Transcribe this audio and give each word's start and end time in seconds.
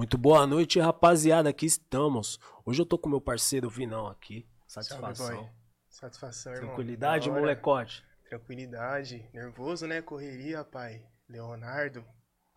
Muito 0.00 0.16
boa 0.16 0.46
noite, 0.46 0.80
rapaziada. 0.80 1.50
Aqui 1.50 1.66
estamos. 1.66 2.40
Hoje 2.64 2.80
eu 2.80 2.86
tô 2.86 2.96
com 2.96 3.06
meu 3.06 3.20
parceiro 3.20 3.68
Vinão 3.68 4.06
aqui. 4.06 4.48
Satisfação. 4.66 5.26
Salve, 5.26 5.50
Satisfação, 5.90 6.52
irmão. 6.54 6.68
Tranquilidade, 6.68 7.30
molecote. 7.30 8.02
Tranquilidade. 8.26 9.28
Nervoso, 9.34 9.86
né? 9.86 10.00
Correria, 10.00 10.64
pai. 10.64 11.04
Leonardo. 11.28 12.02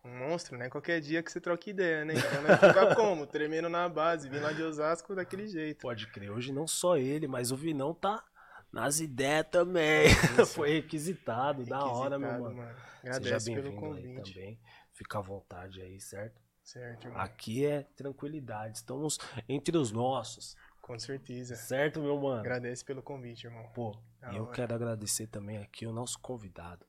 Um 0.02 0.20
monstro, 0.20 0.56
né? 0.56 0.70
Qualquer 0.70 1.02
dia 1.02 1.22
que 1.22 1.30
você 1.30 1.38
troca 1.38 1.68
ideia, 1.68 2.06
né? 2.06 2.14
Então 2.16 2.42
nós 2.44 2.58
fica 2.58 2.94
como? 2.96 3.26
Tremendo 3.26 3.68
na 3.68 3.90
base. 3.90 4.26
Vim 4.26 4.38
lá 4.38 4.50
de 4.50 4.62
Osasco 4.62 5.14
daquele 5.14 5.46
jeito. 5.46 5.82
Pode 5.82 6.06
crer. 6.06 6.30
Hoje 6.30 6.50
não 6.50 6.66
só 6.66 6.96
ele, 6.96 7.28
mas 7.28 7.52
o 7.52 7.56
Vinão 7.56 7.92
tá 7.92 8.24
nas 8.72 9.00
ideias 9.00 9.46
também. 9.50 10.08
Foi 10.48 10.76
requisitado, 10.76 11.58
requisitado, 11.58 11.84
da 11.84 11.92
hora, 11.92 12.18
meu 12.18 12.40
mano. 12.40 12.56
mano. 12.56 12.76
Seja 13.22 13.38
pelo 13.38 13.76
convite. 13.76 14.32
também. 14.32 14.58
Fica 14.94 15.18
à 15.18 15.20
vontade 15.20 15.82
aí, 15.82 16.00
certo? 16.00 16.43
Certo, 16.64 17.06
irmão. 17.06 17.20
Aqui 17.20 17.66
é 17.66 17.82
tranquilidade. 17.82 18.78
Estamos 18.78 19.18
entre 19.48 19.76
os 19.76 19.92
nossos. 19.92 20.56
Com 20.80 20.98
certeza. 20.98 21.54
Certo, 21.54 22.00
meu 22.00 22.18
mano? 22.18 22.40
Agradeço 22.40 22.84
pelo 22.84 23.02
convite, 23.02 23.46
irmão. 23.46 23.70
Pô, 23.74 23.96
e 24.32 24.36
eu 24.36 24.46
quero 24.46 24.74
agradecer 24.74 25.26
também 25.26 25.58
aqui 25.58 25.86
o 25.86 25.92
nosso 25.92 26.18
convidado, 26.18 26.86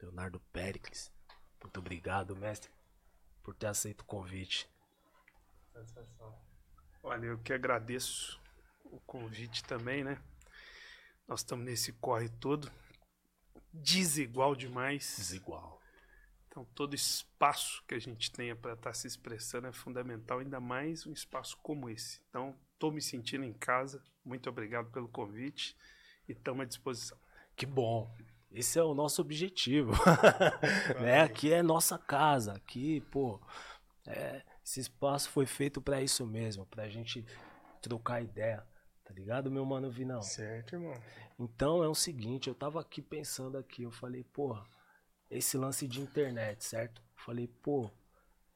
Leonardo 0.00 0.40
Pericles. 0.52 1.12
Muito 1.62 1.78
obrigado, 1.78 2.36
mestre, 2.36 2.70
por 3.42 3.54
ter 3.54 3.66
aceito 3.66 4.02
o 4.02 4.04
convite. 4.04 4.68
Satisfação. 5.72 6.36
Olha, 7.02 7.26
eu 7.26 7.38
que 7.38 7.52
agradeço 7.52 8.40
o 8.84 9.00
convite 9.00 9.64
também, 9.64 10.02
né? 10.02 10.20
Nós 11.26 11.40
estamos 11.40 11.64
nesse 11.64 11.92
corre 11.92 12.28
todo. 12.28 12.70
Desigual 13.72 14.56
demais. 14.56 15.14
Desigual. 15.16 15.77
Então, 16.58 16.66
todo 16.74 16.92
espaço 16.92 17.84
que 17.86 17.94
a 17.94 18.00
gente 18.00 18.32
tenha 18.32 18.56
para 18.56 18.72
estar 18.72 18.90
tá 18.90 18.92
se 18.92 19.06
expressando 19.06 19.68
é 19.68 19.72
fundamental, 19.72 20.40
ainda 20.40 20.58
mais 20.58 21.06
um 21.06 21.12
espaço 21.12 21.56
como 21.62 21.88
esse. 21.88 22.20
Então, 22.28 22.56
estou 22.72 22.90
me 22.90 23.00
sentindo 23.00 23.44
em 23.44 23.52
casa. 23.52 24.02
Muito 24.24 24.50
obrigado 24.50 24.90
pelo 24.90 25.06
convite 25.06 25.76
e 26.28 26.32
estamos 26.32 26.62
à 26.62 26.64
disposição. 26.64 27.16
Que 27.54 27.64
bom. 27.64 28.12
Esse 28.50 28.76
é 28.76 28.82
o 28.82 28.92
nosso 28.92 29.22
objetivo. 29.22 29.92
né? 31.00 31.20
Aqui 31.20 31.52
é 31.52 31.62
nossa 31.62 31.96
casa. 31.96 32.54
Aqui, 32.54 33.02
pô, 33.02 33.40
é, 34.04 34.42
esse 34.64 34.80
espaço 34.80 35.30
foi 35.30 35.46
feito 35.46 35.80
para 35.80 36.02
isso 36.02 36.26
mesmo, 36.26 36.66
para 36.66 36.82
a 36.82 36.88
gente 36.88 37.24
trocar 37.80 38.20
ideia. 38.20 38.66
Tá 39.04 39.14
ligado, 39.14 39.48
meu 39.48 39.64
mano 39.64 39.92
Vinão? 39.92 40.22
Certo, 40.22 40.74
irmão. 40.74 41.00
Então 41.38 41.84
é 41.84 41.88
o 41.88 41.94
seguinte, 41.94 42.48
eu 42.48 42.54
tava 42.54 42.80
aqui 42.80 43.00
pensando 43.00 43.56
aqui, 43.56 43.84
eu 43.84 43.92
falei, 43.92 44.24
porra, 44.24 44.66
esse 45.30 45.56
lance 45.56 45.86
de 45.86 46.00
internet, 46.00 46.64
certo? 46.64 47.02
Falei, 47.14 47.46
pô, 47.46 47.90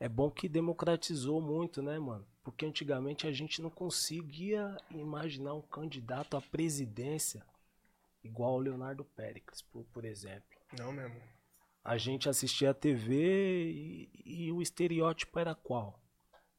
é 0.01 0.09
bom 0.09 0.31
que 0.31 0.49
democratizou 0.49 1.41
muito, 1.41 1.83
né, 1.83 1.99
mano? 1.99 2.27
Porque 2.43 2.67
antigamente 2.67 3.27
a 3.27 3.33
gente 3.33 3.63
não 3.63 3.71
conseguia 3.71 4.77
imaginar 4.91 5.55
um 5.55 5.63
candidato 5.63 6.37
à 6.37 6.41
presidência 6.41 7.45
igual 8.25 8.55
o 8.55 8.59
Leonardo 8.59 9.05
Péricles, 9.05 9.63
por, 9.63 9.85
por 9.87 10.05
exemplo. 10.05 10.59
Não 10.79 10.93
mesmo. 10.93 11.21
A 11.85 11.97
gente 11.99 12.29
assistia 12.29 12.71
a 12.71 12.75
TV 12.75 13.71
e, 13.71 14.11
e 14.25 14.53
o 14.53 14.63
estereótipo 14.63 15.39
era 15.39 15.55
qual? 15.55 16.01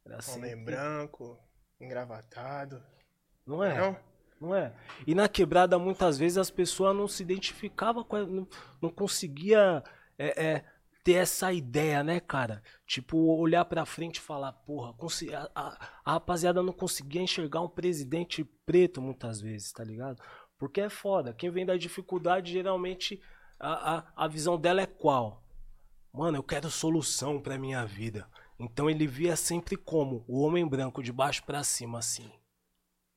Era 0.06 0.22
sempre... 0.22 0.52
Homem 0.52 0.66
branco, 0.66 1.40
engravatado. 1.80 2.84
Não 3.46 3.64
é? 3.64 3.78
Não? 3.78 3.98
Não 4.40 4.54
é? 4.54 4.74
E 5.08 5.16
na 5.16 5.30
quebrada, 5.30 5.80
muitas 5.80 6.18
vezes, 6.18 6.38
as 6.38 6.52
pessoas 6.52 6.96
não 6.96 7.08
se 7.08 7.24
identificavam 7.24 8.04
com. 8.04 8.18
Não, 8.26 8.48
não 8.82 8.90
conseguia 8.90 9.82
é, 10.18 10.46
é, 10.46 10.66
ter 11.04 11.14
essa 11.14 11.52
ideia, 11.52 12.04
né, 12.04 12.20
cara? 12.20 12.64
Tipo, 12.86 13.18
olhar 13.18 13.66
pra 13.66 13.86
frente 13.86 14.18
e 14.18 14.22
falar, 14.22 14.54
porra, 14.54 14.96
a, 15.34 15.52
a, 15.54 15.90
a, 16.06 16.12
rapaziada 16.14 16.64
não 16.64 16.74
conseguia 16.74 17.22
enxergar 17.22 17.62
um 17.62 17.70
presidente 17.70 18.44
preto 18.66 19.02
muitas 19.02 19.42
vezes, 19.42 19.72
tá 19.72 19.84
ligado? 19.84 20.22
Porque 20.58 20.82
é 20.82 20.90
foda. 20.90 21.34
Quem 21.34 21.50
vem 21.50 21.66
da 21.66 21.76
dificuldade, 21.76 22.54
geralmente, 22.54 23.22
a, 23.60 23.98
a, 23.98 24.14
a 24.16 24.28
visão 24.28 24.58
dela 24.58 24.82
é 24.82 24.86
qual? 24.86 25.44
Mano, 26.14 26.38
eu 26.38 26.44
quero 26.44 26.70
solução 26.70 27.42
pra 27.42 27.58
minha 27.58 27.86
vida. 27.86 28.30
Então 28.58 28.90
ele 28.90 29.08
via 29.08 29.36
sempre 29.36 29.76
como 29.76 30.24
o 30.28 30.40
homem 30.42 30.66
branco 30.66 31.04
de 31.04 31.12
baixo 31.12 31.44
para 31.44 31.64
cima, 31.64 32.00
assim. 32.00 32.32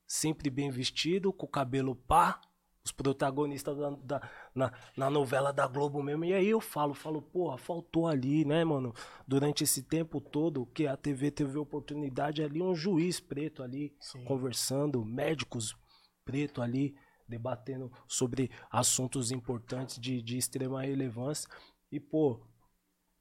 Sempre 0.07 0.51
bem 0.51 0.71
vestido, 0.71 1.33
com 1.33 1.47
o 1.47 1.49
cabelo 1.49 1.95
pá, 1.95 2.41
os 2.87 2.93
protagonistas 2.93 3.77
da, 3.77 3.91
da, 3.91 4.31
na, 4.55 4.73
na 4.97 5.11
novela 5.11 5.53
da 5.53 5.67
Globo 5.67 6.03
mesmo. 6.03 6.25
E 6.25 6.33
aí 6.33 6.49
eu 6.49 6.61
falo, 6.61 6.95
falo, 6.95 7.21
porra, 7.21 7.59
faltou 7.59 8.07
ali, 8.07 8.45
né, 8.45 8.65
mano? 8.65 8.95
Durante 9.27 9.65
esse 9.65 9.83
tempo 9.83 10.21
todo 10.21 10.67
que 10.67 10.87
a 10.87 10.97
TV 10.97 11.33
teve 11.33 11.59
oportunidade 11.59 12.43
ali, 12.43 12.63
um 12.63 12.75
juiz 12.75 13.19
preto 13.19 13.63
ali 13.63 13.95
Sim. 14.01 14.25
conversando, 14.25 15.05
médicos 15.05 15.77
preto 16.25 16.63
ali 16.63 16.97
debatendo 17.29 17.91
sobre 18.07 18.51
assuntos 18.71 19.33
importantes 19.33 19.99
de, 19.99 20.23
de 20.23 20.39
extrema 20.39 20.83
relevância. 20.83 21.49
E, 21.91 21.99
pô, 21.99 22.41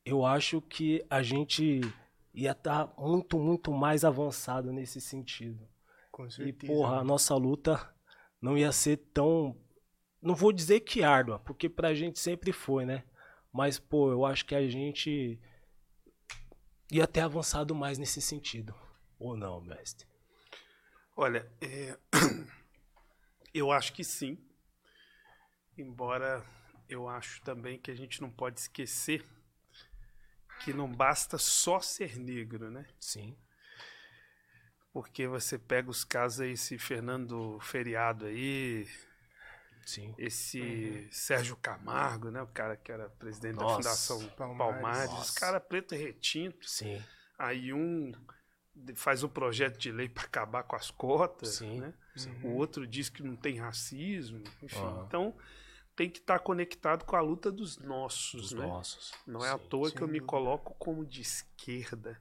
eu 0.05 0.23
acho 0.23 0.61
que 0.61 1.03
a 1.09 1.23
gente 1.23 1.81
ia 2.31 2.51
estar 2.51 2.87
tá 2.87 3.01
muito, 3.01 3.39
muito 3.39 3.71
mais 3.71 4.05
avançado 4.05 4.71
nesse 4.71 5.01
sentido. 5.01 5.67
Com 6.11 6.29
certeza. 6.29 6.71
E, 6.71 6.75
porra, 6.75 6.99
a 6.99 7.03
nossa 7.03 7.35
luta 7.35 7.94
não 8.45 8.55
ia 8.55 8.71
ser 8.71 8.97
tão. 9.11 9.59
Não 10.21 10.35
vou 10.35 10.53
dizer 10.53 10.81
que 10.81 11.03
árdua, 11.03 11.39
porque 11.39 11.67
pra 11.67 11.95
gente 11.95 12.19
sempre 12.19 12.51
foi, 12.51 12.85
né? 12.85 13.03
Mas, 13.51 13.79
pô, 13.79 14.11
eu 14.11 14.23
acho 14.23 14.45
que 14.45 14.53
a 14.53 14.67
gente 14.69 15.39
ia 16.91 17.07
ter 17.07 17.21
avançado 17.21 17.73
mais 17.73 17.97
nesse 17.97 18.21
sentido. 18.21 18.75
Ou 19.17 19.35
não, 19.35 19.59
mestre? 19.61 20.07
Olha, 21.15 21.51
é... 21.59 21.97
eu 23.51 23.71
acho 23.71 23.93
que 23.93 24.03
sim. 24.03 24.37
Embora 25.75 26.45
eu 26.87 27.09
acho 27.09 27.41
também 27.41 27.79
que 27.79 27.89
a 27.89 27.95
gente 27.95 28.21
não 28.21 28.29
pode 28.29 28.59
esquecer 28.59 29.25
que 30.63 30.71
não 30.71 30.91
basta 30.91 31.39
só 31.39 31.79
ser 31.79 32.15
negro, 32.15 32.69
né? 32.69 32.85
Sim 32.99 33.35
porque 34.95 35.27
você 35.27 35.59
pega 35.59 35.89
os 35.89 36.05
casos 36.05 36.39
aí, 36.39 36.51
esse 36.51 36.77
Fernando 36.77 37.59
Feriado 37.59 38.27
aí, 38.27 38.87
Sim. 39.85 40.15
esse 40.17 40.61
uhum. 40.61 41.07
Sérgio 41.11 41.57
Camargo, 41.57 42.31
né, 42.31 42.41
o 42.41 42.47
cara 42.47 42.77
que 42.77 42.93
era 42.93 43.09
presidente 43.09 43.57
Nossa, 43.57 43.75
da 43.75 43.83
Fundação 43.83 44.25
Palmares, 44.37 44.81
Palmares 44.81 45.29
os 45.29 45.31
cara 45.31 45.59
preto 45.59 45.93
e 45.93 45.97
retinto. 45.97 46.65
Sim. 46.69 47.03
Aí 47.37 47.73
um 47.73 48.13
faz 48.95 49.21
um 49.21 49.27
projeto 49.27 49.77
de 49.77 49.91
lei 49.91 50.07
para 50.07 50.23
acabar 50.23 50.63
com 50.63 50.77
as 50.77 50.89
cotas, 50.91 51.55
Sim. 51.55 51.81
né? 51.81 51.93
Sim. 52.15 52.33
O 52.41 52.53
outro 52.53 52.87
diz 52.87 53.09
que 53.09 53.21
não 53.21 53.35
tem 53.35 53.59
racismo, 53.59 54.41
enfim. 54.63 54.79
Uhum. 54.79 55.03
Então 55.05 55.35
tem 55.93 56.09
que 56.09 56.19
estar 56.19 56.39
tá 56.39 56.45
conectado 56.45 57.03
com 57.03 57.17
a 57.17 57.21
luta 57.21 57.51
dos 57.51 57.77
nossos, 57.79 58.43
dos 58.43 58.51
né? 58.53 58.65
nossos. 58.65 59.11
Não 59.27 59.43
é 59.43 59.51
à 59.51 59.57
toa 59.57 59.91
que 59.91 60.01
eu 60.01 60.07
me 60.07 60.21
coloco 60.21 60.73
como 60.75 61.05
de 61.05 61.19
esquerda 61.19 62.17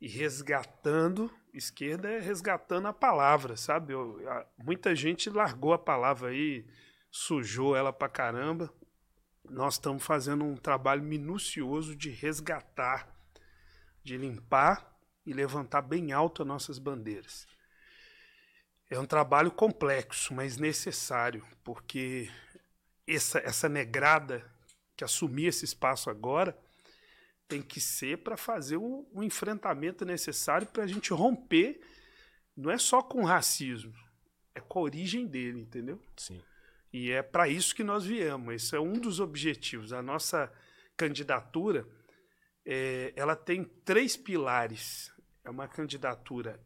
e 0.00 0.06
resgatando 0.06 1.30
esquerda 1.58 2.08
é 2.10 2.18
resgatando 2.18 2.86
a 2.88 2.92
palavra, 2.92 3.56
sabe? 3.56 3.92
Eu, 3.92 4.20
a, 4.28 4.46
muita 4.58 4.94
gente 4.94 5.30
largou 5.30 5.72
a 5.72 5.78
palavra 5.78 6.30
aí, 6.30 6.66
sujou 7.10 7.76
ela 7.76 7.92
pra 7.92 8.08
caramba. 8.08 8.72
Nós 9.48 9.74
estamos 9.74 10.02
fazendo 10.04 10.44
um 10.44 10.56
trabalho 10.56 11.02
minucioso 11.02 11.94
de 11.94 12.10
resgatar, 12.10 13.08
de 14.02 14.16
limpar 14.16 14.94
e 15.24 15.32
levantar 15.32 15.82
bem 15.82 16.12
alto 16.12 16.42
as 16.42 16.48
nossas 16.48 16.78
bandeiras. 16.78 17.46
É 18.88 18.98
um 18.98 19.06
trabalho 19.06 19.50
complexo, 19.50 20.32
mas 20.34 20.56
necessário, 20.56 21.44
porque 21.64 22.30
essa, 23.06 23.38
essa 23.38 23.68
negrada 23.68 24.44
que 24.96 25.04
assumir 25.04 25.46
esse 25.46 25.64
espaço 25.64 26.08
agora 26.08 26.56
tem 27.48 27.62
que 27.62 27.80
ser 27.80 28.18
para 28.18 28.36
fazer 28.36 28.76
o, 28.76 29.06
o, 29.12 29.22
enfrentamento 29.22 30.04
necessário 30.04 30.66
para 30.66 30.84
a 30.84 30.86
gente 30.86 31.12
romper, 31.12 31.80
não 32.56 32.70
é 32.70 32.78
só 32.78 33.02
com 33.02 33.22
o 33.22 33.24
racismo, 33.24 33.94
é 34.54 34.60
com 34.60 34.80
a 34.80 34.82
origem 34.82 35.26
dele, 35.26 35.60
entendeu? 35.60 36.00
Sim. 36.16 36.42
E 36.92 37.10
é 37.10 37.22
para 37.22 37.48
isso 37.48 37.74
que 37.74 37.84
nós 37.84 38.04
viemos. 38.04 38.54
Esse 38.54 38.74
é 38.74 38.80
um 38.80 38.94
dos 38.94 39.20
objetivos. 39.20 39.92
A 39.92 40.00
nossa 40.00 40.50
candidatura, 40.96 41.86
é, 42.64 43.12
ela 43.14 43.36
tem 43.36 43.64
três 43.84 44.16
pilares. 44.16 45.12
É 45.44 45.50
uma 45.50 45.68
candidatura 45.68 46.58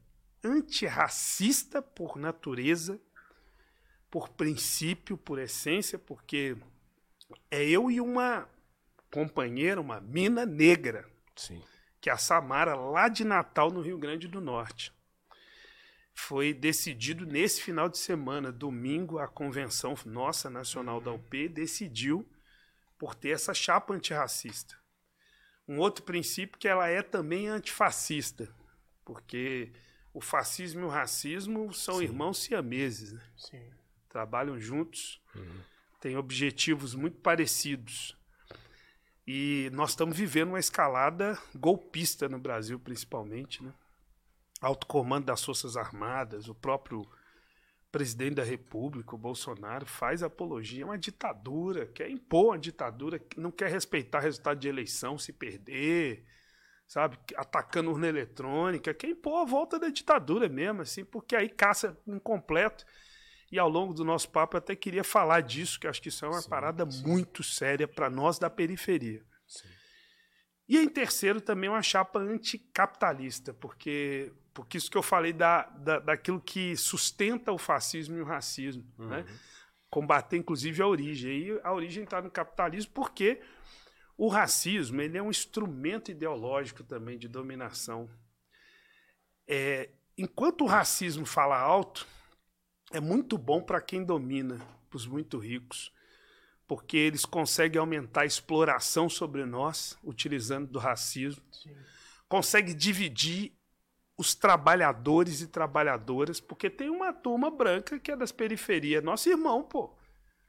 antirracista 0.43 1.83
por 1.83 2.17
natureza, 2.17 3.01
por 4.11 4.29
princípio, 4.29 5.17
por 5.17 5.39
essência, 5.39 5.99
porque 5.99 6.57
é 7.51 7.65
eu 7.65 7.91
e 7.91 8.01
uma 8.01 8.49
companheira, 9.11 9.81
uma 9.81 10.01
mina 10.01 10.45
negra. 10.47 11.09
Sim. 11.37 11.63
Que 12.01 12.09
é 12.11 12.13
a 12.13 12.17
Samara, 12.19 12.75
lá 12.75 13.09
de 13.09 13.25
Natal, 13.25 13.71
no 13.71 13.81
Rio 13.81 13.99
Grande 13.99 14.27
do 14.29 14.41
Norte. 14.41 14.93
Foi 16.15 16.53
decidido 16.53 17.25
nesse 17.27 17.63
final 17.63 17.89
de 17.89 17.99
semana, 17.99 18.53
domingo, 18.53 19.19
a 19.19 19.27
convenção 19.29 19.95
nossa 20.05 20.51
nacional 20.51 21.01
da 21.01 21.11
UP 21.13 21.49
decidiu 21.49 22.29
por 22.99 23.15
ter 23.15 23.31
essa 23.31 23.55
chapa 23.55 23.95
antirracista. 23.95 24.79
Um 25.67 25.79
outro 25.79 26.05
princípio 26.05 26.59
que 26.59 26.69
ela 26.69 26.89
é 26.89 27.03
também 27.03 27.49
antifascista, 27.49 28.53
porque 29.05 29.73
o 30.13 30.21
fascismo 30.21 30.81
e 30.81 30.85
o 30.85 30.89
racismo 30.89 31.73
são 31.73 31.99
Sim. 31.99 32.05
irmãos 32.05 32.39
siameses, 32.43 33.13
né? 33.13 33.23
Sim. 33.37 33.71
trabalham 34.09 34.59
juntos, 34.59 35.23
Uhum. 35.37 35.61
têm 36.01 36.17
objetivos 36.17 36.97
muito 36.97 37.19
parecidos. 37.21 38.17
E 39.33 39.71
nós 39.73 39.91
estamos 39.91 40.17
vivendo 40.17 40.49
uma 40.49 40.59
escalada 40.59 41.39
golpista 41.55 42.29
no 42.29 42.37
Brasil, 42.37 42.81
principalmente, 42.81 43.63
né? 43.63 43.73
Alto 44.61 44.89
comando 44.89 45.27
das 45.27 45.45
Forças 45.45 45.77
Armadas, 45.77 46.49
o 46.49 46.55
próprio 46.55 47.09
presidente 47.93 48.35
da 48.35 48.43
República, 48.43 49.15
o 49.15 49.19
Bolsonaro, 49.19 49.87
faz 49.87 50.25
apologia 50.25 50.83
a 50.83 50.89
uma 50.89 50.99
ditadura, 50.99 51.87
quer 51.87 52.11
impor 52.11 52.47
uma 52.47 52.59
ditadura, 52.59 53.23
não 53.37 53.53
quer 53.53 53.71
respeitar 53.71 54.19
resultado 54.19 54.59
de 54.59 54.67
eleição 54.67 55.17
se 55.17 55.33
perder, 55.33 56.27
sabe? 56.85 57.17
Atacando 57.37 57.93
urna 57.93 58.09
eletrônica, 58.09 58.93
quer 58.93 59.11
impor 59.11 59.43
a 59.43 59.45
volta 59.45 59.79
da 59.79 59.91
ditadura 59.91 60.49
mesmo, 60.49 60.83
assim, 60.83 61.05
porque 61.05 61.37
aí 61.37 61.49
caça 61.49 61.97
incompleto. 62.05 62.85
E 63.51 63.59
ao 63.59 63.69
longo 63.69 63.93
do 63.93 64.05
nosso 64.05 64.31
papo 64.31 64.57
eu 64.57 64.59
até 64.59 64.77
queria 64.77 65.03
falar 65.03 65.41
disso, 65.41 65.81
que 65.81 65.87
acho 65.87 66.01
que 66.01 66.09
isso 66.09 66.25
é 66.25 66.29
uma 66.29 66.41
Sim, 66.41 66.49
parada 66.49 66.89
sim. 66.91 67.03
muito 67.03 67.43
séria 67.43 67.89
para 67.89 68.09
nós 68.09 68.39
da 68.39 68.49
periferia. 68.49 69.25
Sim. 69.47 69.69
E 70.69 70.79
em 70.79 70.89
terceiro 70.89 71.41
também 71.41 71.69
uma 71.69 71.83
chapa 71.83 72.21
anticapitalista, 72.21 73.53
porque, 73.53 74.33
porque 74.55 74.79
isso 74.79 74.89
que 74.89 74.97
eu 74.97 75.03
falei 75.03 75.33
da, 75.33 75.65
da, 75.65 75.99
daquilo 75.99 76.41
que 76.41 76.77
sustenta 76.77 77.51
o 77.51 77.59
fascismo 77.59 78.17
e 78.17 78.21
o 78.21 78.25
racismo, 78.25 78.85
né? 78.97 79.25
Uhum. 79.29 79.37
combater 79.91 80.37
inclusive 80.37 80.81
a 80.81 80.87
origem. 80.87 81.39
E 81.39 81.61
a 81.65 81.73
origem 81.73 82.05
está 82.05 82.23
no 82.23 82.31
capitalismo 82.31 82.93
porque 82.93 83.41
o 84.17 84.29
racismo 84.29 85.01
ele 85.01 85.19
é 85.19 85.23
um 85.23 85.31
instrumento 85.31 86.13
ideológico 86.13 86.85
também 86.85 87.19
de 87.19 87.27
dominação. 87.27 88.09
É, 89.49 89.91
enquanto 90.17 90.63
o 90.63 90.69
racismo 90.69 91.27
fala 91.27 91.59
alto, 91.59 92.07
é 92.91 93.01
muito 93.01 93.39
bom 93.39 93.63
para 93.63 93.81
quem 93.81 94.05
domina, 94.05 94.61
para 94.89 94.97
os 94.97 95.07
muito 95.07 95.39
ricos, 95.39 95.93
porque 96.67 96.97
eles 96.97 97.25
conseguem 97.25 97.79
aumentar 97.79 98.23
a 98.23 98.27
exploração 98.27 99.09
sobre 99.09 99.45
nós, 99.45 99.97
utilizando 100.03 100.67
do 100.69 100.79
racismo, 100.79 101.43
Sim. 101.53 101.75
consegue 102.29 102.75
dividir 102.75 103.53
os 104.17 104.35
trabalhadores 104.35 105.41
e 105.41 105.47
trabalhadoras, 105.47 106.41
porque 106.41 106.69
tem 106.69 106.91
uma 106.91 107.13
turma 107.13 107.51
branca 107.51 107.99
que 107.99 108.11
é 108.11 108.17
das 108.17 108.33
periferias, 108.33 109.03
nosso 109.03 109.29
irmão, 109.29 109.63
pô. 109.63 109.95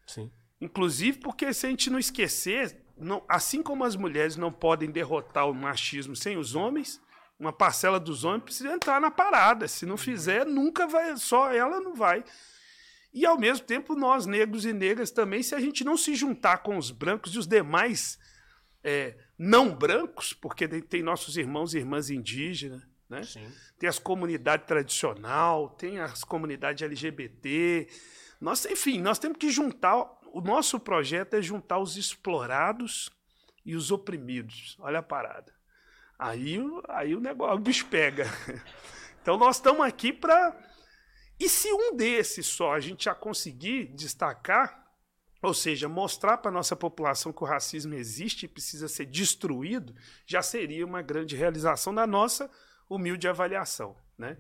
Sim. 0.06 0.30
Inclusive 0.60 1.20
porque 1.20 1.54
se 1.54 1.66
a 1.66 1.70
gente 1.70 1.90
não 1.90 1.98
esquecer, 1.98 2.84
não- 2.98 3.24
assim 3.30 3.64
como 3.64 3.84
as 3.84 3.96
mulheres 3.96 4.36
não 4.36 4.52
podem 4.52 4.92
derrotar 4.92 5.50
o 5.50 5.54
machismo 5.54 6.16
sem 6.16 6.38
os 6.38 6.54
homens, 6.54 7.02
uma 7.42 7.52
parcela 7.52 8.00
dos 8.00 8.24
homens 8.24 8.44
precisa 8.44 8.72
entrar 8.72 9.02
na 9.02 9.10
parada. 9.10 9.68
Se 9.68 9.84
não 9.86 9.98
fizer, 9.98 10.46
nunca 10.46 10.86
vai, 10.86 11.18
só 11.18 11.52
ela 11.52 11.82
não 11.82 11.96
vai. 11.96 12.24
E 13.12 13.26
ao 13.26 13.38
mesmo 13.38 13.66
tempo, 13.66 13.96
nós, 13.96 14.28
negros 14.28 14.64
e 14.64 14.72
negras, 14.72 15.10
também, 15.10 15.42
se 15.42 15.56
a 15.56 15.60
gente 15.60 15.84
não 15.84 15.98
se 15.98 16.14
juntar 16.16 16.60
com 16.60 16.78
os 16.78 16.92
brancos 16.92 17.34
e 17.34 17.40
os 17.40 17.48
demais 17.48 18.20
é, 18.84 19.18
não 19.38 19.76
brancos, 19.76 20.34
porque 20.34 20.68
tem- 20.68 21.02
nossos 21.02 21.36
irmãos 21.36 21.74
e 21.74 21.80
irmãs 21.80 22.10
indígenas, 22.12 22.82
né? 23.10 23.22
Tem 23.78 23.90
as 23.90 23.98
comunidades 24.00 24.66
tradicional, 24.68 25.70
tem 25.72 26.00
as 26.00 26.24
comunidades 26.24 26.84
LGBT. 26.84 27.88
Nós, 28.40 28.66
enfim, 28.66 29.02
nós 29.02 29.18
temos 29.20 29.38
que 29.38 29.50
juntar. 29.50 29.98
O 30.32 30.42
nosso 30.42 30.80
projeto 30.80 31.34
é 31.34 31.42
juntar 31.42 31.80
os 31.80 31.98
explorados 31.98 33.10
e 33.66 33.76
os 33.76 33.92
oprimidos. 33.92 34.78
Olha 34.80 35.00
a 35.00 35.04
parada. 35.04 35.52
Aí, 36.22 36.60
o- 36.60 36.84
aí 36.88 37.16
o 37.16 37.20
negócio, 37.20 37.56
o 37.56 37.60
bicho 37.60 37.88
pega. 37.88 38.26
Então 39.22 39.38
nós 39.38 39.58
estamos 39.58 39.82
aqui 39.86 40.12
para. 40.12 40.58
E 41.40 41.48
se 41.48 41.72
um 41.72 41.96
desses 41.96 42.48
só 42.48 42.74
a 42.74 42.80
gente 42.80 43.04
já 43.06 43.14
conseguir 43.14 43.86
destacar, 43.94 44.84
ou 45.44 45.54
seja, 45.54 45.88
mostrar 45.88 46.38
para 46.38 46.50
a 46.50 46.54
nossa 46.54 46.76
população 46.76 47.32
que 47.32 47.44
o 47.44 47.46
racismo 47.46 47.94
existe 47.94 48.46
e 48.46 48.50
precisa 48.50 48.88
ser 48.88 49.06
destruído, 49.06 49.94
já 50.26 50.42
seria 50.42 50.84
uma 50.84 51.04
grande 51.04 51.36
realização 51.36 51.94
da 51.94 52.08
nossa 52.08 52.50
humilde 52.90 53.28
avaliação, 53.28 53.96
né? 54.18 54.38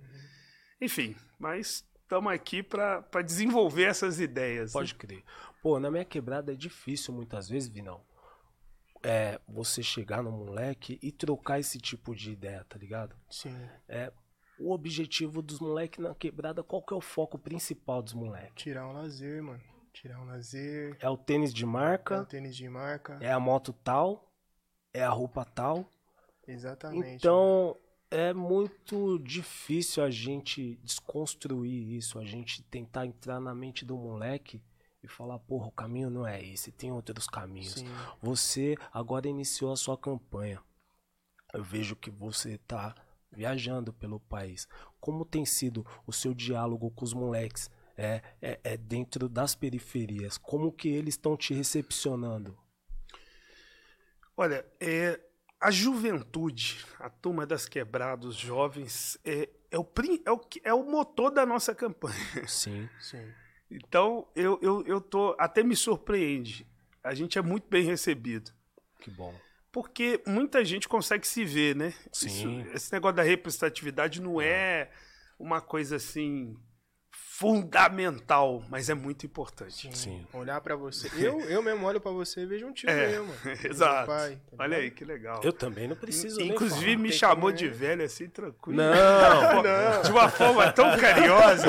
Enfim, 0.81 1.15
mas 1.37 1.85
estamos 2.01 2.33
aqui 2.33 2.63
para 2.63 3.21
desenvolver 3.23 3.83
essas 3.83 4.19
ideias. 4.19 4.73
Pode 4.73 4.95
crer. 4.95 5.23
Pô, 5.61 5.79
na 5.79 5.91
minha 5.91 6.05
quebrada 6.05 6.53
é 6.53 6.55
difícil 6.55 7.13
muitas 7.13 7.47
vezes, 7.47 7.69
Vinão. 7.69 8.03
É, 9.03 9.39
você 9.48 9.81
chegar 9.81 10.21
no 10.21 10.31
moleque 10.31 11.00
e 11.01 11.12
trocar 11.12 11.59
esse 11.59 11.80
tipo 11.80 12.15
de 12.15 12.31
ideia, 12.31 12.63
tá 12.69 12.77
ligado? 12.77 13.15
Sim. 13.30 13.56
O 14.59 14.71
objetivo 14.71 15.42
dos 15.42 15.59
moleques 15.59 15.98
na 15.98 16.13
quebrada, 16.13 16.62
qual 16.63 16.83
que 16.83 16.94
é 16.94 16.95
o 16.95 17.01
foco 17.01 17.38
principal 17.39 18.01
dos 18.03 18.13
moleques? 18.13 18.63
Tirar 18.63 18.88
um 18.88 18.94
lazer, 18.94 19.42
mano. 19.42 19.62
Tirar 19.92 20.21
um 20.21 20.25
lazer. 20.25 20.95
É 21.00 21.09
o 21.09 21.18
tênis 21.18 21.51
de 21.51 21.63
É 21.63 21.68
o 21.68 21.69
marca, 21.69 22.25
tênis 22.25 22.56
de 22.56 22.69
marca. 22.69 23.18
é 23.19 23.31
a 23.31 23.39
moto 23.39 23.74
tal, 23.83 24.31
é 24.94 25.03
a 25.03 25.09
roupa 25.09 25.44
tal. 25.44 25.89
Exatamente. 26.48 27.15
Então, 27.15 27.75
é 28.12 28.33
muito 28.33 29.18
difícil 29.19 30.03
a 30.03 30.12
gente 30.12 30.75
desconstruir 30.83 31.95
isso, 31.98 32.19
a 32.19 32.25
gente 32.25 32.62
tentar 32.63 33.06
entrar 33.06 33.39
na 33.39 33.56
mente 33.56 33.83
do 33.83 33.98
moleque 33.98 34.62
e 35.03 35.07
falar, 35.07 35.39
porra, 35.39 35.68
o 35.68 35.71
caminho 35.71 36.09
não 36.09 36.27
é 36.27 36.44
esse, 36.44 36.71
tem 36.71 36.92
outros 36.92 37.27
caminhos. 37.27 37.74
Sim. 37.74 37.88
Você 38.21 38.75
agora 38.94 39.27
iniciou 39.27 39.71
a 39.71 39.77
sua 39.77 39.98
campanha. 39.98 40.62
Eu 41.53 41.63
vejo 41.63 41.95
que 41.95 42.09
você 42.09 42.57
tá 42.59 42.95
viajando 43.31 43.92
pelo 43.92 44.19
país. 44.19 44.68
Como 45.00 45.25
tem 45.25 45.45
sido 45.45 45.86
o 46.06 46.13
seu 46.13 46.33
diálogo 46.33 46.92
com 46.92 47.03
os 47.03 47.13
moleques? 47.13 47.69
É, 47.98 48.21
é, 48.42 48.59
é 48.63 48.77
dentro 48.77 49.27
das 49.27 49.53
periferias. 49.53 50.38
Como 50.38 50.71
que 50.71 50.88
eles 50.88 51.15
estão 51.15 51.36
te 51.36 51.53
recepcionando? 51.53 52.57
Olha, 54.36 54.65
é, 54.80 55.19
a 55.59 55.69
juventude, 55.69 56.86
a 57.00 57.09
turma 57.09 57.45
das 57.45 57.68
quebrados 57.68 58.36
jovens, 58.36 59.19
é, 59.24 59.50
é, 59.69 59.77
o, 59.77 59.88
é, 60.25 60.31
o, 60.31 60.42
é 60.63 60.74
o 60.74 60.83
motor 60.83 61.30
da 61.31 61.45
nossa 61.45 61.75
campanha. 61.75 62.48
Sim. 62.48 62.89
Sim. 63.00 63.31
Então, 63.71 64.27
eu, 64.35 64.59
eu, 64.62 64.83
eu 64.85 65.00
tô. 65.01 65.35
Até 65.39 65.63
me 65.63 65.75
surpreende. 65.75 66.68
A 67.03 67.13
gente 67.15 67.38
é 67.38 67.41
muito 67.41 67.68
bem 67.69 67.83
recebido. 67.83 68.51
Que 69.00 69.09
bom. 69.09 69.33
Porque 69.71 70.21
muita 70.27 70.63
gente 70.65 70.88
consegue 70.89 71.25
se 71.25 71.45
ver, 71.45 71.75
né? 71.75 71.94
Sim. 72.12 72.27
Isso- 72.62 72.75
esse 72.75 72.91
negócio 72.94 73.15
da 73.15 73.23
representatividade 73.23 74.21
não 74.21 74.41
é 74.41 74.91
uma 75.39 75.62
coisa 75.62 75.95
assim 75.95 76.57
fundamental, 77.41 78.63
mas 78.69 78.89
é 78.89 78.93
muito 78.93 79.25
importante. 79.25 79.74
Sim. 79.88 79.91
Sim. 79.93 80.27
Olhar 80.33 80.60
pra 80.62 80.75
você. 80.75 81.10
Eu, 81.21 81.39
eu 81.41 81.62
mesmo 81.62 81.86
olho 81.86 82.00
pra 82.00 82.12
você 82.12 82.41
e 82.41 82.45
vejo 82.45 82.65
um 82.67 82.74
tio 82.74 82.89
É, 82.89 83.07
meu, 83.10 83.25
mano. 83.25 83.38
Vejo 83.43 83.67
Exato. 83.67 83.95
meu 84.10 84.17
pai, 84.17 84.39
tá 84.50 84.63
Olha 84.63 84.77
aí 84.77 84.91
que 84.91 85.03
legal. 85.05 85.41
Eu 85.43 85.53
também 85.53 85.88
não 85.88 85.95
preciso 85.95 86.38
nem 86.38 86.50
Inclusive 86.50 86.86
falar. 86.91 86.98
me 86.98 87.10
Tem 87.10 87.17
chamou 87.17 87.51
de 87.51 87.67
velho 87.67 88.03
assim, 88.03 88.27
tranquilo. 88.27 88.77
Não, 88.77 88.91
Não. 89.63 90.01
De 90.03 90.12
uma 90.12 90.29
forma 90.29 90.71
tão 90.71 90.98
carinhosa. 90.98 91.67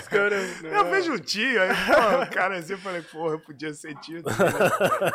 Os 0.00 0.08
caras- 0.08 0.62
Eu 0.64 0.70
não. 0.84 0.90
vejo 0.90 1.12
um 1.12 1.18
tio, 1.18 1.62
aí 1.62 1.68
pô, 1.68 2.22
o 2.24 2.30
cara 2.30 2.56
assim, 2.58 2.72
eu 2.72 2.78
falei, 2.78 3.02
porra, 3.02 3.34
eu 3.34 3.40
podia 3.40 3.72
ser 3.74 3.94
tio. 4.00 4.22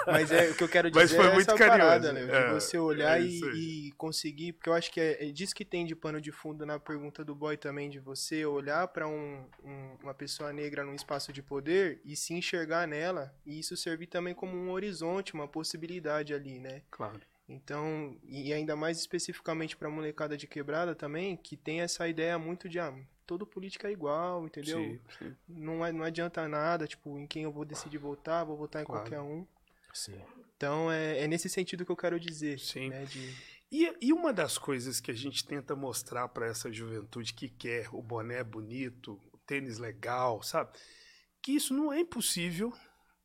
Mas 0.07 0.31
é, 0.31 0.49
o 0.49 0.55
que 0.55 0.63
eu 0.63 0.69
quero 0.69 0.89
dizer 0.89 1.01
Mas 1.03 1.13
foi 1.13 1.25
é 1.27 1.33
muito 1.33 1.49
essa 1.49 1.57
carinhoso. 1.57 1.79
parada, 1.81 2.13
né? 2.13 2.25
De 2.25 2.31
É, 2.31 2.53
você 2.53 2.77
olhar 2.77 3.19
é 3.19 3.23
e, 3.23 3.35
isso 3.35 3.45
aí. 3.45 3.87
e 3.87 3.91
conseguir, 3.97 4.53
porque 4.53 4.69
eu 4.69 4.73
acho 4.73 4.91
que 4.91 4.99
é, 4.99 5.27
é 5.27 5.31
disso 5.31 5.53
que 5.55 5.65
tem 5.65 5.85
de 5.85 5.95
pano 5.95 6.19
de 6.21 6.31
fundo 6.31 6.65
na 6.65 6.79
pergunta 6.79 7.23
do 7.23 7.35
boy 7.35 7.57
também, 7.57 7.89
de 7.89 7.99
você 7.99 8.45
olhar 8.45 8.87
pra 8.89 9.07
um, 9.07 9.44
um- 9.63 9.95
uma 10.03 10.13
pessoa 10.13 10.51
negra 10.53 10.83
num 10.83 10.95
espaço 10.95 11.31
de 11.33 11.41
poder 11.41 12.01
e 12.05 12.15
se 12.15 12.33
enxergar 12.33 12.87
nela, 12.87 13.33
e 13.45 13.59
isso 13.59 13.75
servir 13.77 14.07
também 14.07 14.33
como 14.33 14.55
um 14.55 14.71
horizonte, 14.71 15.33
uma 15.33 15.47
possibilidade 15.47 16.33
ali, 16.33 16.59
né? 16.59 16.81
Claro. 16.91 17.19
Então, 17.47 18.17
e 18.23 18.51
ainda 18.51 18.75
mais 18.75 18.97
especificamente 18.99 19.77
pra 19.77 19.89
molecada 19.89 20.35
de 20.35 20.47
quebrada 20.47 20.95
também, 20.95 21.37
que 21.37 21.55
tem 21.55 21.81
essa 21.81 22.07
ideia 22.07 22.39
muito 22.39 22.67
de, 22.67 22.79
ah, 22.79 22.93
todo 23.27 23.45
político 23.45 23.85
é 23.85 23.91
igual, 23.91 24.45
entendeu? 24.45 24.79
Sim, 24.79 24.99
sim. 25.19 25.35
Não, 25.47 25.85
é- 25.85 25.91
não 25.91 26.03
adianta 26.03 26.47
nada, 26.47 26.87
tipo, 26.87 27.17
em 27.19 27.27
quem 27.27 27.43
eu 27.43 27.51
vou 27.51 27.63
decidir 27.63 27.99
votar, 27.99 28.43
vou 28.45 28.57
votar 28.57 28.81
em 28.81 28.85
Claro. 28.85 29.01
qualquer 29.03 29.21
um. 29.21 29.45
Sim. 29.93 30.19
Então 30.57 30.91
é, 30.91 31.19
é 31.19 31.27
nesse 31.27 31.47
sentido 31.49 31.85
que 31.85 31.91
eu 31.91 31.95
quero 31.95 32.19
dizer. 32.19 32.59
Sim. 32.59 32.89
Né, 32.89 33.05
de, 33.05 33.33
E, 33.71 33.93
e 33.99 34.13
uma 34.13 34.31
das 34.31 34.57
coisas 34.57 34.99
que 34.99 35.09
a 35.11 35.13
gente 35.13 35.45
tenta 35.45 35.75
mostrar 35.75 36.27
para 36.29 36.45
essa 36.47 36.71
juventude 36.71 37.33
que 37.33 37.49
quer 37.49 37.89
o 37.91 38.01
boné 38.01 38.43
bonito, 38.43 39.19
tênis 39.45 39.77
legal, 39.77 40.41
sabe? 40.41 40.77
Que 41.41 41.53
isso 41.53 41.73
não 41.73 41.91
é 41.93 41.99
impossível 41.99 42.73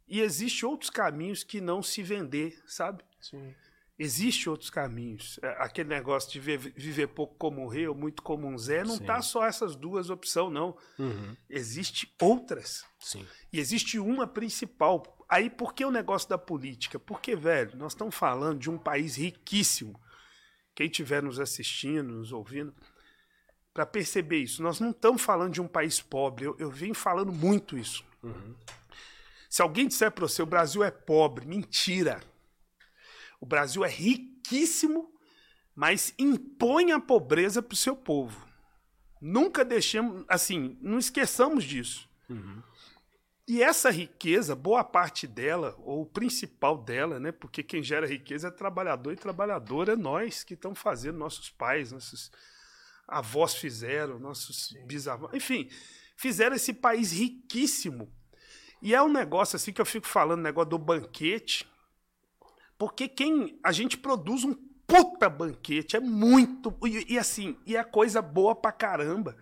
e 0.07 0.21
existe 0.21 0.67
outros 0.67 0.91
caminhos 0.91 1.45
que 1.45 1.61
não 1.61 1.83
se 1.83 2.03
vender, 2.03 2.61
sabe? 2.67 3.05
sim, 3.21 3.55
Existem 4.03 4.51
outros 4.51 4.71
caminhos. 4.71 5.39
É, 5.43 5.49
aquele 5.59 5.91
negócio 5.91 6.33
de 6.33 6.41
viver, 6.41 7.07
pouco 7.09 7.35
como 7.35 7.69
rei 7.69 7.87
ou 7.87 7.95
muito 7.95 8.23
como 8.23 8.49
um 8.49 8.57
Zé, 8.57 8.83
não 8.83 8.97
Sim. 8.97 9.05
tá 9.05 9.21
só 9.21 9.45
essas 9.45 9.77
duas 9.77 10.09
opções, 10.09 10.51
não. 10.51 10.75
Uhum. 10.99 11.37
Existe 11.51 12.11
outras. 12.19 12.83
Sim. 12.99 13.27
E 13.53 13.61
existe 13.61 13.99
uma 13.99 14.27
principal. 14.27 15.03
Aí 15.29 15.51
por 15.51 15.75
que 15.75 15.85
o 15.85 15.91
negócio 15.91 16.27
da 16.31 16.39
política? 16.39 16.99
Porque, 16.99 17.37
velho, 17.37 17.77
nós 17.77 17.93
estamos 17.93 18.15
falando 18.15 18.59
de 18.59 18.71
um 18.71 18.79
país 18.79 19.17
riquíssimo. 19.17 20.01
Quem 20.75 20.87
estiver 20.87 21.23
nos 21.23 21.39
assistindo, 21.39 22.15
nos 22.15 22.33
ouvindo, 22.33 22.75
para 23.81 23.87
perceber 23.87 24.43
isso, 24.43 24.63
nós 24.63 24.79
não 24.79 24.91
estamos 24.91 25.23
falando 25.23 25.55
de 25.55 25.61
um 25.63 25.67
país 25.67 26.03
pobre. 26.03 26.45
Eu, 26.45 26.55
eu 26.59 26.71
venho 26.71 26.95
falando 26.95 27.33
muito 27.33 27.79
isso. 27.79 28.05
Uhum. 28.23 28.55
Se 29.49 29.63
alguém 29.63 29.89
disser 29.89 30.11
para 30.11 30.29
você 30.29 30.43
o 30.43 30.47
Brasil 30.47 30.85
é 30.85 30.91
pobre, 30.91 31.47
mentira. 31.47 32.21
O 33.41 33.47
Brasil 33.47 33.83
é 33.83 33.89
riquíssimo, 33.89 35.11
mas 35.75 36.13
impõe 36.19 36.93
a 36.93 37.01
pobreza 37.01 37.63
para 37.63 37.73
o 37.73 37.77
seu 37.77 37.97
povo. 37.97 38.47
Nunca 39.19 39.65
deixemos, 39.65 40.27
assim, 40.29 40.77
não 40.83 40.99
esqueçamos 40.99 41.65
disso. 41.65 42.07
Uhum. 42.29 42.63
E 43.49 43.63
essa 43.63 43.91
riqueza, 43.91 44.55
boa 44.55 44.85
parte 44.85 45.27
dela, 45.27 45.75
ou 45.79 46.03
o 46.03 46.07
principal 46.07 46.77
dela, 46.77 47.19
né? 47.19 47.33
Porque 47.33 47.63
quem 47.63 47.83
gera 47.83 48.07
riqueza 48.07 48.49
é 48.49 48.51
trabalhador 48.51 49.15
e 49.15 49.17
trabalhadora, 49.17 49.95
é 49.95 49.97
nós 49.97 50.45
que 50.45 50.53
estamos 50.53 50.79
fazendo, 50.79 51.17
nossos 51.17 51.49
pais, 51.49 51.91
nossos 51.91 52.31
avós 53.11 53.55
fizeram, 53.55 54.19
nossos 54.19 54.73
bisavós, 54.87 55.35
enfim, 55.35 55.69
fizeram 56.17 56.57
esse 56.57 56.73
país 56.73 57.13
riquíssimo. 57.13 58.13
E 58.81 58.95
é 58.95 59.03
um 59.03 59.13
negócio 59.13 59.57
assim 59.57 59.73
que 59.73 59.81
eu 59.81 59.87
fico 59.87 60.07
falando, 60.07 60.41
negócio 60.41 60.71
do 60.71 60.79
banquete, 60.79 61.69
porque 62.79 63.09
quem 63.09 63.59
a 63.63 63.73
gente 63.73 63.99
produz 63.99 64.45
um 64.45 64.55
puta 64.87 65.29
banquete, 65.29 65.97
é 65.97 66.01
muito 66.01 66.75
e, 66.85 67.15
e 67.15 67.19
assim, 67.19 67.57
e 67.67 67.77
é 67.77 67.85
coisa 67.85 68.23
boa 68.23 68.55
pra 68.55 68.73
caramba. 68.73 69.37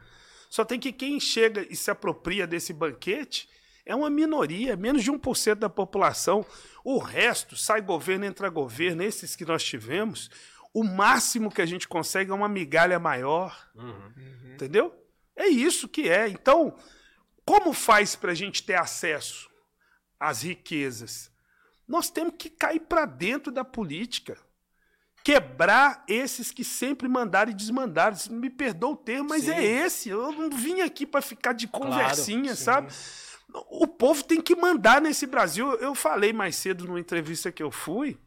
Só 0.51 0.65
tem 0.65 0.81
que 0.81 0.93
quem 0.93 1.21
chega 1.21 1.67
e 1.71 1.77
se 1.77 1.91
apropria 1.91 2.47
desse 2.47 2.73
banquete 2.73 3.49
é 3.89 3.95
uma 3.95 4.11
minoria, 4.11 4.77
menos 4.77 5.03
de 5.03 5.11
1% 5.11 5.55
da 5.55 5.71
população. 5.71 6.45
O 6.85 6.99
resto, 6.99 7.57
sai 7.57 7.81
governo, 7.81 8.27
entra 8.27 8.51
governo, 8.51 9.03
esses 9.03 9.35
que 9.35 9.47
nós 9.47 9.65
tivemos, 9.65 10.31
o 10.73 10.85
máximo 10.85 11.51
que 11.51 11.63
a 11.63 11.67
gente 11.67 11.89
consegue 11.89 12.31
é 12.31 12.35
uma 12.35 12.49
migalha 12.49 12.99
maior. 12.99 13.69
Uhum. 13.75 14.13
Entendeu? 14.55 14.95
É 15.37 15.47
isso 15.47 15.89
que 15.89 16.09
é. 16.09 16.29
Então, 16.29 16.77
como 17.45 17.73
faz 17.73 18.17
para 18.17 18.33
a 18.33 18.35
gente 18.35 18.63
ter 18.63 18.75
acesso 18.75 19.49
às 20.19 20.43
riquezas? 20.43 21.31
Nós 21.87 22.11
temos 22.11 22.35
que 22.39 22.51
cair 22.51 22.81
para 22.81 23.07
dentro 23.07 23.51
da 23.51 23.65
política. 23.65 24.37
Quebrar 25.25 26.05
esses 26.09 26.51
que 26.51 26.65
sempre 26.65 27.09
mandaram 27.09 27.51
e 27.51 27.55
desmandaram. 27.55 28.17
Me 28.31 28.51
perdoa 28.51 28.91
o 28.91 28.97
termo, 28.97 29.31
mas 29.31 29.45
Sim. 29.45 29.53
é 29.53 29.65
esse. 29.65 30.09
Eu 30.09 30.33
não 30.33 30.51
vim 30.51 30.81
aqui 30.81 31.07
para 31.07 31.23
ficar 31.23 31.53
de 31.53 31.67
conversinha, 31.67 32.55
sim. 32.55 32.65
sabe? 32.65 32.93
O 33.71 33.87
povo 33.87 34.23
tem 34.23 34.41
que 34.41 34.55
mandar 34.55 35.01
nesse 35.01 35.27
Brasil. 35.27 35.73
Eu 35.75 35.95
falei 35.95 36.33
mais 36.33 36.57
cedo 36.57 36.87
numa 36.87 37.01
entrevista 37.01 37.51
que 37.51 37.63
eu 37.63 37.71
fui 37.71 38.19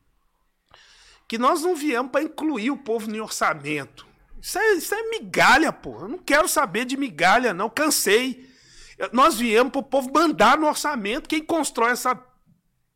que 1.32 1.38
nós 1.38 1.62
não 1.62 1.78
viemos 1.78 2.12
para 2.12 2.24
incluir 2.24 2.72
o 2.72 2.78
povo 2.78 3.10
no 3.10 3.24
orçamento. 3.24 4.06
Isso 4.42 4.60
é, 4.60 4.74
isso 4.74 4.94
é 4.94 5.02
migalha, 5.12 5.72
pô. 5.72 6.02
Eu 6.02 6.10
não 6.10 6.18
quero 6.18 6.46
saber 6.46 6.84
de 6.84 6.98
migalha, 6.98 7.54
não. 7.54 7.70
Cansei. 7.70 8.50
Nós 9.14 9.38
viemos 9.38 9.72
para 9.72 9.80
o 9.80 9.84
povo 9.84 10.12
mandar 10.14 10.58
no 10.58 10.68
orçamento. 10.68 11.30
Quem 11.30 11.42
constrói 11.42 11.92
essa. 11.92 12.22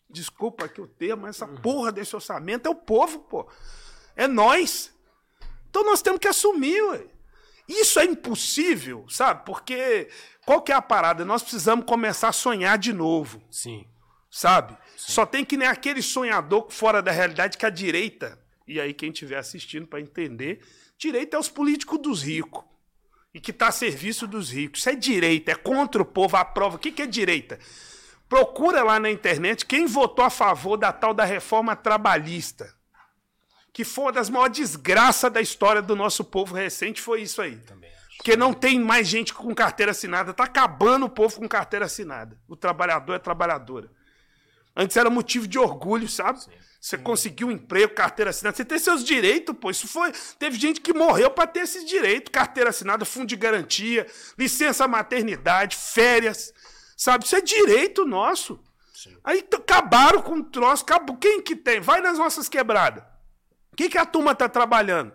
Desculpa 0.09 0.65
aqui 0.65 0.81
o 0.81 0.87
termo, 0.87 1.27
essa 1.27 1.47
porra 1.47 1.93
desse 1.93 2.13
orçamento 2.13 2.67
é 2.67 2.69
o 2.69 2.75
povo, 2.75 3.19
pô. 3.19 3.49
É 4.17 4.27
nós. 4.27 4.93
Então 5.69 5.85
nós 5.85 6.01
temos 6.01 6.19
que 6.19 6.27
assumir, 6.27 6.81
ué. 6.89 7.05
Isso 7.69 8.01
é 8.01 8.03
impossível, 8.03 9.05
sabe? 9.07 9.45
Porque 9.45 10.09
qual 10.45 10.61
que 10.61 10.73
é 10.73 10.75
a 10.75 10.81
parada? 10.81 11.23
Nós 11.23 11.41
precisamos 11.41 11.85
começar 11.85 12.27
a 12.27 12.33
sonhar 12.33 12.77
de 12.77 12.91
novo 12.91 13.41
Sim. 13.49 13.87
sabe? 14.29 14.77
Só 14.95 15.25
tem 15.25 15.43
que 15.43 15.57
nem 15.57 15.67
aquele 15.67 16.01
sonhador 16.01 16.67
fora 16.69 17.01
da 17.01 17.11
realidade 17.11 17.57
que 17.57 17.65
a 17.65 17.69
direita, 17.69 18.39
e 18.67 18.79
aí 18.79 18.93
quem 18.93 19.09
estiver 19.09 19.37
assistindo 19.37 19.87
para 19.87 19.99
entender, 20.01 20.61
direita 20.97 21.37
é 21.37 21.39
os 21.39 21.49
políticos 21.49 21.99
dos 21.99 22.23
ricos. 22.23 22.63
E 23.33 23.39
que 23.39 23.51
está 23.51 23.67
a 23.67 23.71
serviço 23.71 24.25
dos 24.25 24.49
ricos. 24.49 24.79
Isso 24.79 24.89
é 24.89 24.95
direita, 24.95 25.51
é 25.51 25.55
contra 25.55 26.01
o 26.01 26.05
povo, 26.05 26.37
a 26.37 26.45
prova. 26.45 26.77
O 26.77 26.79
que, 26.79 26.91
que 26.91 27.01
é 27.01 27.05
direita? 27.05 27.59
Procura 28.29 28.81
lá 28.81 28.99
na 28.99 29.11
internet 29.11 29.65
quem 29.65 29.85
votou 29.85 30.23
a 30.23 30.29
favor 30.29 30.77
da 30.77 30.93
tal 30.93 31.13
da 31.13 31.25
reforma 31.25 31.75
trabalhista. 31.75 32.73
Que 33.73 33.83
foi 33.83 34.05
uma 34.05 34.11
das 34.13 34.29
maiores 34.29 34.57
desgraças 34.57 35.31
da 35.31 35.41
história 35.41 35.81
do 35.81 35.97
nosso 35.97 36.23
povo 36.23 36.55
recente, 36.55 37.01
foi 37.01 37.23
isso 37.23 37.41
aí. 37.41 37.57
Também. 37.57 37.91
Porque 38.17 38.35
não 38.35 38.53
tem 38.53 38.79
mais 38.79 39.07
gente 39.07 39.33
com 39.33 39.53
carteira 39.53 39.91
assinada. 39.91 40.33
Tá 40.33 40.45
acabando 40.45 41.05
o 41.05 41.09
povo 41.09 41.39
com 41.39 41.47
carteira 41.47 41.85
assinada. 41.85 42.39
O 42.47 42.55
trabalhador 42.55 43.13
é 43.13 43.19
trabalhadora. 43.19 43.91
Antes 44.75 44.97
era 44.97 45.09
motivo 45.09 45.47
de 45.47 45.57
orgulho, 45.57 46.07
sabe? 46.09 46.39
Você 46.85 46.97
conseguiu 46.97 47.47
um 47.47 47.51
emprego, 47.51 47.95
carteira 47.95 48.29
assinada. 48.29 48.55
Você 48.55 48.63
tem 48.63 48.77
seus 48.77 49.03
direitos, 49.03 49.55
pô. 49.59 49.71
Isso 49.71 49.87
foi. 49.87 50.11
Teve 50.37 50.59
gente 50.59 50.81
que 50.81 50.93
morreu 50.93 51.31
para 51.31 51.47
ter 51.47 51.61
esses 51.61 51.85
direitos. 51.85 52.31
Carteira 52.31 52.69
assinada, 52.69 53.05
fundo 53.05 53.25
de 53.25 53.35
garantia, 53.35 54.05
licença 54.37 54.87
maternidade, 54.87 55.75
férias. 55.75 56.53
Sabe? 56.95 57.25
Isso 57.25 57.35
é 57.35 57.41
direito 57.41 58.05
nosso. 58.05 58.59
Sim. 58.93 59.17
Aí 59.23 59.43
acabaram 59.51 60.21
com 60.21 60.35
o 60.35 60.43
troço. 60.43 60.83
Acabou. 60.83 61.17
Quem 61.17 61.41
que 61.41 61.55
tem? 61.55 61.79
Vai 61.79 62.01
nas 62.01 62.19
nossas 62.19 62.47
quebradas. 62.47 63.03
O 63.73 63.75
que, 63.75 63.89
que 63.89 63.97
a 63.97 64.05
turma 64.05 64.35
tá 64.35 64.47
trabalhando? 64.47 65.11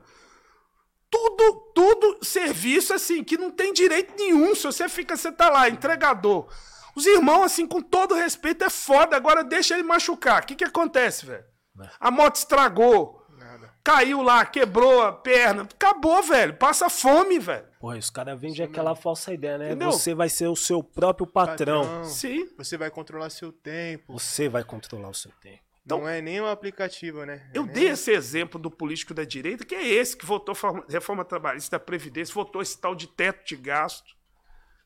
Tudo, 1.09 1.73
tudo 1.75 2.25
serviço 2.25 2.93
assim, 2.95 3.23
que 3.23 3.39
não 3.39 3.51
tem 3.51 3.73
direito 3.73 4.15
nenhum. 4.17 4.55
Se 4.55 4.65
você 4.65 4.89
fica, 4.89 5.17
você 5.17 5.31
tá 5.31 5.49
lá, 5.49 5.69
entregador. 5.69 6.49
Os 6.95 7.07
irmãos, 7.07 7.45
assim, 7.45 7.67
com 7.67 7.81
todo 7.81 8.15
respeito, 8.15 8.65
é 8.65 8.71
foda. 8.71 9.17
Agora 9.17 9.43
deixa 9.45 9.75
ele 9.75 9.83
machucar. 9.83 10.43
O 10.43 10.47
que, 10.47 10.55
que 10.55 10.65
acontece, 10.65 11.27
velho? 11.27 11.45
É. 11.83 11.89
A 11.99 12.11
moto 12.11 12.37
estragou, 12.37 13.25
Nada. 13.39 13.73
caiu 13.83 14.21
lá, 14.23 14.45
quebrou 14.45 15.03
a 15.03 15.13
perna. 15.13 15.63
Acabou, 15.63 16.23
velho. 16.23 16.55
Passa 16.55 16.91
fome, 16.91 17.39
velho. 17.39 17.67
Porra, 17.81 17.97
os 17.97 18.11
caras 18.11 18.39
vendem 18.39 18.65
aquela 18.65 18.95
falsa 18.95 19.33
ideia, 19.33 19.57
né? 19.57 19.67
Entendeu? 19.69 19.91
Você 19.93 20.15
vai 20.15 20.29
ser 20.29 20.49
o 20.49 20.57
seu 20.57 20.83
próprio 20.83 21.27
patrão. 21.27 21.83
Patrão, 21.85 22.05
Sim. 22.05 22.49
Você 22.59 22.77
vai 22.77 22.91
controlar 22.91 23.31
seu 23.31 23.51
tempo. 23.53 24.13
Você 24.13 24.49
vai 24.49 24.63
controlar 24.65 25.09
o 25.09 25.15
seu 25.15 25.31
tempo. 25.41 25.61
Então- 25.83 26.01
não 26.01 26.09
é 26.09 26.21
nem 26.21 26.41
um 26.41 26.47
aplicativo, 26.47 27.25
né? 27.25 27.49
É 27.55 27.59
Eu 27.59 27.65
nem- 27.65 27.73
dei 27.73 27.89
esse 27.89 28.11
exemplo 28.13 28.61
do 28.61 28.71
político 28.71 29.15
da 29.15 29.25
direita, 29.25 29.65
que 29.65 29.75
é 29.75 29.89
esse 29.89 30.15
que 30.15 30.27
votou 30.27 30.55
forma- 30.55 30.85
reforma 30.89 31.25
trabalhista 31.25 31.79
da 31.79 31.85
Previdência, 31.85 32.35
votou 32.35 32.61
esse 32.61 32.79
tal 32.79 32.95
de 32.95 33.07
teto 33.07 33.47
de 33.47 33.57
gasto. 33.57 34.15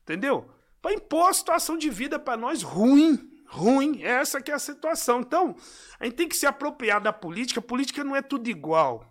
Entendeu? 0.03 0.49
Para 0.85 0.93
impor 0.93 1.31
a 1.31 1.33
situação 1.33 1.79
de 1.79 1.89
vida 1.89 2.19
para 2.19 2.37
nós 2.37 2.61
ruim. 2.61 3.19
Ruim. 3.47 4.03
Essa 4.03 4.39
que 4.39 4.51
é 4.51 4.53
a 4.53 4.59
situação. 4.59 5.21
Então, 5.21 5.55
a 5.99 6.05
gente 6.05 6.15
tem 6.15 6.27
que 6.29 6.35
se 6.35 6.45
apropriar 6.45 7.01
da 7.01 7.11
política. 7.11 7.59
A 7.59 7.63
política 7.63 8.03
não 8.03 8.15
é 8.15 8.21
tudo 8.21 8.47
igual. 8.51 9.03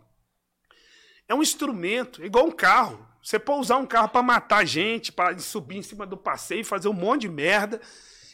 É 1.26 1.34
um 1.34 1.42
instrumento, 1.42 2.22
é 2.22 2.26
igual 2.26 2.46
um 2.46 2.52
carro. 2.52 3.04
Você 3.20 3.40
pode 3.40 3.62
usar 3.62 3.78
um 3.78 3.86
carro 3.86 4.08
para 4.08 4.22
matar 4.22 4.64
gente, 4.64 5.10
para 5.10 5.36
subir 5.40 5.78
em 5.78 5.82
cima 5.82 6.06
do 6.06 6.16
passeio, 6.16 6.64
fazer 6.64 6.86
um 6.86 6.92
monte 6.92 7.22
de 7.22 7.28
merda. 7.28 7.80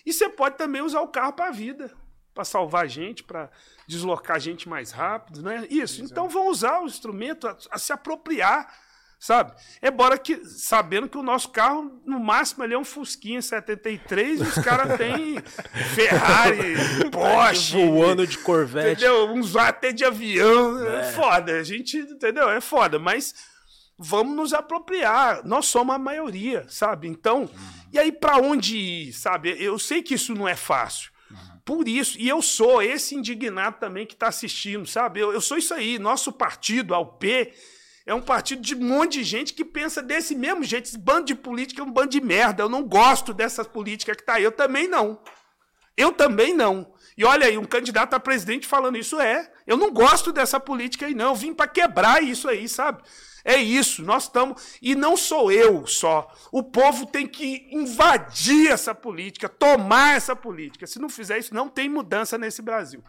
E 0.05 0.13
você 0.13 0.29
pode 0.29 0.59
também 0.59 0.83
usar 0.83 1.01
o 1.01 1.09
carro 1.09 1.33
para 1.33 1.47
a 1.47 1.51
vida, 1.51 1.91
para 2.35 2.45
salvar 2.45 2.87
gente, 2.89 3.25
para 3.25 3.51
deslocar 3.89 4.39
gente 4.39 4.69
mais 4.69 4.91
rápido, 4.91 5.43
né? 5.43 5.67
Isso. 5.71 6.05
Então 6.05 6.29
vão 6.29 6.49
usar 6.49 6.83
o 6.83 6.87
instrumento 6.87 7.49
a, 7.49 7.57
a 7.71 7.79
se 7.79 7.91
apropriar, 7.91 8.71
sabe? 9.21 9.53
Embora 9.83 10.17
que 10.17 10.43
sabendo 10.47 11.07
que 11.07 11.19
o 11.19 11.23
nosso 11.23 11.51
carro 11.51 12.01
no 12.07 12.19
máximo 12.19 12.65
ele 12.65 12.73
é 12.73 12.79
um 12.79 12.85
Fusquinha 12.85 13.43
73 13.43 14.41
e 14.41 14.43
os 14.43 14.55
caras 14.55 14.97
têm 14.99 15.39
Ferrari, 15.95 16.75
Porsche, 17.13 17.77
Voando 17.87 18.27
de 18.27 18.39
Corvette. 18.39 19.05
Entendeu? 19.05 19.31
Uns 19.31 19.55
até 19.55 19.93
de 19.93 20.07
avião. 20.07 20.83
É. 20.89 21.13
foda. 21.13 21.61
A 21.61 21.63
gente, 21.63 21.99
entendeu? 21.99 22.49
É 22.49 22.63
foda. 22.63 22.99
Mas 22.99 23.35
vamos 23.99 24.35
nos 24.35 24.55
apropriar. 24.55 25.45
Nós 25.45 25.67
somos 25.67 25.95
a 25.95 25.99
maioria, 25.99 26.65
sabe? 26.71 27.07
Então, 27.07 27.49
e 27.93 27.99
aí 27.99 28.11
pra 28.11 28.39
onde 28.39 28.79
ir, 28.79 29.13
sabe? 29.13 29.55
Eu 29.63 29.79
sei 29.79 30.03
que 30.03 30.15
isso 30.15 30.35
não 30.35 30.49
é 30.49 30.57
fácil. 30.57 31.11
Por 31.63 31.87
isso, 31.87 32.19
e 32.19 32.27
eu 32.27 32.41
sou 32.41 32.83
esse 32.83 33.15
indignado 33.15 33.79
também 33.79 34.07
que 34.07 34.15
está 34.15 34.29
assistindo, 34.29 34.87
sabe? 34.87 35.21
Eu, 35.21 35.33
eu 35.33 35.41
sou 35.43 35.59
isso 35.59 35.75
aí. 35.75 35.99
Nosso 35.99 36.33
partido, 36.33 36.95
a 36.95 36.99
UP, 36.99 37.53
é 38.07 38.15
um 38.15 38.21
partido 38.21 38.63
de 38.63 38.75
um 38.75 38.81
monte 38.81 39.19
de 39.19 39.25
gente 39.25 39.55
que 39.55 39.65
pensa 39.65 40.03
desse 40.03 40.35
mesmo 40.35 40.65
jeito. 40.65 40.87
Esse 40.87 40.99
bando 40.99 41.27
de 41.27 41.35
política 41.35 41.83
é 41.83 41.85
um 41.85 41.93
bando 41.93 42.09
de 42.09 42.21
merda. 42.21 42.63
Eu 42.63 42.69
não 42.69 42.83
gosto 42.83 43.33
dessas 43.33 43.67
políticas 43.67 44.17
que 44.17 44.25
tá 44.25 44.35
aí. 44.35 44.45
Eu 44.45 44.53
também 44.53 44.89
não. 44.89 45.21
Eu 45.97 46.13
também 46.13 46.55
não. 46.55 46.93
E 47.17 47.25
olha 47.25 47.47
aí, 47.47 47.59
um 47.59 47.65
candidato 47.65 48.15
a 48.15 48.21
presidente 48.21 48.67
falando 48.67 48.97
isso 48.97 49.21
é. 49.21 49.53
Eu 49.67 49.77
não 49.77 49.91
gosto 49.91 50.33
dessa 50.33 50.59
política 50.59 51.07
aí, 51.07 51.15
não. 51.15 51.31
Eu 51.31 51.35
vim 51.35 51.53
para 51.53 51.69
quebrar 51.69 52.23
isso 52.23 52.49
aí, 52.49 52.69
sabe? 52.69 53.03
É 53.45 53.57
isso, 53.57 54.03
nós 54.03 54.25
estamos. 54.25 54.79
E 54.81 54.95
não 54.95 55.17
sou 55.17 55.53
eu 55.53 55.87
só. 55.87 56.33
O 56.51 56.63
povo 56.63 57.07
tem 57.07 57.27
que 57.27 57.69
invadir 57.71 58.71
essa 58.71 58.95
política, 58.95 59.49
tomar 59.49 60.17
essa 60.17 60.35
política. 60.35 60.87
Se 60.87 60.99
não 60.99 61.09
fizer 61.09 61.39
isso, 61.39 61.55
não 61.55 61.69
tem 61.69 61.89
mudança 61.89 62.39
nesse 62.39 62.63
Brasil. 62.63 63.03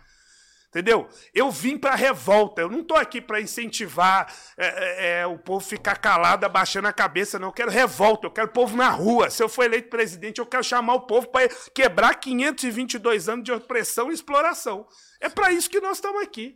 Entendeu? 0.71 1.09
Eu 1.33 1.51
vim 1.51 1.77
para 1.77 1.95
revolta. 1.95 2.61
Eu 2.61 2.69
não 2.69 2.79
estou 2.79 2.95
aqui 2.95 3.19
para 3.19 3.41
incentivar 3.41 4.33
é, 4.57 4.67
é, 4.67 5.19
é, 5.19 5.27
o 5.27 5.37
povo 5.37 5.59
ficar 5.65 5.97
calado, 5.97 6.45
abaixando 6.45 6.87
a 6.87 6.93
cabeça. 6.93 7.37
Não. 7.37 7.49
Eu 7.49 7.51
quero 7.51 7.69
revolta. 7.69 8.27
Eu 8.27 8.31
quero 8.31 8.47
povo 8.47 8.77
na 8.77 8.87
rua. 8.89 9.29
Se 9.29 9.43
eu 9.43 9.49
for 9.49 9.65
eleito 9.65 9.89
presidente, 9.89 10.39
eu 10.39 10.45
quero 10.45 10.63
chamar 10.63 10.93
o 10.93 11.01
povo 11.01 11.27
para 11.27 11.49
quebrar 11.75 12.15
522 12.15 13.27
anos 13.27 13.43
de 13.43 13.51
opressão 13.51 14.09
e 14.09 14.13
exploração. 14.13 14.87
É 15.19 15.27
para 15.27 15.51
isso 15.51 15.69
que 15.69 15.81
nós 15.81 15.97
estamos 15.97 16.23
aqui. 16.23 16.55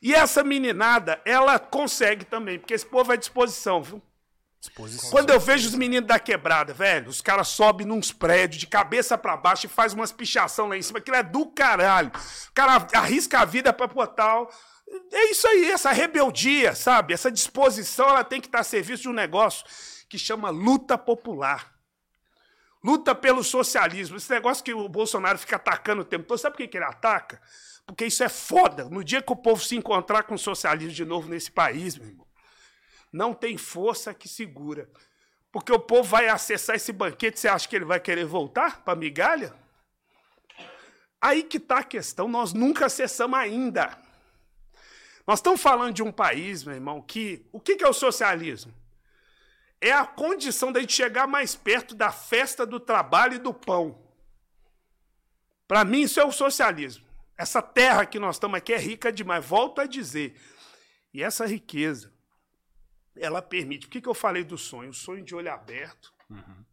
E 0.00 0.14
essa 0.14 0.42
meninada, 0.42 1.20
ela 1.22 1.58
consegue 1.58 2.24
também, 2.24 2.58
porque 2.58 2.72
esse 2.72 2.86
povo 2.86 3.12
é 3.12 3.14
à 3.14 3.18
disposição, 3.18 3.82
viu? 3.82 4.02
Disposição. 4.62 5.10
Quando 5.10 5.30
eu 5.30 5.40
vejo 5.40 5.66
os 5.66 5.74
meninos 5.74 6.06
da 6.06 6.20
quebrada, 6.20 6.72
velho, 6.72 7.08
os 7.08 7.20
caras 7.20 7.48
sobem 7.48 7.84
nos 7.84 8.12
prédios 8.12 8.60
de 8.60 8.68
cabeça 8.68 9.18
para 9.18 9.36
baixo 9.36 9.66
e 9.66 9.68
faz 9.68 9.92
umas 9.92 10.12
pichação 10.12 10.68
lá 10.68 10.76
em 10.76 10.82
cima, 10.82 11.00
aquilo 11.00 11.16
é 11.16 11.22
do 11.22 11.46
caralho. 11.46 12.12
O 12.48 12.52
cara 12.54 12.86
arrisca 12.94 13.40
a 13.40 13.44
vida 13.44 13.72
pra 13.72 13.88
botar. 13.88 14.46
É 15.10 15.30
isso 15.32 15.48
aí, 15.48 15.68
essa 15.68 15.90
rebeldia, 15.90 16.76
sabe? 16.76 17.12
Essa 17.12 17.28
disposição, 17.28 18.08
ela 18.08 18.22
tem 18.22 18.40
que 18.40 18.46
estar 18.46 18.60
a 18.60 18.64
serviço 18.64 19.02
de 19.02 19.08
um 19.08 19.12
negócio 19.12 19.64
que 20.08 20.16
chama 20.16 20.48
luta 20.50 20.96
popular. 20.96 21.72
Luta 22.84 23.16
pelo 23.16 23.42
socialismo. 23.42 24.16
Esse 24.16 24.30
negócio 24.30 24.62
que 24.62 24.72
o 24.72 24.88
Bolsonaro 24.88 25.38
fica 25.38 25.56
atacando 25.56 26.02
o 26.02 26.04
tempo 26.04 26.24
todo, 26.24 26.38
sabe 26.38 26.56
por 26.56 26.68
que 26.68 26.76
ele 26.76 26.84
ataca? 26.84 27.42
Porque 27.84 28.06
isso 28.06 28.22
é 28.22 28.28
foda. 28.28 28.84
No 28.84 29.02
dia 29.02 29.22
que 29.22 29.32
o 29.32 29.36
povo 29.36 29.60
se 29.60 29.74
encontrar 29.74 30.22
com 30.22 30.34
o 30.34 30.38
socialismo 30.38 30.94
de 30.94 31.04
novo 31.04 31.28
nesse 31.28 31.50
país, 31.50 31.96
meu 31.98 32.06
irmão, 32.08 32.26
não 33.12 33.34
tem 33.34 33.58
força 33.58 34.14
que 34.14 34.26
segura. 34.26 34.88
Porque 35.52 35.70
o 35.70 35.78
povo 35.78 36.08
vai 36.08 36.28
acessar 36.28 36.76
esse 36.76 36.92
banquete, 36.92 37.38
você 37.38 37.46
acha 37.46 37.68
que 37.68 37.76
ele 37.76 37.84
vai 37.84 38.00
querer 38.00 38.24
voltar 38.24 38.82
para 38.82 38.96
migalha? 38.96 39.54
Aí 41.20 41.42
que 41.42 41.58
está 41.58 41.80
a 41.80 41.84
questão, 41.84 42.26
nós 42.26 42.54
nunca 42.54 42.86
acessamos 42.86 43.38
ainda. 43.38 43.96
Nós 45.26 45.38
estamos 45.38 45.60
falando 45.60 45.94
de 45.94 46.02
um 46.02 46.10
país, 46.10 46.64
meu 46.64 46.74
irmão, 46.74 47.02
que. 47.02 47.46
O 47.52 47.60
que, 47.60 47.76
que 47.76 47.84
é 47.84 47.88
o 47.88 47.92
socialismo? 47.92 48.74
É 49.80 49.92
a 49.92 50.06
condição 50.06 50.72
da 50.72 50.80
gente 50.80 50.94
chegar 50.94 51.26
mais 51.26 51.54
perto 51.54 51.94
da 51.94 52.10
festa 52.10 52.64
do 52.64 52.80
trabalho 52.80 53.34
e 53.34 53.38
do 53.38 53.52
pão. 53.52 54.00
Para 55.68 55.84
mim, 55.84 56.02
isso 56.02 56.18
é 56.18 56.24
o 56.24 56.32
socialismo. 56.32 57.04
Essa 57.36 57.60
terra 57.60 58.06
que 58.06 58.18
nós 58.18 58.36
estamos 58.36 58.56
aqui 58.56 58.72
é 58.72 58.78
rica 58.78 59.12
demais, 59.12 59.44
volto 59.44 59.80
a 59.80 59.86
dizer. 59.86 60.40
E 61.12 61.22
essa 61.22 61.46
riqueza 61.46 62.12
ela 63.16 63.42
permite. 63.42 63.86
Por 63.86 63.92
que, 63.92 64.00
que 64.00 64.08
eu 64.08 64.14
falei 64.14 64.44
do 64.44 64.56
sonho? 64.56 64.90
O 64.90 64.94
sonho 64.94 65.24
de 65.24 65.34
olho 65.34 65.52
aberto. 65.52 66.12
Uhum. 66.30 66.64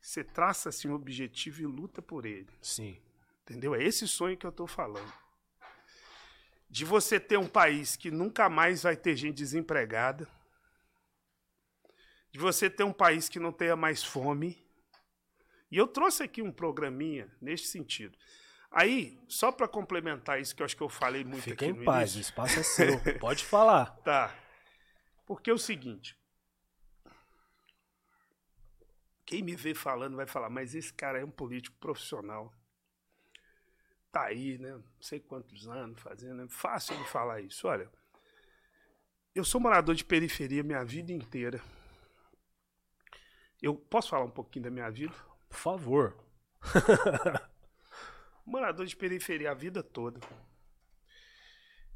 Você 0.00 0.22
traça 0.22 0.68
assim 0.68 0.88
um 0.88 0.94
objetivo 0.94 1.62
e 1.62 1.66
luta 1.66 2.00
por 2.00 2.26
ele. 2.26 2.48
Sim. 2.60 2.96
Entendeu? 3.42 3.74
É 3.74 3.82
esse 3.82 4.06
sonho 4.06 4.36
que 4.36 4.46
eu 4.46 4.50
estou 4.50 4.66
falando. 4.66 5.12
De 6.68 6.84
você 6.84 7.18
ter 7.18 7.38
um 7.38 7.48
país 7.48 7.96
que 7.96 8.10
nunca 8.10 8.48
mais 8.48 8.82
vai 8.82 8.96
ter 8.96 9.16
gente 9.16 9.36
desempregada. 9.36 10.28
De 12.30 12.38
você 12.38 12.68
ter 12.68 12.84
um 12.84 12.92
país 12.92 13.28
que 13.28 13.38
não 13.40 13.52
tenha 13.52 13.76
mais 13.76 14.04
fome. 14.04 14.64
E 15.70 15.76
eu 15.76 15.86
trouxe 15.86 16.22
aqui 16.22 16.42
um 16.42 16.52
programinha 16.52 17.28
neste 17.40 17.66
sentido. 17.68 18.16
Aí, 18.70 19.18
só 19.26 19.50
para 19.50 19.66
complementar 19.66 20.40
isso 20.40 20.54
que 20.54 20.62
eu 20.62 20.66
acho 20.66 20.76
que 20.76 20.82
eu 20.82 20.88
falei 20.88 21.24
muito 21.24 21.44
Fica 21.44 21.64
aqui 21.66 21.66
em 21.66 21.84
paz, 21.84 22.14
início. 22.14 22.18
o 22.18 22.20
espaço 22.20 22.60
é 22.60 22.62
seu. 22.62 23.18
Pode 23.18 23.44
falar. 23.44 23.86
Tá. 24.02 24.34
Porque 25.26 25.50
é 25.50 25.52
o 25.52 25.58
seguinte. 25.58 26.16
Quem 29.26 29.42
me 29.42 29.56
vê 29.56 29.74
falando 29.74 30.16
vai 30.16 30.26
falar, 30.26 30.48
mas 30.48 30.74
esse 30.74 30.92
cara 30.94 31.18
é 31.18 31.24
um 31.24 31.30
político 31.30 31.76
profissional. 31.78 32.54
Tá 34.12 34.26
aí, 34.26 34.56
né? 34.56 34.70
Não 34.70 35.02
sei 35.02 35.18
quantos 35.18 35.66
anos 35.66 36.00
fazendo. 36.00 36.42
É 36.42 36.48
fácil 36.48 36.96
de 36.96 37.04
falar 37.08 37.40
isso. 37.40 37.66
Olha, 37.66 37.90
eu 39.34 39.44
sou 39.44 39.60
morador 39.60 39.96
de 39.96 40.04
periferia 40.04 40.62
minha 40.62 40.84
vida 40.84 41.12
inteira. 41.12 41.60
Eu 43.60 43.74
posso 43.74 44.10
falar 44.10 44.24
um 44.24 44.30
pouquinho 44.30 44.66
da 44.66 44.70
minha 44.70 44.88
vida? 44.90 45.14
Por 45.48 45.58
favor. 45.58 46.16
morador 48.46 48.86
de 48.86 48.94
periferia 48.94 49.50
a 49.50 49.54
vida 49.54 49.82
toda. 49.82 50.20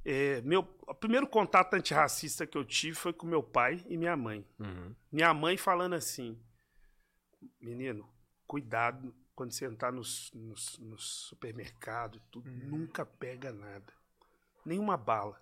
É, 0.05 0.41
meu, 0.43 0.61
o 0.87 0.95
primeiro 0.95 1.27
contato 1.27 1.75
antirracista 1.75 2.47
que 2.47 2.57
eu 2.57 2.65
tive 2.65 2.97
foi 2.97 3.13
com 3.13 3.27
meu 3.27 3.43
pai 3.43 3.85
e 3.89 3.97
minha 3.97 4.17
mãe. 4.17 4.47
Uhum. 4.59 4.95
Minha 5.13 5.35
mãe 5.35 5.57
falando 5.57 5.95
assim: 5.95 6.41
Menino, 7.61 8.09
cuidado 8.47 9.15
quando 9.35 9.53
você 9.53 9.67
entrar 9.67 9.93
nos, 9.93 10.31
nos, 10.35 10.79
nos 10.79 11.29
supermercados, 11.29 12.21
tudo, 12.31 12.51
uhum. 12.51 12.79
nunca 12.79 13.07
pega 13.07 13.53
nada. 13.53 13.93
Nenhuma 14.65 14.97
bala. 14.97 15.41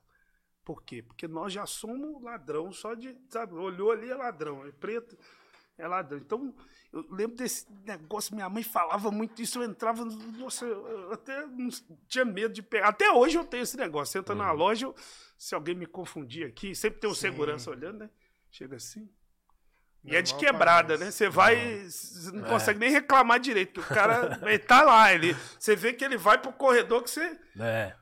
Por 0.65 0.83
quê? 0.83 1.03
Porque 1.03 1.27
nós 1.27 1.53
já 1.53 1.65
somos 1.67 2.23
ladrão 2.23 2.71
só 2.73 2.95
de. 2.95 3.17
Sabe, 3.31 3.55
olhou 3.55 3.91
ali 3.91 4.11
é 4.11 4.15
ladrão, 4.15 4.67
é 4.67 4.73
preto, 4.73 5.17
é. 5.79 5.85
Então, 6.17 6.55
eu 6.93 7.07
lembro 7.11 7.37
desse 7.37 7.67
negócio, 7.85 8.35
minha 8.35 8.49
mãe 8.49 8.63
falava 8.63 9.11
muito 9.11 9.41
isso, 9.41 9.59
eu 9.59 9.65
entrava, 9.65 10.05
nossa, 10.05 10.65
eu 10.65 11.13
até 11.13 11.47
não, 11.47 11.69
tinha 12.09 12.25
medo 12.25 12.53
de 12.53 12.63
pegar. 12.63 12.89
Até 12.89 13.11
hoje 13.13 13.39
eu 13.39 13.45
tenho 13.45 13.63
esse 13.63 13.77
negócio. 13.77 14.13
Você 14.13 14.19
entra 14.19 14.35
uhum. 14.35 14.43
na 14.43 14.51
loja, 14.53 14.87
eu, 14.87 14.95
se 15.37 15.55
alguém 15.55 15.75
me 15.75 15.87
confundir 15.87 16.47
aqui, 16.47 16.75
sempre 16.75 17.01
tem 17.01 17.09
um 17.09 17.15
Sim. 17.15 17.21
segurança 17.21 17.71
olhando, 17.71 18.01
né? 18.01 18.11
Chega 18.51 18.77
assim. 18.77 19.09
E 20.05 20.17
é 20.17 20.23
de 20.23 20.35
quebrada, 20.37 20.97
né? 20.97 21.11
Você 21.11 21.29
vai, 21.29 21.85
você 21.85 22.31
não 22.33 22.47
é. 22.47 22.49
consegue 22.49 22.79
nem 22.79 22.91
reclamar 22.91 23.39
direito, 23.39 23.81
o 23.81 23.85
cara 23.85 24.39
ele 24.43 24.59
tá 24.59 24.83
lá, 24.83 25.13
ele, 25.13 25.37
você 25.59 25.77
vê 25.77 25.93
que 25.93 26.05
ele 26.05 26.17
vai 26.17 26.39
pro 26.39 26.53
corredor 26.53 27.03
que 27.03 27.11
você. 27.11 27.39
É. 27.59 27.95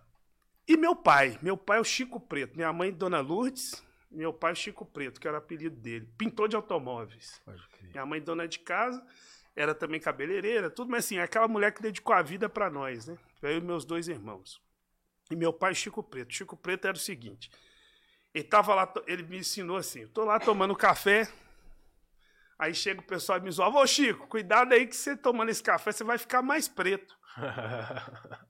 E 0.68 0.76
meu 0.76 0.94
pai, 0.94 1.38
meu 1.42 1.56
pai 1.56 1.78
é 1.78 1.80
o 1.80 1.84
Chico 1.84 2.20
Preto, 2.20 2.56
minha 2.56 2.72
mãe 2.72 2.92
Dona 2.92 3.20
Lourdes, 3.20 3.82
meu 4.16 4.32
pai 4.32 4.54
Chico 4.54 4.84
Preto, 4.84 5.20
que 5.20 5.28
era 5.28 5.36
o 5.36 5.38
apelido 5.38 5.76
dele, 5.76 6.08
pintor 6.16 6.48
de 6.48 6.56
automóveis. 6.56 7.40
Minha 7.92 8.06
mãe 8.06 8.20
dona 8.20 8.48
de 8.48 8.58
casa, 8.58 9.04
era 9.54 9.74
também 9.74 10.00
cabeleireira, 10.00 10.70
tudo, 10.70 10.90
mas 10.90 11.04
assim, 11.04 11.18
aquela 11.18 11.46
mulher 11.46 11.72
que 11.72 11.82
dedicou 11.82 12.14
a 12.14 12.22
vida 12.22 12.48
para 12.48 12.70
nós, 12.70 13.06
né? 13.06 13.16
Eu 13.42 13.58
e 13.58 13.60
meus 13.60 13.84
dois 13.84 14.08
irmãos. 14.08 14.60
E 15.30 15.36
meu 15.36 15.52
pai 15.52 15.74
Chico 15.74 16.02
Preto. 16.02 16.32
Chico 16.32 16.56
Preto 16.56 16.86
era 16.86 16.96
o 16.96 17.00
seguinte, 17.00 17.50
ele 18.32 18.44
tava 18.44 18.74
lá, 18.74 18.92
ele 19.06 19.22
me 19.22 19.38
ensinou 19.38 19.76
assim, 19.76 20.02
eu 20.02 20.08
tô 20.08 20.24
lá 20.24 20.38
tomando 20.38 20.74
café, 20.76 21.28
aí 22.58 22.74
chega 22.74 23.00
o 23.00 23.04
pessoal 23.04 23.38
e 23.38 23.42
me 23.42 23.50
zoava, 23.50 23.78
ô 23.78 23.86
Chico, 23.86 24.26
cuidado 24.28 24.72
aí 24.72 24.86
que 24.86 24.96
você 24.96 25.16
tomando 25.16 25.50
esse 25.50 25.62
café, 25.62 25.92
você 25.92 26.04
vai 26.04 26.18
ficar 26.18 26.42
mais 26.42 26.68
preto. 26.68 27.16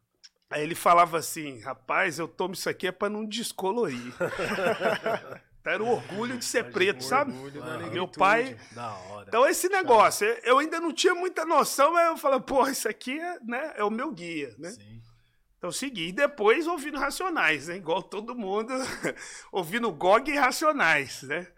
Aí 0.49 0.63
ele 0.63 0.77
falava 0.77 1.19
assim, 1.19 1.59
rapaz, 1.59 2.21
eu 2.21 2.29
tomo 2.29 2.55
isso 2.55 2.71
aqui 2.71 2.87
é 2.87 2.93
para 2.93 3.09
não 3.09 3.27
descolorir. 3.27 4.15
Era 5.67 5.83
o 5.83 5.89
orgulho 5.89 6.39
de 6.39 6.45
ser 6.45 6.65
Mas 6.65 6.73
preto, 6.73 7.03
sabe? 7.03 7.33
Meu 7.93 8.07
pai. 8.07 8.57
Então, 9.27 9.47
esse 9.47 9.69
negócio, 9.69 10.27
eu 10.45 10.59
ainda 10.59 10.81
não 10.81 10.93
tinha 10.93 11.15
muita 11.15 11.45
noção, 11.45 11.93
mas 11.93 12.07
eu 12.07 12.17
falei, 12.17 12.41
pô, 12.41 12.67
isso 12.69 12.89
aqui 12.89 13.19
é, 13.19 13.41
né, 13.41 13.75
é 13.77 13.83
o 13.83 13.91
meu 13.91 14.13
guia, 14.13 14.55
né? 14.59 14.71
Sim. 14.71 15.03
Então, 15.59 15.73
segui. 15.73 16.09
E 16.09 16.13
depois 16.13 16.67
ouvindo 16.67 16.99
Racionais, 16.99 17.69
né? 17.69 17.77
Igual 17.77 18.03
todo 18.03 18.35
mundo, 18.37 18.73
ouvindo 19.51 19.91
Gog 19.91 20.31
e 20.31 20.37
Racionais, 20.37 21.23
né? 21.23 21.49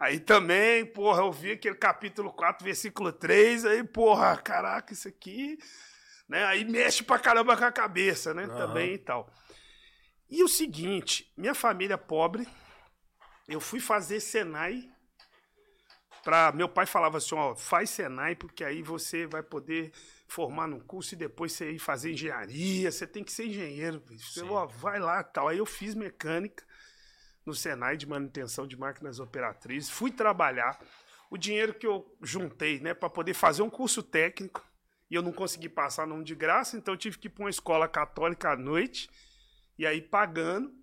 Aí 0.00 0.18
também, 0.18 0.86
porra, 0.86 1.20
eu 1.20 1.30
vi 1.30 1.52
aquele 1.52 1.74
capítulo 1.74 2.32
4, 2.32 2.64
versículo 2.64 3.12
3, 3.12 3.66
aí, 3.66 3.84
porra, 3.84 4.34
caraca, 4.38 4.94
isso 4.94 5.06
aqui. 5.06 5.58
Né? 6.26 6.42
Aí 6.46 6.64
mexe 6.64 7.02
pra 7.02 7.18
caramba 7.18 7.54
com 7.54 7.64
a 7.64 7.72
cabeça, 7.72 8.32
né? 8.32 8.46
Uhum. 8.46 8.56
Também 8.56 8.94
e 8.94 8.98
tal. 8.98 9.30
E 10.30 10.42
o 10.42 10.48
seguinte, 10.48 11.30
minha 11.36 11.54
família 11.54 11.94
é 11.94 11.98
pobre, 11.98 12.48
eu 13.50 13.60
fui 13.60 13.80
fazer 13.80 14.20
Senai 14.20 14.88
para 16.22 16.52
meu 16.52 16.68
pai 16.68 16.86
falava 16.86 17.18
assim, 17.18 17.34
ó, 17.34 17.56
faz 17.56 17.90
Senai 17.90 18.36
porque 18.36 18.62
aí 18.62 18.82
você 18.82 19.26
vai 19.26 19.42
poder 19.42 19.92
formar 20.28 20.68
num 20.68 20.78
curso 20.78 21.14
e 21.14 21.18
depois 21.18 21.52
você 21.52 21.72
ir 21.72 21.78
fazer 21.80 22.12
engenharia, 22.12 22.92
você 22.92 23.06
tem 23.06 23.24
que 23.24 23.32
ser 23.32 23.46
engenheiro, 23.46 24.00
você, 24.08 24.42
ó, 24.42 24.66
vai 24.66 25.00
lá, 25.00 25.24
tal. 25.24 25.48
Aí 25.48 25.58
eu 25.58 25.66
fiz 25.66 25.94
mecânica 25.94 26.64
no 27.44 27.52
Senai 27.52 27.96
de 27.96 28.06
manutenção 28.06 28.66
de 28.66 28.76
máquinas 28.76 29.18
operatrizes, 29.18 29.90
fui 29.90 30.12
trabalhar. 30.12 30.78
O 31.28 31.36
dinheiro 31.36 31.74
que 31.74 31.86
eu 31.86 32.16
juntei, 32.22 32.80
né, 32.80 32.94
para 32.94 33.10
poder 33.10 33.34
fazer 33.34 33.62
um 33.62 33.70
curso 33.70 34.02
técnico, 34.02 34.64
e 35.10 35.14
eu 35.14 35.22
não 35.22 35.32
consegui 35.32 35.68
passar 35.68 36.06
nome 36.06 36.22
de 36.22 36.36
graça, 36.36 36.76
então 36.76 36.94
eu 36.94 36.98
tive 36.98 37.18
que 37.18 37.26
ir 37.26 37.30
para 37.30 37.44
uma 37.44 37.50
escola 37.50 37.88
católica 37.88 38.50
à 38.50 38.56
noite, 38.56 39.10
e 39.76 39.86
aí 39.86 40.00
pagando 40.00 40.79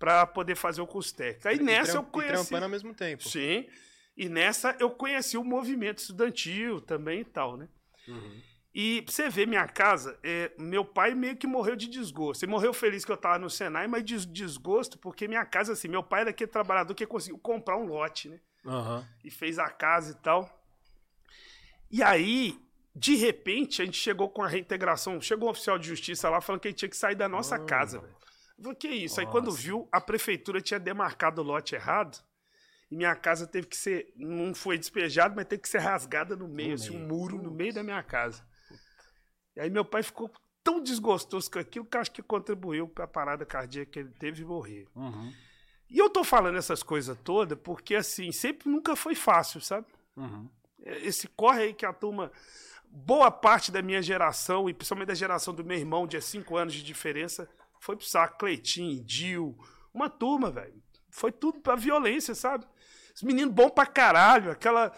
para 0.00 0.26
poder 0.26 0.56
fazer 0.56 0.80
o 0.80 0.86
curso 0.86 1.14
técnico. 1.14 1.46
Aí 1.46 1.56
e 1.58 1.62
nessa 1.62 1.98
eu 1.98 2.02
conheci. 2.02 2.32
E 2.32 2.36
trampando 2.36 2.62
ao 2.64 2.70
mesmo 2.70 2.94
tempo. 2.94 3.28
Sim. 3.28 3.68
E 4.16 4.28
nessa 4.30 4.74
eu 4.80 4.90
conheci 4.90 5.36
o 5.36 5.44
movimento 5.44 5.98
estudantil 5.98 6.80
também 6.80 7.20
e 7.20 7.24
tal, 7.24 7.58
né? 7.58 7.68
Uhum. 8.08 8.40
E 8.72 9.02
pra 9.02 9.12
você 9.12 9.28
ver 9.28 9.46
minha 9.46 9.66
casa, 9.68 10.18
é, 10.22 10.52
meu 10.58 10.84
pai 10.84 11.14
meio 11.14 11.36
que 11.36 11.46
morreu 11.46 11.76
de 11.76 11.86
desgosto. 11.86 12.44
Ele 12.44 12.52
morreu 12.52 12.72
feliz 12.72 13.04
que 13.04 13.12
eu 13.12 13.16
tava 13.16 13.38
no 13.38 13.50
Senai, 13.50 13.86
mas 13.86 14.02
de 14.02 14.24
desgosto 14.26 14.98
porque 14.98 15.28
minha 15.28 15.44
casa, 15.44 15.74
assim, 15.74 15.88
meu 15.88 16.02
pai 16.02 16.22
era 16.22 16.30
aquele 16.30 16.50
trabalhador 16.50 16.94
que 16.94 17.06
conseguiu 17.06 17.38
comprar 17.38 17.76
um 17.76 17.84
lote, 17.84 18.30
né? 18.30 18.40
Uhum. 18.64 19.04
E 19.22 19.30
fez 19.30 19.58
a 19.58 19.68
casa 19.68 20.12
e 20.12 20.14
tal. 20.22 20.48
E 21.90 22.02
aí, 22.02 22.58
de 22.94 23.16
repente, 23.16 23.82
a 23.82 23.84
gente 23.84 23.98
chegou 23.98 24.30
com 24.30 24.42
a 24.42 24.48
reintegração. 24.48 25.20
Chegou 25.20 25.48
um 25.48 25.50
oficial 25.50 25.78
de 25.78 25.88
justiça 25.88 26.30
lá 26.30 26.40
falando 26.40 26.62
que 26.62 26.68
a 26.68 26.70
gente 26.70 26.78
tinha 26.78 26.88
que 26.88 26.96
sair 26.96 27.16
da 27.16 27.28
nossa 27.28 27.58
casa, 27.58 27.98
velho. 27.98 28.19
Falei, 28.62 28.76
que 28.76 28.88
isso? 28.88 29.16
Nossa. 29.16 29.20
Aí 29.20 29.26
quando 29.26 29.52
viu, 29.52 29.88
a 29.90 30.00
prefeitura 30.00 30.60
tinha 30.60 30.80
demarcado 30.80 31.40
o 31.40 31.44
lote 31.44 31.74
errado. 31.74 32.18
E 32.90 32.96
minha 32.96 33.14
casa 33.14 33.46
teve 33.46 33.66
que 33.68 33.76
ser. 33.76 34.12
Não 34.16 34.54
foi 34.54 34.76
despejado, 34.76 35.34
mas 35.36 35.46
teve 35.46 35.62
que 35.62 35.68
ser 35.68 35.78
rasgada 35.78 36.34
no 36.36 36.48
meio, 36.48 36.70
no 36.70 36.74
assim, 36.74 36.90
meio. 36.90 37.04
um 37.04 37.08
muro 37.08 37.40
no 37.40 37.50
meio 37.50 37.72
da 37.72 37.82
minha 37.82 38.02
casa. 38.02 38.44
E 39.56 39.60
aí 39.60 39.70
meu 39.70 39.84
pai 39.84 40.02
ficou 40.02 40.30
tão 40.62 40.82
desgostoso 40.82 41.50
com 41.50 41.58
aquilo 41.58 41.84
que 41.84 41.96
acho 41.96 42.10
que 42.10 42.22
contribuiu 42.22 42.88
para 42.88 43.04
a 43.04 43.08
parada 43.08 43.46
cardíaca 43.46 43.90
que 43.90 43.98
ele 44.00 44.10
teve 44.10 44.42
e 44.42 44.44
morrer. 44.44 44.86
Uhum. 44.94 45.32
E 45.88 45.98
eu 45.98 46.08
tô 46.08 46.22
falando 46.22 46.56
essas 46.56 46.82
coisas 46.82 47.18
todas 47.24 47.58
porque, 47.58 47.96
assim, 47.96 48.30
sempre 48.30 48.68
nunca 48.68 48.94
foi 48.94 49.14
fácil, 49.14 49.60
sabe? 49.60 49.86
Uhum. 50.16 50.48
É, 50.82 50.98
esse 51.06 51.26
corre 51.28 51.62
aí 51.62 51.74
que 51.74 51.84
a 51.84 51.92
turma. 51.92 52.30
Boa 52.92 53.30
parte 53.30 53.70
da 53.70 53.80
minha 53.80 54.02
geração, 54.02 54.68
e 54.68 54.74
principalmente 54.74 55.08
da 55.08 55.14
geração 55.14 55.54
do 55.54 55.64
meu 55.64 55.78
irmão, 55.78 56.08
de 56.08 56.20
5 56.20 56.56
anos 56.56 56.74
de 56.74 56.82
diferença, 56.82 57.48
foi 57.80 57.96
pro 57.96 58.06
saco. 58.06 58.38
Cleitinho, 58.38 59.02
Dil, 59.02 59.58
uma 59.92 60.08
turma, 60.08 60.50
velho. 60.50 60.80
Foi 61.10 61.32
tudo 61.32 61.58
pra 61.58 61.74
violência, 61.74 62.34
sabe? 62.34 62.64
Os 63.12 63.22
meninos 63.22 63.52
bom 63.52 63.68
pra 63.68 63.84
caralho, 63.84 64.52
aquela. 64.52 64.92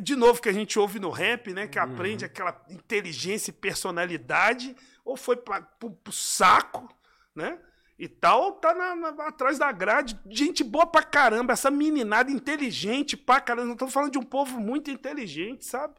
De 0.00 0.14
novo, 0.14 0.42
que 0.42 0.48
a 0.48 0.52
gente 0.52 0.78
ouve 0.78 1.00
no 1.00 1.10
rap, 1.10 1.52
né? 1.52 1.66
Que 1.66 1.78
uhum. 1.78 1.84
aprende 1.84 2.24
aquela 2.24 2.62
inteligência 2.68 3.50
e 3.50 3.54
personalidade, 3.54 4.76
ou 5.04 5.16
foi 5.16 5.36
pra, 5.36 5.62
pro, 5.62 5.90
pro 5.90 6.12
saco, 6.12 6.86
né? 7.34 7.58
E 7.98 8.08
tal, 8.08 8.52
tá 8.52 8.74
na, 8.74 8.94
na, 8.94 9.08
atrás 9.28 9.58
da 9.58 9.70
grade. 9.72 10.18
Gente 10.26 10.62
boa 10.62 10.86
pra 10.86 11.02
caramba, 11.02 11.52
essa 11.52 11.70
meninada 11.70 12.30
inteligente 12.30 13.16
pra 13.16 13.40
caramba. 13.40 13.68
Não 13.68 13.76
tô 13.76 13.88
falando 13.88 14.12
de 14.12 14.18
um 14.18 14.24
povo 14.24 14.60
muito 14.60 14.90
inteligente, 14.90 15.64
sabe? 15.64 15.94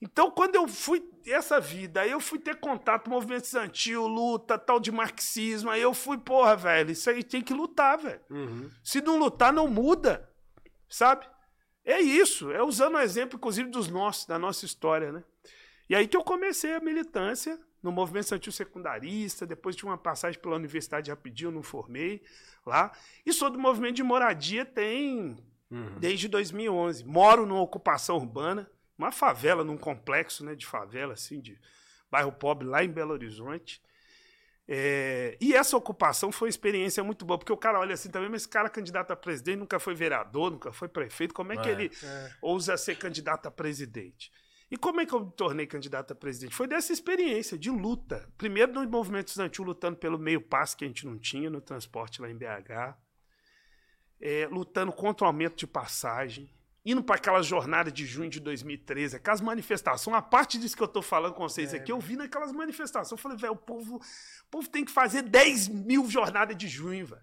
Então, 0.00 0.30
quando 0.30 0.54
eu 0.54 0.68
fui 0.68 1.02
essa 1.26 1.58
vida, 1.58 2.02
aí 2.02 2.10
eu 2.10 2.20
fui 2.20 2.38
ter 2.38 2.56
contato 2.56 3.04
com 3.04 3.10
movimento 3.10 3.44
estudantil, 3.44 4.06
luta, 4.06 4.58
tal 4.58 4.78
de 4.78 4.92
marxismo, 4.92 5.70
aí 5.70 5.80
eu 5.80 5.94
fui, 5.94 6.18
porra, 6.18 6.54
velho, 6.54 6.90
isso 6.90 7.08
aí 7.08 7.24
tem 7.24 7.40
que 7.40 7.54
lutar, 7.54 7.98
velho. 7.98 8.20
Uhum. 8.30 8.70
Se 8.84 9.00
não 9.00 9.18
lutar, 9.18 9.52
não 9.52 9.66
muda, 9.66 10.30
sabe? 10.88 11.26
É 11.84 12.00
isso, 12.00 12.50
é 12.50 12.62
usando 12.62 12.96
o 12.96 13.00
exemplo, 13.00 13.36
inclusive, 13.36 13.70
dos 13.70 13.88
nossos, 13.88 14.26
da 14.26 14.38
nossa 14.38 14.64
história, 14.66 15.12
né? 15.12 15.24
E 15.88 15.94
aí 15.94 16.06
que 16.06 16.16
eu 16.16 16.24
comecei 16.24 16.74
a 16.74 16.80
militância 16.80 17.58
no 17.82 17.92
movimento 17.92 18.24
estudantil 18.24 18.52
secundarista, 18.52 19.46
depois 19.46 19.76
de 19.76 19.84
uma 19.84 19.96
passagem 19.96 20.40
pela 20.40 20.56
universidade 20.56 21.10
rapidinho, 21.10 21.52
não 21.52 21.62
formei 21.62 22.22
lá. 22.66 22.92
E 23.24 23.32
sou 23.32 23.48
do 23.48 23.58
movimento 23.58 23.94
de 23.94 24.02
moradia 24.02 24.64
tem 24.64 25.36
uhum. 25.70 25.98
desde 25.98 26.26
2011. 26.26 27.04
Moro 27.04 27.46
numa 27.46 27.60
ocupação 27.60 28.16
urbana, 28.16 28.68
uma 28.98 29.12
favela, 29.12 29.62
num 29.62 29.76
complexo 29.76 30.44
né, 30.44 30.54
de 30.54 30.66
favela, 30.66 31.14
assim, 31.14 31.40
de 31.40 31.58
bairro 32.10 32.32
pobre, 32.32 32.66
lá 32.66 32.84
em 32.84 32.88
Belo 32.88 33.12
Horizonte. 33.12 33.80
É, 34.68 35.36
e 35.40 35.54
essa 35.54 35.76
ocupação 35.76 36.32
foi 36.32 36.46
uma 36.46 36.50
experiência 36.50 37.02
muito 37.04 37.24
boa, 37.24 37.38
porque 37.38 37.52
o 37.52 37.56
cara 37.56 37.78
olha 37.78 37.94
assim 37.94 38.10
também, 38.10 38.28
mas 38.28 38.42
esse 38.42 38.48
cara 38.48 38.66
é 38.66 38.70
candidato 38.70 39.12
a 39.12 39.16
presidente, 39.16 39.58
nunca 39.58 39.78
foi 39.78 39.94
vereador, 39.94 40.50
nunca 40.50 40.72
foi 40.72 40.88
prefeito, 40.88 41.32
como 41.32 41.52
é 41.52 41.56
que 41.56 41.68
é, 41.68 41.72
ele 41.72 41.90
é. 42.02 42.30
ousa 42.42 42.76
ser 42.76 42.96
candidato 42.96 43.46
a 43.46 43.50
presidente? 43.50 44.32
E 44.68 44.76
como 44.76 45.00
é 45.00 45.06
que 45.06 45.14
eu 45.14 45.24
me 45.24 45.32
tornei 45.32 45.66
candidato 45.66 46.12
a 46.12 46.16
presidente? 46.16 46.54
Foi 46.54 46.66
dessa 46.66 46.92
experiência 46.92 47.56
de 47.56 47.70
luta. 47.70 48.28
Primeiro 48.36 48.72
no 48.72 48.88
movimento 48.88 49.28
estudantil, 49.28 49.64
lutando 49.64 49.96
pelo 49.96 50.18
meio 50.18 50.40
passo 50.40 50.76
que 50.76 50.84
a 50.84 50.88
gente 50.88 51.06
não 51.06 51.16
tinha 51.16 51.48
no 51.48 51.60
transporte 51.60 52.20
lá 52.20 52.28
em 52.28 52.36
BH. 52.36 52.98
É, 54.20 54.48
lutando 54.50 54.92
contra 54.92 55.24
o 55.24 55.28
aumento 55.28 55.56
de 55.56 55.66
passagem. 55.68 56.50
Indo 56.86 57.02
para 57.02 57.16
aquela 57.16 57.42
jornada 57.42 57.90
de 57.90 58.06
junho 58.06 58.30
de 58.30 58.38
2013, 58.38 59.16
aquelas 59.16 59.40
manifestações, 59.40 60.16
a 60.16 60.22
parte 60.22 60.56
disso 60.56 60.76
que 60.76 60.82
eu 60.82 60.86
estou 60.86 61.02
falando 61.02 61.34
com 61.34 61.42
vocês 61.42 61.74
é, 61.74 61.78
aqui, 61.78 61.90
eu 61.90 61.98
vi 61.98 62.14
naquelas 62.14 62.52
manifestações. 62.52 63.10
Eu 63.10 63.18
falei, 63.18 63.36
velho, 63.36 63.54
o 63.54 63.56
povo, 63.56 63.96
o 63.96 64.50
povo 64.50 64.68
tem 64.68 64.84
que 64.84 64.92
fazer 64.92 65.22
10 65.22 65.66
mil 65.66 66.08
jornadas 66.08 66.56
de 66.56 66.68
junho, 66.68 67.04
velho. 67.06 67.22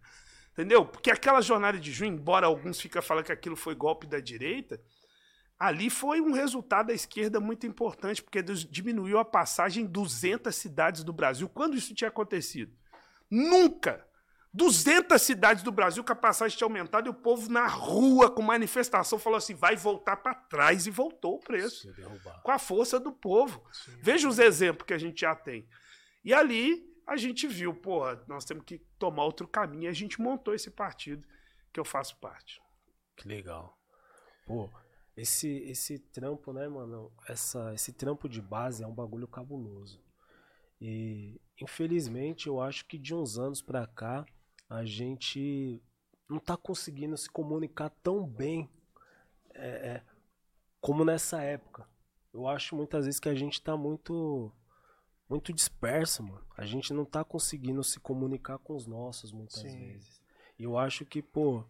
Entendeu? 0.51 0.85
Porque 0.85 1.09
aquela 1.09 1.41
jornada 1.41 1.79
de 1.79 1.93
junho, 1.93 2.13
embora 2.13 2.45
alguns 2.45 2.79
fiquem 2.79 3.01
falando 3.01 3.25
que 3.25 3.31
aquilo 3.31 3.55
foi 3.55 3.73
golpe 3.73 4.05
da 4.05 4.19
direita, 4.19 4.79
Ali 5.63 5.89
foi 5.89 6.19
um 6.19 6.33
resultado 6.33 6.87
da 6.87 6.93
esquerda 6.93 7.39
muito 7.39 7.65
importante, 7.65 8.21
porque 8.21 8.41
diminuiu 8.41 9.17
a 9.17 9.23
passagem 9.23 9.85
em 9.85 9.87
200 9.87 10.53
cidades 10.53 11.05
do 11.05 11.13
Brasil. 11.13 11.47
Quando 11.47 11.77
isso 11.77 11.95
tinha 11.95 12.09
acontecido? 12.09 12.75
Nunca! 13.31 14.05
200 14.53 15.19
cidades 15.19 15.63
do 15.63 15.71
Brasil 15.71 16.03
que 16.03 16.11
a 16.11 16.15
passagem 16.15 16.55
tinha 16.55 16.67
aumentado 16.67 17.07
e 17.07 17.09
o 17.09 17.13
povo 17.13 17.51
na 17.51 17.65
rua 17.65 18.29
com 18.29 18.43
manifestação 18.43 19.17
falou 19.17 19.37
assim: 19.37 19.55
vai 19.55 19.75
voltar 19.75 20.17
para 20.17 20.35
trás 20.35 20.85
e 20.85 20.91
voltou 20.91 21.35
o 21.35 21.39
preço. 21.39 21.91
Com 22.43 22.51
a 22.51 22.59
força 22.59 22.99
do 22.99 23.11
povo. 23.11 23.65
Sim. 23.71 23.97
Veja 24.01 24.27
os 24.27 24.37
exemplos 24.37 24.85
que 24.85 24.93
a 24.93 24.97
gente 24.97 25.21
já 25.21 25.35
tem. 25.35 25.67
E 26.23 26.33
ali 26.33 26.85
a 27.07 27.17
gente 27.17 27.47
viu, 27.47 27.73
porra, 27.73 28.23
nós 28.27 28.45
temos 28.45 28.63
que 28.63 28.77
tomar 28.99 29.23
outro 29.25 29.47
caminho 29.47 29.83
e 29.83 29.87
a 29.87 29.93
gente 29.93 30.21
montou 30.21 30.53
esse 30.53 30.69
partido 30.69 31.27
que 31.73 31.79
eu 31.79 31.85
faço 31.85 32.19
parte. 32.19 32.61
Que 33.17 33.27
legal. 33.27 33.75
Pô, 34.45 34.69
esse, 35.17 35.49
esse 35.63 35.97
trampo, 35.97 36.53
né, 36.53 36.67
mano? 36.67 37.11
Essa, 37.27 37.73
esse 37.73 37.91
trampo 37.91 38.29
de 38.29 38.41
base 38.41 38.83
é 38.83 38.87
um 38.87 38.93
bagulho 38.93 39.27
cabuloso. 39.27 39.99
E 40.79 41.41
infelizmente 41.59 42.47
eu 42.47 42.61
acho 42.61 42.85
que 42.85 42.97
de 42.97 43.15
uns 43.15 43.37
anos 43.37 43.61
pra 43.61 43.87
cá 43.87 44.25
a 44.69 44.85
gente 44.85 45.81
não 46.29 46.39
tá 46.39 46.57
conseguindo 46.57 47.17
se 47.17 47.29
comunicar 47.29 47.89
tão 48.01 48.25
bem 48.25 48.69
é, 49.53 49.67
é, 49.67 50.03
como 50.81 51.05
nessa 51.05 51.41
época. 51.41 51.87
Eu 52.33 52.47
acho 52.47 52.75
muitas 52.75 53.05
vezes 53.05 53.19
que 53.19 53.29
a 53.29 53.35
gente 53.35 53.61
tá 53.61 53.77
muito 53.77 54.51
muito 55.29 55.53
disperso, 55.53 56.23
mano. 56.23 56.45
A 56.57 56.65
gente 56.65 56.93
não 56.93 57.05
tá 57.05 57.23
conseguindo 57.23 57.83
se 57.83 57.99
comunicar 57.99 58.59
com 58.59 58.75
os 58.75 58.85
nossos 58.85 59.31
muitas 59.31 59.61
Sim. 59.61 59.77
vezes. 59.77 60.21
E 60.59 60.63
eu 60.63 60.77
acho 60.77 61.05
que, 61.05 61.21
pô, 61.21 61.63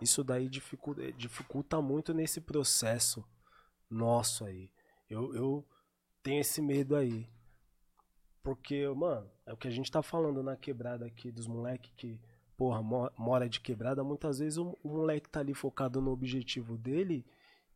isso 0.00 0.24
daí 0.24 0.48
dificulta, 0.48 1.12
dificulta 1.12 1.80
muito 1.82 2.14
nesse 2.14 2.40
processo 2.40 3.24
nosso 3.90 4.44
aí. 4.44 4.70
Eu, 5.08 5.34
eu 5.34 5.66
tenho 6.22 6.40
esse 6.40 6.62
medo 6.62 6.96
aí. 6.96 7.28
Porque, 8.42 8.88
mano, 8.88 9.30
é 9.44 9.52
o 9.52 9.56
que 9.56 9.68
a 9.68 9.70
gente 9.70 9.90
tá 9.90 10.02
falando 10.02 10.42
na 10.42 10.56
quebrada 10.56 11.04
aqui 11.04 11.30
dos 11.30 11.46
moleques 11.46 11.92
que, 11.96 12.18
porra, 12.60 12.82
mora 13.16 13.48
de 13.48 13.58
quebrada. 13.58 14.04
Muitas 14.04 14.38
vezes 14.38 14.58
o, 14.58 14.78
o 14.82 14.88
moleque 14.90 15.30
tá 15.30 15.40
ali 15.40 15.54
focado 15.54 16.02
no 16.02 16.10
objetivo 16.10 16.76
dele 16.76 17.24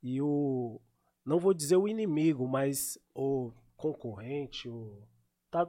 e 0.03 0.21
o. 0.21 0.79
Não 1.25 1.39
vou 1.39 1.55
dizer 1.55 1.77
o 1.77 1.89
inimigo, 1.89 2.47
mas 2.47 2.99
o 3.15 3.51
concorrente, 3.79 4.69
o. 4.69 5.03
Tá, 5.51 5.67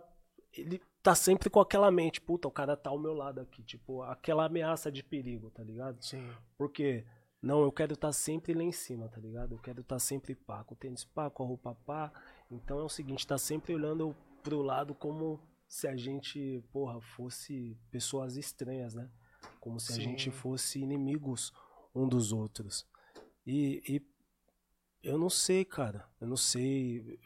ele 0.51 0.81
tá 1.01 1.15
sempre 1.15 1.49
com 1.49 1.61
aquela 1.61 1.89
mente, 1.89 2.19
puta, 2.19 2.49
o 2.49 2.51
cara 2.51 2.75
tá 2.75 2.89
ao 2.89 2.99
meu 2.99 3.13
lado 3.13 3.39
aqui, 3.39 3.63
tipo, 3.63 4.01
aquela 4.01 4.47
ameaça 4.47 4.91
de 4.91 5.01
perigo, 5.01 5.49
tá 5.49 5.63
ligado? 5.63 6.03
Sim. 6.03 6.29
Porque, 6.57 7.05
não, 7.41 7.61
eu 7.61 7.71
quero 7.71 7.93
estar 7.93 8.09
tá 8.09 8.11
sempre 8.11 8.53
lá 8.53 8.63
em 8.63 8.73
cima, 8.73 9.07
tá 9.07 9.21
ligado? 9.21 9.55
Eu 9.55 9.59
quero 9.59 9.79
estar 9.79 9.95
tá 9.95 9.99
sempre 9.99 10.35
pá, 10.35 10.61
com 10.65 10.73
o 10.73 10.77
tênis 10.77 11.05
pá, 11.05 11.29
com 11.29 11.41
a 11.41 11.47
roupa 11.47 11.73
pá. 11.85 12.11
Então 12.51 12.79
é 12.79 12.83
o 12.83 12.89
seguinte, 12.89 13.25
tá 13.25 13.37
sempre 13.37 13.73
olhando 13.73 14.13
pro 14.43 14.61
lado 14.61 14.93
como 14.93 15.39
se 15.75 15.89
a 15.89 15.95
gente, 15.97 16.63
porra, 16.71 17.01
fosse 17.01 17.77
pessoas 17.91 18.37
estranhas, 18.37 18.93
né? 18.93 19.11
Como 19.59 19.77
se 19.77 19.91
Sim. 19.91 19.99
a 19.99 20.03
gente 20.03 20.31
fosse 20.31 20.79
inimigos 20.79 21.51
um 21.93 22.07
dos 22.07 22.31
outros. 22.31 22.87
E, 23.45 23.83
e 23.85 24.01
eu 25.03 25.17
não 25.17 25.29
sei, 25.29 25.65
cara. 25.65 26.09
Eu 26.21 26.27
não 26.27 26.37
sei 26.37 27.19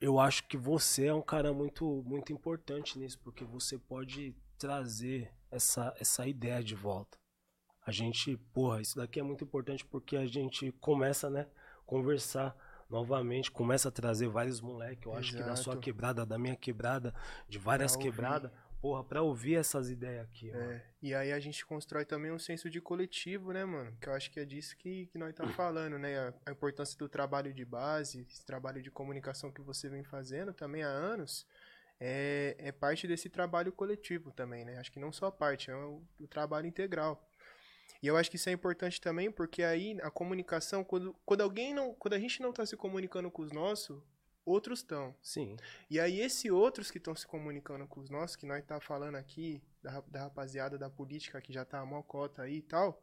eu 0.00 0.20
acho 0.20 0.46
que 0.46 0.56
você 0.56 1.06
é 1.06 1.14
um 1.14 1.20
cara 1.20 1.52
muito, 1.52 2.04
muito 2.06 2.32
importante 2.32 2.96
nisso, 2.96 3.18
porque 3.24 3.44
você 3.44 3.76
pode 3.76 4.32
trazer 4.56 5.34
essa, 5.50 5.92
essa 5.98 6.28
ideia 6.28 6.62
de 6.62 6.76
volta. 6.76 7.18
A 7.84 7.90
gente, 7.90 8.36
porra, 8.54 8.80
isso 8.80 8.96
daqui 8.96 9.18
é 9.18 9.22
muito 9.24 9.42
importante 9.42 9.84
porque 9.84 10.16
a 10.16 10.26
gente 10.26 10.70
começa, 10.70 11.28
né, 11.28 11.48
conversar 11.84 12.56
novamente, 12.88 13.50
começa 13.50 13.88
a 13.88 13.92
trazer 13.92 14.28
vários 14.28 14.60
moleques, 14.60 15.04
eu 15.04 15.12
acho 15.12 15.30
Exato. 15.30 15.44
que 15.44 15.50
da 15.50 15.56
sua 15.56 15.76
quebrada, 15.76 16.24
da 16.24 16.38
minha 16.38 16.56
quebrada, 16.56 17.14
de 17.48 17.58
várias 17.58 17.96
quebradas, 17.96 18.50
porra, 18.80 19.04
pra 19.04 19.22
ouvir 19.22 19.56
essas 19.56 19.90
ideias 19.90 20.24
aqui, 20.24 20.50
é, 20.50 20.82
E 21.02 21.14
aí 21.14 21.32
a 21.32 21.40
gente 21.40 21.64
constrói 21.66 22.04
também 22.04 22.30
um 22.30 22.38
senso 22.38 22.70
de 22.70 22.80
coletivo, 22.80 23.52
né, 23.52 23.64
mano? 23.64 23.96
Que 24.00 24.08
eu 24.08 24.14
acho 24.14 24.30
que 24.30 24.40
é 24.40 24.44
disso 24.44 24.76
que, 24.76 25.06
que 25.06 25.18
nós 25.18 25.30
estamos 25.30 25.54
falando, 25.56 25.98
né? 25.98 26.18
A, 26.18 26.34
a, 26.46 26.52
importância 26.52 26.96
do 26.98 27.08
trabalho 27.08 27.52
de 27.52 27.64
base, 27.64 28.26
esse 28.30 28.44
trabalho 28.44 28.82
de 28.82 28.90
comunicação 28.90 29.50
que 29.50 29.60
você 29.60 29.88
vem 29.88 30.04
fazendo 30.04 30.52
também 30.52 30.82
há 30.82 30.88
anos, 30.88 31.46
é, 32.00 32.54
é 32.58 32.72
parte 32.72 33.06
desse 33.08 33.28
trabalho 33.28 33.72
coletivo 33.72 34.30
também, 34.30 34.64
né? 34.64 34.78
Acho 34.78 34.92
que 34.92 35.00
não 35.00 35.12
só 35.12 35.30
parte, 35.30 35.70
é 35.70 35.76
o, 35.76 36.02
o 36.20 36.26
trabalho 36.28 36.66
integral. 36.66 37.27
E 38.02 38.06
eu 38.06 38.16
acho 38.16 38.30
que 38.30 38.36
isso 38.36 38.48
é 38.48 38.52
importante 38.52 39.00
também, 39.00 39.30
porque 39.30 39.62
aí 39.62 39.98
a 40.02 40.10
comunicação, 40.10 40.84
quando, 40.84 41.14
quando 41.24 41.40
alguém 41.40 41.74
não. 41.74 41.94
Quando 41.94 42.14
a 42.14 42.18
gente 42.18 42.40
não 42.40 42.50
está 42.50 42.64
se 42.64 42.76
comunicando 42.76 43.30
com 43.30 43.42
os 43.42 43.52
nossos, 43.52 44.00
outros 44.44 44.80
estão. 44.80 45.14
Sim. 45.22 45.56
E 45.90 45.98
aí, 46.00 46.20
esses 46.20 46.50
outros 46.50 46.90
que 46.90 46.98
estão 46.98 47.14
se 47.14 47.26
comunicando 47.26 47.86
com 47.86 48.00
os 48.00 48.08
nossos, 48.08 48.36
que 48.36 48.46
nós 48.46 48.64
tá 48.64 48.80
falando 48.80 49.16
aqui, 49.16 49.62
da, 49.82 50.00
da 50.02 50.20
rapaziada 50.20 50.78
da 50.78 50.88
política 50.88 51.40
que 51.40 51.52
já 51.52 51.64
tá 51.64 51.80
a 51.80 51.86
mocota 51.86 52.42
aí 52.42 52.56
e 52.58 52.62
tal, 52.62 53.02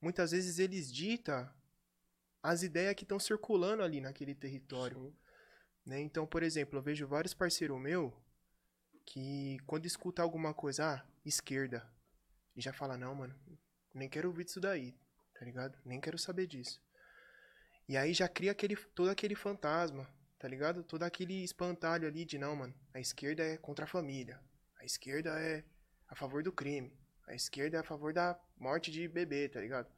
muitas 0.00 0.30
vezes 0.30 0.58
eles 0.58 0.92
ditam 0.92 1.48
as 2.42 2.62
ideias 2.62 2.94
que 2.94 3.04
estão 3.04 3.18
circulando 3.18 3.82
ali 3.82 4.00
naquele 4.00 4.34
território. 4.34 5.14
Né? 5.84 6.00
Então, 6.00 6.26
por 6.26 6.42
exemplo, 6.42 6.78
eu 6.78 6.82
vejo 6.82 7.06
vários 7.06 7.34
parceiros 7.34 7.80
meus 7.80 8.12
que 9.04 9.58
quando 9.66 9.86
escuta 9.86 10.22
alguma 10.22 10.54
coisa, 10.54 10.94
ah, 10.94 11.06
esquerda, 11.24 11.90
e 12.56 12.60
já 12.60 12.72
fala, 12.72 12.96
não, 12.96 13.14
mano, 13.14 13.34
nem 13.94 14.08
quero 14.08 14.28
ouvir 14.28 14.44
disso 14.44 14.60
daí, 14.60 14.94
tá 15.38 15.44
ligado? 15.44 15.78
Nem 15.84 16.00
quero 16.00 16.18
saber 16.18 16.46
disso. 16.46 16.80
E 17.88 17.96
aí 17.96 18.14
já 18.14 18.28
cria 18.28 18.52
aquele, 18.52 18.76
todo 18.76 19.10
aquele 19.10 19.34
fantasma, 19.34 20.08
tá 20.38 20.46
ligado? 20.46 20.82
Todo 20.82 21.02
aquele 21.02 21.42
espantalho 21.42 22.06
ali 22.06 22.24
de, 22.24 22.38
não, 22.38 22.54
mano, 22.54 22.74
a 22.94 23.00
esquerda 23.00 23.42
é 23.42 23.56
contra 23.56 23.84
a 23.84 23.88
família, 23.88 24.40
a 24.78 24.84
esquerda 24.84 25.30
é 25.40 25.64
a 26.08 26.14
favor 26.14 26.42
do 26.42 26.52
crime, 26.52 26.92
a 27.26 27.34
esquerda 27.34 27.76
é 27.76 27.80
a 27.80 27.84
favor 27.84 28.12
da 28.12 28.38
morte 28.56 28.90
de 28.90 29.08
bebê, 29.08 29.48
tá 29.48 29.60
ligado? 29.60 29.88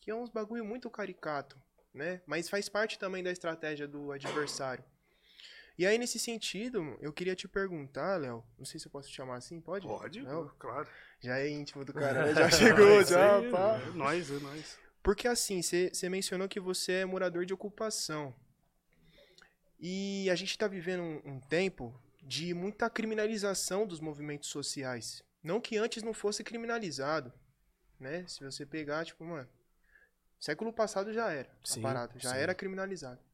Que 0.00 0.10
é 0.10 0.14
uns 0.14 0.30
bagulho 0.30 0.64
muito 0.64 0.88
caricato, 0.88 1.60
né? 1.92 2.22
Mas 2.26 2.48
faz 2.48 2.68
parte 2.68 2.98
também 2.98 3.22
da 3.22 3.30
estratégia 3.30 3.86
do 3.86 4.12
adversário. 4.12 4.84
E 5.80 5.86
aí, 5.86 5.96
nesse 5.96 6.18
sentido, 6.18 6.98
eu 7.00 7.10
queria 7.10 7.34
te 7.34 7.48
perguntar, 7.48 8.20
Léo, 8.20 8.44
não 8.58 8.66
sei 8.66 8.78
se 8.78 8.86
eu 8.86 8.90
posso 8.90 9.08
te 9.08 9.14
chamar 9.14 9.36
assim, 9.36 9.62
pode? 9.62 9.86
Pode, 9.86 10.20
Léo? 10.20 10.54
claro. 10.58 10.86
Já 11.20 11.38
é 11.38 11.48
íntimo 11.48 11.86
do 11.86 11.94
cara, 11.94 12.26
né? 12.26 12.34
Já 12.36 12.50
chegou, 12.50 13.02
já, 13.02 13.38
aí, 13.38 13.50
pá. 13.50 13.80
É 13.80 13.90
nóis, 13.92 14.30
é 14.30 14.38
nóis. 14.40 14.78
Porque 15.02 15.26
assim, 15.26 15.62
você 15.62 16.06
mencionou 16.10 16.50
que 16.50 16.60
você 16.60 16.92
é 16.92 17.04
morador 17.06 17.46
de 17.46 17.54
ocupação. 17.54 18.34
E 19.78 20.28
a 20.28 20.34
gente 20.34 20.50
está 20.50 20.68
vivendo 20.68 21.02
um, 21.02 21.22
um 21.24 21.40
tempo 21.40 21.98
de 22.22 22.52
muita 22.52 22.90
criminalização 22.90 23.86
dos 23.86 24.00
movimentos 24.00 24.50
sociais. 24.50 25.24
Não 25.42 25.62
que 25.62 25.78
antes 25.78 26.02
não 26.02 26.12
fosse 26.12 26.44
criminalizado, 26.44 27.32
né? 27.98 28.26
Se 28.28 28.44
você 28.44 28.66
pegar, 28.66 29.06
tipo, 29.06 29.24
mano, 29.24 29.48
século 30.38 30.74
passado 30.74 31.10
já 31.10 31.32
era 31.32 31.48
Sim, 31.64 31.80
a 31.80 31.82
parada, 31.82 32.12
já 32.18 32.32
sim. 32.32 32.36
era 32.36 32.54
criminalizado. 32.54 33.29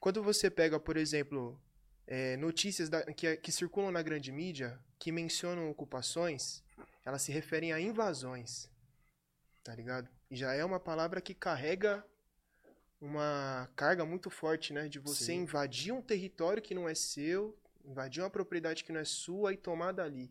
Quando 0.00 0.22
você 0.22 0.50
pega, 0.50 0.78
por 0.78 0.96
exemplo, 0.96 1.60
é, 2.06 2.36
notícias 2.36 2.88
da- 2.88 3.04
que, 3.12 3.36
que 3.36 3.52
circulam 3.52 3.90
na 3.90 4.02
grande 4.02 4.30
mídia 4.32 4.78
que 4.98 5.10
mencionam 5.12 5.70
ocupações, 5.70 6.62
elas 7.04 7.22
se 7.22 7.32
referem 7.32 7.72
a 7.72 7.80
invasões, 7.80 8.70
tá 9.64 9.74
ligado? 9.74 10.08
E 10.30 10.36
já 10.36 10.52
é 10.54 10.64
uma 10.64 10.78
palavra 10.80 11.20
que 11.20 11.34
carrega 11.34 12.04
uma 13.00 13.68
carga 13.76 14.04
muito 14.04 14.30
forte, 14.30 14.72
né? 14.72 14.88
De 14.88 14.98
você 14.98 15.26
Sim. 15.26 15.42
invadir 15.42 15.92
um 15.92 16.02
território 16.02 16.62
que 16.62 16.74
não 16.74 16.88
é 16.88 16.94
seu, 16.94 17.56
invadir 17.84 18.22
uma 18.22 18.30
propriedade 18.30 18.84
que 18.84 18.92
não 18.92 19.00
é 19.00 19.04
sua 19.04 19.52
e 19.52 19.56
tomar 19.56 19.92
dali. 19.92 20.30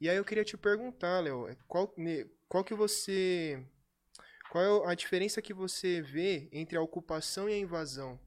E 0.00 0.08
aí 0.08 0.16
eu 0.16 0.24
queria 0.24 0.44
te 0.44 0.56
perguntar, 0.56 1.20
Léo, 1.20 1.48
é, 1.48 1.56
qual, 1.66 1.92
ne- 1.96 2.26
qual 2.48 2.64
que 2.64 2.74
você. 2.74 3.64
Qual 4.50 4.86
é 4.86 4.92
a 4.92 4.94
diferença 4.94 5.42
que 5.42 5.52
você 5.52 6.00
vê 6.00 6.48
entre 6.52 6.76
a 6.76 6.80
ocupação 6.82 7.48
e 7.48 7.52
a 7.52 7.58
invasão? 7.58 8.18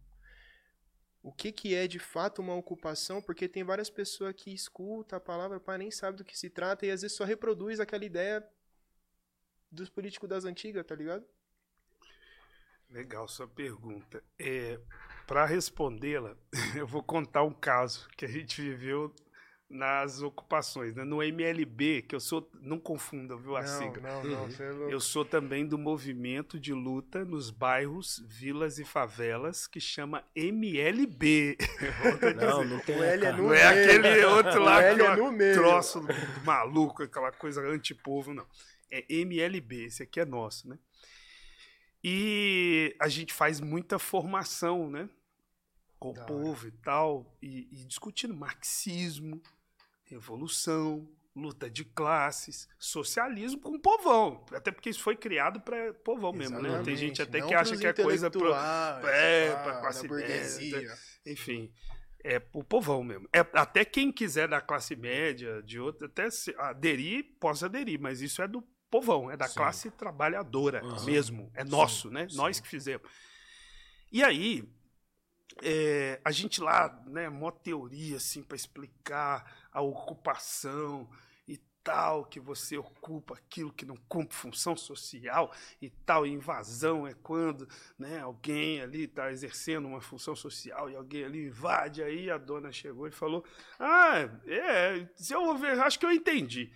O 1.23 1.31
que, 1.31 1.51
que 1.51 1.75
é 1.75 1.87
de 1.87 1.99
fato 1.99 2.41
uma 2.41 2.55
ocupação? 2.55 3.21
Porque 3.21 3.47
tem 3.47 3.63
várias 3.63 3.89
pessoas 3.89 4.33
que 4.35 4.51
escutam 4.53 5.17
a 5.17 5.19
palavra, 5.19 5.59
pá, 5.59 5.77
nem 5.77 5.91
sabe 5.91 6.17
do 6.17 6.25
que 6.25 6.37
se 6.37 6.49
trata 6.49 6.85
e 6.85 6.91
às 6.91 7.01
vezes 7.01 7.15
só 7.15 7.23
reproduz 7.23 7.79
aquela 7.79 8.05
ideia 8.05 8.45
dos 9.71 9.89
políticos 9.89 10.29
das 10.29 10.45
antigas, 10.45 10.85
tá 10.85 10.95
ligado? 10.95 11.25
Legal 12.89 13.27
sua 13.27 13.47
pergunta. 13.47 14.23
É, 14.37 14.79
Para 15.27 15.45
respondê-la, 15.45 16.35
eu 16.75 16.85
vou 16.87 17.03
contar 17.03 17.43
um 17.43 17.53
caso 17.53 18.09
que 18.17 18.25
a 18.25 18.27
gente 18.27 18.61
viveu 18.61 19.13
nas 19.71 20.21
ocupações, 20.21 20.95
né? 20.95 21.03
no 21.03 21.23
MLB, 21.23 22.01
que 22.03 22.13
eu 22.13 22.19
sou, 22.19 22.49
não 22.61 22.77
confunda, 22.77 23.35
viu, 23.37 23.55
a 23.55 23.61
não, 23.61 23.67
sigla. 23.67 24.01
não, 24.01 24.23
não, 24.23 24.45
você 24.51 24.63
é 24.63 24.71
louco. 24.71 24.91
Eu 24.91 24.99
sou 24.99 25.23
também 25.23 25.65
do 25.65 25.77
movimento 25.77 26.59
de 26.59 26.73
luta 26.73 27.23
nos 27.23 27.49
bairros, 27.49 28.21
vilas 28.27 28.79
e 28.79 28.85
favelas 28.85 29.67
que 29.67 29.79
chama 29.79 30.23
MLB. 30.35 31.57
Não, 32.41 32.63
não 32.65 32.79
tem. 32.79 32.97
O 32.97 33.03
L 33.03 33.25
é 33.25 33.31
no 33.31 33.43
Não 33.43 33.53
é 33.53 33.63
aquele 33.67 34.25
outro 34.25 34.61
lá 34.61 34.77
O 34.77 34.81
L 34.81 34.95
que 34.95 35.01
é 35.01 35.05
é 35.05 35.15
no 35.15 35.23
um 35.23 35.31
meio. 35.31 35.53
troço 35.53 36.01
maluco, 36.43 37.03
aquela 37.03 37.31
coisa 37.31 37.61
antipovo, 37.61 38.33
não. 38.33 38.45
É 38.91 39.05
MLB, 39.13 39.85
esse 39.85 40.03
aqui 40.03 40.19
é 40.19 40.25
nosso, 40.25 40.67
né? 40.67 40.77
E 42.03 42.95
a 42.99 43.07
gente 43.07 43.33
faz 43.33 43.59
muita 43.59 43.99
formação, 43.99 44.89
né? 44.89 45.09
Com 45.99 46.09
o 46.09 46.25
povo 46.25 46.67
e 46.67 46.71
tal, 46.71 47.37
e, 47.41 47.67
e 47.71 47.85
discutindo 47.85 48.33
marxismo, 48.33 49.41
revolução, 50.11 51.07
luta 51.35 51.69
de 51.69 51.85
classes, 51.85 52.67
socialismo 52.77 53.59
com 53.59 53.71
o 53.71 53.79
povão. 53.79 54.45
Até 54.51 54.71
porque 54.71 54.89
isso 54.89 55.01
foi 55.01 55.15
criado 55.15 55.61
para 55.61 55.93
povão 55.93 56.33
mesmo, 56.33 56.59
né? 56.59 56.81
Tem 56.83 56.95
gente 56.95 57.21
até 57.21 57.39
Não 57.39 57.47
que 57.47 57.55
acha 57.55 57.77
que 57.77 57.87
é 57.87 57.93
coisa 57.93 58.27
intelectuais, 58.27 59.05
é, 59.05 59.55
da 59.55 59.79
classe 59.79 60.07
burguesia. 60.07 60.77
média. 60.77 60.97
enfim, 61.25 61.71
é 62.23 62.41
o 62.53 62.63
povão 62.63 63.03
mesmo. 63.03 63.27
É, 63.33 63.39
até 63.53 63.85
quem 63.85 64.11
quiser 64.11 64.47
da 64.47 64.61
classe 64.61 64.95
média, 64.95 65.61
de 65.63 65.79
outra, 65.79 66.07
até 66.07 66.29
se 66.29 66.53
aderir, 66.57 67.25
possa 67.39 67.65
aderir, 67.65 67.99
mas 67.99 68.21
isso 68.21 68.41
é 68.41 68.47
do 68.47 68.61
povão, 68.89 69.31
é 69.31 69.37
da 69.37 69.47
Sim. 69.47 69.55
classe 69.55 69.89
trabalhadora 69.91 70.83
Aham. 70.83 71.05
mesmo. 71.05 71.51
É 71.55 71.63
Sim, 71.63 71.71
nosso, 71.71 72.11
né? 72.11 72.27
sim. 72.29 72.35
Nós 72.35 72.59
que 72.59 72.67
fizemos. 72.67 73.09
E 74.11 74.21
aí, 74.21 74.67
é, 75.61 76.19
a 76.23 76.31
gente 76.31 76.61
lá, 76.61 77.01
né, 77.07 77.29
mó 77.29 77.49
teoria, 77.51 78.17
assim, 78.17 78.43
para 78.43 78.55
explicar 78.57 79.60
a 79.71 79.81
ocupação 79.81 81.09
e 81.47 81.57
tal, 81.83 82.25
que 82.25 82.39
você 82.39 82.77
ocupa 82.77 83.35
aquilo 83.35 83.73
que 83.73 83.85
não 83.85 83.95
cumpre 84.07 84.35
função 84.35 84.75
social 84.75 85.51
e 85.81 85.89
tal, 85.89 86.25
invasão 86.25 87.07
é 87.07 87.13
quando, 87.13 87.67
né, 87.97 88.19
alguém 88.19 88.81
ali 88.81 89.03
está 89.05 89.31
exercendo 89.31 89.87
uma 89.87 90.01
função 90.01 90.35
social 90.35 90.89
e 90.89 90.95
alguém 90.95 91.23
ali 91.23 91.47
invade, 91.47 92.03
aí 92.03 92.29
a 92.29 92.37
dona 92.37 92.71
chegou 92.71 93.07
e 93.07 93.11
falou, 93.11 93.43
ah, 93.79 94.29
é, 94.45 95.07
eu 95.31 95.81
acho 95.83 95.99
que 95.99 96.05
eu 96.05 96.11
entendi. 96.11 96.71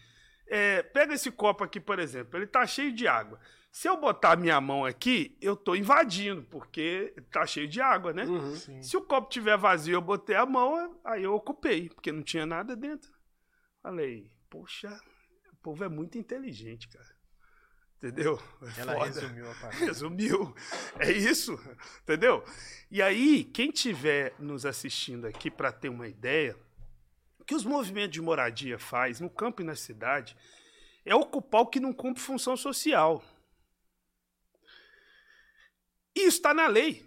É, 0.48 0.84
pega 0.84 1.14
esse 1.14 1.32
copo 1.32 1.64
aqui, 1.64 1.80
por 1.80 2.00
exemplo, 2.00 2.38
ele 2.38 2.48
tá 2.48 2.66
cheio 2.66 2.94
de 2.94 3.08
água. 3.08 3.40
Se 3.76 3.90
eu 3.90 3.98
botar 3.98 4.32
a 4.32 4.36
minha 4.38 4.62
mão 4.62 4.86
aqui, 4.86 5.38
eu 5.42 5.54
tô 5.54 5.76
invadindo, 5.76 6.44
porque 6.44 7.14
tá 7.30 7.46
cheio 7.46 7.68
de 7.68 7.82
água, 7.82 8.14
né? 8.14 8.24
Uhum. 8.24 8.82
Se 8.82 8.96
o 8.96 9.02
copo 9.02 9.28
tiver 9.28 9.58
vazio, 9.58 9.96
eu 9.96 10.02
botei 10.02 10.38
a 10.38 10.46
mão, 10.46 10.98
aí 11.04 11.26
eu 11.26 11.36
ocupei, 11.36 11.90
porque 11.90 12.10
não 12.10 12.24
tinha 12.24 12.46
nada 12.46 12.74
dentro. 12.74 13.12
Falei, 13.84 14.32
poxa, 14.50 14.98
o 15.52 15.58
povo 15.58 15.84
é 15.84 15.90
muito 15.90 16.18
inteligente, 16.18 16.88
cara. 16.88 17.18
Entendeu? 17.98 18.42
É 18.78 18.80
Ela 18.80 18.94
foda. 18.94 19.06
resumiu 19.08 19.52
a 19.52 19.56
parada. 19.60 19.86
Resumiu. 19.86 20.56
É 20.98 21.12
isso, 21.12 21.60
entendeu? 22.02 22.46
E 22.90 23.02
aí, 23.02 23.44
quem 23.44 23.72
tiver 23.72 24.34
nos 24.40 24.66
assistindo 24.66 25.28
aqui 25.28 25.52
para 25.52 25.74
ter 25.74 25.90
uma 25.90 26.08
ideia, 26.08 26.58
o 27.38 27.44
que 27.44 27.54
os 27.54 27.66
movimentos 27.66 28.12
de 28.12 28.22
moradia 28.22 28.80
faz 28.80 29.20
no 29.20 29.30
campo 29.30 29.62
e 29.62 29.66
na 29.66 29.76
cidade 29.76 30.34
é 31.04 31.14
ocupar 31.14 31.60
o 31.60 31.68
que 31.68 31.82
não 31.82 31.92
cumpre 31.92 32.24
função 32.24 32.56
social. 32.56 33.22
Isso 36.16 36.38
está 36.38 36.54
na 36.54 36.68
lei. 36.68 37.06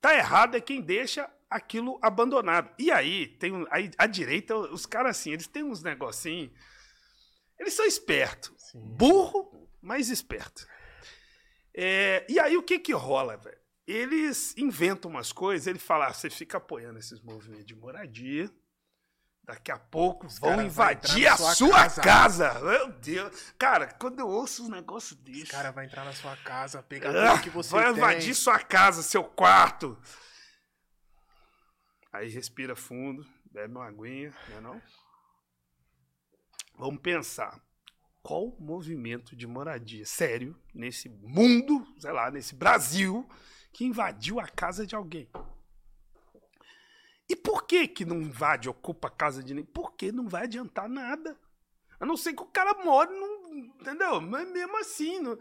Tá 0.00 0.14
errado 0.14 0.56
é 0.56 0.60
quem 0.60 0.80
deixa 0.80 1.30
aquilo 1.48 1.98
abandonado. 2.00 2.70
E 2.78 2.90
aí, 2.90 3.26
tem 3.26 3.66
aí, 3.70 3.90
a 3.98 4.06
direita, 4.06 4.56
os 4.56 4.86
caras 4.86 5.18
assim, 5.18 5.32
eles 5.32 5.46
têm 5.46 5.64
uns 5.64 5.82
negocinhos. 5.82 6.52
Eles 7.58 7.74
são 7.74 7.84
espertos. 7.84 8.52
Sim. 8.56 8.80
Burro, 8.80 9.68
mas 9.82 10.08
esperto. 10.08 10.66
É, 11.74 12.24
e 12.28 12.38
aí 12.38 12.56
o 12.56 12.62
que 12.62 12.78
que 12.78 12.92
rola, 12.92 13.36
velho? 13.36 13.58
Eles 13.86 14.56
inventam 14.56 15.10
umas 15.10 15.32
coisas, 15.32 15.66
ele 15.66 15.78
fala, 15.78 16.06
ah, 16.06 16.14
você 16.14 16.30
fica 16.30 16.58
apoiando 16.58 16.98
esses 16.98 17.20
movimentos 17.20 17.66
de 17.66 17.74
moradia, 17.74 18.50
daqui 19.44 19.70
a 19.72 19.78
pouco 19.78 20.28
vão 20.28 20.56
vai 20.56 20.64
entrar 20.64 20.64
invadir 20.64 21.26
a 21.26 21.36
sua 21.36 21.54
sua 21.54 21.70
casa. 21.72 22.02
casa. 22.02 22.60
Meu 22.60 22.92
Deus. 22.92 23.54
Cara, 23.58 23.86
quando 23.94 24.20
eu 24.20 24.28
ouço 24.28 24.62
uns 24.64 24.68
negócios 24.68 25.18
desses, 25.20 25.48
O 25.48 25.52
cara 25.52 25.70
vai 25.70 25.86
entrar 25.86 26.04
na 26.04 26.12
sua 26.12 26.36
casa, 26.36 26.82
pegar 26.82 27.10
ah, 27.10 27.32
tudo 27.32 27.42
que 27.42 27.50
você 27.50 27.70
vai 27.70 27.84
tem. 27.84 27.92
invadir 27.92 28.34
sua 28.34 28.58
casa, 28.58 29.02
seu 29.02 29.24
quarto. 29.24 29.98
Aí 32.12 32.28
respira 32.28 32.74
fundo, 32.74 33.24
bebe 33.52 33.74
uma 33.74 33.86
aguinha, 33.86 34.34
não 34.48 34.56
é 34.56 34.60
não? 34.60 34.82
Vamos 36.76 37.00
pensar. 37.00 37.60
Qual 38.22 38.54
movimento 38.58 39.34
de 39.36 39.46
moradia 39.46 40.04
sério 40.04 40.58
nesse 40.74 41.08
mundo, 41.08 41.86
sei 41.98 42.12
lá, 42.12 42.30
nesse 42.30 42.54
Brasil, 42.54 43.28
que 43.72 43.84
invadiu 43.84 44.38
a 44.40 44.46
casa 44.46 44.86
de 44.86 44.94
alguém? 44.94 45.28
E 47.30 47.36
por 47.36 47.62
que 47.62 47.86
que 47.86 48.04
não 48.04 48.20
invade, 48.20 48.68
ocupa 48.68 49.06
a 49.06 49.10
casa 49.10 49.40
de 49.40 49.54
ninguém? 49.54 49.70
Porque 49.72 50.10
não 50.10 50.26
vai 50.26 50.42
adiantar 50.42 50.88
nada. 50.88 51.38
A 52.00 52.04
não 52.04 52.16
ser 52.16 52.32
que 52.32 52.42
o 52.42 52.46
cara 52.46 52.74
more, 52.82 53.08
não, 53.08 53.50
entendeu? 53.80 54.20
Mas 54.20 54.50
mesmo 54.50 54.76
assim, 54.78 55.20
não, 55.20 55.38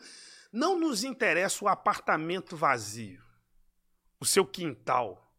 não 0.54 0.80
nos 0.80 1.04
interessa 1.04 1.66
o 1.66 1.68
apartamento 1.68 2.56
vazio, 2.56 3.20
o 4.20 4.26
seu 4.26 4.46
quintal. 4.46 5.34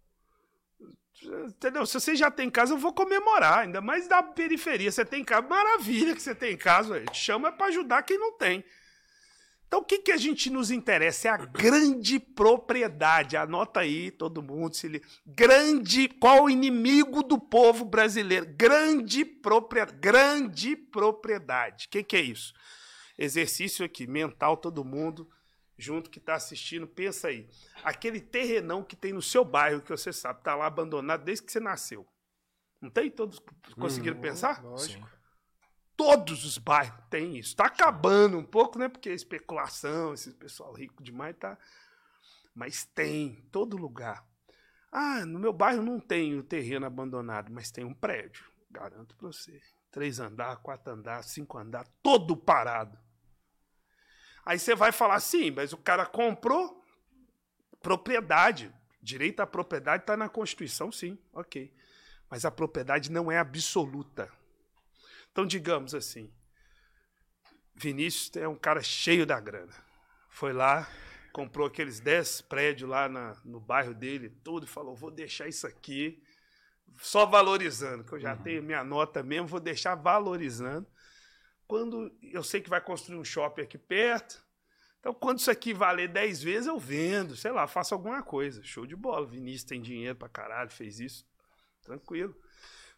Entendeu? 1.22 1.86
Se 1.86 2.00
você 2.00 2.16
já 2.16 2.32
tem 2.32 2.50
casa, 2.50 2.74
eu 2.74 2.78
vou 2.78 2.92
comemorar. 2.92 3.60
Ainda 3.60 3.80
mais 3.80 4.08
da 4.08 4.20
periferia. 4.20 4.90
Você 4.90 5.04
tem 5.04 5.22
casa, 5.22 5.46
maravilha 5.46 6.16
que 6.16 6.22
você 6.22 6.34
tem 6.34 6.56
casa. 6.56 6.94
ué. 6.94 7.04
Chama 7.12 7.52
para 7.52 7.66
ajudar 7.66 8.02
quem 8.02 8.18
não 8.18 8.32
tem. 8.32 8.64
Então, 9.70 9.82
o 9.82 9.84
que, 9.84 9.98
que 9.98 10.10
a 10.10 10.16
gente 10.16 10.50
nos 10.50 10.72
interessa? 10.72 11.28
É 11.28 11.30
a 11.30 11.36
grande 11.36 12.18
propriedade. 12.18 13.36
Anota 13.36 13.78
aí, 13.78 14.10
todo 14.10 14.42
mundo. 14.42 14.74
Se 14.74 14.88
li... 14.88 15.00
Grande. 15.24 16.08
Qual 16.08 16.42
o 16.42 16.50
inimigo 16.50 17.22
do 17.22 17.38
povo 17.38 17.84
brasileiro? 17.84 18.46
Grande 18.46 19.24
propriedade. 19.24 19.96
Grande 20.00 20.74
propriedade. 20.74 21.86
O 21.86 21.90
que, 21.90 22.02
que 22.02 22.16
é 22.16 22.20
isso? 22.20 22.52
Exercício 23.16 23.84
aqui, 23.84 24.08
mental, 24.08 24.56
todo 24.56 24.84
mundo 24.84 25.30
junto 25.78 26.10
que 26.10 26.18
está 26.18 26.34
assistindo. 26.34 26.88
Pensa 26.88 27.28
aí. 27.28 27.48
Aquele 27.84 28.20
terrenão 28.20 28.82
que 28.82 28.96
tem 28.96 29.12
no 29.12 29.22
seu 29.22 29.44
bairro, 29.44 29.82
que 29.82 29.90
você 29.90 30.12
sabe, 30.12 30.40
está 30.40 30.56
lá 30.56 30.66
abandonado 30.66 31.22
desde 31.22 31.44
que 31.44 31.52
você 31.52 31.60
nasceu. 31.60 32.04
Não 32.80 32.90
tem? 32.90 33.08
Todos 33.08 33.40
conseguiram 33.78 34.16
uhum, 34.16 34.22
pensar? 34.22 34.64
Lógico. 34.64 35.06
Sim 35.06 35.19
todos 36.00 36.46
os 36.46 36.56
bairros 36.56 36.98
têm 37.10 37.36
isso. 37.36 37.50
Está 37.50 37.66
acabando 37.66 38.38
um 38.38 38.42
pouco, 38.42 38.78
né? 38.78 38.88
Porque 38.88 39.10
especulação, 39.10 40.14
esse 40.14 40.32
pessoal 40.32 40.72
rico 40.72 41.02
demais 41.02 41.36
tá. 41.36 41.58
Mas 42.54 42.84
tem, 42.84 43.46
todo 43.52 43.76
lugar. 43.76 44.26
Ah, 44.90 45.26
no 45.26 45.38
meu 45.38 45.52
bairro 45.52 45.82
não 45.82 46.00
tem 46.00 46.38
o 46.38 46.42
terreno 46.42 46.86
abandonado, 46.86 47.52
mas 47.52 47.70
tem 47.70 47.84
um 47.84 47.92
prédio. 47.92 48.50
Garanto 48.70 49.14
para 49.14 49.26
você. 49.26 49.60
Três 49.90 50.18
andar, 50.18 50.56
quatro 50.62 50.90
andar, 50.90 51.22
cinco 51.22 51.58
andar, 51.58 51.86
todo 52.02 52.34
parado. 52.34 52.98
Aí 54.42 54.58
você 54.58 54.74
vai 54.74 54.92
falar, 54.92 55.20
sim, 55.20 55.50
mas 55.50 55.74
o 55.74 55.76
cara 55.76 56.06
comprou 56.06 56.82
propriedade. 57.82 58.74
Direito 59.02 59.40
à 59.40 59.46
propriedade 59.46 60.04
está 60.04 60.16
na 60.16 60.30
Constituição, 60.30 60.90
sim, 60.90 61.18
ok. 61.30 61.70
Mas 62.30 62.46
a 62.46 62.50
propriedade 62.50 63.12
não 63.12 63.30
é 63.30 63.36
absoluta. 63.36 64.39
Então, 65.32 65.46
digamos 65.46 65.94
assim, 65.94 66.32
Vinícius 67.74 68.36
é 68.36 68.48
um 68.48 68.56
cara 68.56 68.82
cheio 68.82 69.24
da 69.24 69.38
grana. 69.40 69.72
Foi 70.28 70.52
lá, 70.52 70.88
comprou 71.32 71.66
aqueles 71.66 72.00
10 72.00 72.42
prédios 72.42 72.88
lá 72.88 73.08
na, 73.08 73.36
no 73.44 73.60
bairro 73.60 73.94
dele, 73.94 74.30
tudo, 74.44 74.66
e 74.66 74.68
falou: 74.68 74.94
vou 74.94 75.10
deixar 75.10 75.48
isso 75.48 75.66
aqui 75.66 76.22
só 76.98 77.24
valorizando, 77.24 78.04
que 78.04 78.12
eu 78.12 78.20
já 78.20 78.34
uhum. 78.34 78.42
tenho 78.42 78.62
minha 78.62 78.82
nota 78.84 79.22
mesmo, 79.22 79.46
vou 79.46 79.60
deixar 79.60 79.94
valorizando. 79.94 80.86
Quando 81.66 82.12
eu 82.22 82.42
sei 82.42 82.60
que 82.60 82.68
vai 82.68 82.80
construir 82.80 83.16
um 83.16 83.24
shopping 83.24 83.62
aqui 83.62 83.78
perto, 83.78 84.44
então 84.98 85.14
quando 85.14 85.38
isso 85.38 85.50
aqui 85.50 85.72
valer 85.72 86.08
10 86.08 86.42
vezes, 86.42 86.66
eu 86.66 86.78
vendo, 86.78 87.36
sei 87.36 87.52
lá, 87.52 87.66
faço 87.66 87.94
alguma 87.94 88.22
coisa. 88.22 88.62
Show 88.62 88.86
de 88.86 88.96
bola. 88.96 89.26
Vinícius 89.26 89.64
tem 89.64 89.80
dinheiro 89.80 90.16
pra 90.16 90.28
caralho, 90.28 90.70
fez 90.70 90.98
isso. 90.98 91.24
Tranquilo. 91.82 92.34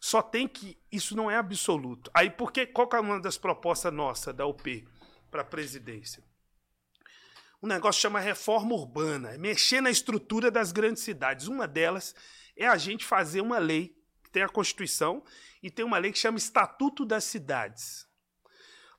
Só 0.03 0.21
tem 0.21 0.49
que. 0.49 0.77
Isso 0.91 1.15
não 1.15 1.31
é 1.31 1.37
absoluto. 1.37 2.11
Aí, 2.13 2.29
porque, 2.29 2.65
qual 2.65 2.89
é 2.91 2.99
uma 2.99 3.21
das 3.21 3.37
propostas 3.37 3.93
nossas 3.93 4.35
da 4.35 4.45
UP 4.45 4.85
para 5.31 5.43
a 5.43 5.45
presidência? 5.45 6.21
Um 7.61 7.67
negócio 7.67 8.01
chama 8.01 8.19
reforma 8.19 8.75
urbana, 8.75 9.29
é 9.29 9.37
mexer 9.37 9.79
na 9.79 9.89
estrutura 9.89 10.51
das 10.51 10.73
grandes 10.73 11.03
cidades. 11.03 11.47
Uma 11.47 11.65
delas 11.65 12.13
é 12.57 12.67
a 12.67 12.75
gente 12.75 13.05
fazer 13.05 13.39
uma 13.39 13.59
lei, 13.59 13.97
que 14.21 14.29
tem 14.29 14.43
a 14.43 14.49
Constituição, 14.49 15.23
e 15.63 15.71
tem 15.71 15.85
uma 15.85 15.97
lei 15.97 16.11
que 16.11 16.19
chama 16.19 16.37
Estatuto 16.37 17.05
das 17.05 17.23
Cidades. 17.23 18.05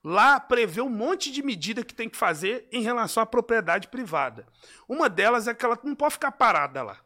Lá 0.02 0.40
prevê 0.40 0.80
um 0.80 0.88
monte 0.88 1.30
de 1.30 1.42
medida 1.42 1.84
que 1.84 1.92
tem 1.92 2.08
que 2.08 2.16
fazer 2.16 2.66
em 2.72 2.80
relação 2.80 3.22
à 3.22 3.26
propriedade 3.26 3.88
privada. 3.88 4.46
Uma 4.88 5.10
delas 5.10 5.46
é 5.46 5.52
que 5.52 5.66
ela 5.66 5.78
não 5.84 5.94
pode 5.94 6.14
ficar 6.14 6.32
parada 6.32 6.82
lá. 6.82 7.03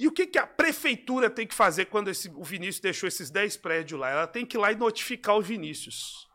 E 0.00 0.08
o 0.08 0.12
que, 0.12 0.26
que 0.26 0.38
a 0.38 0.46
prefeitura 0.46 1.28
tem 1.28 1.46
que 1.46 1.54
fazer 1.54 1.84
quando 1.84 2.08
esse, 2.08 2.30
o 2.30 2.42
Vinícius 2.42 2.80
deixou 2.80 3.06
esses 3.06 3.28
10 3.30 3.58
prédios 3.58 4.00
lá? 4.00 4.08
Ela 4.08 4.26
tem 4.26 4.46
que 4.46 4.56
ir 4.56 4.58
lá 4.58 4.72
e 4.72 4.74
notificar 4.74 5.36
o 5.36 5.42
Vinícius. 5.42 6.26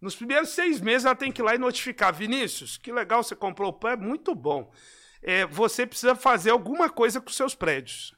Nos 0.00 0.14
primeiros 0.14 0.50
seis 0.50 0.80
meses, 0.80 1.04
ela 1.04 1.16
tem 1.16 1.32
que 1.32 1.42
ir 1.42 1.44
lá 1.44 1.56
e 1.56 1.58
notificar. 1.58 2.14
Vinícius, 2.14 2.78
que 2.78 2.92
legal 2.92 3.24
você 3.24 3.34
comprou 3.34 3.70
o 3.70 3.72
pé, 3.72 3.94
é 3.94 3.96
muito 3.96 4.32
bom. 4.32 4.72
É, 5.20 5.44
você 5.44 5.84
precisa 5.84 6.14
fazer 6.14 6.50
alguma 6.50 6.88
coisa 6.88 7.20
com 7.20 7.30
seus 7.30 7.52
prédios. 7.52 8.14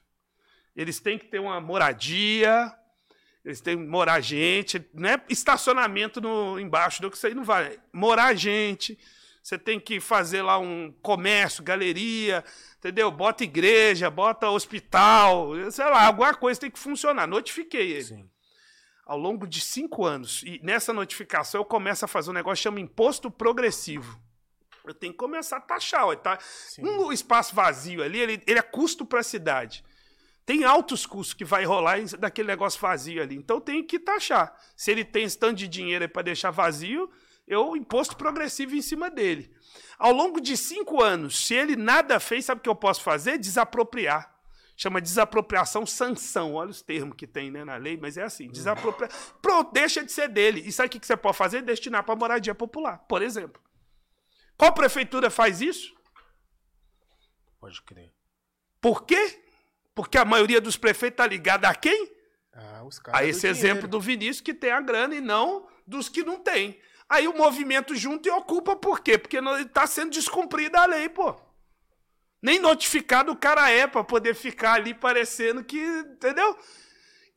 Eles 0.75 0.99
têm 0.99 1.17
que 1.17 1.25
ter 1.25 1.39
uma 1.39 1.59
moradia, 1.59 2.71
eles 3.43 3.59
têm 3.59 3.75
que 3.77 3.83
morar 3.83 4.21
gente, 4.21 4.87
não 4.93 5.09
é 5.09 5.19
estacionamento 5.27 6.21
no, 6.21 6.59
embaixo, 6.59 7.01
do 7.01 7.09
que 7.09 7.17
isso 7.17 7.25
aí 7.25 7.33
não 7.33 7.43
vai. 7.43 7.79
Morar 7.91 8.35
gente, 8.35 8.95
você 9.41 9.57
tem 9.57 9.79
que 9.79 9.99
fazer 9.99 10.43
lá 10.43 10.59
um 10.59 10.91
comércio, 11.01 11.63
galeria, 11.63 12.43
entendeu? 12.77 13.11
Bota 13.11 13.43
igreja, 13.43 14.09
bota 14.09 14.49
hospital, 14.49 15.49
sei 15.71 15.85
lá, 15.85 16.07
alguma 16.07 16.33
coisa 16.33 16.59
tem 16.59 16.71
que 16.71 16.79
funcionar. 16.79 17.27
Notifiquei 17.27 17.91
ele. 17.91 18.03
Sim. 18.03 18.29
Ao 19.05 19.17
longo 19.17 19.47
de 19.47 19.61
cinco 19.61 20.05
anos. 20.05 20.43
E 20.43 20.59
nessa 20.63 20.93
notificação 20.93 21.61
eu 21.61 21.65
começo 21.65 22.03
a 22.05 22.07
fazer 22.07 22.29
um 22.29 22.33
negócio 22.33 22.57
que 22.57 22.63
chama 22.63 22.79
imposto 22.79 23.31
progressivo. 23.31 24.19
Eu 24.85 24.93
tenho 24.93 25.13
que 25.13 25.19
começar 25.19 25.57
a 25.57 25.61
taxar. 25.61 26.15
Tá? 26.17 26.37
Um 26.79 27.11
espaço 27.11 27.55
vazio 27.55 28.03
ali, 28.03 28.19
ele, 28.19 28.41
ele 28.45 28.59
é 28.59 28.61
custo 28.61 29.05
para 29.05 29.19
a 29.19 29.23
cidade. 29.23 29.83
Tem 30.45 30.63
altos 30.63 31.05
custos 31.05 31.33
que 31.33 31.43
vai 31.43 31.65
rolar 31.65 32.01
daquele 32.17 32.47
negócio 32.47 32.79
vazio 32.79 33.21
ali. 33.21 33.35
Então 33.35 33.59
tem 33.59 33.83
que 33.83 33.99
taxar. 33.99 34.55
Se 34.77 34.91
ele 34.91 35.03
tem 35.03 35.25
esse 35.25 35.37
tanto 35.37 35.55
de 35.55 35.67
dinheiro 35.67 36.07
para 36.07 36.21
deixar 36.21 36.51
vazio, 36.51 37.09
eu 37.45 37.75
imposto 37.75 38.15
progressivo 38.15 38.75
em 38.75 38.81
cima 38.81 39.09
dele. 39.09 39.53
Ao 39.97 40.11
longo 40.11 40.39
de 40.39 40.55
cinco 40.55 41.01
anos, 41.01 41.45
se 41.45 41.53
ele 41.55 41.75
nada 41.75 42.19
fez, 42.19 42.45
sabe 42.45 42.59
o 42.59 42.61
que 42.61 42.69
eu 42.69 42.75
posso 42.75 43.01
fazer? 43.01 43.37
Desapropriar. 43.37 44.35
Chama 44.75 45.01
desapropriação 45.01 45.87
sanção. 45.87 46.53
Olha 46.53 46.69
os 46.69 46.83
termos 46.83 47.15
que 47.17 47.25
tem 47.25 47.49
né, 47.49 47.65
na 47.65 47.77
lei, 47.77 47.97
mas 47.97 48.15
é 48.15 48.23
assim: 48.23 48.47
desapropriar. 48.47 49.11
Pronto, 49.41 49.73
deixa 49.73 50.03
de 50.03 50.11
ser 50.11 50.29
dele. 50.29 50.61
E 50.63 50.71
sabe 50.71 50.87
o 50.87 50.99
que 50.99 51.05
você 51.05 51.17
pode 51.17 51.35
fazer? 51.35 51.63
Destinar 51.63 52.03
para 52.03 52.15
moradia 52.15 52.53
popular, 52.53 52.99
por 53.09 53.23
exemplo. 53.23 53.59
Qual 54.55 54.71
prefeitura 54.73 55.31
faz 55.31 55.61
isso? 55.61 55.95
Pode 57.59 57.81
crer. 57.81 58.13
Por 58.79 59.03
quê? 59.03 59.43
Porque 59.95 60.17
a 60.17 60.25
maioria 60.25 60.61
dos 60.61 60.77
prefeitos 60.77 61.15
está 61.15 61.25
ligada 61.25 61.67
a 61.67 61.73
quem? 61.73 62.11
Ah, 62.53 62.83
a 63.13 63.23
esse 63.23 63.47
exemplo 63.47 63.87
do 63.87 63.99
Vinícius 63.99 64.41
que 64.41 64.53
tem 64.53 64.71
a 64.71 64.81
grana 64.81 65.15
e 65.15 65.21
não 65.21 65.67
dos 65.85 66.07
que 66.07 66.23
não 66.23 66.39
tem. 66.39 66.79
Aí 67.09 67.27
o 67.27 67.37
movimento 67.37 67.95
junto 67.95 68.27
e 68.27 68.31
ocupa 68.31 68.75
por 68.75 68.99
quê? 68.99 69.17
Porque 69.17 69.37
está 69.37 69.87
sendo 69.87 70.11
descumprida 70.11 70.79
a 70.81 70.85
lei, 70.85 71.07
pô. 71.07 71.35
Nem 72.41 72.59
notificado 72.59 73.31
o 73.31 73.35
cara 73.35 73.69
é 73.69 73.87
para 73.87 74.03
poder 74.03 74.35
ficar 74.35 74.73
ali 74.73 74.93
parecendo 74.93 75.63
que. 75.63 75.79
Entendeu? 75.79 76.57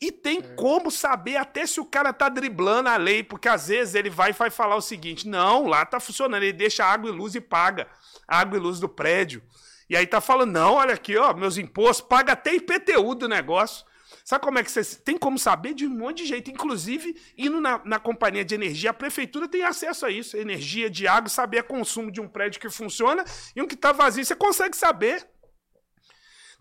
E 0.00 0.10
tem 0.10 0.38
é. 0.38 0.42
como 0.54 0.90
saber 0.90 1.36
até 1.36 1.66
se 1.66 1.78
o 1.78 1.84
cara 1.84 2.12
tá 2.12 2.28
driblando 2.28 2.88
a 2.88 2.96
lei, 2.96 3.22
porque 3.22 3.48
às 3.48 3.68
vezes 3.68 3.94
ele 3.94 4.08
vai 4.08 4.30
e 4.30 4.32
vai 4.32 4.50
falar 4.50 4.76
o 4.76 4.80
seguinte: 4.80 5.28
não, 5.28 5.66
lá 5.66 5.84
tá 5.84 6.00
funcionando, 6.00 6.42
ele 6.42 6.52
deixa 6.52 6.84
água 6.84 7.10
e 7.10 7.12
luz 7.12 7.34
e 7.34 7.40
paga 7.40 7.86
água 8.26 8.58
e 8.58 8.60
luz 8.60 8.80
do 8.80 8.88
prédio. 8.88 9.42
E 9.88 9.96
aí 9.96 10.06
tá 10.06 10.20
falando: 10.20 10.52
não, 10.52 10.74
olha 10.74 10.94
aqui, 10.94 11.16
ó, 11.16 11.34
meus 11.34 11.58
impostos, 11.58 12.06
paga 12.06 12.32
até 12.32 12.54
IPTU 12.54 13.14
do 13.14 13.28
negócio. 13.28 13.84
Sabe 14.30 14.44
como 14.44 14.60
é 14.60 14.62
que 14.62 14.70
você 14.70 14.84
tem 14.94 15.18
como 15.18 15.36
saber 15.40 15.74
de 15.74 15.84
um 15.84 15.90
monte 15.90 16.18
de 16.18 16.26
jeito? 16.26 16.52
Inclusive, 16.52 17.20
indo 17.36 17.60
na, 17.60 17.84
na 17.84 17.98
companhia 17.98 18.44
de 18.44 18.54
energia, 18.54 18.90
a 18.90 18.94
prefeitura 18.94 19.48
tem 19.48 19.64
acesso 19.64 20.06
a 20.06 20.10
isso. 20.12 20.36
Energia 20.36 20.88
de 20.88 21.08
água, 21.08 21.28
saber 21.28 21.62
o 21.62 21.64
consumo 21.64 22.12
de 22.12 22.20
um 22.20 22.28
prédio 22.28 22.60
que 22.60 22.70
funciona 22.70 23.24
e 23.56 23.60
um 23.60 23.66
que 23.66 23.74
está 23.74 23.90
vazio. 23.90 24.24
Você 24.24 24.36
consegue 24.36 24.76
saber. 24.76 25.28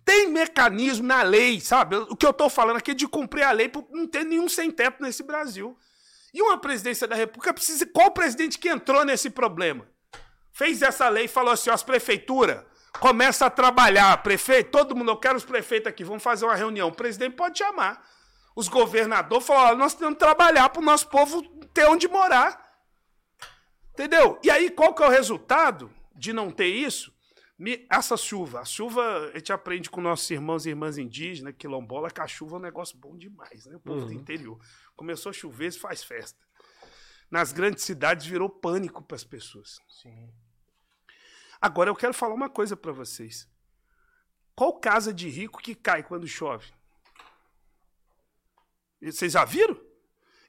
Tem 0.04 0.32
mecanismo 0.32 1.06
na 1.06 1.22
lei, 1.22 1.62
sabe? 1.62 1.96
O 1.96 2.16
que 2.16 2.26
eu 2.26 2.32
estou 2.32 2.50
falando 2.50 2.78
aqui 2.78 2.90
é 2.90 2.96
de 2.96 3.08
cumprir 3.08 3.44
a 3.44 3.52
lei, 3.52 3.72
não 3.92 4.08
tem 4.08 4.24
nenhum 4.24 4.50
sem-teto 4.50 5.04
nesse 5.04 5.22
Brasil. 5.22 5.78
E 6.34 6.42
uma 6.42 6.58
presidência 6.58 7.08
da 7.08 7.16
República 7.16 7.54
precisa. 7.54 7.86
Qual 7.86 8.10
presidente 8.10 8.58
que 8.58 8.68
entrou 8.68 9.06
nesse 9.06 9.30
problema? 9.30 9.88
Fez 10.52 10.82
essa 10.82 11.08
lei 11.08 11.26
e 11.26 11.28
falou 11.28 11.54
assim: 11.54 11.70
as 11.70 11.84
prefeituras 11.84 12.64
começa 13.00 13.46
a 13.46 13.50
trabalhar, 13.50 14.22
prefeito, 14.24 14.72
todo 14.72 14.96
mundo, 14.96 15.12
eu 15.12 15.18
quero 15.18 15.38
os 15.38 15.46
prefeitos 15.46 15.88
aqui, 15.88 16.04
vamos 16.04 16.24
fazer 16.24 16.46
uma 16.46 16.56
reunião. 16.56 16.90
O 16.90 16.96
presidente 16.96 17.36
pode 17.36 17.58
chamar. 17.58 18.04
Os 18.56 18.68
governadores 18.68 19.46
falam, 19.46 19.78
nós 19.78 19.94
temos 19.94 20.16
que 20.16 20.20
trabalhar 20.20 20.70
para 20.70 20.82
o 20.82 20.86
nosso 20.86 21.08
povo 21.08 21.42
ter 21.74 21.86
onde 21.86 22.08
morar. 22.08 22.68
Entendeu? 23.94 24.40
E 24.44 24.50
aí, 24.50 24.70
qual 24.70 24.94
que 24.94 25.04
é 25.04 25.06
o 25.06 25.10
resultado 25.10 25.92
de 26.16 26.34
não 26.34 26.52
ter 26.52 26.68
isso? 26.68 27.14
Essa 27.90 28.16
chuva, 28.16 28.62
a 28.62 28.66
chuva, 28.66 29.32
a 29.34 29.38
gente 29.38 29.52
aprende 29.52 29.90
com 29.90 30.00
nossos 30.00 30.30
irmãos 30.30 30.66
e 30.66 30.70
irmãs 30.70 30.98
indígenas, 30.98 31.54
quilombola, 31.58 32.10
que 32.10 32.22
a 32.22 32.28
chuva 32.28 32.56
é 32.56 32.60
um 32.60 32.62
negócio 32.62 32.98
bom 32.98 33.18
demais, 33.18 33.66
né? 33.66 33.76
O 33.76 33.80
povo 33.82 34.00
uhum. 34.00 34.08
do 34.08 34.14
interior. 34.14 34.58
Começou 34.96 35.30
a 35.30 35.34
chover, 35.34 35.72
faz 35.74 36.02
festa. 36.02 36.40
Nas 37.30 37.52
grandes 37.52 37.84
cidades 37.84 38.26
virou 38.26 38.50
pânico 38.50 39.04
para 39.04 39.16
as 39.16 39.26
pessoas. 39.26 39.80
Sim. 39.90 40.34
Agora 41.62 41.90
eu 41.90 41.96
quero 41.96 42.14
falar 42.14 42.34
uma 42.34 42.50
coisa 42.50 42.76
para 42.76 42.92
vocês. 42.92 43.48
Qual 44.56 44.74
casa 44.80 45.14
de 45.14 45.30
rico 45.30 45.62
que 45.62 45.76
cai 45.76 46.04
quando 46.04 46.28
chove? 46.28 46.72
Vocês 49.02 49.34
já 49.34 49.46
viram? 49.46 49.80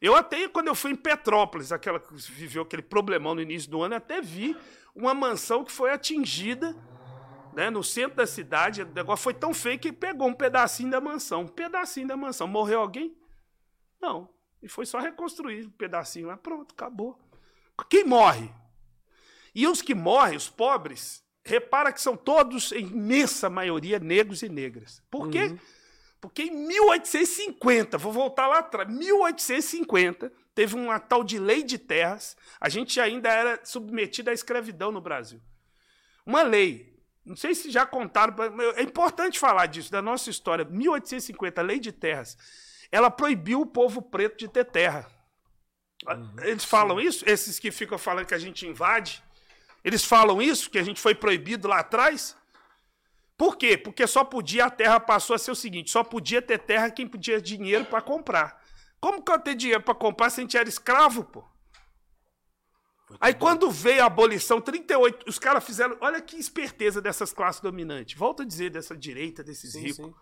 Eu 0.00 0.16
até, 0.16 0.48
quando 0.48 0.68
eu 0.68 0.74
fui 0.74 0.92
em 0.92 0.96
Petrópolis, 0.96 1.72
aquela 1.72 2.00
que 2.00 2.14
viveu 2.14 2.62
aquele 2.62 2.82
problemão 2.82 3.34
no 3.34 3.42
início 3.42 3.70
do 3.70 3.82
ano, 3.82 3.94
até 3.94 4.20
vi 4.20 4.56
uma 4.94 5.12
mansão 5.14 5.64
que 5.64 5.70
foi 5.70 5.90
atingida 5.92 6.74
né, 7.52 7.68
no 7.70 7.84
centro 7.84 8.16
da 8.16 8.26
cidade. 8.26 8.82
O 8.82 8.86
negócio 8.86 9.22
foi 9.22 9.34
tão 9.34 9.52
feio 9.52 9.78
que 9.78 9.92
pegou 9.92 10.26
um 10.26 10.34
pedacinho 10.34 10.90
da 10.90 11.00
mansão. 11.00 11.42
Um 11.42 11.48
pedacinho 11.48 12.08
da 12.08 12.16
mansão. 12.16 12.48
Morreu 12.48 12.80
alguém? 12.80 13.14
Não. 14.00 14.28
E 14.62 14.68
foi 14.68 14.86
só 14.86 14.98
reconstruir 14.98 15.66
um 15.66 15.70
pedacinho 15.70 16.28
lá. 16.28 16.36
Pronto, 16.36 16.72
acabou. 16.72 17.18
Quem 17.88 18.04
morre? 18.04 18.52
E 19.54 19.66
os 19.66 19.82
que 19.82 19.94
morrem, 19.94 20.36
os 20.36 20.48
pobres, 20.48 21.22
repara 21.44 21.92
que 21.92 22.00
são 22.00 22.16
todos, 22.16 22.72
em 22.72 22.86
imensa 22.86 23.50
maioria, 23.50 23.98
negros 23.98 24.42
e 24.42 24.48
negras. 24.48 25.02
Por 25.10 25.28
quê? 25.30 25.44
Uhum. 25.44 25.58
Porque 26.20 26.42
em 26.42 26.66
1850, 26.66 27.96
vou 27.96 28.12
voltar 28.12 28.46
lá 28.46 28.58
atrás, 28.58 28.88
1850, 28.88 30.30
teve 30.54 30.74
uma 30.74 31.00
tal 31.00 31.24
de 31.24 31.38
lei 31.38 31.62
de 31.62 31.78
terras, 31.78 32.36
a 32.60 32.68
gente 32.68 33.00
ainda 33.00 33.30
era 33.30 33.60
submetido 33.64 34.28
à 34.28 34.32
escravidão 34.32 34.92
no 34.92 35.00
Brasil. 35.00 35.40
Uma 36.26 36.42
lei, 36.42 37.00
não 37.24 37.34
sei 37.34 37.54
se 37.54 37.70
já 37.70 37.86
contaram, 37.86 38.34
é 38.76 38.82
importante 38.82 39.38
falar 39.38 39.66
disso, 39.66 39.90
da 39.90 40.02
nossa 40.02 40.28
história. 40.28 40.64
1850, 40.64 41.60
a 41.60 41.64
lei 41.64 41.80
de 41.80 41.90
terras, 41.90 42.36
ela 42.92 43.10
proibiu 43.10 43.62
o 43.62 43.66
povo 43.66 44.02
preto 44.02 44.36
de 44.36 44.48
ter 44.48 44.66
terra. 44.66 45.10
Uhum, 46.06 46.34
Eles 46.42 46.64
falam 46.64 46.98
sim. 46.98 47.06
isso, 47.06 47.24
esses 47.26 47.58
que 47.58 47.70
ficam 47.70 47.96
falando 47.96 48.26
que 48.26 48.34
a 48.34 48.38
gente 48.38 48.66
invade, 48.66 49.22
eles 49.84 50.04
falam 50.04 50.40
isso, 50.40 50.70
que 50.70 50.78
a 50.78 50.82
gente 50.82 51.00
foi 51.00 51.14
proibido 51.14 51.68
lá 51.68 51.80
atrás. 51.80 52.36
Por 53.36 53.56
quê? 53.56 53.76
Porque 53.76 54.06
só 54.06 54.22
podia, 54.22 54.66
a 54.66 54.70
terra 54.70 55.00
passou 55.00 55.34
a 55.34 55.38
ser 55.38 55.50
o 55.50 55.54
seguinte: 55.54 55.90
só 55.90 56.04
podia 56.04 56.42
ter 56.42 56.58
terra 56.58 56.90
quem 56.90 57.06
podia 57.06 57.40
dinheiro 57.40 57.86
para 57.86 58.02
comprar. 58.02 58.62
Como 59.00 59.22
que 59.22 59.32
eu 59.32 59.38
ter 59.38 59.54
dinheiro 59.54 59.82
para 59.82 59.94
comprar 59.94 60.28
se 60.28 60.40
a 60.40 60.42
gente 60.42 60.58
era 60.58 60.68
escravo, 60.68 61.24
pô? 61.24 61.44
Aí 63.18 63.34
quando 63.34 63.70
veio 63.70 64.02
a 64.02 64.06
abolição, 64.06 64.60
38, 64.60 65.28
os 65.28 65.38
caras 65.38 65.64
fizeram. 65.64 65.96
Olha 66.00 66.20
que 66.20 66.36
esperteza 66.36 67.00
dessas 67.00 67.32
classes 67.32 67.60
dominantes. 67.60 68.16
Volto 68.16 68.42
a 68.42 68.44
dizer, 68.44 68.70
dessa 68.70 68.96
direita, 68.96 69.42
desses 69.42 69.72
sim, 69.72 69.80
ricos. 69.80 70.06
Sim. 70.06 70.14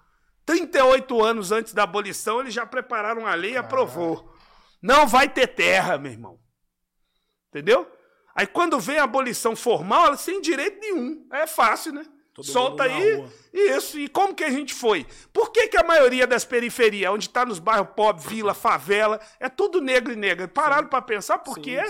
38 0.46 1.22
anos 1.22 1.52
antes 1.52 1.74
da 1.74 1.82
abolição, 1.82 2.40
eles 2.40 2.54
já 2.54 2.64
prepararam 2.64 3.26
a 3.26 3.34
lei 3.34 3.52
e 3.52 3.56
aprovou. 3.56 4.32
Não 4.80 5.06
vai 5.06 5.28
ter 5.28 5.48
terra, 5.48 5.98
meu 5.98 6.12
irmão. 6.12 6.40
Entendeu? 7.48 7.90
Aí 8.38 8.46
quando 8.46 8.78
vem 8.78 8.98
a 8.98 9.02
abolição 9.02 9.56
formal, 9.56 10.06
ela 10.06 10.16
sem 10.16 10.40
direito 10.40 10.78
nenhum. 10.78 11.26
É 11.32 11.44
fácil, 11.44 11.92
né? 11.92 12.06
Todo 12.32 12.46
Solta 12.46 12.84
aí. 12.84 13.28
Isso. 13.52 13.98
E 13.98 14.06
como 14.06 14.32
que 14.32 14.44
a 14.44 14.50
gente 14.50 14.72
foi? 14.72 15.04
Por 15.32 15.50
que, 15.50 15.66
que 15.66 15.76
a 15.76 15.82
maioria 15.82 16.24
das 16.24 16.44
periferias, 16.44 17.12
onde 17.12 17.26
está 17.26 17.44
nos 17.44 17.58
bairros 17.58 17.88
pobres, 17.96 18.24
vila, 18.24 18.54
favela, 18.54 19.18
é 19.40 19.48
tudo 19.48 19.80
negro 19.80 20.12
e 20.12 20.16
negra? 20.16 20.46
Pararam 20.46 20.86
para 20.86 21.02
pensar 21.02 21.38
por 21.38 21.58
quê? 21.58 21.80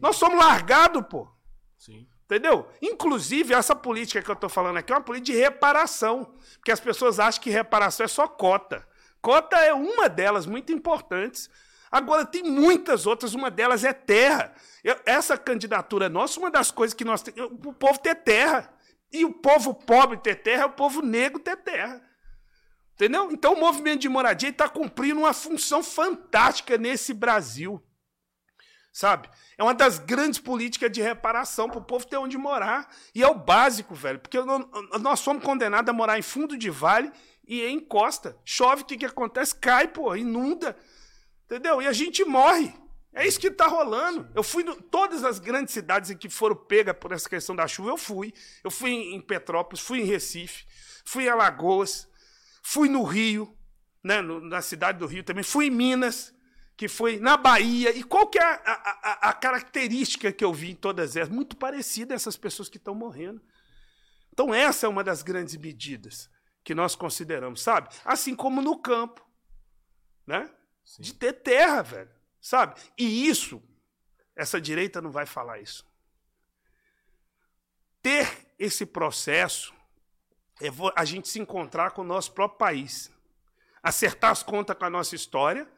Nós 0.00 0.16
somos 0.16 0.38
largados, 0.38 1.04
pô. 1.10 1.28
Sim. 1.76 2.08
Entendeu? 2.24 2.66
Inclusive, 2.80 3.52
essa 3.52 3.76
política 3.76 4.22
que 4.22 4.30
eu 4.30 4.34
estou 4.34 4.48
falando 4.48 4.78
aqui 4.78 4.90
é 4.90 4.96
uma 4.96 5.02
política 5.02 5.36
de 5.36 5.42
reparação. 5.42 6.34
Porque 6.54 6.72
as 6.72 6.80
pessoas 6.80 7.20
acham 7.20 7.42
que 7.42 7.50
reparação 7.50 8.04
é 8.04 8.08
só 8.08 8.26
cota. 8.26 8.88
Cota 9.20 9.58
é 9.58 9.74
uma 9.74 10.08
delas, 10.08 10.46
muito 10.46 10.72
importantes. 10.72 11.50
Agora, 11.92 12.24
tem 12.24 12.42
muitas 12.42 13.06
outras, 13.06 13.34
uma 13.34 13.50
delas 13.50 13.84
é 13.84 13.92
terra. 13.92 14.54
Eu, 14.82 14.98
essa 15.04 15.36
candidatura 15.36 16.08
nossa, 16.08 16.40
uma 16.40 16.50
das 16.50 16.70
coisas 16.70 16.94
que 16.94 17.04
nós 17.04 17.22
temos, 17.22 17.52
o 17.66 17.72
povo 17.74 17.98
ter 17.98 18.14
terra. 18.14 18.72
E 19.12 19.26
o 19.26 19.32
povo 19.34 19.74
pobre 19.74 20.16
ter 20.16 20.36
terra 20.36 20.62
é 20.62 20.66
o 20.66 20.72
povo 20.72 21.02
negro 21.02 21.38
ter 21.38 21.58
terra. 21.58 22.02
Entendeu? 22.94 23.30
Então 23.30 23.52
o 23.52 23.60
movimento 23.60 24.00
de 24.00 24.08
moradia 24.08 24.48
está 24.48 24.68
cumprindo 24.70 25.20
uma 25.20 25.34
função 25.34 25.82
fantástica 25.82 26.78
nesse 26.78 27.12
Brasil. 27.12 27.82
Sabe? 28.90 29.28
É 29.58 29.62
uma 29.62 29.74
das 29.74 29.98
grandes 29.98 30.38
políticas 30.38 30.90
de 30.90 31.02
reparação 31.02 31.68
para 31.68 31.78
o 31.78 31.84
povo 31.84 32.06
ter 32.06 32.16
onde 32.16 32.38
morar. 32.38 32.90
E 33.14 33.22
é 33.22 33.28
o 33.28 33.34
básico, 33.34 33.94
velho. 33.94 34.18
Porque 34.18 34.38
nós 35.00 35.20
somos 35.20 35.44
condenados 35.44 35.90
a 35.90 35.92
morar 35.92 36.18
em 36.18 36.22
fundo 36.22 36.56
de 36.56 36.70
vale 36.70 37.12
e 37.46 37.62
em 37.64 37.80
costa. 37.80 38.36
Chove, 38.44 38.82
o 38.82 38.84
que, 38.86 38.96
que 38.96 39.06
acontece? 39.06 39.54
Cai, 39.54 39.88
pô, 39.88 40.14
inunda. 40.16 40.76
Entendeu? 41.44 41.82
E 41.82 41.86
a 41.86 41.92
gente 41.92 42.24
morre. 42.24 42.74
É 43.12 43.26
isso 43.26 43.38
que 43.38 43.48
está 43.48 43.66
rolando. 43.66 44.30
Eu 44.34 44.42
fui 44.42 44.62
em 44.62 44.74
todas 44.74 45.22
as 45.22 45.38
grandes 45.38 45.74
cidades 45.74 46.10
em 46.10 46.16
que 46.16 46.28
foram 46.30 46.56
pegas 46.56 46.96
por 46.96 47.12
essa 47.12 47.28
questão 47.28 47.54
da 47.54 47.68
chuva, 47.68 47.90
eu 47.90 47.98
fui. 47.98 48.32
Eu 48.64 48.70
fui 48.70 48.90
em 48.90 49.20
Petrópolis, 49.20 49.84
fui 49.84 50.00
em 50.00 50.04
Recife, 50.04 50.64
fui 51.04 51.24
em 51.24 51.28
Alagoas, 51.28 52.08
fui 52.62 52.88
no 52.88 53.02
Rio, 53.02 53.54
né, 54.02 54.22
no, 54.22 54.40
na 54.40 54.62
cidade 54.62 54.98
do 54.98 55.06
Rio 55.06 55.22
também, 55.22 55.44
fui 55.44 55.66
em 55.66 55.70
Minas, 55.70 56.34
que 56.74 56.88
foi 56.88 57.18
na 57.18 57.36
Bahia. 57.36 57.94
E 57.94 58.02
qual 58.02 58.26
que 58.26 58.38
é 58.38 58.42
a, 58.42 58.60
a, 58.64 59.28
a 59.28 59.32
característica 59.34 60.32
que 60.32 60.44
eu 60.44 60.52
vi 60.52 60.70
em 60.70 60.74
todas 60.74 61.14
elas? 61.14 61.28
Muito 61.28 61.56
parecida 61.56 62.14
essas 62.14 62.36
pessoas 62.36 62.68
que 62.68 62.78
estão 62.78 62.94
morrendo. 62.94 63.42
Então 64.32 64.54
essa 64.54 64.86
é 64.86 64.88
uma 64.88 65.04
das 65.04 65.22
grandes 65.22 65.54
medidas 65.56 66.30
que 66.64 66.74
nós 66.74 66.94
consideramos, 66.94 67.60
sabe? 67.60 67.94
Assim 68.04 68.34
como 68.34 68.62
no 68.62 68.78
campo, 68.78 69.24
né? 70.26 70.50
Sim. 70.84 71.02
De 71.02 71.14
ter 71.14 71.32
terra, 71.32 71.82
velho. 71.82 72.10
Sabe? 72.40 72.80
E 72.98 73.28
isso, 73.28 73.62
essa 74.34 74.60
direita 74.60 75.00
não 75.00 75.10
vai 75.10 75.26
falar 75.26 75.60
isso. 75.60 75.86
Ter 78.02 78.28
esse 78.58 78.84
processo 78.84 79.72
é 80.60 80.68
a 80.96 81.04
gente 81.04 81.28
se 81.28 81.38
encontrar 81.38 81.92
com 81.92 82.02
o 82.02 82.04
nosso 82.04 82.32
próprio 82.32 82.58
país, 82.58 83.10
acertar 83.82 84.30
as 84.30 84.42
contas 84.42 84.76
com 84.76 84.84
a 84.84 84.90
nossa 84.90 85.14
história 85.14 85.68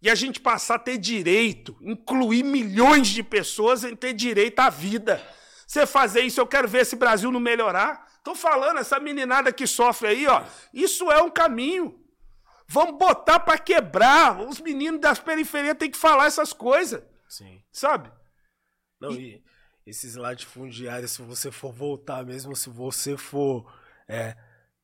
e 0.00 0.08
a 0.08 0.14
gente 0.14 0.40
passar 0.40 0.76
a 0.76 0.78
ter 0.78 0.98
direito, 0.98 1.76
incluir 1.80 2.44
milhões 2.44 3.08
de 3.08 3.22
pessoas 3.22 3.84
em 3.84 3.96
ter 3.96 4.12
direito 4.12 4.58
à 4.60 4.70
vida. 4.70 5.24
Você 5.66 5.86
fazer 5.86 6.22
isso, 6.22 6.40
eu 6.40 6.46
quero 6.46 6.66
ver 6.66 6.82
esse 6.82 6.96
Brasil 6.96 7.30
não 7.30 7.40
melhorar. 7.40 8.08
Tô 8.22 8.34
falando, 8.34 8.78
essa 8.78 8.98
meninada 8.98 9.52
que 9.52 9.66
sofre 9.66 10.08
aí, 10.08 10.26
ó, 10.26 10.44
isso 10.72 11.10
é 11.10 11.22
um 11.22 11.30
caminho. 11.30 12.00
Vamos 12.68 12.98
botar 12.98 13.40
para 13.40 13.58
quebrar. 13.58 14.40
Os 14.40 14.60
meninos 14.60 15.00
das 15.00 15.18
periferias 15.18 15.76
têm 15.76 15.90
que 15.90 15.96
falar 15.96 16.26
essas 16.26 16.52
coisas. 16.52 17.02
Sim. 17.28 17.62
Sabe? 17.72 18.10
Não, 19.00 19.12
e, 19.12 19.36
e 19.36 19.90
esses 19.90 20.16
latifundiários, 20.16 21.12
se 21.12 21.22
você 21.22 21.50
for 21.50 21.72
voltar 21.72 22.24
mesmo, 22.24 22.54
se 22.54 22.68
você 22.68 23.16
for 23.16 23.72
é, 24.06 24.36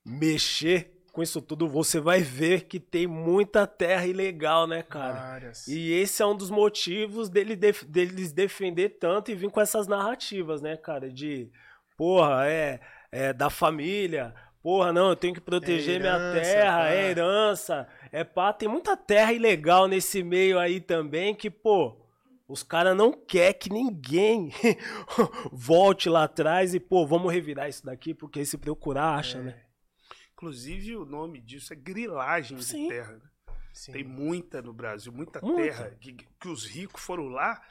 mexer 0.05 0.95
com 1.13 1.23
isso 1.23 1.41
tudo, 1.41 1.69
você 1.69 2.01
vai 2.01 2.21
ver 2.23 2.65
que 2.65 2.81
tem 2.81 3.07
muita 3.07 3.69
terra 3.69 4.05
ilegal, 4.05 4.67
né, 4.67 4.83
cara? 4.83 5.15
Várias. 5.15 5.69
E 5.69 5.93
esse 5.93 6.21
é 6.21 6.27
um 6.27 6.37
dos 6.37 6.51
motivos 6.51 7.29
dele 7.29 7.55
def 7.55 7.85
deles 7.85 8.33
defender 8.33 8.99
tanto 8.99 9.31
e 9.31 9.35
vir 9.37 9.49
com 9.49 9.61
essas 9.61 9.87
narrativas, 9.87 10.61
né, 10.61 10.77
cara? 10.77 11.09
De, 11.09 11.53
porra, 11.97 12.49
é, 12.49 12.81
é 13.13 13.33
da 13.33 13.49
família, 13.49 14.35
Porra, 14.65 14.95
não, 14.95 15.11
eu 15.11 15.17
tenho 15.17 15.35
que 15.35 15.43
proteger 15.43 16.01
é 16.01 16.07
herança, 16.07 16.31
minha 16.31 16.43
terra, 16.43 16.91
é 16.91 17.11
herança, 17.11 17.89
é 18.11 18.25
pá. 18.25 18.51
Tem 18.51 18.67
muita 18.67 18.97
terra 18.97 19.31
ilegal 19.31 19.87
nesse 19.87 20.23
meio 20.23 20.59
aí 20.59 20.81
também 20.81 21.35
que, 21.35 21.51
pô, 21.51 21.95
os 22.49 22.63
caras 22.63 22.97
não 22.97 23.13
quer 23.13 23.53
que 23.53 23.69
ninguém 23.69 24.51
volte 25.53 26.09
lá 26.09 26.25
atrás 26.25 26.75
e, 26.75 26.81
pô, 26.81 27.07
vamos 27.07 27.31
revirar 27.31 27.69
isso 27.69 27.85
daqui, 27.85 28.15
porque 28.15 28.43
se 28.47 28.57
procurar, 28.57 29.17
acha, 29.17 29.37
é. 29.37 29.43
né? 29.43 29.65
Inclusive, 30.33 30.97
o 30.97 31.05
nome 31.05 31.43
disso 31.43 31.75
é 31.75 31.77
grilagem 31.77 32.59
Sim. 32.63 32.85
de 32.85 32.89
terra. 32.89 33.13
Né? 33.13 33.93
Tem 33.93 34.03
muita 34.03 34.63
no 34.63 34.73
Brasil, 34.73 35.13
muita, 35.13 35.43
muita. 35.43 35.61
terra 35.61 35.91
que, 36.01 36.15
que, 36.41 36.49
os 36.49 36.65
ricos 36.65 37.03
foram 37.03 37.29
lá, 37.29 37.63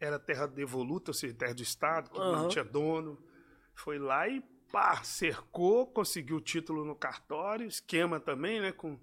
era 0.00 0.18
terra 0.18 0.48
devoluta, 0.48 1.12
ou 1.12 1.14
seja, 1.14 1.32
terra 1.32 1.54
do 1.54 1.62
Estado, 1.62 2.10
que 2.10 2.18
uhum. 2.18 2.32
não 2.32 2.48
tinha 2.48 2.64
dono. 2.64 3.16
Foi 3.72 4.00
lá 4.00 4.26
e 4.26 4.42
pá, 4.70 5.02
cercou, 5.02 5.86
conseguiu 5.86 6.36
o 6.36 6.40
título 6.40 6.84
no 6.84 6.94
cartório, 6.94 7.66
esquema 7.66 8.20
também, 8.20 8.60
né, 8.60 8.72
com 8.72 8.98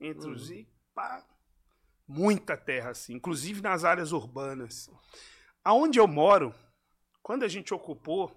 entre 0.00 0.30
os 0.30 0.50
uhum. 0.50 0.56
e 0.56 0.68
pá, 0.94 1.24
muita 2.06 2.56
terra 2.56 2.90
assim, 2.90 3.14
inclusive 3.14 3.60
nas 3.60 3.84
áreas 3.84 4.12
urbanas. 4.12 4.90
Aonde 5.64 5.98
eu 5.98 6.06
moro, 6.06 6.54
quando 7.22 7.42
a 7.42 7.48
gente 7.48 7.74
ocupou, 7.74 8.30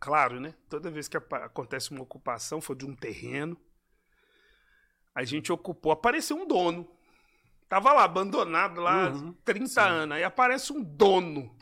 claro, 0.00 0.40
né, 0.40 0.54
toda 0.68 0.90
vez 0.90 1.06
que 1.06 1.16
acontece 1.16 1.90
uma 1.90 2.02
ocupação 2.02 2.60
foi 2.60 2.76
de 2.76 2.84
um 2.84 2.94
terreno, 2.94 3.56
a 5.14 5.22
gente 5.22 5.52
ocupou, 5.52 5.92
apareceu 5.92 6.36
um 6.36 6.46
dono. 6.46 6.90
Tava 7.68 7.92
lá 7.92 8.04
abandonado 8.04 8.80
lá 8.80 9.10
uhum, 9.10 9.32
30 9.44 9.66
sim. 9.68 9.80
anos, 9.80 10.16
aí 10.16 10.24
aparece 10.24 10.72
um 10.72 10.82
dono. 10.82 11.56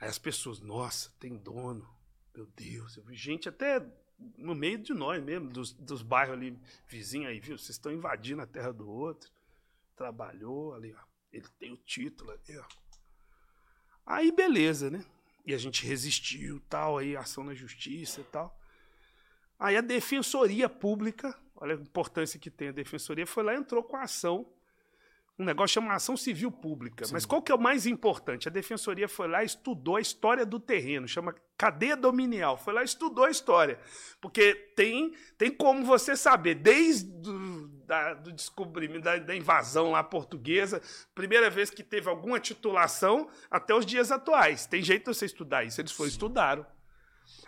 Aí 0.00 0.08
as 0.08 0.18
pessoas, 0.18 0.60
nossa, 0.60 1.10
tem 1.18 1.36
dono. 1.36 1.95
Meu 2.36 2.46
Deus, 2.54 2.98
eu 2.98 3.02
vi 3.02 3.14
gente 3.14 3.48
até 3.48 3.82
no 4.36 4.54
meio 4.54 4.76
de 4.76 4.92
nós 4.92 5.22
mesmo, 5.22 5.48
dos, 5.48 5.72
dos 5.72 6.02
bairros 6.02 6.34
ali 6.34 6.58
vizinhos 6.86 7.30
aí, 7.30 7.40
viu? 7.40 7.56
Vocês 7.56 7.70
estão 7.70 7.90
invadindo 7.90 8.42
a 8.42 8.46
terra 8.46 8.72
do 8.72 8.86
outro. 8.86 9.30
Trabalhou 9.96 10.74
ali, 10.74 10.94
ó. 10.94 11.02
Ele 11.32 11.46
tem 11.58 11.72
o 11.72 11.78
título 11.78 12.30
ali, 12.30 12.58
ó. 12.58 12.64
Aí 14.04 14.30
beleza, 14.30 14.90
né? 14.90 15.02
E 15.46 15.54
a 15.54 15.58
gente 15.58 15.86
resistiu, 15.86 16.60
tal, 16.68 16.98
aí 16.98 17.16
ação 17.16 17.42
na 17.42 17.54
justiça 17.54 18.20
e 18.20 18.24
tal. 18.24 18.54
Aí 19.58 19.74
a 19.74 19.80
Defensoria 19.80 20.68
Pública, 20.68 21.34
olha 21.54 21.74
a 21.74 21.80
importância 21.80 22.38
que 22.38 22.50
tem 22.50 22.68
a 22.68 22.72
Defensoria, 22.72 23.26
foi 23.26 23.44
lá 23.44 23.54
e 23.54 23.56
entrou 23.56 23.82
com 23.82 23.96
a 23.96 24.02
ação 24.02 24.46
um 25.38 25.44
negócio 25.44 25.74
chama 25.74 25.94
ação 25.94 26.16
civil 26.16 26.50
pública. 26.50 27.04
Sim. 27.04 27.12
Mas 27.12 27.26
qual 27.26 27.42
que 27.42 27.52
é 27.52 27.54
o 27.54 27.60
mais 27.60 27.84
importante? 27.84 28.48
A 28.48 28.50
defensoria 28.50 29.06
foi 29.06 29.28
lá, 29.28 29.44
estudou 29.44 29.96
a 29.96 30.00
história 30.00 30.46
do 30.46 30.58
terreno, 30.58 31.06
chama 31.06 31.34
cadeia 31.58 31.94
dominial. 31.94 32.56
Foi 32.56 32.72
lá, 32.72 32.82
estudou 32.82 33.24
a 33.24 33.30
história. 33.30 33.78
Porque 34.18 34.54
tem, 34.74 35.14
tem 35.36 35.50
como 35.50 35.84
você 35.84 36.16
saber, 36.16 36.54
desde 36.54 37.10
do, 37.10 37.68
da, 37.86 38.14
do 38.14 38.32
descobrimento, 38.32 39.02
da, 39.02 39.18
da, 39.18 39.36
invasão 39.36 39.90
lá 39.90 40.02
portuguesa, 40.02 40.80
primeira 41.14 41.50
vez 41.50 41.68
que 41.68 41.82
teve 41.82 42.08
alguma 42.08 42.40
titulação, 42.40 43.28
até 43.50 43.74
os 43.74 43.84
dias 43.84 44.10
atuais. 44.10 44.66
Tem 44.66 44.82
jeito 44.82 45.10
de 45.10 45.16
você 45.16 45.26
estudar 45.26 45.64
isso. 45.64 45.78
Eles 45.80 45.92
foram, 45.92 46.08
estudaram. 46.08 46.66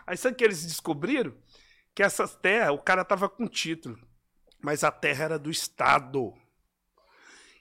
Aí 0.07 0.16
sabe 0.16 0.36
que 0.36 0.45
eles 0.45 0.62
descobriram? 0.62 1.34
Que 1.95 2.03
essas 2.03 2.36
terras, 2.36 2.74
o 2.74 2.78
cara 2.78 3.03
tava 3.03 3.30
com 3.30 3.49
título, 3.49 3.99
mas 4.62 4.84
a 4.84 4.91
terra 4.91 5.24
era 5.24 5.39
do 5.39 5.51
Estado. 5.51 6.34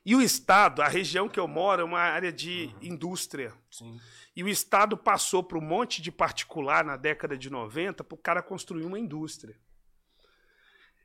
E 0.08 0.16
o 0.16 0.22
Estado, 0.22 0.82
a 0.82 0.88
região 0.88 1.28
que 1.28 1.38
eu 1.38 1.50
moro, 1.50 1.82
é 1.82 1.84
uma 1.84 2.00
área 2.00 2.32
de 2.32 2.74
uhum. 2.74 2.94
indústria. 2.94 3.54
Sim. 3.70 4.00
E 4.34 4.42
o 4.42 4.48
Estado 4.48 4.96
passou 4.96 5.44
para 5.44 5.58
um 5.58 5.62
monte 5.62 6.02
de 6.02 6.14
particular 6.14 6.86
na 6.86 6.96
década 6.96 7.38
de 7.38 7.50
90 7.50 8.06
para 8.06 8.16
o 8.16 8.18
cara 8.18 8.42
construir 8.42 8.86
uma 8.86 8.98
indústria. 8.98 9.60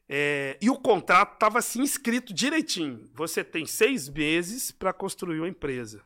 É, 0.09 0.57
e 0.63 0.71
o 0.71 0.77
contrato 0.77 1.33
estava 1.33 1.59
assim 1.59 1.83
escrito 1.83 2.33
direitinho. 2.33 3.11
Você 3.15 3.43
tem 3.43 3.67
seis 3.67 4.09
meses 4.09 4.71
para 4.71 4.93
construir 4.93 5.41
uma 5.41 5.49
empresa. 5.49 6.05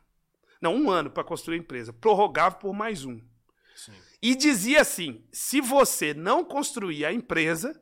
Não, 0.59 0.73
um 0.75 0.89
ano 0.89 1.11
para 1.11 1.23
construir 1.23 1.57
a 1.57 1.59
empresa. 1.59 1.93
Prorrogável 1.93 2.57
por 2.57 2.73
mais 2.73 3.05
um. 3.05 3.21
Sim. 3.75 3.93
E 4.23 4.33
dizia 4.33 4.81
assim: 4.81 5.23
se 5.31 5.61
você 5.61 6.15
não 6.15 6.43
construir 6.43 7.05
a 7.05 7.13
empresa, 7.13 7.79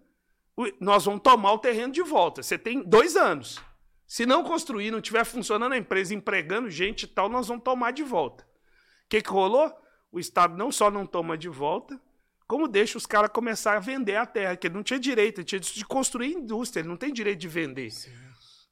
nós 0.78 1.06
vamos 1.06 1.22
tomar 1.22 1.54
o 1.54 1.60
terreno 1.60 1.94
de 1.94 2.02
volta. 2.02 2.44
Você 2.44 2.58
tem 2.58 2.84
dois 2.84 3.16
anos. 3.16 3.64
Se 4.08 4.26
não 4.26 4.44
construir, 4.44 4.92
não 4.92 5.00
estiver 5.00 5.26
funcionando 5.26 5.74
a 5.74 5.78
empresa, 5.78 6.14
empregando 6.14 6.70
gente 6.70 7.04
e 7.04 7.08
tal, 7.08 7.28
nós 7.28 7.48
vamos 7.48 7.64
tomar 7.64 7.92
de 7.92 8.04
volta. 8.04 8.44
O 8.44 9.10
que, 9.10 9.22
que 9.22 9.30
rolou? 9.30 9.74
O 10.12 10.20
Estado 10.20 10.56
não 10.56 10.72
só 10.72 10.92
não 10.92 11.06
toma 11.06 11.38
de 11.38 11.50
volta, 11.50 12.00
como 12.48 12.68
deixa 12.68 12.98
os 12.98 13.06
caras 13.06 13.32
começar 13.32 13.76
a 13.76 13.80
vender 13.80 14.16
a 14.16 14.26
terra, 14.26 14.56
que 14.56 14.68
ele 14.68 14.76
não 14.76 14.84
tinha 14.84 15.00
direito, 15.00 15.40
ele 15.40 15.46
tinha 15.46 15.60
de 15.60 15.86
construir 15.86 16.34
indústria, 16.34 16.82
ele 16.82 16.90
não 16.90 16.98
tem 16.98 17.12
direito 17.12 17.40
de 17.40 17.48
vender. 17.48 17.92
Sim. 17.92 18.12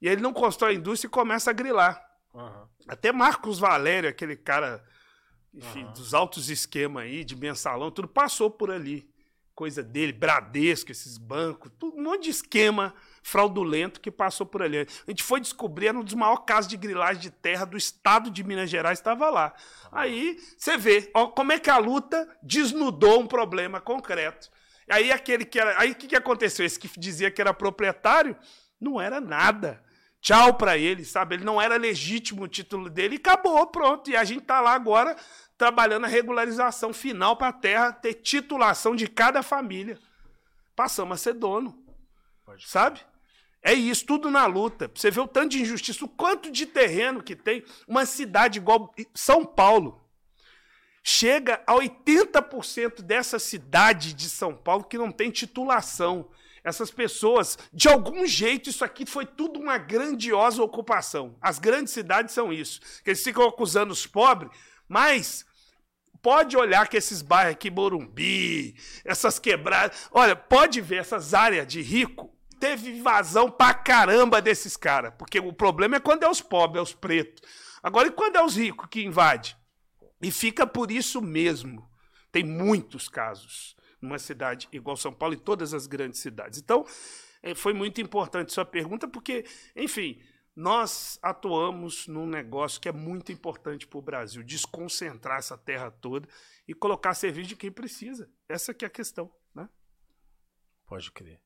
E 0.00 0.08
ele 0.08 0.20
não 0.20 0.32
constrói 0.32 0.72
a 0.72 0.76
indústria 0.76 1.08
e 1.08 1.10
começa 1.10 1.50
a 1.50 1.52
grilar. 1.52 2.00
Uhum. 2.32 2.68
Até 2.86 3.10
Marcos 3.10 3.58
Valério, 3.58 4.08
aquele 4.08 4.36
cara, 4.36 4.84
enfim, 5.52 5.84
uhum. 5.84 5.92
dos 5.92 6.14
altos 6.14 6.48
esquemas 6.48 7.04
aí, 7.04 7.24
de 7.24 7.34
mensalão, 7.34 7.90
tudo 7.90 8.06
passou 8.06 8.50
por 8.50 8.70
ali. 8.70 9.08
Coisa 9.54 9.82
dele, 9.82 10.12
Bradesco, 10.12 10.90
esses 10.92 11.16
bancos, 11.16 11.70
tudo, 11.78 11.96
um 11.96 12.02
monte 12.02 12.24
de 12.24 12.30
esquema 12.30 12.94
fraudulento 13.24 14.02
que 14.02 14.10
passou 14.10 14.44
por 14.44 14.62
ali. 14.62 14.80
A 14.80 15.10
gente 15.10 15.22
foi 15.22 15.40
descobrir, 15.40 15.88
era 15.88 15.98
um 15.98 16.04
dos 16.04 16.12
maiores 16.12 16.44
casos 16.46 16.68
de 16.68 16.76
grilagem 16.76 17.22
de 17.22 17.30
terra 17.30 17.64
do 17.64 17.76
estado 17.76 18.30
de 18.30 18.44
Minas 18.44 18.68
Gerais, 18.68 18.98
estava 18.98 19.30
lá. 19.30 19.54
Aí 19.90 20.38
você 20.58 20.76
vê 20.76 21.10
ó, 21.14 21.28
como 21.28 21.50
é 21.50 21.58
que 21.58 21.70
a 21.70 21.78
luta 21.78 22.28
desnudou 22.42 23.20
um 23.20 23.26
problema 23.26 23.80
concreto. 23.80 24.50
Aí 24.90 25.10
aquele 25.10 25.46
que 25.46 25.58
era. 25.58 25.80
Aí 25.80 25.92
o 25.92 25.94
que, 25.94 26.06
que 26.06 26.14
aconteceu? 26.14 26.66
Esse 26.66 26.78
que 26.78 26.88
dizia 27.00 27.30
que 27.30 27.40
era 27.40 27.54
proprietário 27.54 28.36
não 28.78 29.00
era 29.00 29.22
nada. 29.22 29.82
Tchau 30.20 30.54
para 30.54 30.76
ele, 30.76 31.04
sabe? 31.04 31.36
Ele 31.36 31.44
não 31.44 31.60
era 31.60 31.76
legítimo 31.76 32.42
o 32.42 32.48
título 32.48 32.90
dele 32.90 33.14
e 33.14 33.18
acabou, 33.18 33.66
pronto. 33.66 34.10
E 34.10 34.16
a 34.16 34.24
gente 34.24 34.42
tá 34.42 34.60
lá 34.60 34.74
agora 34.74 35.16
trabalhando 35.56 36.04
a 36.04 36.08
regularização 36.08 36.92
final 36.92 37.36
para 37.36 37.48
a 37.48 37.52
terra 37.52 37.92
ter 37.92 38.14
titulação 38.14 38.94
de 38.94 39.06
cada 39.06 39.42
família. 39.42 39.98
Passamos 40.76 41.14
a 41.14 41.22
ser 41.22 41.32
dono. 41.32 41.82
Pode. 42.44 42.68
Sabe? 42.68 43.00
É 43.66 43.72
isso, 43.72 44.04
tudo 44.04 44.30
na 44.30 44.44
luta. 44.44 44.90
Você 44.94 45.10
vê 45.10 45.20
o 45.20 45.26
tanto 45.26 45.52
de 45.52 45.62
injustiça, 45.62 46.04
o 46.04 46.08
quanto 46.08 46.50
de 46.50 46.66
terreno 46.66 47.22
que 47.22 47.34
tem. 47.34 47.64
Uma 47.88 48.04
cidade 48.04 48.58
igual 48.58 48.94
São 49.14 49.42
Paulo. 49.42 50.06
Chega 51.02 51.62
a 51.66 51.72
80% 51.72 53.00
dessa 53.00 53.38
cidade 53.38 54.12
de 54.12 54.28
São 54.28 54.54
Paulo 54.54 54.84
que 54.84 54.98
não 54.98 55.10
tem 55.10 55.30
titulação. 55.30 56.28
Essas 56.62 56.90
pessoas, 56.90 57.58
de 57.72 57.88
algum 57.88 58.26
jeito, 58.26 58.68
isso 58.68 58.84
aqui 58.84 59.06
foi 59.06 59.24
tudo 59.24 59.58
uma 59.58 59.78
grandiosa 59.78 60.62
ocupação. 60.62 61.34
As 61.40 61.58
grandes 61.58 61.94
cidades 61.94 62.34
são 62.34 62.52
isso. 62.52 62.80
Eles 63.04 63.24
ficam 63.24 63.48
acusando 63.48 63.94
os 63.94 64.06
pobres, 64.06 64.50
mas 64.86 65.46
pode 66.20 66.54
olhar 66.54 66.86
que 66.88 66.98
esses 66.98 67.22
bairros 67.22 67.52
aqui, 67.52 67.70
Morumbi, 67.70 68.74
essas 69.06 69.38
quebradas. 69.38 70.08
Olha, 70.10 70.36
pode 70.36 70.82
ver 70.82 70.96
essas 70.96 71.32
áreas 71.32 71.66
de 71.66 71.80
rico 71.80 72.33
teve 72.54 72.90
invasão 72.90 73.50
pra 73.50 73.74
caramba 73.74 74.40
desses 74.40 74.76
caras. 74.76 75.12
Porque 75.18 75.38
o 75.38 75.52
problema 75.52 75.96
é 75.96 76.00
quando 76.00 76.22
é 76.22 76.28
os 76.28 76.40
pobres, 76.40 76.78
é 76.78 76.82
os 76.82 76.94
pretos. 76.94 77.42
Agora, 77.82 78.08
e 78.08 78.12
quando 78.12 78.36
é 78.36 78.44
os 78.44 78.56
ricos 78.56 78.88
que 78.90 79.04
invade? 79.04 79.56
E 80.22 80.30
fica 80.30 80.66
por 80.66 80.90
isso 80.90 81.20
mesmo. 81.20 81.86
Tem 82.32 82.42
muitos 82.42 83.08
casos 83.08 83.76
numa 84.00 84.18
cidade 84.18 84.68
igual 84.72 84.96
São 84.96 85.12
Paulo 85.12 85.34
e 85.34 85.38
todas 85.38 85.74
as 85.74 85.86
grandes 85.86 86.20
cidades. 86.20 86.58
Então, 86.58 86.84
é, 87.42 87.54
foi 87.54 87.74
muito 87.74 88.00
importante 88.00 88.52
sua 88.52 88.64
pergunta, 88.64 89.06
porque, 89.06 89.44
enfim, 89.76 90.18
nós 90.56 91.18
atuamos 91.22 92.06
num 92.06 92.26
negócio 92.26 92.80
que 92.80 92.88
é 92.88 92.92
muito 92.92 93.32
importante 93.32 93.86
para 93.86 93.98
o 93.98 94.02
Brasil, 94.02 94.42
desconcentrar 94.42 95.38
essa 95.38 95.58
terra 95.58 95.90
toda 95.90 96.28
e 96.66 96.72
colocar 96.72 97.12
serviço 97.12 97.50
de 97.50 97.56
quem 97.56 97.70
precisa. 97.70 98.30
Essa 98.48 98.72
que 98.72 98.84
é 98.84 98.88
a 98.88 98.90
questão, 98.90 99.30
né? 99.54 99.68
Pode 100.86 101.10
crer. 101.12 101.43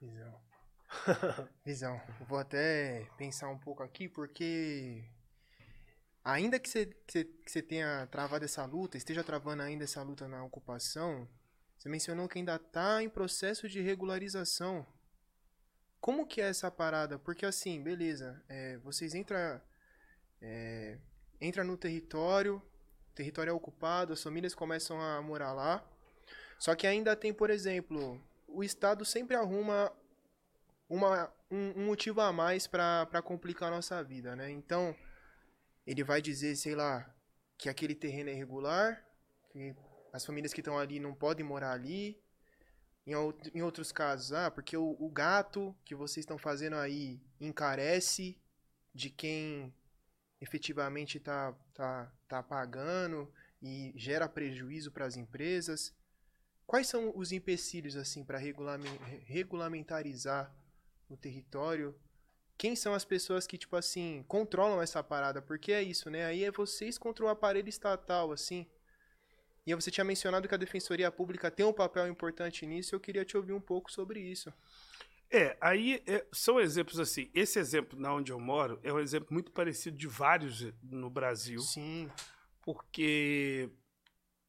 Visão. 0.00 0.40
Visão. 1.64 2.00
Vou 2.26 2.38
até 2.38 3.06
pensar 3.18 3.48
um 3.48 3.58
pouco 3.58 3.82
aqui, 3.82 4.08
porque 4.08 5.04
ainda 6.24 6.58
que 6.58 6.68
você, 6.68 6.86
que, 7.06 7.24
que 7.24 7.50
você 7.50 7.60
tenha 7.60 8.06
travado 8.06 8.44
essa 8.44 8.64
luta, 8.64 8.96
esteja 8.96 9.22
travando 9.22 9.62
ainda 9.62 9.84
essa 9.84 10.02
luta 10.02 10.26
na 10.26 10.42
ocupação, 10.42 11.28
você 11.76 11.88
mencionou 11.88 12.28
que 12.28 12.38
ainda 12.38 12.56
está 12.56 13.02
em 13.02 13.08
processo 13.08 13.68
de 13.68 13.80
regularização. 13.80 14.86
Como 16.00 16.26
que 16.26 16.40
é 16.40 16.48
essa 16.48 16.70
parada? 16.70 17.18
Porque 17.18 17.44
assim, 17.44 17.82
beleza, 17.82 18.42
é, 18.48 18.78
vocês 18.78 19.14
entram 19.14 19.60
é, 20.40 20.98
entra 21.38 21.62
no 21.62 21.76
território, 21.76 22.56
o 22.56 23.14
território 23.14 23.50
é 23.50 23.52
ocupado, 23.52 24.14
as 24.14 24.22
famílias 24.22 24.54
começam 24.54 25.00
a 25.00 25.20
morar 25.20 25.52
lá. 25.52 25.84
Só 26.58 26.74
que 26.74 26.86
ainda 26.86 27.14
tem, 27.14 27.32
por 27.32 27.50
exemplo, 27.50 28.22
o 28.52 28.62
Estado 28.62 29.04
sempre 29.04 29.36
arruma 29.36 29.92
uma, 30.88 31.32
um, 31.50 31.80
um 31.80 31.86
motivo 31.86 32.20
a 32.20 32.32
mais 32.32 32.66
para 32.66 33.22
complicar 33.22 33.68
a 33.68 33.76
nossa 33.76 34.02
vida, 34.02 34.34
né? 34.34 34.50
Então, 34.50 34.94
ele 35.86 36.02
vai 36.02 36.20
dizer, 36.20 36.56
sei 36.56 36.74
lá, 36.74 37.08
que 37.56 37.68
aquele 37.68 37.94
terreno 37.94 38.30
é 38.30 38.32
irregular, 38.32 39.04
que 39.50 39.74
as 40.12 40.24
famílias 40.24 40.52
que 40.52 40.60
estão 40.60 40.78
ali 40.78 40.98
não 40.98 41.14
podem 41.14 41.44
morar 41.44 41.72
ali. 41.72 42.20
Em, 43.06 43.14
em 43.54 43.62
outros 43.62 43.90
casos, 43.90 44.32
ah, 44.32 44.50
porque 44.50 44.76
o, 44.76 44.96
o 45.00 45.10
gato 45.10 45.74
que 45.84 45.94
vocês 45.94 46.22
estão 46.22 46.38
fazendo 46.38 46.76
aí 46.76 47.20
encarece 47.40 48.38
de 48.94 49.08
quem 49.08 49.74
efetivamente 50.40 51.18
está 51.18 51.52
tá, 51.74 52.12
tá 52.28 52.42
pagando 52.42 53.32
e 53.62 53.92
gera 53.96 54.28
prejuízo 54.28 54.90
para 54.90 55.06
as 55.06 55.16
empresas. 55.16 55.94
Quais 56.70 56.86
são 56.86 57.12
os 57.16 57.32
empecilhos 57.32 57.96
assim 57.96 58.22
para 58.22 58.38
regulamentarizar 59.26 60.54
no 61.08 61.16
território? 61.16 61.98
Quem 62.56 62.76
são 62.76 62.94
as 62.94 63.04
pessoas 63.04 63.44
que, 63.44 63.58
tipo 63.58 63.74
assim, 63.74 64.24
controlam 64.28 64.80
essa 64.80 65.02
parada? 65.02 65.42
Porque 65.42 65.72
é 65.72 65.82
isso, 65.82 66.08
né? 66.08 66.26
Aí 66.26 66.44
é 66.44 66.50
vocês 66.52 66.96
contra 66.96 67.24
o 67.24 67.28
aparelho 67.28 67.68
estatal, 67.68 68.30
assim. 68.30 68.68
E 69.66 69.74
você 69.74 69.90
tinha 69.90 70.04
mencionado 70.04 70.46
que 70.46 70.54
a 70.54 70.56
Defensoria 70.56 71.10
Pública 71.10 71.50
tem 71.50 71.66
um 71.66 71.72
papel 71.72 72.06
importante 72.06 72.64
nisso, 72.64 72.94
eu 72.94 73.00
queria 73.00 73.24
te 73.24 73.36
ouvir 73.36 73.52
um 73.52 73.60
pouco 73.60 73.90
sobre 73.90 74.20
isso. 74.20 74.54
É, 75.28 75.56
aí 75.60 76.00
é, 76.06 76.24
são 76.32 76.60
exemplos 76.60 77.00
assim. 77.00 77.28
Esse 77.34 77.58
exemplo 77.58 77.98
na 77.98 78.14
onde 78.14 78.30
eu 78.30 78.38
moro 78.38 78.78
é 78.84 78.92
um 78.92 79.00
exemplo 79.00 79.26
muito 79.32 79.50
parecido 79.50 79.96
de 79.96 80.06
vários 80.06 80.72
no 80.80 81.10
Brasil. 81.10 81.58
Sim. 81.62 82.08
Porque 82.62 83.68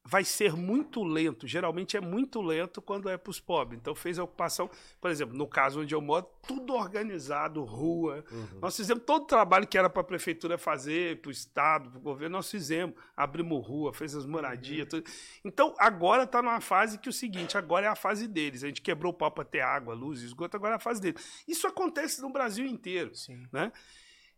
vai 0.04 0.24
ser 0.24 0.54
muito 0.54 1.02
lento. 1.02 1.46
Geralmente 1.46 1.96
é 1.96 2.00
muito 2.00 2.40
lento 2.40 2.82
quando 2.82 3.08
é 3.08 3.16
para 3.16 3.30
os 3.30 3.38
pobres. 3.38 3.78
Então 3.80 3.94
fez 3.94 4.18
a 4.18 4.24
ocupação, 4.24 4.68
por 5.00 5.10
exemplo, 5.10 5.36
no 5.36 5.46
caso 5.46 5.80
onde 5.80 5.94
eu 5.94 6.00
moro, 6.00 6.26
tudo 6.46 6.74
organizado, 6.74 7.62
rua. 7.62 8.24
Uhum. 8.30 8.60
Nós 8.60 8.76
fizemos 8.76 9.04
todo 9.04 9.22
o 9.22 9.26
trabalho 9.26 9.66
que 9.66 9.78
era 9.78 9.88
para 9.88 10.02
a 10.02 10.04
prefeitura 10.04 10.58
fazer, 10.58 11.20
para 11.20 11.28
o 11.28 11.32
estado, 11.32 11.90
para 11.90 11.98
o 11.98 12.02
governo, 12.02 12.36
nós 12.36 12.50
fizemos. 12.50 12.96
Abrimos 13.16 13.64
rua, 13.66 13.92
fez 13.92 14.14
as 14.14 14.26
moradias, 14.26 14.92
uhum. 14.92 15.00
tudo. 15.00 15.10
Então 15.44 15.74
agora 15.78 16.24
está 16.24 16.42
numa 16.42 16.60
fase 16.60 16.98
que 16.98 17.08
é 17.08 17.10
o 17.10 17.12
seguinte, 17.12 17.56
agora 17.56 17.86
é 17.86 17.88
a 17.88 17.96
fase 17.96 18.26
deles. 18.26 18.64
A 18.64 18.66
gente 18.66 18.82
quebrou 18.82 19.12
o 19.12 19.16
pau 19.16 19.30
para 19.30 19.44
ter 19.44 19.60
água, 19.60 19.94
luz, 19.94 20.20
esgoto, 20.22 20.56
agora 20.56 20.74
é 20.74 20.76
a 20.76 20.80
fase 20.80 21.00
deles. 21.00 21.44
Isso 21.46 21.66
acontece 21.66 22.20
no 22.20 22.30
Brasil 22.30 22.66
inteiro, 22.66 23.14
Sim. 23.14 23.46
né? 23.52 23.72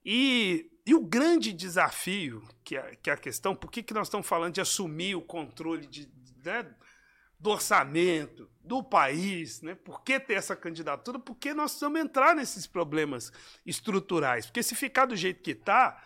E, 0.04 0.70
e 0.86 0.94
o 0.94 1.00
grande 1.00 1.52
desafio, 1.52 2.46
que 2.62 2.76
é, 2.76 2.96
que 2.96 3.08
é 3.08 3.12
a 3.12 3.16
questão, 3.16 3.54
por 3.54 3.70
que, 3.70 3.82
que 3.82 3.94
nós 3.94 4.08
estamos 4.08 4.26
falando 4.26 4.54
de 4.54 4.60
assumir 4.60 5.14
o 5.14 5.22
controle 5.22 5.86
de, 5.86 6.10
né, 6.44 6.66
do 7.38 7.50
orçamento, 7.50 8.48
do 8.60 8.82
país, 8.82 9.60
né? 9.60 9.74
Por 9.74 10.02
que 10.02 10.18
ter 10.18 10.34
essa 10.34 10.56
candidatura? 10.56 11.18
Porque 11.18 11.52
nós 11.52 11.72
precisamos 11.72 12.00
entrar 12.00 12.34
nesses 12.34 12.66
problemas 12.66 13.30
estruturais. 13.66 14.46
Porque 14.46 14.62
se 14.62 14.74
ficar 14.74 15.04
do 15.04 15.14
jeito 15.14 15.42
que 15.42 15.50
está, 15.50 16.02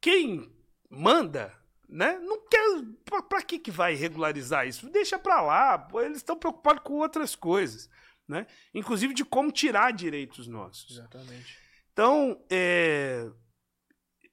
quem 0.00 0.52
manda, 0.88 1.52
né? 1.88 2.18
Não 2.20 2.46
quer. 2.46 2.60
Para 3.28 3.42
que, 3.42 3.58
que 3.58 3.70
vai 3.70 3.94
regularizar 3.94 4.66
isso? 4.66 4.88
Deixa 4.90 5.18
para 5.18 5.40
lá. 5.40 5.88
Eles 5.94 6.18
estão 6.18 6.36
preocupados 6.36 6.84
com 6.84 6.94
outras 6.94 7.34
coisas, 7.34 7.90
né? 8.28 8.46
Inclusive 8.72 9.12
de 9.12 9.24
como 9.24 9.50
tirar 9.50 9.92
direitos 9.92 10.46
nossos. 10.46 10.98
Exatamente. 10.98 11.58
Então, 11.92 12.42
é, 12.50 13.30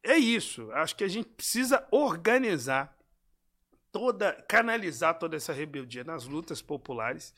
é 0.03 0.17
isso. 0.17 0.71
Acho 0.71 0.95
que 0.95 1.03
a 1.03 1.07
gente 1.07 1.29
precisa 1.29 1.87
organizar 1.91 2.97
toda, 3.91 4.33
canalizar 4.43 5.17
toda 5.17 5.35
essa 5.35 5.53
rebeldia 5.53 6.03
nas 6.03 6.25
lutas 6.25 6.61
populares 6.61 7.33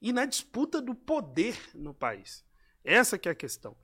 e 0.00 0.12
na 0.12 0.24
disputa 0.24 0.80
do 0.80 0.94
poder 0.94 1.58
no 1.74 1.94
país. 1.94 2.44
Essa 2.84 3.18
que 3.18 3.28
é 3.28 3.32
a 3.32 3.34
questão. 3.34 3.76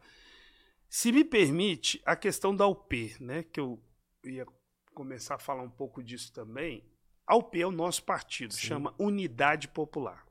Se 0.89 1.13
me 1.13 1.25
permite, 1.25 2.01
a 2.05 2.17
questão 2.17 2.55
da 2.55 2.67
UP, 2.67 3.17
né, 3.21 3.43
que 3.45 3.61
eu 3.61 3.83
ia 4.25 4.47
começar 4.95 5.37
a 5.37 5.39
falar 5.39 5.63
um 5.63 5.71
pouco 5.71 6.03
disso 6.03 6.33
também. 6.33 6.85
A 7.27 7.37
UP 7.37 7.61
é 7.61 7.67
o 7.67 7.71
nosso 7.71 8.03
partido, 8.03 8.53
Sim. 8.55 8.61
chama 8.61 8.95
Unidade 8.99 9.69
Popular. 9.69 10.27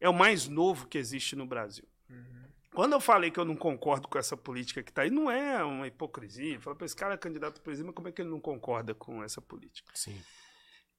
É 0.00 0.08
o 0.08 0.14
mais 0.14 0.48
novo 0.48 0.86
que 0.86 0.98
existe 0.98 1.36
no 1.36 1.46
Brasil. 1.46 1.86
Uhum. 2.10 2.45
Quando 2.76 2.92
eu 2.92 3.00
falei 3.00 3.30
que 3.30 3.40
eu 3.40 3.44
não 3.46 3.56
concordo 3.56 4.06
com 4.06 4.18
essa 4.18 4.36
política 4.36 4.82
que 4.82 4.90
está 4.90 5.00
aí, 5.00 5.08
não 5.08 5.30
é 5.30 5.64
uma 5.64 5.86
hipocrisia. 5.86 6.60
Fala 6.60 6.76
para 6.76 6.84
esse 6.84 6.94
cara 6.94 7.14
é 7.14 7.16
candidato 7.16 7.58
a 7.58 7.62
presidente, 7.62 7.86
mas 7.86 7.94
como 7.94 8.08
é 8.08 8.12
que 8.12 8.20
ele 8.20 8.28
não 8.28 8.38
concorda 8.38 8.94
com 8.94 9.24
essa 9.24 9.40
política? 9.40 9.90
Sim. 9.94 10.20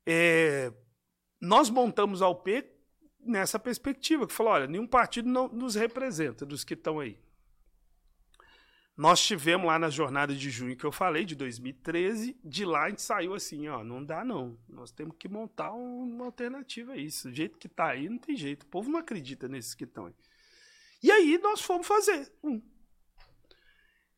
É, 0.03 0.73
nós 1.39 1.69
montamos 1.69 2.23
a 2.23 2.29
UP 2.29 2.49
nessa 3.19 3.59
perspectiva, 3.59 4.25
que 4.25 4.33
falou, 4.33 4.53
olha, 4.53 4.65
nenhum 4.65 4.87
partido 4.87 5.29
não 5.29 5.47
nos 5.49 5.75
representa 5.75 6.47
dos 6.47 6.63
que 6.63 6.73
estão 6.73 6.99
aí. 6.99 7.19
Nós 8.97 9.23
tivemos 9.23 9.67
lá 9.67 9.77
na 9.77 9.91
jornada 9.91 10.33
de 10.33 10.49
junho 10.49 10.75
que 10.75 10.83
eu 10.83 10.91
falei, 10.91 11.25
de 11.25 11.35
2013, 11.35 12.39
de 12.43 12.65
lá 12.65 12.85
a 12.85 12.89
gente 12.89 13.03
saiu 13.03 13.35
assim, 13.35 13.67
ó, 13.67 13.83
não 13.83 14.03
dá 14.03 14.25
não, 14.25 14.57
nós 14.67 14.89
temos 14.89 15.15
que 15.19 15.29
montar 15.29 15.71
uma 15.73 16.25
alternativa 16.25 16.93
a 16.93 16.97
isso, 16.97 17.29
do 17.29 17.35
jeito 17.35 17.59
que 17.59 17.67
está 17.67 17.89
aí 17.89 18.09
não 18.09 18.17
tem 18.17 18.35
jeito, 18.35 18.63
o 18.63 18.65
povo 18.65 18.89
não 18.89 18.97
acredita 18.97 19.47
nesses 19.47 19.75
que 19.75 19.83
estão 19.83 20.07
aí. 20.07 20.15
E 21.01 21.11
aí 21.11 21.37
nós 21.37 21.61
fomos 21.61 21.87
fazer 21.87 22.31
um. 22.43 22.61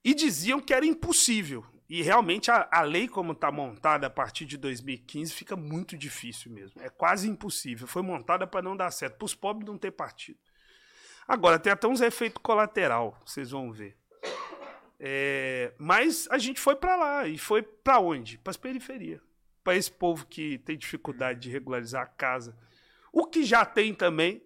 E 0.03 0.13
diziam 0.13 0.59
que 0.59 0.73
era 0.73 0.85
impossível. 0.85 1.65
E 1.89 2.03
realmente 2.03 2.51
a, 2.51 2.69
a 2.71 2.81
lei, 2.81 3.07
como 3.07 3.31
está 3.31 3.51
montada 3.51 4.07
a 4.07 4.09
partir 4.09 4.45
de 4.45 4.57
2015, 4.57 5.33
fica 5.33 5.55
muito 5.55 5.97
difícil 5.97 6.51
mesmo. 6.51 6.79
É 6.81 6.89
quase 6.89 7.27
impossível. 7.27 7.87
Foi 7.87 8.03
montada 8.03 8.45
para 8.45 8.61
não 8.61 8.77
dar 8.77 8.91
certo, 8.91 9.17
para 9.17 9.25
os 9.25 9.33
pobres 9.33 9.67
não 9.67 9.77
ter 9.77 9.91
partido. 9.91 10.39
Agora, 11.27 11.59
tem 11.59 11.71
até 11.71 11.87
uns 11.87 12.01
efeitos 12.01 12.41
colateral, 12.41 13.19
vocês 13.25 13.51
vão 13.51 13.71
ver. 13.71 13.97
É, 14.99 15.73
mas 15.77 16.27
a 16.29 16.37
gente 16.37 16.59
foi 16.59 16.75
para 16.75 16.95
lá. 16.95 17.27
E 17.27 17.37
foi 17.37 17.63
para 17.63 17.99
onde? 17.99 18.37
Para 18.37 18.51
as 18.51 18.57
periferias. 18.57 19.21
Para 19.63 19.75
esse 19.75 19.91
povo 19.91 20.25
que 20.27 20.59
tem 20.59 20.77
dificuldade 20.77 21.39
de 21.39 21.49
regularizar 21.49 22.03
a 22.03 22.07
casa. 22.07 22.57
O 23.11 23.25
que 23.25 23.43
já 23.43 23.65
tem 23.65 23.93
também, 23.93 24.43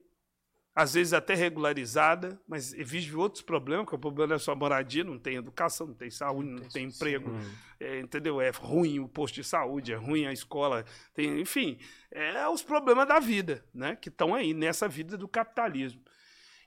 às 0.75 0.95
vezes 0.95 1.13
até 1.13 1.35
regularizada, 1.35 2.39
mas 2.47 2.73
vive 2.73 3.15
outros 3.15 3.43
problemas, 3.43 3.87
que 3.87 3.93
o 3.93 3.99
problema 3.99 4.33
é 4.33 4.39
sua 4.39 4.55
moradia, 4.55 5.03
não 5.03 5.19
tem 5.19 5.35
educação, 5.35 5.87
não 5.87 5.93
tem 5.93 6.09
saúde, 6.09 6.49
não, 6.49 6.55
não 6.55 6.61
tem, 6.63 6.69
tem 6.69 6.85
emprego, 6.87 7.31
é, 7.79 7.99
entendeu? 7.99 8.41
É 8.41 8.49
ruim 8.49 8.99
o 8.99 9.07
posto 9.07 9.35
de 9.35 9.43
saúde, 9.43 9.93
é 9.93 9.95
ruim 9.95 10.25
a 10.25 10.33
escola, 10.33 10.83
tem, 11.13 11.39
enfim, 11.39 11.77
é 12.09 12.47
os 12.47 12.63
problemas 12.63 13.07
da 13.07 13.19
vida, 13.19 13.63
né? 13.73 13.95
Que 13.95 14.09
estão 14.09 14.33
aí 14.33 14.53
nessa 14.53 14.87
vida 14.87 15.15
do 15.15 15.27
capitalismo. 15.27 16.01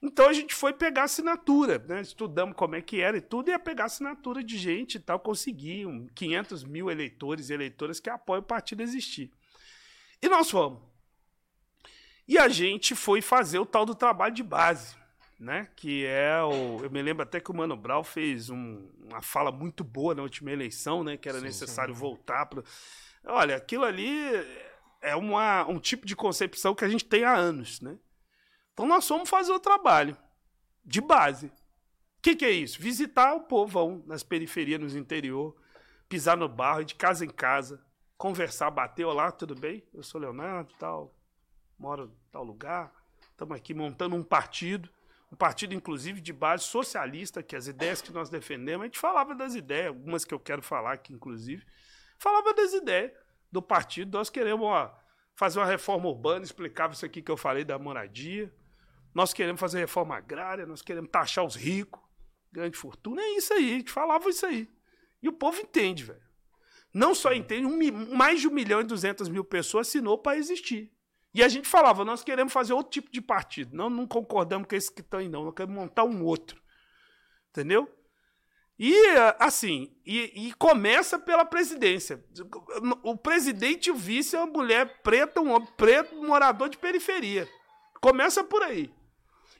Então 0.00 0.28
a 0.28 0.32
gente 0.32 0.54
foi 0.54 0.72
pegar 0.72 1.04
assinatura, 1.04 1.78
né? 1.88 2.00
Estudamos 2.00 2.54
como 2.54 2.76
é 2.76 2.82
que 2.82 3.00
era 3.00 3.16
e 3.16 3.20
tudo, 3.20 3.48
e 3.48 3.50
ia 3.50 3.58
pegar 3.58 3.86
assinatura 3.86 4.44
de 4.44 4.56
gente 4.56 4.96
e 4.96 5.00
tal, 5.00 5.18
conseguir 5.18 5.84
500 6.14 6.62
mil 6.62 6.88
eleitores 6.88 7.50
e 7.50 7.54
eleitoras 7.54 7.98
que 7.98 8.08
apoiam 8.08 8.40
o 8.40 8.44
partido 8.44 8.82
existir. 8.82 9.32
E 10.22 10.28
nós 10.28 10.48
fomos. 10.48 10.80
E 12.28 12.38
a 12.38 12.48
gente 12.48 12.94
foi 12.94 13.22
fazer 13.22 13.58
o 13.58 13.66
tal 13.66 13.86
do 13.86 13.94
trabalho 13.94 14.34
de 14.34 14.42
base, 14.42 14.96
né? 15.38 15.68
Que 15.76 16.04
é 16.06 16.42
o. 16.42 16.82
Eu 16.82 16.90
me 16.90 17.00
lembro 17.00 17.22
até 17.22 17.40
que 17.40 17.50
o 17.50 17.54
Mano 17.54 17.76
Brown 17.76 18.02
fez 18.02 18.50
um, 18.50 18.88
uma 19.04 19.22
fala 19.22 19.52
muito 19.52 19.84
boa 19.84 20.14
na 20.14 20.22
última 20.22 20.50
eleição, 20.50 21.04
né? 21.04 21.16
Que 21.16 21.28
era 21.28 21.38
sim, 21.38 21.44
necessário 21.44 21.94
sim. 21.94 22.00
voltar 22.00 22.46
para. 22.46 22.64
Olha, 23.24 23.56
aquilo 23.56 23.84
ali 23.84 24.16
é 25.00 25.14
uma, 25.14 25.66
um 25.68 25.78
tipo 25.78 26.04
de 26.04 26.16
concepção 26.16 26.74
que 26.74 26.84
a 26.84 26.88
gente 26.88 27.04
tem 27.04 27.24
há 27.24 27.34
anos, 27.34 27.80
né? 27.80 27.96
Então 28.72 28.86
nós 28.86 29.06
fomos 29.06 29.28
fazer 29.28 29.52
o 29.52 29.60
trabalho 29.60 30.16
de 30.84 31.00
base. 31.00 31.46
O 31.46 31.52
que, 32.22 32.34
que 32.34 32.44
é 32.44 32.50
isso? 32.50 32.80
Visitar 32.80 33.34
o 33.34 33.40
povão 33.40 34.02
nas 34.06 34.22
periferias, 34.22 34.80
nos 34.80 34.96
interior, 34.96 35.56
pisar 36.08 36.36
no 36.36 36.48
barro, 36.48 36.84
de 36.84 36.94
casa 36.94 37.24
em 37.24 37.28
casa, 37.28 37.80
conversar, 38.18 38.70
bater, 38.70 39.04
olá, 39.04 39.30
tudo 39.30 39.54
bem? 39.54 39.82
Eu 39.94 40.02
sou 40.02 40.20
Leonardo, 40.20 40.74
tal, 40.78 41.15
moro 41.78 42.04
em 42.04 42.30
tal 42.30 42.44
lugar, 42.44 42.92
estamos 43.30 43.56
aqui 43.56 43.74
montando 43.74 44.16
um 44.16 44.22
partido, 44.22 44.88
um 45.30 45.36
partido 45.36 45.74
inclusive 45.74 46.20
de 46.20 46.32
base 46.32 46.64
socialista, 46.64 47.42
que 47.42 47.56
as 47.56 47.66
ideias 47.66 48.00
que 48.00 48.12
nós 48.12 48.30
defendemos, 48.30 48.82
a 48.82 48.86
gente 48.86 48.98
falava 48.98 49.34
das 49.34 49.54
ideias, 49.54 49.88
algumas 49.88 50.24
que 50.24 50.32
eu 50.32 50.40
quero 50.40 50.62
falar 50.62 50.92
aqui 50.92 51.12
inclusive, 51.12 51.64
falava 52.18 52.54
das 52.54 52.72
ideias 52.72 53.12
do 53.50 53.60
partido, 53.60 54.16
nós 54.16 54.30
queremos 54.30 54.66
ó, 54.66 54.98
fazer 55.34 55.58
uma 55.58 55.66
reforma 55.66 56.08
urbana, 56.08 56.44
explicava 56.44 56.92
isso 56.92 57.04
aqui 57.04 57.20
que 57.20 57.30
eu 57.30 57.36
falei 57.36 57.64
da 57.64 57.78
moradia, 57.78 58.52
nós 59.14 59.32
queremos 59.32 59.60
fazer 59.60 59.78
reforma 59.78 60.16
agrária, 60.16 60.66
nós 60.66 60.82
queremos 60.82 61.10
taxar 61.10 61.44
os 61.44 61.56
ricos, 61.56 62.02
grande 62.52 62.76
fortuna, 62.76 63.20
é 63.20 63.36
isso 63.36 63.52
aí, 63.52 63.72
a 63.72 63.76
gente 63.78 63.90
falava 63.90 64.28
isso 64.28 64.44
aí. 64.46 64.70
E 65.22 65.28
o 65.28 65.32
povo 65.32 65.60
entende, 65.60 66.04
velho. 66.04 66.26
Não 66.92 67.14
só 67.14 67.32
entende, 67.32 67.66
um, 67.66 68.14
mais 68.14 68.40
de 68.40 68.48
um 68.48 68.50
milhão 68.50 68.80
e 68.80 68.84
duzentas 68.84 69.28
mil 69.28 69.44
pessoas 69.44 69.88
assinou 69.88 70.16
para 70.18 70.38
existir. 70.38 70.95
E 71.36 71.42
a 71.42 71.48
gente 71.48 71.68
falava, 71.68 72.02
nós 72.02 72.24
queremos 72.24 72.50
fazer 72.50 72.72
outro 72.72 72.92
tipo 72.92 73.12
de 73.12 73.20
partido. 73.20 73.76
Não, 73.76 73.90
não 73.90 74.06
concordamos 74.06 74.66
com 74.66 74.74
esses 74.74 74.88
que 74.88 75.02
estão 75.02 75.20
aí, 75.20 75.28
não. 75.28 75.44
Nós 75.44 75.52
queremos 75.54 75.76
montar 75.76 76.04
um 76.04 76.24
outro. 76.24 76.58
Entendeu? 77.50 77.86
E 78.78 78.94
assim, 79.38 79.94
e, 80.04 80.48
e, 80.48 80.54
começa 80.54 81.18
pela 81.18 81.44
presidência. 81.44 82.24
O 83.02 83.14
presidente 83.18 83.88
e 83.88 83.90
o 83.90 83.94
vice 83.94 84.34
é 84.34 84.38
uma 84.38 84.46
mulher 84.46 85.02
preta, 85.02 85.42
um 85.42 85.50
homem 85.50 85.68
preto, 85.76 86.16
morador 86.16 86.70
de 86.70 86.78
periferia. 86.78 87.46
Começa 88.00 88.42
por 88.42 88.62
aí. 88.62 88.90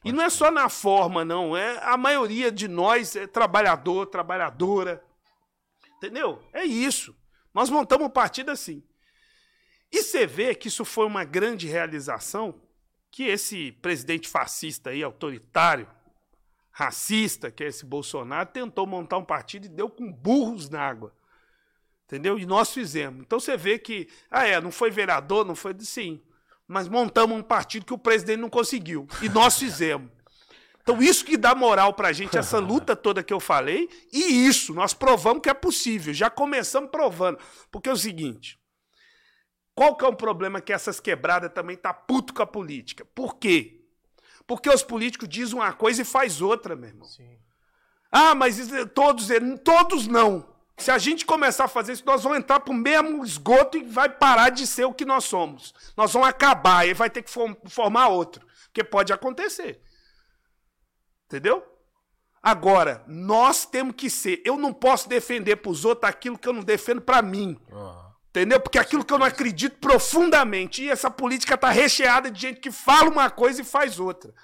E 0.02 0.12
não 0.12 0.24
é 0.24 0.30
só 0.30 0.50
na 0.50 0.70
forma, 0.70 1.26
não. 1.26 1.54
É 1.54 1.78
a 1.82 1.98
maioria 1.98 2.50
de 2.50 2.68
nós 2.68 3.14
é 3.16 3.26
trabalhador, 3.26 4.06
trabalhadora. 4.06 5.04
Entendeu? 5.98 6.42
É 6.54 6.64
isso. 6.64 7.14
Nós 7.52 7.68
montamos 7.68 8.06
um 8.06 8.10
partido 8.10 8.50
assim. 8.50 8.82
E 9.92 10.02
você 10.02 10.26
vê 10.26 10.54
que 10.54 10.68
isso 10.68 10.84
foi 10.84 11.06
uma 11.06 11.24
grande 11.24 11.66
realização 11.66 12.60
que 13.10 13.24
esse 13.24 13.72
presidente 13.72 14.28
fascista 14.28 14.90
aí, 14.90 15.02
autoritário, 15.02 15.88
racista, 16.70 17.50
que 17.50 17.64
é 17.64 17.68
esse 17.68 17.86
Bolsonaro, 17.86 18.50
tentou 18.52 18.86
montar 18.86 19.16
um 19.16 19.24
partido 19.24 19.64
e 19.64 19.70
deu 19.70 19.88
com 19.88 20.12
burros 20.12 20.68
na 20.68 20.80
água. 20.80 21.14
Entendeu? 22.04 22.38
E 22.38 22.44
nós 22.44 22.72
fizemos. 22.72 23.22
Então 23.24 23.40
você 23.40 23.56
vê 23.56 23.78
que, 23.78 24.08
ah, 24.30 24.46
é, 24.46 24.60
não 24.60 24.70
foi 24.70 24.90
vereador, 24.90 25.44
não 25.44 25.56
foi. 25.56 25.74
Sim. 25.80 26.22
Mas 26.68 26.88
montamos 26.88 27.36
um 27.36 27.42
partido 27.42 27.86
que 27.86 27.94
o 27.94 27.98
presidente 27.98 28.40
não 28.40 28.50
conseguiu. 28.50 29.08
E 29.22 29.28
nós 29.28 29.56
fizemos. 29.58 30.10
Então, 30.82 31.02
isso 31.02 31.24
que 31.24 31.36
dá 31.36 31.52
moral 31.52 31.94
pra 31.94 32.12
gente, 32.12 32.38
essa 32.38 32.60
luta 32.60 32.94
toda 32.94 33.20
que 33.20 33.32
eu 33.32 33.40
falei, 33.40 33.88
e 34.12 34.46
isso, 34.46 34.72
nós 34.72 34.94
provamos 34.94 35.42
que 35.42 35.50
é 35.50 35.54
possível. 35.54 36.14
Já 36.14 36.30
começamos 36.30 36.90
provando. 36.90 37.38
Porque 37.72 37.88
é 37.88 37.92
o 37.92 37.96
seguinte: 37.96 38.56
qual 39.76 39.94
que 39.94 40.06
é 40.06 40.08
o 40.08 40.16
problema 40.16 40.58
que 40.58 40.72
essas 40.72 40.98
quebradas 40.98 41.52
também 41.52 41.76
tá 41.76 41.92
puto 41.92 42.32
com 42.32 42.42
a 42.42 42.46
política? 42.46 43.04
Por 43.14 43.36
quê? 43.36 43.84
Porque 44.46 44.70
os 44.70 44.82
políticos 44.82 45.28
dizem 45.28 45.54
uma 45.56 45.70
coisa 45.74 46.00
e 46.00 46.04
faz 46.04 46.40
outra, 46.40 46.74
meu 46.74 46.88
irmão. 46.88 47.06
Sim. 47.06 47.38
Ah, 48.10 48.34
mas 48.34 48.58
todos, 48.94 49.28
todos 49.62 50.06
não. 50.06 50.48
Se 50.78 50.90
a 50.90 50.96
gente 50.96 51.26
começar 51.26 51.64
a 51.64 51.68
fazer 51.68 51.92
isso, 51.92 52.06
nós 52.06 52.22
vamos 52.22 52.38
entrar 52.38 52.60
para 52.60 52.72
o 52.72 52.76
mesmo 52.76 53.22
esgoto 53.22 53.76
e 53.76 53.82
vai 53.82 54.08
parar 54.08 54.48
de 54.48 54.66
ser 54.66 54.86
o 54.86 54.94
que 54.94 55.04
nós 55.04 55.24
somos. 55.24 55.74
Nós 55.94 56.10
vamos 56.10 56.28
acabar 56.28 56.88
e 56.88 56.94
vai 56.94 57.10
ter 57.10 57.20
que 57.20 57.30
formar 57.68 58.08
outro. 58.08 58.46
Porque 58.64 58.82
pode 58.82 59.12
acontecer. 59.12 59.82
Entendeu? 61.26 61.62
Agora, 62.42 63.04
nós 63.06 63.66
temos 63.66 63.94
que 63.94 64.08
ser. 64.08 64.40
Eu 64.42 64.56
não 64.56 64.72
posso 64.72 65.06
defender 65.06 65.56
para 65.56 65.70
os 65.70 65.84
outros 65.84 66.08
aquilo 66.08 66.38
que 66.38 66.48
eu 66.48 66.54
não 66.54 66.62
defendo 66.62 67.02
para 67.02 67.20
mim. 67.20 67.60
Uhum. 67.70 68.05
Entendeu? 68.36 68.60
Porque 68.60 68.78
aquilo 68.78 69.02
que 69.02 69.14
eu 69.14 69.18
não 69.18 69.24
acredito 69.24 69.78
profundamente. 69.78 70.82
E 70.82 70.90
essa 70.90 71.10
política 71.10 71.54
está 71.54 71.70
recheada 71.70 72.30
de 72.30 72.38
gente 72.38 72.60
que 72.60 72.70
fala 72.70 73.08
uma 73.08 73.30
coisa 73.30 73.62
e 73.62 73.64
faz 73.64 73.98
outra. 73.98 74.34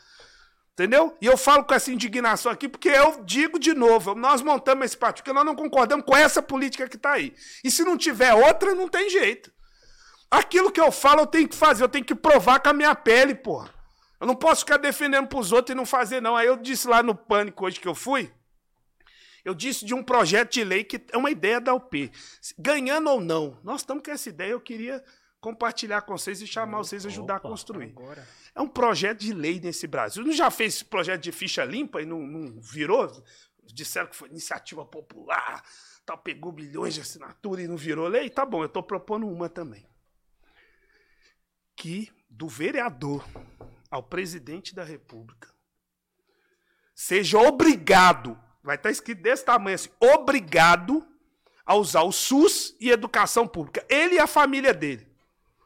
Entendeu? 0.72 1.14
E 1.20 1.26
eu 1.26 1.36
falo 1.36 1.62
com 1.62 1.74
essa 1.74 1.92
indignação 1.92 2.50
aqui 2.50 2.70
porque 2.70 2.88
eu 2.88 3.22
digo 3.22 3.58
de 3.58 3.74
novo: 3.74 4.14
nós 4.14 4.40
montamos 4.40 4.86
esse 4.86 4.96
partido 4.96 5.24
porque 5.24 5.34
nós 5.34 5.44
não 5.44 5.54
concordamos 5.54 6.06
com 6.06 6.16
essa 6.16 6.40
política 6.40 6.88
que 6.88 6.96
está 6.96 7.12
aí. 7.12 7.34
E 7.62 7.70
se 7.70 7.84
não 7.84 7.98
tiver 7.98 8.32
outra, 8.32 8.74
não 8.74 8.88
tem 8.88 9.10
jeito. 9.10 9.52
Aquilo 10.30 10.72
que 10.72 10.80
eu 10.80 10.90
falo, 10.90 11.20
eu 11.20 11.26
tenho 11.26 11.46
que 11.46 11.54
fazer, 11.54 11.84
eu 11.84 11.88
tenho 11.90 12.06
que 12.06 12.14
provar 12.14 12.60
com 12.60 12.70
a 12.70 12.72
minha 12.72 12.94
pele, 12.94 13.34
porra. 13.34 13.68
Eu 14.18 14.26
não 14.26 14.34
posso 14.34 14.60
ficar 14.60 14.78
defendendo 14.78 15.26
pros 15.26 15.52
outros 15.52 15.74
e 15.74 15.76
não 15.76 15.84
fazer, 15.84 16.22
não. 16.22 16.34
Aí 16.34 16.46
eu 16.46 16.56
disse 16.56 16.88
lá 16.88 17.02
no 17.02 17.14
pânico 17.14 17.66
hoje 17.66 17.78
que 17.78 17.86
eu 17.86 17.94
fui, 17.94 18.32
eu 19.44 19.54
disse 19.54 19.84
de 19.84 19.94
um 19.94 20.02
projeto 20.02 20.52
de 20.52 20.64
lei 20.64 20.84
que 20.84 21.04
é 21.10 21.16
uma 21.16 21.30
ideia 21.30 21.60
da 21.60 21.74
UP. 21.74 22.10
Ganhando 22.58 23.10
ou 23.10 23.20
não, 23.20 23.58
nós 23.62 23.80
estamos 23.80 24.02
com 24.02 24.10
essa 24.10 24.28
ideia, 24.28 24.50
eu 24.50 24.60
queria 24.60 25.02
compartilhar 25.40 26.02
com 26.02 26.16
vocês 26.16 26.40
e 26.40 26.46
chamar 26.46 26.78
vocês 26.78 27.04
a 27.04 27.08
ajudar 27.08 27.38
Opa, 27.38 27.48
a 27.48 27.50
construir. 27.50 27.90
Agora. 27.96 28.26
É 28.54 28.60
um 28.60 28.68
projeto 28.68 29.18
de 29.18 29.34
lei 29.34 29.60
nesse 29.60 29.88
Brasil. 29.88 30.24
Não 30.24 30.32
já 30.32 30.50
fez 30.50 30.76
esse 30.76 30.84
projeto 30.84 31.20
de 31.20 31.32
ficha 31.32 31.64
limpa 31.64 32.00
e 32.00 32.06
não, 32.06 32.20
não 32.20 32.60
virou? 32.60 33.10
Disseram 33.64 34.08
que 34.08 34.16
foi 34.16 34.28
iniciativa 34.28 34.84
popular, 34.84 35.64
tal, 36.06 36.18
pegou 36.18 36.52
bilhões 36.52 36.94
de 36.94 37.00
assinatura 37.00 37.62
e 37.62 37.66
não 37.66 37.76
virou 37.76 38.06
lei? 38.06 38.30
Tá 38.30 38.46
bom, 38.46 38.62
eu 38.62 38.66
estou 38.66 38.82
propondo 38.82 39.26
uma 39.26 39.48
também. 39.48 39.84
Que 41.74 42.12
do 42.30 42.48
vereador 42.48 43.24
ao 43.90 44.02
presidente 44.02 44.74
da 44.74 44.84
República 44.84 45.52
seja 46.94 47.38
obrigado, 47.38 48.38
vai 48.62 48.76
estar 48.76 48.88
tá 48.88 48.92
escrito 48.92 49.22
desse 49.22 49.44
tamanho 49.44 49.74
assim, 49.74 49.90
obrigado 50.00 51.06
a 51.64 51.74
usar 51.74 52.02
o 52.02 52.12
SUS 52.12 52.74
e 52.80 52.90
educação 52.90 53.46
pública. 53.46 53.84
Ele 53.88 54.16
e 54.16 54.18
a 54.18 54.26
família 54.26 54.74
dele 54.74 55.12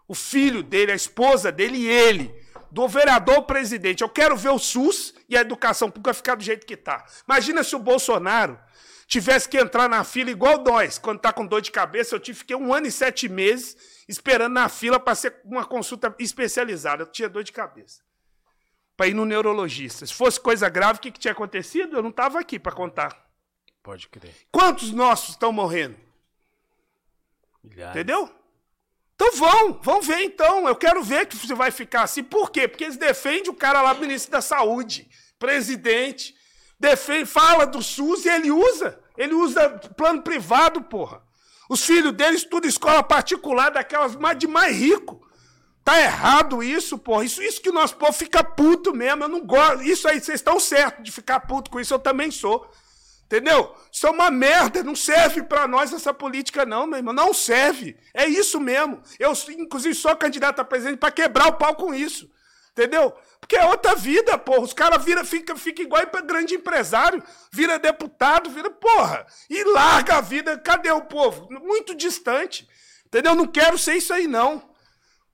o 0.08 0.14
filho 0.14 0.62
dele, 0.62 0.92
a 0.92 0.94
esposa 0.96 1.50
dele 1.50 1.78
e 1.78 1.88
ele, 1.88 2.34
do 2.70 2.86
vereador 2.88 3.36
ao 3.36 3.44
presidente. 3.44 4.02
Eu 4.02 4.08
quero 4.08 4.36
ver 4.36 4.50
o 4.50 4.58
SUS 4.58 5.14
e 5.28 5.36
a 5.36 5.40
educação 5.40 5.90
pública 5.90 6.14
ficar 6.14 6.36
do 6.36 6.44
jeito 6.44 6.66
que 6.66 6.74
está. 6.74 7.04
Imagina 7.26 7.64
se 7.64 7.74
o 7.74 7.78
Bolsonaro 7.78 8.58
tivesse 9.06 9.48
que 9.48 9.58
entrar 9.58 9.88
na 9.88 10.04
fila 10.04 10.30
igual 10.30 10.62
nós, 10.62 10.98
quando 10.98 11.18
está 11.18 11.32
com 11.32 11.46
dor 11.46 11.60
de 11.60 11.70
cabeça. 11.70 12.14
Eu 12.14 12.20
tive, 12.20 12.38
fiquei 12.38 12.56
um 12.56 12.72
ano 12.72 12.86
e 12.86 12.92
sete 12.92 13.28
meses 13.28 13.76
esperando 14.08 14.52
na 14.52 14.68
fila 14.68 15.00
para 15.00 15.14
ser 15.14 15.40
uma 15.44 15.64
consulta 15.64 16.14
especializada. 16.18 17.02
Eu 17.02 17.06
tinha 17.06 17.28
dor 17.28 17.42
de 17.42 17.52
cabeça. 17.52 18.05
Para 18.96 19.08
ir 19.08 19.14
no 19.14 19.24
neurologista. 19.24 20.06
Se 20.06 20.14
fosse 20.14 20.40
coisa 20.40 20.68
grave, 20.68 20.98
o 20.98 21.02
que, 21.02 21.10
que 21.10 21.18
tinha 21.18 21.32
acontecido? 21.32 21.96
Eu 21.96 22.02
não 22.02 22.10
estava 22.10 22.38
aqui 22.40 22.58
para 22.58 22.72
contar. 22.72 23.26
Pode 23.82 24.08
crer. 24.08 24.34
Quantos 24.50 24.90
nossos 24.90 25.30
estão 25.30 25.52
morrendo? 25.52 25.96
Milhares. 27.62 27.94
Entendeu? 27.94 28.30
Então 29.14 29.32
vão, 29.34 29.80
vão 29.82 30.02
ver 30.02 30.22
então. 30.22 30.68
Eu 30.68 30.76
quero 30.76 31.02
ver 31.02 31.26
que 31.26 31.36
você 31.36 31.54
vai 31.54 31.70
ficar 31.70 32.02
assim. 32.02 32.22
Por 32.22 32.50
quê? 32.50 32.68
Porque 32.68 32.84
eles 32.84 32.96
defendem 32.96 33.50
o 33.50 33.54
cara 33.54 33.80
lá, 33.82 33.94
ministro 33.94 34.32
da 34.32 34.40
Saúde, 34.40 35.08
presidente, 35.38 36.34
defende, 36.78 37.26
fala 37.26 37.66
do 37.66 37.82
SUS 37.82 38.24
e 38.24 38.28
ele 38.28 38.50
usa. 38.50 39.00
Ele 39.16 39.34
usa 39.34 39.68
plano 39.96 40.22
privado, 40.22 40.82
porra. 40.82 41.22
Os 41.68 41.84
filhos 41.84 42.12
deles 42.12 42.42
estudam 42.42 42.68
escola 42.68 43.02
particular 43.02 43.70
daquelas 43.70 44.14
mais 44.14 44.38
de 44.38 44.46
mais 44.46 44.76
rico. 44.76 45.25
Tá 45.86 46.00
errado 46.00 46.64
isso, 46.64 46.98
porra. 46.98 47.24
Isso, 47.24 47.40
isso 47.40 47.62
que 47.62 47.70
o 47.70 47.72
nosso 47.72 47.94
povo 47.94 48.12
fica 48.12 48.42
puto 48.42 48.92
mesmo. 48.92 49.22
Eu 49.22 49.28
não 49.28 49.46
gosto. 49.46 49.84
Isso 49.84 50.08
aí, 50.08 50.20
vocês 50.20 50.40
estão 50.40 50.58
certos 50.58 51.04
de 51.04 51.12
ficar 51.12 51.38
puto 51.38 51.70
com 51.70 51.78
isso, 51.78 51.94
eu 51.94 51.98
também 52.00 52.28
sou. 52.28 52.68
Entendeu? 53.26 53.72
Isso 53.92 54.04
é 54.04 54.10
uma 54.10 54.28
merda, 54.28 54.82
não 54.82 54.96
serve 54.96 55.44
para 55.44 55.68
nós 55.68 55.92
essa 55.92 56.12
política, 56.12 56.66
não, 56.66 56.88
meu 56.88 56.98
irmão. 56.98 57.14
Não 57.14 57.32
serve. 57.32 57.96
É 58.12 58.26
isso 58.26 58.58
mesmo. 58.58 59.00
Eu, 59.16 59.32
inclusive, 59.56 59.94
sou 59.94 60.16
candidato 60.16 60.58
a 60.58 60.64
presidente 60.64 60.98
para 60.98 61.12
quebrar 61.12 61.46
o 61.46 61.52
pau 61.52 61.76
com 61.76 61.94
isso. 61.94 62.28
Entendeu? 62.72 63.14
Porque 63.40 63.54
é 63.54 63.64
outra 63.66 63.94
vida, 63.94 64.36
porra. 64.36 64.62
Os 64.62 64.72
caras 64.72 65.04
vira, 65.04 65.24
fica, 65.24 65.54
fica 65.54 65.82
igual 65.82 66.04
para 66.08 66.20
grande 66.20 66.56
empresário, 66.56 67.22
vira 67.52 67.78
deputado, 67.78 68.50
vira, 68.50 68.70
porra, 68.70 69.24
e 69.48 69.62
larga 69.62 70.16
a 70.16 70.20
vida. 70.20 70.58
Cadê 70.58 70.90
o 70.90 71.02
povo? 71.02 71.46
Muito 71.48 71.94
distante. 71.94 72.68
Entendeu? 73.06 73.36
Não 73.36 73.46
quero 73.46 73.78
ser 73.78 73.94
isso 73.94 74.12
aí, 74.12 74.26
não. 74.26 74.74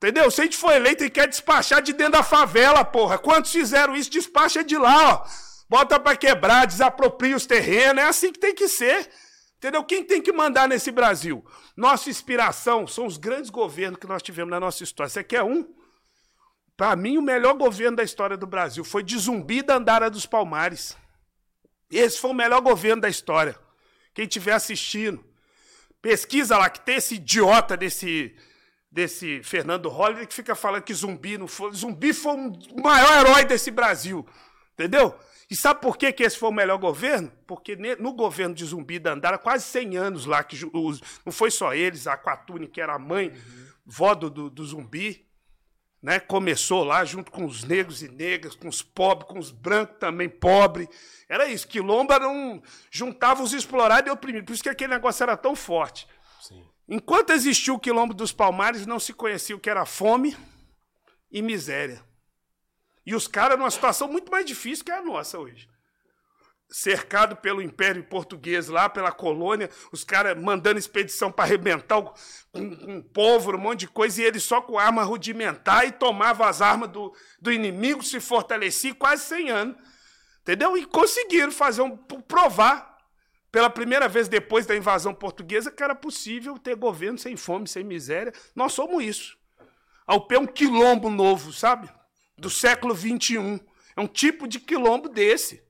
Entendeu? 0.02 0.30
Se 0.30 0.40
a 0.40 0.44
gente 0.44 0.56
for 0.56 0.72
eleito 0.72 1.04
e 1.04 1.10
quer 1.10 1.28
despachar 1.28 1.80
de 1.80 1.92
dentro 1.92 2.14
da 2.14 2.22
favela, 2.24 2.84
porra. 2.84 3.18
Quantos 3.18 3.52
fizeram 3.52 3.94
isso? 3.94 4.10
Despacha 4.10 4.64
de 4.64 4.76
lá, 4.76 5.14
ó 5.14 5.26
bota 5.72 5.98
para 5.98 6.14
quebrar, 6.14 6.66
desapropria 6.66 7.34
os 7.34 7.46
terrenos, 7.46 8.04
é 8.04 8.06
assim 8.06 8.30
que 8.30 8.38
tem 8.38 8.54
que 8.54 8.68
ser. 8.68 9.08
Entendeu? 9.56 9.82
Quem 9.82 10.04
tem 10.04 10.20
que 10.20 10.30
mandar 10.30 10.68
nesse 10.68 10.90
Brasil? 10.90 11.42
Nossa 11.74 12.10
inspiração 12.10 12.86
são 12.86 13.06
os 13.06 13.16
grandes 13.16 13.48
governos 13.48 13.98
que 13.98 14.06
nós 14.06 14.22
tivemos 14.22 14.50
na 14.50 14.60
nossa 14.60 14.84
história. 14.84 15.08
Você 15.08 15.24
quer 15.24 15.42
um? 15.42 15.66
Para 16.76 16.94
mim, 16.94 17.16
o 17.16 17.22
melhor 17.22 17.54
governo 17.54 17.96
da 17.96 18.02
história 18.02 18.36
do 18.36 18.46
Brasil 18.46 18.84
foi 18.84 19.02
de 19.02 19.16
Zumbi 19.16 19.62
da 19.62 19.76
Andara 19.76 20.10
dos 20.10 20.26
Palmares. 20.26 20.94
Esse 21.90 22.18
foi 22.18 22.32
o 22.32 22.34
melhor 22.34 22.60
governo 22.60 23.00
da 23.00 23.08
história. 23.08 23.58
Quem 24.12 24.26
estiver 24.26 24.52
assistindo, 24.52 25.24
pesquisa 26.02 26.58
lá 26.58 26.68
que 26.68 26.82
tem 26.82 26.96
esse 26.96 27.14
idiota 27.14 27.78
desse, 27.78 28.36
desse 28.92 29.42
Fernando 29.42 29.88
Holliday 29.88 30.26
que 30.26 30.34
fica 30.34 30.54
falando 30.54 30.82
que 30.82 30.92
Zumbi 30.92 31.38
não 31.38 31.48
foi. 31.48 31.72
Zumbi 31.72 32.12
foi 32.12 32.36
o 32.36 32.82
maior 32.82 33.26
herói 33.26 33.44
desse 33.44 33.70
Brasil. 33.70 34.26
Entendeu? 34.74 35.18
E 35.50 35.56
sabe 35.56 35.80
por 35.80 35.96
que, 35.96 36.12
que 36.12 36.22
esse 36.22 36.38
foi 36.38 36.50
o 36.50 36.52
melhor 36.52 36.78
governo? 36.78 37.32
Porque 37.46 37.76
no 37.98 38.12
governo 38.12 38.54
de 38.54 38.64
Zumbi 38.64 38.98
da 38.98 39.12
Andara, 39.12 39.38
quase 39.38 39.64
100 39.64 39.96
anos 39.96 40.26
lá, 40.26 40.42
que 40.44 40.58
não 41.24 41.32
foi 41.32 41.50
só 41.50 41.74
eles, 41.74 42.06
a 42.06 42.16
Quatune, 42.16 42.68
que 42.68 42.80
era 42.80 42.94
a 42.94 42.98
mãe, 42.98 43.28
uhum. 43.28 43.66
vó 43.84 44.14
do, 44.14 44.30
do, 44.30 44.48
do, 44.48 44.64
Zumbi, 44.64 45.26
né, 46.02 46.18
começou 46.18 46.84
lá 46.84 47.04
junto 47.04 47.30
com 47.30 47.44
os 47.44 47.64
negros 47.64 48.02
e 48.02 48.08
negras, 48.08 48.54
com 48.54 48.66
os 48.66 48.80
pobres, 48.80 49.28
com 49.28 49.38
os 49.38 49.50
brancos 49.50 49.98
também 49.98 50.28
pobres. 50.28 50.88
Era 51.28 51.46
isso, 51.46 51.68
Quilombo 51.68 52.12
era 52.14 52.28
um, 52.28 52.62
juntava 52.90 53.42
os 53.42 53.52
explorados 53.52 54.08
e 54.08 54.12
oprimidos. 54.12 54.46
Por 54.46 54.54
isso 54.54 54.62
que 54.62 54.70
aquele 54.70 54.94
negócio 54.94 55.22
era 55.22 55.36
tão 55.36 55.54
forte. 55.54 56.06
Sim. 56.40 56.71
Enquanto 56.94 57.30
existiu 57.30 57.76
o 57.76 57.80
Quilombo 57.80 58.12
dos 58.12 58.32
Palmares, 58.32 58.84
não 58.84 59.00
se 59.00 59.14
conhecia 59.14 59.56
o 59.56 59.58
que 59.58 59.70
era 59.70 59.86
fome 59.86 60.36
e 61.30 61.40
miséria. 61.40 62.04
E 63.06 63.14
os 63.14 63.26
caras 63.26 63.58
numa 63.58 63.70
situação 63.70 64.08
muito 64.08 64.30
mais 64.30 64.44
difícil 64.44 64.84
que 64.84 64.92
a 64.92 65.00
nossa 65.00 65.38
hoje. 65.38 65.66
Cercado 66.68 67.34
pelo 67.36 67.62
Império 67.62 68.04
Português 68.04 68.68
lá, 68.68 68.90
pela 68.90 69.10
colônia, 69.10 69.70
os 69.90 70.04
caras 70.04 70.38
mandando 70.38 70.78
expedição 70.78 71.32
para 71.32 71.46
arrebentar 71.46 72.02
com, 72.52 72.76
com 72.76 73.00
povo, 73.00 73.56
um 73.56 73.58
monte 73.58 73.80
de 73.80 73.88
coisa, 73.88 74.20
e 74.20 74.26
eles 74.26 74.42
só 74.42 74.60
com 74.60 74.78
arma 74.78 75.02
rudimentar 75.02 75.86
e 75.86 75.92
tomavam 75.92 76.46
as 76.46 76.60
armas 76.60 76.90
do, 76.90 77.10
do 77.40 77.50
inimigo, 77.50 78.02
se 78.02 78.20
fortaleciam 78.20 78.94
quase 78.96 79.24
100 79.24 79.50
anos. 79.50 79.76
Entendeu? 80.42 80.76
E 80.76 80.84
conseguiram 80.84 81.52
fazer 81.52 81.80
um. 81.80 81.96
provar 81.96 82.91
pela 83.52 83.70
primeira 83.70 84.08
vez 84.08 84.26
depois 84.26 84.66
da 84.66 84.74
invasão 84.74 85.14
portuguesa 85.14 85.70
que 85.70 85.82
era 85.82 85.94
possível 85.94 86.58
ter 86.58 86.74
governo 86.74 87.18
sem 87.18 87.36
fome, 87.36 87.68
sem 87.68 87.84
miséria. 87.84 88.32
Nós 88.56 88.72
somos 88.72 89.04
isso. 89.04 89.38
Ao 90.04 90.26
pé 90.26 90.38
um 90.38 90.46
quilombo 90.46 91.08
novo, 91.08 91.52
sabe? 91.52 91.88
do 92.42 92.50
século 92.50 92.94
XXI. 92.94 93.60
É 93.96 94.00
um 94.00 94.06
tipo 94.06 94.46
de 94.48 94.58
quilombo 94.58 95.08
desse. 95.08 95.62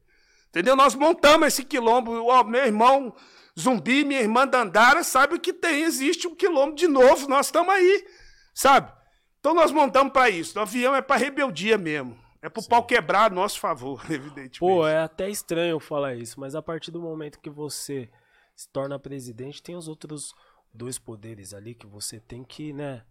Entendeu? 0.48 0.74
Nós 0.74 0.94
montamos 0.94 1.48
esse 1.48 1.64
quilombo. 1.64 2.12
O 2.12 2.44
meu 2.44 2.64
irmão 2.64 3.14
Zumbi, 3.58 4.04
minha 4.04 4.20
irmã 4.20 4.46
Dandara, 4.46 5.04
sabe 5.04 5.34
o 5.34 5.40
que 5.40 5.52
tem. 5.52 5.82
Existe 5.82 6.26
um 6.26 6.34
quilombo 6.34 6.74
de 6.74 6.88
novo. 6.88 7.28
Nós 7.28 7.46
estamos 7.46 7.72
aí. 7.72 8.06
Sabe? 8.54 8.92
Então 9.38 9.54
nós 9.54 9.70
montamos 9.70 10.12
para 10.12 10.30
isso. 10.30 10.58
O 10.58 10.62
avião 10.62 10.94
é 10.94 11.02
para 11.02 11.16
rebeldia 11.16 11.76
mesmo. 11.76 12.18
É 12.42 12.48
pro 12.48 12.60
Sim. 12.60 12.68
pau 12.68 12.84
quebrar 12.84 13.30
a 13.30 13.34
nosso 13.34 13.60
favor, 13.60 14.02
evidentemente. 14.10 14.58
Pô, 14.58 14.86
é 14.86 14.98
até 14.98 15.30
estranho 15.30 15.78
falar 15.78 16.16
isso, 16.16 16.38
mas 16.40 16.54
a 16.54 16.60
partir 16.60 16.90
do 16.90 17.00
momento 17.00 17.40
que 17.40 17.48
você 17.48 18.10
se 18.54 18.68
torna 18.68 18.98
presidente, 18.98 19.62
tem 19.62 19.76
os 19.76 19.86
outros 19.88 20.34
dois 20.74 20.98
poderes 20.98 21.54
ali 21.54 21.74
que 21.74 21.86
você 21.86 22.18
tem 22.18 22.42
que, 22.42 22.72
né? 22.72 23.04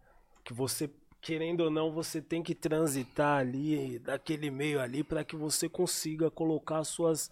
Que 0.43 0.53
você 0.53 0.89
querendo 1.21 1.61
ou 1.61 1.69
não, 1.69 1.91
você 1.91 2.19
tem 2.19 2.41
que 2.41 2.55
transitar 2.55 3.37
ali, 3.37 3.99
daquele 3.99 4.49
meio 4.49 4.81
ali, 4.81 5.03
para 5.03 5.23
que 5.23 5.35
você 5.35 5.69
consiga 5.69 6.31
colocar 6.31 6.83
suas 6.83 7.29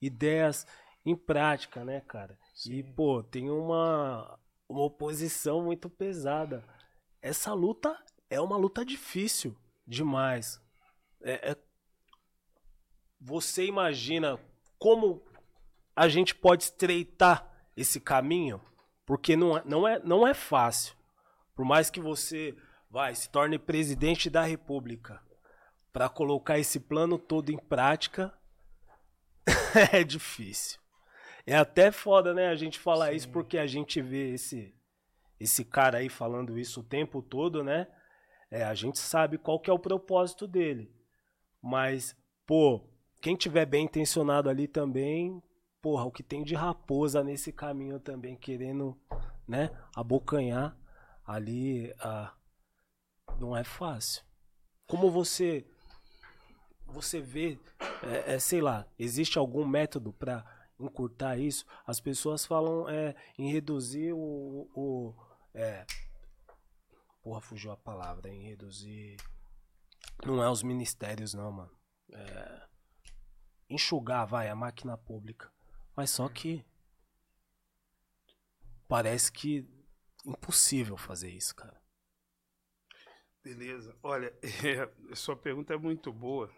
ideias 0.00 0.64
em 1.04 1.16
prática, 1.16 1.84
né, 1.84 2.00
cara? 2.00 2.38
Sim. 2.54 2.74
E, 2.74 2.82
pô, 2.82 3.22
tem 3.22 3.50
uma, 3.50 4.38
uma 4.68 4.82
oposição 4.82 5.64
muito 5.64 5.90
pesada. 5.90 6.64
Essa 7.20 7.52
luta 7.52 7.98
é 8.30 8.40
uma 8.40 8.56
luta 8.56 8.84
difícil 8.84 9.56
demais. 9.86 10.62
É, 11.24 11.52
é... 11.52 11.56
Você 13.20 13.64
imagina 13.64 14.38
como 14.78 15.24
a 15.96 16.06
gente 16.08 16.34
pode 16.34 16.64
estreitar 16.64 17.50
esse 17.76 17.98
caminho? 17.98 18.60
Porque 19.06 19.34
não 19.34 19.56
é, 19.56 19.62
não 19.64 19.88
é, 19.88 19.98
não 20.00 20.26
é 20.26 20.34
fácil. 20.34 20.94
Por 21.54 21.64
mais 21.64 21.90
que 21.90 22.00
você 22.00 22.54
vai, 22.90 23.14
se 23.14 23.30
torne 23.30 23.58
presidente 23.58 24.28
da 24.28 24.42
República 24.42 25.22
para 25.92 26.08
colocar 26.08 26.58
esse 26.58 26.78
plano 26.78 27.18
todo 27.18 27.50
em 27.50 27.58
prática 27.58 28.32
é 29.92 30.04
difícil. 30.04 30.80
É 31.46 31.56
até 31.56 31.90
foda, 31.90 32.32
né, 32.32 32.48
a 32.48 32.54
gente 32.54 32.78
falar 32.78 33.10
Sim. 33.10 33.16
isso 33.16 33.28
porque 33.30 33.58
a 33.58 33.66
gente 33.66 34.00
vê 34.00 34.34
esse 34.34 34.74
esse 35.38 35.64
cara 35.64 35.98
aí 35.98 36.08
falando 36.08 36.58
isso 36.58 36.80
o 36.80 36.84
tempo 36.84 37.20
todo, 37.20 37.62
né? 37.62 37.86
É, 38.50 38.64
a 38.64 38.72
gente 38.72 38.98
sabe 38.98 39.36
qual 39.36 39.58
que 39.60 39.68
é 39.68 39.72
o 39.72 39.78
propósito 39.78 40.46
dele. 40.46 40.94
Mas, 41.64 42.14
pô, 42.44 42.86
quem 43.22 43.34
tiver 43.34 43.64
bem 43.64 43.86
intencionado 43.86 44.50
ali 44.50 44.68
também, 44.68 45.42
porra, 45.80 46.04
o 46.04 46.12
que 46.12 46.22
tem 46.22 46.44
de 46.44 46.54
raposa 46.54 47.24
nesse 47.24 47.50
caminho 47.50 47.98
também 47.98 48.36
querendo, 48.36 48.94
né, 49.48 49.70
abocanhar 49.96 50.76
ali 51.24 51.90
a 52.00 52.34
não 53.40 53.56
é 53.56 53.64
fácil. 53.64 54.22
Como 54.86 55.10
você 55.10 55.66
você 56.86 57.18
vê, 57.18 57.58
é, 58.02 58.34
é, 58.34 58.38
sei 58.38 58.60
lá, 58.60 58.86
existe 58.98 59.38
algum 59.38 59.66
método 59.66 60.12
para 60.12 60.44
encurtar 60.78 61.38
isso? 61.38 61.64
As 61.86 61.98
pessoas 61.98 62.44
falam 62.44 62.86
é, 62.90 63.14
em 63.38 63.50
reduzir 63.50 64.12
o, 64.12 64.68
o 64.74 65.14
é, 65.54 65.86
porra, 67.22 67.40
fugiu 67.40 67.72
a 67.72 67.76
palavra, 67.76 68.28
em 68.28 68.42
reduzir 68.42 69.16
não 70.24 70.42
é 70.42 70.50
os 70.50 70.62
ministérios 70.62 71.34
não, 71.34 71.50
mano. 71.50 71.70
É, 72.12 72.66
enxugar, 73.68 74.26
vai, 74.26 74.48
a 74.48 74.54
máquina 74.54 74.96
pública. 74.96 75.50
Mas 75.96 76.10
só 76.10 76.28
que 76.28 76.64
parece 78.88 79.30
que 79.32 79.68
impossível 80.24 80.96
fazer 80.96 81.30
isso, 81.30 81.54
cara. 81.54 81.80
Beleza. 83.42 83.96
Olha, 84.02 84.32
é, 84.42 84.88
sua 85.14 85.36
pergunta 85.36 85.74
é 85.74 85.76
muito 85.76 86.12
boa. 86.12 86.50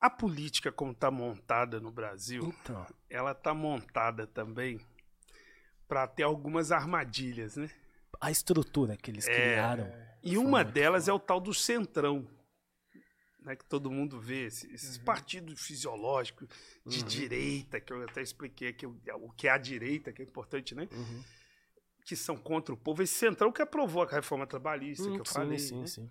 A 0.00 0.10
política 0.10 0.70
como 0.70 0.92
está 0.92 1.10
montada 1.10 1.80
no 1.80 1.90
Brasil, 1.90 2.54
Então, 2.60 2.86
ela 3.08 3.32
está 3.32 3.54
montada 3.54 4.26
também 4.26 4.78
para 5.88 6.06
ter 6.06 6.24
algumas 6.24 6.70
armadilhas, 6.70 7.56
né? 7.56 7.70
a 8.20 8.30
estrutura 8.30 8.96
que 8.96 9.10
eles 9.10 9.26
É, 9.26 9.34
criaram. 9.34 9.90
E 10.24 10.38
uma 10.38 10.64
delas 10.64 11.06
é 11.08 11.12
o 11.12 11.18
tal 11.18 11.38
do 11.40 11.52
centrão, 11.52 12.26
né, 13.40 13.54
que 13.54 13.64
todo 13.66 13.90
mundo 13.90 14.18
vê, 14.18 14.46
esse- 14.46 14.72
esses 14.72 14.96
Uhum. 14.96 15.04
partidos 15.04 15.60
fisiológicos 15.60 16.48
de 16.86 17.00
Uhum. 17.00 17.04
direita, 17.06 17.80
que 17.80 17.92
eu 17.92 18.02
até 18.02 18.22
expliquei 18.22 18.68
aqui 18.68 18.86
o, 18.86 18.98
que 19.36 19.46
é 19.46 19.50
a 19.50 19.58
direita, 19.58 20.12
que 20.12 20.22
é 20.22 20.24
importante, 20.24 20.74
né? 20.74 20.88
Uhum. 20.90 21.22
Que 22.06 22.16
são 22.16 22.36
contra 22.36 22.74
o 22.74 22.76
povo. 22.76 23.02
Esse 23.02 23.14
centrão 23.14 23.52
que 23.52 23.60
aprovou 23.62 24.02
a 24.02 24.06
reforma 24.06 24.46
trabalhista, 24.46 25.04
que 25.04 25.10
Hum, 25.10 25.18
eu 25.20 25.24
sim, 25.26 25.34
falei. 25.34 25.58
sim, 25.58 25.80
né? 25.80 25.86
sim. 25.86 26.10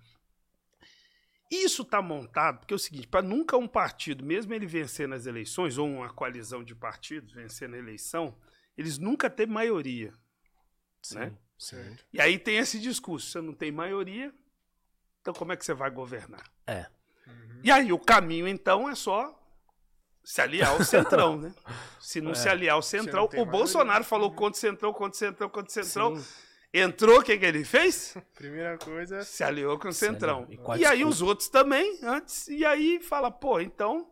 Isso 1.52 1.84
está 1.84 2.02
montado 2.02 2.60
porque 2.60 2.74
é 2.74 2.76
o 2.76 2.80
seguinte: 2.80 3.08
para 3.08 3.22
nunca 3.22 3.58
um 3.58 3.68
partido, 3.68 4.24
mesmo 4.26 4.54
ele 4.54 4.66
vencer 4.66 5.08
nas 5.08 5.26
eleições, 5.26 5.78
ou 5.78 5.88
uma 5.88 6.12
coalizão 6.14 6.64
de 6.64 6.76
partidos 6.76 7.32
vencer 7.34 7.70
na 7.70 7.78
eleição, 7.78 8.36
eles 8.78 8.98
nunca 8.98 9.30
têm 9.30 9.46
maioria. 9.46 10.14
Sim, 11.02 11.16
Né? 11.20 11.38
Certo. 11.58 12.04
E 12.12 12.20
aí 12.22 12.38
tem 12.38 12.58
esse 12.58 12.80
discurso: 12.80 13.30
você 13.32 13.42
não 13.42 13.54
tem 13.54 13.72
maioria, 13.72 14.34
então 15.22 15.34
como 15.34 15.52
é 15.54 15.58
que 15.58 15.66
você 15.66 15.74
vai 15.74 15.90
governar? 15.90 16.44
É. 16.68 16.86
Uhum. 17.28 17.62
E 17.64 17.72
aí 17.72 17.94
o 17.94 18.00
caminho, 18.00 18.48
então, 18.48 18.90
é 18.90 18.96
só 18.96 19.40
se 20.24 20.42
aliar 20.42 20.72
ao 20.72 20.84
centrão, 20.84 21.38
né? 21.38 21.54
Se 22.00 22.20
não 22.22 22.32
É. 22.32 22.36
se 22.36 22.50
aliar 22.50 22.76
ao 22.76 22.82
centrão, 22.82 23.26
o 23.26 23.46
Bolsonaro 23.46 23.88
maioria. 23.88 24.04
falou 24.04 24.32
contra 24.34 24.58
o 24.58 24.60
centrão, 24.62 24.94
contra 24.94 25.16
o 25.16 25.20
centrão, 25.20 25.50
contra 25.50 25.70
o 25.70 25.74
centrão. 25.84 26.16
Sim. 26.18 26.44
Entrou, 26.76 27.20
o 27.20 27.24
que, 27.24 27.38
que 27.38 27.46
ele 27.46 27.64
fez? 27.64 28.18
Primeira 28.34 28.78
coisa, 28.80 29.22
Se 29.24 29.44
aliou 29.44 29.78
com 29.78 29.90
o 29.90 29.94
centrão. 29.94 30.48
E 30.50 30.56
E 30.56 30.86
aí 30.86 30.98
desculpa? 30.98 31.08
os 31.08 31.22
outros 31.22 31.48
também, 31.48 32.00
antes. 32.04 32.48
E 32.48 32.66
aí 32.66 33.00
fala, 33.00 33.30
pô, 33.30 33.60
então 33.60 34.10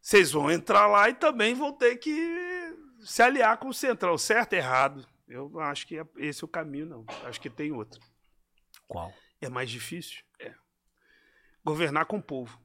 vocês 0.00 0.30
vão 0.30 0.50
entrar 0.50 0.86
lá 0.86 1.08
e 1.08 1.14
também 1.14 1.54
vão 1.54 1.72
ter 1.72 1.96
que 1.96 2.76
se 3.02 3.22
aliar 3.22 3.56
com 3.56 3.68
o 3.68 3.74
centrão. 3.74 4.18
Certo, 4.18 4.52
errado. 4.52 5.06
Eu 5.28 5.48
não 5.50 5.60
acho 5.60 5.86
que 5.86 5.98
é 5.98 6.06
esse 6.16 6.44
o 6.44 6.48
caminho, 6.48 6.86
não. 6.86 7.06
Acho 7.24 7.40
que 7.40 7.50
tem 7.50 7.70
outro. 7.70 8.00
Qual? 8.86 9.12
É 9.40 9.48
mais 9.48 9.70
difícil? 9.70 10.22
É. 10.40 10.54
Governar 11.64 12.06
com 12.06 12.18
o 12.18 12.22
povo. 12.22 12.58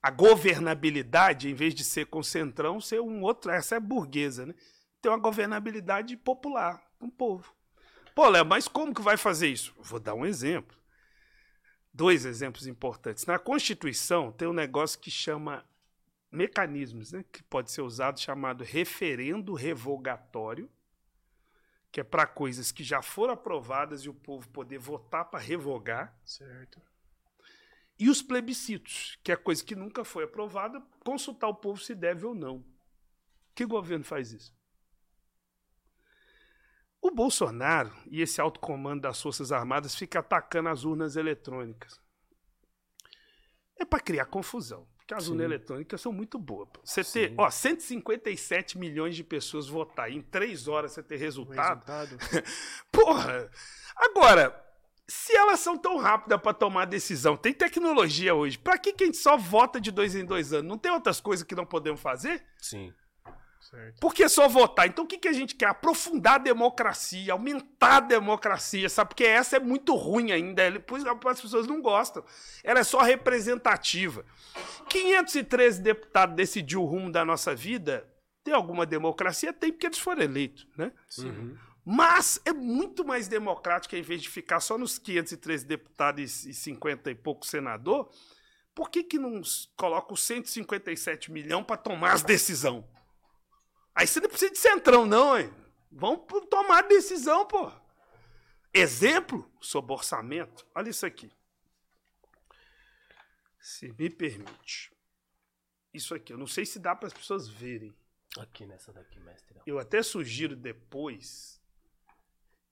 A 0.00 0.10
governabilidade, 0.10 1.48
em 1.48 1.54
vez 1.54 1.74
de 1.74 1.82
ser 1.82 2.06
com 2.06 2.22
centrão, 2.22 2.80
ser 2.80 3.00
um 3.00 3.22
outro. 3.22 3.50
Essa 3.50 3.76
é 3.76 3.80
burguesa, 3.80 4.46
né? 4.46 4.54
Tem 5.00 5.10
uma 5.10 5.18
governabilidade 5.18 6.16
popular, 6.16 6.82
com 6.98 7.06
o 7.06 7.10
povo. 7.10 7.54
Pô, 8.14 8.28
Léo, 8.28 8.44
mas 8.44 8.68
como 8.68 8.94
que 8.94 9.02
vai 9.02 9.16
fazer 9.16 9.48
isso? 9.48 9.74
Vou 9.78 9.98
dar 9.98 10.14
um 10.14 10.24
exemplo. 10.24 10.76
Dois 11.92 12.24
exemplos 12.24 12.66
importantes. 12.66 13.26
Na 13.26 13.38
Constituição 13.38 14.30
tem 14.30 14.46
um 14.46 14.52
negócio 14.52 14.98
que 14.98 15.10
chama 15.10 15.64
mecanismos, 16.30 17.12
né? 17.12 17.24
Que 17.32 17.42
pode 17.42 17.70
ser 17.70 17.82
usado 17.82 18.20
chamado 18.20 18.62
referendo 18.62 19.54
revogatório, 19.54 20.70
que 21.94 22.00
é 22.00 22.04
para 22.04 22.26
coisas 22.26 22.72
que 22.72 22.82
já 22.82 23.00
foram 23.00 23.34
aprovadas 23.34 24.00
e 24.00 24.08
o 24.08 24.14
povo 24.14 24.48
poder 24.48 24.78
votar 24.78 25.26
para 25.26 25.38
revogar. 25.38 26.12
certo. 26.24 26.82
E 27.96 28.10
os 28.10 28.20
plebiscitos, 28.20 29.16
que 29.22 29.30
é 29.30 29.36
coisa 29.36 29.64
que 29.64 29.76
nunca 29.76 30.04
foi 30.04 30.24
aprovada, 30.24 30.82
consultar 31.04 31.46
o 31.46 31.54
povo 31.54 31.80
se 31.80 31.94
deve 31.94 32.26
ou 32.26 32.34
não. 32.34 32.64
Que 33.54 33.64
governo 33.64 34.04
faz 34.04 34.32
isso? 34.32 34.52
O 37.00 37.12
Bolsonaro 37.12 37.94
e 38.10 38.20
esse 38.20 38.40
alto 38.40 38.58
comando 38.58 39.02
das 39.02 39.22
Forças 39.22 39.52
Armadas 39.52 39.94
fica 39.94 40.18
atacando 40.18 40.70
as 40.70 40.82
urnas 40.82 41.14
eletrônicas. 41.14 42.00
É 43.78 43.84
para 43.84 44.00
criar 44.00 44.26
confusão. 44.26 44.84
Porque 45.04 45.14
as 45.14 45.28
urnas 45.28 45.44
eletrônicas 45.44 46.00
são 46.00 46.12
muito 46.12 46.38
boas. 46.38 46.66
pô. 46.72 46.80
Você 46.82 47.04
Sim. 47.04 47.12
ter, 47.12 47.34
ó, 47.36 47.50
157 47.50 48.78
milhões 48.78 49.14
de 49.14 49.22
pessoas 49.22 49.68
votar 49.68 50.10
e 50.10 50.16
em 50.16 50.22
três 50.22 50.66
horas 50.66 50.92
você 50.92 51.02
ter 51.02 51.16
resultado. 51.16 51.84
resultado. 51.86 52.18
Porra! 52.90 53.50
Agora, 53.94 54.64
se 55.06 55.36
elas 55.36 55.60
são 55.60 55.76
tão 55.76 55.98
rápidas 55.98 56.40
para 56.40 56.54
tomar 56.54 56.86
decisão, 56.86 57.36
tem 57.36 57.52
tecnologia 57.52 58.34
hoje, 58.34 58.56
pra 58.56 58.78
que, 58.78 58.94
que 58.94 59.04
a 59.04 59.06
gente 59.06 59.18
só 59.18 59.36
vota 59.36 59.78
de 59.78 59.90
dois 59.90 60.14
em 60.14 60.24
dois 60.24 60.54
anos? 60.54 60.70
Não 60.70 60.78
tem 60.78 60.90
outras 60.90 61.20
coisas 61.20 61.46
que 61.46 61.54
não 61.54 61.66
podemos 61.66 62.00
fazer? 62.00 62.42
Sim. 62.58 62.90
Certo. 63.70 63.98
Por 63.98 64.12
que 64.12 64.28
só 64.28 64.46
votar? 64.46 64.86
Então 64.86 65.04
o 65.04 65.08
que, 65.08 65.16
que 65.16 65.28
a 65.28 65.32
gente 65.32 65.54
quer? 65.54 65.66
Aprofundar 65.66 66.34
a 66.34 66.38
democracia, 66.38 67.32
aumentar 67.32 67.96
a 67.96 68.00
democracia, 68.00 68.88
sabe? 68.90 69.08
Porque 69.08 69.24
essa 69.24 69.56
é 69.56 69.60
muito 69.60 69.94
ruim 69.94 70.32
ainda, 70.32 70.78
por 70.80 70.98
isso 70.98 71.08
as 71.08 71.40
pessoas 71.40 71.66
não 71.66 71.80
gostam. 71.80 72.22
Ela 72.62 72.80
é 72.80 72.84
só 72.84 73.00
representativa. 73.00 74.24
513 74.88 75.80
deputados 75.80 76.36
decidiu 76.36 76.82
o 76.82 76.84
rumo 76.84 77.10
da 77.10 77.24
nossa 77.24 77.54
vida. 77.54 78.06
Tem 78.42 78.52
alguma 78.52 78.84
democracia? 78.84 79.52
Tem, 79.52 79.72
porque 79.72 79.86
eles 79.86 79.98
foram 79.98 80.22
eleitos, 80.22 80.68
né? 80.76 80.92
Uhum. 81.18 81.56
Mas 81.84 82.40
é 82.44 82.52
muito 82.52 83.04
mais 83.04 83.28
democrático, 83.28 83.96
em 83.96 84.02
vez 84.02 84.22
de 84.22 84.28
ficar 84.28 84.60
só 84.60 84.76
nos 84.76 84.98
513 84.98 85.64
deputados 85.64 86.44
e 86.44 86.52
50 86.52 87.10
e 87.10 87.14
pouco 87.14 87.46
senador, 87.46 88.10
por 88.74 88.90
que, 88.90 89.02
que 89.04 89.18
não 89.18 89.40
coloca 89.76 90.12
os 90.12 90.22
157 90.22 91.32
milhões 91.32 91.64
para 91.64 91.76
tomar 91.76 92.12
as 92.12 92.22
decisões? 92.22 92.84
Aí 93.94 94.06
você 94.06 94.20
não 94.20 94.28
precisa 94.28 94.50
de 94.52 94.58
centrão, 94.58 95.06
não, 95.06 95.38
hein? 95.38 95.52
Vamos 95.90 96.24
tomar 96.50 96.82
decisão, 96.82 97.46
pô. 97.46 97.70
Exemplo 98.72 99.48
sobre 99.60 99.92
orçamento. 99.92 100.66
Olha 100.74 100.90
isso 100.90 101.06
aqui. 101.06 101.30
Se 103.60 103.92
me 103.98 104.10
permite. 104.10 104.92
Isso 105.92 106.14
aqui, 106.14 106.32
eu 106.32 106.38
não 106.38 106.46
sei 106.46 106.66
se 106.66 106.78
dá 106.78 106.94
para 106.94 107.06
as 107.06 107.12
pessoas 107.12 107.48
verem. 107.48 107.94
Aqui 108.38 108.66
nessa 108.66 108.92
daqui, 108.92 109.20
mestre. 109.20 109.60
Eu 109.64 109.78
até 109.78 110.02
sugiro 110.02 110.56
depois 110.56 111.62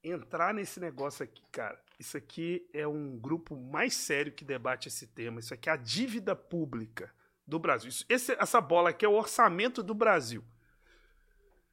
entrar 0.02 0.52
nesse 0.52 0.80
negócio 0.80 1.22
aqui, 1.22 1.42
cara. 1.52 1.80
Isso 2.00 2.16
aqui 2.16 2.68
é 2.74 2.84
um 2.86 3.16
grupo 3.16 3.54
mais 3.56 3.94
sério 3.94 4.32
que 4.32 4.44
debate 4.44 4.88
esse 4.88 5.06
tema. 5.06 5.38
Isso 5.38 5.54
aqui 5.54 5.68
é 5.68 5.72
a 5.72 5.76
dívida 5.76 6.34
pública 6.34 7.14
do 7.46 7.60
Brasil. 7.60 7.88
Isso- 7.88 8.04
esse- 8.08 8.32
essa 8.32 8.60
bola 8.60 8.90
aqui 8.90 9.04
é 9.04 9.08
o 9.08 9.12
orçamento 9.14 9.84
do 9.84 9.94
Brasil. 9.94 10.44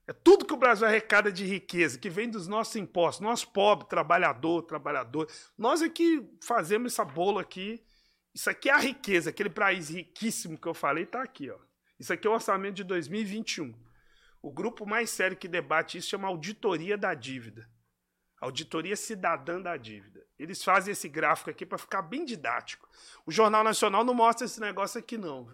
É 0.10 0.14
tudo 0.14 0.44
que 0.44 0.54
o 0.56 0.58
Brasil 0.58 0.88
arrecada 0.88 1.32
de 1.32 1.46
riqueza, 1.46 2.00
que 2.00 2.10
vem 2.10 2.28
dos 2.28 2.48
nossos 2.48 2.76
impostos. 2.76 3.22
Nós, 3.22 3.46
pobre, 3.46 3.88
trabalhador, 3.88 4.64
trabalhador. 4.64 5.30
Nós 5.56 5.84
é 5.84 5.88
que 5.88 6.28
fazemos 6.42 6.94
essa 6.94 7.06
bola 7.06 7.42
aqui. 7.42 7.80
Isso 8.34 8.50
aqui 8.50 8.70
é 8.70 8.74
a 8.74 8.80
riqueza. 8.80 9.30
Aquele 9.30 9.52
país 9.52 9.90
riquíssimo 9.90 10.58
que 10.58 10.68
eu 10.68 10.74
falei 10.74 11.04
está 11.04 11.22
aqui, 11.22 11.52
ó. 11.52 11.60
Isso 12.00 12.12
aqui 12.12 12.26
é 12.26 12.30
o 12.32 12.34
orçamento 12.34 12.74
de 12.78 12.86
2021. 12.86 13.72
O 14.42 14.52
grupo 14.52 14.84
mais 14.84 15.12
sério 15.12 15.38
que 15.38 15.48
debate 15.48 16.00
isso 16.00 16.10
chama 16.10 16.28
Auditoria 16.28 16.98
da 16.98 17.14
Dívida. 17.14 17.70
Auditoria 18.42 18.96
Cidadã 18.96 19.62
da 19.62 19.78
Dívida. 19.78 20.26
Eles 20.40 20.64
fazem 20.64 20.92
esse 20.92 21.08
gráfico 21.08 21.52
aqui 21.52 21.68
para 21.68 21.78
ficar 21.78 22.02
bem 22.02 22.26
didático. 22.26 22.90
O 23.28 23.32
Jornal 23.32 23.64
Nacional 23.64 24.04
não 24.04 24.16
mostra 24.16 24.46
esse 24.48 24.60
negócio 24.60 25.00
aqui, 25.00 25.20
não. 25.20 25.48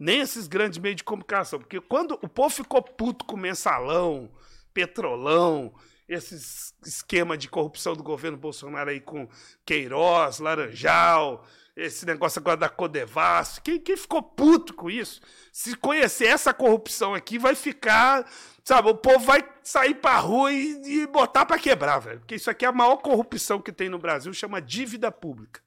Nem 0.00 0.20
esses 0.20 0.48
grandes 0.48 0.78
meios 0.78 0.96
de 0.96 1.04
comunicação. 1.04 1.58
Porque 1.58 1.78
quando 1.78 2.18
o 2.22 2.28
povo 2.28 2.48
ficou 2.48 2.80
puto 2.82 3.26
com 3.26 3.36
mensalão, 3.36 4.32
petrolão, 4.72 5.74
esses 6.08 6.74
esquema 6.84 7.36
de 7.36 7.48
corrupção 7.48 7.94
do 7.94 8.02
governo 8.02 8.38
Bolsonaro 8.38 8.88
aí 8.88 9.00
com 9.00 9.28
Queiroz, 9.64 10.38
Laranjal, 10.38 11.44
esse 11.76 12.06
negócio 12.06 12.40
agora 12.40 12.56
da 12.56 12.68
Codevas, 12.68 13.58
quem, 13.58 13.78
quem 13.78 13.96
ficou 13.96 14.22
puto 14.22 14.74
com 14.74 14.90
isso? 14.90 15.20
Se 15.52 15.76
conhecer 15.76 16.26
essa 16.26 16.52
corrupção 16.52 17.14
aqui, 17.14 17.38
vai 17.38 17.54
ficar, 17.54 18.26
sabe, 18.64 18.88
o 18.88 18.94
povo 18.94 19.20
vai 19.20 19.46
sair 19.62 19.94
pra 19.94 20.18
rua 20.18 20.50
e, 20.50 21.02
e 21.02 21.06
botar 21.06 21.44
pra 21.44 21.58
quebrar, 21.58 21.98
velho. 21.98 22.20
Porque 22.20 22.34
isso 22.34 22.50
aqui 22.50 22.64
é 22.64 22.68
a 22.68 22.72
maior 22.72 22.96
corrupção 22.96 23.60
que 23.60 23.72
tem 23.72 23.88
no 23.88 23.98
Brasil, 23.98 24.32
chama 24.32 24.60
dívida 24.60 25.12
pública. 25.12 25.60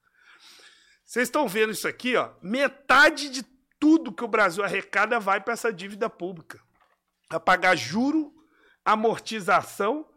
Vocês 1.05 1.27
estão 1.27 1.47
vendo 1.47 1.71
isso 1.71 1.87
aqui, 1.87 2.15
ó? 2.15 2.31
Metade 2.41 3.29
de 3.29 3.43
tudo 3.83 4.13
que 4.13 4.23
o 4.23 4.29
Brasil 4.29 4.63
arrecada 4.63 5.19
vai 5.19 5.41
para 5.41 5.51
essa 5.51 5.69
dívida 5.69 6.09
pública. 6.09 6.57
Para 7.27 7.37
pagar 7.37 7.75
juro, 7.75 8.33
amortização 8.85 10.07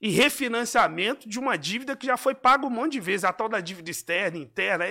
e 0.00 0.08
refinanciamento 0.08 1.28
de 1.28 1.38
uma 1.38 1.58
dívida 1.58 1.94
que 1.94 2.06
já 2.06 2.16
foi 2.16 2.34
paga 2.34 2.64
um 2.64 2.70
monte 2.70 2.92
de 2.92 3.00
vezes, 3.00 3.24
a 3.24 3.30
tal 3.30 3.46
da 3.46 3.60
dívida 3.60 3.90
externa, 3.90 4.38
interna. 4.38 4.86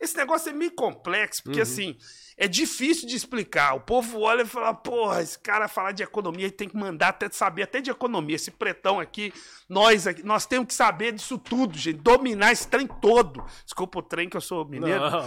Esse 0.00 0.16
negócio 0.16 0.48
é 0.48 0.52
meio 0.54 0.70
complexo, 0.70 1.42
porque 1.42 1.58
uhum. 1.58 1.62
assim, 1.62 1.98
é 2.40 2.46
difícil 2.46 3.08
de 3.08 3.16
explicar. 3.16 3.74
O 3.74 3.80
povo 3.80 4.20
olha 4.20 4.42
e 4.42 4.46
fala, 4.46 4.72
porra, 4.72 5.20
esse 5.20 5.36
cara 5.36 5.66
falar 5.66 5.90
de 5.90 6.04
economia 6.04 6.48
tem 6.52 6.68
que 6.68 6.76
mandar 6.76 7.08
até 7.08 7.28
saber 7.28 7.64
até 7.64 7.80
de 7.80 7.90
economia. 7.90 8.36
Esse 8.36 8.52
pretão 8.52 9.00
aqui, 9.00 9.34
nós 9.68 10.06
aqui, 10.06 10.22
nós 10.22 10.46
temos 10.46 10.68
que 10.68 10.74
saber 10.74 11.12
disso 11.12 11.36
tudo, 11.36 11.76
gente, 11.76 11.98
dominar 11.98 12.52
esse 12.52 12.68
trem 12.68 12.86
todo. 12.86 13.44
Desculpa 13.64 13.98
o 13.98 14.02
trem 14.02 14.28
que 14.28 14.36
eu 14.36 14.40
sou 14.40 14.64
mineiro. 14.64 15.00
Não. 15.00 15.24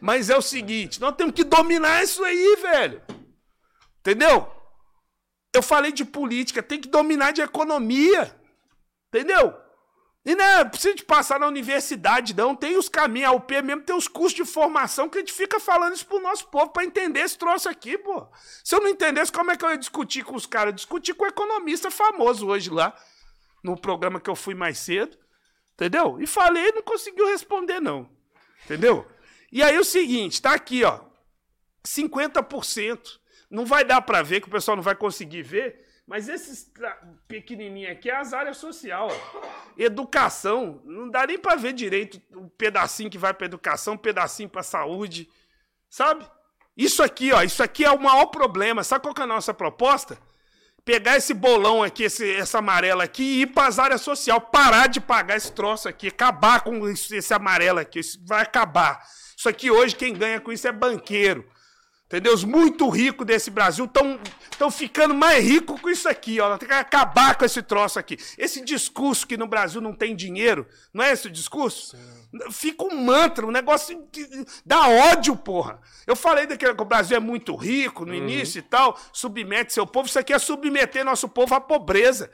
Mas 0.00 0.30
é 0.30 0.36
o 0.36 0.40
seguinte, 0.40 0.98
nós 1.02 1.14
temos 1.14 1.34
que 1.34 1.44
dominar 1.44 2.02
isso 2.02 2.24
aí, 2.24 2.56
velho. 2.62 3.02
Entendeu? 4.00 4.50
Eu 5.54 5.62
falei 5.62 5.92
de 5.92 6.04
política, 6.04 6.62
tem 6.62 6.80
que 6.80 6.88
dominar 6.88 7.32
de 7.32 7.42
economia. 7.42 8.34
Entendeu? 9.08 9.54
E 10.24 10.34
não 10.34 10.44
é 10.44 10.64
precisa 10.64 10.94
de 10.94 11.04
passar 11.04 11.38
na 11.38 11.46
universidade, 11.46 12.34
não. 12.34 12.56
Tem 12.56 12.78
os 12.78 12.88
caminhos, 12.88 13.28
a 13.28 13.32
UP 13.32 13.62
mesmo 13.62 13.82
tem 13.82 13.94
os 13.94 14.08
cursos 14.08 14.34
de 14.34 14.44
formação 14.44 15.08
que 15.08 15.18
a 15.18 15.20
gente 15.20 15.34
fica 15.34 15.60
falando 15.60 15.94
isso 15.94 16.06
pro 16.06 16.18
nosso 16.18 16.48
povo 16.48 16.70
para 16.70 16.84
entender 16.84 17.20
esse 17.20 17.36
troço 17.36 17.68
aqui, 17.68 17.98
pô. 17.98 18.26
Se 18.62 18.74
eu 18.74 18.80
não 18.80 18.88
entendesse, 18.88 19.30
como 19.30 19.50
é 19.50 19.56
que 19.56 19.64
eu 19.64 19.70
ia 19.70 19.76
discutir 19.76 20.24
com 20.24 20.34
os 20.34 20.46
caras? 20.46 20.74
Discutir 20.74 21.12
com 21.12 21.24
um 21.24 21.28
economista 21.28 21.90
famoso 21.90 22.46
hoje 22.46 22.70
lá, 22.70 22.96
no 23.62 23.78
programa 23.78 24.18
que 24.18 24.30
eu 24.30 24.36
fui 24.36 24.54
mais 24.54 24.78
cedo. 24.78 25.18
Entendeu? 25.74 26.18
E 26.20 26.26
falei, 26.26 26.72
não 26.72 26.82
conseguiu 26.82 27.26
responder, 27.26 27.80
não. 27.80 28.08
Entendeu? 28.64 29.06
E 29.52 29.62
aí 29.62 29.76
o 29.78 29.84
seguinte, 29.84 30.40
tá 30.40 30.54
aqui, 30.54 30.84
ó. 30.84 31.00
50%. 31.86 33.20
Não 33.50 33.66
vai 33.66 33.84
dar 33.84 34.00
para 34.00 34.22
ver, 34.22 34.40
que 34.40 34.48
o 34.48 34.50
pessoal 34.50 34.76
não 34.76 34.82
vai 34.82 34.94
conseguir 34.94 35.42
ver. 35.42 35.83
Mas 36.06 36.28
esses 36.28 36.70
pequenininhos 37.26 37.92
aqui 37.92 38.10
é 38.10 38.16
as 38.16 38.34
áreas 38.34 38.58
social. 38.58 39.08
Educação. 39.76 40.82
Não 40.84 41.08
dá 41.08 41.26
nem 41.26 41.38
para 41.38 41.56
ver 41.56 41.72
direito 41.72 42.20
o 42.34 42.48
pedacinho 42.50 43.10
que 43.10 43.16
vai 43.16 43.32
para 43.32 43.46
educação, 43.46 43.96
pedacinho 43.96 44.48
para 44.48 44.62
saúde. 44.62 45.30
Sabe? 45.88 46.26
Isso 46.76 47.02
aqui, 47.02 47.32
ó, 47.32 47.42
isso 47.42 47.62
aqui 47.62 47.84
é 47.84 47.90
o 47.90 48.00
maior 48.00 48.26
problema. 48.26 48.84
Sabe 48.84 49.02
qual 49.02 49.14
que 49.14 49.20
é 49.22 49.24
a 49.24 49.28
nossa 49.28 49.54
proposta? 49.54 50.18
Pegar 50.84 51.16
esse 51.16 51.32
bolão 51.32 51.82
aqui, 51.82 52.02
esse, 52.02 52.30
essa 52.34 52.58
amarela 52.58 53.04
aqui 53.04 53.22
e 53.22 53.40
ir 53.42 53.46
para 53.46 53.68
as 53.68 53.78
áreas 53.78 54.02
social, 54.02 54.38
parar 54.38 54.88
de 54.88 55.00
pagar 55.00 55.36
esse 55.36 55.50
troço 55.50 55.88
aqui, 55.88 56.08
acabar 56.08 56.60
com 56.60 56.86
esse, 56.86 57.16
esse 57.16 57.32
amarelo 57.32 57.78
aqui, 57.78 58.00
isso 58.00 58.20
vai 58.26 58.42
acabar. 58.42 59.02
Isso 59.34 59.48
aqui 59.48 59.70
hoje 59.70 59.96
quem 59.96 60.12
ganha 60.12 60.38
com 60.38 60.52
isso 60.52 60.68
é 60.68 60.72
banqueiro. 60.72 61.48
Entendeu? 62.06 62.34
Os 62.34 62.44
muito 62.44 62.88
ricos 62.90 63.26
desse 63.26 63.50
Brasil 63.50 63.86
estão 63.86 64.70
ficando 64.70 65.14
mais 65.14 65.42
ricos 65.42 65.80
com 65.80 65.88
isso 65.88 66.08
aqui. 66.08 66.38
Ó. 66.38 66.56
Tem 66.58 66.68
que 66.68 66.74
acabar 66.74 67.36
com 67.36 67.44
esse 67.44 67.62
troço 67.62 67.98
aqui. 67.98 68.18
Esse 68.36 68.62
discurso 68.62 69.26
que 69.26 69.36
no 69.36 69.46
Brasil 69.46 69.80
não 69.80 69.94
tem 69.94 70.14
dinheiro, 70.14 70.66
não 70.92 71.02
é 71.02 71.12
esse 71.12 71.28
o 71.28 71.30
discurso? 71.30 71.96
Sim. 71.96 72.50
Fica 72.50 72.84
um 72.84 72.96
mantra, 73.04 73.46
um 73.46 73.50
negócio 73.50 74.06
de, 74.12 74.44
dá 74.66 74.88
ódio, 74.88 75.36
porra. 75.36 75.80
Eu 76.06 76.14
falei 76.14 76.46
daquele 76.46 76.74
que 76.74 76.82
o 76.82 76.84
Brasil 76.84 77.16
é 77.16 77.20
muito 77.20 77.54
rico 77.56 78.04
no 78.04 78.12
uhum. 78.12 78.18
início 78.18 78.58
e 78.58 78.62
tal, 78.62 78.98
submete 79.12 79.72
seu 79.72 79.86
povo. 79.86 80.08
Isso 80.08 80.18
aqui 80.18 80.32
é 80.32 80.38
submeter 80.38 81.04
nosso 81.04 81.28
povo 81.28 81.54
à 81.54 81.60
pobreza. 81.60 82.30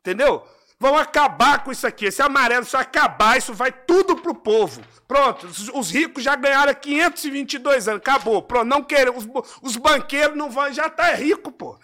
Entendeu? 0.00 0.46
Vão 0.84 0.98
acabar 0.98 1.64
com 1.64 1.72
isso 1.72 1.86
aqui. 1.86 2.04
Esse 2.04 2.20
amarelo, 2.20 2.66
se 2.66 2.76
acabar, 2.76 3.38
isso 3.38 3.54
vai 3.54 3.72
tudo 3.72 4.16
pro 4.16 4.34
povo. 4.34 4.82
Pronto, 5.08 5.46
os, 5.46 5.90
ricos 5.90 6.22
já 6.22 6.36
ganharam 6.36 6.74
522 6.74 7.88
anos. 7.88 8.02
Acabou. 8.02 8.42
Pronto, 8.42 8.66
não 8.66 8.82
querem. 8.82 9.10
Os, 9.16 9.26
os 9.62 9.76
banqueiros 9.76 10.36
não 10.36 10.50
vão. 10.50 10.70
Já 10.74 10.90
tá 10.90 11.14
rico, 11.14 11.50
pô. 11.50 11.78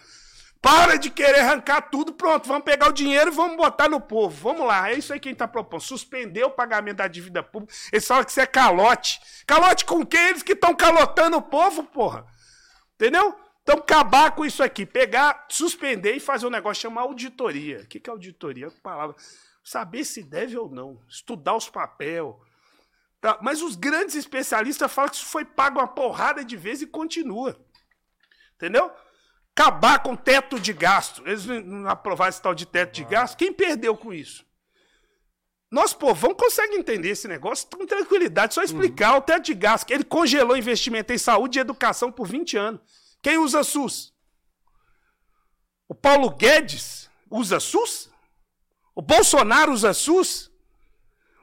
Para 0.61 0.97
de 0.97 1.09
querer 1.09 1.39
arrancar 1.39 1.81
tudo, 1.89 2.13
pronto, 2.13 2.47
vamos 2.47 2.63
pegar 2.63 2.89
o 2.89 2.93
dinheiro 2.93 3.31
e 3.31 3.33
vamos 3.33 3.57
botar 3.57 3.89
no 3.89 3.99
povo. 3.99 4.37
Vamos 4.39 4.67
lá, 4.67 4.91
é 4.91 4.93
isso 4.93 5.11
aí 5.11 5.19
que 5.19 5.29
a 5.29 5.31
gente 5.31 5.37
está 5.37 5.47
propondo. 5.47 5.81
Suspender 5.81 6.43
o 6.43 6.51
pagamento 6.51 6.97
da 6.97 7.07
dívida 7.07 7.41
pública. 7.41 7.73
Eles 7.91 8.05
falam 8.05 8.23
que 8.23 8.29
isso 8.29 8.39
é 8.39 8.45
calote. 8.45 9.19
Calote 9.47 9.83
com 9.83 10.05
quem? 10.05 10.27
Eles 10.27 10.43
que 10.43 10.53
estão 10.53 10.75
calotando 10.75 11.37
o 11.37 11.41
povo, 11.41 11.85
porra. 11.85 12.23
Entendeu? 12.93 13.35
Então, 13.71 13.83
acabar 13.83 14.31
com 14.31 14.43
isso 14.43 14.61
aqui, 14.61 14.85
pegar, 14.85 15.45
suspender 15.49 16.13
e 16.13 16.19
fazer 16.19 16.45
um 16.45 16.49
negócio 16.49 16.81
chamar 16.81 17.03
auditoria. 17.03 17.79
O 17.79 17.87
que 17.87 18.01
é 18.05 18.11
auditoria? 18.11 18.67
A 18.67 18.71
palavra. 18.71 19.15
Saber 19.63 20.03
se 20.03 20.21
deve 20.23 20.57
ou 20.57 20.69
não, 20.69 21.01
estudar 21.07 21.55
os 21.55 21.69
papéis. 21.69 22.33
Tá? 23.21 23.39
Mas 23.41 23.61
os 23.61 23.77
grandes 23.77 24.15
especialistas 24.15 24.91
falam 24.91 25.09
que 25.09 25.15
isso 25.15 25.25
foi 25.25 25.45
pago 25.45 25.79
uma 25.79 25.87
porrada 25.87 26.43
de 26.43 26.57
vezes 26.57 26.81
e 26.81 26.87
continua. 26.87 27.57
Entendeu? 28.55 28.91
Acabar 29.55 30.03
com 30.03 30.17
teto 30.17 30.59
de 30.59 30.73
gasto. 30.73 31.25
Eles 31.25 31.45
não 31.45 31.87
aprovaram 31.87 32.29
esse 32.29 32.41
tal 32.41 32.53
de 32.53 32.65
teto 32.65 32.91
de 32.91 33.05
gasto. 33.05 33.37
Quem 33.37 33.53
perdeu 33.53 33.95
com 33.95 34.13
isso? 34.13 34.45
Nosso 35.71 35.97
povão 35.97 36.33
consegue 36.33 36.75
entender 36.75 37.09
esse 37.09 37.27
negócio 37.27 37.69
com 37.69 37.85
tranquilidade. 37.85 38.53
Só 38.53 38.63
explicar 38.63 39.11
uhum. 39.11 39.19
o 39.19 39.21
teto 39.21 39.45
de 39.45 39.53
gasto. 39.53 39.85
Que 39.85 39.93
ele 39.93 40.03
congelou 40.03 40.57
investimento 40.57 41.13
em 41.13 41.17
saúde 41.17 41.57
e 41.57 41.61
educação 41.61 42.11
por 42.11 42.27
20 42.27 42.57
anos. 42.57 43.00
Quem 43.21 43.37
usa 43.37 43.63
SUS? 43.63 44.13
O 45.87 45.93
Paulo 45.93 46.29
Guedes 46.31 47.09
usa 47.29 47.59
SUS? 47.59 48.09
O 48.95 49.01
Bolsonaro 49.01 49.71
usa 49.71 49.93
SUS? 49.93 50.51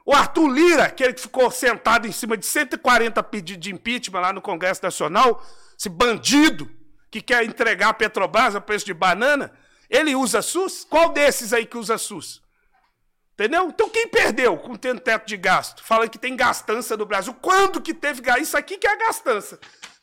O 0.05 0.13
Arthur 0.13 0.47
Lira, 0.47 0.85
aquele 0.85 1.13
que 1.13 1.21
ficou 1.21 1.51
sentado 1.51 2.07
em 2.07 2.11
cima 2.11 2.35
de 2.35 2.45
140 2.45 3.21
pedidos 3.23 3.61
de 3.61 3.71
impeachment 3.71 4.19
lá 4.19 4.33
no 4.33 4.41
Congresso 4.41 4.81
Nacional, 4.83 5.45
esse 5.77 5.87
bandido 5.87 6.69
que 7.11 7.21
quer 7.21 7.43
entregar 7.43 7.89
a 7.89 7.93
Petrobras 7.93 8.55
a 8.55 8.61
preço 8.61 8.85
de 8.85 8.93
banana, 8.93 9.51
ele 9.89 10.15
usa 10.15 10.41
SUS? 10.41 10.83
Qual 10.83 11.09
desses 11.09 11.53
aí 11.53 11.65
que 11.65 11.77
usa 11.77 11.97
SUS? 11.97 12.41
Entendeu? 13.33 13.69
Então 13.69 13.89
quem 13.89 14.07
perdeu 14.07 14.57
com 14.57 14.75
tendo 14.75 14.99
teto 14.99 15.25
de 15.25 15.37
gasto? 15.37 15.81
Fala 15.83 16.09
que 16.09 16.17
tem 16.17 16.35
gastança 16.35 16.97
no 16.97 17.05
Brasil. 17.05 17.33
Quando 17.35 17.81
que 17.81 17.93
teve 17.93 18.21
isso 18.41 18.57
aqui 18.57 18.77
que 18.77 18.85
é 18.85 18.91
a 18.91 18.97
gastança? 18.97 19.59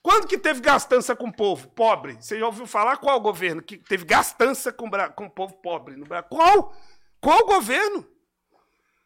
Quando 0.07 0.29
que 0.29 0.39
teve 0.39 0.61
gastança 0.61 1.17
com 1.17 1.27
o 1.27 1.33
povo 1.33 1.67
pobre? 1.67 2.17
Você 2.21 2.39
já 2.39 2.47
ouviu 2.47 2.65
falar 2.65 2.97
qual 2.99 3.21
governo 3.21 3.61
que 3.61 3.77
teve 3.77 4.05
gastança 4.05 4.73
com, 4.73 4.89
com 4.89 5.27
o 5.27 5.31
povo 5.31 5.55
pobre 5.55 5.97
no 5.97 6.07
Brasil? 6.07 6.29
Qual? 6.31 6.73
Qual 7.21 7.45
governo? 7.45 8.07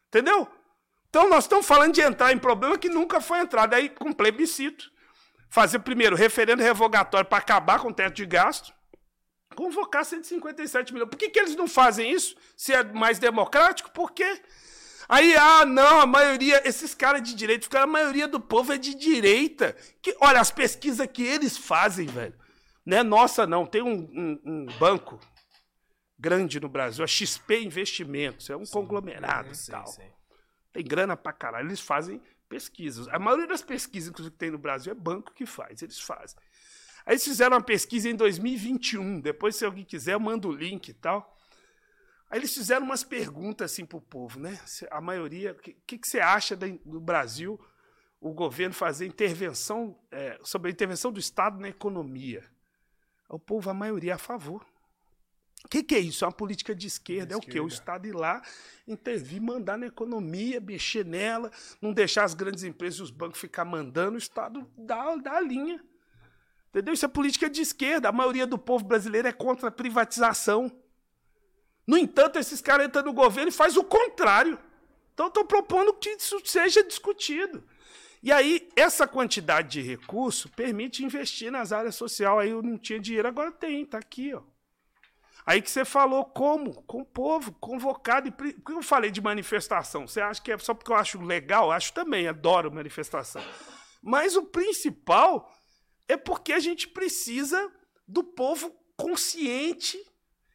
Entendeu? 0.09 0.47
Então 1.09 1.27
nós 1.27 1.45
estamos 1.45 1.65
falando 1.65 1.95
de 1.95 2.01
entrar 2.01 2.31
em 2.31 2.37
problema 2.37 2.77
que 2.77 2.87
nunca 2.87 3.19
foi 3.19 3.39
entrado. 3.39 3.73
Aí, 3.73 3.89
com 3.89 4.13
plebiscito. 4.13 4.91
Fazer 5.49 5.79
primeiro 5.79 6.15
referendo 6.15 6.61
revogatório 6.61 7.27
para 7.27 7.39
acabar 7.39 7.79
com 7.79 7.87
o 7.87 7.93
teto 7.93 8.13
de 8.13 8.25
gasto. 8.27 8.71
Convocar 9.55 10.05
157 10.05 10.93
milhões. 10.93 11.09
Por 11.09 11.17
que, 11.17 11.31
que 11.31 11.39
eles 11.39 11.55
não 11.55 11.67
fazem 11.67 12.11
isso? 12.11 12.35
Se 12.55 12.75
é 12.75 12.83
mais 12.83 13.17
democrático? 13.17 13.89
Por 13.89 14.11
quê? 14.11 14.39
Aí, 15.11 15.35
ah, 15.35 15.65
não, 15.65 15.99
a 15.99 16.05
maioria, 16.05 16.65
esses 16.65 16.95
caras 16.95 17.21
de 17.21 17.35
direita, 17.35 17.67
a 17.77 17.85
maioria 17.85 18.29
do 18.29 18.39
povo 18.39 18.71
é 18.71 18.77
de 18.77 18.95
direita. 18.95 19.75
Que, 20.01 20.15
olha, 20.21 20.39
as 20.39 20.51
pesquisas 20.51 21.05
que 21.05 21.21
eles 21.21 21.57
fazem, 21.57 22.07
velho. 22.07 22.33
Não 22.85 22.97
é 22.97 23.03
nossa, 23.03 23.45
não. 23.45 23.65
Tem 23.65 23.81
um, 23.81 23.91
um, 23.93 24.41
um 24.45 24.65
banco 24.79 25.19
grande 26.17 26.61
no 26.61 26.69
Brasil, 26.69 27.03
a 27.03 27.07
XP 27.07 27.59
Investimentos, 27.59 28.49
é 28.49 28.55
um 28.55 28.63
sim, 28.63 28.71
conglomerado 28.71 29.53
sim, 29.53 29.69
e 29.69 29.75
tal. 29.75 29.87
Sim. 29.87 30.09
Tem 30.71 30.83
grana 30.85 31.17
pra 31.17 31.33
caralho, 31.33 31.67
eles 31.67 31.81
fazem 31.81 32.21
pesquisas. 32.47 33.09
A 33.09 33.19
maioria 33.19 33.47
das 33.47 33.61
pesquisas 33.61 34.15
que 34.15 34.29
tem 34.29 34.49
no 34.49 34.57
Brasil 34.57 34.93
é 34.93 34.95
banco 34.95 35.33
que 35.33 35.45
faz, 35.45 35.81
eles 35.81 35.99
fazem. 35.99 36.39
Aí 37.05 37.15
eles 37.15 37.23
fizeram 37.25 37.57
uma 37.57 37.63
pesquisa 37.63 38.09
em 38.09 38.15
2021, 38.15 39.19
depois 39.19 39.57
se 39.57 39.65
alguém 39.65 39.83
quiser 39.83 40.13
eu 40.13 40.21
mando 40.21 40.47
o 40.47 40.53
link 40.53 40.87
e 40.87 40.93
tal. 40.93 41.37
Aí 42.31 42.39
eles 42.39 42.53
fizeram 42.53 42.85
umas 42.85 43.03
perguntas 43.03 43.73
assim 43.73 43.85
para 43.85 43.97
o 43.97 44.01
povo, 44.01 44.39
né? 44.39 44.57
A 44.89 45.01
maioria, 45.01 45.51
o 45.51 45.55
que, 45.55 45.73
que, 45.85 45.97
que, 45.97 46.07
você 46.07 46.21
acha 46.21 46.55
do 46.55 47.01
Brasil, 47.01 47.59
o 48.21 48.31
governo 48.33 48.73
fazer 48.73 49.05
intervenção, 49.05 49.99
é, 50.09 50.39
sobre 50.41 50.69
a 50.69 50.71
intervenção 50.71 51.11
do 51.11 51.19
Estado 51.19 51.59
na 51.59 51.67
economia? 51.67 52.49
O 53.27 53.37
povo, 53.37 53.69
a 53.69 53.73
maioria, 53.73 54.13
é 54.13 54.15
a 54.15 54.17
favor. 54.17 54.65
O 55.65 55.67
que, 55.67 55.83
que, 55.83 55.93
é 55.93 55.99
isso? 55.99 56.23
É 56.23 56.27
uma 56.27 56.33
política 56.33 56.73
de 56.73 56.87
esquerda. 56.87 57.27
De 57.27 57.33
é 57.33 57.37
esquerda. 57.37 57.51
o 57.51 57.53
quê? 57.53 57.59
O 57.59 57.67
Estado 57.67 58.07
ir 58.07 58.15
lá, 58.15 58.41
intervir, 58.87 59.41
mandar 59.41 59.77
na 59.77 59.87
economia, 59.87 60.61
mexer 60.61 61.05
nela, 61.05 61.51
não 61.81 61.91
deixar 61.91 62.23
as 62.23 62.33
grandes 62.33 62.63
empresas 62.63 62.99
e 63.01 63.03
os 63.03 63.11
bancos 63.11 63.41
ficar 63.41 63.65
mandando, 63.65 64.15
o 64.15 64.17
Estado 64.17 64.65
dá, 64.77 65.17
dá 65.17 65.33
a 65.33 65.41
linha. 65.41 65.83
Entendeu? 66.69 66.93
Isso 66.93 67.03
é 67.03 67.09
política 67.09 67.49
de 67.49 67.61
esquerda. 67.61 68.07
A 68.07 68.13
maioria 68.13 68.47
do 68.47 68.57
povo 68.57 68.85
brasileiro 68.85 69.27
é 69.27 69.33
contra 69.33 69.67
a 69.67 69.71
privatização. 69.71 70.71
No 71.85 71.97
entanto, 71.97 72.37
esses 72.37 72.61
caras 72.61 72.87
entram 72.87 73.03
no 73.03 73.13
governo 73.13 73.49
e 73.49 73.53
faz 73.53 73.75
o 73.75 73.83
contrário. 73.83 74.59
Então, 75.13 75.27
estou 75.27 75.45
propondo 75.45 75.93
que 75.93 76.09
isso 76.09 76.39
seja 76.45 76.83
discutido. 76.83 77.63
E 78.23 78.31
aí, 78.31 78.69
essa 78.75 79.07
quantidade 79.07 79.69
de 79.69 79.81
recurso 79.81 80.47
permite 80.49 81.03
investir 81.03 81.51
nas 81.51 81.71
áreas 81.71 81.95
sociais. 81.95 82.39
Aí 82.39 82.49
eu 82.51 82.61
não 82.61 82.77
tinha 82.77 82.99
dinheiro, 82.99 83.27
agora 83.27 83.51
tem, 83.51 83.81
está 83.81 83.97
aqui. 83.97 84.33
Ó. 84.33 84.43
Aí 85.45 85.61
que 85.61 85.71
você 85.71 85.83
falou 85.83 86.23
como? 86.25 86.83
Com 86.83 87.01
o 87.01 87.05
povo, 87.05 87.51
convocado. 87.53 88.31
Por 88.31 88.53
que 88.53 88.71
eu 88.71 88.83
falei 88.83 89.09
de 89.09 89.19
manifestação? 89.19 90.07
Você 90.07 90.21
acha 90.21 90.41
que 90.41 90.51
é 90.51 90.57
só 90.57 90.73
porque 90.73 90.91
eu 90.91 90.95
acho 90.95 91.19
legal? 91.19 91.71
Acho 91.71 91.93
também, 91.93 92.27
adoro 92.27 92.71
manifestação. 92.71 93.43
Mas 94.01 94.35
o 94.35 94.43
principal 94.43 95.51
é 96.07 96.15
porque 96.15 96.53
a 96.53 96.59
gente 96.59 96.87
precisa 96.87 97.71
do 98.07 98.23
povo 98.23 98.71
consciente 98.95 99.97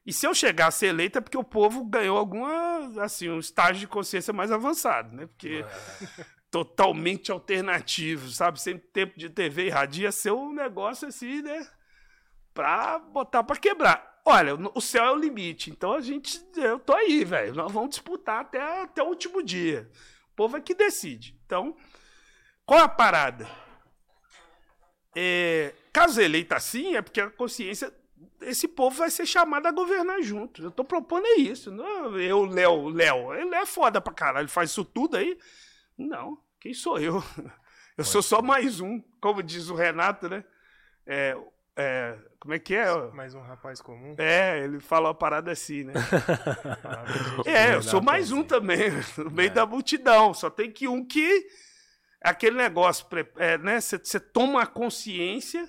E 0.07 0.13
se 0.13 0.25
eu 0.25 0.33
chegar 0.33 0.69
a 0.69 0.71
ser 0.71 0.87
eleito 0.87 1.19
é 1.19 1.21
porque 1.21 1.37
o 1.37 1.43
povo 1.43 1.85
ganhou 1.85 2.17
alguma, 2.17 3.03
assim, 3.03 3.29
um 3.29 3.41
estágio 3.41 3.81
de 3.81 3.89
consciência 3.89 4.33
mais 4.33 4.53
avançado, 4.53 5.15
né? 5.17 5.27
Porque 5.27 5.65
é. 5.65 6.25
totalmente 6.49 7.33
alternativo, 7.33 8.29
sabe? 8.31 8.61
Sem 8.61 8.79
tempo 8.79 9.19
de 9.19 9.29
TV 9.29 9.67
e 9.67 9.69
rádio 9.69 10.05
ia 10.05 10.13
ser 10.13 10.31
um 10.31 10.53
negócio 10.53 11.09
assim, 11.09 11.43
né? 11.43 11.69
Pra 12.55 13.01
botar 13.01 13.43
pra 13.43 13.57
quebrar. 13.57 14.21
Olha, 14.25 14.55
o 14.75 14.81
céu 14.81 15.05
é 15.05 15.11
o 15.11 15.17
limite. 15.17 15.71
Então 15.71 15.93
a 15.93 16.01
gente, 16.01 16.41
eu 16.57 16.79
tô 16.79 16.95
aí, 16.95 17.25
velho. 17.25 17.55
Nós 17.55 17.73
vamos 17.73 17.91
disputar 17.91 18.43
até, 18.43 18.83
até 18.83 19.03
o 19.03 19.07
último 19.07 19.43
dia. 19.43 19.91
O 20.33 20.37
povo 20.37 20.57
é 20.57 20.61
que 20.61 20.75
decide. 20.75 21.37
Então, 21.45 21.77
qual 22.65 22.81
a 22.81 22.89
parada? 22.89 23.49
É, 25.17 25.75
caso 25.93 26.21
eleito 26.21 26.55
assim, 26.55 26.95
é 26.95 27.03
porque 27.03 27.21
a 27.21 27.31
consciência 27.31 27.93
esse 28.43 28.69
povo 28.69 28.97
vai 28.97 29.11
ser 29.11 29.27
chamado 29.27 29.67
a 29.67 29.73
governar 29.73 30.21
junto. 30.23 30.63
Eu 30.63 30.71
tô 30.71 30.85
propondo 30.85 31.27
é 31.27 31.37
isso. 31.37 31.71
Não, 31.71 32.19
eu, 32.19 32.45
Léo, 32.45 32.89
Léo, 32.89 33.35
ele 33.35 33.55
é 33.55 33.67
foda 33.67 34.01
pra 34.01 34.13
caralho, 34.13 34.45
ele 34.45 34.51
faz 34.51 34.71
isso 34.71 34.85
tudo 34.85 35.17
aí. 35.17 35.39
Não, 35.97 36.39
quem 36.61 36.75
sou 36.75 36.99
eu? 36.99 37.23
Eu 37.97 38.05
sou 38.05 38.21
só 38.21 38.43
mais 38.43 38.79
um, 38.79 39.01
como 39.23 39.43
diz 39.43 39.71
o 39.71 39.75
Renato, 39.75 40.29
né? 40.29 40.45
É, 41.07 41.35
é, 41.75 42.19
como 42.39 42.53
é 42.53 42.59
que 42.59 42.75
é? 42.75 42.95
Mais 43.13 43.35
um 43.35 43.41
rapaz 43.41 43.81
comum? 43.81 44.15
É, 44.19 44.63
ele 44.63 44.81
fala 44.81 45.09
uma 45.09 45.15
parada 45.15 45.51
assim, 45.51 45.85
né? 45.85 45.95
é, 47.47 47.75
eu 47.75 47.83
sou 47.83 48.03
mais 48.03 48.33
um 48.33 48.43
também, 48.43 48.91
no 49.17 49.31
meio 49.31 49.49
é. 49.49 49.53
da 49.53 49.65
multidão. 49.65 50.35
Só 50.35 50.51
tem 50.51 50.71
que 50.71 50.87
um 50.87 51.03
que. 51.05 51.47
Aquele 52.21 52.57
negócio, 52.57 53.07
é, 53.37 53.57
né? 53.57 53.81
Você 53.81 54.21
toma 54.21 54.63
a 54.63 54.67
consciência 54.67 55.67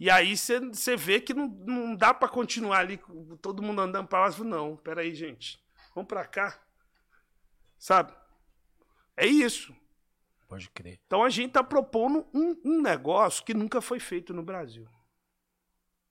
e 0.00 0.08
aí 0.08 0.34
você 0.34 0.96
vê 0.96 1.20
que 1.20 1.34
não, 1.34 1.46
não 1.46 1.94
dá 1.94 2.14
para 2.14 2.26
continuar 2.26 2.78
ali, 2.78 2.98
todo 3.42 3.62
mundo 3.62 3.82
andando 3.82 4.08
para 4.08 4.26
lá. 4.26 4.38
Não, 4.38 4.74
peraí, 4.74 5.14
gente. 5.14 5.62
Vamos 5.94 6.08
para 6.08 6.26
cá. 6.26 6.58
Sabe? 7.78 8.14
É 9.14 9.26
isso. 9.26 9.76
Pode 10.48 10.70
crer. 10.70 10.98
Então 11.06 11.22
a 11.22 11.28
gente 11.28 11.52
tá 11.52 11.62
propondo 11.62 12.26
um, 12.32 12.58
um 12.64 12.80
negócio 12.80 13.44
que 13.44 13.52
nunca 13.52 13.82
foi 13.82 14.00
feito 14.00 14.32
no 14.32 14.42
Brasil. 14.42 14.88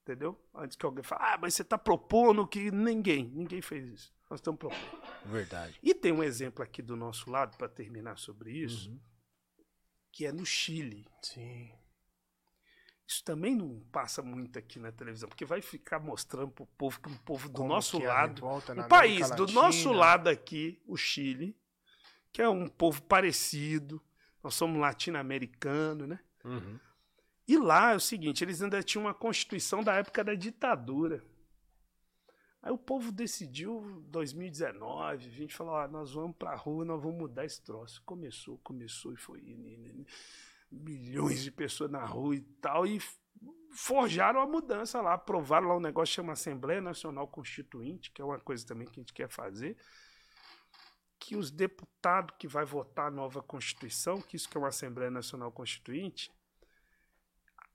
Entendeu? 0.04 0.40
Antes 0.54 0.78
que 0.78 0.86
alguém 0.86 1.04
fale, 1.04 1.24
ah, 1.24 1.38
mas 1.42 1.56
você 1.56 1.64
tá 1.64 1.78
propondo 1.78 2.48
que 2.48 2.70
ninguém, 2.70 3.26
ninguém 3.26 3.62
fez 3.62 3.88
isso. 3.88 4.14
Nós 4.30 4.40
estamos 4.40 4.60
propondo. 4.60 5.02
Verdade. 5.26 5.80
E 5.82 5.96
tem 5.96 6.12
um 6.12 6.24
exemplo 6.24 6.64
aqui 6.64 6.84
do 6.84 6.96
nosso 6.96 7.30
lado, 7.32 7.58
para 7.58 7.68
terminar 7.68 8.20
sobre 8.20 8.52
isso, 8.52 8.92
uhum. 8.92 9.00
que 10.12 10.28
é 10.28 10.32
no 10.32 10.46
Chile. 10.46 11.08
Sim. 11.24 11.72
Isso 13.10 13.24
também 13.24 13.56
não 13.56 13.80
passa 13.92 14.22
muito 14.22 14.60
aqui 14.60 14.78
na 14.78 14.92
televisão, 14.92 15.28
porque 15.28 15.44
vai 15.44 15.64
ficar 15.64 15.98
mostrando 15.98 16.52
para 16.52 16.64
o 16.64 16.68
povo 16.68 17.00
que 17.02 17.10
um 17.10 17.18
povo 17.18 17.50
do 17.50 17.56
Como 17.56 17.70
nosso 17.70 18.00
é 18.00 18.08
lado, 18.08 18.46
um 18.46 18.88
país 18.88 19.22
Latina. 19.22 19.36
do 19.36 19.52
nosso 19.52 19.92
lado 19.92 20.28
aqui, 20.30 20.80
o 20.86 20.96
Chile, 20.96 21.58
que 22.32 22.40
é 22.40 22.48
um 22.48 22.68
povo 22.68 23.02
parecido, 23.02 24.00
nós 24.44 24.54
somos 24.54 24.80
latino-americano, 24.80 26.06
né? 26.06 26.20
Uhum. 26.46 26.80
E 27.48 27.58
lá 27.58 27.94
é 27.94 27.96
o 27.96 28.00
seguinte, 28.00 28.44
eles 28.44 28.62
ainda 28.62 28.84
tinham 28.84 29.06
uma 29.06 29.14
constituição 29.16 29.84
da 29.84 29.96
época 29.96 30.24
da 30.24 30.36
ditadura. 30.36 31.26
Aí 32.62 32.72
o 32.72 32.78
povo 32.78 33.12
decidiu, 33.12 34.04
2019, 34.10 35.26
a 35.26 35.32
gente 35.32 35.56
falou, 35.56 35.78
ah, 35.78 35.88
nós 35.88 36.14
vamos 36.14 36.38
para 36.38 36.52
a 36.52 36.56
rua, 36.56 36.86
nós 36.86 37.02
vamos 37.02 37.18
mudar 37.18 37.44
esse 37.44 37.60
troço. 37.64 38.04
Começou, 38.06 38.60
começou 38.60 39.12
e 39.14 39.18
foi 39.18 39.40
indo, 39.40 39.68
indo, 39.68 39.88
indo 39.88 40.06
milhões 40.72 41.42
de 41.42 41.52
pessoas 41.52 41.90
na 41.90 42.06
rua 42.06 42.36
e 42.36 42.42
tal, 42.62 42.86
e 42.86 43.02
forjaram 43.72 44.40
a 44.40 44.48
mudança 44.48 45.02
lá, 45.02 45.14
aprovaram 45.14 45.68
lá 45.68 45.78
um 45.78 45.82
negócio 45.82 46.12
que 46.12 46.16
chama 46.16 46.34
Assembleia 46.34 46.82
Nacional 46.82 47.28
Constituinte, 47.28 48.12
que 48.12 48.22
é 48.22 48.26
uma 48.26 48.40
coisa 48.40 48.66
também 48.66 48.88
que 48.88 49.00
a 49.00 49.04
gente 49.04 49.14
quer 49.14 49.30
fazer, 49.30 49.78
que 51.20 51.36
os 51.36 51.52
deputados 51.52 52.36
que 52.38 52.48
vai 52.48 52.66
votar 52.66 53.08
a 53.08 53.12
nova 53.12 53.42
Constituição, 53.42 54.22
que 54.22 54.36
isso 54.36 54.50
que 54.50 54.58
é 54.58 54.60
uma 54.60 54.70
Assembleia 54.70 55.12
Nacional 55.12 55.52
Constituinte, 55.52 56.32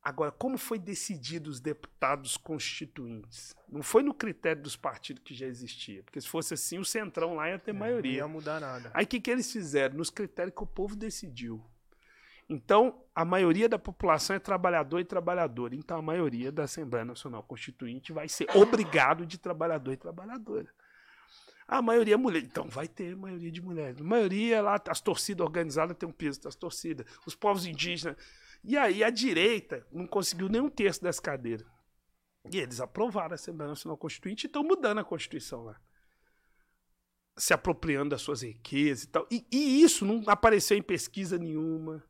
Agora, 0.04 0.30
como 0.30 0.58
foi 0.58 0.78
decidido 0.78 1.48
os 1.48 1.60
deputados 1.60 2.36
constituintes? 2.36 3.56
Não 3.66 3.82
foi 3.82 4.02
no 4.02 4.12
critério 4.12 4.62
dos 4.62 4.76
partidos 4.76 5.22
que 5.24 5.32
já 5.32 5.46
existia, 5.46 6.02
porque 6.02 6.20
se 6.20 6.28
fosse 6.28 6.52
assim, 6.52 6.78
o 6.78 6.84
Centrão 6.84 7.36
lá 7.36 7.48
ia 7.48 7.58
ter 7.58 7.70
é, 7.70 7.72
maioria. 7.72 8.20
Não 8.20 8.28
ia 8.28 8.28
mudar 8.28 8.60
nada. 8.60 8.90
Aí 8.92 9.06
o 9.06 9.08
que, 9.08 9.18
que 9.18 9.30
eles 9.30 9.50
fizeram? 9.50 9.96
Nos 9.96 10.10
critérios 10.10 10.54
que 10.54 10.62
o 10.62 10.66
povo 10.66 10.94
decidiu. 10.94 11.64
Então, 12.48 13.02
a 13.14 13.24
maioria 13.24 13.68
da 13.68 13.78
população 13.78 14.36
é 14.36 14.38
trabalhador 14.38 15.00
e 15.00 15.04
trabalhadora. 15.04 15.74
Então, 15.74 15.98
a 15.98 16.02
maioria 16.02 16.52
da 16.52 16.64
Assembleia 16.64 17.04
Nacional 17.04 17.42
Constituinte 17.42 18.12
vai 18.12 18.28
ser 18.28 18.46
obrigado 18.54 19.24
de 19.24 19.38
trabalhador 19.38 19.92
e 19.92 19.96
trabalhadora. 19.96 20.68
A 21.66 21.80
maioria 21.80 22.14
é 22.14 22.16
mulher. 22.16 22.42
Então, 22.42 22.68
vai 22.68 22.86
ter 22.86 23.16
maioria 23.16 23.50
de 23.50 23.62
mulheres. 23.62 24.00
A 24.00 24.04
maioria 24.04 24.60
lá, 24.60 24.78
as 24.88 25.00
torcidas 25.00 25.44
organizadas 25.44 25.96
têm 25.96 26.08
um 26.08 26.12
peso 26.12 26.42
das 26.42 26.54
torcidas. 26.54 27.06
Os 27.26 27.34
povos 27.34 27.64
indígenas. 27.64 28.16
E 28.62 28.76
aí, 28.76 29.02
a 29.02 29.08
direita 29.08 29.86
não 29.90 30.06
conseguiu 30.06 30.48
nenhum 30.48 30.68
terço 30.68 31.02
das 31.02 31.18
cadeiras. 31.18 31.66
E 32.52 32.58
eles 32.58 32.78
aprovaram 32.78 33.32
a 33.32 33.34
Assembleia 33.36 33.70
Nacional 33.70 33.96
Constituinte 33.96 34.44
e 34.44 34.48
estão 34.48 34.62
mudando 34.62 34.98
a 34.98 35.04
Constituição 35.04 35.64
lá 35.64 35.80
se 37.36 37.52
apropriando 37.52 38.10
das 38.10 38.22
suas 38.22 38.42
riquezas 38.42 39.04
e 39.04 39.08
tal. 39.08 39.26
E, 39.30 39.46
e, 39.50 39.82
isso 39.82 40.04
não 40.04 40.22
apareceu 40.26 40.76
em 40.76 40.82
pesquisa 40.82 41.36
nenhuma. 41.36 42.02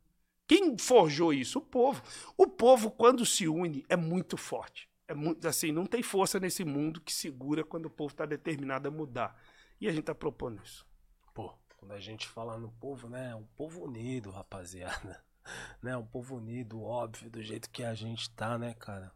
Quem 0.47 0.77
forjou 0.77 1.33
isso? 1.33 1.59
O 1.59 1.63
povo. 1.63 2.03
O 2.37 2.47
povo, 2.47 2.91
quando 2.91 3.25
se 3.25 3.49
une, 3.49 3.85
é 3.89 3.97
muito 3.97 4.37
forte. 4.37 4.89
É 5.07 5.15
muito 5.15 5.47
assim, 5.47 5.71
não 5.71 5.87
tem 5.87 6.03
força 6.03 6.41
nesse 6.41 6.65
mundo 6.65 7.01
que 7.01 7.13
segura 7.13 7.63
quando 7.63 7.87
o 7.87 7.91
povo 7.91 8.13
está 8.13 8.25
determinado 8.25 8.89
a 8.89 8.91
mudar. 8.91 9.39
E 9.81 9.87
a 9.87 9.91
gente 9.91 10.01
está 10.01 10.15
propondo 10.15 10.63
isso. 10.63 10.87
Pô, 11.35 11.53
quando 11.77 11.93
a 11.93 12.01
gente 12.01 12.27
fala 12.27 12.59
no 12.59 12.71
povo, 12.73 13.09
né? 13.09 13.31
É 13.31 13.35
um 13.35 13.45
povo 13.45 13.85
unido, 13.85 14.31
rapaziada. 14.31 15.23
Né? 15.83 15.95
Um 15.95 16.07
povo 16.07 16.37
unido, 16.37 16.83
óbvio, 16.83 17.29
do 17.29 17.43
jeito 17.43 17.69
que 17.69 17.85
a 17.85 17.93
gente 17.93 18.31
tá, 18.31 18.57
né, 18.57 18.73
cara? 18.73 19.13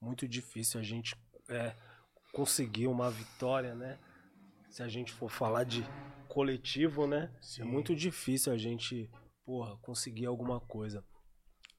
Muito 0.00 0.26
difícil 0.26 0.80
a 0.80 0.82
gente 0.82 1.14
é, 1.48 1.76
conseguir 2.32 2.88
uma 2.88 3.08
vitória, 3.08 3.72
né? 3.72 3.96
Se 4.68 4.82
a 4.82 4.88
gente 4.88 5.12
for 5.12 5.30
falar 5.30 5.62
de 5.62 5.86
coletivo, 6.26 7.06
né? 7.06 7.30
É 7.32 7.38
Sim. 7.40 7.62
É 7.62 7.64
muito 7.64 7.94
difícil 7.94 8.52
a 8.52 8.58
gente 8.58 9.08
porra, 9.44 9.76
conseguir 9.78 10.26
alguma 10.26 10.60
coisa. 10.60 11.04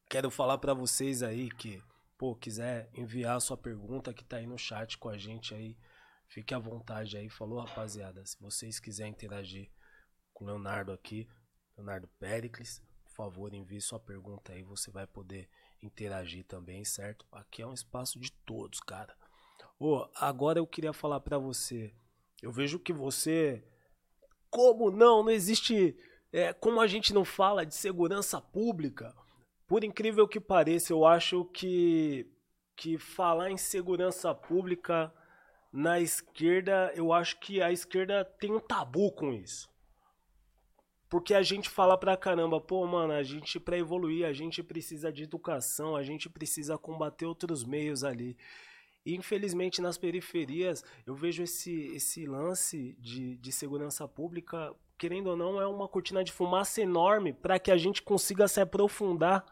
Quero 0.09 0.29
falar 0.29 0.57
para 0.57 0.73
vocês 0.73 1.23
aí 1.23 1.49
que, 1.49 1.81
pô, 2.17 2.35
quiser 2.35 2.89
enviar 2.93 3.41
sua 3.41 3.57
pergunta 3.57 4.13
que 4.13 4.23
tá 4.23 4.37
aí 4.37 4.47
no 4.47 4.57
chat 4.57 4.97
com 4.97 5.09
a 5.09 5.17
gente 5.17 5.53
aí, 5.53 5.77
fique 6.27 6.53
à 6.53 6.59
vontade 6.59 7.17
aí. 7.17 7.29
Falou, 7.29 7.59
rapaziada. 7.59 8.25
Se 8.25 8.39
vocês 8.39 8.79
quiserem 8.79 9.11
interagir 9.11 9.71
com 10.33 10.45
o 10.45 10.47
Leonardo 10.47 10.91
aqui, 10.91 11.27
Leonardo 11.75 12.07
Pericles, 12.19 12.81
por 13.03 13.15
favor, 13.15 13.53
envie 13.53 13.81
sua 13.81 13.99
pergunta 13.99 14.53
aí, 14.53 14.63
você 14.63 14.91
vai 14.91 15.07
poder 15.07 15.49
interagir 15.81 16.45
também, 16.45 16.83
certo? 16.85 17.25
Aqui 17.31 17.61
é 17.61 17.67
um 17.67 17.73
espaço 17.73 18.19
de 18.19 18.31
todos, 18.45 18.79
cara. 18.79 19.15
Ô, 19.79 20.07
agora 20.15 20.59
eu 20.59 20.67
queria 20.67 20.93
falar 20.93 21.19
para 21.19 21.37
você. 21.37 21.93
Eu 22.41 22.51
vejo 22.51 22.79
que 22.79 22.93
você 22.93 23.65
como 24.49 24.89
não, 24.89 25.21
não 25.21 25.31
existe 25.31 25.97
é, 26.35 26.51
como 26.51 26.81
a 26.81 26.87
gente 26.87 27.13
não 27.13 27.23
fala 27.23 27.65
de 27.65 27.73
segurança 27.73 28.41
pública, 28.41 29.15
por 29.65 29.85
incrível 29.85 30.27
que 30.27 30.37
pareça, 30.37 30.91
eu 30.91 31.05
acho 31.05 31.45
que, 31.45 32.29
que 32.75 32.97
falar 32.97 33.51
em 33.51 33.55
segurança 33.57 34.35
pública 34.35 35.13
na 35.71 36.01
esquerda, 36.01 36.91
eu 36.93 37.13
acho 37.13 37.39
que 37.39 37.61
a 37.61 37.71
esquerda 37.71 38.25
tem 38.25 38.51
um 38.51 38.59
tabu 38.59 39.13
com 39.13 39.31
isso. 39.31 39.69
Porque 41.09 41.33
a 41.33 41.41
gente 41.41 41.69
fala 41.69 41.97
pra 41.97 42.17
caramba, 42.17 42.59
pô, 42.59 42.85
mano, 42.85 43.13
a 43.13 43.23
gente 43.23 43.57
para 43.57 43.77
evoluir, 43.77 44.25
a 44.25 44.33
gente 44.33 44.61
precisa 44.61 45.13
de 45.13 45.23
educação, 45.23 45.95
a 45.95 46.03
gente 46.03 46.29
precisa 46.29 46.77
combater 46.77 47.25
outros 47.25 47.63
meios 47.63 48.03
ali. 48.03 48.35
E 49.05 49.15
infelizmente 49.15 49.81
nas 49.81 49.97
periferias 49.97 50.83
eu 51.05 51.15
vejo 51.15 51.43
esse, 51.43 51.85
esse 51.95 52.25
lance 52.25 52.93
de, 52.99 53.37
de 53.37 53.51
segurança 53.53 54.05
pública 54.05 54.75
querendo 54.97 55.27
ou 55.27 55.37
não, 55.37 55.61
é 55.61 55.67
uma 55.67 55.87
cortina 55.87 56.23
de 56.23 56.31
fumaça 56.31 56.81
enorme 56.81 57.33
para 57.33 57.59
que 57.59 57.71
a 57.71 57.77
gente 57.77 58.01
consiga 58.01 58.47
se 58.47 58.61
aprofundar 58.61 59.45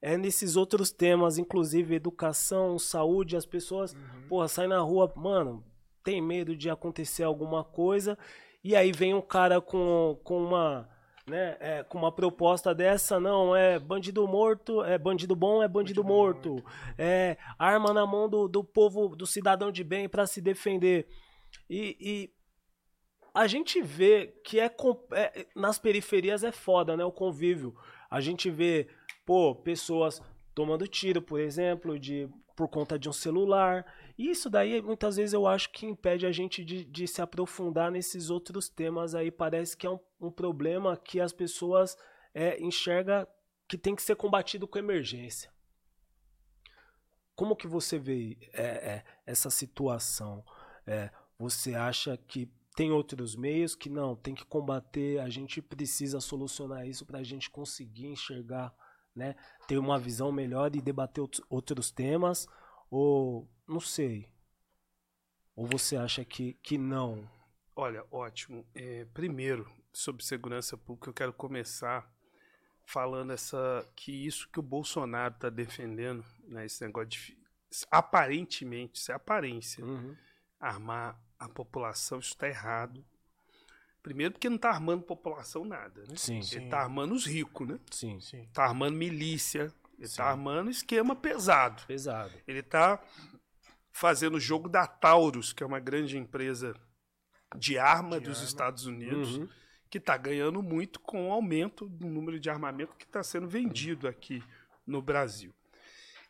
é, 0.00 0.16
nesses 0.16 0.56
outros 0.56 0.90
temas, 0.90 1.38
inclusive 1.38 1.94
educação, 1.94 2.78
saúde. 2.78 3.36
As 3.36 3.46
pessoas, 3.46 3.92
uhum. 3.92 4.28
porra, 4.28 4.48
saem 4.48 4.68
na 4.68 4.80
rua, 4.80 5.12
mano, 5.16 5.64
tem 6.02 6.20
medo 6.20 6.56
de 6.56 6.70
acontecer 6.70 7.22
alguma 7.22 7.62
coisa, 7.64 8.18
e 8.62 8.74
aí 8.74 8.92
vem 8.92 9.14
um 9.14 9.20
cara 9.20 9.60
com, 9.60 10.18
com 10.24 10.42
uma. 10.42 10.88
Né, 11.26 11.58
é, 11.60 11.82
com 11.82 11.98
uma 11.98 12.10
proposta 12.10 12.74
dessa, 12.74 13.20
não, 13.20 13.54
é 13.54 13.78
bandido 13.78 14.26
morto, 14.26 14.82
é 14.82 14.96
bandido 14.96 15.36
bom, 15.36 15.62
é 15.62 15.68
bandido, 15.68 16.02
bandido 16.02 16.04
morto. 16.04 16.48
morto. 16.52 16.64
É 16.96 17.36
arma 17.58 17.92
na 17.92 18.06
mão 18.06 18.30
do, 18.30 18.48
do 18.48 18.64
povo, 18.64 19.14
do 19.14 19.26
cidadão 19.26 19.70
de 19.70 19.84
bem 19.84 20.08
para 20.08 20.26
se 20.26 20.40
defender. 20.40 21.06
E, 21.68 21.96
e 22.00 22.32
a 23.38 23.46
gente 23.46 23.80
vê 23.80 24.34
que 24.42 24.58
é, 24.58 24.68
é, 25.12 25.46
nas 25.54 25.78
periferias 25.78 26.42
é 26.42 26.50
foda, 26.50 26.96
né? 26.96 27.04
O 27.04 27.12
convívio. 27.12 27.72
A 28.10 28.20
gente 28.20 28.50
vê, 28.50 28.88
pô, 29.24 29.54
pessoas 29.54 30.20
tomando 30.52 30.88
tiro, 30.88 31.22
por 31.22 31.38
exemplo, 31.38 31.96
de 32.00 32.28
por 32.56 32.66
conta 32.66 32.98
de 32.98 33.08
um 33.08 33.12
celular. 33.12 33.86
E 34.18 34.28
isso 34.28 34.50
daí, 34.50 34.82
muitas 34.82 35.14
vezes, 35.14 35.32
eu 35.32 35.46
acho 35.46 35.70
que 35.70 35.86
impede 35.86 36.26
a 36.26 36.32
gente 36.32 36.64
de, 36.64 36.84
de 36.84 37.06
se 37.06 37.22
aprofundar 37.22 37.92
nesses 37.92 38.28
outros 38.28 38.68
temas 38.68 39.14
aí. 39.14 39.30
Parece 39.30 39.76
que 39.76 39.86
é 39.86 39.90
um, 39.90 40.00
um 40.20 40.32
problema 40.32 40.96
que 40.96 41.20
as 41.20 41.32
pessoas 41.32 41.96
é, 42.34 42.60
enxergam 42.60 43.24
que 43.68 43.78
tem 43.78 43.94
que 43.94 44.02
ser 44.02 44.16
combatido 44.16 44.66
com 44.66 44.80
emergência. 44.80 45.48
Como 47.36 47.54
que 47.54 47.68
você 47.68 48.00
vê 48.00 48.36
é, 48.52 48.64
é, 48.64 49.04
essa 49.24 49.48
situação? 49.48 50.44
É, 50.84 51.08
você 51.38 51.76
acha 51.76 52.16
que 52.16 52.50
tem 52.78 52.92
outros 52.92 53.34
meios 53.34 53.74
que 53.74 53.90
não, 53.90 54.14
tem 54.14 54.36
que 54.36 54.44
combater, 54.44 55.18
a 55.18 55.28
gente 55.28 55.60
precisa 55.60 56.20
solucionar 56.20 56.86
isso 56.86 57.04
para 57.04 57.18
a 57.18 57.24
gente 57.24 57.50
conseguir 57.50 58.06
enxergar, 58.06 58.72
né, 59.16 59.34
ter 59.66 59.78
uma 59.78 59.98
visão 59.98 60.30
melhor 60.30 60.76
e 60.76 60.80
debater 60.80 61.24
outros 61.50 61.90
temas? 61.90 62.46
Ou 62.88 63.50
não 63.66 63.80
sei. 63.80 64.32
Ou 65.56 65.66
você 65.66 65.96
acha 65.96 66.24
que, 66.24 66.52
que 66.62 66.78
não? 66.78 67.28
Olha, 67.74 68.06
ótimo. 68.12 68.64
É, 68.72 69.06
primeiro, 69.06 69.68
sobre 69.92 70.24
segurança 70.24 70.76
pública, 70.76 71.10
eu 71.10 71.14
quero 71.14 71.32
começar 71.32 72.08
falando 72.84 73.32
essa 73.32 73.84
que 73.96 74.12
isso 74.24 74.48
que 74.52 74.60
o 74.60 74.62
Bolsonaro 74.62 75.34
está 75.34 75.50
defendendo, 75.50 76.24
né, 76.44 76.64
esse 76.64 76.80
negócio 76.86 77.08
de 77.08 77.36
aparentemente, 77.90 79.00
isso 79.00 79.10
é 79.10 79.16
aparência, 79.16 79.84
uhum. 79.84 80.16
armar 80.60 81.20
a 81.38 81.48
população, 81.48 82.18
isso 82.18 82.30
está 82.30 82.48
errado. 82.48 83.04
Primeiro 84.02 84.32
porque 84.32 84.48
não 84.48 84.56
está 84.56 84.70
armando 84.70 85.02
população 85.02 85.64
nada, 85.64 86.02
né? 86.02 86.16
Sim, 86.16 86.40
Ele 86.52 86.64
está 86.64 86.80
armando 86.80 87.14
os 87.14 87.26
ricos, 87.26 87.68
né? 87.68 87.78
Sim, 87.90 88.20
sim. 88.20 88.42
Está 88.42 88.64
armando 88.64 88.96
milícia, 88.96 89.72
ele 89.98 90.06
está 90.06 90.26
armando 90.26 90.70
esquema 90.70 91.14
pesado. 91.14 91.84
Pesado. 91.86 92.32
Ele 92.46 92.60
está 92.60 93.02
fazendo 93.92 94.36
o 94.36 94.40
jogo 94.40 94.68
da 94.68 94.86
Taurus, 94.86 95.52
que 95.52 95.62
é 95.62 95.66
uma 95.66 95.80
grande 95.80 96.16
empresa 96.16 96.74
de 97.56 97.78
arma 97.78 98.20
de 98.20 98.26
dos 98.26 98.38
arma. 98.38 98.48
Estados 98.48 98.86
Unidos, 98.86 99.36
uhum. 99.36 99.48
que 99.90 99.98
está 99.98 100.16
ganhando 100.16 100.62
muito 100.62 101.00
com 101.00 101.28
o 101.28 101.32
aumento 101.32 101.88
do 101.88 102.06
número 102.06 102.38
de 102.38 102.48
armamento 102.48 102.94
que 102.96 103.04
está 103.04 103.22
sendo 103.22 103.48
vendido 103.48 104.06
aqui 104.06 104.42
no 104.86 105.02
Brasil. 105.02 105.52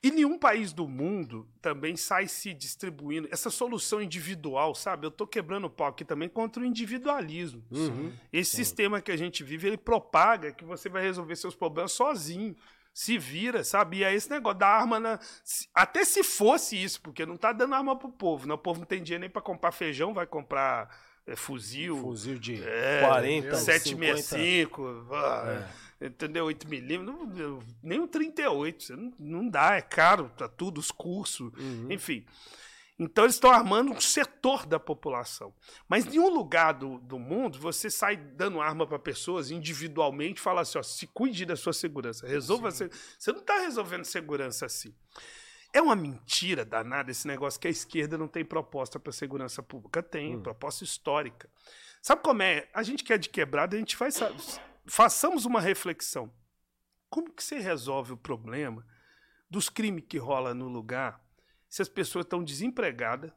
E 0.00 0.12
nenhum 0.12 0.38
país 0.38 0.72
do 0.72 0.86
mundo 0.86 1.48
também 1.60 1.96
sai 1.96 2.28
se 2.28 2.54
distribuindo. 2.54 3.28
Essa 3.32 3.50
solução 3.50 4.00
individual, 4.00 4.72
sabe? 4.74 5.06
Eu 5.06 5.08
estou 5.08 5.26
quebrando 5.26 5.64
o 5.64 5.70
pau 5.70 5.88
aqui 5.88 6.04
também 6.04 6.28
contra 6.28 6.62
o 6.62 6.66
individualismo. 6.66 7.64
Uhum, 7.70 8.12
Esse 8.32 8.52
sim. 8.52 8.56
sistema 8.58 9.00
que 9.00 9.10
a 9.10 9.16
gente 9.16 9.42
vive, 9.42 9.66
ele 9.66 9.76
propaga 9.76 10.52
que 10.52 10.64
você 10.64 10.88
vai 10.88 11.02
resolver 11.02 11.34
seus 11.34 11.56
problemas 11.56 11.92
sozinho. 11.92 12.54
Se 12.94 13.18
vira, 13.18 13.62
sabe? 13.64 13.98
E 13.98 14.04
é 14.04 14.14
esse 14.14 14.30
negócio 14.30 14.58
da 14.58 14.68
arma. 14.68 15.00
Na... 15.00 15.18
Até 15.74 16.04
se 16.04 16.22
fosse 16.22 16.80
isso, 16.80 17.00
porque 17.00 17.26
não 17.26 17.34
está 17.34 17.52
dando 17.52 17.74
arma 17.74 17.96
pro 17.96 18.08
povo. 18.08 18.46
Né? 18.46 18.54
O 18.54 18.58
povo 18.58 18.80
não 18.80 18.86
tem 18.86 19.02
dinheiro 19.02 19.20
nem 19.22 19.30
para 19.30 19.42
comprar 19.42 19.72
feijão, 19.72 20.14
vai 20.14 20.26
comprar 20.26 20.96
é, 21.26 21.34
fuzil. 21.34 21.96
Fuzil 21.98 22.38
de 22.38 22.62
é, 22.62 23.02
40, 23.02 23.56
765. 23.56 25.04
50. 25.04 25.14
Ah, 25.14 25.64
é 25.84 25.87
entendeu? 26.00 26.46
8 26.46 26.68
milímetros, 26.68 27.64
nem 27.82 28.00
um 28.00 28.06
38, 28.06 28.82
você 28.82 28.96
não, 28.96 29.12
não 29.18 29.48
dá, 29.48 29.76
é 29.76 29.82
caro, 29.82 30.30
tá 30.36 30.48
tudo, 30.48 30.78
os 30.78 30.90
cursos, 30.90 31.52
uhum. 31.58 31.86
enfim. 31.90 32.24
Então 32.98 33.24
eles 33.24 33.36
estão 33.36 33.50
armando 33.50 33.92
um 33.92 34.00
setor 34.00 34.66
da 34.66 34.80
população. 34.80 35.54
Mas 35.88 36.04
em 36.04 36.10
nenhum 36.10 36.28
lugar 36.28 36.72
do, 36.72 36.98
do 36.98 37.16
mundo 37.18 37.58
você 37.58 37.88
sai 37.88 38.16
dando 38.16 38.60
arma 38.60 38.86
para 38.86 38.98
pessoas 38.98 39.52
individualmente 39.52 40.40
e 40.40 40.42
fala 40.42 40.62
assim: 40.62 40.78
ó, 40.78 40.82
se 40.82 41.06
cuide 41.06 41.46
da 41.46 41.54
sua 41.54 41.72
segurança, 41.72 42.26
resolva. 42.26 42.72
Se... 42.72 42.90
Você 43.16 43.32
não 43.32 43.40
está 43.40 43.60
resolvendo 43.60 44.04
segurança 44.04 44.66
assim. 44.66 44.92
É 45.72 45.80
uma 45.80 45.94
mentira 45.94 46.64
danada 46.64 47.10
esse 47.10 47.28
negócio 47.28 47.60
que 47.60 47.68
a 47.68 47.70
esquerda 47.70 48.18
não 48.18 48.26
tem 48.26 48.44
proposta 48.44 48.98
para 48.98 49.12
segurança 49.12 49.62
pública. 49.62 50.02
Tem, 50.02 50.34
hum. 50.34 50.42
proposta 50.42 50.82
histórica. 50.82 51.48
Sabe 52.02 52.22
como 52.22 52.42
é? 52.42 52.68
A 52.74 52.82
gente 52.82 53.04
que 53.04 53.12
é 53.12 53.18
de 53.18 53.28
quebrada, 53.28 53.76
a 53.76 53.78
gente 53.78 53.96
faz 53.96 54.20
façamos 54.88 55.44
uma 55.44 55.60
reflexão. 55.60 56.32
Como 57.08 57.32
que 57.32 57.42
você 57.42 57.58
resolve 57.58 58.12
o 58.12 58.16
problema 58.16 58.86
dos 59.48 59.68
crimes 59.68 60.04
que 60.08 60.18
rola 60.18 60.54
no 60.54 60.68
lugar 60.68 61.22
se 61.68 61.82
as 61.82 61.88
pessoas 61.88 62.24
estão 62.24 62.42
desempregadas? 62.42 63.32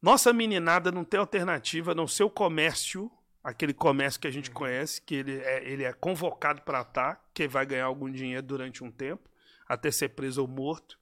Nossa 0.00 0.32
meninada 0.32 0.92
não 0.92 1.04
tem 1.04 1.18
alternativa 1.18 1.92
a 1.92 1.94
não 1.94 2.06
ser 2.06 2.22
o 2.22 2.30
comércio, 2.30 3.10
aquele 3.42 3.74
comércio 3.74 4.20
que 4.20 4.28
a 4.28 4.30
gente 4.30 4.50
uhum. 4.50 4.56
conhece, 4.56 5.02
que 5.02 5.16
ele 5.16 5.38
é, 5.38 5.68
ele 5.68 5.84
é 5.84 5.92
convocado 5.92 6.62
para 6.62 6.82
estar, 6.82 7.28
que 7.34 7.48
vai 7.48 7.66
ganhar 7.66 7.86
algum 7.86 8.10
dinheiro 8.10 8.46
durante 8.46 8.84
um 8.84 8.90
tempo, 8.90 9.28
até 9.66 9.90
ser 9.90 10.10
preso 10.10 10.40
ou 10.40 10.48
morto. 10.48 10.98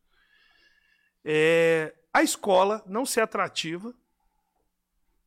É, 1.23 1.95
a 2.13 2.23
escola 2.23 2.83
não 2.87 3.05
ser 3.05 3.21
atrativa, 3.21 3.95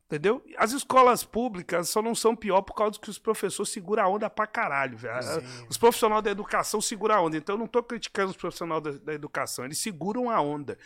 Entendeu? 0.10 0.44
As 0.58 0.72
escolas 0.72 1.24
públicas 1.24 1.88
só 1.88 2.02
não 2.02 2.16
são 2.16 2.36
pior 2.36 2.64
por 2.64 2.74
causa 2.74 3.00
que 3.00 3.12
os 3.12 3.20
professores 3.20 3.72
seguram 3.72 4.04
a 4.04 4.08
onda 4.08 4.28
pra 4.28 4.48
caralho, 4.48 4.98
velho. 4.98 5.20
Os 5.70 5.78
profissionais 5.78 6.24
da 6.24 6.32
educação 6.32 6.82
seguram 6.82 7.14
a 7.14 7.22
onda. 7.22 7.38
Então 7.38 7.54
eu 7.54 7.60
não 7.60 7.68
tô 7.68 7.84
criticando 7.84 8.32
os 8.32 8.36
profissionais 8.36 8.82
da, 8.82 8.92
da, 8.94 9.14
educação, 9.14 9.66
eles 9.66 9.78
seguram 9.78 10.32
a 10.32 10.42
onda. 10.42 10.80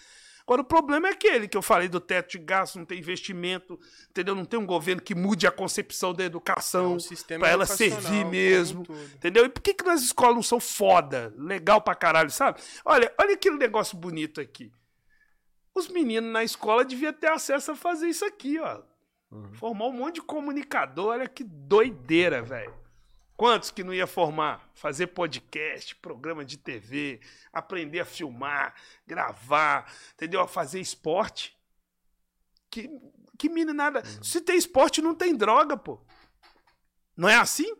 Agora, 0.45 0.61
o 0.61 0.65
problema 0.65 1.07
é 1.07 1.11
aquele 1.11 1.47
que 1.47 1.55
eu 1.55 1.61
falei 1.61 1.87
do 1.87 2.01
teto 2.01 2.31
de 2.31 2.39
gasto, 2.39 2.77
não 2.77 2.83
tem 2.83 2.99
investimento, 2.99 3.79
entendeu? 4.09 4.35
Não 4.35 4.43
tem 4.43 4.59
um 4.59 4.65
governo 4.65 5.01
que 5.01 5.15
mude 5.15 5.47
a 5.47 5.51
concepção 5.51 6.13
da 6.13 6.25
educação 6.25 6.97
é 6.97 7.37
um 7.37 7.39
para 7.39 7.47
ela 7.47 7.65
servir 7.65 8.25
mesmo, 8.25 8.85
entendeu? 9.15 9.45
E 9.45 9.49
por 9.49 9.61
que, 9.61 9.73
que 9.73 9.85
nas 9.85 10.01
escolas 10.01 10.35
não 10.35 10.43
são 10.43 10.59
foda, 10.59 11.33
legal 11.37 11.79
pra 11.79 11.95
caralho, 11.95 12.29
sabe? 12.29 12.59
Olha, 12.83 13.09
olha 13.17 13.35
aquele 13.35 13.55
negócio 13.55 13.97
bonito 13.97 14.41
aqui. 14.41 14.69
Os 15.73 15.87
meninos 15.87 16.29
na 16.29 16.43
escola 16.43 16.83
deviam 16.83 17.13
ter 17.13 17.31
acesso 17.31 17.71
a 17.71 17.75
fazer 17.77 18.09
isso 18.09 18.25
aqui, 18.25 18.59
ó 18.59 18.81
Uhum. 19.33 19.53
Formou 19.53 19.89
um 19.89 19.93
monte 19.93 20.15
de 20.15 20.21
comunicador, 20.21 21.07
olha 21.07 21.27
que 21.27 21.43
doideira, 21.43 22.43
velho. 22.43 22.73
Quantos 23.35 23.71
que 23.71 23.83
não 23.83 23.93
ia 23.93 24.05
formar? 24.05 24.69
Fazer 24.75 25.07
podcast, 25.07 25.95
programa 25.95 26.45
de 26.45 26.55
TV, 26.55 27.19
aprender 27.51 27.99
a 27.99 28.05
filmar, 28.05 28.75
gravar, 29.07 29.91
entendeu? 30.13 30.39
A 30.39 30.47
fazer 30.47 30.79
esporte. 30.79 31.57
Que, 32.69 32.89
que 33.37 33.49
nada. 33.49 34.03
Uhum. 34.05 34.23
Se 34.23 34.39
tem 34.39 34.55
esporte, 34.55 35.01
não 35.01 35.15
tem 35.15 35.35
droga, 35.35 35.75
pô. 35.75 35.99
Não 37.17 37.27
é 37.27 37.35
assim? 37.35 37.75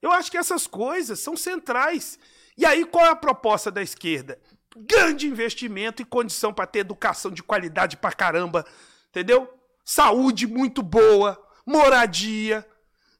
Eu 0.00 0.10
acho 0.10 0.30
que 0.30 0.38
essas 0.38 0.66
coisas 0.66 1.20
são 1.20 1.36
centrais. 1.36 2.18
E 2.56 2.64
aí, 2.64 2.86
qual 2.86 3.04
é 3.04 3.10
a 3.10 3.16
proposta 3.16 3.70
da 3.70 3.82
esquerda? 3.82 4.40
Grande 4.74 5.26
investimento 5.26 6.00
e 6.00 6.04
condição 6.04 6.52
para 6.52 6.66
ter 6.66 6.78
educação 6.80 7.30
de 7.30 7.42
qualidade 7.42 7.98
pra 7.98 8.12
caramba, 8.12 8.64
entendeu? 9.10 9.59
Saúde 9.84 10.46
muito 10.46 10.82
boa, 10.82 11.40
moradia, 11.66 12.66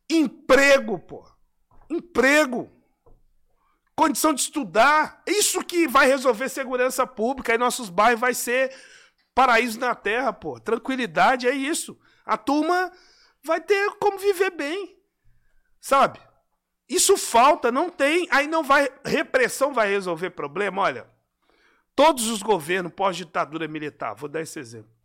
emprego, 0.08 0.98
pô. 0.98 1.26
Emprego. 1.88 2.70
Condição 3.94 4.32
de 4.32 4.40
estudar. 4.40 5.22
Isso 5.26 5.62
que 5.64 5.86
vai 5.86 6.06
resolver 6.06 6.48
segurança 6.48 7.06
pública. 7.06 7.54
E 7.54 7.58
nossos 7.58 7.90
bairros 7.90 8.20
vai 8.20 8.34
ser 8.34 8.74
paraíso 9.34 9.78
na 9.78 9.94
terra, 9.94 10.32
pô. 10.32 10.58
Tranquilidade 10.58 11.48
é 11.48 11.54
isso. 11.54 11.98
A 12.24 12.36
turma 12.36 12.90
vai 13.44 13.60
ter 13.60 13.90
como 13.98 14.18
viver 14.18 14.50
bem. 14.50 14.96
Sabe? 15.80 16.20
Isso 16.88 17.16
falta, 17.16 17.70
não 17.70 17.90
tem. 17.90 18.26
Aí 18.30 18.46
não 18.46 18.62
vai. 18.62 18.88
Repressão 19.04 19.72
vai 19.72 19.88
resolver 19.88 20.30
problema. 20.30 20.82
Olha, 20.82 21.08
todos 21.94 22.28
os 22.28 22.42
governos 22.42 22.92
pós-ditadura 22.92 23.68
militar, 23.68 24.14
vou 24.14 24.28
dar 24.28 24.40
esse 24.40 24.58
exemplo 24.58 24.99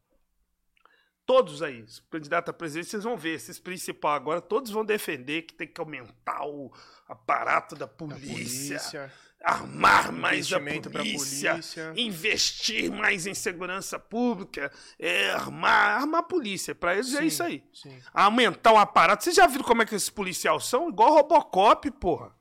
Todos 1.26 1.64
aí, 1.64 1.82
os 1.82 2.00
candidatos 2.12 2.50
a 2.50 2.54
presidente, 2.54 2.90
vocês 2.90 3.04
vão 3.04 3.18
ver, 3.18 3.34
esses 3.34 3.60
principais 3.60 4.16
agora, 4.16 4.40
todos 4.40 4.72
vão 4.72 4.86
defender 4.86 5.42
que 5.44 5.56
tem 5.56 5.68
que 5.68 5.82
aumentar 5.82 6.46
o 6.46 6.72
aparato 7.08 7.76
da 7.76 7.88
polícia, 7.88 8.78
polícia 8.78 9.12
armar 9.46 10.12
mais 10.12 10.52
a 10.52 10.60
polícia, 10.60 11.52
polícia, 11.52 11.94
investir 11.96 12.92
mais 12.92 13.28
em 13.28 13.36
segurança 13.36 14.00
pública, 14.00 14.72
é, 14.98 15.30
armar, 15.32 16.02
armar 16.02 16.22
a 16.22 16.24
polícia. 16.24 16.74
Para 16.74 16.96
eles 16.96 17.14
é 17.14 17.18
sim, 17.18 17.24
é 17.24 17.28
isso 17.28 17.44
aí. 17.44 17.64
Sim. 17.72 18.02
Aumentar 18.12 18.74
o 18.74 18.78
aparato. 18.78 19.24
Vocês 19.24 19.36
já 19.36 19.46
viram 19.46 19.64
como 19.64 19.84
é 19.84 19.86
que 19.86 19.94
esses 19.94 20.10
policiais 20.10 20.66
são? 20.66 20.90
Igual 20.90 21.14
Robocop, 21.14 21.90
porra. 21.92 22.36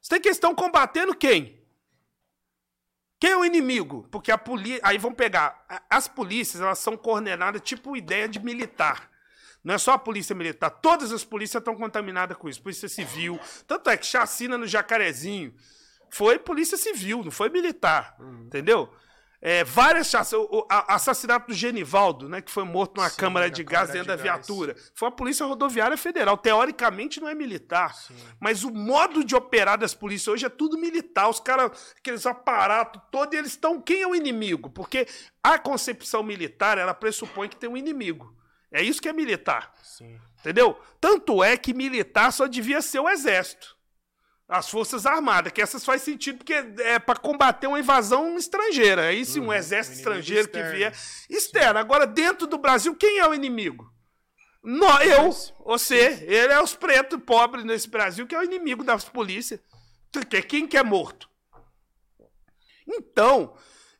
Você 0.00 0.10
tem 0.10 0.20
que 0.20 0.28
estão 0.28 0.54
combatendo 0.54 1.14
quem? 1.14 1.57
Quem 3.20 3.30
é 3.30 3.36
o 3.36 3.44
inimigo? 3.44 4.06
Porque 4.10 4.30
a 4.30 4.38
polícia. 4.38 4.80
Aí 4.82 4.98
vão 4.98 5.12
pegar. 5.12 5.64
As 5.90 6.06
polícias, 6.06 6.62
elas 6.62 6.78
são 6.78 6.96
coordenadas 6.96 7.60
tipo 7.62 7.96
ideia 7.96 8.28
de 8.28 8.38
militar. 8.38 9.10
Não 9.62 9.74
é 9.74 9.78
só 9.78 9.92
a 9.92 9.98
polícia 9.98 10.34
militar. 10.34 10.70
Todas 10.70 11.12
as 11.12 11.24
polícias 11.24 11.60
estão 11.60 11.74
contaminadas 11.74 12.36
com 12.36 12.48
isso. 12.48 12.62
Polícia 12.62 12.88
civil. 12.88 13.38
Tanto 13.66 13.90
é 13.90 13.96
que 13.96 14.06
chacina 14.06 14.56
no 14.56 14.66
Jacarezinho 14.66 15.52
foi 16.10 16.38
polícia 16.38 16.76
civil, 16.76 17.22
não 17.24 17.30
foi 17.30 17.48
militar. 17.50 18.16
Uhum. 18.18 18.44
Entendeu? 18.46 18.92
É, 19.40 19.62
várias 19.62 20.08
chaces. 20.08 20.32
O, 20.32 20.42
o 20.50 20.66
a- 20.68 20.94
assassinato 20.96 21.46
do 21.46 21.54
Genivaldo, 21.54 22.28
né? 22.28 22.42
Que 22.42 22.50
foi 22.50 22.64
morto 22.64 22.96
numa 22.96 23.08
Sim, 23.08 23.16
câmara 23.16 23.48
de 23.48 23.62
gás 23.62 23.88
dentro 23.90 24.08
da 24.08 24.16
de 24.16 24.22
viatura. 24.22 24.74
Foi 24.94 25.06
a 25.08 25.12
Polícia 25.12 25.46
Rodoviária 25.46 25.96
Federal. 25.96 26.36
Teoricamente 26.36 27.20
não 27.20 27.28
é 27.28 27.34
militar. 27.36 27.94
Sim. 27.94 28.16
Mas 28.40 28.64
o 28.64 28.70
modo 28.72 29.22
de 29.22 29.36
operar 29.36 29.78
das 29.78 29.94
polícias 29.94 30.26
hoje 30.26 30.46
é 30.46 30.48
tudo 30.48 30.76
militar. 30.76 31.28
Os 31.28 31.38
caras, 31.38 31.94
aqueles 31.96 32.26
aparatos 32.26 33.00
todos, 33.12 33.32
eles 33.38 33.52
estão. 33.52 33.80
Quem 33.80 34.02
é 34.02 34.06
o 34.08 34.14
inimigo? 34.14 34.70
Porque 34.70 35.06
a 35.40 35.56
concepção 35.56 36.22
militar, 36.24 36.76
ela 36.76 36.92
pressupõe 36.92 37.48
que 37.48 37.56
tem 37.56 37.70
um 37.70 37.76
inimigo. 37.76 38.34
É 38.72 38.82
isso 38.82 39.00
que 39.00 39.08
é 39.08 39.12
militar. 39.12 39.72
Sim. 39.84 40.18
Entendeu? 40.40 40.76
Tanto 41.00 41.44
é 41.44 41.56
que 41.56 41.72
militar 41.72 42.32
só 42.32 42.46
devia 42.48 42.82
ser 42.82 42.98
o 42.98 43.08
exército. 43.08 43.77
As 44.48 44.70
Forças 44.70 45.04
Armadas, 45.04 45.52
que 45.52 45.60
essas 45.60 45.84
faz 45.84 46.00
sentido 46.00 46.38
porque 46.38 46.54
é 46.54 46.98
para 46.98 47.18
combater 47.18 47.66
uma 47.66 47.78
invasão 47.78 48.36
estrangeira. 48.38 49.08
Aí 49.08 49.24
sim, 49.24 49.40
um 49.40 49.52
exército 49.52 49.96
inimigo 49.98 50.08
estrangeiro 50.18 50.48
que 50.48 50.56
externo. 50.58 50.76
vier. 50.78 50.96
Externo. 51.28 51.78
Agora, 51.78 52.06
dentro 52.06 52.46
do 52.46 52.56
Brasil, 52.56 52.94
quem 52.96 53.18
é 53.18 53.28
o 53.28 53.34
inimigo? 53.34 53.92
Nó, 54.64 54.98
eu, 55.00 55.30
você, 55.66 56.24
ele 56.26 56.52
é 56.52 56.60
os 56.62 56.74
pretos 56.74 57.20
pobres 57.24 57.62
nesse 57.64 57.88
Brasil 57.90 58.26
que 58.26 58.34
é 58.34 58.38
o 58.38 58.42
inimigo 58.42 58.82
das 58.82 59.04
polícias. 59.04 59.60
Que- 60.30 60.42
Quem 60.42 60.66
que 60.66 60.78
é 60.78 60.82
morto? 60.82 61.28
Então, 62.86 63.54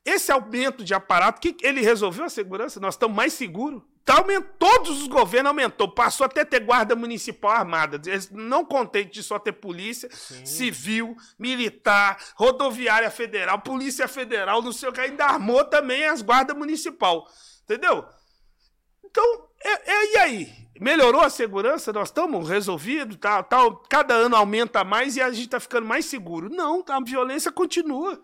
esse 0.04 0.32
aumento 0.32 0.82
de 0.82 0.94
aparato, 0.94 1.40
que 1.40 1.56
ele 1.66 1.80
resolveu 1.82 2.24
a 2.24 2.28
segurança? 2.30 2.80
Nós 2.80 2.94
estamos 2.94 3.14
mais 3.14 3.34
seguros. 3.34 3.82
Tá 4.09 4.18
aument- 4.20 4.47
Todos 4.59 5.02
os 5.02 5.06
governos 5.06 5.51
aumentou, 5.51 5.86
passou 5.86 6.24
até 6.24 6.43
ter 6.44 6.60
guarda 6.60 6.97
municipal 6.97 7.51
armada. 7.51 8.01
Eles 8.09 8.30
não 8.30 8.64
contente 8.64 9.10
de 9.12 9.22
só 9.22 9.39
ter 9.39 9.52
polícia, 9.52 10.09
civil, 10.47 11.14
militar, 11.39 12.18
rodoviária 12.35 13.10
federal, 13.10 13.60
polícia 13.60 14.09
federal, 14.09 14.62
não 14.62 14.72
sei 14.72 14.89
o 14.89 14.93
que, 14.93 15.01
ainda 15.02 15.26
armou 15.26 15.62
também 15.64 16.06
as 16.06 16.22
guardas 16.22 16.56
municipal. 16.56 17.28
Entendeu? 17.64 18.02
Então, 19.05 19.24
é, 19.62 19.90
é- 19.93 20.12
e 20.14 20.18
aí? 20.18 20.68
Melhorou 20.80 21.20
a 21.20 21.28
segurança? 21.28 21.93
Nós 21.93 22.09
estamos 22.09 22.48
resolvidos? 22.48 23.16
Tá, 23.16 23.43
tá, 23.43 23.59
cada 23.90 24.14
ano 24.14 24.36
aumenta 24.36 24.85
mais 24.85 25.16
e 25.16 25.20
a 25.20 25.30
gente 25.30 25.47
está 25.47 25.60
ficando 25.60 25.86
mais 25.86 26.06
seguro. 26.06 26.48
Não, 26.48 26.85
a 26.89 27.01
violência 27.05 27.51
continua. 27.52 28.18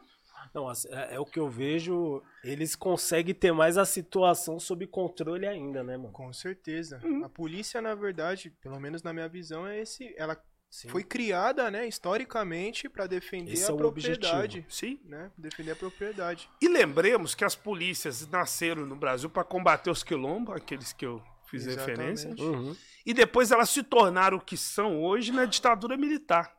Não, 0.54 0.68
assim, 0.68 0.88
é, 0.90 1.16
é 1.16 1.20
o 1.20 1.26
que 1.26 1.38
eu 1.38 1.48
vejo. 1.50 2.22
Eles 2.44 2.76
conseguem 2.76 3.34
ter 3.34 3.52
mais 3.52 3.76
a 3.76 3.84
situação 3.84 4.60
sob 4.60 4.86
controle 4.86 5.46
ainda, 5.46 5.82
né, 5.82 5.96
mano? 5.96 6.12
Com 6.12 6.32
certeza. 6.32 7.00
Uhum. 7.02 7.24
A 7.24 7.28
polícia, 7.28 7.82
na 7.82 7.94
verdade, 7.94 8.50
pelo 8.62 8.78
menos 8.78 9.02
na 9.02 9.12
minha 9.12 9.28
visão, 9.28 9.66
é 9.66 9.80
esse. 9.80 10.14
Ela 10.16 10.40
Sim. 10.70 10.88
foi 10.88 11.02
criada, 11.02 11.70
né, 11.70 11.86
historicamente, 11.88 12.88
para 12.88 13.06
defender 13.06 13.52
Esse 13.52 13.64
a 13.66 13.70
é 13.70 13.72
o 13.72 13.76
propriedade. 13.76 14.64
Sim. 14.68 15.00
Né? 15.04 15.30
Defender 15.36 15.72
a 15.72 15.76
propriedade. 15.76 16.48
E 16.62 16.68
lembremos 16.68 17.34
que 17.34 17.44
as 17.44 17.56
polícias 17.56 18.26
nasceram 18.28 18.86
no 18.86 18.94
Brasil 18.96 19.28
para 19.28 19.42
combater 19.44 19.90
os 19.90 20.02
quilombos, 20.04 20.54
aqueles 20.54 20.92
que 20.92 21.04
eu 21.06 21.20
fiz 21.50 21.66
Exatamente. 21.66 21.98
referência, 22.26 22.44
Uhum. 22.44 22.76
e 23.04 23.12
depois 23.14 23.50
elas 23.50 23.70
se 23.70 23.82
tornaram 23.82 24.38
o 24.38 24.40
que 24.40 24.56
são 24.56 25.02
hoje 25.02 25.30
na 25.32 25.44
ditadura 25.44 25.96
militar. 25.96 26.52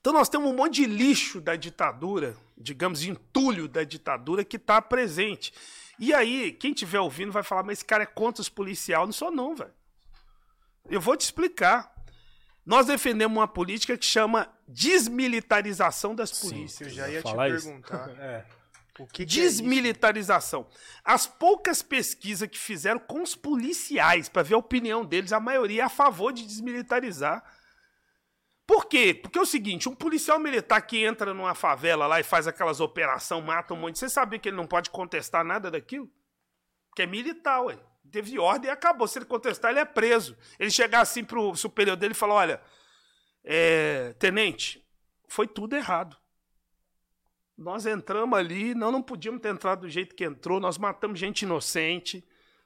Então 0.00 0.12
nós 0.12 0.28
temos 0.28 0.50
um 0.50 0.54
monte 0.54 0.76
de 0.82 0.86
lixo 0.86 1.40
da 1.40 1.56
ditadura, 1.56 2.36
digamos, 2.56 3.02
entulho 3.02 3.68
da 3.68 3.84
ditadura 3.84 4.44
que 4.44 4.56
está 4.56 4.80
presente. 4.80 5.52
E 5.98 6.14
aí, 6.14 6.52
quem 6.52 6.70
estiver 6.70 7.00
ouvindo 7.00 7.32
vai 7.32 7.42
falar, 7.42 7.64
mas 7.64 7.78
esse 7.78 7.84
cara 7.84 8.04
é 8.04 8.06
contra 8.06 8.40
os 8.40 8.48
policiais. 8.48 9.04
Não 9.04 9.12
sou 9.12 9.30
não, 9.30 9.54
velho. 9.56 9.72
Eu 10.88 11.00
vou 11.00 11.16
te 11.16 11.22
explicar. 11.22 11.92
Nós 12.64 12.86
defendemos 12.86 13.36
uma 13.36 13.48
política 13.48 13.96
que 13.96 14.04
chama 14.04 14.48
desmilitarização 14.66 16.14
das 16.14 16.30
polícias. 16.30 16.88
Eu 16.88 16.94
já 16.94 17.08
ia 17.08 17.22
te 17.22 17.34
perguntar. 17.34 18.08
É. 18.20 18.44
O 18.98 19.06
que, 19.06 19.24
que 19.24 19.40
é? 19.40 19.42
Desmilitarização. 19.42 20.66
As 21.04 21.24
poucas 21.24 21.82
pesquisas 21.82 22.48
que 22.48 22.58
fizeram 22.58 22.98
com 22.98 23.22
os 23.22 23.34
policiais, 23.36 24.28
para 24.28 24.42
ver 24.42 24.54
a 24.54 24.58
opinião 24.58 25.04
deles, 25.04 25.32
a 25.32 25.38
maioria 25.38 25.82
é 25.82 25.84
a 25.84 25.88
favor 25.88 26.32
de 26.32 26.44
desmilitarizar. 26.44 27.44
Por 28.68 28.84
quê? 28.84 29.14
Porque 29.14 29.38
é 29.38 29.40
o 29.40 29.46
seguinte, 29.46 29.88
um 29.88 29.94
policial 29.94 30.38
militar 30.38 30.82
que 30.82 31.02
entra 31.02 31.32
numa 31.32 31.54
favela 31.54 32.06
lá 32.06 32.20
e 32.20 32.22
faz 32.22 32.46
aquelas 32.46 32.80
operações, 32.80 33.42
mata 33.42 33.72
um 33.72 33.78
monte, 33.78 33.98
você 33.98 34.10
sabia 34.10 34.38
que 34.38 34.46
ele 34.46 34.58
não 34.58 34.66
pode 34.66 34.90
contestar 34.90 35.42
nada 35.42 35.70
daquilo? 35.70 36.06
Que 36.94 37.00
é 37.00 37.06
militar, 37.06 37.62
ué. 37.62 37.78
Teve 38.12 38.38
ordem 38.38 38.68
e 38.68 38.70
acabou. 38.70 39.08
Se 39.08 39.18
ele 39.18 39.24
contestar, 39.24 39.70
ele 39.70 39.80
é 39.80 39.86
preso. 39.86 40.36
Ele 40.58 40.70
chegar 40.70 41.00
assim 41.00 41.24
pro 41.24 41.56
superior 41.56 41.96
dele 41.96 42.12
e 42.12 42.14
falar, 42.14 42.34
olha, 42.34 42.62
é, 43.42 44.12
tenente, 44.18 44.86
foi 45.26 45.46
tudo 45.46 45.74
errado. 45.74 46.14
Nós 47.56 47.86
entramos 47.86 48.38
ali, 48.38 48.74
não, 48.74 48.92
não 48.92 49.00
podíamos 49.00 49.40
ter 49.40 49.48
entrado 49.48 49.80
do 49.80 49.88
jeito 49.88 50.14
que 50.14 50.24
entrou, 50.24 50.60
nós 50.60 50.76
matamos 50.76 51.18
gente 51.18 51.40
inocente. 51.40 52.22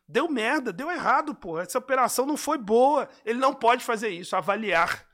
Deu 0.09 0.29
merda, 0.29 0.73
deu 0.73 0.91
errado, 0.91 1.33
pô. 1.33 1.61
Essa 1.61 1.79
operação 1.79 2.27
não 2.27 2.37
foi 2.37 2.59
boa. 2.59 3.09
Ele 3.25 3.39
não 3.39 3.55
pode 3.55 3.85
fazer 3.85 4.09
isso, 4.09 4.35
avaliar. 4.35 5.12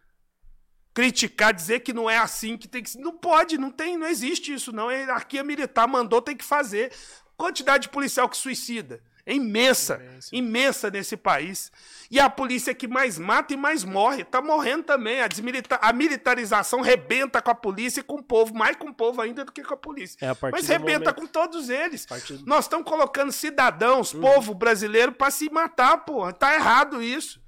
Criticar, 0.95 1.53
dizer 1.55 1.81
que 1.81 1.93
não 1.93 2.11
é 2.11 2.19
assim, 2.19 2.57
que 2.57 2.67
tem 2.67 2.83
que. 2.83 2.99
Não 2.99 3.13
pode, 3.13 3.57
não 3.57 3.71
tem, 3.71 3.97
não 3.97 4.07
existe 4.07 4.53
isso, 4.53 4.73
não. 4.73 4.89
A 4.89 4.93
hierarquia 4.95 5.45
militar 5.45 5.87
mandou, 5.87 6.21
tem 6.21 6.37
que 6.37 6.45
fazer. 6.45 6.91
Quantidade 7.37 7.83
de 7.83 7.89
policial 7.91 8.29
que 8.29 8.37
suicida. 8.37 9.01
É 9.25 9.35
imensa, 9.35 9.97
Imensa. 10.03 10.29
imensa 10.33 10.91
nesse 10.91 11.15
país. 11.15 11.71
E 12.11 12.19
a 12.19 12.31
polícia 12.31 12.75
que 12.75 12.89
mais 12.89 13.19
mata 13.19 13.53
e 13.53 13.59
mais 13.59 13.85
morre. 13.85 14.25
Tá 14.25 14.41
morrendo 14.41 14.85
também. 14.85 15.21
A, 15.21 15.29
desmilita- 15.29 15.79
a 15.83 15.93
militarização 15.93 16.81
rebenta 16.81 17.43
com 17.43 17.51
a 17.51 17.55
polícia 17.55 18.01
e 18.01 18.03
com 18.03 18.15
o 18.15 18.23
povo, 18.23 18.55
mais 18.55 18.75
com 18.77 18.89
o 18.89 18.95
povo 18.95 19.21
ainda 19.21 19.45
do 19.45 19.53
que 19.53 19.63
com 19.63 19.75
a 19.75 19.77
polícia. 19.77 20.17
É, 20.23 20.31
a 20.31 20.37
Mas 20.51 20.67
rebenta 20.67 21.11
momento- 21.11 21.15
com 21.15 21.27
todos 21.27 21.69
eles. 21.69 22.07
partir 22.07 22.41
Nós 22.47 22.65
estamos 22.65 22.89
colocando 22.89 23.31
cidadãos, 23.31 24.15
Uhum. 24.15 24.21
povo 24.23 24.55
brasileiro, 24.55 25.13
para 25.13 25.31
se 25.31 25.51
matar, 25.51 25.99
porra. 25.99 26.33
Tá 26.33 26.55
errado 26.55 27.03
isso. 27.03 27.39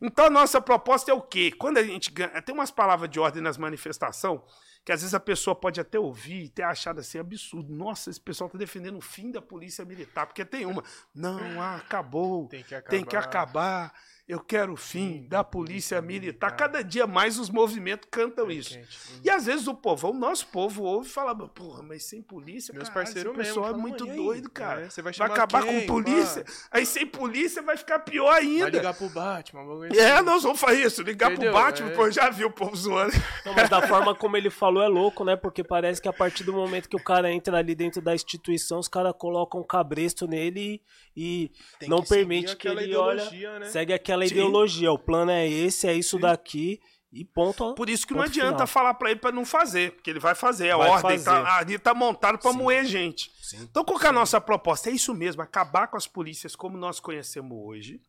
Então 0.00 0.26
a 0.26 0.30
nossa 0.30 0.60
proposta 0.60 1.10
é 1.10 1.14
o 1.14 1.22
quê? 1.22 1.52
Quando 1.52 1.78
a 1.78 1.82
gente 1.82 2.10
ganha. 2.10 2.42
Tem 2.42 2.54
umas 2.54 2.70
palavras 2.70 3.08
de 3.10 3.18
ordem 3.20 3.42
nas 3.42 3.56
manifestações 3.56 4.40
que 4.84 4.92
às 4.92 5.00
vezes 5.00 5.14
a 5.14 5.20
pessoa 5.20 5.54
pode 5.56 5.80
até 5.80 5.98
ouvir 5.98 6.44
e 6.44 6.48
ter 6.48 6.62
achado 6.62 7.00
assim 7.00 7.18
absurdo. 7.18 7.72
Nossa, 7.72 8.10
esse 8.10 8.20
pessoal 8.20 8.50
tá 8.50 8.58
defendendo 8.58 8.98
o 8.98 9.00
fim 9.00 9.30
da 9.30 9.40
polícia 9.40 9.84
militar. 9.84 10.26
Porque 10.26 10.44
tem 10.44 10.66
uma. 10.66 10.84
Não, 11.14 11.38
ah, 11.60 11.76
acabou. 11.76 12.46
Tem 12.48 12.62
que 12.62 12.74
acabar. 12.74 12.90
Tem 12.90 13.04
que 13.04 13.16
acabar. 13.16 13.94
Eu 14.26 14.40
quero 14.40 14.72
o 14.72 14.76
fim 14.76 15.26
da 15.28 15.44
polícia 15.44 16.00
militar. 16.00 16.56
Cada 16.56 16.82
dia 16.82 17.06
mais 17.06 17.38
os 17.38 17.50
movimentos 17.50 18.08
cantam 18.10 18.50
isso. 18.50 18.70
Quente. 18.70 18.98
E 19.22 19.28
às 19.28 19.44
vezes 19.44 19.66
o 19.66 19.74
povo, 19.74 20.08
o 20.08 20.14
nosso 20.14 20.46
povo 20.46 20.82
ouve 20.82 21.06
e 21.06 21.10
fala, 21.12 21.34
porra, 21.46 21.82
mas 21.82 22.04
sem 22.04 22.22
polícia, 22.22 22.72
Meus 22.72 22.88
caralho, 22.88 23.04
parceiros 23.06 23.36
mesmo 23.36 23.54
pessoal 23.54 23.74
é 23.74 23.76
muito 23.76 24.06
"E 24.06 24.16
doido, 24.16 24.50
cara. 24.50 24.80
É, 24.80 24.88
você 24.88 25.02
vai 25.02 25.12
vai 25.12 25.28
acabar 25.30 25.62
quem? 25.62 25.80
com 25.82 25.86
polícia. 25.86 26.42
Aí 26.70 26.86
sem 26.86 27.06
polícia 27.06 27.60
vai 27.60 27.76
ficar 27.76 27.98
pior 27.98 28.30
Vai 28.30 28.40
ainda. 28.44 28.70
ligar 28.70 28.94
pro 28.94 29.10
Batman, 29.10 29.60
É, 29.94 30.12
assim. 30.14 30.24
nós 30.24 30.42
vamos 30.42 30.58
fazer 30.58 30.80
isso, 30.86 31.02
ligar 31.02 31.30
Entendeu? 31.30 31.52
pro 31.52 31.60
Batman, 31.60 31.90
É. 31.90 31.94
pô, 31.94 32.10
já 32.10 32.30
vi 32.30 32.46
o 32.46 32.50
povo 32.50 32.74
zoando. 32.74 33.12
Não, 33.44 33.52
mas 33.52 33.68
da 33.68 33.86
forma 33.86 34.14
como 34.14 34.38
ele 34.38 34.48
falou 34.48 34.82
é 34.82 34.88
louco, 34.88 35.22
né? 35.22 35.36
Porque 35.36 35.62
parece 35.62 36.00
que 36.00 36.08
a 36.08 36.12
partir 36.14 36.44
do 36.44 36.52
momento 36.54 36.88
que 36.88 36.96
o 36.96 37.02
cara 37.02 37.30
entra 37.30 37.58
ali 37.58 37.74
dentro 37.74 38.00
da 38.00 38.14
instituição, 38.14 38.78
os 38.78 38.88
caras 38.88 39.12
colocam 39.18 39.60
um 39.60 39.64
cabresto 39.66 40.26
nele 40.26 40.80
e 41.14 41.50
Tem 41.78 41.90
não 41.90 42.02
permite 42.02 42.56
que 42.56 42.66
ele 42.66 42.96
olha, 42.96 43.30
né? 43.60 43.66
segue 43.66 43.92
aquela 43.92 44.13
Sim. 44.22 44.34
ideologia. 44.34 44.92
O 44.92 44.98
plano 44.98 45.30
é 45.30 45.48
esse, 45.48 45.86
é 45.86 45.94
isso 45.94 46.18
daqui 46.18 46.80
e 47.12 47.24
ponto. 47.24 47.74
Por 47.74 47.88
isso 47.88 48.06
que 48.06 48.12
não 48.14 48.22
adianta 48.22 48.52
final. 48.52 48.66
falar 48.66 48.94
pra 48.94 49.10
ele 49.10 49.20
pra 49.20 49.30
não 49.32 49.44
fazer, 49.44 49.92
porque 49.92 50.10
ele 50.10 50.18
vai 50.18 50.34
fazer. 50.34 50.70
A 50.72 50.76
Vai 50.76 50.88
ordem 50.90 51.18
fazer. 51.18 51.24
Tá, 51.24 51.58
ali 51.58 51.78
tá 51.78 51.94
montado 51.94 52.38
pra 52.38 52.50
Sim. 52.52 52.58
moer 52.58 52.84
gente. 52.84 53.30
Sim. 53.42 53.62
Então, 53.62 53.84
qual 53.84 53.98
que 53.98 54.06
é 54.06 54.08
a 54.08 54.12
nossa 54.12 54.40
proposta? 54.40 54.90
É 54.90 54.92
isso 54.92 55.14
mesmo, 55.14 55.40
acabar 55.42 55.86
com 55.88 55.96
as 55.96 56.06
polícias 56.06 56.56
como 56.56 56.76
nós 56.76 56.98
conhecemos 57.00 57.56
hoje, 57.56 58.00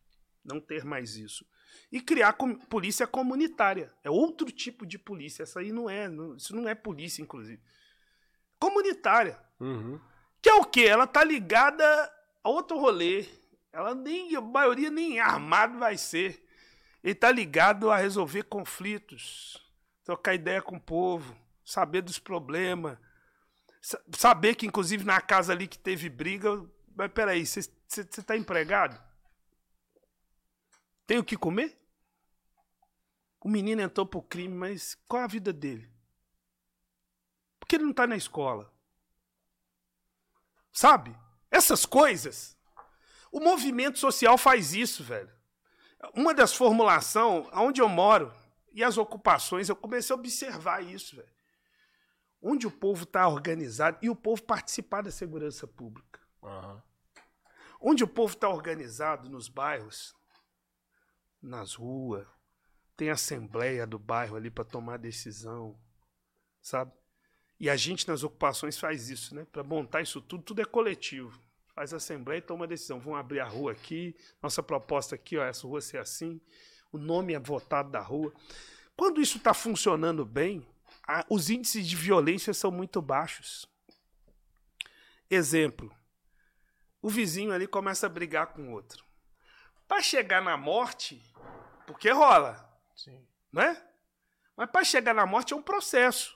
não 0.43 0.59
ter 0.59 0.83
mais 0.85 1.15
isso, 1.17 1.45
e 1.91 2.01
criar 2.01 2.33
com- 2.33 2.55
polícia 2.55 3.05
comunitária. 3.05 3.91
É 4.03 4.09
outro 4.09 4.49
tipo 4.51 4.85
de 4.85 4.97
polícia. 4.97 5.43
Essa 5.43 5.59
aí 5.59 5.71
não 5.71 5.89
é, 5.89 6.07
não- 6.09 6.35
isso 6.35 6.55
não 6.55 6.67
é 6.67 6.73
polícia, 6.73 7.21
inclusive. 7.21 7.61
Comunitária. 8.59 9.37
Uhum. 9.59 9.99
Que 10.41 10.49
é 10.49 10.53
o 10.55 10.63
quê? 10.65 10.81
Ela 10.85 11.05
tá 11.07 11.23
ligada 11.23 11.83
a 12.43 12.49
outro 12.49 12.77
rolê. 12.79 13.25
Ela 13.75 13.93
nem, 13.93 14.33
a 14.37 14.39
maioria 14.39 14.89
nem 14.89 15.19
armado 15.19 15.77
vai 15.77 15.97
ser. 15.97 16.47
Ele 17.03 17.13
tá 17.13 17.29
ligado 17.29 17.91
a 17.91 17.97
resolver 17.97 18.43
conflitos, 18.43 19.61
trocar 20.05 20.33
ideia 20.33 20.61
com 20.61 20.77
o 20.77 20.81
povo, 20.81 21.37
saber 21.65 22.01
dos 22.01 22.17
problemas, 22.17 22.97
sa- 23.81 24.01
saber 24.17 24.55
que, 24.55 24.65
inclusive, 24.65 25.03
na 25.03 25.19
casa 25.19 25.51
ali 25.51 25.67
que 25.67 25.77
teve 25.77 26.07
briga, 26.07 26.49
mas 26.95 27.11
peraí, 27.11 27.45
você 27.45 27.65
tá 28.25 28.37
empregado? 28.37 28.97
Tem 31.05 31.17
o 31.17 31.23
que 31.23 31.35
comer? 31.35 31.77
O 33.41 33.49
menino 33.49 33.81
entrou 33.81 34.05
pro 34.05 34.21
crime, 34.21 34.55
mas 34.55 34.95
qual 35.05 35.23
a 35.23 35.27
vida 35.27 35.51
dele? 35.51 35.91
Por 37.59 37.67
que 37.67 37.75
ele 37.75 37.83
não 37.83 37.93
tá 37.93 38.07
na 38.07 38.15
escola? 38.15 38.73
Sabe? 40.71 41.13
Essas 41.51 41.85
coisas. 41.85 42.55
O 43.35 43.39
movimento 43.41 43.99
social 43.99 44.37
faz 44.37 44.73
isso, 44.73 45.03
velho. 45.03 45.29
Uma 46.13 46.33
das 46.33 46.53
formulações, 46.53 47.45
onde 47.51 47.81
eu 47.81 47.89
moro, 47.89 48.33
e 48.71 48.81
as 48.81 48.97
ocupações, 48.97 49.67
eu 49.67 49.75
comecei 49.75 50.15
a 50.15 50.17
observar 50.17 50.81
isso, 50.81 51.17
velho. 51.17 51.27
onde 52.41 52.65
o 52.65 52.71
povo 52.71 53.03
está 53.03 53.27
organizado 53.27 53.97
e 54.01 54.09
o 54.09 54.15
povo 54.15 54.41
participar 54.41 55.01
da 55.01 55.11
segurança 55.11 55.67
pública. 55.67 56.21
Aham. 56.41 56.81
Onde 57.81 58.05
o 58.05 58.07
povo 58.07 58.33
está 58.35 58.47
organizado 58.47 59.27
nos 59.27 59.49
bairros, 59.49 60.15
nas 61.41 61.75
ruas, 61.75 62.25
tem 62.95 63.09
assembleia 63.09 63.85
do 63.85 63.99
bairro 63.99 64.37
ali 64.37 64.49
para 64.49 64.63
tomar 64.63 64.95
decisão, 64.95 65.77
sabe? 66.61 66.93
E 67.59 67.69
a 67.69 67.75
gente 67.75 68.07
nas 68.07 68.23
ocupações 68.23 68.79
faz 68.79 69.09
isso, 69.09 69.35
né? 69.35 69.45
Para 69.51 69.61
montar 69.61 69.99
isso 69.99 70.21
tudo, 70.21 70.41
tudo 70.41 70.61
é 70.61 70.65
coletivo. 70.65 71.44
Faz 71.75 71.93
assembleia 71.93 72.37
e 72.39 72.41
toma 72.41 72.65
decisão. 72.65 72.99
Vamos 73.01 73.19
abrir 73.19 73.41
a 73.41 73.45
rua 73.45 73.73
aqui, 73.73 74.15
nossa 74.41 74.63
proposta 74.63 75.13
aqui, 75.15 75.37
ó, 75.37 75.43
essa 75.43 75.67
rua 75.67 75.81
ser 75.81 75.97
assim, 75.97 76.39
o 76.91 76.97
nome 76.97 77.33
é 77.33 77.39
votado 77.39 77.91
da 77.91 77.99
rua. 77.99 78.33
Quando 78.95 79.19
isso 79.21 79.37
está 79.37 79.53
funcionando 79.53 80.23
bem, 80.25 80.65
a- 81.05 81.25
os 81.29 81.49
índices 81.49 81.85
de 81.85 81.95
violência 81.97 82.53
são 82.53 82.71
muito 82.71 83.01
baixos. 83.01 83.67
Exemplo: 85.29 85.93
o 87.01 87.09
vizinho 87.09 87.51
ali 87.51 87.67
começa 87.67 88.05
a 88.05 88.09
brigar 88.09 88.47
com 88.53 88.69
o 88.69 88.71
outro. 88.71 89.03
Para 89.87 90.01
chegar 90.01 90.41
na 90.41 90.55
morte, 90.55 91.21
porque 91.85 92.09
rola, 92.09 92.73
Sim. 92.95 93.21
né? 93.51 93.85
Mas 94.55 94.69
para 94.71 94.85
chegar 94.85 95.13
na 95.13 95.25
morte 95.25 95.53
é 95.53 95.55
um 95.57 95.61
processo. 95.61 96.34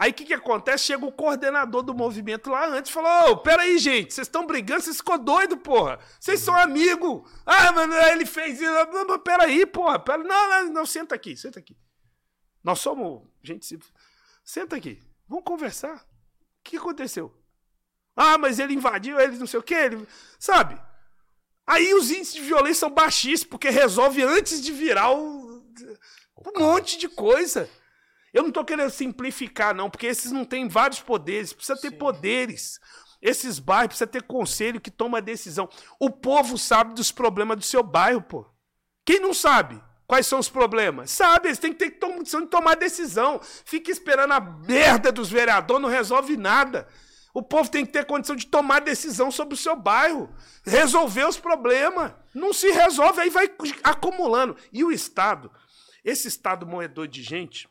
Aí 0.00 0.12
o 0.12 0.14
que, 0.14 0.24
que 0.24 0.32
acontece? 0.32 0.84
Chega 0.84 1.04
o 1.04 1.12
coordenador 1.12 1.82
do 1.82 1.92
movimento 1.92 2.48
lá 2.48 2.66
antes 2.68 2.90
e 2.90 2.94
fala: 2.94 3.30
Ô, 3.30 3.36
peraí, 3.36 3.76
gente, 3.78 4.14
vocês 4.14 4.26
estão 4.26 4.46
brigando, 4.46 4.80
vocês 4.80 4.96
ficou 4.96 5.18
doido, 5.18 5.58
porra. 5.58 5.98
Vocês 6.18 6.40
são 6.40 6.56
amigos. 6.56 7.30
Ah, 7.44 7.70
mas 7.70 8.08
ele 8.10 8.24
fez 8.24 8.58
isso. 8.62 9.18
Peraí, 9.22 9.66
porra. 9.66 9.98
Pera... 9.98 10.24
Não, 10.24 10.48
não, 10.48 10.72
não, 10.72 10.86
senta 10.86 11.14
aqui, 11.14 11.36
senta 11.36 11.58
aqui. 11.58 11.76
Nós 12.64 12.78
somos 12.78 13.28
gente. 13.42 13.66
se- 13.66 13.78
Senta 14.42 14.74
aqui. 14.74 14.98
Vamos 15.28 15.44
conversar. 15.44 15.96
O 15.96 16.02
que 16.64 16.78
aconteceu? 16.78 17.36
Ah, 18.16 18.38
mas 18.38 18.58
ele 18.58 18.72
invadiu, 18.72 19.20
ele 19.20 19.36
não 19.36 19.46
sei 19.46 19.60
o 19.60 19.62
quê. 19.62 19.74
Ele... 19.74 20.08
Sabe? 20.38 20.80
Aí 21.66 21.92
os 21.92 22.10
índices 22.10 22.34
de 22.36 22.40
violência 22.40 22.80
são 22.80 22.90
baixíssimos, 22.90 23.50
porque 23.50 23.68
resolve 23.68 24.22
antes 24.22 24.62
de 24.62 24.72
virar 24.72 25.10
o... 25.12 25.62
um 26.38 26.58
monte 26.58 26.96
de 26.96 27.06
coisa. 27.06 27.68
Eu 28.32 28.42
não 28.44 28.52
tô 28.52 28.64
querendo 28.64 28.90
simplificar, 28.90 29.74
não, 29.74 29.90
porque 29.90 30.06
esses 30.06 30.30
não 30.30 30.44
têm 30.44 30.68
vários 30.68 31.00
poderes, 31.00 31.52
precisa 31.52 31.80
ter 31.80 31.90
Sim. 31.90 31.98
poderes. 31.98 32.78
Esses 33.20 33.58
bairros 33.58 33.88
precisa 33.88 34.06
ter 34.06 34.22
conselho 34.22 34.80
que 34.80 34.90
toma 34.90 35.20
decisão. 35.20 35.68
O 35.98 36.10
povo 36.10 36.56
sabe 36.56 36.94
dos 36.94 37.12
problemas 37.12 37.58
do 37.58 37.64
seu 37.64 37.82
bairro, 37.82 38.22
pô. 38.22 38.46
Quem 39.04 39.20
não 39.20 39.34
sabe? 39.34 39.82
Quais 40.06 40.26
são 40.26 40.38
os 40.38 40.48
problemas? 40.48 41.10
Sabe, 41.10 41.48
eles 41.48 41.58
têm 41.58 41.72
que 41.72 41.78
ter 41.78 41.90
condição 41.92 42.40
de 42.40 42.48
tomar 42.48 42.76
decisão. 42.76 43.40
Fica 43.64 43.90
esperando 43.90 44.32
a 44.32 44.40
merda 44.40 45.12
dos 45.12 45.30
vereadores, 45.30 45.82
não 45.82 45.88
resolve 45.88 46.36
nada. 46.36 46.88
O 47.32 47.42
povo 47.42 47.70
tem 47.70 47.86
que 47.86 47.92
ter 47.92 48.04
condição 48.06 48.34
de 48.34 48.46
tomar 48.46 48.80
decisão 48.80 49.30
sobre 49.30 49.54
o 49.54 49.56
seu 49.56 49.76
bairro, 49.76 50.28
resolver 50.64 51.28
os 51.28 51.38
problemas. 51.38 52.12
Não 52.34 52.52
se 52.52 52.70
resolve, 52.72 53.20
aí 53.20 53.30
vai 53.30 53.48
acumulando. 53.84 54.56
E 54.72 54.82
o 54.82 54.90
Estado, 54.90 55.50
esse 56.04 56.26
Estado 56.26 56.66
moedor 56.66 57.06
de 57.06 57.22
gente, 57.22 57.68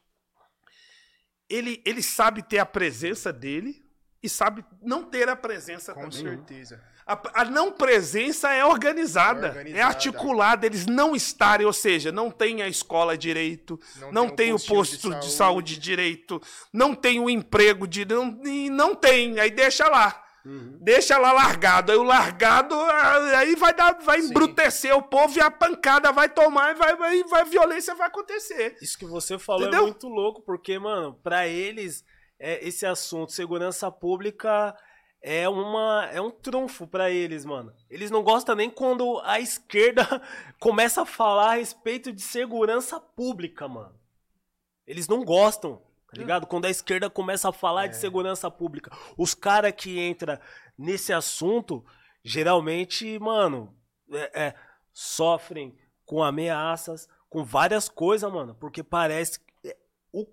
ele, 1.49 1.81
ele 1.85 2.01
sabe 2.03 2.43
ter 2.43 2.59
a 2.59 2.65
presença 2.65 3.33
dele 3.33 3.83
e 4.21 4.29
sabe 4.29 4.63
não 4.81 5.03
ter 5.03 5.27
a 5.29 5.35
presença 5.35 5.93
Com 5.93 6.01
também. 6.09 6.19
certeza. 6.35 6.81
A, 7.07 7.41
a 7.41 7.45
não 7.45 7.71
presença 7.71 8.53
é 8.53 8.63
organizada, 8.63 9.47
É 9.47 9.49
organizada. 9.49 9.79
é 9.79 9.81
articulada, 9.81 10.65
eles 10.67 10.85
não 10.85 11.15
estarem, 11.15 11.65
ou 11.65 11.73
seja, 11.73 12.11
não 12.11 12.29
tem 12.29 12.61
a 12.61 12.67
escola 12.67 13.17
direito, 13.17 13.79
Não 13.99 14.11
não, 14.11 14.27
tem 14.27 14.35
tem 14.35 14.53
o 14.53 14.59
posto 14.59 14.91
de 14.91 14.97
de 14.97 15.09
saúde. 15.09 15.31
saúde. 15.31 15.79
direito, 15.79 16.39
não 16.71 16.93
tem 16.93 17.19
o 17.19 17.27
emprego 17.29 17.87
de. 17.87 18.05
Não, 18.05 18.39
e 18.45 18.69
não 18.69 18.93
tem, 18.93 19.39
aí 19.39 19.49
deixa 19.49 19.87
lá. 19.89 20.23
Uhum. 20.45 20.77
Deixa 20.81 21.17
lá 21.17 21.31
largado. 21.31 21.91
Aí 21.91 21.97
o 21.97 22.03
largado, 22.03 22.75
ah, 22.75 23.37
aí 23.37 23.55
vai 23.55 23.73
dar, 23.73 23.99
vai 24.01 24.21
Sim. 24.21 24.29
embrutecer 24.29 24.95
o 24.95 25.01
povo 25.01 25.37
e 25.37 25.41
a 25.41 25.51
pancada 25.51 26.11
vai 26.11 26.29
tomar 26.29 26.71
e 26.71 26.75
vai, 26.75 26.95
vai, 26.95 27.23
vai, 27.23 27.41
a 27.41 27.45
violência 27.45 27.95
vai 27.95 28.07
acontecer. 28.07 28.77
Isso 28.81 28.97
que 28.97 29.05
você 29.05 29.37
falou 29.37 29.63
Entendeu? 29.63 29.81
é 29.81 29.83
muito 29.83 30.07
louco, 30.07 30.41
porque, 30.41 30.79
mano, 30.79 31.13
pra 31.21 31.47
eles, 31.47 32.03
é, 32.39 32.65
esse 32.65 32.85
assunto, 32.85 33.31
segurança 33.31 33.91
pública, 33.91 34.75
é, 35.21 35.47
uma, 35.49 36.09
é 36.11 36.21
um 36.21 36.31
trunfo 36.31 36.87
pra 36.87 37.11
eles, 37.11 37.45
mano. 37.45 37.73
Eles 37.89 38.09
não 38.09 38.23
gostam 38.23 38.55
nem 38.55 38.69
quando 38.69 39.19
a 39.23 39.39
esquerda 39.39 40.05
começa 40.59 41.01
a 41.01 41.05
falar 41.05 41.51
a 41.51 41.55
respeito 41.55 42.11
de 42.13 42.21
segurança 42.21 42.99
pública, 42.99 43.67
mano. 43.67 43.99
Eles 44.87 45.07
não 45.07 45.23
gostam, 45.23 45.81
tá 46.11 46.17
ligado? 46.17 46.47
Quando 46.47 46.65
a 46.65 46.69
esquerda 46.69 47.09
começa 47.09 47.49
a 47.49 47.53
falar 47.53 47.87
de 47.87 47.97
segurança 47.97 48.49
pública. 48.49 48.91
Os 49.17 49.33
caras 49.33 49.73
que 49.75 49.99
entram 49.99 50.37
nesse 50.77 51.13
assunto, 51.13 51.85
geralmente, 52.23 53.17
mano, 53.19 53.75
é- 54.11 54.47
é, 54.47 54.55
sofrem 54.93 55.77
com 56.05 56.23
ameaças, 56.23 57.07
com 57.29 57.43
várias 57.43 57.87
coisas, 57.89 58.31
mano. 58.31 58.55
Porque 58.55 58.83
parece 58.83 59.39
que 59.39 59.67
é, 59.67 59.77
o, 60.11 60.25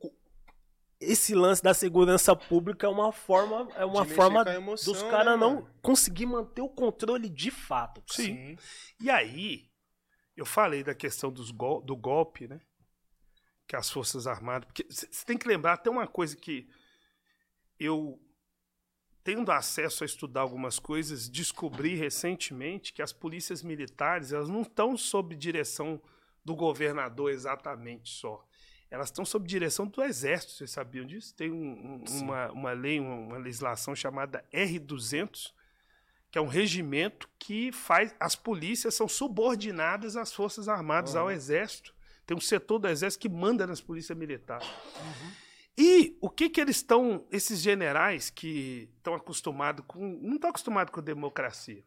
esse 0.98 1.35
lance 1.35 1.62
da 1.62 1.74
segurança 1.74 2.35
pública 2.35 2.86
é 2.86 2.90
uma 2.90 3.12
forma, 3.12 3.69
é 3.77 3.85
uma 3.85 4.05
forma 4.07 4.43
emoção, 4.55 4.93
dos 4.93 5.03
né, 5.03 5.11
caras 5.11 5.39
não 5.39 5.57
mano? 5.57 5.70
conseguir 5.82 6.24
manter 6.27 6.62
o 6.62 6.69
controle 6.70 7.28
de 7.28 7.51
fato. 7.51 8.01
cara. 8.03 8.23
Sim. 8.23 8.57
E 9.01 9.11
aí, 9.11 9.69
eu 10.35 10.47
falei 10.47 10.82
da 10.82 10.94
questão 10.94 11.31
dos 11.31 11.51
gol- 11.51 11.82
do 11.82 11.94
golpe, 11.94 12.48
né? 12.48 12.61
Que 13.66 13.74
as 13.76 13.90
Forças 13.90 14.26
Armadas. 14.26 14.66
Porque 14.66 14.86
você 14.88 15.06
tem 15.24 15.36
que 15.36 15.48
lembrar, 15.48 15.76
tem 15.78 15.93
uma 15.93 16.06
coisa 16.06 16.36
que 16.36 16.68
eu, 17.78 18.18
tendo 19.24 19.51
acesso 19.51 20.05
a 20.05 20.06
estudar 20.06 20.40
algumas 20.43 20.78
coisas, 20.78 21.28
descobri 21.28 21.94
recentemente 21.94 22.93
que 22.93 23.02
as 23.02 23.12
polícias 23.12 23.62
militares 23.62 24.32
elas 24.32 24.48
não 24.48 24.62
estão 24.62 24.97
sob 24.97 25.34
direção 25.34 26.01
do 26.44 26.55
governador 26.55 27.30
exatamente 27.32 28.09
só. 28.10 28.47
Elas 28.88 29.09
estão 29.09 29.24
sob 29.24 29.48
direção 29.48 29.88
do 29.88 30.01
Exército, 30.01 30.52
vocês 30.52 30.70
sabiam 30.70 31.05
disso? 31.05 31.34
Tem 31.34 31.51
um- 31.51 31.97
um- 32.05 32.05
uma, 32.20 32.52
uma 32.52 32.72
lei, 32.72 33.01
uma, 33.01 33.14
uma 33.16 33.38
legislação 33.38 33.97
chamada 33.97 34.44
R200, 34.52 35.52
que 36.30 36.38
é 36.38 36.40
um 36.40 36.47
regimento 36.47 37.28
que 37.36 37.72
faz. 37.72 38.14
As 38.20 38.36
polícias 38.36 38.94
são 38.94 39.09
subordinadas 39.09 40.16
às 40.16 40.32
Forças 40.32 40.68
Armadas, 40.68 41.16
ao 41.16 41.28
Exército. 41.32 41.95
Tem 42.27 42.36
um 42.36 42.40
setor 42.40 42.78
do 42.78 42.89
Exército 42.89 43.23
que 43.23 43.28
manda 43.28 43.66
nas 43.66 43.81
polícias 43.81 44.16
militares. 44.19 44.66
E 45.78 46.16
o 46.20 46.31
que 46.31 46.48
que 46.48 46.61
eles 46.61 46.77
estão, 46.77 47.24
esses 47.31 47.61
generais 47.61 48.31
que 48.31 48.89
estão 48.97 49.15
acostumados 49.15 49.85
com, 49.86 50.19
não 50.23 50.35
estão 50.36 50.51
acostumados 50.51 50.93
com 50.93 51.03
democracia. 51.03 51.85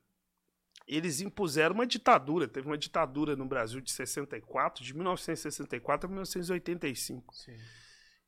Eles 0.87 1.21
impuseram 1.21 1.75
uma 1.75 1.85
ditadura, 1.85 2.47
teve 2.47 2.67
uma 2.67 2.77
ditadura 2.77 3.35
no 3.35 3.45
Brasil 3.45 3.81
de 3.81 3.91
64, 3.91 4.83
de 4.83 4.93
1964 4.93 6.07
a 6.07 6.09
1985, 6.09 7.35
Sim. 7.35 7.57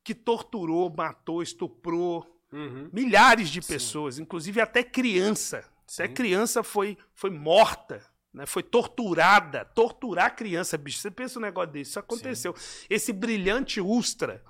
que 0.04 0.14
torturou, 0.14 0.94
matou, 0.96 1.42
estuprou 1.42 2.28
Uhum. 2.52 2.90
milhares 2.92 3.50
de 3.50 3.62
pessoas, 3.62 4.20
inclusive 4.20 4.60
até 4.60 4.84
criança. 4.84 5.60
Até 5.86 6.08
Sim. 6.08 6.14
criança 6.14 6.62
foi, 6.62 6.98
foi 7.14 7.30
morta, 7.30 8.06
né? 8.34 8.46
foi 8.46 8.64
torturada. 8.64 9.66
Torturar 9.66 10.36
criança, 10.36 10.78
bicho. 10.78 11.00
Você 11.00 11.12
pensa 11.12 11.40
um 11.40 11.42
negócio 11.42 11.72
desse, 11.72 11.92
isso 11.92 12.00
aconteceu. 12.00 12.56
Esse 12.90 13.12
brilhante 13.14 13.80
Ustra, 13.82 14.44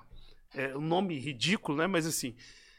é 0.54 0.76
um 0.76 0.80
nome 0.80 1.18
ridículo, 1.18 1.78
né? 1.78 1.86
Mas 1.86 2.06
assim, 2.06 2.36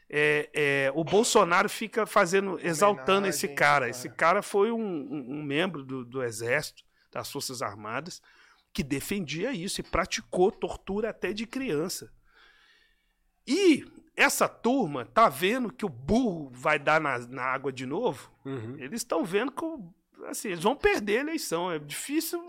é, 0.08 0.50
é, 0.54 0.92
o 0.94 1.02
Bolsonaro 1.04 1.68
fica 1.68 2.06
fazendo, 2.06 2.58
exaltando 2.62 3.26
esse 3.26 3.48
cara. 3.48 3.56
cara. 3.56 3.88
Esse 3.90 4.08
cara 4.08 4.42
foi 4.42 4.70
um, 4.70 4.78
um- 4.78 5.38
um 5.38 5.42
membro 5.42 5.82
do, 5.84 6.04
do 6.04 6.22
Exército, 6.22 6.84
das 7.10 7.30
Forças 7.30 7.62
Armadas, 7.62 8.20
que 8.72 8.82
defendia 8.82 9.52
isso 9.52 9.80
e 9.80 9.84
praticou 9.84 10.50
tortura 10.50 11.10
até 11.10 11.32
de 11.32 11.46
criança. 11.46 12.12
E 13.46 13.84
essa 14.16 14.48
turma 14.48 15.04
tá 15.04 15.28
vendo 15.28 15.72
que 15.72 15.84
o 15.84 15.88
burro 15.88 16.50
vai 16.52 16.78
dar 16.78 17.00
na, 17.00 17.18
na 17.18 17.42
água 17.42 17.72
de 17.72 17.84
novo. 17.86 18.30
Uhum. 18.44 18.76
Eles 18.78 19.00
estão 19.00 19.24
vendo 19.24 19.52
que 19.52 19.64
o- 19.64 19.92
assim, 20.26 20.48
eles 20.48 20.62
vão 20.62 20.76
perder 20.76 21.18
a 21.18 21.20
eleição. 21.20 21.70
É 21.70 21.78
difícil. 21.78 22.42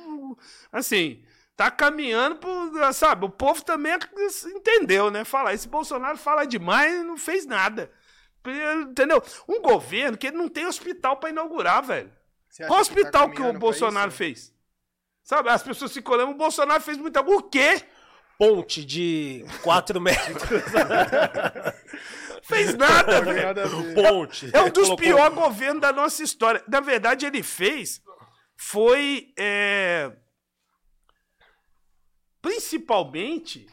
Assim, 0.71 1.23
tá 1.55 1.71
caminhando 1.71 2.37
pro. 2.37 2.93
Sabe, 2.93 3.25
o 3.25 3.29
povo 3.29 3.63
também 3.63 3.93
entendeu, 4.55 5.09
né? 5.09 5.23
Falar, 5.23 5.53
esse 5.53 5.67
Bolsonaro 5.67 6.17
fala 6.17 6.45
demais 6.45 6.93
e 6.93 7.03
não 7.03 7.17
fez 7.17 7.45
nada. 7.45 7.91
Entendeu? 8.89 9.23
Um 9.47 9.61
governo 9.61 10.17
que 10.17 10.27
ele 10.27 10.37
não 10.37 10.47
tem 10.47 10.67
hospital 10.67 11.17
para 11.17 11.29
inaugurar, 11.29 11.83
velho. 11.83 12.11
Qual 12.67 12.67
que 12.67 12.75
tá 12.75 12.79
hospital 12.81 13.11
que, 13.11 13.17
o 13.17 13.33
caminhando 13.33 13.51
pra 13.53 13.59
Bolsonaro 13.59 14.09
isso? 14.09 14.17
fez? 14.17 14.53
Sabe, 15.23 15.49
as 15.49 15.63
pessoas 15.63 15.91
ficam 15.91 16.13
olhando, 16.13 16.31
o 16.31 16.35
Bolsonaro 16.35 16.81
fez 16.81 16.97
muita. 16.97 17.21
O 17.21 17.41
quê? 17.41 17.81
Ponte 18.37 18.85
de 18.85 19.45
4 19.63 19.99
metros. 19.99 20.43
Fez 22.47 22.75
nada, 22.75 23.21
velho. 23.21 23.93
Ponte. 23.93 24.49
É 24.53 24.61
um 24.61 24.69
dos 24.69 24.85
Colocou- 24.85 24.97
piores 24.97 25.35
governos 25.35 25.81
da 25.81 25.91
nossa 25.91 26.23
história. 26.23 26.63
Na 26.67 26.79
verdade, 26.79 27.25
ele 27.25 27.41
fez 27.41 28.01
foi 28.57 29.33
é, 29.37 30.15
principalmente 32.41 33.67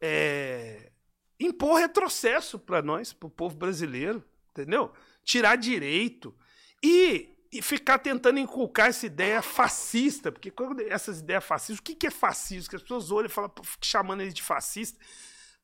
é, 0.00 0.90
impor 1.38 1.78
retrocesso 1.78 2.58
para 2.58 2.80
nós, 2.80 3.12
para 3.12 3.26
o 3.26 3.30
povo 3.30 3.56
brasileiro, 3.56 4.24
entendeu? 4.50 4.92
Tirar 5.24 5.56
direito 5.56 6.34
e, 6.82 7.36
e, 7.52 7.60
ficar 7.60 7.98
tentando 7.98 8.38
inculcar 8.38 8.88
essa 8.88 9.06
ideia 9.06 9.42
fascista, 9.42 10.30
porque 10.30 10.50
quando 10.50 10.80
essas 10.82 11.18
ideias 11.18 11.44
fascistas, 11.44 11.80
o 11.80 11.82
que, 11.82 11.94
que 11.94 12.06
é 12.06 12.10
fascismo? 12.10 12.70
Que 12.70 12.76
as 12.76 12.82
pessoas 12.82 13.10
olham 13.10 13.26
e 13.26 13.32
falam, 13.32 13.52
chamando 13.82 14.20
ele 14.20 14.32
de 14.32 14.42
fascista. 14.42 14.98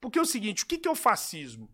Porque 0.01 0.19
é 0.19 0.23
o 0.23 0.27
seguinte, 0.27 0.65
o 0.65 0.67
que, 0.67 0.79
que 0.79 0.89
é 0.89 0.91
o 0.91 0.97
fascismo? 0.97 1.71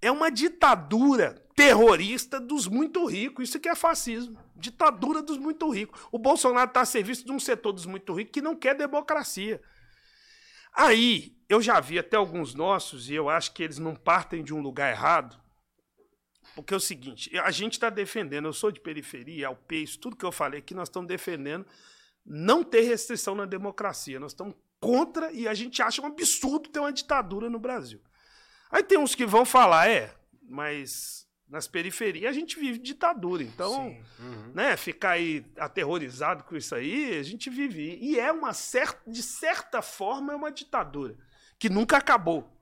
É 0.00 0.10
uma 0.10 0.30
ditadura 0.30 1.44
terrorista 1.54 2.38
dos 2.40 2.66
muito 2.66 3.04
ricos. 3.04 3.48
Isso 3.48 3.58
que 3.58 3.68
é 3.68 3.74
fascismo. 3.74 4.38
Ditadura 4.54 5.22
dos 5.22 5.38
muito 5.38 5.68
ricos. 5.70 6.00
O 6.12 6.18
Bolsonaro 6.18 6.68
está 6.68 6.82
a 6.82 6.86
serviço 6.86 7.24
de 7.24 7.32
um 7.32 7.40
setor 7.40 7.72
dos 7.72 7.86
muito 7.86 8.12
ricos 8.14 8.32
que 8.32 8.42
não 8.42 8.54
quer 8.54 8.74
democracia. 8.74 9.60
Aí, 10.72 11.36
eu 11.48 11.60
já 11.60 11.80
vi 11.80 11.98
até 11.98 12.16
alguns 12.16 12.54
nossos, 12.54 13.10
e 13.10 13.14
eu 13.14 13.28
acho 13.28 13.52
que 13.52 13.62
eles 13.62 13.78
não 13.78 13.96
partem 13.96 14.44
de 14.44 14.54
um 14.54 14.60
lugar 14.60 14.92
errado, 14.92 15.40
porque 16.54 16.72
é 16.72 16.76
o 16.76 16.80
seguinte, 16.80 17.36
a 17.38 17.50
gente 17.50 17.72
está 17.72 17.90
defendendo, 17.90 18.46
eu 18.46 18.52
sou 18.52 18.70
de 18.70 18.80
periferia, 18.80 19.48
isso 19.70 19.98
tudo 19.98 20.16
que 20.16 20.24
eu 20.24 20.30
falei 20.30 20.60
aqui, 20.60 20.74
nós 20.74 20.88
estamos 20.88 21.08
defendendo 21.08 21.66
não 22.24 22.62
ter 22.62 22.82
restrição 22.82 23.34
na 23.34 23.46
democracia. 23.46 24.20
Nós 24.20 24.32
estamos 24.32 24.54
contra 24.78 25.32
e 25.32 25.48
a 25.48 25.54
gente 25.54 25.80
acha 25.82 26.02
um 26.02 26.06
absurdo 26.06 26.68
ter 26.68 26.78
uma 26.78 26.92
ditadura 26.92 27.48
no 27.48 27.58
Brasil. 27.58 28.00
Aí 28.70 28.82
tem 28.82 28.98
uns 28.98 29.14
que 29.14 29.26
vão 29.26 29.44
falar, 29.44 29.88
é, 29.88 30.14
mas 30.42 31.26
nas 31.48 31.66
periferias 31.66 32.30
a 32.30 32.38
gente 32.38 32.58
vive 32.58 32.78
ditadura. 32.78 33.42
Então, 33.42 33.96
uhum. 34.18 34.52
né, 34.54 34.76
ficar 34.76 35.12
aí 35.12 35.44
aterrorizado 35.56 36.44
com 36.44 36.56
isso 36.56 36.74
aí, 36.74 37.18
a 37.18 37.22
gente 37.22 37.48
vive. 37.48 37.98
E 38.00 38.18
é 38.18 38.30
uma 38.30 38.52
certa, 38.52 39.10
de 39.10 39.22
certa 39.22 39.80
forma, 39.80 40.32
é 40.32 40.36
uma 40.36 40.52
ditadura 40.52 41.16
que 41.58 41.68
nunca 41.68 41.96
acabou. 41.96 42.54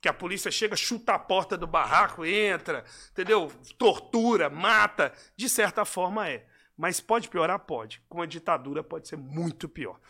Que 0.00 0.08
a 0.08 0.14
polícia 0.14 0.50
chega, 0.50 0.74
chuta 0.74 1.12
a 1.12 1.18
porta 1.18 1.58
do 1.58 1.66
barraco, 1.66 2.24
entra, 2.24 2.84
entendeu? 3.10 3.52
Tortura, 3.76 4.48
mata. 4.48 5.12
De 5.36 5.46
certa 5.46 5.84
forma 5.84 6.26
é. 6.26 6.46
Mas 6.74 6.98
pode 6.98 7.28
piorar? 7.28 7.58
Pode. 7.58 8.02
Com 8.08 8.22
a 8.22 8.26
ditadura 8.26 8.82
pode 8.82 9.06
ser 9.06 9.18
muito 9.18 9.68
pior. 9.68 10.00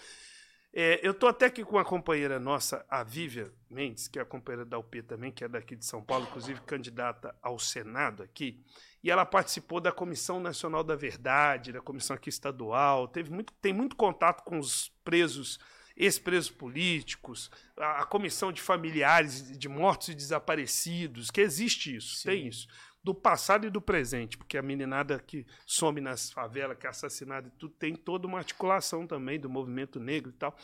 É, 0.72 1.00
eu 1.02 1.10
estou 1.10 1.28
até 1.28 1.46
aqui 1.46 1.64
com 1.64 1.76
uma 1.76 1.84
companheira 1.84 2.38
nossa, 2.38 2.84
a 2.88 3.02
Vívia 3.02 3.52
Mendes, 3.68 4.06
que 4.06 4.20
é 4.20 4.22
a 4.22 4.24
companheira 4.24 4.64
da 4.64 4.78
UP 4.78 5.02
também, 5.02 5.32
que 5.32 5.42
é 5.42 5.48
daqui 5.48 5.74
de 5.74 5.84
São 5.84 6.00
Paulo, 6.00 6.26
inclusive 6.28 6.60
candidata 6.60 7.34
ao 7.42 7.58
Senado 7.58 8.22
aqui, 8.22 8.64
e 9.02 9.10
ela 9.10 9.26
participou 9.26 9.80
da 9.80 9.90
Comissão 9.90 10.38
Nacional 10.38 10.84
da 10.84 10.94
Verdade, 10.94 11.72
da 11.72 11.80
comissão 11.80 12.14
aqui 12.14 12.28
estadual, 12.28 13.08
teve 13.08 13.32
muito, 13.32 13.52
tem 13.54 13.72
muito 13.72 13.96
contato 13.96 14.44
com 14.44 14.60
os 14.60 14.92
presos, 15.02 15.58
ex-presos 15.96 16.50
políticos, 16.50 17.50
a, 17.76 18.02
a, 18.02 18.06
comissão 18.06 18.52
de 18.52 18.62
familiares 18.62 19.58
de 19.58 19.68
mortos 19.68 20.10
e 20.10 20.14
desaparecidos, 20.14 21.32
que 21.32 21.40
existe 21.40 21.96
isso, 21.96 22.14
Sim. 22.14 22.28
tem 22.28 22.46
isso 22.46 22.68
do 23.02 23.14
passado 23.14 23.66
e 23.66 23.70
do 23.70 23.80
presente, 23.80 24.36
porque 24.36 24.58
a 24.58 24.62
meninada 24.62 25.18
que 25.18 25.46
some 25.66 26.00
nas 26.00 26.30
favelas, 26.30 26.76
que 26.78 26.86
é 26.86 26.90
assassinada 26.90 27.48
e 27.48 27.50
tudo, 27.52 27.74
tem 27.74 27.94
toda 27.94 28.26
uma 28.26 28.38
articulação 28.38 29.06
também 29.06 29.40
do 29.40 29.48
movimento 29.48 29.98
negro 29.98 30.30
e 30.30 30.34
tal. 30.34 30.56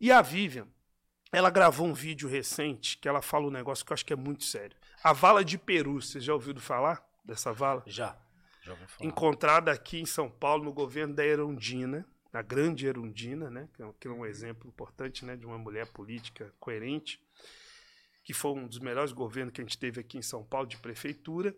E 0.00 0.10
a 0.10 0.20
Vivian, 0.20 0.66
ela 1.32 1.50
gravou 1.50 1.86
um 1.86 1.94
vídeo 1.94 2.28
recente 2.28 2.98
que 2.98 3.08
ela 3.08 3.22
fala 3.22 3.46
um 3.46 3.50
negócio 3.50 3.84
que 3.84 3.92
eu 3.92 3.94
acho 3.94 4.04
que 4.04 4.12
é 4.12 4.16
muito 4.16 4.44
sério. 4.44 4.76
A 5.02 5.12
vala 5.12 5.44
de 5.44 5.56
Peru, 5.56 6.00
você 6.00 6.20
já 6.20 6.32
ouviu 6.32 6.58
falar 6.58 7.06
dessa 7.24 7.52
vala? 7.52 7.82
Já. 7.86 8.18
já 8.62 8.72
ouvi 8.72 8.86
falar. 8.86 9.08
Encontrada 9.08 9.70
aqui 9.70 10.00
em 10.00 10.06
São 10.06 10.28
Paulo, 10.28 10.64
no 10.64 10.72
governo 10.72 11.14
da 11.14 11.24
Erundina, 11.24 12.04
a 12.32 12.42
grande 12.42 12.86
Erundina, 12.86 13.50
né? 13.50 13.68
que 13.98 14.08
é 14.08 14.10
um 14.10 14.26
exemplo 14.26 14.68
importante 14.68 15.24
né? 15.24 15.36
de 15.36 15.46
uma 15.46 15.58
mulher 15.58 15.86
política 15.86 16.52
coerente 16.58 17.20
que 18.28 18.34
foi 18.34 18.50
um 18.50 18.66
dos 18.66 18.78
melhores 18.78 19.10
governos 19.10 19.54
que 19.54 19.62
a 19.62 19.64
gente 19.64 19.78
teve 19.78 20.02
aqui 20.02 20.18
em 20.18 20.22
São 20.22 20.44
Paulo 20.44 20.66
de 20.66 20.76
prefeitura. 20.76 21.56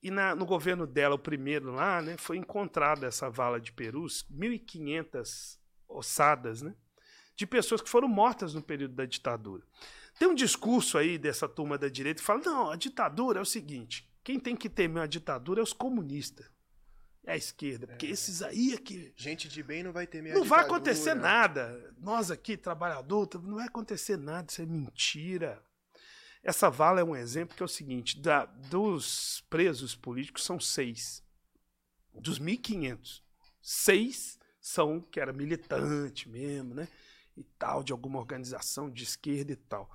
E 0.00 0.08
na, 0.08 0.36
no 0.36 0.46
governo 0.46 0.86
dela, 0.86 1.16
o 1.16 1.18
primeiro 1.18 1.72
lá, 1.72 2.00
né, 2.00 2.16
foi 2.16 2.36
encontrada 2.36 3.08
essa 3.08 3.28
vala 3.28 3.60
de 3.60 3.72
perus, 3.72 4.24
1.500 4.32 5.58
ossadas, 5.88 6.62
né, 6.62 6.76
de 7.34 7.44
pessoas 7.44 7.82
que 7.82 7.90
foram 7.90 8.06
mortas 8.06 8.54
no 8.54 8.62
período 8.62 8.94
da 8.94 9.04
ditadura. 9.04 9.64
Tem 10.16 10.28
um 10.28 10.34
discurso 10.34 10.96
aí 10.96 11.18
dessa 11.18 11.48
turma 11.48 11.76
da 11.76 11.88
direita 11.88 12.20
que 12.20 12.24
fala: 12.24 12.40
não, 12.44 12.70
a 12.70 12.76
ditadura 12.76 13.40
é 13.40 13.42
o 13.42 13.44
seguinte, 13.44 14.08
quem 14.22 14.38
tem 14.38 14.54
que 14.54 14.68
temer 14.68 15.02
a 15.02 15.06
ditadura 15.08 15.58
é 15.58 15.64
os 15.64 15.72
comunistas. 15.72 16.46
É 17.24 17.32
a 17.32 17.36
esquerda, 17.36 17.88
porque 17.88 18.06
é. 18.06 18.10
esses 18.10 18.42
aí 18.42 18.74
é 18.74 18.78
que. 18.78 19.12
Gente 19.16 19.48
de 19.48 19.60
bem 19.60 19.82
não 19.82 19.92
vai 19.92 20.06
temer 20.06 20.34
Não 20.34 20.44
vai 20.44 20.60
acontecer 20.60 21.14
nada. 21.14 21.92
Nós 21.98 22.30
aqui, 22.30 22.56
trabalhador, 22.56 23.28
não 23.42 23.56
vai 23.56 23.66
acontecer 23.66 24.16
nada, 24.16 24.46
isso 24.48 24.62
é 24.62 24.66
mentira. 24.66 25.60
Essa 26.42 26.68
vala 26.68 27.00
é 27.00 27.04
um 27.04 27.14
exemplo 27.14 27.56
que 27.56 27.62
é 27.62 27.66
o 27.66 27.68
seguinte: 27.68 28.20
da, 28.20 28.46
dos 28.46 29.44
presos 29.48 29.94
políticos 29.94 30.42
são 30.44 30.58
seis. 30.58 31.22
Dos 32.12 32.40
1.500, 32.40 33.22
seis 33.60 34.40
são 34.60 35.00
que 35.00 35.18
era 35.18 35.32
militante 35.32 36.28
mesmo, 36.28 36.74
né? 36.74 36.86
E 37.36 37.42
tal, 37.42 37.82
de 37.82 37.90
alguma 37.92 38.18
organização 38.18 38.90
de 38.90 39.02
esquerda 39.04 39.52
e 39.52 39.56
tal. 39.56 39.90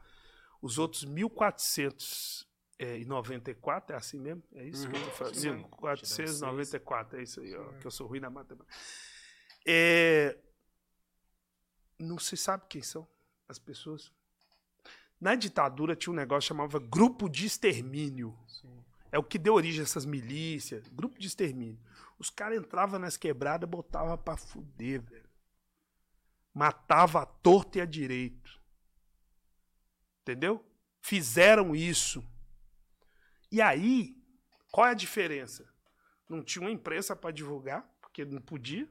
Os 0.62 0.78
outros 0.80 1.06
1.494, 1.06 3.92
é 3.92 3.96
assim 3.96 4.20
mesmo? 4.20 4.42
É 4.56 4.66
isso 4.66 4.86
uhum, 4.86 4.94
que 4.94 4.98
eu 4.98 5.04
tô 5.04 5.12
falando? 5.12 5.36
1.494, 5.36 7.14
é 7.14 7.22
isso 7.22 7.40
aí, 7.42 7.56
ó, 7.56 7.74
que 7.74 7.86
eu 7.86 7.92
sou 7.92 8.08
ruim 8.08 8.20
na 8.20 8.32
matemática. 8.32 8.76
É, 9.66 10.38
não 12.00 12.18
se 12.18 12.36
sabe 12.36 12.66
quem 12.68 12.82
são 12.82 13.08
as 13.48 13.60
pessoas. 13.60 14.12
Na 15.20 15.36
ditadura 15.36 15.96
tinha 15.96 16.14
um 16.14 16.16
negócio 16.16 16.48
que 16.48 16.56
chamava 16.56 16.80
grupo 16.80 17.28
de 17.28 17.46
extermínio. 17.46 18.38
Sim. 18.48 18.84
É 19.12 19.18
o 19.18 19.24
que 19.24 19.40
deu 19.40 19.54
origem 19.54 19.82
a 19.82 19.84
essas 19.84 20.06
milícias. 20.06 20.88
Grupo 20.90 21.20
de 21.20 21.28
extermínio. 21.28 21.80
Os 22.20 22.30
caras 22.30 22.60
entravam 22.60 23.00
nas 23.00 23.18
quebradas, 23.18 23.70
botavam 23.70 24.18
pra 24.18 24.38
fuder, 24.38 25.02
velho. 25.02 25.30
Matava 26.54 27.22
a 27.22 27.26
torta 27.26 27.78
e 27.78 27.82
a 27.82 27.86
direito. 27.86 28.60
Entendeu? 30.22 30.64
Fizeram 31.02 31.76
isso. 31.76 32.24
E 33.52 33.62
aí, 33.62 34.22
qual 34.72 34.88
é 34.88 34.92
a 34.92 34.96
diferença? 34.96 35.68
Não 36.28 36.44
tinha 36.44 36.64
uma 36.64 36.72
imprensa 36.72 37.16
para 37.16 37.32
divulgar, 37.32 37.90
porque 38.02 38.26
não 38.26 38.42
podia. 38.42 38.90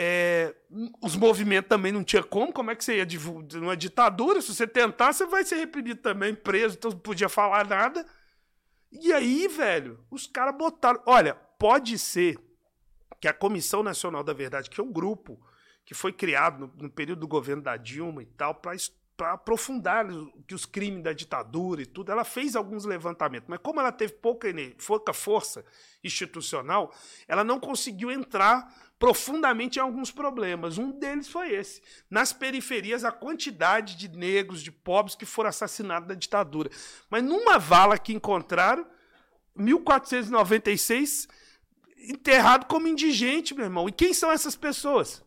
É, 0.00 0.54
os 1.02 1.16
movimentos 1.16 1.68
também 1.68 1.90
não 1.90 2.04
tinha 2.04 2.22
como, 2.22 2.52
como 2.52 2.70
é 2.70 2.76
que 2.76 2.84
você 2.84 2.98
ia 2.98 3.04
divulgar 3.04 3.60
uma 3.60 3.76
ditadura? 3.76 4.40
Se 4.40 4.54
você 4.54 4.64
tentar, 4.64 5.12
você 5.12 5.26
vai 5.26 5.42
ser 5.44 5.56
reprimido 5.56 6.00
também, 6.00 6.36
preso, 6.36 6.76
então 6.76 6.92
não 6.92 6.98
podia 7.00 7.28
falar 7.28 7.66
nada. 7.66 8.06
E 8.92 9.12
aí, 9.12 9.48
velho, 9.48 9.98
os 10.08 10.24
caras 10.24 10.56
botaram. 10.56 11.02
Olha, 11.04 11.34
pode 11.34 11.98
ser 11.98 12.38
que 13.20 13.26
a 13.26 13.32
Comissão 13.32 13.82
Nacional 13.82 14.22
da 14.22 14.32
Verdade, 14.32 14.70
que 14.70 14.80
é 14.80 14.84
um 14.84 14.92
grupo 14.92 15.36
que 15.84 15.94
foi 15.94 16.12
criado 16.12 16.60
no, 16.60 16.84
no 16.84 16.90
período 16.90 17.18
do 17.18 17.26
governo 17.26 17.62
da 17.64 17.76
Dilma 17.76 18.22
e 18.22 18.26
tal, 18.26 18.54
para 18.54 19.32
aprofundar 19.32 20.06
que 20.46 20.54
os 20.54 20.64
crimes 20.64 21.02
da 21.02 21.12
ditadura 21.12 21.82
e 21.82 21.86
tudo, 21.86 22.12
ela 22.12 22.22
fez 22.22 22.54
alguns 22.54 22.84
levantamentos, 22.84 23.48
mas 23.48 23.58
como 23.60 23.80
ela 23.80 23.90
teve 23.90 24.12
pouca, 24.12 24.46
pouca 24.86 25.12
força 25.12 25.64
institucional, 26.04 26.94
ela 27.26 27.42
não 27.42 27.58
conseguiu 27.58 28.12
entrar 28.12 28.72
profundamente 28.98 29.78
em 29.78 29.82
alguns 29.82 30.10
problemas. 30.10 30.76
Um 30.76 30.90
deles 30.90 31.28
foi 31.28 31.54
esse. 31.54 31.80
Nas 32.10 32.32
periferias, 32.32 33.04
a 33.04 33.12
quantidade 33.12 33.96
de 33.96 34.08
negros, 34.08 34.62
de 34.62 34.72
pobres 34.72 35.14
que 35.14 35.24
foram 35.24 35.50
assassinados 35.50 36.08
na 36.08 36.14
ditadura. 36.14 36.70
Mas 37.08 37.22
numa 37.22 37.58
vala 37.58 37.98
que 37.98 38.12
encontraram, 38.12 38.86
1496, 39.54 41.28
enterrado 41.96 42.66
como 42.66 42.88
indigente, 42.88 43.54
meu 43.54 43.64
irmão. 43.64 43.88
E 43.88 43.92
quem 43.92 44.12
são 44.12 44.30
essas 44.30 44.56
pessoas? 44.56 45.22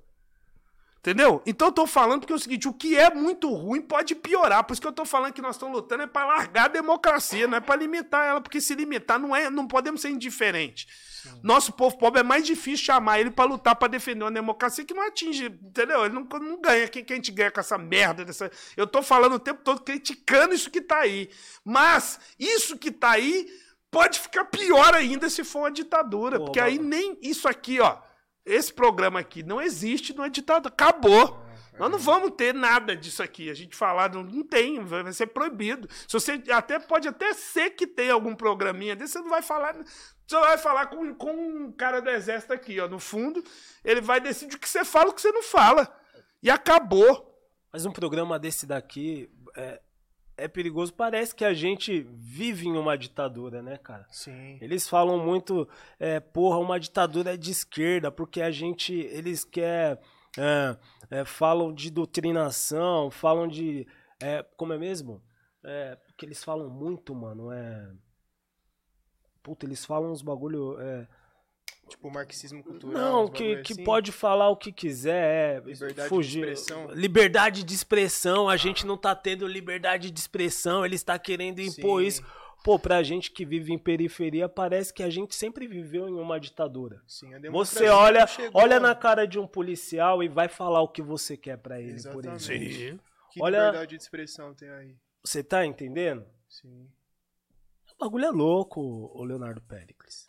Entendeu? 1.01 1.41
Então 1.47 1.69
eu 1.69 1.71
tô 1.71 1.87
falando 1.87 2.19
porque 2.19 2.31
é 2.31 2.35
o 2.35 2.39
seguinte, 2.39 2.67
o 2.67 2.73
que 2.73 2.95
é 2.95 3.11
muito 3.11 3.51
ruim 3.51 3.81
pode 3.81 4.13
piorar. 4.13 4.63
Por 4.63 4.73
isso 4.73 4.81
que 4.81 4.87
eu 4.87 4.91
tô 4.91 5.03
falando 5.03 5.33
que 5.33 5.41
nós 5.41 5.55
estamos 5.55 5.73
lutando 5.73 6.03
é 6.03 6.07
para 6.07 6.27
largar 6.27 6.65
a 6.65 6.67
democracia, 6.67 7.47
não 7.47 7.57
é 7.57 7.59
para 7.59 7.75
limitar 7.75 8.27
ela, 8.27 8.39
porque 8.39 8.61
se 8.61 8.75
limitar 8.75 9.17
não 9.17 9.35
é, 9.35 9.49
não 9.49 9.67
podemos 9.67 9.99
ser 9.99 10.11
indiferentes. 10.11 10.85
Sim. 11.23 11.39
Nosso 11.41 11.73
povo 11.73 11.97
pobre 11.97 12.19
é 12.19 12.23
mais 12.23 12.45
difícil 12.45 12.85
chamar 12.85 13.19
ele 13.19 13.31
para 13.31 13.49
lutar 13.49 13.75
para 13.75 13.87
defender 13.87 14.23
uma 14.23 14.31
democracia 14.31 14.85
que 14.85 14.93
não 14.93 15.07
atinge, 15.07 15.45
entendeu? 15.45 16.05
Ele 16.05 16.13
não, 16.13 16.21
não 16.39 16.61
ganha. 16.61 16.87
Quem 16.87 17.03
que 17.03 17.13
a 17.13 17.15
gente 17.15 17.31
ganha 17.31 17.49
com 17.49 17.59
essa 17.59 17.79
merda 17.79 18.23
dessa? 18.23 18.51
Eu 18.77 18.85
tô 18.85 19.01
falando 19.01 19.33
o 19.33 19.39
tempo 19.39 19.61
todo 19.63 19.81
criticando 19.81 20.53
isso 20.53 20.69
que 20.69 20.81
tá 20.81 20.99
aí. 20.99 21.31
Mas 21.65 22.19
isso 22.37 22.77
que 22.77 22.91
tá 22.91 23.09
aí 23.09 23.47
pode 23.89 24.19
ficar 24.19 24.45
pior 24.45 24.93
ainda 24.93 25.31
se 25.31 25.43
for 25.43 25.59
uma 25.59 25.71
ditadura, 25.71 26.37
Pô, 26.37 26.45
porque 26.45 26.59
aí 26.59 26.77
nem 26.77 27.17
isso 27.23 27.47
aqui, 27.47 27.79
ó, 27.79 27.97
esse 28.45 28.73
programa 28.73 29.19
aqui 29.19 29.43
não 29.43 29.61
existe, 29.61 30.13
não 30.13 30.23
é 30.23 30.29
ditado. 30.29 30.67
Acabou. 30.67 31.45
É, 31.73 31.79
Nós 31.79 31.91
não 31.91 31.97
é. 31.97 32.01
vamos 32.01 32.31
ter 32.31 32.53
nada 32.53 32.95
disso 32.95 33.21
aqui. 33.21 33.49
A 33.49 33.53
gente 33.53 33.75
falar, 33.75 34.13
não, 34.13 34.23
não 34.23 34.43
tem, 34.43 34.83
vai 34.83 35.13
ser 35.13 35.27
proibido. 35.27 35.87
Se 36.07 36.13
você 36.13 36.41
até 36.51 36.79
pode 36.79 37.07
até 37.07 37.33
ser 37.33 37.71
que 37.71 37.85
tenha 37.85 38.13
algum 38.13 38.35
programinha 38.35 38.95
desse, 38.95 39.13
você 39.13 39.19
não 39.19 39.29
vai 39.29 39.41
falar. 39.41 39.75
Você 39.75 40.39
vai 40.39 40.57
falar 40.57 40.87
com, 40.87 41.13
com 41.15 41.31
um 41.31 41.71
cara 41.71 42.01
do 42.01 42.09
exército 42.09 42.53
aqui, 42.53 42.79
ó. 42.79 42.87
No 42.87 42.99
fundo, 42.99 43.43
ele 43.83 44.01
vai 44.01 44.19
decidir 44.19 44.55
o 44.55 44.59
que 44.59 44.69
você 44.69 44.83
fala 44.83 45.07
e 45.07 45.11
o 45.11 45.13
que 45.13 45.21
você 45.21 45.31
não 45.31 45.43
fala. 45.43 45.93
E 46.41 46.49
acabou. 46.49 47.29
Mas 47.71 47.85
um 47.85 47.91
programa 47.91 48.37
desse 48.37 48.65
daqui 48.65 49.29
é, 49.55 49.81
é 50.41 50.47
perigoso. 50.47 50.93
Parece 50.93 51.35
que 51.35 51.45
a 51.45 51.53
gente 51.53 52.01
vive 52.09 52.67
em 52.67 52.77
uma 52.77 52.97
ditadura, 52.97 53.61
né, 53.61 53.77
cara? 53.77 54.07
Sim. 54.09 54.57
Eles 54.59 54.89
falam 54.89 55.17
muito, 55.17 55.67
é, 55.99 56.19
porra, 56.19 56.57
uma 56.57 56.79
ditadura 56.79 57.37
de 57.37 57.51
esquerda, 57.51 58.11
porque 58.11 58.41
a 58.41 58.49
gente, 58.49 58.93
eles 58.93 59.43
quer, 59.43 60.01
é, 60.37 60.77
é, 61.11 61.25
falam 61.25 61.73
de 61.73 61.91
doutrinação, 61.91 63.11
falam 63.11 63.47
de, 63.47 63.87
é, 64.19 64.43
como 64.57 64.73
é 64.73 64.77
mesmo? 64.77 65.21
É, 65.63 65.95
porque 66.07 66.25
eles 66.25 66.43
falam 66.43 66.69
muito, 66.69 67.13
mano, 67.13 67.51
é... 67.51 67.91
Puta, 69.43 69.65
eles 69.65 69.85
falam 69.85 70.11
uns 70.11 70.21
bagulho... 70.21 70.79
É, 70.79 71.07
Tipo, 71.89 72.09
marxismo 72.09 72.63
cultural. 72.63 72.93
não, 73.25 73.27
que, 73.27 73.55
assim. 73.55 73.83
pode 73.83 74.13
falar 74.13 74.47
o 74.49 74.55
que 74.55 74.71
quiser, 74.71 75.57
é, 75.57 75.59
Liberdade 75.59 75.95
de 76.03 76.07
fugir. 76.07 76.39
expressão. 76.47 76.91
Liberdade 76.91 77.63
de 77.63 77.73
expressão, 77.73 78.47
a 78.47 78.55
gente 78.55 78.85
não 78.85 78.95
tá 78.97 79.13
tendo 79.13 79.45
liberdade 79.45 80.09
de 80.09 80.19
expressão, 80.19 80.85
ele 80.85 80.95
está 80.95 81.19
querendo 81.19 81.59
impor 81.59 82.01
Sim. 82.01 82.07
isso. 82.07 82.23
Pô, 82.63 82.77
pra 82.79 83.01
gente 83.03 83.31
que 83.31 83.43
vive 83.43 83.73
em 83.73 83.77
periferia, 83.77 84.47
parece 84.47 84.93
que 84.93 85.01
a 85.03 85.09
gente 85.09 85.35
sempre 85.35 85.67
viveu 85.67 86.07
em 86.07 86.13
uma 86.13 86.39
ditadura. 86.39 87.01
Sim, 87.07 87.33
a 87.33 87.37
Você 87.37 87.41
democracia 87.41 87.93
olha, 87.95 88.27
chegou 88.27 88.61
olha 88.61 88.79
na 88.79 88.93
cara 88.95 89.25
de 89.27 89.37
um 89.39 89.47
policial 89.47 90.23
e 90.23 90.29
vai 90.29 90.47
falar 90.47 90.81
o 90.81 90.87
que 90.87 91.01
você 91.01 91.35
quer 91.35 91.57
pra 91.57 91.81
ele, 91.81 91.89
por 92.03 92.23
Exatamente. 92.23 92.51
exemplo. 92.53 92.73
Sim. 92.73 92.99
Que 93.31 93.41
olha- 93.43 93.57
liberdade 93.65 93.97
de 93.97 94.01
expressão 94.03 94.53
tem 94.53 94.69
aí? 94.69 94.95
Você 95.25 95.43
tá 95.43 95.65
entendendo? 95.65 96.23
Sim. 96.47 96.87
O 97.99 98.03
bagulho 98.05 98.25
é 98.25 98.31
louco, 98.31 98.79
o 99.13 99.23
Leonardo 99.23 99.61
Pericles. 99.61 100.25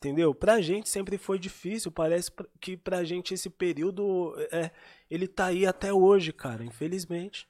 Entendeu? 0.00 0.34
Pra 0.34 0.62
gente 0.62 0.88
sempre 0.88 1.18
foi 1.18 1.38
difícil. 1.38 1.92
Parece 1.92 2.30
que 2.58 2.74
pra 2.74 3.04
gente 3.04 3.34
esse 3.34 3.50
período 3.50 4.34
é, 4.50 4.70
ele 5.10 5.28
tá 5.28 5.46
aí 5.46 5.66
até 5.66 5.92
hoje, 5.92 6.32
cara, 6.32 6.64
infelizmente. 6.64 7.46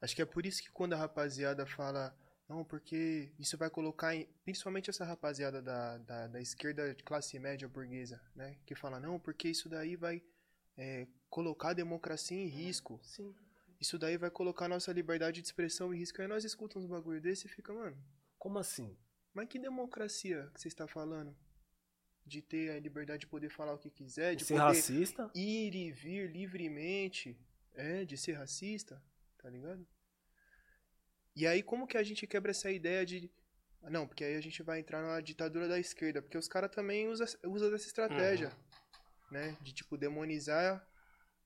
Acho 0.00 0.16
que 0.16 0.22
é 0.22 0.26
por 0.26 0.44
isso 0.44 0.60
que 0.60 0.72
quando 0.72 0.94
a 0.94 0.96
rapaziada 0.96 1.64
fala, 1.64 2.12
não, 2.48 2.64
porque 2.64 3.30
isso 3.38 3.56
vai 3.56 3.70
colocar 3.70 4.16
em. 4.16 4.26
Principalmente 4.42 4.90
essa 4.90 5.04
rapaziada 5.04 5.62
da, 5.62 5.98
da, 5.98 6.26
da 6.26 6.40
esquerda 6.40 6.92
de 6.92 7.04
classe 7.04 7.38
média 7.38 7.68
burguesa, 7.68 8.20
né? 8.34 8.56
Que 8.66 8.74
fala, 8.74 8.98
não, 8.98 9.20
porque 9.20 9.46
isso 9.46 9.68
daí 9.68 9.94
vai 9.94 10.20
é, 10.76 11.06
colocar 11.30 11.70
a 11.70 11.74
democracia 11.74 12.36
em 12.36 12.48
risco. 12.48 12.98
Sim. 13.04 13.32
Isso 13.80 13.96
daí 14.00 14.16
vai 14.16 14.30
colocar 14.30 14.66
nossa 14.66 14.92
liberdade 14.92 15.40
de 15.40 15.46
expressão 15.46 15.94
em 15.94 15.98
risco. 15.98 16.20
Aí 16.20 16.26
nós 16.26 16.42
escutamos 16.42 16.88
uns 16.88 16.90
bagulho 16.90 17.20
desse 17.20 17.46
e 17.46 17.50
fica, 17.50 17.72
mano, 17.72 17.96
Como 18.36 18.58
assim? 18.58 18.96
Mas 19.36 19.48
que 19.48 19.58
democracia 19.58 20.50
que 20.54 20.60
você 20.62 20.68
está 20.68 20.88
falando? 20.88 21.36
De 22.24 22.40
ter 22.40 22.70
a 22.70 22.80
liberdade 22.80 23.20
de 23.20 23.26
poder 23.26 23.50
falar 23.50 23.74
o 23.74 23.78
que 23.78 23.90
quiser, 23.90 24.34
de 24.34 24.46
Ser 24.46 24.54
poder 24.54 24.64
racista? 24.64 25.30
ir 25.34 25.74
e 25.74 25.92
vir 25.92 26.30
livremente, 26.30 27.38
é, 27.74 28.06
de 28.06 28.16
ser 28.16 28.32
racista, 28.32 29.00
tá 29.36 29.50
ligado? 29.50 29.86
E 31.36 31.46
aí 31.46 31.62
como 31.62 31.86
que 31.86 31.98
a 31.98 32.02
gente 32.02 32.26
quebra 32.26 32.50
essa 32.50 32.70
ideia 32.70 33.04
de 33.04 33.30
não, 33.82 34.06
porque 34.08 34.24
aí 34.24 34.36
a 34.36 34.40
gente 34.40 34.62
vai 34.62 34.80
entrar 34.80 35.02
na 35.02 35.20
ditadura 35.20 35.68
da 35.68 35.78
esquerda, 35.78 36.22
porque 36.22 36.38
os 36.38 36.48
caras 36.48 36.70
também 36.70 37.06
usam 37.06 37.26
usa 37.44 37.70
dessa 37.70 37.86
estratégia, 37.86 38.50
né, 39.30 39.54
de 39.60 39.74
tipo 39.74 39.98
demonizar 39.98 40.84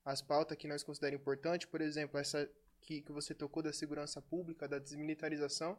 as 0.05 0.23
pautas 0.23 0.57
que 0.57 0.69
nós 0.69 0.85
consideramos 0.85 1.21
importantes, 1.21 1.67
por 1.69 1.81
exemplo, 1.81 2.21
essa 2.21 2.49
que, 2.81 3.03
que 3.03 3.11
você 3.11 3.35
tocou 3.35 3.65
da 3.65 3.73
segurança 3.73 4.23
pública, 4.23 4.69
da 4.69 4.79
desmilitarização. 4.79 5.77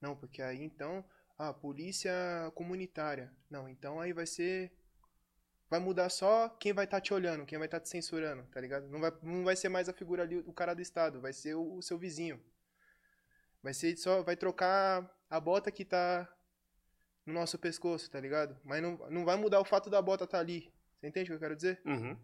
Não, 0.00 0.16
porque 0.16 0.42
aí 0.42 0.62
então, 0.62 1.04
a 1.38 1.52
polícia 1.52 2.12
comunitária. 2.54 3.32
Não, 3.50 3.68
então 3.68 4.00
aí 4.00 4.12
vai 4.12 4.26
ser 4.26 4.72
vai 5.68 5.80
mudar 5.80 6.08
só 6.08 6.48
quem 6.48 6.72
vai 6.72 6.84
estar 6.84 7.00
te 7.00 7.12
olhando, 7.12 7.44
quem 7.44 7.58
vai 7.58 7.66
estar 7.66 7.80
te 7.80 7.88
censurando, 7.88 8.44
tá 8.44 8.60
ligado? 8.60 8.86
Não 8.88 9.00
vai, 9.00 9.12
não 9.22 9.44
vai 9.44 9.56
ser 9.56 9.68
mais 9.68 9.88
a 9.88 9.92
figura 9.92 10.22
ali, 10.22 10.36
o 10.38 10.52
cara 10.52 10.74
do 10.74 10.82
Estado, 10.82 11.20
vai 11.20 11.32
ser 11.32 11.54
o, 11.54 11.76
o 11.76 11.82
seu 11.82 11.98
vizinho. 11.98 12.40
Vai 13.62 13.74
ser 13.74 13.96
só, 13.96 14.22
vai 14.22 14.36
trocar 14.36 15.10
a 15.28 15.40
bota 15.40 15.72
que 15.72 15.84
tá 15.84 16.30
no 17.26 17.32
nosso 17.32 17.58
pescoço, 17.58 18.10
tá 18.10 18.20
ligado? 18.20 18.56
Mas 18.62 18.82
não, 18.82 18.98
não 19.10 19.24
vai 19.24 19.36
mudar 19.36 19.60
o 19.60 19.64
fato 19.64 19.88
da 19.88 20.00
bota 20.00 20.24
estar 20.24 20.38
ali. 20.38 20.72
Você 21.00 21.08
entende 21.08 21.24
o 21.24 21.32
que 21.32 21.36
eu 21.36 21.40
quero 21.40 21.56
dizer? 21.56 21.80
Uhum. 21.84 22.16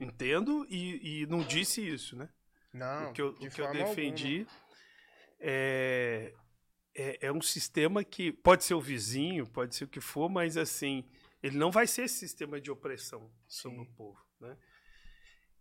Entendo 0.00 0.66
e, 0.70 1.22
e 1.22 1.26
não 1.26 1.40
disse 1.44 1.86
isso, 1.86 2.16
né? 2.16 2.28
Não, 2.72 3.10
o 3.10 3.12
que 3.12 3.20
eu, 3.20 3.28
o 3.28 3.50
que 3.50 3.60
eu 3.60 3.70
defendi 3.72 4.46
é, 5.38 6.32
é, 6.32 6.34
é 7.30 7.32
um 7.32 7.40
sistema 7.40 8.04
que 8.04 8.32
pode 8.32 8.64
ser 8.64 8.74
o 8.74 8.80
vizinho, 8.80 9.46
pode 9.46 9.74
ser 9.74 9.84
o 9.84 9.88
que 9.88 10.00
for, 10.00 10.28
mas 10.28 10.56
assim, 10.56 11.04
ele 11.42 11.56
não 11.56 11.70
vai 11.70 11.86
ser 11.86 12.02
esse 12.02 12.18
sistema 12.18 12.60
de 12.60 12.70
opressão 12.70 13.30
sobre 13.46 13.78
Sim. 13.78 13.84
o 13.84 13.86
povo, 13.94 14.20
né? 14.40 14.56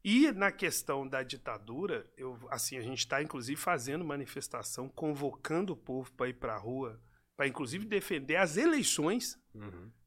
E 0.04 0.32
na 0.32 0.52
questão 0.52 1.08
da 1.08 1.22
ditadura, 1.22 2.10
eu, 2.18 2.40
assim, 2.50 2.78
a 2.78 2.82
gente 2.82 3.00
está 3.00 3.22
inclusive 3.22 3.60
fazendo 3.60 4.04
manifestação, 4.04 4.90
convocando 4.90 5.74
o 5.74 5.78
povo 5.78 6.12
para 6.14 6.30
ir 6.30 6.36
para 6.36 6.56
a 6.56 6.58
rua, 6.58 7.00
para 7.36 7.48
inclusive 7.48 7.86
defender 7.86 8.38
as 8.38 8.58
eleições, 8.58 9.38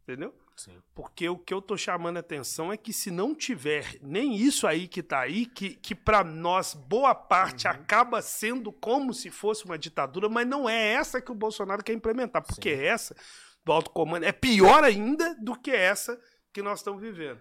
entendeu? 0.03 0.35
Sim. 0.57 0.81
Porque 0.95 1.29
o 1.29 1.39
que 1.39 1.53
eu 1.53 1.63
tô 1.63 1.77
chamando 1.77 2.19
a 2.19 2.21
atenção 2.21 2.73
é 2.73 2.77
que 2.77 2.93
se 2.93 3.11
não 3.11 3.35
tiver 3.35 3.99
nem 4.03 4.35
isso 4.37 4.67
aí 4.67 4.87
que 4.87 5.03
tá 5.03 5.21
aí, 5.21 5.47
que, 5.47 5.75
que 5.75 5.95
para 5.95 6.23
nós 6.23 6.75
boa 6.75 7.15
parte 7.15 7.67
Uhum. 7.67 7.73
acaba 7.73 8.23
sendo 8.23 8.73
como 8.73 9.13
se 9.15 9.31
fosse 9.31 9.65
uma 9.65 9.79
ditadura, 9.79 10.29
mas 10.29 10.47
não 10.47 10.69
é 10.69 10.93
essa 10.93 11.21
que 11.21 11.33
o 11.33 11.35
Bolsonaro 11.35 11.83
quer 11.83 11.93
implementar, 11.95 12.43
porque 12.43 12.69
essa 12.71 13.17
do 13.65 13.73
alto 13.73 13.91
comando 13.91 14.25
é 14.25 14.33
pior 14.33 14.85
ainda 14.85 15.35
do 15.37 15.59
que 15.59 15.71
essa 15.71 16.21
que 16.53 16.63
nós 16.63 16.81
estamos 16.81 17.01
vivendo. 17.01 17.41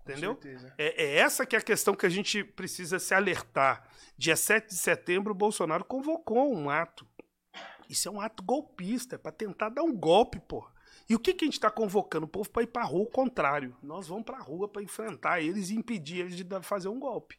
Entendeu? 0.00 0.32
É, 0.78 1.04
é 1.04 1.16
essa 1.18 1.46
que 1.46 1.54
é 1.54 1.58
a 1.58 1.62
questão 1.62 1.94
que 1.94 2.06
a 2.06 2.08
gente 2.08 2.42
precisa 2.42 2.98
se 2.98 3.14
alertar. 3.14 3.88
Dia 4.18 4.34
7 4.34 4.68
de 4.68 4.74
setembro, 4.76 5.32
o 5.32 5.36
Bolsonaro 5.36 5.84
convocou 5.84 6.52
um 6.52 6.68
ato. 6.68 7.06
Isso 7.88 8.08
é 8.08 8.10
um 8.10 8.20
ato 8.20 8.42
golpista, 8.42 9.14
é 9.14 9.18
para 9.18 9.30
tentar 9.30 9.68
dar 9.68 9.82
um 9.82 9.94
golpe, 9.94 10.40
porra. 10.40 10.71
E 11.08 11.14
o 11.14 11.18
que, 11.18 11.34
que 11.34 11.44
a 11.44 11.46
gente 11.46 11.54
está 11.54 11.70
convocando? 11.70 12.26
O 12.26 12.28
povo 12.28 12.48
para 12.50 12.62
ir 12.62 12.68
para 12.68 12.84
rua, 12.84 13.02
o 13.02 13.10
contrário. 13.10 13.76
Nós 13.82 14.08
vamos 14.08 14.24
para 14.24 14.38
rua 14.38 14.68
para 14.68 14.82
enfrentar 14.82 15.40
eles 15.40 15.70
e 15.70 15.74
impedir 15.74 16.20
eles 16.20 16.36
de 16.36 16.44
fazer 16.62 16.88
um 16.88 16.98
golpe. 16.98 17.36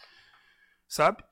Sabe? 0.87 1.23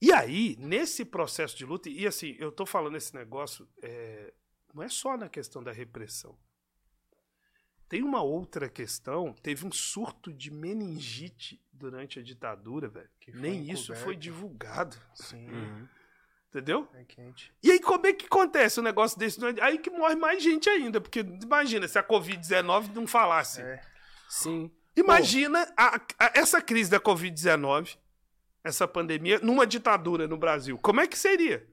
E 0.00 0.12
aí, 0.12 0.56
nesse 0.58 1.04
processo 1.04 1.56
de 1.56 1.64
luta, 1.64 1.88
e 1.88 2.06
assim, 2.06 2.36
eu 2.38 2.52
tô 2.52 2.64
falando 2.64 2.96
esse 2.96 3.14
negócio, 3.14 3.68
é, 3.82 4.32
não 4.72 4.82
é 4.82 4.88
só 4.88 5.16
na 5.16 5.28
questão 5.28 5.62
da 5.62 5.72
repressão. 5.72 6.38
Tem 7.88 8.02
uma 8.02 8.22
outra 8.22 8.68
questão, 8.68 9.32
teve 9.32 9.66
um 9.66 9.72
surto 9.72 10.32
de 10.32 10.50
meningite 10.50 11.60
durante 11.72 12.18
a 12.18 12.22
ditadura, 12.22 12.86
velho. 12.86 13.10
Nem 13.34 13.70
isso 13.70 13.94
foi 13.96 14.14
divulgado, 14.14 14.96
Sim, 15.14 15.88
entendeu? 16.48 16.88
é 16.94 17.04
quente. 17.04 17.52
E 17.62 17.70
aí 17.70 17.80
como 17.80 18.06
é 18.06 18.12
que 18.12 18.26
acontece 18.26 18.80
um 18.80 18.82
negócio 18.82 19.18
desse? 19.18 19.38
Aí 19.60 19.78
que 19.78 19.90
morre 19.90 20.16
mais 20.16 20.42
gente 20.42 20.68
ainda, 20.68 21.00
porque 21.00 21.20
imagina 21.20 21.86
se 21.88 21.98
a 21.98 22.02
Covid-19 22.02 22.94
não 22.94 23.06
falasse. 23.06 23.60
É. 23.60 23.80
Sim. 24.28 24.70
Imagina 24.96 25.66
a- 25.76 26.00
a- 26.18 26.32
essa 26.34 26.60
crise 26.60 26.90
da 26.90 26.98
Covid-19, 27.00 27.96
essa 28.64 28.86
pandemia, 28.88 29.38
numa 29.42 29.66
ditadura 29.66 30.26
no 30.26 30.36
Brasil. 30.36 30.76
Como 30.78 31.00
é 31.00 31.06
que 31.06 31.16
seria? 31.18 31.66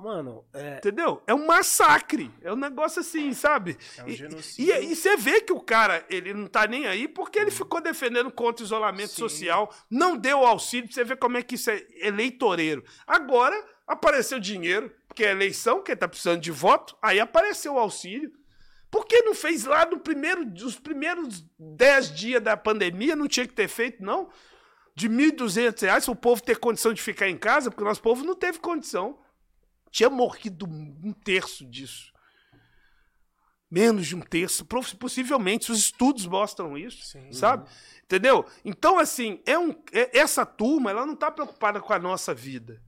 Mano, 0.00 0.44
é, 0.54 0.78
Entendeu? 0.78 1.22
É 1.26 1.34
um 1.34 1.46
massacre. 1.46 2.30
É 2.42 2.52
um 2.52 2.56
negócio 2.56 3.00
assim, 3.00 3.32
sabe? 3.34 3.76
É 3.98 4.02
um 4.04 4.08
E- 4.08 4.12
genocídio. 4.16 4.74
E, 4.74 4.92
e 4.92 4.96
você 4.96 5.16
vê 5.16 5.40
que 5.40 5.52
o 5.52 5.60
cara, 5.60 6.04
ele 6.08 6.32
não 6.34 6.46
tá 6.46 6.66
nem 6.66 6.86
aí 6.86 7.06
porque 7.06 7.38
ele 7.38 7.50
ficou 7.50 7.80
defendendo 7.80 8.30
contra 8.30 8.62
o 8.62 8.66
isolamento 8.66 9.10
Sim. 9.10 9.16
social, 9.22 9.74
não 9.90 10.16
deu 10.16 10.44
auxílio, 10.46 10.86
pra 10.88 10.94
você 10.94 11.04
vê 11.04 11.16
como 11.16 11.36
é 11.36 11.42
que 11.42 11.54
isso 11.54 11.70
é 11.70 11.84
eleitoreiro. 12.00 12.84
Agora 13.06 13.54
apareceu 13.86 14.38
dinheiro, 14.40 14.90
porque 15.06 15.24
é 15.24 15.30
eleição, 15.32 15.82
que 15.82 15.94
tá 15.96 16.06
precisando 16.08 16.40
de 16.40 16.50
voto, 16.50 16.96
aí 17.02 17.18
apareceu 17.20 17.74
o 17.74 17.78
auxílio. 17.78 18.32
Por 18.90 19.06
que 19.06 19.22
não 19.22 19.34
fez 19.34 19.64
lá 19.64 19.86
no 19.86 20.00
primeiro, 20.00 20.42
os 20.64 20.76
primeiros 20.78 21.44
10 21.58 22.12
dias 22.14 22.42
da 22.42 22.56
pandemia? 22.56 23.14
Não 23.14 23.28
tinha 23.28 23.46
que 23.46 23.54
ter 23.54 23.68
feito, 23.68 24.02
não? 24.02 24.28
De 24.96 25.08
1.200 25.08 25.80
reais, 25.82 26.04
para 26.04 26.12
o 26.12 26.16
povo 26.16 26.42
ter 26.42 26.58
condição 26.58 26.92
de 26.92 27.00
ficar 27.00 27.28
em 27.28 27.36
casa, 27.38 27.70
porque 27.70 27.82
o 27.84 27.86
nosso 27.86 28.02
povo 28.02 28.24
não 28.24 28.34
teve 28.34 28.58
condição. 28.58 29.18
Tinha 29.90 30.08
morrido 30.10 30.66
um 30.66 31.12
terço 31.12 31.64
disso. 31.66 32.12
Menos 33.70 34.06
de 34.08 34.16
um 34.16 34.20
terço. 34.20 34.64
Poss- 34.64 34.94
Possivelmente, 34.94 35.70
os 35.70 35.78
estudos 35.78 36.26
mostram 36.26 36.76
isso, 36.76 37.04
Sim. 37.06 37.32
sabe? 37.32 37.68
Entendeu? 38.04 38.44
Então, 38.64 38.98
assim, 38.98 39.40
é 39.46 39.56
um, 39.58 39.70
é- 39.92 40.18
essa 40.18 40.44
turma 40.44 40.90
ela 40.90 41.06
não 41.06 41.14
está 41.14 41.30
preocupada 41.30 41.80
com 41.80 41.92
a 41.92 41.98
nossa 41.98 42.34
vida. 42.34 42.82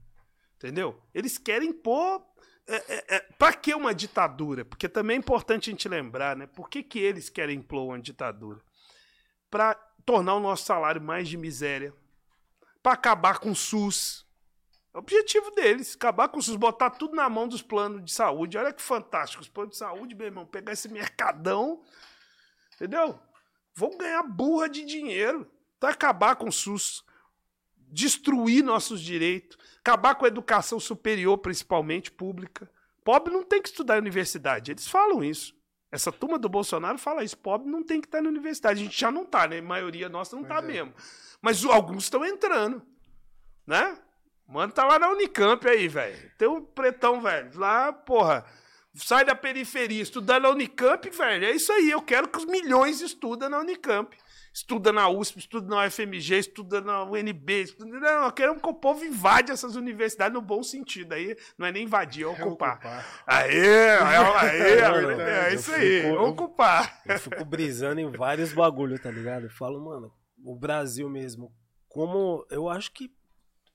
Entendeu? 0.57 1.01
Eles 1.13 1.37
querem 1.37 1.71
pôr. 1.71 2.21
É, 2.65 2.75
é, 2.75 3.15
é, 3.15 3.19
para 3.37 3.53
que 3.53 3.73
uma 3.73 3.93
ditadura? 3.93 4.63
Porque 4.63 4.87
também 4.87 5.17
é 5.17 5.19
importante 5.19 5.69
a 5.69 5.71
gente 5.73 5.89
lembrar, 5.89 6.33
né? 6.35 6.47
Por 6.47 6.69
que, 6.69 6.81
que 6.81 6.97
eles 6.99 7.29
querem 7.29 7.57
impor 7.59 7.87
uma 7.89 7.99
ditadura? 7.99 8.61
Para 9.49 9.75
tornar 10.05 10.35
o 10.35 10.39
nosso 10.39 10.65
salário 10.65 11.01
mais 11.01 11.27
de 11.27 11.35
miséria. 11.37 11.93
Para 12.81 12.93
acabar 12.93 13.39
com 13.39 13.51
o 13.51 13.55
SUS. 13.55 14.25
É 14.93 14.97
o 14.97 14.99
objetivo 14.99 15.49
deles, 15.51 15.95
acabar 15.95 16.27
com 16.27 16.37
o 16.37 16.41
SUS, 16.41 16.55
botar 16.55 16.91
tudo 16.91 17.15
na 17.15 17.27
mão 17.27 17.47
dos 17.47 17.61
planos 17.61 18.03
de 18.03 18.11
saúde. 18.11 18.57
Olha 18.57 18.71
que 18.71 18.81
fantástico, 18.81 19.41
os 19.41 19.49
planos 19.49 19.71
de 19.71 19.77
saúde, 19.77 20.13
meu 20.13 20.27
irmão, 20.27 20.45
pegar 20.45 20.71
esse 20.71 20.87
mercadão, 20.87 21.81
entendeu? 22.75 23.19
Vão 23.75 23.97
ganhar 23.97 24.21
burra 24.23 24.69
de 24.69 24.85
dinheiro 24.85 25.49
para 25.79 25.89
acabar 25.89 26.35
com 26.35 26.47
o 26.47 26.51
SUS. 26.51 27.03
destruir 27.95 28.63
nossos 28.63 29.01
direitos, 29.01 29.55
acabar 29.79 30.15
com 30.15 30.25
a 30.25 30.27
educação 30.27 30.79
superior, 30.79 31.37
principalmente 31.37 32.11
pública. 32.11 32.67
Pobre 33.03 33.31
não 33.31 33.43
tem 33.43 33.61
que 33.61 33.69
estudar 33.69 33.97
em 33.97 34.01
universidade. 34.01 34.71
Eles 34.71 34.87
falam 34.87 35.23
isso. 35.23 35.55
Essa 35.91 36.11
turma 36.11 36.39
do 36.39 36.49
Bolsonaro 36.49 36.97
fala 36.97 37.23
isso. 37.23 37.37
Pobre 37.37 37.69
não 37.69 37.83
tem 37.83 38.01
que 38.01 38.07
estar 38.07 38.19
na 38.19 38.29
universidade. 38.29 38.81
A 38.81 38.83
gente 38.83 38.99
já 38.99 39.11
não 39.11 39.21
está, 39.21 39.47
né? 39.47 39.59
A 39.59 39.61
maioria 39.61 40.09
nossa 40.09 40.35
não 40.35 40.41
está 40.41 40.57
é. 40.57 40.61
mesmo. 40.63 40.91
Mas 41.39 41.63
alguns 41.63 42.05
estão 42.05 42.25
entrando. 42.25 42.81
Né? 43.67 43.95
Mano, 44.47 44.73
tá 44.73 44.85
lá 44.85 44.99
na 44.99 45.09
Unicamp 45.09 45.67
aí, 45.67 45.87
velho. 45.87 46.31
Tem 46.37 46.47
um 46.47 46.61
pretão, 46.61 47.21
velho. 47.21 47.49
Lá, 47.55 47.91
porra. 47.93 48.45
Sai 48.95 49.25
da 49.25 49.33
periferia, 49.33 50.03
estudar 50.03 50.39
na 50.39 50.49
Unicamp, 50.49 51.09
velho. 51.09 51.45
É 51.45 51.51
isso 51.51 51.71
aí. 51.71 51.89
Eu 51.89 52.01
quero 52.01 52.27
que 52.27 52.37
os 52.37 52.45
milhões 52.45 53.01
estudem 53.01 53.49
na 53.49 53.59
Unicamp 53.59 54.15
estuda 54.53 54.93
na 54.93 55.09
USP, 55.09 55.39
estuda 55.39 55.67
na 55.67 55.85
UFMG, 55.85 56.37
estuda 56.37 56.79
na 56.79 57.03
UNB. 57.03 57.63
Estuda... 57.63 57.99
Não, 57.99 58.31
queremos 58.31 58.61
que 58.61 58.69
o 58.69 58.73
povo 58.73 59.03
invade 59.03 59.51
essas 59.51 59.75
universidades 59.75 60.33
no 60.33 60.41
bom 60.41 60.61
sentido. 60.61 61.13
Aí 61.13 61.35
não 61.57 61.65
é 61.65 61.71
nem 61.71 61.85
invadir, 61.85 62.23
é 62.23 62.27
ocupar. 62.27 62.73
É 62.73 62.75
ocupar. 62.75 63.23
Aê, 63.25 63.65
é, 63.65 63.97
aê, 64.37 64.79
é, 64.79 65.49
é, 65.49 65.55
isso 65.55 65.73
aí, 65.73 66.03
fico, 66.03 66.23
ocupar. 66.23 67.01
Eu, 67.05 67.15
eu 67.15 67.19
fico 67.19 67.43
brisando 67.43 67.99
em 67.99 68.11
vários 68.11 68.53
bagulhos, 68.53 69.01
tá 69.01 69.09
ligado? 69.09 69.45
Eu 69.45 69.51
falo, 69.51 69.83
mano, 69.83 70.13
o 70.45 70.55
Brasil 70.55 71.09
mesmo, 71.09 71.51
como 71.89 72.45
eu 72.51 72.69
acho 72.69 72.91
que 72.91 73.11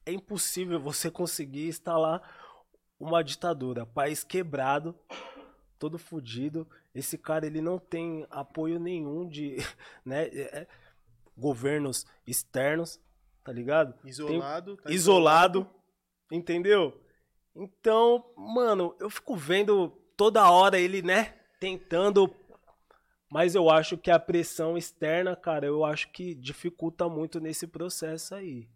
é 0.08 0.12
impossível 0.12 0.80
você 0.80 1.10
conseguir 1.10 1.68
instalar 1.68 2.22
uma 2.98 3.22
ditadura, 3.22 3.84
país 3.84 4.24
quebrado, 4.24 4.94
todo 5.78 5.98
fudido. 5.98 6.66
Esse 6.94 7.18
cara 7.18 7.46
ele 7.46 7.60
não 7.60 7.78
tem 7.78 8.26
apoio 8.30 8.80
nenhum 8.80 9.28
de, 9.28 9.56
né, 10.04 10.24
é, 10.28 10.60
é 10.60 10.66
governos 11.36 12.06
externos, 12.26 12.98
tá 13.44 13.52
ligado? 13.52 13.94
Isolado, 14.02 14.76
tem, 14.76 14.84
tá 14.84 14.90
isolado, 14.90 15.58
isolado, 15.60 15.70
entendeu? 16.32 17.00
Então, 17.54 18.24
mano, 18.36 18.96
eu 18.98 19.10
fico 19.10 19.36
vendo 19.36 19.90
toda 20.16 20.50
hora 20.50 20.78
ele, 20.80 21.02
né, 21.02 21.34
tentando 21.60 22.34
mas 23.30 23.54
eu 23.54 23.68
acho 23.68 23.98
que 23.98 24.10
a 24.10 24.18
pressão 24.18 24.78
externa, 24.78 25.36
cara, 25.36 25.66
eu 25.66 25.84
acho 25.84 26.10
que 26.12 26.34
dificulta 26.34 27.10
muito 27.10 27.38
nesse 27.38 27.66
processo 27.66 28.34
aí. 28.34 28.66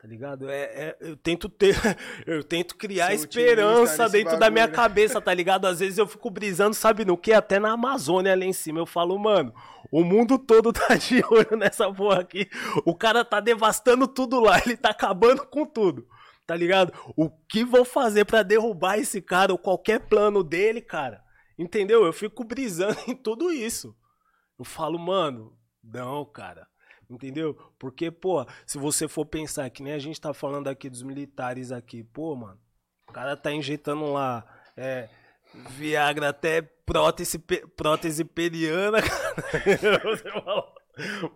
Tá 0.00 0.06
ligado? 0.06 0.48
É, 0.48 0.62
é, 0.62 0.96
eu 1.00 1.16
tento 1.16 1.48
ter. 1.48 1.74
Eu 2.24 2.44
tento 2.44 2.76
criar 2.76 3.12
esperança 3.12 4.08
dentro 4.08 4.26
bagulho, 4.26 4.40
da 4.40 4.50
minha 4.50 4.66
né? 4.68 4.72
cabeça, 4.72 5.20
tá 5.20 5.34
ligado? 5.34 5.66
Às 5.66 5.80
vezes 5.80 5.98
eu 5.98 6.06
fico 6.06 6.30
brisando, 6.30 6.74
sabe 6.74 7.04
no 7.04 7.16
que? 7.16 7.32
Até 7.32 7.58
na 7.58 7.72
Amazônia 7.72 8.32
ali 8.32 8.46
em 8.46 8.52
cima. 8.52 8.78
Eu 8.78 8.86
falo, 8.86 9.18
mano, 9.18 9.52
o 9.90 10.04
mundo 10.04 10.38
todo 10.38 10.70
tá 10.74 10.94
de 10.94 11.24
olho 11.28 11.56
nessa 11.56 11.92
porra 11.92 12.20
aqui. 12.20 12.48
O 12.84 12.94
cara 12.94 13.24
tá 13.24 13.40
devastando 13.40 14.06
tudo 14.06 14.38
lá, 14.38 14.60
ele 14.64 14.76
tá 14.76 14.90
acabando 14.90 15.44
com 15.46 15.66
tudo. 15.66 16.06
Tá 16.46 16.54
ligado? 16.54 16.92
O 17.16 17.28
que 17.28 17.64
vou 17.64 17.84
fazer 17.84 18.24
para 18.24 18.42
derrubar 18.42 18.98
esse 18.98 19.20
cara 19.20 19.52
ou 19.52 19.58
qualquer 19.58 20.00
plano 20.00 20.44
dele, 20.44 20.80
cara? 20.80 21.20
Entendeu? 21.58 22.04
Eu 22.04 22.12
fico 22.12 22.44
brisando 22.44 22.98
em 23.08 23.16
tudo 23.16 23.50
isso. 23.50 23.96
Eu 24.56 24.64
falo, 24.64 24.98
mano, 24.98 25.58
não, 25.82 26.24
cara. 26.24 26.68
Entendeu? 27.08 27.54
Porque, 27.78 28.10
pô, 28.10 28.46
se 28.66 28.76
você 28.76 29.08
for 29.08 29.24
pensar 29.24 29.68
que 29.70 29.82
nem 29.82 29.94
a 29.94 29.98
gente 29.98 30.20
tá 30.20 30.34
falando 30.34 30.68
aqui 30.68 30.90
dos 30.90 31.02
militares 31.02 31.72
aqui, 31.72 32.04
pô, 32.04 32.36
mano, 32.36 32.60
o 33.08 33.12
cara 33.12 33.36
tá 33.36 33.50
injetando 33.50 34.12
lá 34.12 34.44
é, 34.76 35.08
Viagra 35.70 36.28
até 36.28 36.60
prótese, 36.60 37.38
prótese 37.76 38.24
periana, 38.24 38.98
cara. 39.02 40.72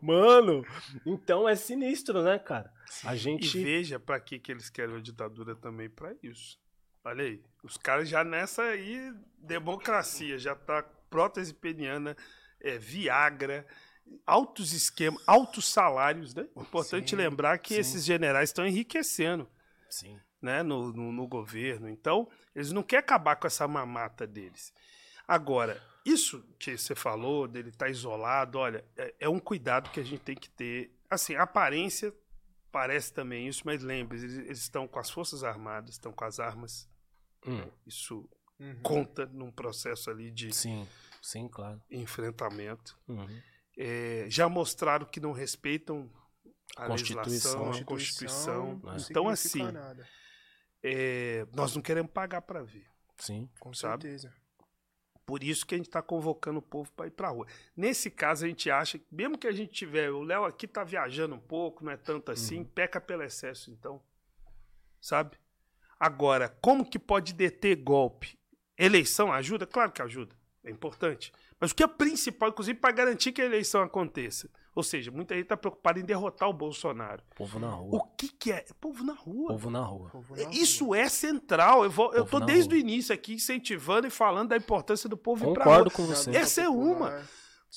Mano, 0.00 0.64
então 1.06 1.48
é 1.48 1.54
sinistro, 1.54 2.22
né, 2.22 2.38
cara? 2.38 2.70
A 3.04 3.16
gente. 3.16 3.58
E 3.58 3.64
veja 3.64 3.98
para 3.98 4.20
que, 4.20 4.38
que 4.38 4.52
eles 4.52 4.68
querem 4.68 4.96
a 4.96 5.00
ditadura 5.00 5.54
também 5.54 5.88
para 5.88 6.14
isso. 6.22 6.60
Olha 7.04 7.24
aí, 7.24 7.42
os 7.64 7.76
caras 7.76 8.08
já 8.08 8.22
nessa 8.22 8.62
aí, 8.62 9.12
democracia, 9.38 10.38
já 10.38 10.54
tá 10.54 10.82
prótese 11.10 11.52
peniana, 11.52 12.16
é, 12.60 12.78
Viagra, 12.78 13.66
altos 14.26 14.72
esquemas, 14.72 15.22
altos 15.26 15.66
salários, 15.66 16.34
né? 16.34 16.46
Importante 16.56 17.10
sim, 17.10 17.16
lembrar 17.16 17.58
que 17.58 17.74
sim. 17.74 17.80
esses 17.80 18.04
generais 18.04 18.50
estão 18.50 18.66
enriquecendo. 18.66 19.48
Sim. 19.88 20.18
Né, 20.40 20.62
no, 20.62 20.92
no, 20.92 21.12
no, 21.12 21.28
governo. 21.28 21.88
Então, 21.88 22.28
eles 22.52 22.72
não 22.72 22.82
querem 22.82 23.04
acabar 23.04 23.36
com 23.36 23.46
essa 23.46 23.68
mamata 23.68 24.26
deles. 24.26 24.74
Agora, 25.28 25.80
isso 26.04 26.42
que 26.58 26.76
você 26.76 26.96
falou, 26.96 27.46
dele 27.46 27.68
estar 27.68 27.86
tá 27.86 27.90
isolado, 27.90 28.58
olha, 28.58 28.84
é, 28.96 29.14
é, 29.20 29.28
um 29.28 29.38
cuidado 29.38 29.90
que 29.90 30.00
a 30.00 30.02
gente 30.02 30.22
tem 30.22 30.34
que 30.34 30.50
ter. 30.50 30.98
Assim, 31.08 31.36
a 31.36 31.42
aparência 31.42 32.12
parece 32.72 33.12
também 33.12 33.46
isso, 33.46 33.62
mas 33.64 33.82
lembre, 33.82 34.18
eles, 34.18 34.38
eles 34.38 34.58
estão 34.58 34.88
com 34.88 34.98
as 34.98 35.10
Forças 35.10 35.44
Armadas, 35.44 35.90
estão 35.90 36.12
com 36.12 36.24
as 36.24 36.40
armas. 36.40 36.88
Hum. 37.46 37.70
Isso 37.86 38.28
uhum. 38.58 38.80
conta 38.82 39.26
num 39.26 39.52
processo 39.52 40.10
ali 40.10 40.28
de 40.32 40.52
sim, 40.52 40.88
sim, 41.20 41.46
claro. 41.46 41.80
enfrentamento. 41.88 42.98
Uhum 43.06 43.51
é, 43.76 44.26
já 44.28 44.48
mostraram 44.48 45.06
que 45.06 45.20
não 45.20 45.32
respeitam 45.32 46.10
a 46.76 46.86
legislação, 46.86 47.70
a 47.72 47.84
Constituição. 47.84 48.80
Não 48.82 48.96
então, 48.96 49.28
assim, 49.28 49.62
é, 50.82 51.46
nós 51.54 51.74
não 51.74 51.82
queremos 51.82 52.10
pagar 52.10 52.42
para 52.42 52.62
ver. 52.62 52.86
Sim, 53.18 53.48
com 53.60 53.72
sabe? 53.72 54.02
certeza. 54.02 54.32
Por 55.24 55.44
isso 55.44 55.64
que 55.64 55.74
a 55.74 55.78
gente 55.78 55.86
está 55.86 56.02
convocando 56.02 56.58
o 56.58 56.62
povo 56.62 56.90
para 56.92 57.06
ir 57.06 57.12
para 57.12 57.28
rua. 57.28 57.46
Nesse 57.76 58.10
caso, 58.10 58.44
a 58.44 58.48
gente 58.48 58.70
acha 58.70 58.98
que, 58.98 59.06
mesmo 59.10 59.38
que 59.38 59.46
a 59.46 59.52
gente 59.52 59.72
tiver. 59.72 60.10
O 60.10 60.22
Léo 60.22 60.44
aqui 60.44 60.66
está 60.66 60.82
viajando 60.82 61.34
um 61.36 61.40
pouco, 61.40 61.84
não 61.84 61.92
é 61.92 61.96
tanto 61.96 62.32
assim, 62.32 62.58
uhum. 62.58 62.64
peca 62.64 63.00
pelo 63.00 63.22
excesso, 63.22 63.70
então. 63.70 64.02
Sabe? 65.00 65.38
Agora, 65.98 66.48
como 66.60 66.84
que 66.84 66.98
pode 66.98 67.32
deter 67.32 67.76
golpe? 67.76 68.36
Eleição 68.76 69.32
ajuda? 69.32 69.66
Claro 69.66 69.92
que 69.92 70.02
ajuda. 70.02 70.34
É 70.64 70.70
importante. 70.70 71.32
Mas 71.62 71.70
o 71.70 71.76
que 71.76 71.84
é 71.84 71.86
principal, 71.86 72.48
inclusive, 72.48 72.76
para 72.76 72.90
garantir 72.90 73.30
que 73.30 73.40
a 73.40 73.44
eleição 73.44 73.82
aconteça? 73.82 74.50
Ou 74.74 74.82
seja, 74.82 75.12
muita 75.12 75.32
gente 75.32 75.44
está 75.44 75.56
preocupada 75.56 76.00
em 76.00 76.04
derrotar 76.04 76.48
o 76.48 76.52
Bolsonaro. 76.52 77.22
Povo 77.36 77.60
na 77.60 77.70
rua. 77.70 77.98
O 77.98 78.00
que, 78.16 78.28
que 78.30 78.50
é? 78.50 78.66
Povo 78.80 79.04
na 79.04 79.12
rua. 79.12 79.52
Povo 79.52 79.70
na 79.70 79.80
rua. 79.80 80.10
Povo 80.10 80.34
na 80.34 80.50
Isso 80.50 80.86
rua. 80.86 80.98
é 80.98 81.08
central. 81.08 81.84
Eu, 81.84 81.90
vou, 81.90 82.12
eu 82.14 82.24
tô 82.24 82.40
desde 82.40 82.74
rua. 82.74 82.74
o 82.74 82.80
início 82.80 83.14
aqui 83.14 83.34
incentivando 83.34 84.08
e 84.08 84.10
falando 84.10 84.48
da 84.48 84.56
importância 84.56 85.08
do 85.08 85.16
povo 85.16 85.44
Concordo 85.44 85.60
ir 85.60 85.62
pra 85.62 85.76
rua. 85.76 85.90
com 85.92 86.04
você. 86.04 86.36
Essa 86.36 86.62
é 86.62 86.68
uma. 86.68 87.22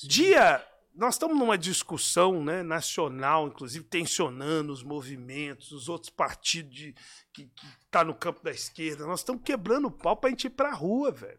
Dia. 0.02 0.66
Nós 0.92 1.14
estamos 1.14 1.38
numa 1.38 1.56
discussão 1.56 2.42
né, 2.42 2.64
nacional, 2.64 3.46
inclusive 3.46 3.84
tensionando 3.84 4.72
os 4.72 4.82
movimentos, 4.82 5.70
os 5.70 5.88
outros 5.88 6.10
partidos 6.10 6.74
de, 6.74 6.94
que 7.32 7.42
estão 7.42 7.70
tá 7.88 8.02
no 8.02 8.16
campo 8.16 8.42
da 8.42 8.50
esquerda. 8.50 9.06
Nós 9.06 9.20
estamos 9.20 9.42
quebrando 9.44 9.86
o 9.86 9.92
pau 9.92 10.16
para 10.16 10.26
a 10.26 10.30
gente 10.30 10.48
ir 10.48 10.50
para 10.50 10.70
a 10.70 10.74
rua, 10.74 11.12
velho. 11.12 11.38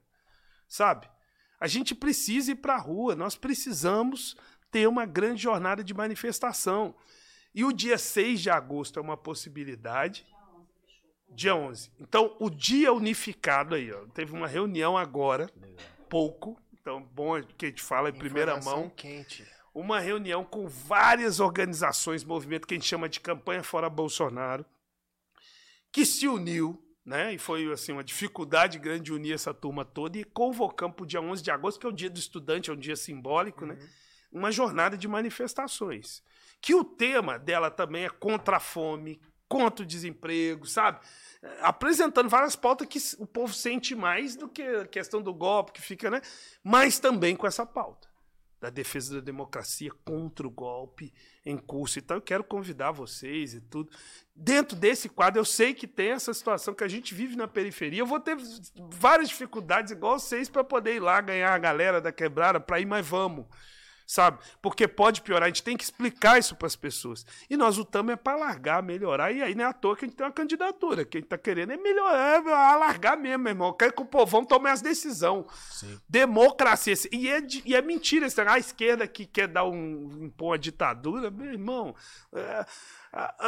Sabe? 0.65 1.10
A 1.59 1.67
gente 1.67 1.95
precisa 1.95 2.51
ir 2.51 2.55
para 2.55 2.75
a 2.75 2.79
rua, 2.79 3.15
nós 3.15 3.35
precisamos 3.35 4.35
ter 4.71 4.88
uma 4.88 5.05
grande 5.05 5.41
jornada 5.41 5.84
de 5.84 5.93
manifestação. 5.93 6.95
E 7.53 7.65
o 7.65 7.71
dia 7.71 7.97
6 7.97 8.41
de 8.41 8.49
agosto 8.49 8.99
é 8.99 9.01
uma 9.01 9.17
possibilidade. 9.17 10.25
Dia 11.29 11.55
11. 11.55 11.91
Então, 11.99 12.35
o 12.39 12.49
dia 12.49 12.93
unificado 12.93 13.75
aí, 13.75 13.91
ó, 13.91 14.05
teve 14.13 14.34
uma 14.34 14.47
reunião 14.47 14.97
agora, 14.97 15.49
pouco, 16.09 16.59
então 16.73 17.01
bom 17.01 17.41
que 17.57 17.65
a 17.65 17.69
gente 17.69 17.81
fala 17.81 18.09
em 18.09 18.13
primeira 18.13 18.59
mão. 18.61 18.89
quente. 18.95 19.45
Uma 19.73 19.99
reunião 19.99 20.43
com 20.43 20.67
várias 20.67 21.39
organizações, 21.39 22.23
movimento 22.23 22.65
que 22.65 22.73
a 22.73 22.77
gente 22.77 22.88
chama 22.88 23.09
de 23.09 23.19
campanha 23.19 23.61
fora 23.61 23.89
Bolsonaro, 23.89 24.65
que 25.91 26.05
se 26.05 26.27
uniu 26.27 26.81
né? 27.07 27.34
E 27.34 27.38
foi 27.38 27.71
assim 27.71 27.93
uma 27.93 28.03
dificuldade 28.03 28.77
grande 28.77 29.13
unir 29.13 29.34
essa 29.34 29.53
turma 29.53 29.85
toda 29.85 30.17
e 30.17 30.25
convocamos 30.25 30.93
para 30.93 31.03
o 31.03 31.07
dia 31.07 31.21
11 31.21 31.41
de 31.41 31.49
agosto, 31.49 31.79
que 31.79 31.85
é 31.85 31.89
o 31.89 31.93
dia 31.93 32.09
do 32.09 32.19
estudante, 32.19 32.69
é 32.69 32.73
um 32.73 32.77
dia 32.77 32.97
simbólico, 32.97 33.65
né? 33.65 33.75
uhum. 33.75 33.79
né? 33.79 33.89
Uma 34.29 34.51
jornada 34.51 34.97
de 34.97 35.07
manifestações. 35.07 36.21
Que 36.59 36.75
o 36.75 36.84
tema 36.84 37.39
dela 37.39 37.71
também 37.71 38.03
é 38.03 38.09
contra 38.09 38.57
a 38.57 38.59
fome, 38.59 39.21
contra 39.47 39.85
o 39.85 39.88
desemprego, 39.88 40.65
sabe? 40.65 40.99
Apresentando 41.61 42.27
várias 42.27 42.57
pautas 42.57 42.85
que 42.85 42.99
o 43.23 43.25
povo 43.25 43.53
sente 43.53 43.95
mais 43.95 44.35
do 44.35 44.49
que 44.49 44.61
a 44.61 44.85
questão 44.85 45.21
do 45.21 45.34
golpe, 45.34 45.71
que 45.71 45.81
fica, 45.81 46.11
né? 46.11 46.21
Mas 46.61 46.99
também 46.99 47.38
com 47.38 47.47
essa 47.47 47.65
pauta 47.65 48.09
da 48.59 48.69
defesa 48.69 49.15
da 49.15 49.21
democracia 49.21 49.91
contra 50.03 50.47
o 50.47 50.51
golpe 50.51 51.13
em 51.45 51.57
curso. 51.57 51.99
Então 51.99 52.17
eu 52.17 52.21
quero 52.21 52.43
convidar 52.43 52.91
vocês 52.91 53.53
e 53.53 53.61
tudo. 53.61 53.91
Dentro 54.35 54.75
desse 54.75 55.07
quadro, 55.07 55.39
eu 55.39 55.45
sei 55.45 55.73
que 55.73 55.88
tem 55.88 56.11
essa 56.11 56.34
situação 56.34 56.73
que 56.73 56.84
a 56.84 56.88
gente 56.88 57.13
vive 57.13 57.35
na 57.35 57.47
periferia. 57.47 57.99
Eu 57.99 58.07
vou 58.07 58.19
ter 58.19 58.35
várias 58.91 59.29
dificuldades, 59.29 59.91
igual 59.91 60.19
vocês, 60.19 60.49
para 60.49 60.63
poder 60.63 60.95
ir 60.95 60.99
lá 60.99 61.21
ganhar 61.21 61.53
a 61.53 61.57
galera 61.57 62.01
da 62.01 62.11
quebrada, 62.11 62.59
para 62.59 62.79
ir, 62.79 62.85
mas 62.85 63.05
vamos. 63.05 63.45
Sabe? 64.07 64.39
Porque 64.61 64.88
pode 64.88 65.21
piorar, 65.21 65.43
a 65.43 65.47
gente 65.47 65.61
tem 65.61 65.75
que 65.75 65.84
explicar 65.84 66.39
isso 66.39 66.55
para 66.55 66.65
as 66.65 66.77
pessoas. 66.77 67.25
E 67.49 67.57
nós 67.57 67.75
lutamos 67.75 68.13
é 68.13 68.15
para 68.15 68.38
alargar, 68.38 68.81
melhorar, 68.81 69.34
e 69.34 69.43
aí 69.43 69.53
não 69.53 69.65
é 69.65 69.67
à 69.67 69.73
toa 69.73 69.97
que 69.97 70.05
a 70.05 70.07
gente 70.07 70.15
tem 70.15 70.25
uma 70.25 70.31
candidatura. 70.31 71.03
Quem 71.03 71.19
está 71.19 71.38
querendo 71.38 71.73
é 71.73 71.77
melhorar, 71.77 72.41
é 72.47 72.53
alargar 72.53 73.17
mesmo, 73.17 73.43
meu 73.43 73.51
irmão. 73.51 73.73
Quer 73.73 73.91
que 73.91 74.01
o 74.01 74.05
povão 74.05 74.45
tome 74.45 74.69
as 74.69 74.81
decisões. 74.81 75.45
Democracia. 76.07 76.93
E 77.11 77.29
é, 77.29 77.45
e 77.65 77.75
é 77.75 77.81
mentira 77.81 78.27
a 78.47 78.57
esquerda 78.57 79.05
que 79.05 79.25
quer 79.25 79.47
dar 79.47 79.65
um, 79.65 80.23
impor 80.23 80.51
uma 80.51 80.57
ditadura, 80.57 81.29
meu 81.29 81.51
irmão. 81.51 81.93
É, 82.34 82.65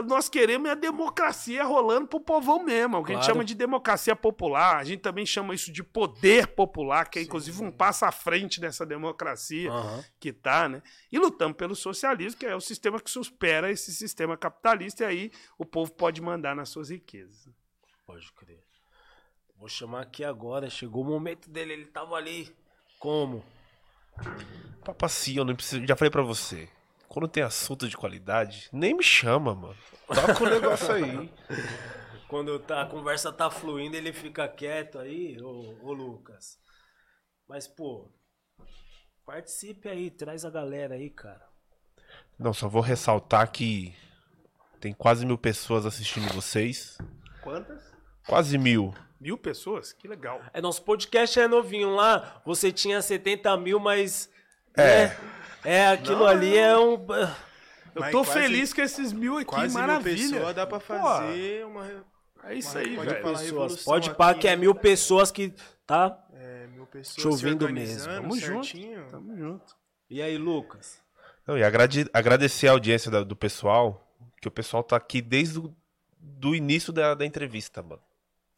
nós 0.07 0.27
queremos 0.27 0.69
a 0.69 0.73
democracia 0.73 1.63
rolando 1.63 2.07
pro 2.07 2.19
povão 2.19 2.63
mesmo, 2.63 2.97
o 2.97 3.01
que 3.01 3.07
claro. 3.07 3.19
a 3.19 3.21
gente 3.21 3.31
chama 3.31 3.45
de 3.45 3.53
democracia 3.53 4.15
popular. 4.15 4.77
A 4.77 4.83
gente 4.83 5.01
também 5.01 5.25
chama 5.25 5.53
isso 5.53 5.71
de 5.71 5.83
poder 5.83 6.47
popular, 6.47 7.09
que 7.09 7.19
é 7.19 7.21
inclusive 7.21 7.63
um 7.63 7.71
passo 7.71 8.05
à 8.05 8.11
frente 8.11 8.59
dessa 8.59 8.85
democracia 8.85 9.71
uhum. 9.71 10.03
que 10.19 10.33
tá, 10.33 10.67
né? 10.67 10.81
E 11.11 11.19
lutamos 11.19 11.55
pelo 11.55 11.75
socialismo, 11.75 12.39
que 12.39 12.45
é 12.45 12.55
o 12.55 12.61
sistema 12.61 12.99
que 12.99 13.11
supera 13.11 13.71
esse 13.71 13.93
sistema 13.93 14.35
capitalista, 14.35 15.03
e 15.03 15.05
aí 15.05 15.31
o 15.57 15.65
povo 15.65 15.91
pode 15.91 16.21
mandar 16.21 16.55
nas 16.55 16.69
suas 16.69 16.89
riquezas. 16.89 17.47
Pode 18.05 18.31
crer. 18.33 18.63
Vou 19.55 19.67
chamar 19.67 20.01
aqui 20.01 20.23
agora, 20.23 20.69
chegou 20.69 21.03
o 21.03 21.07
momento 21.07 21.49
dele, 21.49 21.73
ele 21.73 21.85
tava 21.85 22.15
ali. 22.15 22.55
Como? 22.97 23.43
Papacinho, 24.83 25.41
eu 25.41 25.45
não 25.45 25.55
preciso. 25.55 25.85
Já 25.85 25.95
falei 25.95 26.09
para 26.09 26.23
você 26.23 26.69
quando 27.09 27.27
tem 27.27 27.41
assunto 27.41 27.89
de 27.89 27.97
qualidade, 27.97 28.69
nem 28.71 28.93
me 28.93 29.03
chama, 29.03 29.55
mano. 29.55 29.77
Toca 30.07 30.43
o 30.43 30.49
negócio 30.49 30.93
aí. 30.93 31.33
Quando 32.29 32.59
tá, 32.59 32.83
a 32.83 32.85
conversa 32.85 33.33
tá 33.33 33.49
fluindo, 33.49 33.97
ele 33.97 34.13
fica 34.13 34.47
quieto 34.47 34.99
aí, 34.99 35.41
ô, 35.41 35.75
ô 35.81 35.91
Lucas. 35.91 36.59
Mas, 37.47 37.67
pô, 37.67 38.07
participe 39.25 39.89
aí, 39.89 40.11
traz 40.11 40.45
a 40.45 40.51
galera 40.51 40.93
aí, 40.93 41.09
cara. 41.09 41.43
Não, 42.37 42.53
só 42.53 42.69
vou 42.69 42.83
ressaltar 42.83 43.51
que 43.51 43.95
tem 44.79 44.93
quase 44.93 45.25
mil 45.25 45.39
pessoas 45.39 45.87
assistindo 45.87 46.31
vocês. 46.31 46.99
Quantas? 47.41 47.91
Quase 48.27 48.59
mil. 48.59 48.93
Mil 49.19 49.35
pessoas? 49.35 49.91
Que 49.91 50.07
legal. 50.07 50.39
É, 50.53 50.61
nosso 50.61 50.83
podcast 50.83 51.39
é 51.39 51.47
novinho 51.47 51.95
lá. 51.95 52.39
Você 52.45 52.71
tinha 52.71 53.01
70 53.01 53.57
mil, 53.57 53.79
mas. 53.79 54.29
É. 54.77 55.07
Né? 55.07 55.38
É, 55.63 55.87
aquilo 55.87 56.19
Não, 56.19 56.27
ali 56.27 56.57
é 56.57 56.77
um. 56.77 56.93
Eu 57.95 58.01
Mas 58.01 58.11
tô 58.11 58.23
quase, 58.23 58.39
feliz 58.39 58.73
com 58.73 58.81
esses 58.81 59.11
mil 59.11 59.37
aqui, 59.37 59.45
quase 59.45 59.73
maravilha. 59.73 60.15
Mil 60.15 60.31
pessoas 60.31 60.55
dá 60.55 60.67
pra 60.67 60.79
fazer 60.79 61.61
Pô, 61.61 61.67
uma. 61.69 62.05
É 62.43 62.55
isso 62.55 62.71
uma, 62.71 62.79
aí, 62.79 62.95
velho. 62.95 63.23
Pessoas. 63.23 63.83
Pode 63.83 64.15
pá 64.15 64.33
que 64.33 64.47
é 64.47 64.55
mil 64.55 64.73
pessoas 64.73 65.31
que 65.31 65.53
tá 65.85 66.17
é, 66.33 66.67
mil 66.67 66.85
pessoas 66.85 67.21
chovendo 67.21 67.67
mesmo. 67.69 68.05
Tamo 68.05 68.35
certinho. 68.35 68.99
junto. 68.99 69.11
Tamo 69.11 69.37
junto. 69.37 69.75
E 70.09 70.21
aí, 70.21 70.37
Lucas? 70.37 71.01
Não, 71.45 71.57
e 71.57 71.63
agrade, 71.63 72.09
agradecer 72.13 72.67
a 72.67 72.71
audiência 72.71 73.09
do 73.25 73.35
pessoal, 73.35 74.07
que 74.39 74.47
o 74.47 74.51
pessoal 74.51 74.83
tá 74.83 74.95
aqui 74.95 75.21
desde 75.21 75.59
o 75.59 75.75
do 76.19 76.55
início 76.55 76.93
da, 76.93 77.13
da 77.13 77.25
entrevista, 77.25 77.81
mano. 77.81 78.01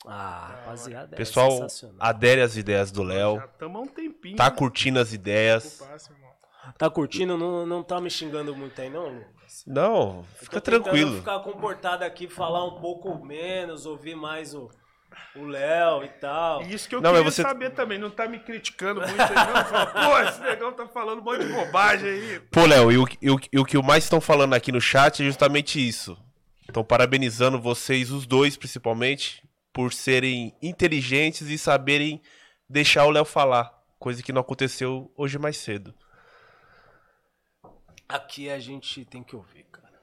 Ah, 0.05 0.55
rapaziada, 0.65 1.15
é 1.15 1.17
pessoal 1.17 1.67
adere 1.99 2.41
às 2.41 2.57
ideias 2.57 2.91
do 2.91 3.03
Léo. 3.03 3.37
Já 3.37 3.45
estamos 3.45 3.79
há 3.79 3.83
um 3.83 3.87
tempinho. 3.87 4.35
Tá 4.35 4.49
curtindo 4.49 4.99
as 4.99 5.13
ideias. 5.13 5.81
Tá 6.77 6.89
curtindo? 6.89 7.38
Não, 7.38 7.65
não 7.65 7.83
tá 7.83 7.99
me 7.99 8.09
xingando 8.09 8.55
muito 8.55 8.79
aí, 8.79 8.89
não, 8.89 9.09
Lucas? 9.09 9.63
Não, 9.65 10.23
fica 10.35 10.61
tranquilo. 10.61 11.17
ficar 11.17 11.39
comportado 11.39 12.03
aqui, 12.03 12.27
falar 12.27 12.65
um 12.65 12.79
pouco 12.79 13.23
menos, 13.23 13.85
ouvir 13.85 14.15
mais 14.15 14.53
o. 14.53 14.69
O 15.35 15.43
Léo 15.43 16.05
e 16.05 16.07
tal. 16.07 16.61
Isso 16.61 16.88
que 16.88 16.95
eu 16.95 17.01
não, 17.01 17.11
queria 17.11 17.29
você... 17.29 17.41
saber 17.41 17.71
também, 17.71 17.97
não 17.97 18.09
tá 18.09 18.27
me 18.27 18.39
criticando 18.39 19.01
muito 19.01 19.21
aí, 19.21 19.29
não. 19.29 19.65
Fala, 19.65 19.85
Pô, 19.88 20.19
esse 20.19 20.41
negão 20.41 20.71
tá 20.71 20.88
falando 20.88 21.19
um 21.19 21.23
monte 21.23 21.45
de 21.45 21.51
bobagem 21.51 22.09
aí. 22.09 22.39
Pô, 22.49 22.65
Léo, 22.65 22.91
e 22.91 22.97
o, 22.97 23.07
e, 23.21 23.29
o, 23.29 23.39
e 23.51 23.59
o 23.59 23.65
que 23.65 23.77
mais 23.81 24.05
estão 24.05 24.21
falando 24.21 24.53
aqui 24.53 24.71
no 24.71 24.79
chat 24.79 25.21
é 25.21 25.25
justamente 25.25 25.85
isso. 25.85 26.17
Estão 26.61 26.83
parabenizando 26.83 27.59
vocês, 27.59 28.09
os 28.09 28.25
dois 28.25 28.55
principalmente, 28.55 29.43
por 29.73 29.91
serem 29.91 30.55
inteligentes 30.61 31.49
e 31.49 31.57
saberem 31.57 32.21
deixar 32.69 33.05
o 33.05 33.11
Léo 33.11 33.25
falar. 33.25 33.69
Coisa 33.99 34.23
que 34.23 34.31
não 34.31 34.41
aconteceu 34.41 35.11
hoje 35.17 35.38
mais 35.38 35.57
cedo. 35.57 35.93
Aqui 38.11 38.49
a 38.49 38.59
gente 38.59 39.05
tem 39.05 39.23
que 39.23 39.35
ouvir, 39.35 39.63
cara. 39.71 39.93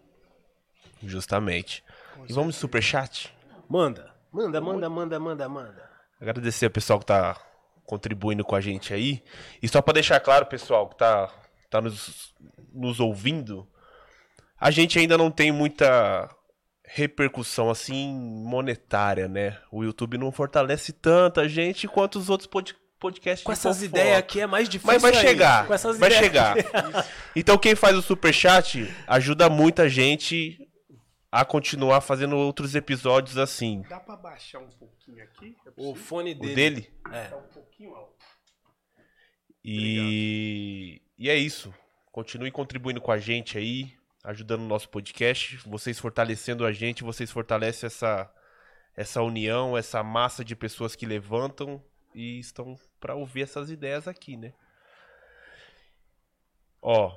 Justamente. 1.03 1.85
e 2.27 2.33
vamos 2.33 2.55
no 2.55 2.61
superchat? 2.61 3.31
Manda. 3.69 4.15
Manda, 4.33 4.61
manda, 4.61 4.89
manda, 4.89 5.21
manda, 5.21 5.49
manda. 5.49 5.91
Agradecer 6.19 6.65
ao 6.65 6.71
pessoal 6.71 6.99
que 6.99 7.05
tá 7.05 7.37
contribuindo 7.85 8.45
com 8.45 8.55
a 8.55 8.61
gente 8.63 8.95
aí. 8.95 9.23
E 9.63 9.69
só 9.69 9.83
para 9.83 9.95
deixar 9.95 10.21
claro, 10.21 10.47
pessoal, 10.47 10.89
que 10.89 10.97
tá, 10.97 11.31
tá 11.69 11.83
nos, 11.83 12.35
nos 12.73 12.99
ouvindo, 12.99 13.69
a 14.59 14.71
gente 14.71 14.99
ainda 14.99 15.19
não 15.19 15.31
tem 15.31 15.53
muita 15.53 16.35
repercussão 16.85 17.69
assim 17.69 18.11
monetária, 18.15 19.29
né? 19.29 19.59
O 19.71 19.85
YouTube 19.85 20.17
não 20.17 20.33
fortalece 20.33 20.93
tanta 20.93 21.47
gente 21.47 21.87
quanto 21.87 22.19
os 22.19 22.31
outros 22.31 22.47
podcasts 22.47 22.88
podcast 22.99 23.45
Com 23.45 23.53
essas 23.53 23.83
ideias 23.83 24.19
aqui 24.19 24.41
é 24.41 24.47
mais 24.47 24.69
difícil. 24.69 24.93
Mas 24.93 25.03
vai 25.03 25.15
aí. 25.15 25.21
chegar. 25.21 25.67
vai 25.99 26.11
chegar. 26.11 26.57
então 27.35 27.57
quem 27.57 27.75
faz 27.75 27.97
o 27.97 28.03
super 28.03 28.33
chat 28.33 28.93
ajuda 29.07 29.49
muita 29.49 29.89
gente 29.89 30.69
a 31.31 31.45
continuar 31.45 32.01
fazendo 32.01 32.37
outros 32.37 32.75
episódios 32.75 33.39
assim. 33.39 33.83
Dá 33.89 34.01
para 34.01 34.17
baixar 34.17 34.59
um 34.59 34.71
pouquinho 34.71 35.23
aqui? 35.23 35.57
É 35.67 35.71
o 35.77 35.95
fone 35.95 36.35
dele. 36.35 36.53
O 36.53 36.55
dele? 36.55 36.93
É. 37.13 37.25
Tá 37.25 37.37
um 37.37 37.49
pouquinho 37.49 37.95
alto. 37.95 38.25
E 39.65 41.03
e 41.19 41.29
é 41.29 41.37
isso. 41.37 41.75
Continue 42.11 42.51
contribuindo 42.51 43.01
com 43.01 43.13
a 43.13 43.19
gente 43.19 43.59
aí, 43.59 43.93
ajudando 44.25 44.63
o 44.63 44.69
nosso 44.69 44.89
podcast, 44.89 45.57
vocês 45.67 45.99
fortalecendo 45.99 46.65
a 46.65 46.73
gente, 46.73 47.05
vocês 47.05 47.31
fortalecem 47.31 47.87
essa 47.87 48.33
essa 48.97 49.23
união, 49.23 49.79
essa 49.79 50.03
massa 50.03 50.45
de 50.45 50.57
pessoas 50.57 50.97
que 50.97 51.07
levantam 51.07 51.81
e 52.13 52.41
estão 52.41 52.77
para 53.01 53.15
ouvir 53.15 53.43
essas 53.43 53.71
ideias 53.71 54.07
aqui, 54.09 54.37
né? 54.37 54.53
Ó, 56.81 57.17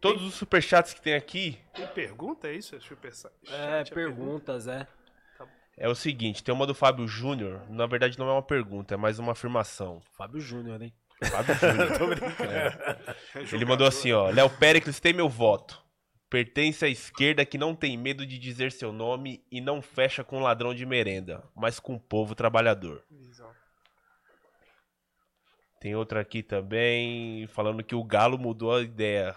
todos 0.00 0.20
tem... 0.20 0.28
os 0.28 0.34
superchats 0.34 0.94
que 0.94 1.02
tem 1.02 1.14
aqui. 1.14 1.58
Tem 1.74 1.86
pergunta, 1.88 2.48
é 2.48 2.54
isso? 2.54 2.80
Super 2.80 3.12
é, 3.48 3.80
é 3.80 3.84
perguntas, 3.84 4.66
é. 4.66 4.86
É 5.76 5.88
o 5.88 5.94
seguinte, 5.94 6.44
tem 6.44 6.54
uma 6.54 6.66
do 6.66 6.74
Fábio 6.74 7.08
Júnior. 7.08 7.62
Na 7.70 7.86
verdade, 7.86 8.18
não 8.18 8.28
é 8.28 8.32
uma 8.32 8.42
pergunta, 8.42 8.94
é 8.94 8.96
mais 8.96 9.18
uma 9.18 9.32
afirmação. 9.32 10.00
Fábio 10.16 10.40
Júnior, 10.40 10.82
hein? 10.82 10.92
Fábio 11.24 11.54
Júnior. 11.54 12.18
é. 13.40 13.54
Ele 13.54 13.64
mandou 13.64 13.86
assim, 13.86 14.12
ó. 14.12 14.28
Léo 14.30 14.50
Péricles 14.50 15.00
tem 15.00 15.12
meu 15.12 15.28
voto. 15.28 15.82
Pertence 16.28 16.84
à 16.84 16.88
esquerda 16.88 17.44
que 17.44 17.58
não 17.58 17.74
tem 17.74 17.96
medo 17.96 18.24
de 18.24 18.38
dizer 18.38 18.72
seu 18.72 18.92
nome 18.92 19.44
e 19.50 19.60
não 19.60 19.82
fecha 19.82 20.24
com 20.24 20.40
ladrão 20.40 20.74
de 20.74 20.86
merenda, 20.86 21.44
mas 21.54 21.78
com 21.78 21.94
o 21.94 22.00
povo 22.00 22.34
trabalhador. 22.34 23.04
Tem 25.82 25.96
outra 25.96 26.20
aqui 26.20 26.44
também 26.44 27.44
falando 27.48 27.82
que 27.82 27.92
o 27.92 28.04
Galo 28.04 28.38
mudou 28.38 28.72
a 28.72 28.82
ideia. 28.82 29.34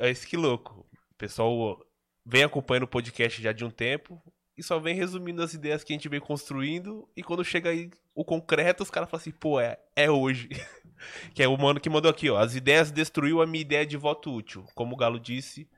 É 0.00 0.10
isso 0.10 0.26
que 0.26 0.34
louco. 0.34 0.86
O 1.10 1.14
pessoal 1.18 1.78
vem 2.24 2.44
acompanhando 2.44 2.84
o 2.84 2.88
podcast 2.88 3.42
já 3.42 3.52
de 3.52 3.62
um 3.62 3.70
tempo 3.70 4.18
e 4.56 4.62
só 4.62 4.78
vem 4.78 4.94
resumindo 4.94 5.42
as 5.42 5.52
ideias 5.52 5.84
que 5.84 5.92
a 5.92 5.96
gente 5.96 6.08
vem 6.08 6.18
construindo. 6.18 7.06
E 7.14 7.22
quando 7.22 7.44
chega 7.44 7.68
aí 7.68 7.90
o 8.14 8.24
concreto, 8.24 8.82
os 8.82 8.90
caras 8.90 9.10
falam 9.10 9.20
assim, 9.20 9.32
pô, 9.32 9.60
é, 9.60 9.78
é 9.94 10.10
hoje. 10.10 10.48
que 11.34 11.42
é 11.42 11.48
o 11.48 11.58
mano 11.58 11.78
que 11.78 11.90
mandou 11.90 12.10
aqui, 12.10 12.30
ó. 12.30 12.38
As 12.38 12.54
ideias 12.54 12.90
destruiu 12.90 13.42
a 13.42 13.46
minha 13.46 13.60
ideia 13.60 13.84
de 13.84 13.98
voto 13.98 14.34
útil. 14.34 14.64
Como 14.74 14.94
o 14.94 14.96
Galo 14.96 15.20
disse, 15.20 15.68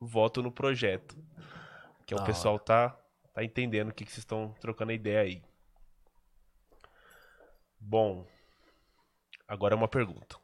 voto 0.00 0.42
no 0.42 0.50
projeto. 0.50 1.22
Que 2.06 2.14
é 2.14 2.16
o 2.16 2.24
pessoal 2.24 2.58
tá, 2.58 2.98
tá 3.34 3.44
entendendo 3.44 3.90
o 3.90 3.92
que, 3.92 4.06
que 4.06 4.10
vocês 4.10 4.22
estão 4.22 4.54
trocando 4.58 4.90
a 4.90 4.94
ideia 4.94 5.20
aí. 5.20 5.42
Bom. 7.78 8.26
Agora 9.48 9.74
é 9.74 9.76
uma 9.76 9.88
pergunta. 9.88 10.36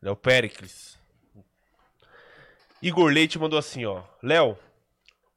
Léo 0.00 0.16
Pericles. 0.16 0.98
Igor 2.80 3.12
Leite 3.12 3.38
mandou 3.38 3.58
assim, 3.58 3.84
ó. 3.84 4.02
Léo, 4.22 4.58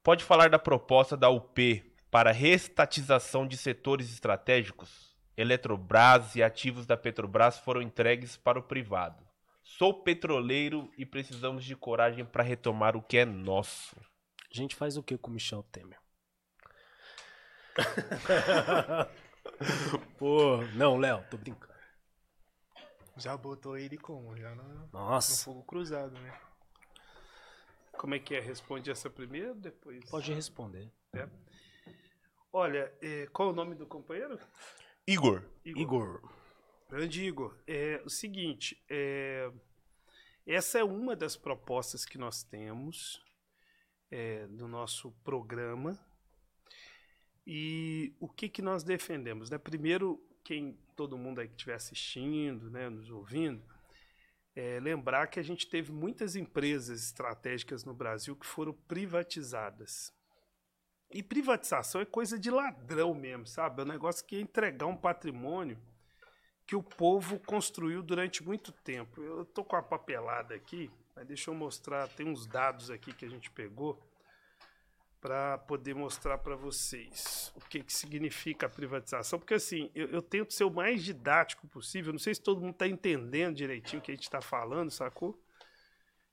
pode 0.02 0.24
falar 0.24 0.48
da 0.48 0.58
proposta 0.58 1.14
da 1.16 1.28
UP 1.28 1.84
para 2.10 2.32
restatização 2.32 3.46
de 3.46 3.58
setores 3.58 4.10
estratégicos? 4.10 5.14
Eletrobras 5.36 6.34
e 6.34 6.42
ativos 6.42 6.86
da 6.86 6.96
Petrobras 6.96 7.58
foram 7.58 7.82
entregues 7.82 8.38
para 8.38 8.58
o 8.58 8.62
privado. 8.62 9.22
Sou 9.62 9.92
petroleiro 9.92 10.90
e 10.96 11.04
precisamos 11.04 11.62
de 11.62 11.76
coragem 11.76 12.24
para 12.24 12.42
retomar 12.42 12.96
o 12.96 13.02
que 13.02 13.18
é 13.18 13.26
nosso. 13.26 13.94
A 14.50 14.56
gente 14.56 14.74
faz 14.74 14.96
o 14.96 15.02
que 15.02 15.18
com 15.18 15.30
o 15.30 15.34
Michel 15.34 15.62
Temer? 15.64 15.98
Pô, 20.18 20.62
não, 20.74 20.96
Léo, 20.96 21.22
tô 21.30 21.36
brincando. 21.36 21.75
Já 23.16 23.36
botou 23.36 23.78
ele 23.78 23.96
como? 23.96 24.36
Já 24.36 24.54
no, 24.54 24.88
Nossa. 24.92 25.32
no 25.32 25.38
fogo 25.38 25.62
cruzado, 25.64 26.18
né? 26.20 26.40
Como 27.92 28.14
é 28.14 28.18
que 28.18 28.34
é? 28.34 28.40
Responde 28.40 28.90
essa 28.90 29.08
primeiro, 29.08 29.54
depois. 29.54 30.04
Pode 30.10 30.32
responder. 30.32 30.90
É. 31.14 31.28
Olha, 32.52 32.92
é, 33.00 33.26
qual 33.32 33.48
é 33.48 33.52
o 33.52 33.54
nome 33.54 33.74
do 33.74 33.86
companheiro? 33.86 34.38
Igor. 35.06 35.42
Igor. 35.64 35.82
Igor. 35.82 36.32
Grande 36.88 37.24
Igor. 37.24 37.56
É 37.66 38.02
o 38.04 38.10
seguinte, 38.10 38.82
é, 38.88 39.50
Essa 40.46 40.78
é 40.78 40.84
uma 40.84 41.16
das 41.16 41.36
propostas 41.36 42.04
que 42.04 42.16
nós 42.16 42.44
temos 42.44 43.20
é, 44.10 44.46
do 44.46 44.68
nosso 44.68 45.10
programa. 45.24 45.98
E 47.46 48.14
o 48.20 48.28
que, 48.28 48.48
que 48.48 48.62
nós 48.62 48.84
defendemos? 48.84 49.50
Né? 49.50 49.58
Primeiro, 49.58 50.22
quem 50.44 50.78
todo 50.96 51.18
mundo 51.18 51.40
aí 51.40 51.46
que 51.46 51.54
estiver 51.54 51.74
assistindo, 51.74 52.70
né, 52.70 52.88
nos 52.88 53.10
ouvindo, 53.10 53.62
é, 54.54 54.80
lembrar 54.80 55.26
que 55.26 55.38
a 55.38 55.42
gente 55.42 55.68
teve 55.68 55.92
muitas 55.92 56.34
empresas 56.34 57.04
estratégicas 57.04 57.84
no 57.84 57.92
Brasil 57.92 58.34
que 58.34 58.46
foram 58.46 58.72
privatizadas. 58.72 60.12
E 61.10 61.22
privatização 61.22 62.00
é 62.00 62.04
coisa 62.04 62.38
de 62.38 62.50
ladrão 62.50 63.14
mesmo, 63.14 63.46
sabe? 63.46 63.82
É 63.82 63.84
um 63.84 63.88
negócio 63.88 64.24
que 64.26 64.36
é 64.36 64.40
entregar 64.40 64.86
um 64.86 64.96
patrimônio 64.96 65.78
que 66.66 66.74
o 66.74 66.82
povo 66.82 67.38
construiu 67.38 68.02
durante 68.02 68.42
muito 68.42 68.72
tempo. 68.72 69.22
Eu 69.22 69.44
tô 69.44 69.62
com 69.62 69.76
a 69.76 69.82
papelada 69.82 70.54
aqui, 70.54 70.90
mas 71.14 71.26
deixa 71.26 71.50
eu 71.50 71.54
mostrar, 71.54 72.08
tem 72.08 72.26
uns 72.26 72.46
dados 72.46 72.90
aqui 72.90 73.12
que 73.12 73.24
a 73.24 73.28
gente 73.30 73.50
pegou 73.50 74.02
para 75.26 75.58
poder 75.58 75.92
mostrar 75.92 76.38
para 76.38 76.54
vocês 76.54 77.52
o 77.56 77.60
que, 77.68 77.82
que 77.82 77.92
significa 77.92 78.66
a 78.66 78.68
privatização, 78.68 79.40
porque 79.40 79.54
assim, 79.54 79.90
eu, 79.92 80.06
eu, 80.06 80.22
tento 80.22 80.52
ser 80.52 80.62
o 80.62 80.70
mais 80.70 81.02
didático 81.02 81.66
possível, 81.66 82.12
não 82.12 82.18
sei 82.20 82.32
se 82.32 82.40
todo 82.40 82.60
mundo 82.60 82.74
está 82.74 82.86
entendendo 82.86 83.56
direitinho 83.56 83.98
o 83.98 84.04
que 84.04 84.12
a 84.12 84.14
gente 84.14 84.22
está 84.22 84.40
falando, 84.40 84.88
sacou? 84.88 85.36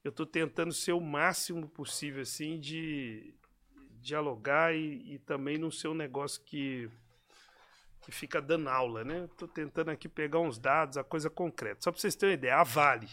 Eu 0.03 0.11
estou 0.11 0.27
tentando 0.27 0.71
ser 0.71 0.91
o 0.91 1.01
máximo 1.01 1.67
possível, 1.67 2.21
assim, 2.21 2.59
de 2.59 3.33
dialogar 3.99 4.75
e, 4.75 5.15
e 5.15 5.17
também 5.17 5.57
não 5.57 5.71
ser 5.71 5.87
um 5.87 5.95
negócio 5.95 6.43
que, 6.43 6.87
que 8.03 8.11
fica 8.11 8.39
dando 8.39 8.69
aula, 8.69 9.03
né? 9.03 9.25
Estou 9.25 9.47
tentando 9.47 9.89
aqui 9.89 10.07
pegar 10.07 10.37
uns 10.37 10.59
dados, 10.59 10.99
a 10.99 11.03
coisa 11.03 11.31
concreta. 11.31 11.81
Só 11.81 11.91
para 11.91 11.99
vocês 11.99 12.15
terem 12.15 12.35
uma 12.35 12.37
ideia, 12.37 12.57
a 12.57 12.63
Vale, 12.63 13.09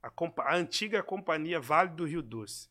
a, 0.00 0.12
a 0.44 0.54
antiga 0.54 1.02
companhia 1.02 1.58
Vale 1.58 1.90
do 1.90 2.04
Rio 2.04 2.22
Doce, 2.22 2.68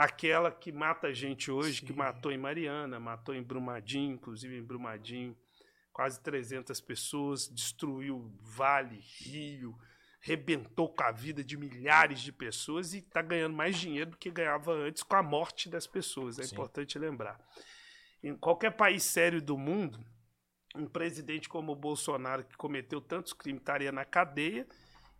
aquela 0.00 0.50
que 0.50 0.72
mata 0.72 1.12
gente 1.12 1.50
hoje, 1.50 1.80
Sim. 1.80 1.86
que 1.86 1.92
matou 1.92 2.32
em 2.32 2.38
Mariana, 2.38 2.98
matou 2.98 3.34
em 3.34 3.42
Brumadinho, 3.42 4.14
inclusive 4.14 4.56
em 4.56 4.62
Brumadinho, 4.62 5.36
quase 5.92 6.18
300 6.22 6.80
pessoas, 6.80 7.46
destruiu 7.46 8.32
vale, 8.40 8.98
rio, 9.18 9.78
rebentou 10.22 10.88
com 10.88 11.02
a 11.02 11.12
vida 11.12 11.44
de 11.44 11.54
milhares 11.54 12.20
de 12.20 12.32
pessoas 12.32 12.94
e 12.94 12.98
está 13.00 13.20
ganhando 13.20 13.54
mais 13.54 13.78
dinheiro 13.78 14.12
do 14.12 14.16
que 14.16 14.30
ganhava 14.30 14.72
antes 14.72 15.02
com 15.02 15.16
a 15.16 15.22
morte 15.22 15.68
das 15.68 15.86
pessoas. 15.86 16.38
É 16.38 16.44
Sim. 16.44 16.54
importante 16.54 16.98
lembrar. 16.98 17.38
Em 18.22 18.34
qualquer 18.34 18.70
país 18.70 19.02
sério 19.02 19.42
do 19.42 19.58
mundo, 19.58 20.02
um 20.74 20.86
presidente 20.86 21.46
como 21.46 21.72
o 21.72 21.76
Bolsonaro, 21.76 22.44
que 22.44 22.56
cometeu 22.56 23.02
tantos 23.02 23.34
crimes, 23.34 23.60
estaria 23.60 23.92
na 23.92 24.06
cadeia 24.06 24.66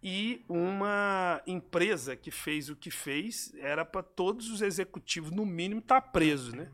e 0.02 0.44
uma 0.48 1.42
empresa 1.46 2.16
que 2.16 2.30
fez 2.30 2.70
o 2.70 2.76
que 2.76 2.90
fez 2.90 3.52
era 3.58 3.84
para 3.84 4.02
todos 4.02 4.50
os 4.50 4.62
executivos, 4.62 5.30
no 5.30 5.44
mínimo, 5.44 5.80
estar 5.80 6.00
tá 6.00 6.08
presos, 6.08 6.54
né? 6.54 6.70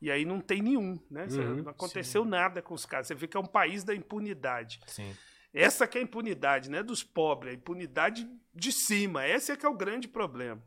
E 0.00 0.10
aí 0.10 0.24
não 0.24 0.40
tem 0.40 0.60
nenhum, 0.60 0.98
né? 1.10 1.26
Uhum, 1.30 1.62
não 1.62 1.70
aconteceu 1.70 2.24
sim. 2.24 2.28
nada 2.28 2.60
com 2.60 2.74
os 2.74 2.84
caras. 2.84 3.06
Você 3.06 3.14
vê 3.14 3.28
que 3.28 3.36
é 3.36 3.40
um 3.40 3.46
país 3.46 3.84
da 3.84 3.94
impunidade. 3.94 4.80
Sim. 4.86 5.14
Essa 5.54 5.86
que 5.86 5.98
é 5.98 6.00
a 6.00 6.04
impunidade, 6.04 6.70
não 6.70 6.78
é 6.78 6.82
dos 6.82 7.04
pobres, 7.04 7.52
a 7.52 7.56
impunidade 7.56 8.28
de 8.54 8.72
cima. 8.72 9.26
Esse 9.28 9.52
é 9.52 9.56
que 9.56 9.66
é 9.66 9.68
o 9.68 9.76
grande 9.76 10.08
problema. 10.08 10.62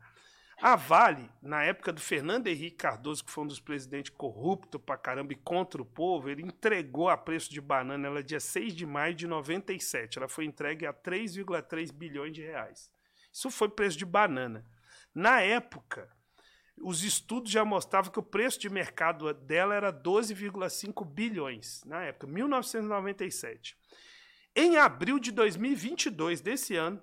A 0.58 0.74
Vale, 0.74 1.30
na 1.42 1.62
época 1.64 1.92
do 1.92 2.00
Fernando 2.00 2.46
Henrique 2.46 2.78
Cardoso, 2.78 3.22
que 3.22 3.30
foi 3.30 3.44
um 3.44 3.46
dos 3.46 3.60
presidentes 3.60 4.10
corrupto 4.10 4.78
pra 4.78 4.96
caramba 4.96 5.34
e 5.34 5.36
contra 5.36 5.82
o 5.82 5.84
povo, 5.84 6.30
ele 6.30 6.42
entregou 6.42 7.10
a 7.10 7.16
preço 7.16 7.50
de 7.50 7.60
banana, 7.60 8.06
ela 8.06 8.22
dia 8.22 8.40
6 8.40 8.74
de 8.74 8.86
maio 8.86 9.14
de 9.14 9.26
97. 9.26 10.18
Ela 10.18 10.28
foi 10.28 10.46
entregue 10.46 10.86
a 10.86 10.94
3,3 10.94 11.92
bilhões 11.92 12.32
de 12.32 12.40
reais. 12.40 12.90
Isso 13.30 13.50
foi 13.50 13.68
preço 13.68 13.98
de 13.98 14.06
banana. 14.06 14.64
Na 15.14 15.42
época, 15.42 16.10
os 16.80 17.04
estudos 17.04 17.50
já 17.50 17.62
mostravam 17.62 18.10
que 18.10 18.18
o 18.18 18.22
preço 18.22 18.58
de 18.58 18.70
mercado 18.70 19.32
dela 19.34 19.74
era 19.74 19.92
12,5 19.92 21.04
bilhões, 21.04 21.84
na 21.84 22.02
época, 22.02 22.26
1997. 22.26 23.76
Em 24.54 24.78
abril 24.78 25.18
de 25.18 25.32
2022, 25.32 26.40
desse 26.40 26.76
ano, 26.76 27.02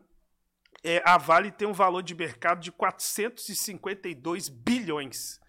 é, 0.84 1.02
a 1.06 1.18
Vale 1.18 1.52
tem 1.52 1.68
um 1.68 1.74
valor 1.74 2.04
de 2.04 2.14
mercado 2.14 2.60
de 2.60 2.72
452 2.72 4.50
bilhões. 4.50 5.40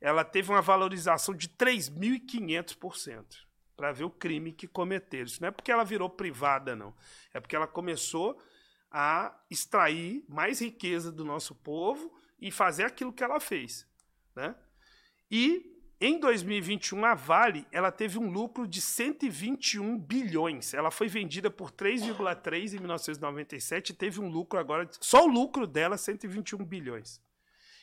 Ela 0.00 0.24
teve 0.24 0.50
uma 0.50 0.60
valorização 0.60 1.34
de 1.34 1.48
3.500%. 1.48 3.24
Para 3.76 3.92
ver 3.92 4.04
o 4.04 4.10
crime 4.10 4.52
que 4.52 4.66
cometeram. 4.66 5.24
Isso 5.24 5.40
não 5.40 5.48
é 5.48 5.50
porque 5.50 5.72
ela 5.72 5.84
virou 5.84 6.10
privada, 6.10 6.76
não. 6.76 6.94
É 7.32 7.40
porque 7.40 7.56
ela 7.56 7.66
começou 7.66 8.38
a 8.90 9.34
extrair 9.48 10.24
mais 10.28 10.60
riqueza 10.60 11.10
do 11.10 11.24
nosso 11.24 11.54
povo 11.54 12.12
e 12.38 12.50
fazer 12.50 12.84
aquilo 12.84 13.12
que 13.12 13.24
ela 13.24 13.40
fez. 13.40 13.86
Né? 14.34 14.54
E 15.30 15.79
em 16.00 16.18
2021, 16.18 17.04
a 17.04 17.14
Vale 17.14 17.66
ela 17.70 17.92
teve 17.92 18.18
um 18.18 18.30
lucro 18.30 18.66
de 18.66 18.80
121 18.80 19.98
bilhões. 19.98 20.72
Ela 20.72 20.90
foi 20.90 21.08
vendida 21.08 21.50
por 21.50 21.70
3,3 21.70 22.72
em 22.72 22.78
1997 22.78 23.90
e 23.90 23.94
teve 23.94 24.18
um 24.18 24.28
lucro 24.28 24.58
agora, 24.58 24.88
só 24.98 25.26
o 25.26 25.28
lucro 25.28 25.66
dela 25.66 25.98
121 25.98 26.64
bilhões. 26.64 27.20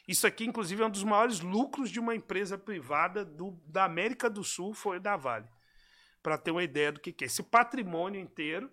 Isso 0.07 0.25
aqui, 0.25 0.45
inclusive, 0.45 0.81
é 0.81 0.85
um 0.87 0.89
dos 0.89 1.03
maiores 1.03 1.41
lucros 1.41 1.91
de 1.91 1.99
uma 1.99 2.15
empresa 2.15 2.57
privada 2.57 3.23
do, 3.23 3.51
da 3.67 3.83
América 3.83 4.27
do 4.27 4.43
Sul, 4.43 4.73
foi 4.73 4.99
da 4.99 5.15
Vale. 5.15 5.47
Para 6.23 6.39
ter 6.39 6.49
uma 6.49 6.63
ideia 6.63 6.91
do 6.91 6.99
que, 6.99 7.11
que 7.11 7.25
é. 7.25 7.27
Esse 7.27 7.43
patrimônio 7.43 8.19
inteiro 8.19 8.71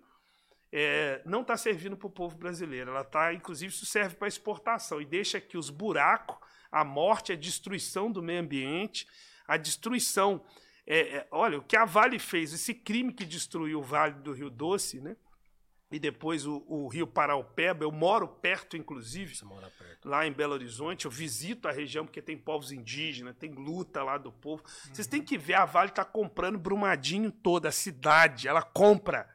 é, 0.71 1.21
não 1.23 1.41
está 1.41 1.55
servindo 1.55 1.95
para 1.95 2.07
o 2.07 2.11
povo 2.11 2.35
brasileiro. 2.35 2.89
Ela 2.89 3.01
está, 3.01 3.31
inclusive, 3.31 3.71
isso 3.71 3.85
serve 3.85 4.15
para 4.15 4.27
exportação 4.27 4.99
e 4.99 5.05
deixa 5.05 5.37
aqui 5.37 5.55
os 5.55 5.69
buracos, 5.69 6.35
a 6.71 6.83
morte, 6.83 7.31
a 7.31 7.35
destruição 7.35 8.11
do 8.11 8.23
meio 8.23 8.41
ambiente 8.41 9.05
a 9.47 9.57
destruição. 9.57 10.43
É, 10.87 11.17
é, 11.17 11.27
olha, 11.31 11.57
o 11.57 11.63
que 11.63 11.75
a 11.75 11.85
Vale 11.85 12.19
fez, 12.19 12.53
esse 12.53 12.73
crime 12.73 13.11
que 13.11 13.25
destruiu 13.25 13.79
o 13.79 13.83
Vale 13.83 14.15
do 14.15 14.33
Rio 14.33 14.49
Doce, 14.49 14.99
né? 14.99 15.15
E 15.91 15.99
depois 15.99 16.45
o, 16.45 16.65
o 16.67 16.87
Rio 16.87 17.07
Paraupeba, 17.07 17.85
eu 17.85 17.91
moro 17.91 18.27
perto, 18.27 18.75
inclusive, 18.75 19.35
perto. 19.77 20.09
lá 20.09 20.25
em 20.25 20.31
Belo 20.31 20.53
Horizonte, 20.53 21.05
eu 21.05 21.11
visito 21.11 21.67
a 21.67 21.71
região 21.71 22.05
porque 22.05 22.21
tem 22.21 22.37
povos 22.37 22.71
indígenas, 22.71 23.35
tem 23.37 23.51
luta 23.51 24.03
lá 24.03 24.17
do 24.17 24.31
povo. 24.31 24.63
Uhum. 24.63 24.93
Vocês 24.93 25.07
têm 25.07 25.21
que 25.21 25.37
ver, 25.37 25.53
a 25.53 25.65
Vale 25.65 25.89
está 25.89 26.03
comprando 26.03 26.57
Brumadinho 26.57 27.31
toda, 27.31 27.69
a 27.69 27.71
cidade, 27.71 28.47
ela 28.47 28.63
compra 28.63 29.29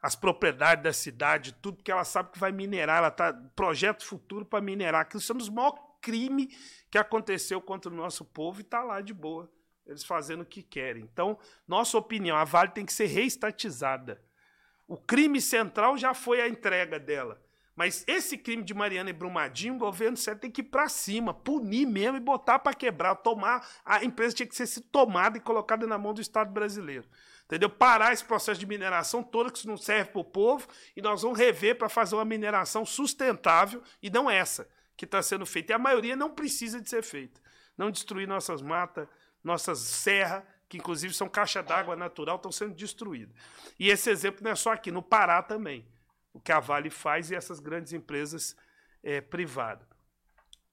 as 0.00 0.14
propriedades 0.14 0.84
da 0.84 0.92
cidade, 0.92 1.54
tudo, 1.54 1.78
porque 1.78 1.90
ela 1.90 2.04
sabe 2.04 2.30
que 2.30 2.38
vai 2.38 2.52
minerar, 2.52 2.98
ela 2.98 3.10
tá 3.10 3.32
projeto 3.56 4.04
futuro 4.04 4.44
para 4.44 4.60
minerar. 4.60 5.00
Aquilo 5.00 5.22
são 5.22 5.36
os 5.36 5.48
maiores 5.48 5.80
crime 6.04 6.48
que 6.90 6.98
aconteceu 6.98 7.62
contra 7.62 7.90
o 7.90 7.96
nosso 7.96 8.26
povo 8.26 8.60
e 8.60 8.62
está 8.62 8.82
lá 8.82 9.00
de 9.00 9.14
boa, 9.14 9.50
eles 9.86 10.04
fazendo 10.04 10.42
o 10.42 10.46
que 10.46 10.62
querem. 10.62 11.02
Então, 11.02 11.38
nossa 11.66 11.98
opinião, 11.98 12.36
a 12.36 12.44
Vale 12.44 12.70
tem 12.70 12.86
que 12.86 12.92
ser 12.92 13.06
reestatizada. 13.06 14.20
O 14.86 14.96
crime 14.96 15.40
central 15.40 15.96
já 15.96 16.14
foi 16.14 16.40
a 16.40 16.48
entrega 16.48 16.98
dela. 16.98 17.40
Mas 17.76 18.04
esse 18.06 18.38
crime 18.38 18.62
de 18.62 18.72
Mariana 18.72 19.10
e 19.10 19.12
Brumadinho, 19.12 19.74
o 19.74 19.78
governo 19.78 20.16
certo 20.16 20.42
tem 20.42 20.50
que 20.50 20.60
ir 20.60 20.64
para 20.64 20.88
cima, 20.88 21.34
punir 21.34 21.86
mesmo 21.86 22.16
e 22.16 22.20
botar 22.20 22.60
para 22.60 22.72
quebrar, 22.72 23.16
tomar. 23.16 23.66
A 23.84 24.04
empresa 24.04 24.36
tinha 24.36 24.46
que 24.46 24.54
ser 24.54 24.80
tomada 24.92 25.38
e 25.38 25.40
colocada 25.40 25.86
na 25.86 25.98
mão 25.98 26.14
do 26.14 26.20
Estado 26.20 26.52
brasileiro. 26.52 27.04
Entendeu? 27.44 27.68
Parar 27.68 28.12
esse 28.12 28.24
processo 28.24 28.60
de 28.60 28.66
mineração 28.66 29.22
todo 29.22 29.50
que 29.50 29.58
isso 29.58 29.68
não 29.68 29.76
serve 29.76 30.12
para 30.12 30.20
o 30.20 30.24
povo 30.24 30.66
e 30.96 31.02
nós 31.02 31.22
vamos 31.22 31.38
rever 31.38 31.76
para 31.76 31.88
fazer 31.88 32.14
uma 32.14 32.24
mineração 32.24 32.86
sustentável 32.86 33.82
e 34.00 34.08
não 34.08 34.30
essa 34.30 34.68
que 34.96 35.04
está 35.04 35.20
sendo 35.20 35.44
feita. 35.44 35.72
E 35.72 35.74
a 35.74 35.78
maioria 35.78 36.14
não 36.14 36.30
precisa 36.30 36.80
de 36.80 36.88
ser 36.88 37.02
feita. 37.02 37.40
Não 37.76 37.90
destruir 37.90 38.28
nossas 38.28 38.62
matas, 38.62 39.08
nossas 39.44 39.78
serras, 39.78 40.42
que 40.68 40.78
inclusive 40.78 41.14
são 41.14 41.28
caixa 41.28 41.62
d'água 41.62 41.94
natural, 41.94 42.36
estão 42.36 42.50
sendo 42.50 42.74
destruídas. 42.74 43.34
E 43.78 43.90
esse 43.90 44.10
exemplo 44.10 44.42
não 44.42 44.50
é 44.50 44.54
só 44.54 44.72
aqui, 44.72 44.90
no 44.90 45.02
Pará 45.02 45.42
também. 45.42 45.86
O 46.32 46.40
que 46.40 46.50
a 46.50 46.58
Vale 46.58 46.90
faz 46.90 47.30
e 47.30 47.34
essas 47.34 47.60
grandes 47.60 47.92
empresas 47.92 48.56
é, 49.02 49.20
privadas. 49.20 49.86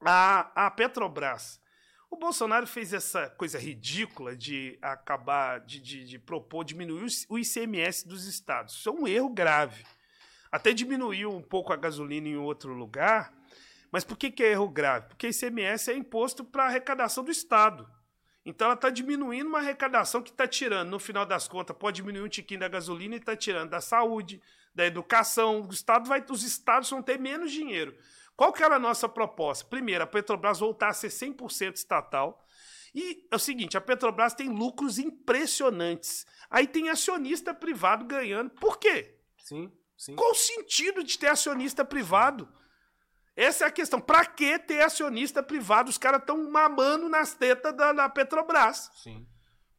A, 0.03 0.65
a 0.65 0.71
Petrobras. 0.71 1.61
O 2.09 2.17
Bolsonaro 2.17 2.67
fez 2.67 2.91
essa 2.91 3.29
coisa 3.29 3.59
ridícula 3.59 4.35
de 4.35 4.77
acabar, 4.81 5.59
de, 5.59 5.79
de, 5.79 6.03
de 6.03 6.19
propor 6.19 6.63
diminuir 6.63 7.07
o 7.29 7.37
ICMS 7.37 8.07
dos 8.07 8.25
estados. 8.25 8.75
Isso 8.75 8.89
é 8.89 8.91
um 8.91 9.07
erro 9.07 9.29
grave. 9.29 9.85
Até 10.51 10.73
diminuiu 10.73 11.31
um 11.31 11.41
pouco 11.41 11.71
a 11.71 11.77
gasolina 11.77 12.27
em 12.27 12.35
outro 12.35 12.73
lugar, 12.73 13.33
mas 13.91 14.03
por 14.03 14.17
que, 14.17 14.29
que 14.29 14.43
é 14.43 14.51
erro 14.51 14.67
grave? 14.67 15.07
Porque 15.07 15.29
ICMS 15.29 15.91
é 15.91 15.95
imposto 15.95 16.43
para 16.43 16.65
arrecadação 16.65 17.23
do 17.23 17.31
Estado. 17.31 17.89
Então 18.45 18.65
ela 18.65 18.75
está 18.75 18.89
diminuindo 18.89 19.47
uma 19.47 19.59
arrecadação 19.59 20.21
que 20.21 20.31
está 20.31 20.47
tirando, 20.47 20.89
no 20.89 20.99
final 20.99 21.25
das 21.25 21.47
contas, 21.47 21.75
pode 21.77 21.97
diminuir 21.97 22.23
um 22.23 22.29
tiquinho 22.29 22.59
da 22.59 22.67
gasolina 22.67 23.15
e 23.15 23.19
está 23.19 23.35
tirando 23.35 23.69
da 23.69 23.81
saúde, 23.81 24.41
da 24.73 24.85
educação. 24.85 25.61
O 25.61 25.71
Estado 25.71 26.07
vai, 26.07 26.25
os 26.29 26.43
estados 26.43 26.89
vão 26.89 27.03
ter 27.03 27.19
menos 27.19 27.51
dinheiro. 27.51 27.95
Qual 28.35 28.51
que 28.51 28.63
era 28.63 28.77
a 28.77 28.79
nossa 28.79 29.07
proposta? 29.07 29.65
Primeiro, 29.65 30.03
a 30.03 30.07
Petrobras 30.07 30.59
voltar 30.59 30.89
a 30.89 30.93
ser 30.93 31.09
100% 31.09 31.75
estatal. 31.75 32.43
E 32.93 33.27
é 33.29 33.35
o 33.35 33.39
seguinte, 33.39 33.77
a 33.77 33.81
Petrobras 33.81 34.33
tem 34.33 34.49
lucros 34.49 34.97
impressionantes. 34.97 36.25
Aí 36.49 36.67
tem 36.67 36.89
acionista 36.89 37.53
privado 37.53 38.05
ganhando. 38.05 38.49
Por 38.49 38.79
quê? 38.79 39.19
Sim, 39.37 39.71
sim. 39.95 40.15
Qual 40.15 40.31
o 40.31 40.35
sentido 40.35 41.03
de 41.03 41.17
ter 41.17 41.27
acionista 41.27 41.85
privado? 41.85 42.51
Essa 43.35 43.65
é 43.65 43.67
a 43.67 43.71
questão. 43.71 43.99
Pra 43.99 44.25
que 44.25 44.59
ter 44.59 44.81
acionista 44.81 45.41
privado? 45.41 45.89
Os 45.89 45.97
caras 45.97 46.21
estão 46.21 46.37
mamando 46.49 47.07
nas 47.09 47.33
tetas 47.33 47.75
da, 47.75 47.93
da 47.93 48.09
Petrobras. 48.09 48.91
Sim. 48.95 49.25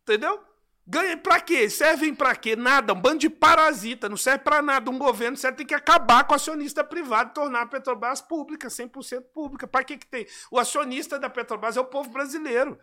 Entendeu? 0.02 0.42
Ganha 0.84 1.16
pra 1.16 1.40
quê? 1.40 1.70
Servem 1.70 2.14
pra 2.14 2.34
quê? 2.34 2.56
Nada. 2.56 2.92
Um 2.92 3.00
bando 3.00 3.18
de 3.18 3.30
parasita. 3.30 4.08
Não 4.08 4.16
serve 4.16 4.42
pra 4.42 4.60
nada. 4.60 4.90
Um 4.90 4.98
governo 4.98 5.36
certo 5.36 5.58
tem 5.58 5.66
que 5.66 5.74
acabar 5.74 6.24
com 6.24 6.32
o 6.32 6.36
acionista 6.36 6.82
privado 6.82 7.30
e 7.30 7.34
tornar 7.34 7.62
a 7.62 7.66
Petrobras 7.66 8.20
pública, 8.20 8.68
100% 8.68 9.22
pública. 9.32 9.66
Pra 9.66 9.84
que 9.84 9.96
que 9.96 10.06
tem? 10.06 10.26
O 10.50 10.58
acionista 10.58 11.18
da 11.18 11.30
Petrobras 11.30 11.76
é 11.76 11.80
o 11.80 11.84
povo 11.84 12.10
brasileiro. 12.10 12.78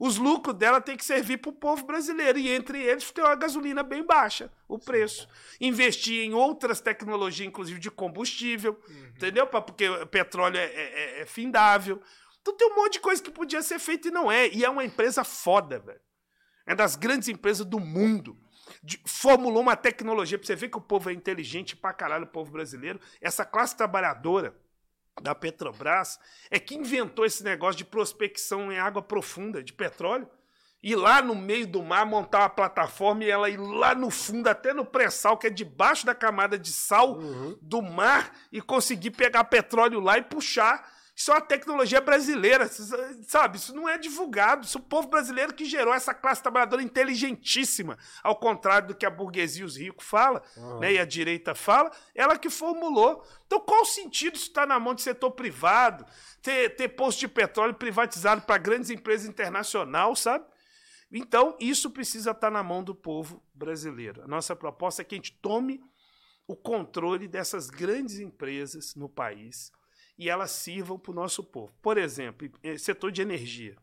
Os 0.00 0.16
lucros 0.16 0.56
dela 0.56 0.80
tem 0.80 0.96
que 0.96 1.04
servir 1.04 1.36
pro 1.36 1.52
povo 1.52 1.84
brasileiro. 1.84 2.38
E 2.38 2.48
entre 2.50 2.82
eles 2.82 3.10
tem 3.12 3.22
uma 3.22 3.34
gasolina 3.34 3.82
bem 3.82 4.02
baixa, 4.04 4.50
o 4.66 4.78
preço. 4.78 5.28
Investir 5.60 6.24
em 6.24 6.32
outras 6.32 6.80
tecnologias, 6.80 7.46
inclusive 7.46 7.78
de 7.78 7.90
combustível. 7.90 8.80
Entendeu? 9.14 9.46
Pra- 9.46 9.60
Porque 9.60 9.86
o 9.88 10.06
petróleo 10.06 10.56
é, 10.56 10.64
é- 10.64 11.20
é 11.20 11.26
findável. 11.26 12.00
Então 12.40 12.56
tem 12.56 12.66
um 12.72 12.76
monte 12.76 12.94
de 12.94 13.00
coisa 13.00 13.22
que 13.22 13.30
podia 13.30 13.60
ser 13.62 13.78
feita 13.78 14.08
e 14.08 14.10
não 14.10 14.32
é. 14.32 14.48
E 14.48 14.64
é 14.64 14.70
uma 14.70 14.82
empresa 14.84 15.22
foda, 15.22 15.78
velho. 15.78 16.00
É 16.66 16.74
das 16.74 16.96
grandes 16.96 17.28
empresas 17.28 17.66
do 17.66 17.78
mundo. 17.78 18.38
De- 18.82 19.02
formulou 19.04 19.60
uma 19.60 19.76
tecnologia 19.76 20.38
pra 20.38 20.46
você 20.46 20.56
ver 20.56 20.70
que 20.70 20.78
o 20.78 20.80
povo 20.80 21.10
é 21.10 21.12
inteligente 21.12 21.76
pra 21.76 21.92
caralho, 21.92 22.24
o 22.24 22.28
povo 22.28 22.50
brasileiro. 22.50 22.98
Essa 23.20 23.44
classe 23.44 23.76
trabalhadora 23.76 24.56
da 25.20 25.34
Petrobras 25.34 26.18
é 26.50 26.58
que 26.58 26.74
inventou 26.74 27.24
esse 27.24 27.44
negócio 27.44 27.78
de 27.78 27.84
prospecção 27.84 28.72
em 28.72 28.78
água 28.78 29.02
profunda 29.02 29.62
de 29.62 29.72
petróleo. 29.72 30.28
Ir 30.82 30.96
lá 30.96 31.20
no 31.20 31.34
meio 31.34 31.66
do 31.66 31.82
mar, 31.82 32.06
montar 32.06 32.40
uma 32.40 32.48
plataforma 32.48 33.22
e 33.22 33.30
ela 33.30 33.50
ir 33.50 33.58
lá 33.58 33.94
no 33.94 34.10
fundo, 34.10 34.48
até 34.48 34.72
no 34.72 34.84
pré-sal, 34.84 35.36
que 35.36 35.46
é 35.46 35.50
debaixo 35.50 36.06
da 36.06 36.14
camada 36.14 36.58
de 36.58 36.72
sal 36.72 37.18
do 37.60 37.82
mar, 37.82 38.34
e 38.50 38.62
conseguir 38.62 39.10
pegar 39.10 39.44
petróleo 39.44 40.00
lá 40.00 40.16
e 40.16 40.22
puxar. 40.22 40.90
Isso 41.20 41.30
é 41.30 41.34
uma 41.34 41.40
tecnologia 41.42 42.00
brasileira, 42.00 42.66
sabe? 43.26 43.58
Isso 43.58 43.74
não 43.74 43.86
é 43.86 43.98
divulgado. 43.98 44.64
Isso 44.64 44.78
é 44.78 44.80
o 44.80 44.84
povo 44.84 45.06
brasileiro 45.06 45.52
que 45.52 45.66
gerou 45.66 45.92
essa 45.92 46.14
classe 46.14 46.42
trabalhadora 46.42 46.82
inteligentíssima, 46.82 47.98
ao 48.22 48.36
contrário 48.36 48.88
do 48.88 48.94
que 48.94 49.04
a 49.04 49.10
burguesia 49.10 49.60
e 49.60 49.64
os 49.66 49.76
ricos 49.76 50.06
falam, 50.06 50.40
né, 50.80 50.94
e 50.94 50.98
a 50.98 51.04
direita 51.04 51.54
fala, 51.54 51.92
ela 52.14 52.38
que 52.38 52.48
formulou. 52.48 53.22
Então, 53.46 53.60
qual 53.60 53.82
o 53.82 53.84
sentido 53.84 54.36
isso 54.36 54.46
estar 54.46 54.66
na 54.66 54.80
mão 54.80 54.94
de 54.94 55.02
setor 55.02 55.32
privado, 55.32 56.06
ter, 56.40 56.74
ter 56.74 56.88
posto 56.88 57.20
de 57.20 57.28
petróleo 57.28 57.74
privatizado 57.74 58.40
para 58.40 58.56
grandes 58.56 58.88
empresas 58.88 59.28
internacionais, 59.28 60.20
sabe? 60.20 60.46
Então, 61.12 61.54
isso 61.60 61.90
precisa 61.90 62.30
estar 62.30 62.50
na 62.50 62.62
mão 62.62 62.82
do 62.82 62.94
povo 62.94 63.42
brasileiro. 63.52 64.22
A 64.22 64.26
nossa 64.26 64.56
proposta 64.56 65.02
é 65.02 65.04
que 65.04 65.16
a 65.16 65.18
gente 65.18 65.38
tome 65.42 65.82
o 66.46 66.56
controle 66.56 67.28
dessas 67.28 67.68
grandes 67.68 68.18
empresas 68.18 68.94
no 68.94 69.06
país 69.06 69.70
e 70.20 70.28
elas 70.28 70.50
sirvam 70.50 70.98
para 70.98 71.12
o 71.12 71.14
nosso 71.14 71.42
povo. 71.42 71.72
Por 71.80 71.96
exemplo, 71.96 72.46
setor 72.78 73.10
de 73.10 73.22
energia. 73.22 73.74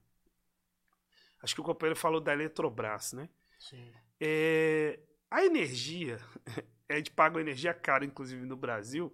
Acho 1.41 1.55
que 1.55 1.61
o 1.61 1.63
companheiro 1.63 1.99
falou 1.99 2.21
da 2.21 2.31
Eletrobras, 2.31 3.11
né? 3.13 3.27
Sim. 3.57 3.91
É, 4.19 4.99
a 5.31 5.43
energia, 5.43 6.19
a 6.87 6.95
gente 6.95 7.09
paga 7.09 7.41
energia 7.41 7.73
cara, 7.73 8.05
inclusive 8.05 8.45
no 8.45 8.55
Brasil, 8.55 9.11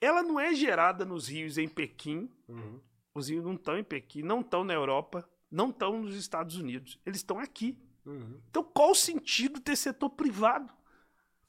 ela 0.00 0.20
não 0.20 0.38
é 0.40 0.52
gerada 0.52 1.04
nos 1.04 1.28
rios 1.28 1.58
em 1.58 1.68
Pequim, 1.68 2.28
Uhum. 2.48 2.80
os 3.14 3.28
rios 3.28 3.44
não 3.44 3.54
estão 3.54 3.78
em 3.78 3.84
Pequim, 3.84 4.22
não 4.22 4.40
estão 4.40 4.64
na 4.64 4.74
Europa, 4.74 5.28
não 5.48 5.70
estão 5.70 6.02
nos 6.02 6.16
Estados 6.16 6.56
Unidos, 6.56 7.00
eles 7.06 7.18
estão 7.18 7.38
aqui. 7.38 7.78
Uhum. 8.04 8.40
Então 8.50 8.64
qual 8.64 8.90
o 8.90 8.96
sentido 8.96 9.60
ter 9.60 9.76
setor 9.76 10.10
privado? 10.10 10.72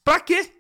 Pra 0.04 0.20
quê? 0.20 0.54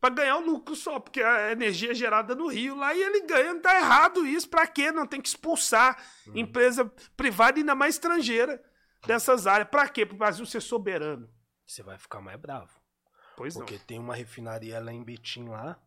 Pra 0.00 0.08
ganhar 0.08 0.38
o 0.38 0.40
lucro 0.40 0.74
só, 0.74 0.98
porque 0.98 1.22
a 1.22 1.52
energia 1.52 1.90
é 1.90 1.94
gerada 1.94 2.34
no 2.34 2.46
Rio 2.48 2.74
lá 2.74 2.94
e 2.94 3.02
ele 3.02 3.26
ganha, 3.26 3.52
não 3.52 3.60
tá 3.60 3.76
errado 3.76 4.26
isso, 4.26 4.48
pra 4.48 4.66
quê? 4.66 4.90
Não 4.90 5.06
tem 5.06 5.20
que 5.20 5.28
expulsar 5.28 6.02
empresa 6.34 6.90
privada, 7.16 7.58
ainda 7.58 7.74
mais 7.74 7.96
estrangeira, 7.96 8.64
dessas 9.06 9.46
áreas. 9.46 9.68
Pra 9.68 9.86
quê? 9.88 10.06
Pro 10.06 10.16
Brasil 10.16 10.46
ser 10.46 10.62
soberano. 10.62 11.28
Você 11.66 11.82
vai 11.82 11.98
ficar 11.98 12.20
mais 12.22 12.40
bravo. 12.40 12.70
Pois 13.36 13.54
Porque 13.54 13.78
tem 13.78 13.98
uma 13.98 14.14
refinaria 14.14 14.80
lá 14.80 14.90
em 14.92 15.04
Betim 15.04 15.48
lá, 15.48 15.78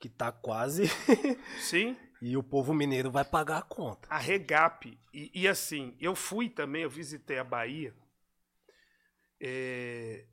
que 0.00 0.08
tá 0.08 0.32
quase. 0.32 0.82
não. 1.08 1.36
Sim. 1.62 1.96
e 2.20 2.36
o 2.36 2.42
povo 2.42 2.74
mineiro 2.74 3.10
vai 3.10 3.24
pagar 3.24 3.58
a 3.58 3.62
conta. 3.62 4.08
a 4.10 4.18
Regap. 4.18 4.98
E, 5.14 5.30
e 5.32 5.46
assim, 5.46 5.96
eu 6.00 6.16
fui 6.16 6.48
também, 6.48 6.82
eu 6.82 6.90
visitei 6.90 7.38
a 7.38 7.44
Bahia. 7.44 7.94
é, 9.40 10.24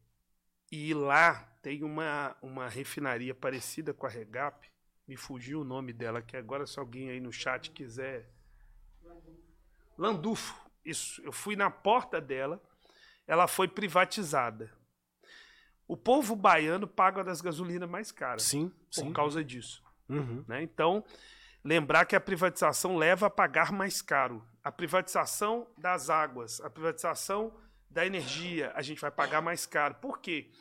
e 0.71 0.93
lá 0.93 1.48
tem 1.61 1.83
uma, 1.83 2.35
uma 2.41 2.67
refinaria 2.67 3.33
parecida 3.33 3.93
com 3.93 4.05
a 4.05 4.09
Regap. 4.09 4.69
Me 5.07 5.17
fugiu 5.17 5.61
o 5.61 5.65
nome 5.65 5.91
dela, 5.91 6.21
que 6.21 6.37
agora 6.37 6.65
se 6.67 6.79
alguém 6.79 7.09
aí 7.09 7.19
no 7.19 7.31
chat 7.31 7.71
quiser. 7.71 8.29
Landufo. 9.97 10.55
Isso. 10.85 11.21
Eu 11.23 11.31
fui 11.31 11.55
na 11.55 11.69
porta 11.69 12.21
dela. 12.21 12.61
Ela 13.27 13.47
foi 13.47 13.67
privatizada. 13.67 14.71
O 15.87 15.97
povo 15.97 16.35
baiano 16.35 16.87
paga 16.87 17.23
das 17.23 17.41
gasolinas 17.41 17.89
mais 17.89 18.11
caras 18.11 18.43
Sim, 18.43 18.69
por 18.93 19.05
sim. 19.05 19.13
causa 19.13 19.43
disso 19.43 19.83
Uhum. 20.07 20.43
né? 20.47 20.61
Então, 20.63 21.03
lembrar 21.63 22.05
que 22.05 22.15
a 22.15 22.19
privatização 22.19 22.95
leva 22.95 23.27
a 23.27 23.29
pagar 23.29 23.71
mais 23.71 24.01
caro. 24.01 24.43
A 24.63 24.71
privatização 24.71 25.67
das 25.77 26.09
águas, 26.09 26.59
a 26.61 26.69
privatização 26.69 27.53
da 27.89 28.05
energia, 28.05 28.71
a 28.75 28.81
gente 28.81 29.01
vai 29.01 29.11
pagar 29.11 29.41
mais 29.41 29.65
caro. 29.65 29.95
Por 29.95 30.19
quê? 30.19 30.51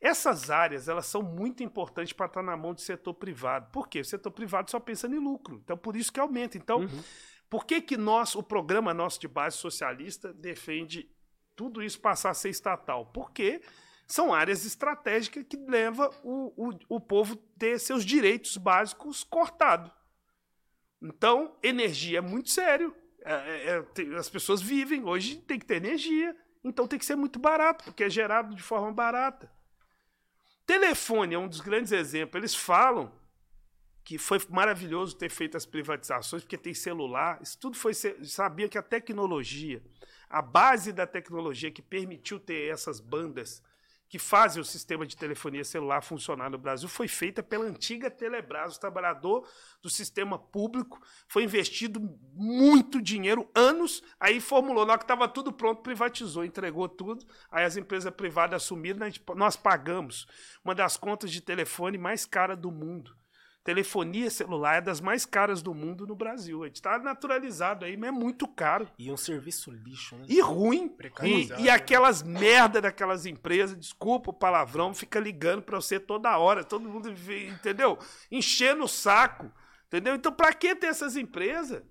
Essas 0.00 0.50
áreas, 0.50 0.88
elas 0.88 1.06
são 1.06 1.22
muito 1.22 1.62
importantes 1.62 2.12
para 2.12 2.26
estar 2.26 2.42
na 2.42 2.56
mão 2.56 2.74
do 2.74 2.80
setor 2.80 3.14
privado. 3.14 3.70
Por 3.72 3.88
quê? 3.88 4.00
O 4.00 4.04
setor 4.04 4.30
privado 4.30 4.70
só 4.70 4.78
pensa 4.78 5.06
em 5.06 5.18
lucro. 5.18 5.60
Então, 5.64 5.76
por 5.76 5.96
isso 5.96 6.12
que 6.12 6.20
aumenta. 6.20 6.56
Então, 6.58 6.80
Uhum. 6.80 7.02
por 7.48 7.64
que 7.64 7.80
que 7.80 7.96
nós, 7.96 8.34
o 8.34 8.42
programa 8.42 8.92
nosso 8.92 9.18
de 9.20 9.28
base 9.28 9.56
socialista 9.56 10.32
defende 10.32 11.10
tudo 11.54 11.82
isso 11.82 11.98
passar 12.00 12.30
a 12.30 12.34
ser 12.34 12.50
estatal? 12.50 13.06
Porque 13.06 13.62
são 14.06 14.32
áreas 14.34 14.64
estratégicas 14.66 15.44
que 15.48 15.56
levam 15.56 16.10
o, 16.22 16.68
o, 16.68 16.78
o 16.96 17.00
povo 17.00 17.34
ter 17.58 17.78
seus 17.80 18.04
direitos 18.04 18.56
básicos 18.56 19.24
cortados. 19.24 19.90
Então, 21.02 21.56
energia 21.62 22.18
é 22.18 22.20
muito 22.20 22.50
sério. 22.50 22.94
É- 23.24 23.32
é- 23.32 24.02
é- 24.02 24.16
as 24.16 24.28
pessoas 24.28 24.62
vivem, 24.62 25.04
hoje 25.04 25.36
tem 25.38 25.58
que 25.58 25.66
ter 25.66 25.76
energia, 25.76 26.36
então 26.62 26.86
tem 26.86 26.98
que 26.98 27.04
ser 27.04 27.16
muito 27.16 27.38
barato, 27.38 27.84
porque 27.84 28.04
é 28.04 28.10
gerado 28.10 28.54
de 28.54 28.62
forma 28.62 28.92
barata. 28.92 29.50
Telefone 30.66 31.34
é 31.34 31.38
um 31.38 31.46
dos 31.46 31.60
grandes 31.60 31.92
exemplos. 31.92 32.40
Eles 32.40 32.54
falam 32.54 33.12
que 34.04 34.18
foi 34.18 34.40
maravilhoso 34.50 35.16
ter 35.16 35.30
feito 35.30 35.56
as 35.56 35.64
privatizações, 35.64 36.42
porque 36.42 36.58
tem 36.58 36.74
celular. 36.74 37.40
Isso 37.40 37.56
tudo 37.58 37.76
foi. 37.76 37.94
Sabia 37.94 38.68
que 38.68 38.76
a 38.76 38.82
tecnologia, 38.82 39.82
a 40.28 40.42
base 40.42 40.92
da 40.92 41.06
tecnologia 41.06 41.70
que 41.70 41.82
permitiu 41.82 42.38
ter 42.38 42.72
essas 42.72 43.00
bandas 43.00 43.62
que 44.08 44.18
fazem 44.18 44.60
o 44.60 44.64
sistema 44.64 45.06
de 45.06 45.16
telefonia 45.16 45.64
celular 45.64 46.00
funcionar 46.02 46.48
no 46.50 46.58
Brasil 46.58 46.88
foi 46.88 47.08
feita 47.08 47.42
pela 47.42 47.64
antiga 47.64 48.10
Telebrás, 48.10 48.76
o 48.76 48.80
trabalhador 48.80 49.48
do 49.82 49.90
sistema 49.90 50.38
público. 50.38 51.00
Foi 51.28 51.42
investido 51.42 52.00
muito 52.32 53.02
dinheiro, 53.02 53.50
anos, 53.54 54.02
aí 54.20 54.40
formulou. 54.40 54.86
Na 54.86 54.92
hora 54.92 54.98
que 54.98 55.04
estava 55.04 55.28
tudo 55.28 55.52
pronto, 55.52 55.82
privatizou, 55.82 56.44
entregou 56.44 56.88
tudo. 56.88 57.26
Aí 57.50 57.64
as 57.64 57.76
empresas 57.76 58.12
privadas 58.14 58.62
assumiram, 58.62 59.04
gente- 59.06 59.22
nós 59.34 59.56
pagamos 59.56 60.26
uma 60.64 60.74
das 60.74 60.96
contas 60.96 61.30
de 61.30 61.40
telefone 61.40 61.98
mais 61.98 62.24
cara 62.24 62.56
do 62.56 62.70
mundo. 62.70 63.16
Telefonia 63.66 64.30
celular 64.30 64.76
é 64.76 64.80
das 64.80 65.00
mais 65.00 65.26
caras 65.26 65.60
do 65.60 65.74
mundo 65.74 66.06
no 66.06 66.14
Brasil. 66.14 66.62
A 66.62 66.66
gente 66.68 66.76
está 66.76 67.00
naturalizado 67.00 67.84
aí, 67.84 67.96
mas 67.96 68.10
é 68.10 68.12
muito 68.12 68.46
caro. 68.46 68.88
E 68.96 69.10
um 69.10 69.16
serviço 69.16 69.72
lixo, 69.72 70.14
né? 70.14 70.24
E 70.28 70.40
ruim. 70.40 70.84
E, 70.84 70.88
Precarizado, 70.90 71.60
e 71.60 71.64
né? 71.64 71.70
aquelas 71.70 72.22
merda 72.22 72.80
daquelas 72.80 73.26
empresas, 73.26 73.76
desculpa 73.76 74.30
o 74.30 74.32
palavrão, 74.32 74.94
fica 74.94 75.18
ligando 75.18 75.62
pra 75.62 75.80
você 75.80 75.98
toda 75.98 76.38
hora, 76.38 76.62
todo 76.62 76.88
mundo, 76.88 77.10
entendeu? 77.10 77.98
Enchendo 78.30 78.84
o 78.84 78.88
saco, 78.88 79.50
entendeu? 79.88 80.14
Então 80.14 80.30
pra 80.30 80.52
que 80.52 80.72
ter 80.76 80.86
essas 80.86 81.16
empresas? 81.16 81.82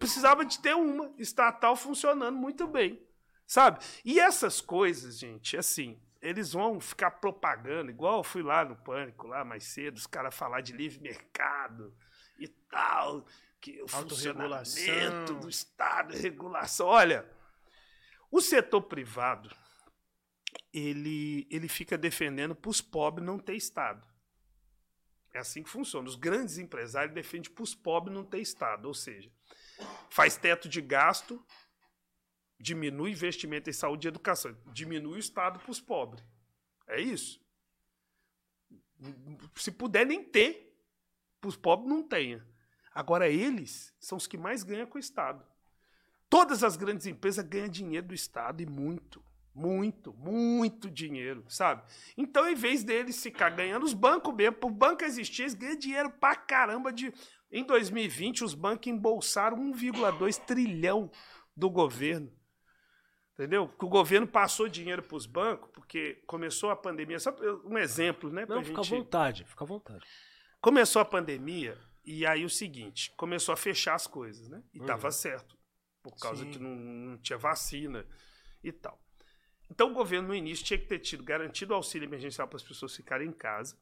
Precisava 0.00 0.44
de 0.44 0.58
ter 0.58 0.74
uma 0.74 1.12
estatal 1.16 1.76
funcionando 1.76 2.36
muito 2.36 2.66
bem, 2.66 3.00
sabe? 3.46 3.78
E 4.04 4.18
essas 4.18 4.60
coisas, 4.60 5.16
gente, 5.16 5.56
assim, 5.56 5.96
eles 6.20 6.52
vão 6.52 6.78
ficar 6.80 7.12
propagando, 7.12 7.90
igual 7.90 8.18
eu 8.18 8.24
fui 8.24 8.42
lá 8.42 8.64
no 8.64 8.76
Pânico, 8.76 9.26
lá 9.26 9.44
mais 9.44 9.64
cedo, 9.64 9.96
os 9.96 10.06
caras 10.06 10.34
falar 10.34 10.60
de 10.60 10.72
livre 10.72 11.00
mercado 11.00 11.94
e 12.38 12.46
tal, 12.46 13.26
que 13.60 13.82
o 13.82 13.88
funcionamento 13.88 15.34
do 15.34 15.48
Estado, 15.48 16.14
regulação. 16.14 16.86
Olha, 16.86 17.28
o 18.30 18.40
setor 18.40 18.82
privado, 18.82 19.50
ele, 20.72 21.46
ele 21.50 21.68
fica 21.68 21.96
defendendo 21.96 22.54
para 22.54 22.70
os 22.70 22.80
pobres 22.80 23.26
não 23.26 23.38
ter 23.38 23.54
Estado. 23.54 24.06
É 25.32 25.38
assim 25.38 25.62
que 25.62 25.70
funciona. 25.70 26.08
Os 26.08 26.16
grandes 26.16 26.58
empresários 26.58 27.14
defendem 27.14 27.50
para 27.52 27.62
os 27.62 27.74
pobres 27.74 28.14
não 28.14 28.24
ter 28.24 28.40
Estado. 28.40 28.86
Ou 28.86 28.94
seja, 28.94 29.30
faz 30.10 30.36
teto 30.36 30.68
de 30.68 30.80
gasto, 30.80 31.44
diminui 32.60 33.12
investimento 33.12 33.70
em 33.70 33.72
saúde 33.72 34.06
e 34.06 34.10
educação, 34.10 34.54
diminui 34.72 35.16
o 35.16 35.18
Estado 35.18 35.58
para 35.58 35.70
os 35.70 35.80
pobres. 35.80 36.22
É 36.86 37.00
isso. 37.00 37.40
Se 39.56 39.72
puder 39.72 40.04
nem 40.04 40.22
ter, 40.22 40.76
para 41.40 41.48
os 41.48 41.56
pobres 41.56 41.88
não 41.88 42.02
tenha. 42.02 42.46
Agora, 42.94 43.28
eles 43.28 43.94
são 43.98 44.18
os 44.18 44.26
que 44.26 44.36
mais 44.36 44.62
ganham 44.62 44.86
com 44.86 44.98
o 44.98 45.00
Estado. 45.00 45.42
Todas 46.28 46.62
as 46.62 46.76
grandes 46.76 47.06
empresas 47.06 47.44
ganham 47.44 47.68
dinheiro 47.68 48.08
do 48.08 48.14
Estado 48.14 48.60
e 48.60 48.66
muito. 48.66 49.24
Muito, 49.54 50.12
muito 50.12 50.88
dinheiro, 50.88 51.44
sabe? 51.48 51.82
Então, 52.16 52.48
em 52.48 52.54
vez 52.54 52.84
deles 52.84 53.20
ficar 53.20 53.50
ganhando, 53.50 53.84
os 53.84 53.94
bancos 53.94 54.32
mesmo, 54.34 54.56
por 54.56 54.70
banco 54.70 55.04
existir, 55.04 55.42
eles 55.42 55.54
ganham 55.54 55.76
dinheiro 55.76 56.10
pra 56.10 56.36
caramba 56.36 56.92
de. 56.92 57.12
Em 57.50 57.64
2020, 57.64 58.44
os 58.44 58.54
bancos 58.54 58.86
embolsaram 58.86 59.56
1,2 59.72 60.38
trilhão 60.44 61.10
do 61.56 61.68
governo. 61.68 62.30
Entendeu? 63.40 63.68
Que 63.68 63.86
o 63.86 63.88
governo 63.88 64.26
passou 64.26 64.68
dinheiro 64.68 65.02
para 65.02 65.16
os 65.16 65.24
bancos, 65.24 65.70
porque 65.72 66.22
começou 66.26 66.68
a 66.68 66.76
pandemia. 66.76 67.18
Só 67.18 67.34
um 67.64 67.78
exemplo, 67.78 68.30
né? 68.30 68.44
Não, 68.46 68.62
fica 68.62 68.82
gente... 68.82 68.94
à 68.94 68.98
vontade, 68.98 69.44
fica 69.46 69.64
à 69.64 69.66
vontade. 69.66 70.04
Começou 70.60 71.00
a 71.00 71.06
pandemia, 71.06 71.78
e 72.04 72.26
aí 72.26 72.44
o 72.44 72.50
seguinte: 72.50 73.10
começou 73.16 73.54
a 73.54 73.56
fechar 73.56 73.94
as 73.94 74.06
coisas, 74.06 74.46
né? 74.50 74.62
E 74.74 74.78
estava 74.78 75.06
Uhum. 75.06 75.12
certo. 75.12 75.58
Por 76.02 76.14
causa 76.16 76.44
Sim. 76.44 76.50
que 76.50 76.58
não, 76.58 76.74
não 76.74 77.16
tinha 77.16 77.38
vacina 77.38 78.06
e 78.62 78.70
tal. 78.70 79.00
Então 79.70 79.90
o 79.90 79.94
governo, 79.94 80.28
no 80.28 80.34
início, 80.34 80.62
tinha 80.62 80.78
que 80.78 80.86
ter 80.86 80.98
tido 80.98 81.24
garantido 81.24 81.72
auxílio 81.72 82.06
emergencial 82.06 82.46
para 82.46 82.56
as 82.58 82.62
pessoas 82.62 82.94
ficarem 82.94 83.28
em 83.28 83.32
casa. 83.32 83.74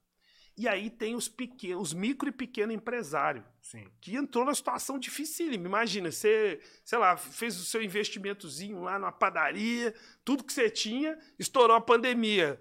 E 0.58 0.66
aí 0.66 0.90
tem 0.90 1.14
os 1.14 1.28
pequenos, 1.28 1.80
os 1.80 1.94
micro 1.94 2.28
e 2.28 2.32
pequeno 2.32 2.72
empresário, 2.72 3.44
Sim. 3.62 3.88
que 4.00 4.16
entrou 4.16 4.44
numa 4.44 4.54
situação 4.56 4.98
dificílima. 4.98 5.68
Imagina, 5.68 6.10
você, 6.10 6.60
sei 6.84 6.98
lá, 6.98 7.16
fez 7.16 7.56
o 7.60 7.64
seu 7.64 7.80
investimentozinho 7.80 8.80
lá 8.80 8.98
numa 8.98 9.12
padaria, 9.12 9.94
tudo 10.24 10.42
que 10.42 10.52
você 10.52 10.68
tinha, 10.68 11.16
estourou 11.38 11.76
a 11.76 11.80
pandemia. 11.80 12.60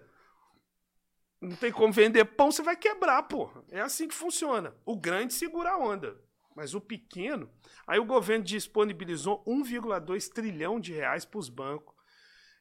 Não 1.41 1.55
tem 1.55 1.71
como 1.71 1.91
vender 1.91 2.23
pão, 2.25 2.51
você 2.51 2.61
vai 2.61 2.75
quebrar, 2.75 3.23
porra. 3.23 3.63
É 3.71 3.81
assim 3.81 4.07
que 4.07 4.13
funciona. 4.13 4.75
O 4.85 4.95
grande 4.95 5.33
segura 5.33 5.71
a 5.71 5.77
onda. 5.79 6.21
Mas 6.55 6.75
o 6.75 6.81
pequeno. 6.81 7.49
Aí 7.87 7.97
o 7.97 8.05
governo 8.05 8.45
disponibilizou 8.45 9.43
1,2 9.43 10.31
trilhão 10.31 10.79
de 10.79 10.93
reais 10.93 11.25
para 11.25 11.39
os 11.39 11.49
bancos. 11.49 11.96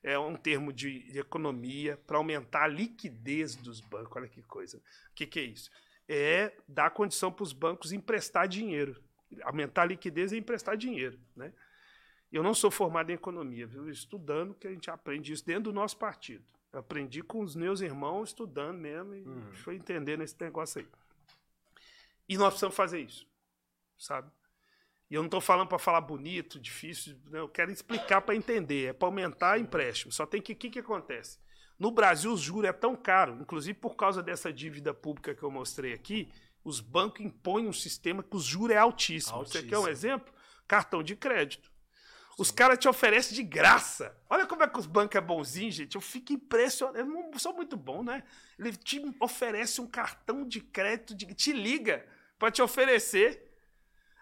É 0.09 0.17
um 0.17 0.37
termo 0.37 0.73
de, 0.73 1.01
de 1.11 1.19
economia 1.19 1.97
para 2.07 2.17
aumentar 2.17 2.63
a 2.63 2.69
liquidez 2.69 3.57
dos 3.57 3.81
bancos. 3.81 4.17
Olha 4.17 4.29
que 4.29 4.41
coisa. 4.43 4.79
O 4.79 5.15
que, 5.17 5.27
que 5.27 5.41
é 5.41 5.43
isso? 5.43 5.69
É 6.09 6.53
dar 6.69 6.91
condição 6.91 7.33
para 7.33 7.43
os 7.43 7.53
bancos 7.53 7.91
emprestar 7.91 8.47
dinheiro. 8.47 9.03
Aumentar 9.43 9.83
a 9.83 9.87
liquidez 9.87 10.33
é 10.33 10.37
emprestar 10.37 10.77
dinheiro. 10.77 11.19
Né? 11.35 11.53
Eu 12.31 12.45
não 12.45 12.55
sou 12.55 12.71
formado 12.71 13.11
em 13.11 13.15
economia, 13.15 13.67
viu? 13.67 13.89
Estudando 13.91 14.55
que 14.55 14.69
a 14.69 14.71
gente 14.71 14.89
aprende 14.89 15.33
isso 15.33 15.45
dentro 15.45 15.65
do 15.65 15.73
nosso 15.73 15.97
partido. 15.97 16.45
Eu 16.73 16.79
aprendi 16.79 17.21
com 17.23 17.41
os 17.41 17.57
meus 17.57 17.81
irmãos 17.81 18.29
estudando 18.29 18.79
mesmo 18.79 19.13
e 19.13 19.23
Uhum. 19.23 19.55
foi 19.55 19.75
entendendo 19.75 20.23
esse 20.23 20.37
negócio 20.41 20.83
aí. 20.83 20.87
E 22.29 22.37
nós 22.37 22.51
precisamos 22.51 22.77
fazer 22.77 23.01
isso, 23.01 23.27
sabe? 23.99 24.31
E 25.11 25.15
eu 25.15 25.23
não 25.23 25.27
estou 25.27 25.41
falando 25.41 25.69
para 25.69 25.79
falar 25.79 26.01
bonito, 26.01 26.59
difícil, 26.59 27.17
né? 27.27 27.39
eu 27.39 27.49
quero 27.49 27.71
explicar 27.71 28.21
para 28.23 28.35
entender. 28.35 28.87
É 28.87 28.93
para 28.93 29.07
aumentar 29.07 29.59
empréstimo. 29.59 30.11
Só 30.11 30.27
tem 30.27 30.43
que 30.43 30.53
o 30.53 30.57
que, 30.57 30.71
que 30.71 30.79
acontece? 30.81 31.39
No 31.79 31.91
Brasil, 31.91 32.33
os 32.33 32.41
juros 32.41 32.69
é 32.69 32.73
tão 32.73 32.97
caro, 32.97 33.39
inclusive 33.41 33.79
por 33.79 33.95
causa 33.97 34.23
dessa 34.23 34.53
dívida 34.53 34.95
pública 34.95 35.35
que 35.35 35.43
eu 35.43 35.51
mostrei 35.51 35.93
aqui, 35.93 36.33
os 36.65 36.81
bancos 36.81 37.25
impõem 37.25 37.69
um 37.69 37.73
sistema 37.73 38.23
que 38.23 38.35
os 38.35 38.45
juros 38.45 38.75
é 38.75 38.79
altíssimo. 38.79 39.39
Você 39.39 39.63
quer 39.63 39.77
um 39.77 39.83
Altíssimo. 39.83 39.89
exemplo? 39.89 40.35
Cartão 40.67 41.03
de 41.03 41.15
crédito. 41.15 41.71
Os 42.39 42.51
caras 42.51 42.79
te 42.79 42.89
oferecem 42.89 43.35
de 43.35 43.43
graça. 43.43 44.15
Olha 44.29 44.47
como 44.47 44.63
é 44.63 44.69
que 44.69 44.79
os 44.79 44.85
bancos 44.85 45.17
é 45.17 45.21
bonzinho, 45.21 45.71
gente. 45.71 45.95
Eu 45.95 46.01
fico 46.01 46.33
impressionado. 46.33 46.99
Eu 46.99 47.07
não 47.07 47.39
sou 47.39 47.55
muito 47.55 47.77
bom, 47.77 48.03
né? 48.03 48.25
Ele 48.59 48.73
te 48.77 49.01
oferece 49.21 49.81
um 49.81 49.87
cartão 49.87 50.47
de 50.47 50.61
crédito, 50.61 51.15
de, 51.15 51.25
te 51.35 51.53
liga 51.53 52.05
para 52.39 52.51
te 52.51 52.61
oferecer. 52.61 53.46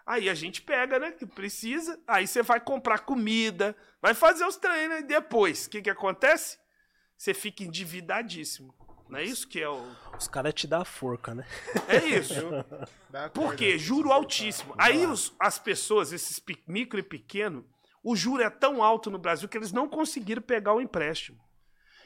Aí 0.05 0.29
a 0.29 0.33
gente 0.35 0.61
pega, 0.61 0.99
né? 0.99 1.11
Que 1.11 1.25
precisa. 1.25 1.99
Aí 2.07 2.27
você 2.27 2.43
vai 2.43 2.59
comprar 2.59 2.99
comida, 2.99 3.75
vai 4.01 4.13
fazer 4.13 4.45
os 4.45 4.55
treinos. 4.55 4.99
E 4.99 5.03
depois, 5.03 5.65
o 5.65 5.69
que, 5.69 5.81
que 5.81 5.89
acontece? 5.89 6.57
Você 7.17 7.33
fica 7.33 7.63
endividadíssimo. 7.63 8.73
Não 9.09 9.19
é 9.19 9.23
isso 9.23 9.47
que 9.47 9.59
é 9.61 9.69
o. 9.69 9.83
Os 10.17 10.27
caras 10.27 10.53
te 10.53 10.67
dão 10.67 10.81
a 10.81 10.85
forca, 10.85 11.33
né? 11.33 11.45
É 11.87 11.97
isso. 12.05 12.33
Por 13.33 13.55
quê? 13.55 13.77
Juro 13.77 14.11
altíssimo. 14.11 14.73
Aí 14.77 15.05
os- 15.05 15.33
as 15.39 15.57
pessoas, 15.59 16.11
esses 16.11 16.41
micro 16.67 16.99
e 16.99 17.03
pequeno, 17.03 17.65
o 18.03 18.15
juro 18.15 18.41
é 18.43 18.49
tão 18.49 18.83
alto 18.83 19.09
no 19.09 19.17
Brasil 19.17 19.47
que 19.47 19.57
eles 19.57 19.71
não 19.71 19.87
conseguiram 19.87 20.41
pegar 20.41 20.73
o 20.73 20.81
empréstimo. 20.81 21.39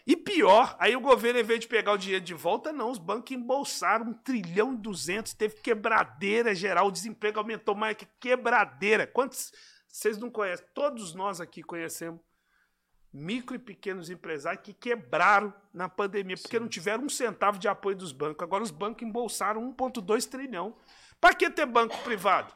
E 0.10 0.18
pior, 0.18 0.76
aí 0.80 0.96
o 0.96 1.00
governo, 1.00 1.40
em 1.40 1.44
vez 1.44 1.60
de 1.60 1.68
pegar 1.68 1.92
o 1.92 1.98
dinheiro 1.98 2.26
de 2.26 2.34
volta, 2.34 2.74
não, 2.74 2.90
os 2.90 2.98
bancos 2.98 3.32
embolsaram 3.32 4.08
um 4.08 4.14
trilhão 4.14 4.74
e 4.74 4.78
duzentos, 4.78 5.36
teve 5.36 5.58
quebradeira 5.58 6.56
geral, 6.56 6.88
o 6.88 6.92
desemprego 6.92 7.38
aumentou 7.38 7.76
mais 7.76 7.96
que 7.96 8.08
quebradeira. 8.20 9.06
Quantos 9.06 9.54
vocês 9.88 10.18
não 10.18 10.32
conhecem? 10.32 10.66
Todos 10.74 11.14
nós 11.14 11.40
aqui 11.40 11.62
conhecemos 11.62 12.20
micro 13.14 13.56
e 13.56 13.60
pequenos 13.60 14.10
empresários 14.10 14.64
que 14.64 14.74
quebraram 14.74 15.54
na 15.72 15.88
pandemia, 15.88 16.38
porque 16.38 16.60
não 16.60 16.68
tiveram 16.68 17.04
um 17.04 17.10
centavo 17.10 17.60
de 17.60 17.68
apoio 17.68 17.96
dos 17.96 18.12
bancos. 18.12 18.44
Agora 18.44 18.64
os 18.64 18.72
bancos 18.72 19.08
embolsaram 19.08 19.72
1,2 19.76 20.28
trilhão. 20.28 20.76
Para 21.22 21.36
que 21.36 21.48
ter 21.52 21.68
banco 21.68 21.96
privado? 22.00 22.52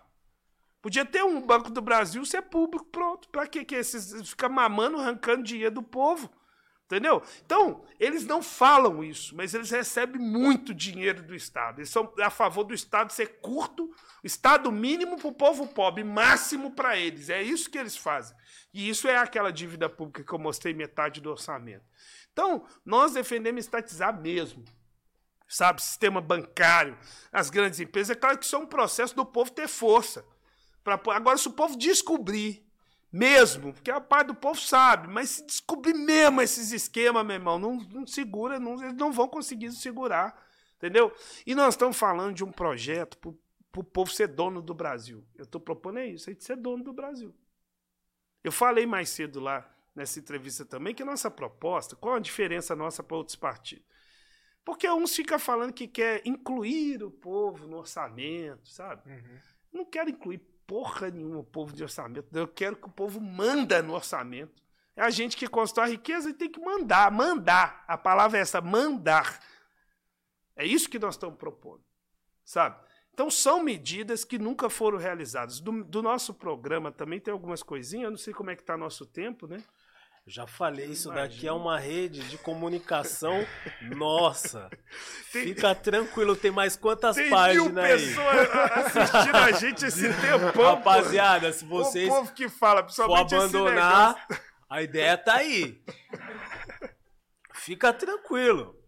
Podia 0.82 1.06
ter 1.06 1.24
um 1.24 1.40
Banco 1.40 1.70
do 1.70 1.84
Brasil 1.84 2.26
ser 2.26 2.42
público, 2.42 2.86
pronto. 2.86 3.30
Para 3.30 3.46
que, 3.46 3.64
que 3.64 3.76
esses 3.76 4.28
ficar 4.28 4.50
mamando, 4.50 4.98
arrancando 4.98 5.44
dinheiro 5.44 5.76
do 5.76 5.84
povo? 5.84 6.34
Entendeu? 6.94 7.24
Então, 7.44 7.84
eles 8.00 8.24
não 8.24 8.44
falam 8.44 9.04
isso, 9.04 9.36
mas 9.36 9.56
eles 9.56 9.72
recebem 9.72 10.22
muito 10.22 10.76
dinheiro 10.76 11.24
do 11.24 11.34
Estado. 11.34 11.80
Eles 11.80 11.90
são 11.90 12.14
a 12.22 12.30
favor 12.30 12.64
do 12.64 12.74
Estado 12.74 13.12
ser 13.12 13.40
curto, 13.42 13.90
Estado 14.24 14.72
mínimo 14.72 15.18
para 15.18 15.28
o 15.28 15.34
povo 15.34 15.66
pobre, 15.66 16.04
máximo 16.04 16.70
para 16.70 16.96
eles. 16.96 17.32
É 17.32 17.42
isso 17.42 17.68
que 17.68 17.80
eles 17.80 17.98
fazem. 17.98 18.38
E 18.72 18.88
isso 18.88 19.08
é 19.08 19.18
aquela 19.18 19.52
dívida 19.52 19.90
pública 19.90 20.24
que 20.24 20.32
eu 20.32 20.38
mostrei 20.38 20.72
metade 20.72 21.20
do 21.20 21.32
orçamento. 21.32 21.84
Então, 22.32 22.64
nós 22.86 23.14
defendemos 23.14 23.66
estatizar 23.66 24.16
mesmo. 24.22 24.64
Sabe, 25.48 25.82
sistema 25.82 26.22
bancário, 26.22 26.96
as 27.32 27.50
grandes 27.50 27.80
empresas. 27.80 28.16
É 28.16 28.20
claro 28.20 28.38
que 28.38 28.46
isso 28.46 28.56
é 28.56 28.60
um 28.60 28.68
processo 28.68 29.16
do 29.16 29.26
povo 29.26 29.52
ter 29.52 29.68
força. 29.68 30.24
Pra, 30.84 31.00
agora, 31.16 31.38
se 31.38 31.48
o 31.48 31.54
povo 31.54 31.76
descobrir 31.76 32.64
mesmo, 33.14 33.72
porque 33.74 33.92
a 33.92 34.02
parte 34.02 34.28
do 34.30 34.36
povo 34.36 34.60
sabe, 34.60 35.08
mas 35.08 35.30
se 35.30 35.46
descobrir 35.46 35.94
mesmo 35.94 36.42
esses 36.42 36.72
esquemas, 36.72 37.24
meu 37.24 37.36
irmão, 37.36 37.60
não, 37.60 37.76
não 37.76 38.08
segura, 38.08 38.60
não, 38.60 38.84
eles 38.84 38.96
não 38.96 39.12
vão 39.12 39.28
conseguir 39.28 39.72
segurar, 39.72 40.44
entendeu? 40.78 41.16
E 41.46 41.54
nós 41.54 41.76
estamos 41.76 41.96
falando 41.96 42.34
de 42.34 42.44
um 42.44 42.52
projeto 42.52 43.20
para 43.20 43.80
o 43.80 43.84
povo 43.84 44.12
ser 44.12 44.30
dono 44.30 44.64
do 44.64 44.74
Brasil. 44.74 45.24
Eu 45.36 45.44
estou 45.44 45.62
propondo 45.62 46.00
é 46.00 46.08
isso, 46.08 46.32
é 46.32 46.34
de 46.34 46.44
ser 46.44 46.58
dono 46.58 46.84
do 46.84 46.92
Brasil. 46.92 47.32
Eu 48.44 48.52
falei 48.52 48.88
mais 48.88 49.10
cedo 49.10 49.40
lá 49.40 49.70
nessa 49.96 50.18
entrevista 50.18 50.66
também 50.66 50.96
que 50.96 51.04
nossa 51.04 51.30
proposta, 51.30 51.96
qual 51.96 52.16
a 52.16 52.20
diferença 52.20 52.76
nossa 52.76 53.04
para 53.04 53.16
outros 53.16 53.36
partidos? 53.36 53.86
Porque 54.66 54.90
uns 54.90 55.16
ficam 55.16 55.38
falando 55.38 55.72
que 55.72 55.88
quer 55.88 56.24
incluir 56.26 57.04
o 57.04 57.12
povo 57.12 57.68
no 57.68 57.78
orçamento, 57.78 58.68
sabe? 58.70 59.08
Uhum. 59.08 59.40
Não 59.72 59.86
quero 59.86 60.10
incluir 60.10 60.40
porra 60.66 61.10
nenhuma 61.10 61.40
o 61.40 61.44
povo 61.44 61.74
de 61.74 61.84
orçamento. 61.84 62.28
Eu 62.34 62.48
quero 62.48 62.76
que 62.76 62.88
o 62.88 62.92
povo 62.92 63.20
manda 63.20 63.82
no 63.82 63.94
orçamento. 63.94 64.62
É 64.96 65.02
a 65.02 65.10
gente 65.10 65.36
que 65.36 65.48
constrói 65.48 65.86
a 65.88 65.92
riqueza 65.92 66.30
e 66.30 66.34
tem 66.34 66.50
que 66.50 66.60
mandar, 66.60 67.12
mandar. 67.12 67.84
A 67.88 67.98
palavra 67.98 68.38
é 68.38 68.42
essa, 68.42 68.62
mandar. 68.62 69.40
É 70.56 70.66
isso 70.66 70.90
que 70.90 71.00
nós 71.00 71.16
estamos 71.16 71.38
propondo, 71.38 71.84
sabe? 72.46 72.80
Então 73.14 73.30
são 73.30 73.64
medidas 73.64 74.24
que 74.24 74.38
nunca 74.38 74.70
foram 74.70 74.98
realizadas. 74.98 75.60
Do, 75.60 75.84
do 75.84 76.02
nosso 76.02 76.34
programa 76.34 76.92
também 76.92 77.20
tem 77.20 77.32
algumas 77.32 77.64
coisinhas, 77.64 78.06
eu 78.06 78.12
não 78.12 78.18
sei 78.18 78.34
como 78.34 78.50
é 78.50 78.56
que 78.56 78.62
está 78.62 78.78
nosso 78.78 79.06
tempo, 79.06 79.48
né? 79.48 79.64
Já 80.26 80.48
falei, 80.48 80.86
isso 80.86 81.12
daqui 81.12 81.46
é 81.46 81.52
uma 81.52 81.78
rede 81.78 82.22
de 82.30 82.38
comunicação 82.38 83.46
nossa. 83.94 84.70
Tem- 85.34 85.44
Fica 85.48 85.76
tranquilo, 85.76 86.34
tem 86.34 86.50
mais 86.50 86.78
quantas 86.78 87.16
Tem 87.18 87.26
mil 87.26 87.34
páginas 87.36 87.78
aí? 87.84 88.08
pessoas 88.08 88.50
assistindo 88.72 89.36
a 89.36 89.52
gente 89.52 89.86
esse 89.86 90.08
tempão. 90.22 90.76
Rapaziada, 90.76 91.52
se 91.52 91.66
vocês 91.66 92.08
O 92.08 92.12
povo 92.16 92.34
que 92.34 92.48
fala, 92.48 92.88
for 92.88 93.18
abandonar, 93.20 94.26
a 94.70 94.82
ideia 94.82 95.18
tá 95.18 95.36
aí. 95.36 95.84
Fica 97.54 97.92
tranquilo. 97.92 98.80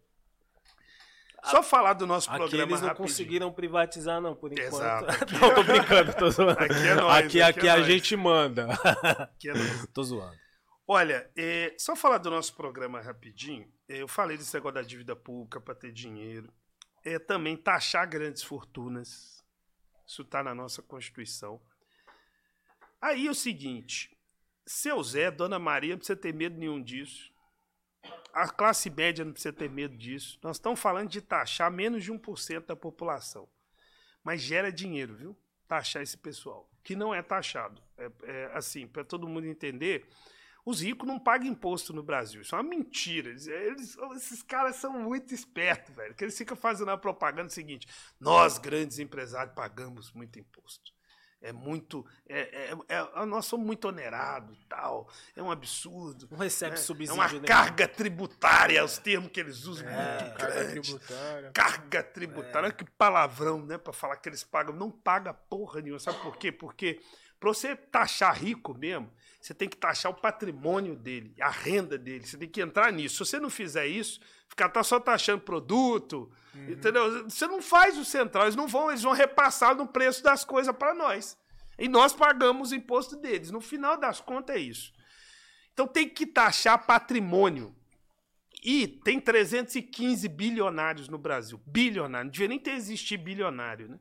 Só 1.44 1.62
falar 1.62 1.94
do 1.94 2.08
nosso 2.08 2.28
Aqui 2.30 2.38
programa 2.40 2.64
eles 2.72 2.82
não 2.82 2.88
rapidinho. 2.88 3.08
conseguiram 3.10 3.52
privatizar, 3.52 4.20
não, 4.20 4.34
por 4.36 4.52
enquanto. 4.52 4.74
Exato, 4.74 5.12
aqui- 5.12 5.34
não, 5.38 5.54
tô 5.54 5.64
brincando, 5.64 6.14
tô 6.14 6.30
zoando. 6.32 6.60
Aqui 6.60 6.88
é 6.88 6.96
nóis, 6.96 7.18
aqui, 7.26 7.42
aqui 7.42 7.60
aqui 7.60 7.68
é 7.68 7.72
a 7.72 7.76
nóis. 7.76 7.88
gente 7.88 8.16
manda. 8.16 8.68
Que 9.38 9.50
é 9.50 9.54
nóis. 9.54 9.88
tô 9.94 10.02
zoando. 10.02 10.45
Olha, 10.88 11.30
é, 11.36 11.76
só 11.78 11.96
falar 11.96 12.20
do 12.20 12.30
nosso 12.30 12.56
programa 12.56 13.02
rapidinho. 13.02 13.72
é, 13.88 14.02
eu 14.02 14.08
falei 14.08 14.38
desse 14.38 14.54
negócio 14.54 14.76
da 14.76 14.82
dívida 14.82 15.16
pública 15.16 15.60
para 15.60 15.74
ter 15.74 15.92
dinheiro. 15.92 16.54
É 17.04 17.18
também 17.18 17.58
taxar 17.58 18.08
grandes 18.08 18.44
fortunas. 18.44 19.44
Isso 20.06 20.22
está 20.22 20.44
na 20.44 20.54
nossa 20.54 20.82
Constituição. 20.82 21.62
Aí 23.02 23.28
é 23.28 23.32
o 23.32 23.36
seguinte: 23.36 24.16
seu 24.66 25.02
Zé, 25.04 25.32
Dona 25.32 25.58
Maria, 25.58 25.94
não 25.94 25.98
precisa 25.98 26.20
ter 26.20 26.34
medo 26.34 26.58
nenhum 26.58 26.82
disso. 26.82 27.34
A 28.32 28.48
classe 28.48 28.90
média 28.90 29.26
não 29.26 29.32
precisa 29.32 29.54
ter 29.54 29.70
medo 29.70 29.98
disso. 29.98 30.38
Nós 30.44 30.58
estamos 30.58 30.80
falando 30.80 31.10
de 31.10 31.22
taxar 31.22 31.72
menos 31.72 32.04
de 32.04 32.12
1% 32.12 32.66
da 32.66 32.76
população. 32.76 33.50
Mas 34.24 34.42
gera 34.42 34.72
dinheiro, 34.72 35.16
viu? 35.16 35.38
taxar 35.68 36.02
esse 36.02 36.18
pessoal, 36.18 36.70
que 36.84 36.96
não 36.96 37.14
é 37.14 37.22
taxado. 37.22 37.82
É, 37.98 38.12
é 38.24 38.52
assim, 38.54 38.88
para 38.88 39.04
todo 39.04 39.28
mundo 39.28 39.48
entender, 39.48 40.08
os 40.66 40.82
ricos 40.82 41.08
não 41.08 41.20
pagam 41.20 41.48
imposto 41.48 41.94
no 41.94 42.02
Brasil. 42.02 42.42
Isso 42.42 42.56
é 42.56 42.60
uma 42.60 42.68
mentira. 42.68 43.30
Eles, 43.30 43.46
eles, 43.48 43.98
esses 44.16 44.42
caras 44.42 44.78
são 44.78 44.92
muito 44.94 45.34
espertos, 45.34 45.96
velho. 45.96 46.16
Que 46.16 46.24
eles 46.24 46.38
ficam 46.38 46.58
fazendo 46.58 46.90
a 46.90 46.98
propaganda 46.98 47.50
seguinte: 47.50 47.88
nós, 48.20 48.58
grandes 48.58 48.98
empresários, 48.98 49.54
pagamos 49.54 50.12
muito 50.12 50.40
imposto. 50.40 50.96
É 51.40 51.52
muito. 51.52 52.04
É, 52.28 52.72
é, 52.90 52.98
é, 52.98 53.26
nós 53.28 53.46
somos 53.46 53.68
muito 53.68 53.88
onerados 53.88 54.58
e 54.58 54.66
tal. 54.66 55.08
É 55.36 55.44
um 55.44 55.52
absurdo. 55.52 56.28
Não 56.32 56.40
recebe 56.40 56.72
né? 56.72 56.78
subsídio. 56.78 57.12
É 57.12 57.14
uma 57.14 57.40
né? 57.40 57.48
carga 57.48 57.88
tributária, 57.88 58.84
os 58.84 58.98
termos 58.98 59.32
que 59.32 59.40
eles 59.40 59.66
usam. 59.66 59.88
É, 59.88 60.24
muito 60.24 60.38
carga 60.38 60.64
grande. 60.64 60.82
tributária. 60.82 61.52
Carga 61.54 62.04
tributária. 62.04 62.62
Olha 62.64 62.72
que 62.72 62.86
palavrão, 62.92 63.64
né? 63.64 63.78
Pra 63.78 63.94
falar 63.94 64.16
que 64.16 64.28
eles 64.28 64.44
pagam. 64.44 64.76
Não 64.76 64.90
paga 64.90 65.36
porra 65.36 65.82
nenhuma. 65.82 66.00
Sabe 66.00 66.20
por 66.24 66.36
quê? 66.38 66.52
Porque 66.52 67.00
pra 67.40 67.50
você 67.50 67.76
taxar 67.76 68.36
rico 68.36 68.74
mesmo, 68.74 69.12
você 69.46 69.54
tem 69.54 69.70
que 69.70 69.78
taxar 69.78 70.12
o 70.12 70.16
patrimônio 70.16 70.96
dele, 70.96 71.36
a 71.40 71.52
renda 71.52 72.00
dele. 72.00 72.26
Você 72.26 72.36
tem 72.36 72.50
que 72.50 72.60
entrar 72.60 72.92
nisso. 72.92 73.24
Se 73.24 73.30
você 73.30 73.40
não 73.40 73.52
fizer 73.52 73.86
isso, 73.86 74.20
ficar 74.50 74.70
tá 74.70 74.84
só 74.84 75.00
taxando 75.00 75.44
produto, 75.44 76.32
entendeu? 76.68 77.26
Você 77.26 77.46
não 77.46 77.62
faz 77.62 77.96
o 77.96 78.04
central. 78.04 78.46
Eles 78.46 78.56
não 78.56 78.68
vão, 78.68 78.90
eles 78.90 79.04
vão 79.04 79.14
repassar 79.14 79.76
no 79.76 79.88
preço 79.88 80.24
das 80.24 80.44
coisas 80.44 80.76
para 80.76 80.96
nós. 80.96 81.38
E 81.78 81.88
nós 81.88 82.12
pagamos 82.12 82.72
o 82.72 82.76
imposto 82.76 83.16
deles. 83.18 83.52
No 83.52 83.62
final 83.62 84.00
das 84.00 84.20
contas 84.20 84.56
é 84.56 84.60
isso. 84.60 84.92
Então 85.74 85.86
tem 85.86 86.10
que 86.10 86.26
taxar 86.26 86.84
patrimônio. 86.84 87.76
E 88.64 88.88
tem 88.88 89.20
315 89.20 90.28
bilionários 90.28 91.08
no 91.08 91.20
Brasil. 91.20 91.62
Bilionário. 91.68 92.26
Não 92.26 92.32
devia 92.32 92.48
nem 92.48 92.58
ter 92.58 92.72
existido 92.72 93.24
bilionário, 93.24 93.90
né? 93.90 94.00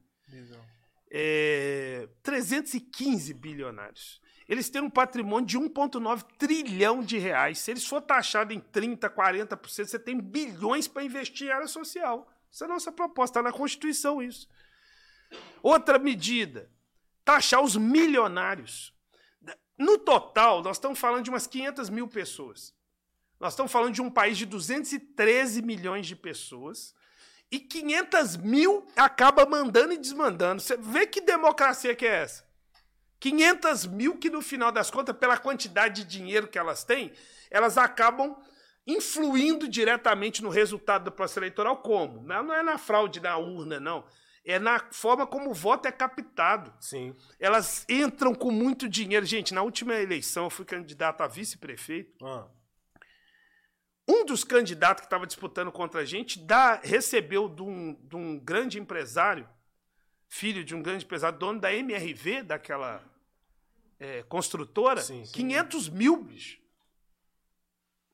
É, 1.11 2.09
315 2.23 3.35
bilionários. 3.35 4.24
Eles 4.49 4.69
têm 4.69 4.83
um 4.83 4.91
patrimônio 4.91 5.47
de 5.47 5.59
1,9 5.59 6.23
trilhão 6.39 7.03
de 7.03 7.19
reais. 7.19 7.59
Se 7.59 7.71
eles 7.71 7.87
for 7.87 8.01
taxado 8.01 8.53
em 8.53 8.61
30%, 8.61 8.99
40%, 9.09 9.87
você 9.87 9.99
tem 9.99 10.21
bilhões 10.21 10.87
para 10.87 11.03
investir 11.03 11.49
em 11.49 11.51
área 11.51 11.67
social. 11.67 12.31
Essa 12.53 12.65
é 12.65 12.67
a 12.67 12.69
nossa 12.69 12.93
proposta, 12.93 13.41
está 13.41 13.51
na 13.51 13.57
Constituição 13.57 14.23
isso. 14.23 14.49
Outra 15.63 15.99
medida, 15.99 16.71
taxar 17.25 17.63
os 17.63 17.77
milionários. 17.77 18.95
No 19.77 19.99
total, 19.99 20.63
nós 20.63 20.77
estamos 20.77 20.99
falando 20.99 21.25
de 21.25 21.31
umas 21.31 21.47
500 21.47 21.89
mil 21.91 22.07
pessoas. 22.07 22.75
Nós 23.41 23.55
estamos 23.55 23.73
falando 23.73 23.95
de 23.95 24.03
um 24.03 24.11
país 24.11 24.39
de 24.39 24.47
213 24.47 25.63
milhões 25.63 26.07
de 26.07 26.15
pessoas 26.15 26.95
e 27.51 27.59
500 27.59 28.37
mil 28.37 28.87
acaba 28.95 29.45
mandando 29.47 29.93
e 29.93 29.99
desmandando. 29.99 30.63
Você 30.63 30.77
vê 30.77 31.07
que 31.07 31.21
democracia 31.21 31.95
que 31.95 32.07
é 32.07 32.23
essa? 32.23 32.45
500 33.25 33.87
mil 33.87 34.19
que 34.19 34.29
no 34.29 34.43
final 34.43 34.71
das 34.71 34.91
contas, 34.91 35.17
pela 35.17 35.39
quantidade 35.39 36.05
de 36.05 36.19
dinheiro 36.19 36.47
que 36.47 36.59
elas 36.59 36.85
têm, 36.85 37.11
elas 37.51 37.79
acabam 37.79 38.37
influindo 38.87 39.67
diretamente 39.67 40.43
no 40.43 40.51
resultado 40.51 41.05
do 41.05 41.11
processo 41.13 41.39
eleitoral 41.39 41.79
como? 41.79 42.23
Não 42.23 42.53
é 42.53 42.63
na 42.63 42.77
fraude 42.77 43.21
na 43.21 43.39
urna, 43.39 43.81
não. 43.81 44.05
É 44.45 44.59
na 44.59 44.79
forma 44.91 45.27
como 45.27 45.49
o 45.49 45.55
voto 45.55 45.89
é 45.89 45.93
captado. 45.93 46.71
Sim. 46.79 47.17
Elas 47.41 47.87
entram 47.89 48.35
com 48.35 48.51
muito 48.51 48.87
dinheiro. 48.87 49.25
Gente, 49.25 49.55
na 49.55 49.63
última 49.63 49.95
eleição 49.95 50.45
eu 50.45 50.51
fui 50.51 50.67
candidato 50.67 51.23
a 51.23 51.27
vice-prefeito. 51.27 52.23
Ah, 52.23 52.47
Um 54.07 54.27
dos 54.27 54.45
candidatos 54.45 55.01
que 55.01 55.07
estava 55.07 55.27
disputando 55.27 55.73
contra 55.73 56.03
a 56.03 56.05
gente 56.05 56.39
dá, 56.39 56.75
recebeu 56.75 57.49
de 57.49 57.63
um, 57.63 57.95
de 58.03 58.17
um 58.17 58.39
grande 58.39 58.79
empresário, 58.79 59.49
filho 60.29 60.63
de 60.63 60.75
um 60.75 60.83
grande 60.83 61.07
empresário, 61.07 61.39
dono 61.39 61.59
da 61.59 61.73
MRV, 61.73 62.43
daquela 62.43 63.14
é, 63.99 64.23
construtora, 64.25 65.01
Sim, 65.01 65.25
sim. 65.25 65.33
500 65.33 65.89
mil, 65.89 66.17
bicho. 66.23 66.59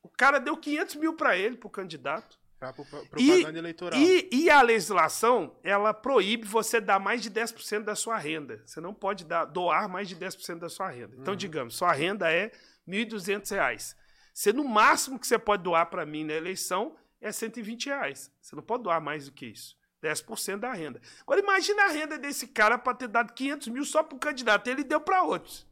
O 0.01 0.09
cara 0.09 0.39
deu 0.39 0.57
500 0.57 0.95
mil 0.95 1.15
para 1.15 1.37
ele, 1.37 1.57
pro 1.57 1.69
candidato. 1.69 2.39
Pra 2.59 2.71
pro- 2.73 2.85
pro- 2.85 2.99
E, 3.19 3.27
propaganda 3.27 3.57
eleitoral. 3.59 3.99
e, 3.99 4.29
e 4.31 4.49
a 4.49 4.61
legislação, 4.61 5.55
ela 5.63 5.93
proíbe 5.93 6.45
você 6.47 6.79
dar 6.79 6.99
mais 6.99 7.21
de 7.21 7.29
10% 7.31 7.83
da 7.83 7.95
sua 7.95 8.17
renda. 8.17 8.61
Você 8.65 8.79
não 8.79 8.93
pode 8.93 9.25
dar, 9.25 9.45
doar 9.45 9.89
mais 9.89 10.07
de 10.07 10.15
10% 10.15 10.59
da 10.59 10.69
sua 10.69 10.89
renda. 10.89 11.15
Uhum. 11.15 11.21
Então, 11.21 11.35
digamos, 11.35 11.75
sua 11.75 11.91
renda 11.91 12.31
é 12.31 12.51
1.200 12.87 13.49
reais. 13.51 13.95
Você, 14.33 14.53
no 14.53 14.63
máximo 14.63 15.19
que 15.19 15.25
você 15.27 15.39
pode 15.39 15.63
doar 15.63 15.87
para 15.87 16.05
mim 16.05 16.23
na 16.23 16.33
eleição 16.33 16.95
é 17.19 17.31
120 17.31 17.87
reais. 17.87 18.31
Você 18.39 18.55
não 18.55 18.63
pode 18.63 18.83
doar 18.83 19.01
mais 19.01 19.25
do 19.25 19.31
que 19.31 19.47
isso. 19.47 19.75
10% 20.03 20.57
da 20.59 20.71
renda. 20.73 20.99
Agora, 21.21 21.39
imagina 21.41 21.83
a 21.85 21.89
renda 21.89 22.17
desse 22.17 22.47
cara 22.47 22.77
para 22.77 22.95
ter 22.95 23.07
dado 23.07 23.33
500 23.33 23.67
mil 23.69 23.85
só 23.85 24.01
para 24.03 24.15
o 24.15 24.19
candidato. 24.19 24.67
Ele 24.67 24.83
deu 24.83 24.99
para 25.01 25.21
outros. 25.23 25.67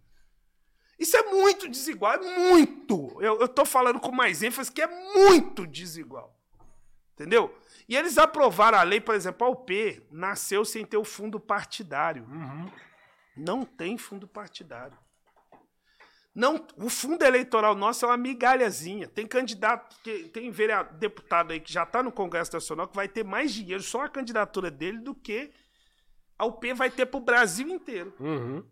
Isso 1.00 1.16
é 1.16 1.24
muito 1.24 1.70
desigual, 1.70 2.14
é 2.16 2.40
muito. 2.52 3.18
Eu, 3.22 3.48
tô 3.48 3.64
falando 3.64 4.00
com 4.00 4.12
mais 4.12 4.44
ênfase 4.44 4.72
que 4.72 4.82
é 4.82 4.88
muito 4.88 5.66
desigual. 5.66 6.38
Entendeu? 7.14 7.58
E 7.88 7.96
eles 7.96 8.18
aprovaram 8.18 8.78
a 8.78 8.84
lei, 8.84 9.00
por 9.00 9.16
exemplo, 9.16 9.48
a 9.48 9.50
UP 9.50 10.04
nasceu 10.12 10.66
sem 10.66 10.86
ter 10.86 10.98
o 10.98 11.04
fundo 11.04 11.40
partidário. 11.40 12.28
Não 13.36 13.64
tem 13.64 13.98
fundo 13.98 14.28
partidário. 14.28 14.98
Não, 16.36 16.66
o 16.78 16.90
fundo 16.90 17.24
eleitoral 17.24 17.76
nosso 17.76 18.06
é 18.06 18.08
uma 18.08 18.18
migalhazinha. 18.18 19.08
Tem 19.08 19.26
candidato, 19.26 19.98
que, 20.02 20.26
tem 20.30 20.52
vereador, 20.52 20.94
deputado 20.94 21.52
aí 21.52 21.60
que 21.60 21.72
já 21.72 21.84
está 21.84 22.04
no 22.04 22.12
Congresso 22.12 22.54
Nacional 22.54 22.88
que 22.88 22.96
vai 22.96 23.08
ter 23.08 23.24
mais 23.24 23.54
dinheiro 23.54 23.82
só 23.82 24.04
a 24.04 24.10
candidatura 24.10 24.70
dele 24.70 25.00
do 25.00 25.16
que 25.16 25.52
a 26.38 26.46
UP 26.46 26.74
vai 26.74 26.90
ter 26.90 27.06
para 27.06 27.18
o 27.18 27.24
Brasil 27.24 27.68
inteiro. 27.68 28.14
uhum. 28.20 28.64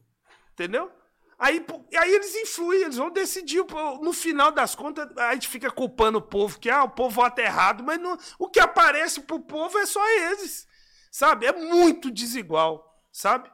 Entendeu? 0.53 0.91
Aí, 1.39 1.63
aí 1.95 2.15
eles 2.15 2.35
influem, 2.35 2.81
eles 2.81 2.97
vão 2.97 3.11
decidir. 3.11 3.63
No 4.01 4.11
final 4.11 4.51
das 4.51 4.73
contas, 4.73 5.15
a 5.17 5.33
gente 5.33 5.47
fica 5.47 5.69
culpando 5.69 6.17
o 6.17 6.21
povo, 6.21 6.59
que 6.59 6.69
ah, 6.69 6.83
o 6.83 6.89
povo 6.89 7.13
vota 7.15 7.41
errado, 7.41 7.83
mas 7.83 7.99
não- 7.99 8.17
o 8.39 8.49
que 8.49 8.59
aparece 8.59 9.21
pro 9.21 9.39
povo 9.39 9.77
é 9.77 9.85
só 9.85 10.03
eles. 10.09 10.67
Sabe? 11.11 11.45
É 11.45 11.53
muito 11.53 12.09
desigual, 12.11 13.03
sabe? 13.11 13.51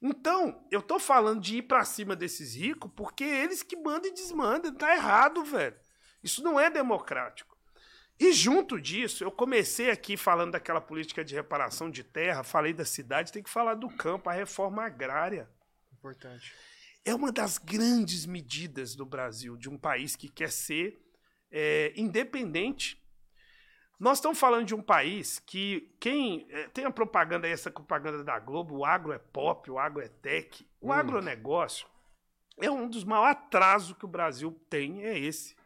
Então, 0.00 0.64
eu 0.70 0.80
tô 0.82 0.98
falando 0.98 1.40
de 1.40 1.58
ir 1.58 1.62
pra 1.62 1.84
cima 1.84 2.14
desses 2.14 2.54
ricos 2.54 2.90
porque 2.94 3.24
eles 3.24 3.62
que 3.62 3.76
mandam 3.76 4.10
e 4.10 4.14
desmandam. 4.14 4.74
Tá 4.74 4.94
errado, 4.94 5.42
velho. 5.44 5.76
Isso 6.22 6.42
não 6.42 6.58
é 6.60 6.70
democrático. 6.70 7.56
E 8.18 8.32
junto 8.32 8.80
disso, 8.80 9.24
eu 9.24 9.32
comecei 9.32 9.90
aqui 9.90 10.16
falando 10.16 10.52
daquela 10.52 10.80
política 10.80 11.24
de 11.24 11.34
reparação 11.34 11.90
de 11.90 12.04
terra, 12.04 12.44
falei 12.44 12.72
da 12.72 12.84
cidade, 12.84 13.32
tem 13.32 13.42
que 13.42 13.50
falar 13.50 13.74
do 13.74 13.88
campo, 13.88 14.30
a 14.30 14.32
reforma 14.32 14.84
agrária 14.84 15.48
Importante. 15.98 16.52
É 17.04 17.14
uma 17.14 17.30
das 17.30 17.58
grandes 17.58 18.24
medidas 18.24 18.94
do 18.94 19.04
Brasil, 19.04 19.56
de 19.56 19.68
um 19.68 19.76
país 19.76 20.16
que 20.16 20.28
quer 20.28 20.50
ser 20.50 20.98
é, 21.50 21.92
independente. 21.96 23.02
Nós 24.00 24.18
estamos 24.18 24.38
falando 24.38 24.66
de 24.66 24.74
um 24.74 24.82
país 24.82 25.38
que 25.38 25.94
quem 26.00 26.46
é, 26.50 26.68
tem 26.68 26.84
a 26.84 26.90
propaganda, 26.90 27.46
essa 27.46 27.70
propaganda 27.70 28.24
da 28.24 28.38
Globo, 28.38 28.78
o 28.78 28.84
agro 28.84 29.12
é 29.12 29.18
pop, 29.18 29.70
o 29.70 29.78
agro 29.78 30.02
é 30.02 30.08
tech. 30.08 30.66
O 30.80 30.92
agronegócio 30.92 31.86
é 32.60 32.70
um 32.70 32.88
dos 32.88 33.04
maiores 33.04 33.36
atrasos 33.36 33.96
que 33.96 34.04
o 34.04 34.08
Brasil 34.08 34.52
tem, 34.68 35.04
é 35.04 35.18
esse. 35.18 35.56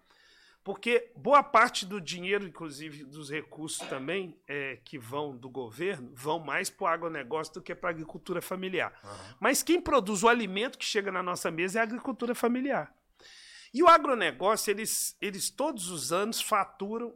Porque 0.68 1.10
boa 1.16 1.42
parte 1.42 1.86
do 1.86 1.98
dinheiro, 1.98 2.46
inclusive 2.46 3.02
dos 3.02 3.30
recursos 3.30 3.78
também, 3.88 4.38
é, 4.46 4.78
que 4.84 4.98
vão 4.98 5.34
do 5.34 5.48
governo, 5.48 6.12
vão 6.14 6.38
mais 6.38 6.68
para 6.68 6.84
o 6.84 6.86
agronegócio 6.88 7.54
do 7.54 7.62
que 7.62 7.74
para 7.74 7.88
a 7.88 7.92
agricultura 7.92 8.42
familiar. 8.42 8.92
Mas 9.40 9.62
quem 9.62 9.80
produz 9.80 10.22
o 10.22 10.28
alimento 10.28 10.76
que 10.76 10.84
chega 10.84 11.10
na 11.10 11.22
nossa 11.22 11.50
mesa 11.50 11.78
é 11.78 11.80
a 11.80 11.84
agricultura 11.84 12.34
familiar. 12.34 12.94
E 13.72 13.82
o 13.82 13.88
agronegócio, 13.88 14.70
eles, 14.70 15.16
eles 15.22 15.48
todos 15.48 15.88
os 15.88 16.12
anos 16.12 16.38
faturam 16.38 17.14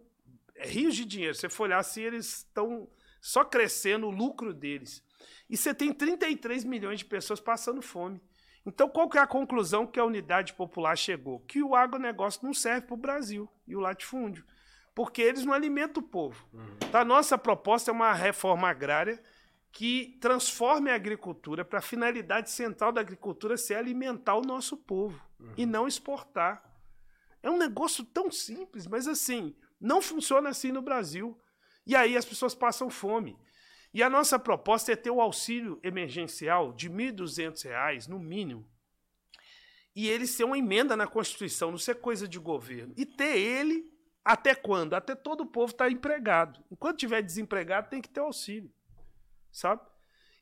é, 0.54 0.66
rios 0.66 0.96
de 0.96 1.04
dinheiro. 1.04 1.34
Se 1.34 1.42
você 1.42 1.50
for 1.50 1.64
olhar 1.64 1.80
assim, 1.80 2.00
eles 2.00 2.38
estão 2.38 2.88
só 3.20 3.44
crescendo 3.44 4.06
o 4.06 4.10
lucro 4.10 4.54
deles. 4.54 5.04
E 5.50 5.58
você 5.58 5.74
tem 5.74 5.92
33 5.92 6.64
milhões 6.64 7.00
de 7.00 7.04
pessoas 7.04 7.38
passando 7.38 7.82
fome. 7.82 8.18
Então, 8.64 8.89
qual 8.89 9.09
que 9.09 9.18
é 9.18 9.20
a 9.20 9.26
conclusão 9.26 9.86
que 9.86 9.98
a 9.98 10.05
unidade 10.05 10.52
popular 10.55 10.97
chegou? 10.97 11.40
Que 11.40 11.62
o 11.62 11.74
agronegócio 11.74 12.44
não 12.44 12.55
serve 12.55 12.86
para 12.86 12.94
o 12.94 12.98
Brasil 12.98 13.48
e 13.66 13.74
o 13.74 13.80
latifúndio. 13.80 14.44
Porque 14.94 15.20
eles 15.20 15.44
não 15.44 15.52
alimentam 15.52 16.02
o 16.02 16.06
povo. 16.06 16.47
Então, 16.89 17.01
a 17.01 17.05
nossa 17.05 17.36
proposta 17.36 17.90
é 17.90 17.94
uma 17.94 18.12
reforma 18.12 18.68
agrária 18.68 19.22
que 19.72 20.18
transforme 20.20 20.90
a 20.90 20.94
agricultura 20.94 21.64
para 21.64 21.78
a 21.78 21.82
finalidade 21.82 22.51
central 22.51 22.93
da 22.93 23.01
agricultura 23.01 23.56
ser 23.56 23.74
alimentar 23.74 24.36
o 24.36 24.43
nosso 24.43 24.76
povo 24.76 25.20
e 25.56 25.64
não 25.64 25.89
exportar. 25.89 26.62
É 27.43 27.51
um 27.51 27.56
negócio 27.56 28.05
tão 28.05 28.30
simples, 28.30 28.86
mas 28.86 29.09
assim, 29.09 29.56
não 29.80 30.01
funciona 30.01 30.51
assim 30.51 30.70
no 30.70 30.82
Brasil. 30.82 31.36
E 31.86 31.97
aí 31.97 32.16
as 32.16 32.24
pessoas 32.24 32.55
passam 32.55 32.89
fome. 32.89 33.36
E 33.93 34.02
a 34.02 34.09
nossa 34.09 34.39
proposta 34.39 34.93
é 34.93 34.97
ter 34.97 35.10
o 35.10 35.20
auxílio 35.20 35.78
emergencial 35.82 36.73
de 36.73 36.89
R$ 36.89 37.12
1.200, 37.12 38.09
no 38.09 38.19
mínimo, 38.19 38.66
e 39.94 40.09
ele 40.09 40.27
ser 40.27 40.44
uma 40.44 40.56
emenda 40.56 40.97
na 40.97 41.06
Constituição, 41.06 41.70
não 41.70 41.78
ser 41.78 41.97
coisa 41.97 42.27
de 42.27 42.39
governo. 42.39 42.94
E 42.97 43.05
ter 43.05 43.36
ele 43.36 43.93
até 44.24 44.55
quando? 44.55 44.94
Até 44.94 45.14
todo 45.14 45.43
o 45.43 45.47
povo 45.47 45.73
estar 45.73 45.90
empregado. 45.90 46.64
Enquanto 46.70 46.98
tiver 46.98 47.23
desempregado, 47.23 47.90
tem 47.90 48.01
que 48.01 48.09
ter 48.09 48.20
auxílio. 48.20 48.73
Sabe? 49.51 49.82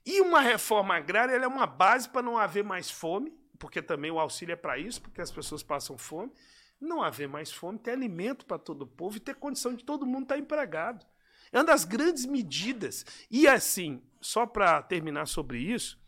E 0.07 0.21
uma 0.21 0.41
reforma 0.41 0.95
agrária 0.95 1.35
é 1.35 1.47
uma 1.47 1.67
base 1.67 2.09
para 2.09 2.23
não 2.23 2.39
haver 2.39 2.63
mais 2.63 2.91
fome, 2.91 3.37
porque 3.59 3.83
também 3.83 4.11
o 4.11 4.21
auxílio 4.21 4.53
é 4.53 4.57
para 4.57 4.79
isso, 4.79 5.03
porque 5.03 5.21
as 5.21 5.31
pessoas 5.31 5.63
passam 5.63 5.99
fome. 5.99 6.33
Não 6.81 7.03
haver 7.03 7.29
mais 7.29 7.53
fome, 7.53 7.79
ter 7.79 7.91
alimento 7.91 8.47
para 8.47 8.59
todo 8.59 8.83
o 8.83 8.87
povo 8.87 9.17
e 9.17 9.21
ter 9.21 9.35
condição 9.35 9.75
de 9.75 9.85
todo 9.85 10.07
mundo 10.07 10.23
estar 10.23 10.37
tá 10.37 10.41
empregado. 10.41 11.05
É 11.53 11.59
uma 11.59 11.65
das 11.65 11.85
grandes 11.85 12.27
medidas. 12.27 13.05
E 13.31 13.49
assim, 13.49 14.03
só 14.21 14.47
para 14.47 14.83
terminar 14.83 15.27
sobre 15.27 15.59
isso, 15.59 15.99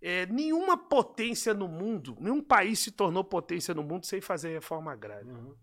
é, 0.00 0.26
nenhuma 0.26 0.76
potência 0.76 1.54
no 1.54 1.68
mundo, 1.68 2.16
nenhum 2.20 2.42
país 2.42 2.78
se 2.78 2.90
tornou 2.90 3.24
potência 3.24 3.74
no 3.74 3.82
mundo 3.82 4.06
sem 4.06 4.20
fazer 4.20 4.52
reforma 4.52 4.92
agrária. 4.92 5.26
Uhum. 5.26 5.54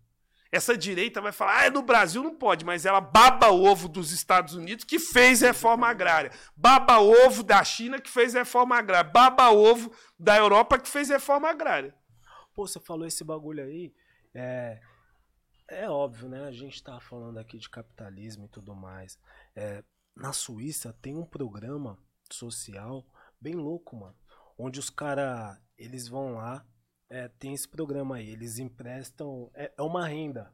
Essa 0.50 0.76
direita 0.76 1.20
vai 1.20 1.32
falar, 1.32 1.66
ah, 1.66 1.70
no 1.70 1.82
Brasil 1.82 2.22
não 2.22 2.34
pode, 2.34 2.64
mas 2.64 2.86
ela 2.86 3.00
baba 3.00 3.50
ovo 3.50 3.88
dos 3.88 4.12
Estados 4.12 4.54
Unidos 4.54 4.84
que 4.84 5.00
fez 5.00 5.40
reforma 5.40 5.88
agrária, 5.88 6.30
baba 6.54 7.00
ovo 7.00 7.42
da 7.42 7.64
China 7.64 8.00
que 8.00 8.08
fez 8.08 8.34
reforma 8.34 8.76
agrária, 8.76 9.10
baba 9.10 9.50
ovo 9.50 9.92
da 10.16 10.36
Europa 10.36 10.78
que 10.78 10.88
fez 10.88 11.08
reforma 11.08 11.50
agrária. 11.50 11.92
Pô, 12.54 12.68
você 12.68 12.78
falou 12.78 13.04
esse 13.04 13.24
bagulho 13.24 13.64
aí, 13.64 13.92
é, 14.32 14.80
é 15.68 15.88
óbvio, 15.88 16.28
né? 16.28 16.44
A 16.44 16.52
gente 16.52 16.82
tá 16.82 17.00
falando 17.00 17.38
aqui 17.38 17.58
de 17.58 17.68
capitalismo 17.68 18.46
e 18.46 18.48
tudo 18.48 18.74
mais. 18.74 19.18
É, 19.54 19.82
na 20.16 20.32
Suíça 20.32 20.92
tem 21.00 21.16
um 21.16 21.24
programa 21.24 21.98
social 22.30 23.04
bem 23.40 23.54
louco, 23.54 23.96
mano. 23.96 24.16
Onde 24.56 24.78
os 24.78 24.90
caras, 24.90 25.58
eles 25.76 26.08
vão 26.08 26.34
lá, 26.34 26.64
é, 27.10 27.28
tem 27.28 27.52
esse 27.52 27.68
programa 27.68 28.16
aí, 28.16 28.30
eles 28.30 28.58
emprestam, 28.58 29.50
é, 29.54 29.72
é 29.76 29.82
uma 29.82 30.06
renda, 30.06 30.52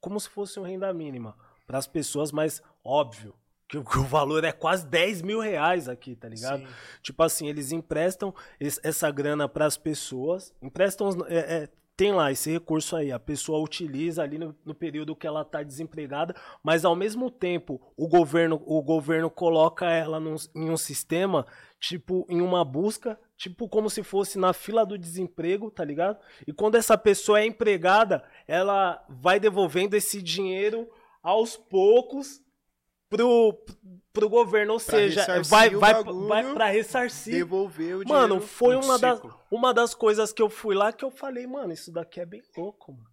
como 0.00 0.18
se 0.18 0.28
fosse 0.28 0.58
uma 0.58 0.68
renda 0.68 0.92
mínima 0.92 1.36
para 1.66 1.78
as 1.78 1.86
pessoas, 1.86 2.32
mas 2.32 2.60
óbvio, 2.84 3.34
que 3.68 3.78
o, 3.78 3.84
que 3.86 3.98
o, 3.98 4.04
valor 4.04 4.44
é 4.44 4.52
quase 4.52 4.86
10 4.86 5.22
mil 5.22 5.40
reais 5.40 5.88
aqui, 5.88 6.16
tá 6.16 6.28
ligado? 6.28 6.66
Sim. 6.66 6.74
Tipo 7.02 7.22
assim, 7.22 7.48
eles 7.48 7.72
emprestam 7.72 8.34
esse, 8.58 8.80
essa 8.82 9.10
grana 9.10 9.48
para 9.48 9.66
as 9.66 9.76
pessoas, 9.76 10.52
emprestam 10.60 11.08
é, 11.28 11.62
é, 11.62 11.68
tem 12.00 12.12
lá 12.12 12.32
esse 12.32 12.50
recurso 12.50 12.96
aí, 12.96 13.12
a 13.12 13.18
pessoa 13.18 13.62
utiliza 13.62 14.22
ali 14.22 14.38
no, 14.38 14.56
no, 14.64 14.74
período 14.74 15.14
que 15.14 15.26
ela 15.26 15.42
está 15.42 15.62
desempregada, 15.62 16.34
mas 16.62 16.82
ao 16.82 16.96
mesmo 16.96 17.30
tempo 17.30 17.78
o 17.94 18.08
governo, 18.08 18.58
o 18.64 18.80
governo 18.80 19.28
coloca 19.28 19.84
ela 19.84 20.18
num, 20.18 20.34
em 20.54 20.70
um 20.70 20.78
sistema, 20.78 21.44
tipo, 21.78 22.24
em 22.26 22.40
uma 22.40 22.64
busca, 22.64 23.20
tipo 23.36 23.68
como 23.68 23.90
se 23.90 24.02
fosse 24.02 24.38
na 24.38 24.54
fila 24.54 24.86
do 24.86 24.96
desemprego, 24.96 25.70
tá 25.70 25.84
ligado? 25.84 26.18
E 26.46 26.54
quando 26.54 26.76
essa 26.76 26.96
pessoa 26.96 27.38
é 27.38 27.44
empregada, 27.44 28.24
ela 28.48 29.04
vai 29.06 29.38
devolvendo 29.38 29.94
esse 29.94 30.22
dinheiro 30.22 30.88
aos 31.22 31.54
poucos 31.54 32.40
pro, 33.10 33.60
pro 34.12 34.28
governo, 34.28 34.74
ou 34.74 34.80
pra 34.80 34.96
seja, 34.96 35.42
vai, 35.42 35.70
vai, 35.70 36.02
vai 36.02 36.54
para 36.54 36.66
ressarcir. 36.66 37.34
Devolver 37.34 37.98
o 37.98 38.04
dinheiro. 38.04 38.08
Mano, 38.08 38.40
foi 38.40 38.76
uma 38.76 38.98
das, 38.98 39.20
uma 39.50 39.74
das 39.74 39.94
coisas 39.94 40.32
que 40.32 40.40
eu 40.40 40.48
fui 40.48 40.74
lá 40.74 40.92
que 40.92 41.04
eu 41.04 41.10
falei, 41.10 41.46
mano, 41.46 41.72
isso 41.72 41.92
daqui 41.92 42.20
é 42.20 42.24
bem 42.24 42.42
louco, 42.56 42.92
mano. 42.92 43.10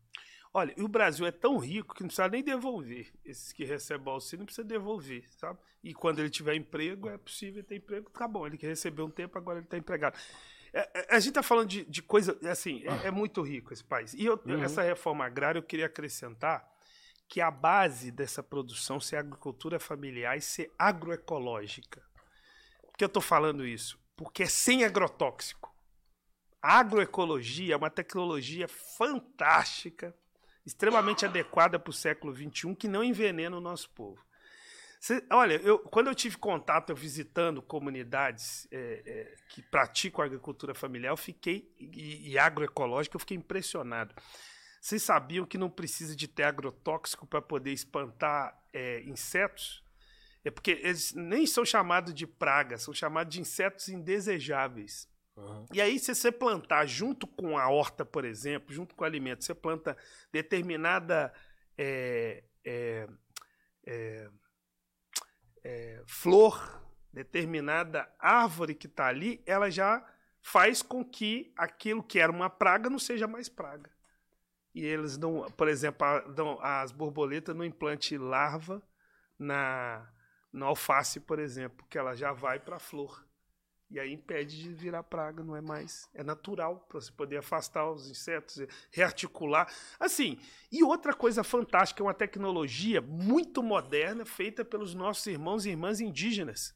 Olha, 0.54 0.74
e 0.78 0.82
o 0.82 0.88
Brasil 0.88 1.26
é 1.26 1.32
tão 1.32 1.58
rico 1.58 1.94
que 1.94 2.02
não 2.02 2.08
precisa 2.08 2.28
nem 2.28 2.42
devolver. 2.42 3.12
Esses 3.26 3.52
que 3.52 3.64
recebem 3.64 4.12
auxílio 4.12 4.40
não 4.40 4.46
precisa 4.46 4.66
devolver, 4.66 5.24
sabe? 5.38 5.60
E 5.84 5.94
quando 5.94 6.20
ele 6.20 6.30
tiver 6.30 6.56
emprego, 6.56 7.10
é 7.10 7.18
possível 7.18 7.64
ter 7.64 7.76
emprego, 7.76 8.10
tá 8.10 8.28
bom. 8.28 8.48
Ele 8.48 8.58
quer 8.58 8.68
receber 8.68 9.04
um 9.04 9.10
tempo, 9.10 9.38
agora 9.38 9.60
ele 9.60 9.66
está 9.66 9.78
empregado. 9.78 10.18
É, 10.74 10.90
é, 10.94 11.16
a 11.16 11.20
gente 11.20 11.30
está 11.30 11.44
falando 11.44 11.68
de, 11.68 11.86
de 11.86 12.02
coisa, 12.02 12.38
assim, 12.50 12.84
é, 12.86 13.08
é, 13.08 13.12
muito 13.12 13.42
rico 13.42 13.72
esse 13.72 13.84
país. 13.84 14.14
E 14.14 14.26
eu, 14.26 14.40
uhum. 14.46 14.64
essa 14.64 14.82
reforma 14.82 15.26
agrária 15.26 15.60
eu 15.60 15.64
queria 15.64 15.86
acrescentar 15.86 16.68
que 17.28 17.42
a 17.42 17.52
base 17.52 18.12
dessa 18.12 18.42
produção 18.42 19.00
ser 19.00 19.18
agricultura 19.18 19.80
familiar 19.80 20.38
e 20.38 20.42
ser 20.42 20.72
agroecológica. 20.80 22.02
Por 22.82 22.98
que 22.98 23.04
eu 23.04 23.08
estou 23.08 23.22
falando 23.22 23.66
isso? 23.66 24.00
Porque 24.16 24.44
é 24.44 24.48
sem 24.48 24.84
agrotóxico. 24.84 25.76
A 26.62 26.80
agroecologia 26.80 27.74
é 27.74 27.78
uma 27.78 27.90
tecnologia 27.90 28.68
fantástica, 28.68 30.16
extremamente 30.66 31.26
adequada 31.26 31.78
para 31.78 31.92
o 31.92 31.94
século 31.94 32.36
XXI, 32.36 32.76
que 32.76 32.88
não 32.88 33.04
envenena 33.04 33.56
o 33.56 33.62
nosso 33.62 33.90
povo. 33.92 34.26
Cê, 35.00 35.24
olha, 35.32 35.54
eu, 35.58 35.80
quando 35.80 36.08
eu 36.08 36.16
tive 36.16 36.38
contato 36.38 36.96
visitando 36.96 37.62
comunidades 37.62 38.68
é, 38.72 39.04
é, 39.06 39.36
que 39.50 39.62
praticam 39.62 40.26
agricultura 40.26 40.74
familiar, 40.74 41.12
eu 41.12 41.18
fiquei 41.18 41.72
e, 41.80 42.32
e 42.32 42.40
agroecológica, 42.40 43.16
eu 43.16 43.20
fiquei 43.20 43.38
impressionado. 43.38 44.16
Vocês 44.88 45.04
sabiam 45.04 45.46
que 45.46 45.58
não 45.58 45.70
precisa 45.70 46.16
de 46.16 46.30
ter 46.30 46.44
agrotóxico 46.44 47.28
para 47.28 47.42
poder 47.42 47.74
espantar 47.74 48.58
é, 48.72 49.02
insetos? 49.02 49.84
É 50.46 50.50
porque 50.50 50.80
eles 50.82 51.14
nem 51.14 51.46
são 51.46 51.66
chamados 51.66 52.14
de 52.14 52.26
pragas, 52.26 52.84
são 52.84 52.94
chamados 52.94 53.34
de 53.34 53.42
insetos 53.42 53.90
indesejáveis. 53.90 55.10
Uhum. 55.36 55.66
E 55.74 55.82
aí, 55.82 56.00
se 56.00 56.16
você 56.16 56.32
plantar 56.32 56.86
junto 56.86 57.28
com 57.28 57.58
a 57.58 57.68
horta, 57.68 58.06
por 58.06 58.24
exemplo, 58.24 58.74
junto 58.74 58.96
com 58.96 59.04
o 59.04 59.06
alimento, 59.06 59.44
você 59.44 59.54
planta 59.54 59.98
determinada 60.32 61.34
é, 61.78 62.46
é, 62.64 63.10
é, 63.86 64.30
é 65.66 66.04
flor, 66.08 66.82
determinada 67.12 68.10
árvore 68.18 68.74
que 68.74 68.88
está 68.88 69.08
ali, 69.08 69.44
ela 69.46 69.70
já 69.70 70.02
faz 70.42 70.82
com 70.82 71.04
que 71.04 71.52
aquilo 71.58 72.02
que 72.02 72.20
era 72.20 72.32
uma 72.32 72.50
praga 72.50 72.90
não 72.90 73.00
seja 73.00 73.28
mais 73.28 73.50
praga 73.50 73.97
e 74.78 74.86
eles 74.86 75.18
não, 75.18 75.50
por 75.52 75.68
exemplo, 75.68 76.06
a, 76.06 76.82
as 76.82 76.92
borboletas 76.92 77.56
não 77.56 77.66
implante 77.66 78.16
larva 78.16 78.80
na, 79.40 80.08
na 80.54 80.68
alface, 80.68 81.20
por 81.20 81.40
exemplo, 81.40 81.84
que 81.90 81.98
ela 81.98 82.14
já 82.14 82.32
vai 82.32 82.60
para 82.60 82.76
a 82.76 82.80
flor. 82.80 83.26
E 83.90 84.00
aí 84.00 84.14
impede 84.14 84.62
de 84.62 84.70
virar 84.74 85.02
praga, 85.02 85.44
não 85.44 85.56
é 85.56 85.62
mais. 85.62 86.08
É 86.14 86.24
natural 86.24 86.86
para 86.88 87.02
você 87.02 87.12
poder 87.12 87.38
afastar 87.38 87.90
os 87.90 88.08
insetos, 88.08 88.60
rearticular. 88.92 89.68
Assim, 90.00 90.38
e 90.72 90.84
outra 90.84 91.12
coisa 91.12 91.44
fantástica, 91.44 92.04
é 92.04 92.06
uma 92.06 92.14
tecnologia 92.14 93.02
muito 93.02 93.64
moderna 93.64 94.26
feita 94.26 94.64
pelos 94.64 94.94
nossos 94.94 95.26
irmãos 95.26 95.66
e 95.66 95.72
irmãs 95.72 96.00
indígenas 96.00 96.76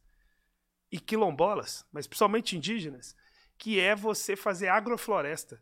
e 0.92 1.00
quilombolas, 1.00 1.86
mas 1.92 2.08
principalmente 2.08 2.58
indígenas, 2.58 3.16
que 3.60 3.80
é 3.80 3.96
você 3.96 4.36
fazer 4.36 4.70
agrofloresta. 4.70 5.62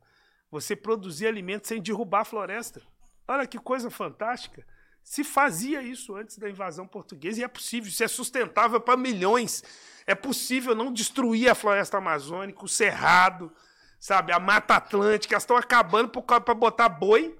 Você 0.52 0.76
produzir 0.76 1.28
alimentos 1.28 1.68
sem 1.68 1.82
derrubar 1.82 2.22
a 2.22 2.26
floresta. 2.26 2.82
Olha 3.28 3.46
que 3.46 3.60
coisa 3.60 3.90
fantástica. 3.90 4.66
Se 5.04 5.24
fazia 5.24 5.82
isso 5.82 6.16
antes 6.16 6.38
da 6.38 6.50
invasão 6.50 6.88
portuguesa 6.88 7.40
e 7.40 7.44
é 7.44 7.48
possível, 7.48 7.90
isso 7.90 8.04
é 8.04 8.08
sustentável 8.08 8.80
para 8.80 8.98
milhões. 8.98 9.64
É 10.06 10.16
possível 10.16 10.76
não 10.76 10.92
destruir 10.92 11.50
a 11.50 11.56
floresta 11.56 11.98
amazônica, 11.98 12.64
o 12.64 12.68
cerrado, 12.68 13.52
sabe, 14.00 14.32
a 14.32 14.40
mata 14.40 14.76
atlântica, 14.76 15.34
elas 15.34 15.44
estão 15.44 15.58
acabando 15.58 16.10
para 16.10 16.56
botar 16.56 16.90
boi 16.90 17.38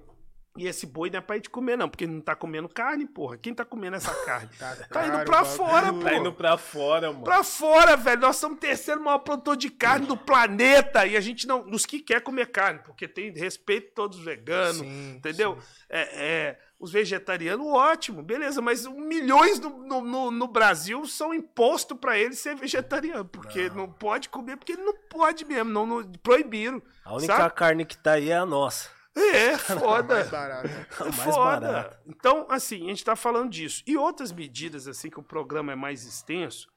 e 0.56 0.66
esse 0.66 0.84
boi 0.84 1.08
não 1.10 1.18
é 1.18 1.20
pra 1.20 1.36
gente 1.36 1.48
comer, 1.48 1.76
não, 1.76 1.88
porque 1.88 2.06
não 2.06 2.20
tá 2.20 2.34
comendo 2.34 2.68
carne, 2.68 3.06
porra. 3.06 3.36
Quem 3.36 3.54
tá 3.54 3.64
comendo 3.64 3.96
essa 3.96 4.12
carne? 4.24 4.50
tá, 4.58 4.76
tá 4.90 5.06
indo 5.06 5.24
pra 5.24 5.44
fora, 5.44 5.92
pô. 5.92 6.00
Tá 6.00 6.14
indo 6.14 6.32
pra 6.32 6.58
fora, 6.58 7.12
mano. 7.12 7.24
Pra 7.24 7.44
fora, 7.44 7.96
velho. 7.96 8.20
Nós 8.20 8.36
somos 8.36 8.56
o 8.58 8.60
terceiro 8.60 9.00
maior 9.00 9.18
produtor 9.18 9.56
de 9.56 9.70
carne 9.70 10.06
do 10.06 10.16
planeta. 10.16 11.06
E 11.06 11.16
a 11.16 11.20
gente 11.20 11.46
não. 11.46 11.64
Nos 11.64 11.86
que 11.86 12.00
quer 12.00 12.20
comer 12.20 12.46
carne, 12.46 12.80
porque 12.84 13.06
tem 13.06 13.30
respeito 13.30 13.92
a 13.92 13.94
todos 13.94 14.18
os 14.18 14.24
veganos, 14.24 14.78
sim, 14.78 15.14
entendeu? 15.16 15.56
Sim. 15.60 15.84
É, 15.88 16.00
é, 16.00 16.58
os 16.80 16.90
vegetarianos, 16.90 17.66
ótimo, 17.66 18.22
beleza, 18.22 18.60
mas 18.60 18.86
milhões 18.86 19.60
no, 19.60 20.02
no, 20.02 20.30
no 20.30 20.48
Brasil 20.48 21.06
são 21.06 21.32
imposto 21.32 21.94
para 21.94 22.18
eles 22.18 22.38
ser 22.38 22.56
vegetariano, 22.56 23.24
porque 23.24 23.68
não. 23.68 23.76
não. 23.76 23.92
pode 23.92 24.28
comer, 24.28 24.56
porque 24.56 24.72
ele 24.72 24.82
não 24.82 24.94
pode 25.08 25.44
mesmo, 25.44 25.70
não, 25.70 25.86
não 25.86 26.02
proibiram. 26.22 26.82
A 27.04 27.14
única 27.14 27.36
sabe? 27.36 27.54
carne 27.54 27.84
que 27.84 27.96
tá 27.96 28.12
aí 28.12 28.30
é 28.30 28.36
a 28.36 28.46
nossa. 28.46 28.99
É, 29.20 29.56
foda. 29.58 30.14
mais 30.14 30.30
barato. 30.30 30.68
É 30.68 31.04
mais 31.04 31.16
foda. 31.16 31.72
Barato. 31.72 31.98
Então, 32.06 32.46
assim, 32.48 32.84
a 32.84 32.88
gente 32.88 32.98
está 32.98 33.16
falando 33.16 33.50
disso. 33.50 33.82
E 33.86 33.96
outras 33.96 34.32
medidas, 34.32 34.88
assim, 34.88 35.10
que 35.10 35.20
o 35.20 35.22
programa 35.22 35.72
é 35.72 35.76
mais 35.76 36.04
extenso, 36.04 36.68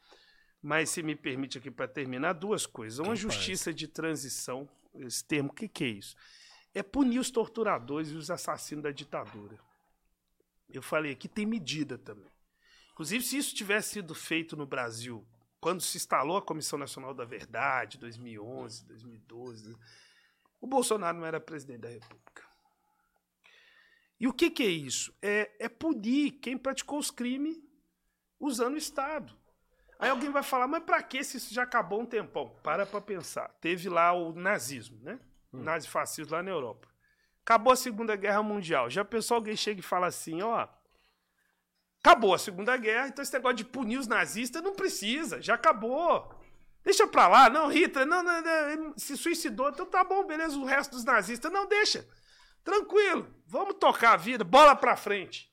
mas 0.61 0.89
se 0.89 1.01
me 1.01 1.15
permite 1.15 1.57
aqui 1.57 1.71
para 1.71 1.87
terminar, 1.87 2.33
duas 2.33 2.65
coisas. 2.65 2.99
Uma 2.99 3.15
justiça 3.15 3.73
de 3.73 3.87
transição, 3.87 4.67
esse 4.95 5.23
termo, 5.23 5.49
o 5.49 5.53
que, 5.53 5.67
que 5.67 5.83
é 5.83 5.87
isso? 5.87 6.15
É 6.73 6.81
punir 6.81 7.19
os 7.19 7.29
torturadores 7.29 8.09
e 8.09 8.15
os 8.15 8.31
assassinos 8.31 8.83
da 8.83 8.91
ditadura. 8.91 9.59
Eu 10.69 10.81
falei 10.81 11.11
aqui, 11.11 11.27
tem 11.27 11.45
medida 11.45 11.97
também. 11.97 12.31
Inclusive, 12.93 13.23
se 13.23 13.37
isso 13.37 13.55
tivesse 13.55 13.89
sido 13.89 14.13
feito 14.15 14.55
no 14.55 14.65
Brasil, 14.65 15.25
quando 15.59 15.81
se 15.81 15.97
instalou 15.97 16.37
a 16.37 16.41
Comissão 16.41 16.77
Nacional 16.77 17.13
da 17.13 17.25
Verdade, 17.25 17.97
2011, 17.97 18.85
2012 18.85 19.77
o 20.64 20.68
Bolsonaro 20.68 21.18
não 21.18 21.26
era 21.26 21.41
presidente 21.41 21.81
da 21.81 21.90
República. 21.90 22.41
E 24.18 24.30
o 24.30 24.31
que, 24.31 24.49
que 24.49 24.64
é 24.64 24.69
isso? 24.69 25.14
É, 25.22 25.52
é 25.60 25.68
punir 25.68 26.40
quem 26.40 26.57
praticou 26.57 26.98
os 26.98 27.11
crimes 27.11 27.60
usando 28.40 28.76
o 28.76 28.77
Estado. 28.77 29.38
Aí 29.99 30.10
alguém 30.10 30.30
vai 30.30 30.41
falar, 30.41 30.65
mas 30.65 30.81
para 30.81 31.03
que 31.03 31.22
se 31.22 31.35
isso 31.35 31.53
já 31.53 31.64
acabou 31.64 31.99
um 31.99 32.06
tempão? 32.06 32.57
Para 32.64 32.85
para 32.85 33.02
pensar. 33.02 33.49
Teve 33.60 33.90
lá 33.90 34.14
o 34.14 34.31
nazismo, 34.31 34.98
né? 35.03 35.19
O 35.52 35.57
hum. 35.57 35.64
nazifascismo 35.64 36.31
lá 36.31 36.41
na 36.41 36.52
Europa. 36.52 36.88
Acabou 37.41 37.73
a 37.73 37.76
Segunda 37.76 38.15
Guerra 38.15 38.41
Mundial. 38.41 38.90
Já 38.90 39.03
pensou 39.03 39.35
alguém 39.35 39.57
chega 39.57 39.81
e 39.81 39.84
fala 39.84 40.07
assim, 40.07 40.41
ó, 40.41 40.65
acabou 41.99 42.34
a 42.34 42.40
Segunda 42.40 42.77
Guerra, 42.77 43.10
então 43.10 43.22
esse 43.22 43.34
negócio 43.34 43.57
de 43.57 43.65
punir 43.65 43.98
os 43.98 44.07
nazistas 44.07 44.64
não 44.64 44.73
precisa, 44.73 45.41
já 45.41 45.56
acabou. 45.56 46.41
Deixa 46.84 47.07
pra 47.07 47.27
lá. 47.27 47.49
Não, 47.49 47.68
Hitler, 47.68 48.05
não, 48.05 48.22
não, 48.22 48.41
não, 48.41 48.93
se 48.97 49.15
suicidou. 49.15 49.69
Então 49.69 49.85
tá 49.85 50.03
bom, 50.03 50.26
beleza. 50.26 50.57
O 50.57 50.65
resto 50.65 50.91
dos 50.91 51.05
nazistas, 51.05 51.51
não, 51.51 51.65
deixa. 51.68 52.07
Tranquilo. 52.64 53.27
Vamos 53.47 53.76
tocar 53.76 54.14
a 54.14 54.18
vida. 54.18 54.43
Bola 54.43 54.76
pra 54.76 54.95
frente. 54.95 55.51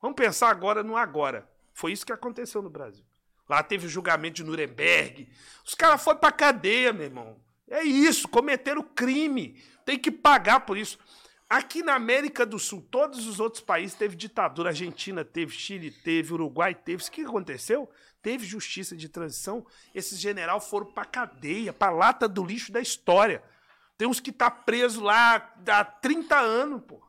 Vamos 0.00 0.16
pensar 0.16 0.50
agora 0.50 0.82
no 0.82 0.96
agora. 0.96 1.48
Foi 1.74 1.92
isso 1.92 2.06
que 2.06 2.12
aconteceu 2.12 2.62
no 2.62 2.70
Brasil. 2.70 3.04
Lá 3.48 3.62
teve 3.62 3.86
o 3.86 3.90
julgamento 3.90 4.36
de 4.36 4.44
Nuremberg. 4.44 5.28
Os 5.64 5.74
caras 5.74 6.02
foram 6.02 6.18
pra 6.18 6.30
cadeia, 6.30 6.92
meu 6.92 7.04
irmão. 7.04 7.40
É 7.68 7.82
isso, 7.82 8.28
cometeram 8.28 8.82
crime. 8.82 9.62
Tem 9.84 9.98
que 9.98 10.10
pagar 10.10 10.60
por 10.60 10.76
isso. 10.76 10.98
Aqui 11.48 11.82
na 11.82 11.94
América 11.94 12.44
do 12.44 12.58
Sul, 12.58 12.86
todos 12.90 13.26
os 13.26 13.40
outros 13.40 13.62
países 13.62 13.96
teve 13.96 14.14
ditadura. 14.16 14.68
Argentina 14.68 15.24
teve, 15.24 15.52
Chile 15.52 15.90
teve, 15.90 16.34
Uruguai 16.34 16.74
teve. 16.74 17.02
O 17.02 17.10
que 17.10 17.22
aconteceu? 17.22 17.90
Teve 18.22 18.44
justiça 18.44 18.96
de 18.96 19.08
transição. 19.08 19.64
Esses 19.94 20.18
general 20.18 20.60
foram 20.60 20.86
pra 20.86 21.04
cadeia, 21.04 21.72
pra 21.72 21.90
lata 21.90 22.28
do 22.28 22.44
lixo 22.44 22.72
da 22.72 22.80
história. 22.80 23.42
Tem 23.96 24.06
uns 24.06 24.20
que 24.20 24.32
tá 24.32 24.50
preso 24.50 25.02
lá 25.02 25.52
há 25.66 25.84
30 25.84 26.38
anos, 26.38 26.82
pô. 26.86 27.00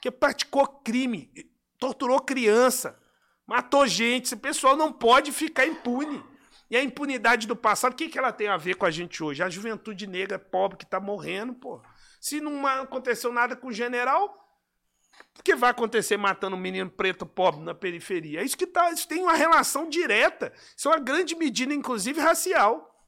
Que 0.00 0.10
praticou 0.10 0.66
crime, 0.66 1.30
torturou 1.78 2.20
criança, 2.20 2.98
matou 3.46 3.86
gente. 3.86 4.26
Esse 4.26 4.36
pessoal 4.36 4.76
não 4.76 4.92
pode 4.92 5.32
ficar 5.32 5.66
impune. 5.66 6.22
E 6.70 6.76
a 6.76 6.82
impunidade 6.82 7.48
do 7.48 7.56
passado, 7.56 7.92
o 7.92 7.96
que, 7.96 8.08
que 8.08 8.16
ela 8.16 8.32
tem 8.32 8.46
a 8.46 8.56
ver 8.56 8.76
com 8.76 8.86
a 8.86 8.90
gente 8.90 9.24
hoje? 9.24 9.42
A 9.42 9.50
juventude 9.50 10.06
negra 10.06 10.38
pobre 10.38 10.78
que 10.78 10.86
tá 10.86 11.00
morrendo, 11.00 11.52
pô. 11.54 11.82
Se 12.20 12.40
não 12.40 12.64
aconteceu 12.64 13.32
nada 13.32 13.56
com 13.56 13.66
o 13.66 13.72
general, 13.72 14.39
o 15.38 15.42
que 15.42 15.56
vai 15.56 15.70
acontecer 15.70 16.16
matando 16.16 16.56
um 16.56 16.60
menino 16.60 16.90
preto 16.90 17.24
pobre 17.24 17.62
na 17.62 17.74
periferia? 17.74 18.40
É 18.40 18.44
isso 18.44 18.56
que 18.56 18.66
tá, 18.66 18.90
isso 18.90 19.08
tem 19.08 19.22
uma 19.22 19.34
relação 19.34 19.88
direta. 19.88 20.52
Isso 20.76 20.88
é 20.88 20.92
uma 20.92 21.00
grande 21.00 21.34
medida, 21.34 21.72
inclusive 21.72 22.20
racial, 22.20 23.04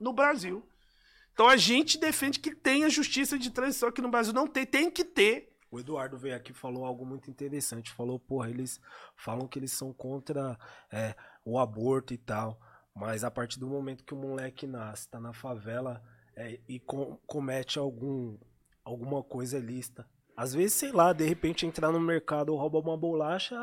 no 0.00 0.12
Brasil. 0.12 0.66
Então 1.32 1.48
a 1.48 1.56
gente 1.56 1.98
defende 1.98 2.40
que 2.40 2.54
tenha 2.54 2.90
justiça 2.90 3.38
de 3.38 3.50
transição 3.50 3.88
aqui 3.88 4.00
no 4.00 4.10
Brasil. 4.10 4.32
Não 4.32 4.46
tem, 4.46 4.66
tem 4.66 4.90
que 4.90 5.04
ter. 5.04 5.56
O 5.70 5.78
Eduardo 5.78 6.16
veio 6.16 6.34
aqui 6.34 6.52
e 6.52 6.54
falou 6.54 6.84
algo 6.84 7.04
muito 7.04 7.30
interessante. 7.30 7.92
Falou, 7.92 8.18
porra, 8.18 8.50
eles 8.50 8.80
falam 9.14 9.46
que 9.46 9.58
eles 9.58 9.72
são 9.72 9.92
contra 9.92 10.58
é, 10.90 11.14
o 11.44 11.58
aborto 11.58 12.14
e 12.14 12.18
tal. 12.18 12.58
Mas 12.94 13.22
a 13.22 13.30
partir 13.30 13.60
do 13.60 13.68
momento 13.68 14.02
que 14.02 14.14
o 14.14 14.16
moleque 14.16 14.66
nasce, 14.66 15.08
tá 15.08 15.20
na 15.20 15.32
favela 15.32 16.02
é, 16.34 16.58
e 16.66 16.80
com, 16.80 17.16
comete 17.26 17.78
algum, 17.78 18.36
alguma 18.82 19.22
coisa 19.22 19.58
lista. 19.58 20.08
Às 20.38 20.54
vezes, 20.54 20.74
sei 20.74 20.92
lá, 20.92 21.12
de 21.12 21.24
repente 21.24 21.66
entrar 21.66 21.90
no 21.90 21.98
mercado 21.98 22.50
ou 22.50 22.58
roubar 22.60 22.78
uma 22.78 22.96
bolacha, 22.96 23.56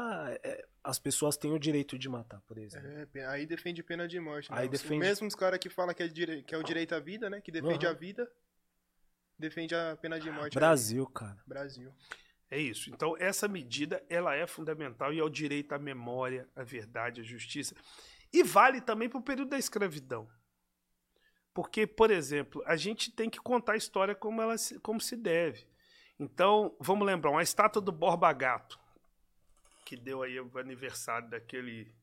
é, 0.44 0.68
as 0.84 1.00
pessoas 1.00 1.38
têm 1.38 1.54
o 1.54 1.58
direito 1.58 1.98
de 1.98 2.10
matar, 2.10 2.42
por 2.42 2.58
exemplo. 2.58 2.90
É, 3.14 3.26
aí 3.28 3.46
defende 3.46 3.82
pena 3.82 4.06
de 4.06 4.20
morte. 4.20 4.52
Né? 4.52 4.58
Aí 4.60 4.68
defende- 4.68 5.00
Mesmo 5.00 5.26
os 5.26 5.36
caras 5.36 5.58
que 5.58 5.70
falam 5.70 5.96
que 5.96 6.04
é, 6.04 6.08
dire... 6.10 6.44
que 6.44 6.54
é 6.54 6.58
o 6.58 6.64
direito 6.64 6.94
à 6.94 7.00
vida, 7.00 7.30
né? 7.30 7.40
Que 7.40 7.50
defende 7.50 7.86
Aham. 7.86 7.96
a 7.96 7.98
vida, 7.98 8.30
defende 9.40 9.74
a 9.74 9.96
pena 10.02 10.20
de 10.20 10.30
morte. 10.30 10.54
Brasil, 10.56 11.08
cara. 11.08 11.42
Brasil. 11.48 11.94
É 12.52 12.60
isso. 12.60 12.90
Então, 12.90 13.16
essa 13.18 13.48
medida 13.48 14.04
ela 14.10 14.36
é 14.36 14.46
fundamental 14.46 15.14
e 15.14 15.20
é 15.20 15.24
o 15.24 15.30
direito 15.30 15.72
à 15.72 15.80
memória, 15.80 16.46
à 16.54 16.62
verdade, 16.64 17.22
à 17.22 17.24
justiça. 17.24 17.74
E 18.34 18.44
vale 18.44 18.82
também 18.82 19.08
para 19.08 19.18
o 19.18 19.24
período 19.24 19.52
da 19.52 19.58
escravidão. 19.58 20.28
Porque, 21.54 21.88
por 21.88 22.12
exemplo, 22.12 22.62
a 22.66 22.76
gente 22.76 23.12
tem 23.12 23.30
que 23.30 23.40
contar 23.40 23.74
a 23.74 23.78
história 23.78 24.14
como, 24.14 24.42
ela 24.42 24.56
como 24.84 25.00
se 25.00 25.16
deve. 25.16 25.66
Então, 26.20 26.76
vamos 26.80 27.06
lembrar, 27.06 27.32
uma 27.32 27.44
estátua 27.44 27.82
do 27.82 27.92
Borba 27.92 28.32
Gato, 28.32 28.80
que 29.86 29.98
deu 29.98 30.24
aí 30.24 30.40
o 30.40 30.58
aniversário 30.58 31.30
daquele, 31.30 31.94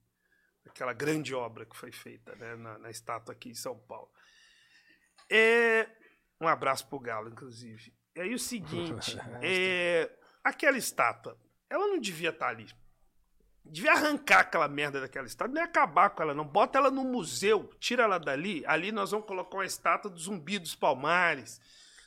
daquela 0.64 0.92
grande 0.92 1.34
obra 1.34 1.64
que 1.64 1.76
foi 1.76 1.90
feita 1.90 2.34
né, 2.36 2.54
na, 2.56 2.78
na 2.78 2.90
estátua 2.90 3.32
aqui 3.32 3.48
em 3.48 3.54
São 3.54 3.78
Paulo. 3.78 4.10
É, 5.30 5.88
um 6.40 6.46
abraço 6.46 6.86
pro 6.88 7.00
Galo, 7.00 7.30
inclusive. 7.30 7.94
E 8.14 8.20
aí 8.20 8.34
o 8.34 8.38
seguinte, 8.38 9.16
é, 9.42 10.10
aquela 10.44 10.76
estátua, 10.76 11.38
ela 11.70 11.86
não 11.86 11.98
devia 11.98 12.30
estar 12.30 12.48
ali. 12.48 12.66
Devia 13.64 13.92
arrancar 13.92 14.40
aquela 14.40 14.68
merda 14.68 15.00
daquela 15.00 15.26
estátua, 15.26 15.54
nem 15.54 15.62
acabar 15.62 16.10
com 16.10 16.22
ela, 16.22 16.34
não. 16.34 16.44
Bota 16.44 16.78
ela 16.78 16.90
no 16.90 17.04
museu, 17.04 17.72
tira 17.78 18.02
ela 18.02 18.18
dali. 18.18 18.62
Ali 18.66 18.92
nós 18.92 19.12
vamos 19.12 19.26
colocar 19.26 19.56
uma 19.56 19.64
estátua 19.64 20.10
do 20.10 20.18
Zumbi 20.18 20.58
dos 20.58 20.74
Palmares, 20.74 21.60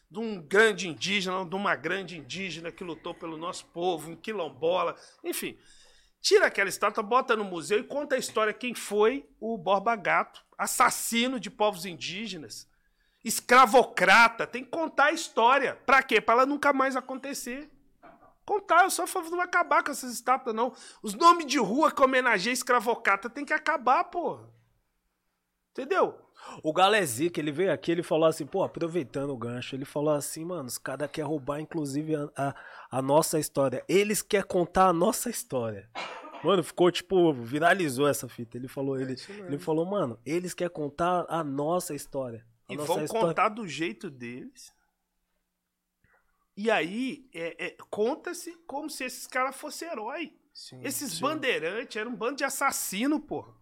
de 0.09 0.19
um 0.19 0.41
grande 0.41 0.87
indígena, 0.87 1.45
de 1.45 1.55
uma 1.55 1.75
grande 1.75 2.17
indígena 2.17 2.71
que 2.71 2.83
lutou 2.83 3.13
pelo 3.13 3.37
nosso 3.37 3.65
povo, 3.67 4.11
um 4.11 4.15
quilombola, 4.15 4.95
enfim. 5.23 5.57
Tira 6.21 6.47
aquela 6.47 6.69
estátua, 6.69 7.03
bota 7.03 7.35
no 7.35 7.43
museu 7.43 7.79
e 7.79 7.83
conta 7.83 8.15
a 8.15 8.17
história 8.17 8.53
quem 8.53 8.73
foi 8.73 9.29
o 9.39 9.57
Borba 9.57 9.95
Gato, 9.95 10.43
assassino 10.57 11.39
de 11.39 11.51
povos 11.51 11.85
indígenas, 11.85 12.67
escravocrata. 13.23 14.47
Tem 14.47 14.63
que 14.63 14.71
contar 14.71 15.05
a 15.05 15.11
história. 15.11 15.75
Pra 15.85 16.01
quê? 16.01 16.19
Pra 16.19 16.33
ela 16.33 16.45
nunca 16.45 16.73
mais 16.73 16.95
acontecer. 16.95 17.69
Contar, 18.43 18.83
eu 18.83 18.91
só 18.91 19.05
falo, 19.05 19.29
não 19.29 19.37
vai 19.37 19.45
acabar 19.45 19.83
com 19.83 19.91
essas 19.91 20.13
estátuas, 20.13 20.55
não. 20.55 20.73
Os 21.01 21.13
nomes 21.13 21.45
de 21.45 21.57
rua 21.59 21.91
que 21.91 22.01
homenageiam 22.01 22.53
escravocrata 22.53 23.29
tem 23.29 23.45
que 23.45 23.53
acabar, 23.53 24.03
porra. 24.05 24.49
Entendeu? 25.71 26.24
O 26.63 26.71
Galezica, 26.73 27.39
ele 27.39 27.51
veio 27.51 27.71
aqui, 27.71 27.91
ele 27.91 28.03
falou 28.03 28.27
assim, 28.27 28.45
pô, 28.45 28.63
aproveitando 28.63 29.31
o 29.31 29.37
gancho, 29.37 29.75
ele 29.75 29.85
falou 29.85 30.13
assim, 30.13 30.45
mano, 30.45 30.67
os 30.67 30.77
caras 30.77 31.09
querem 31.11 31.29
roubar, 31.29 31.59
inclusive, 31.59 32.15
a, 32.15 32.29
a, 32.37 32.55
a 32.91 33.01
nossa 33.01 33.39
história. 33.39 33.83
Eles 33.87 34.21
querem 34.21 34.47
contar 34.47 34.87
a 34.87 34.93
nossa 34.93 35.29
história. 35.29 35.89
Mano, 36.43 36.63
ficou, 36.63 36.91
tipo, 36.91 37.33
viralizou 37.33 38.07
essa 38.07 38.27
fita. 38.29 38.57
Ele 38.57 38.67
falou, 38.67 38.97
ele, 38.99 39.11
mesmo. 39.13 39.45
ele 39.47 39.57
falou, 39.57 39.85
mano, 39.85 40.19
eles 40.25 40.53
querem 40.53 40.71
contar 40.73 41.25
a 41.27 41.43
nossa 41.43 41.95
história. 41.95 42.45
A 42.69 42.73
E 42.73 42.77
nossa 42.77 42.93
vão 42.93 43.03
história. 43.03 43.27
contar 43.27 43.49
do 43.49 43.67
jeito 43.67 44.09
deles. 44.09 44.73
E 46.57 46.71
aí, 46.71 47.27
é, 47.33 47.65
é, 47.67 47.77
conta-se 47.89 48.55
como 48.65 48.89
se 48.89 49.03
esses 49.03 49.27
caras 49.27 49.55
fossem 49.55 49.89
herói. 49.89 50.33
Sim, 50.53 50.79
Esses 50.83 51.13
sim. 51.13 51.21
bandeirantes 51.21 51.97
eram 51.97 52.11
um 52.11 52.15
bando 52.15 52.37
de 52.37 52.43
assassino, 52.45 53.19
porra. 53.19 53.53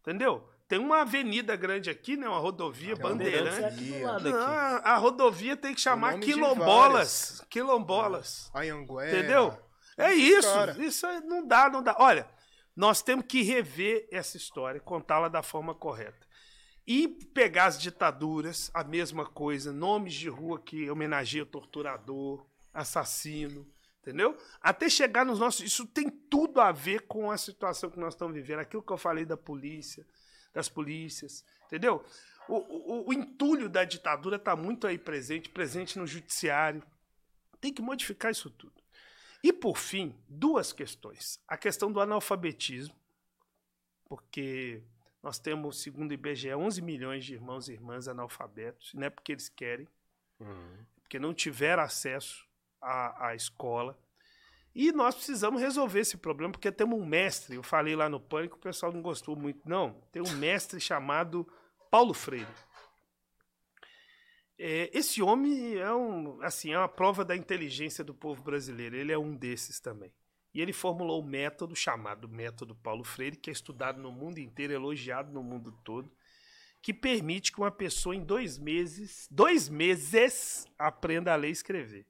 Entendeu? 0.00 0.46
Tem 0.68 0.78
uma 0.78 1.00
avenida 1.00 1.56
grande 1.56 1.88
aqui, 1.88 2.14
né? 2.14 2.28
Uma 2.28 2.38
rodovia 2.38 2.94
Bandeirantes 2.94 3.58
é 3.58 3.62
bandeirante. 3.62 3.84
aqui 3.84 3.98
do 3.98 4.04
lado 4.04 4.30
Não, 4.30 4.76
aqui. 4.76 4.88
a 4.88 4.96
rodovia 4.96 5.56
tem 5.56 5.74
que 5.74 5.80
chamar 5.80 6.20
quilombolas. 6.20 7.42
Quilombolas. 7.48 8.50
Anhanguera. 8.54 9.08
Entendeu? 9.18 9.58
É 9.96 10.12
isso. 10.12 10.52
Cara. 10.52 10.76
Isso 10.78 11.06
não 11.22 11.46
dá, 11.46 11.70
não 11.70 11.82
dá. 11.82 11.96
Olha, 11.98 12.28
nós 12.76 13.00
temos 13.00 13.24
que 13.26 13.42
rever 13.42 14.06
essa 14.12 14.36
história, 14.36 14.78
contá-la 14.78 15.28
da 15.28 15.42
forma 15.42 15.74
correta. 15.74 16.28
E 16.86 17.08
pegar 17.08 17.66
as 17.66 17.80
ditaduras, 17.80 18.70
a 18.72 18.84
mesma 18.84 19.24
coisa, 19.26 19.72
nomes 19.72 20.14
de 20.14 20.28
rua 20.28 20.60
que 20.60 20.90
homenageiam 20.90 21.44
torturador, 21.44 22.46
assassino, 22.72 23.66
entendeu? 24.00 24.36
Até 24.60 24.88
chegar 24.88 25.24
nos 25.24 25.38
nossos. 25.38 25.60
Isso 25.62 25.86
tem 25.86 26.08
tudo 26.08 26.60
a 26.60 26.72
ver 26.72 27.06
com 27.06 27.30
a 27.30 27.36
situação 27.36 27.90
que 27.90 27.98
nós 27.98 28.14
estamos 28.14 28.34
vivendo. 28.34 28.60
Aquilo 28.60 28.82
que 28.82 28.92
eu 28.92 28.96
falei 28.98 29.24
da 29.24 29.36
polícia, 29.36 30.06
das 30.52 30.68
polícias, 30.68 31.44
entendeu? 31.66 32.04
O, 32.48 32.56
o, 32.56 33.08
o 33.08 33.12
entulho 33.12 33.68
da 33.68 33.84
ditadura 33.84 34.36
está 34.36 34.56
muito 34.56 34.86
aí 34.86 34.98
presente, 34.98 35.48
presente 35.48 35.98
no 35.98 36.06
judiciário. 36.06 36.82
Tem 37.60 37.72
que 37.72 37.82
modificar 37.82 38.30
isso 38.30 38.48
tudo. 38.50 38.72
E 39.42 39.52
por 39.52 39.76
fim, 39.76 40.14
duas 40.28 40.72
questões. 40.72 41.38
A 41.46 41.56
questão 41.56 41.92
do 41.92 42.00
analfabetismo, 42.00 42.94
porque 44.06 44.82
nós 45.22 45.38
temos, 45.38 45.82
segundo 45.82 46.10
o 46.10 46.14
IBGE, 46.14 46.54
11 46.54 46.80
milhões 46.82 47.24
de 47.24 47.34
irmãos 47.34 47.68
e 47.68 47.72
irmãs 47.72 48.08
analfabetos, 48.08 48.94
não 48.94 49.04
é 49.04 49.10
porque 49.10 49.32
eles 49.32 49.48
querem, 49.48 49.86
Uhum. 50.40 50.84
porque 51.02 51.18
não 51.18 51.34
tiveram 51.34 51.82
acesso 51.82 52.46
à, 52.80 53.28
à 53.28 53.34
escola. 53.34 53.98
E 54.74 54.92
nós 54.92 55.14
precisamos 55.14 55.60
resolver 55.60 56.00
esse 56.00 56.16
problema, 56.16 56.52
porque 56.52 56.70
temos 56.70 56.98
um 56.98 57.04
mestre, 57.04 57.56
eu 57.56 57.62
falei 57.62 57.96
lá 57.96 58.08
no 58.08 58.20
Pânico, 58.20 58.56
o 58.56 58.60
pessoal 58.60 58.92
não 58.92 59.02
gostou 59.02 59.34
muito, 59.34 59.68
não. 59.68 60.00
Tem 60.12 60.22
um 60.22 60.32
mestre 60.36 60.80
chamado 60.80 61.46
Paulo 61.90 62.14
Freire. 62.14 62.46
É, 64.58 64.90
esse 64.92 65.22
homem 65.22 65.76
é, 65.76 65.92
um, 65.94 66.42
assim, 66.42 66.72
é 66.72 66.78
uma 66.78 66.88
prova 66.88 67.24
da 67.24 67.36
inteligência 67.36 68.02
do 68.02 68.12
povo 68.12 68.42
brasileiro, 68.42 68.96
ele 68.96 69.12
é 69.12 69.18
um 69.18 69.34
desses 69.34 69.78
também. 69.78 70.12
E 70.52 70.60
ele 70.60 70.72
formulou 70.72 71.22
um 71.22 71.26
método 71.26 71.76
chamado 71.76 72.28
Método 72.28 72.74
Paulo 72.74 73.04
Freire, 73.04 73.36
que 73.36 73.50
é 73.50 73.52
estudado 73.52 74.00
no 74.00 74.10
mundo 74.10 74.38
inteiro, 74.38 74.72
elogiado 74.72 75.32
no 75.32 75.42
mundo 75.42 75.72
todo, 75.84 76.10
que 76.82 76.92
permite 76.92 77.52
que 77.52 77.58
uma 77.58 77.70
pessoa 77.70 78.16
em 78.16 78.24
dois 78.24 78.58
meses, 78.58 79.28
dois 79.30 79.68
meses, 79.68 80.66
aprenda 80.78 81.32
a 81.32 81.36
ler 81.36 81.48
e 81.48 81.52
escrever. 81.52 82.06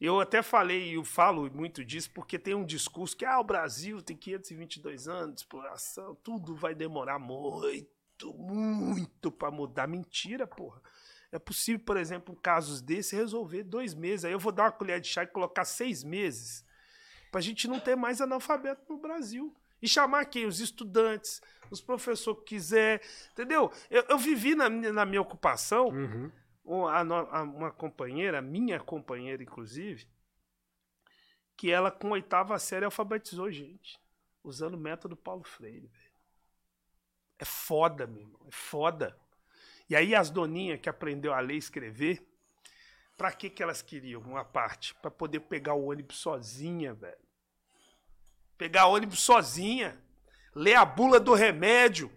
Eu 0.00 0.20
até 0.20 0.42
falei, 0.42 0.90
e 0.90 0.94
eu 0.94 1.04
falo 1.04 1.50
muito 1.50 1.82
disso, 1.84 2.10
porque 2.12 2.38
tem 2.38 2.54
um 2.54 2.64
discurso 2.66 3.16
que 3.16 3.24
ah, 3.24 3.40
o 3.40 3.44
Brasil 3.44 4.02
tem 4.02 4.14
522 4.16 5.08
anos 5.08 5.34
de 5.36 5.40
exploração, 5.40 6.14
tudo 6.22 6.54
vai 6.54 6.74
demorar 6.74 7.18
muito, 7.18 8.32
muito 8.34 9.30
para 9.32 9.50
mudar. 9.50 9.86
Mentira, 9.86 10.46
porra. 10.46 10.82
É 11.32 11.38
possível, 11.38 11.80
por 11.84 11.96
exemplo, 11.96 12.36
casos 12.36 12.80
desses, 12.82 13.12
resolver 13.12 13.62
dois 13.62 13.94
meses. 13.94 14.24
Aí 14.26 14.32
eu 14.32 14.38
vou 14.38 14.52
dar 14.52 14.64
uma 14.64 14.72
colher 14.72 15.00
de 15.00 15.08
chá 15.08 15.22
e 15.22 15.26
colocar 15.26 15.64
seis 15.64 16.04
meses, 16.04 16.64
pra 17.32 17.40
gente 17.40 17.66
não 17.66 17.80
ter 17.80 17.96
mais 17.96 18.20
analfabeto 18.20 18.82
no 18.88 18.98
Brasil. 18.98 19.54
E 19.82 19.88
chamar 19.88 20.24
quem? 20.26 20.46
Os 20.46 20.60
estudantes, 20.60 21.40
os 21.70 21.80
professores 21.80 22.40
que 22.40 22.46
quiser, 22.46 23.02
entendeu? 23.32 23.70
Eu, 23.90 24.04
eu 24.08 24.18
vivi 24.18 24.54
na, 24.54 24.68
minha- 24.70 24.92
na 24.92 25.04
minha 25.04 25.20
ocupação, 25.20 25.88
Uhum. 25.88 26.30
Um- 26.66 26.86
uma 27.56 27.70
companheira, 27.70 28.42
minha 28.42 28.80
companheira, 28.80 29.42
inclusive, 29.42 30.06
que 31.56 31.70
ela, 31.70 31.90
com 31.90 32.10
oitava 32.10 32.58
série, 32.58 32.84
alfabetizou 32.84 33.50
gente. 33.50 33.98
Usando 34.42 34.74
o 34.74 34.78
método 34.78 35.16
Paulo 35.16 35.42
Freire, 35.44 35.86
velho. 35.86 36.12
É 37.38 37.44
foda, 37.44 38.06
meu 38.06 38.22
irmão. 38.22 38.40
É 38.46 38.50
foda. 38.50 39.18
E 39.88 39.94
aí 39.96 40.14
as 40.14 40.30
doninhas 40.30 40.80
que 40.80 40.88
aprendeu 40.88 41.32
a 41.32 41.40
ler 41.40 41.54
e 41.54 41.58
escrever, 41.58 42.26
pra 43.16 43.32
que 43.32 43.48
que 43.48 43.62
elas 43.62 43.82
queriam 43.82 44.20
uma 44.22 44.44
parte? 44.44 44.94
Pra 44.96 45.10
poder 45.10 45.40
pegar 45.40 45.74
o 45.74 45.86
ônibus 45.86 46.18
sozinha, 46.18 46.94
velho. 46.94 47.18
Pegar 48.58 48.86
ônibus 48.86 49.20
sozinha. 49.20 50.00
Ler 50.54 50.74
a 50.74 50.84
bula 50.84 51.20
do 51.20 51.34
remédio. 51.34 52.10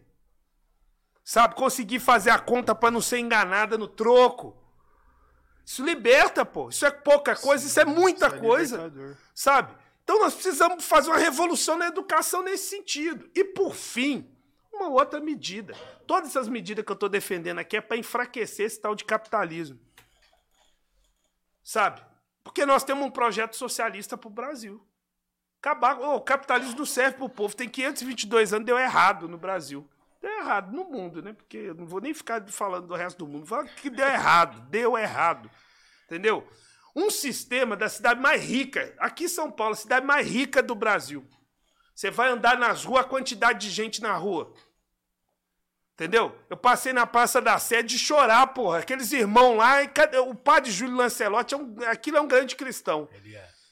Sabe? 1.30 1.54
Conseguir 1.54 2.00
fazer 2.00 2.32
a 2.32 2.40
conta 2.40 2.74
pra 2.74 2.90
não 2.90 3.00
ser 3.00 3.20
enganada 3.20 3.78
no 3.78 3.88
troco. 3.88 4.58
Isso 5.64 5.86
liberta, 5.86 6.44
pô. 6.44 6.70
Isso 6.70 6.88
é 6.88 6.90
pouca 6.90 7.36
coisa, 7.36 7.68
isso 7.68 7.80
é 7.80 7.86
muita 7.86 8.26
Isso 8.26 8.36
é 8.36 8.40
coisa. 8.40 8.78
libertador. 8.78 9.16
Sabe? 9.36 9.76
Então 10.04 10.20
nós 10.20 10.34
precisamos 10.34 10.84
fazer 10.84 11.12
uma 11.12 11.20
revolução 11.20 11.78
na 11.78 11.86
educação 11.86 12.42
nesse 12.42 12.72
sentido. 12.72 13.30
E 13.36 13.44
por 13.44 13.76
fim, 13.76 14.28
uma 14.74 14.88
outra 14.88 15.20
medida. 15.20 15.76
Todas 16.08 16.30
essas 16.30 16.48
medidas 16.48 16.84
que 16.84 16.92
eu 16.92 16.96
estou 16.96 17.08
defendendo 17.08 17.60
aqui 17.60 17.78
é 17.78 17.82
para 17.82 17.98
enfraquecer 17.98 18.66
esse 18.66 18.82
tal 18.82 18.96
de 18.96 19.06
capitalismo. 19.06 19.80
Sabe? 21.64 22.04
Porque 22.44 22.66
nós 22.66 22.84
temos 22.84 23.06
um 23.06 23.12
projeto 23.12 23.56
socialista 23.56 24.18
para 24.18 24.30
o 24.30 24.32
Brasil. 24.32 24.84
Acabar, 25.62 26.00
Ô, 26.00 26.16
o 26.16 26.22
capitalismo 26.22 26.76
não 26.76 26.88
serve 26.88 27.18
para 27.18 27.26
o 27.26 27.30
povo. 27.30 27.56
Tem 27.56 27.70
522 27.70 28.52
anos, 28.52 28.66
deu 28.66 28.80
errado 28.80 29.28
no 29.28 29.38
Brasil. 29.38 29.88
Deu 30.22 30.30
errado 30.40 30.72
no 30.74 30.84
mundo, 30.86 31.22
né? 31.22 31.34
Porque 31.34 31.58
eu 31.58 31.76
não 31.76 31.86
vou 31.86 32.02
nem 32.02 32.14
ficar 32.14 32.46
falando 32.50 32.88
do 32.88 32.96
resto 32.96 33.20
do 33.20 33.28
mundo. 33.28 33.46
Fala 33.46 33.66
que 33.66 33.90
deu 33.90 34.06
errado, 34.06 34.62
deu 34.70 34.98
errado. 34.98 35.50
Entendeu? 36.06 36.48
Um 36.96 37.10
sistema 37.10 37.76
da 37.76 37.88
cidade 37.88 38.20
mais 38.20 38.44
rica, 38.44 38.94
aqui 39.00 39.26
em 39.26 39.30
São 39.30 39.50
Paulo, 39.50 39.74
a 39.74 39.78
cidade 39.78 40.06
mais 40.06 40.28
rica 40.28 40.62
do 40.62 40.76
Brasil. 40.76 41.26
Você 41.96 42.10
vai 42.10 42.30
andar 42.30 42.58
nas 42.58 42.84
ruas, 42.84 43.06
a 43.06 43.08
quantidade 43.08 43.60
de 43.60 43.70
gente 43.70 44.02
na 44.02 44.14
rua. 44.14 44.54
Entendeu? 45.94 46.34
Eu 46.50 46.56
passei 46.56 46.94
na 46.94 47.06
Praça 47.06 47.42
da 47.42 47.60
Sé 47.60 47.84
de 47.84 48.00
chorar, 48.00 48.48
porra. 48.48 48.80
Aqueles 48.80 49.12
irmãos 49.12 49.58
lá, 49.58 49.76
o 50.26 50.34
padre 50.34 50.72
Júlio 50.72 50.96
Lancelotti, 50.96 51.54
é 51.54 51.58
um, 51.58 51.76
aquilo 51.88 52.16
é 52.16 52.22
um 52.22 52.28
grande 52.28 52.56
cristão. 52.56 53.10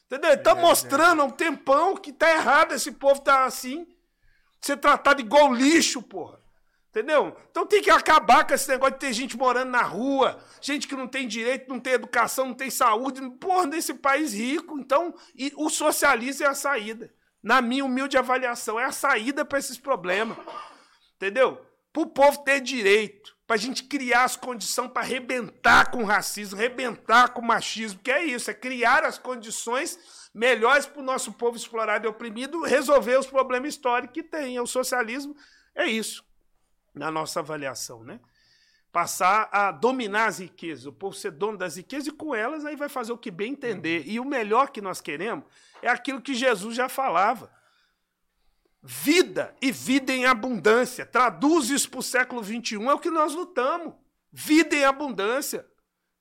Entendeu? 0.06 0.32
Ele 0.32 0.41
tá 0.41 0.53
mostrando 0.53 1.22
há 1.22 1.26
um 1.26 1.30
tempão 1.30 1.95
que 1.95 2.11
tá 2.11 2.30
errado 2.30 2.74
esse 2.74 2.91
povo 2.91 3.22
tá 3.22 3.45
assim. 3.45 3.88
Ser 4.61 4.77
tratado 4.77 5.21
igual 5.21 5.53
lixo, 5.53 6.01
porra. 6.01 6.39
Entendeu? 6.89 7.35
Então 7.51 7.65
tem 7.65 7.81
que 7.81 7.91
acabar 7.91 8.47
com 8.47 8.53
esse 8.53 8.67
negócio 8.69 8.93
de 8.95 8.99
ter 8.99 9.13
gente 9.13 9.38
morando 9.38 9.69
na 9.69 9.84
rua, 9.84 10.39
gente 10.59 10.88
que 10.88 10.95
não 10.95 11.07
tem 11.07 11.27
direito, 11.27 11.69
não 11.69 11.79
tem 11.79 11.93
educação, 11.93 12.47
não 12.47 12.53
tem 12.55 12.71
saúde. 12.71 13.21
Porra, 13.39 13.67
nesse 13.67 13.93
país 13.93 14.34
rico. 14.34 14.79
Então, 14.79 15.13
o 15.55 15.69
socialismo 15.69 16.45
é 16.45 16.49
a 16.49 16.55
saída. 16.55 17.13
Na 17.43 17.61
minha 17.61 17.85
humilde 17.85 18.17
avaliação, 18.17 18.79
é 18.79 18.85
a 18.85 18.91
saída 18.91 19.45
para 19.45 19.59
esses 19.59 19.77
problemas. 19.77 20.38
Entendeu? 21.15 21.63
Para 21.93 22.01
o 22.01 22.07
povo 22.07 22.43
ter 22.43 22.61
direito, 22.61 23.35
para 23.45 23.55
a 23.55 23.59
gente 23.59 23.84
criar 23.84 24.23
as 24.23 24.35
condições 24.35 24.91
para 24.91 25.03
arrebentar 25.03 25.91
com 25.91 26.03
o 26.03 26.05
racismo, 26.05 26.57
arrebentar 26.57 27.29
com 27.29 27.41
o 27.41 27.45
machismo, 27.45 27.99
que 28.03 28.11
é 28.11 28.23
isso, 28.23 28.49
é 28.49 28.53
criar 28.53 29.03
as 29.03 29.17
condições 29.17 29.97
melhores 30.38 30.85
para 30.85 31.01
o 31.01 31.05
nosso 31.05 31.34
povo 31.34 31.57
explorado 31.57 32.05
e 32.05 32.09
oprimido 32.09 32.61
resolver 32.61 33.18
os 33.18 33.26
problemas 33.26 33.73
históricos 33.73 34.14
que 34.14 34.22
tem. 34.22 34.59
O 34.59 34.68
socialismo 34.68 35.35
é 35.73 35.88
isso, 35.88 36.23
na 36.93 37.09
nossa 37.09 37.39
avaliação, 37.39 38.03
né? 38.03 38.19
Passar 38.91 39.49
a 39.51 39.72
dominar 39.72 40.27
as 40.27 40.39
riquezas, 40.39 40.85
o 40.85 40.93
povo 40.93 41.15
ser 41.15 41.31
dono 41.31 41.57
das 41.57 41.76
riquezas 41.76 42.07
e 42.07 42.11
com 42.11 42.35
elas 42.35 42.65
aí 42.65 42.76
vai 42.76 42.88
fazer 42.88 43.11
o 43.11 43.18
que 43.18 43.31
bem 43.31 43.53
entender. 43.53 44.03
E 44.05 44.19
o 44.19 44.26
melhor 44.26 44.69
que 44.69 44.80
nós 44.80 45.01
queremos 45.01 45.43
é 45.81 45.89
aquilo 45.89 46.22
que 46.22 46.35
Jesus 46.35 46.76
já 46.76 46.88
falava. 46.88 47.51
Vida 48.81 49.55
e 49.59 49.72
vida 49.72 50.14
em 50.14 50.26
abundância. 50.26 51.05
Traduz 51.05 51.69
isso 51.72 51.89
para 51.89 51.99
o 51.99 52.03
século 52.03 52.43
XXI, 52.43 52.76
é 52.85 52.93
o 52.93 52.99
que 52.99 53.09
nós 53.09 53.34
lutamos. 53.34 53.93
Vida 54.31 54.76
em 54.76 54.85
abundância. 54.85 55.65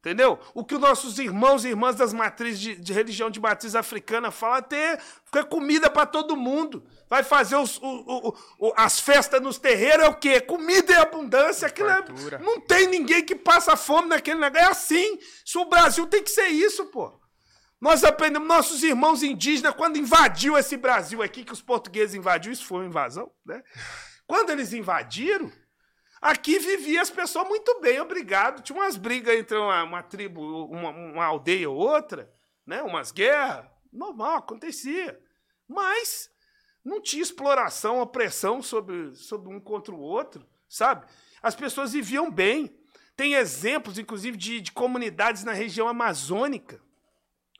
Entendeu? 0.07 0.39
O 0.55 0.65
que 0.65 0.77
os 0.77 0.81
nossos 0.81 1.19
irmãos 1.19 1.65
e 1.65 1.69
irmãs 1.71 1.97
das 1.97 2.13
matrizes 2.13 2.61
de, 2.61 2.77
de 2.77 2.93
religião 2.93 3.29
de 3.29 3.41
matriz 3.41 3.75
africana 3.75 4.31
falam 4.31 4.59
é 4.59 4.63
ter, 4.63 5.01
ter 5.33 5.45
comida 5.47 5.91
para 5.91 6.07
todo 6.07 6.37
mundo. 6.37 6.87
Vai 7.11 7.25
fazer 7.25 7.57
os- 7.57 7.77
o- 7.79 7.83
o- 8.29 8.69
o- 8.69 8.73
as 8.77 9.01
festas 9.01 9.43
nos 9.43 9.59
terreiros, 9.59 10.05
é 10.05 10.09
o 10.09 10.15
quê? 10.15 10.41
Comida 10.41 10.93
em 10.93 10.97
abundância. 10.97 11.67
Aquilo 11.67 11.89
é- 11.89 12.05
não 12.39 12.61
tem 12.61 12.87
ninguém 12.87 13.25
que 13.25 13.35
passa 13.35 13.77
fome 13.77 14.09
naquele 14.09 14.39
negócio. 14.39 14.65
É 14.65 14.71
assim. 14.71 15.19
Se 15.45 15.59
o 15.59 15.65
Brasil 15.65 16.07
tem 16.07 16.23
que 16.23 16.31
ser 16.31 16.47
isso, 16.47 16.87
pô. 16.87 17.13
Nós 17.81 18.05
aprendemos, 18.05 18.47
nossos 18.47 18.85
irmãos 18.85 19.25
indígenas, 19.25 19.75
quando 19.75 19.99
invadiu 19.99 20.57
esse 20.57 20.77
Brasil 20.77 21.21
aqui, 21.21 21.43
que 21.45 21.53
os 21.53 21.61
portugueses 21.61 22.15
invadiram, 22.15 22.53
isso 22.53 22.65
foi 22.65 22.79
uma 22.79 22.87
invasão, 22.87 23.29
né? 23.45 23.61
Quando 24.25 24.51
eles 24.51 24.73
invadiram, 24.73 25.51
aqui 26.31 26.59
viviam 26.59 27.03
as 27.03 27.11
pessoas 27.11 27.49
muito 27.49 27.81
bem, 27.81 28.01
obrigado. 28.01 28.63
Tinha 28.63 28.79
umas 28.79 28.97
brigas 28.97 29.37
entre 29.37 29.57
uma, 29.57 29.83
uma 29.83 30.03
tribo, 30.03 30.67
uma, 30.67 30.91
uma 30.91 31.25
aldeia 31.25 31.71
ou 31.71 31.77
outra, 31.77 32.33
né? 32.67 32.83
Umas 32.83 33.13
guerras, 33.13 33.67
normal, 33.93 34.37
acontecia. 34.37 35.19
Mas 35.69 36.31
não 36.85 37.01
tinha 37.01 37.23
exploração, 37.23 38.01
opressão 38.01 38.63
sobre, 38.63 39.15
sobre 39.15 39.53
um 39.53 39.61
contra 39.61 39.95
o 39.95 40.01
outro, 40.01 40.47
sabe? 40.69 41.07
As 41.43 41.55
pessoas 41.55 41.93
viviam 41.93 42.31
bem. 42.31 42.77
Tem 43.17 43.35
exemplos, 43.35 43.99
inclusive, 43.99 44.37
de, 44.37 44.61
de 44.61 44.73
comunidades 44.73 45.43
na 45.43 45.53
região 45.53 45.89
amazônica. 45.89 46.81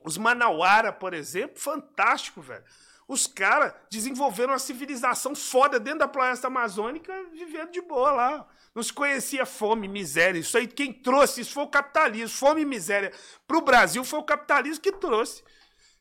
Os 0.05 0.19
Manauara, 0.19 0.93
por 0.93 1.15
exemplo, 1.15 1.59
fantástico, 1.59 2.41
velho. 2.41 2.65
Os 3.09 3.27
caras 3.27 3.73
desenvolveram 3.91 4.53
uma 4.53 4.59
civilização 4.59 5.35
foda 5.35 5.79
dentro 5.79 6.01
da 6.01 6.09
floresta 6.09 6.49
amazônica, 6.49 7.13
vivendo 7.33 7.71
de 7.71 7.81
boa 7.81 8.11
lá. 8.11 8.49
Não 8.75 8.83
se 8.83 8.93
conhecia 8.93 9.47
fome, 9.47 9.87
miséria. 9.87 10.39
Isso 10.41 10.59
aí, 10.59 10.67
quem 10.67 10.93
trouxe 10.93 11.41
isso 11.41 11.53
foi 11.53 11.63
o 11.63 11.69
capitalismo. 11.69 12.37
Fome 12.37 12.63
e 12.63 12.65
miséria 12.65 13.13
para 13.47 13.57
o 13.57 13.63
Brasil 13.63 14.03
foi 14.05 14.19
o 14.19 14.25
capitalismo 14.25 14.83
que 14.83 14.93
trouxe. 14.93 15.43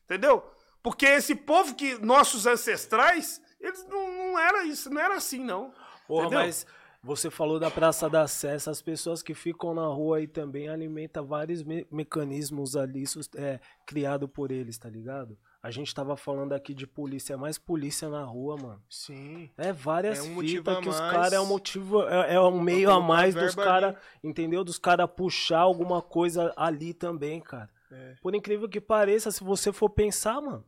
Entendeu? 0.04 0.42
Porque 0.82 1.06
esse 1.06 1.34
povo 1.34 1.74
que 1.74 1.96
nossos 2.04 2.46
ancestrais, 2.46 3.40
eles 3.60 3.84
não, 3.86 4.32
não 4.32 4.38
era 4.38 4.64
isso, 4.64 4.90
não 4.90 5.00
era 5.00 5.14
assim, 5.14 5.38
não. 5.38 5.72
Porra, 6.06 6.26
Entendeu? 6.26 6.44
mas 6.44 6.66
você 7.02 7.30
falou 7.30 7.58
da 7.60 7.70
Praça 7.70 8.10
da 8.10 8.26
Sé, 8.26 8.54
essas 8.54 8.82
pessoas 8.82 9.22
que 9.22 9.32
ficam 9.32 9.72
na 9.72 9.86
rua 9.86 10.18
aí 10.18 10.26
também 10.26 10.68
alimentam 10.68 11.24
vários 11.24 11.62
me- 11.62 11.86
mecanismos 11.90 12.76
ali 12.76 13.04
é, 13.36 13.60
criado 13.86 14.28
por 14.28 14.50
eles, 14.50 14.76
tá 14.76 14.88
ligado? 14.88 15.38
A 15.62 15.70
gente 15.70 15.94
tava 15.94 16.16
falando 16.16 16.52
aqui 16.52 16.72
de 16.72 16.86
polícia, 16.86 17.34
é 17.34 17.36
mais 17.36 17.58
polícia 17.58 18.08
na 18.08 18.22
rua, 18.22 18.56
mano. 18.56 18.82
Sim. 18.88 19.50
É 19.56 19.72
várias 19.72 20.18
É 20.18 20.22
um 20.22 20.40
fitas 20.40 20.78
que 20.78 20.88
os 20.88 21.00
caras 21.00 21.32
é 21.32 21.40
um 21.40 21.46
motivo, 21.46 22.02
é, 22.08 22.34
é 22.34 22.40
um 22.40 22.60
meio 22.60 22.90
a 22.90 23.00
mais 23.00 23.34
dos 23.34 23.54
caras, 23.54 23.96
entendeu? 24.22 24.62
Dos 24.62 24.78
caras 24.78 25.10
puxar 25.14 25.60
alguma 25.60 26.00
coisa 26.00 26.52
ali 26.56 26.94
também, 26.94 27.40
cara. 27.40 27.70
É, 27.90 28.14
Por 28.20 28.34
incrível 28.34 28.68
que 28.68 28.80
pareça, 28.80 29.30
se 29.30 29.42
você 29.42 29.72
for 29.72 29.90
pensar, 29.90 30.40
mano, 30.40 30.64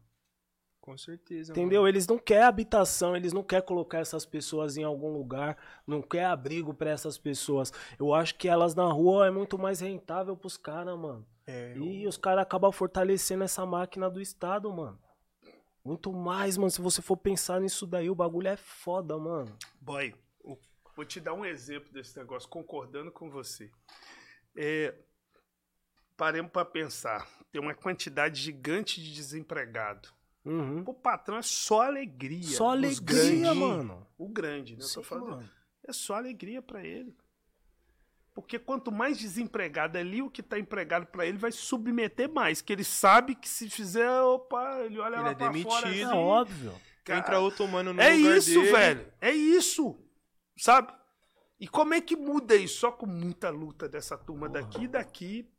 com 0.89 0.97
certeza. 0.97 1.53
Entendeu? 1.53 1.83
mano. 1.83 1.89
Eles 1.91 2.07
não 2.07 2.19
querem 2.19 2.45
habitação, 2.45 3.15
eles 3.15 3.33
não 3.35 3.43
querem 3.43 3.67
colocar 3.67 3.99
essas 3.99 4.25
pessoas 4.25 4.79
em 4.79 4.85
algum 4.85 5.13
lugar, 5.13 5.57
não 5.87 6.01
quer 6.01 6.25
abrigo 6.25 6.73
pra 6.73 6.91
essas 6.91 7.19
pessoas. 7.19 7.71
Eu 7.99 8.15
acho 8.15 8.35
que 8.37 8.49
elas 8.49 8.75
na 8.75 8.87
rua 8.87 9.27
é 9.27 9.31
muito 9.31 9.59
mais 9.59 9.81
rentável 9.81 10.35
pros 10.35 10.57
caras, 10.57 10.99
mano. 10.99 11.27
É, 11.51 11.75
E 11.79 12.07
os 12.07 12.19
caras 12.19 12.43
acabam 12.43 12.71
fortalecendo 12.71 13.43
essa 13.43 13.65
máquina 13.65 14.11
do 14.11 14.21
Estado, 14.21 14.71
mano. 14.71 14.99
Muito 15.83 16.13
mais, 16.13 16.59
mano. 16.59 16.71
Se 16.71 16.83
você 16.83 17.01
for 17.01 17.17
pensar 17.17 17.59
nisso 17.59 17.87
daí, 17.87 18.11
o 18.11 18.15
bagulho 18.15 18.49
é 18.49 18.57
foda, 18.59 19.17
mano. 19.17 19.57
Boy, 19.81 20.15
vou 20.95 21.05
te 21.07 21.19
dar 21.19 21.33
um 21.33 21.47
exemplo 21.47 21.91
desse 21.91 22.19
negócio, 22.19 22.47
concordando 22.51 23.11
com 23.11 23.31
você. 23.31 23.71
É, 24.55 24.95
paremos 26.19 26.53
para 26.53 26.67
pensar. 26.67 27.27
Tem 27.51 27.59
uma 27.63 27.75
quantidade 27.75 28.43
gigante 28.43 29.03
de 29.03 29.15
desempregado. 29.15 30.11
Uhum. 30.45 30.85
O 30.87 30.93
patrão 30.93 31.39
é 31.39 31.43
só 31.43 31.81
alegria. 31.83 32.43
Só 32.57 32.73
alegria, 32.73 33.55
mano. 33.55 34.07
O 34.19 34.29
grande, 34.29 34.77
né? 34.77 34.83
Eu 34.83 34.87
tô 34.87 35.03
Sim, 35.03 35.03
falando. 35.03 35.31
mano. 35.31 35.51
É 35.83 35.93
só 35.95 36.17
alegria 36.17 36.61
para 36.61 36.85
ele. 36.85 37.17
Porque 38.41 38.59
quanto 38.59 38.93
mais 38.93 39.19
desempregado 39.19 39.99
ali, 39.99 40.23
o 40.23 40.31
que 40.31 40.43
tá 40.43 40.59
empregado 40.59 41.07
para 41.07 41.27
ele 41.27 41.39
vai 41.39 41.51
submeter 41.51 42.33
mais. 42.33 42.63
Que 42.63 42.73
ele 42.73 42.85
sabe 42.85 43.35
que 43.35 43.49
se 43.49 43.69
fizer, 43.69 44.09
opa, 44.23 44.81
ele 44.85 44.99
olha 45.01 45.17
Ele 45.17 45.23
lá 45.25 45.31
é 45.31 45.35
pra 45.35 45.53
fora. 45.53 45.53
demitido. 45.53 45.87
É 45.87 46.05
assim, 46.05 46.15
óbvio. 46.17 46.73
cara, 47.05 47.19
Entra 47.19 47.41
outro 47.41 47.67
mano 47.67 47.93
no 47.93 48.01
é 48.01 48.15
lugar 48.15 48.37
isso, 48.37 48.51
dele. 48.61 48.71
velho. 48.73 49.13
É 49.21 49.33
isso. 49.33 49.97
Sabe? 50.57 50.93
E 51.61 51.67
como 51.67 51.95
é 51.95 52.01
que 52.01 52.15
muda 52.17 52.55
isso? 52.55 52.79
Só 52.79 52.93
com 52.93 53.07
muita 53.07 53.51
luta 53.51 53.89
dessa 53.89 54.17
turma 54.17 54.49
daqui 54.49 54.85
e 54.85 54.89
daqui 54.89 55.51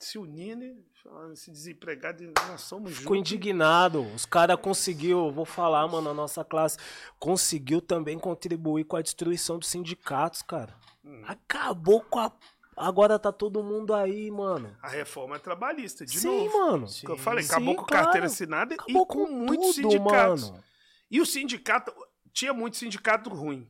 se 0.00 0.18
unindo, 0.18 0.62
e 0.64 0.84
falando, 1.02 1.32
esse 1.32 1.50
desempregado, 1.50 2.22
nós 2.48 2.60
somos 2.62 2.98
Ficou 2.98 3.16
juntos. 3.16 3.32
indignado. 3.32 4.02
Os 4.14 4.26
caras 4.26 4.58
conseguiu, 4.60 5.30
vou 5.30 5.44
falar, 5.46 5.86
mano, 5.88 6.10
a 6.10 6.14
nossa 6.14 6.44
classe 6.44 6.76
conseguiu 7.18 7.80
também 7.80 8.18
contribuir 8.18 8.84
com 8.84 8.96
a 8.96 9.00
destruição 9.02 9.58
dos 9.58 9.68
sindicatos, 9.68 10.42
cara. 10.42 10.74
Hum. 11.06 11.22
Acabou 11.26 12.00
com 12.02 12.18
a. 12.18 12.32
Agora 12.76 13.18
tá 13.18 13.32
todo 13.32 13.62
mundo 13.62 13.94
aí, 13.94 14.30
mano. 14.30 14.76
A 14.82 14.88
reforma 14.88 15.36
é 15.36 15.38
trabalhista, 15.38 16.04
de 16.04 16.18
Sim, 16.18 16.44
novo. 16.44 16.58
mano. 16.58 16.86
Que 16.86 17.08
eu 17.10 17.16
falei, 17.16 17.42
Sim, 17.42 17.52
acabou 17.52 17.74
com 17.76 17.84
claro. 17.84 18.04
carteira 18.04 18.26
assinada 18.26 18.74
Acabou 18.74 19.02
e 19.02 19.06
com, 19.06 19.26
muitos 19.30 19.76
tudo, 19.76 19.90
sindicatos. 19.92 20.50
mano. 20.50 20.64
E 21.10 21.20
o 21.20 21.24
sindicato, 21.24 21.94
tinha 22.32 22.52
muito 22.52 22.76
sindicato 22.76 23.30
ruim. 23.30 23.66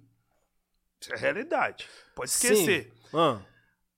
Isso 1.00 1.12
é 1.12 1.16
realidade. 1.16 1.86
Pode 2.16 2.30
esquecer. 2.30 2.92
Ah, 3.14 3.38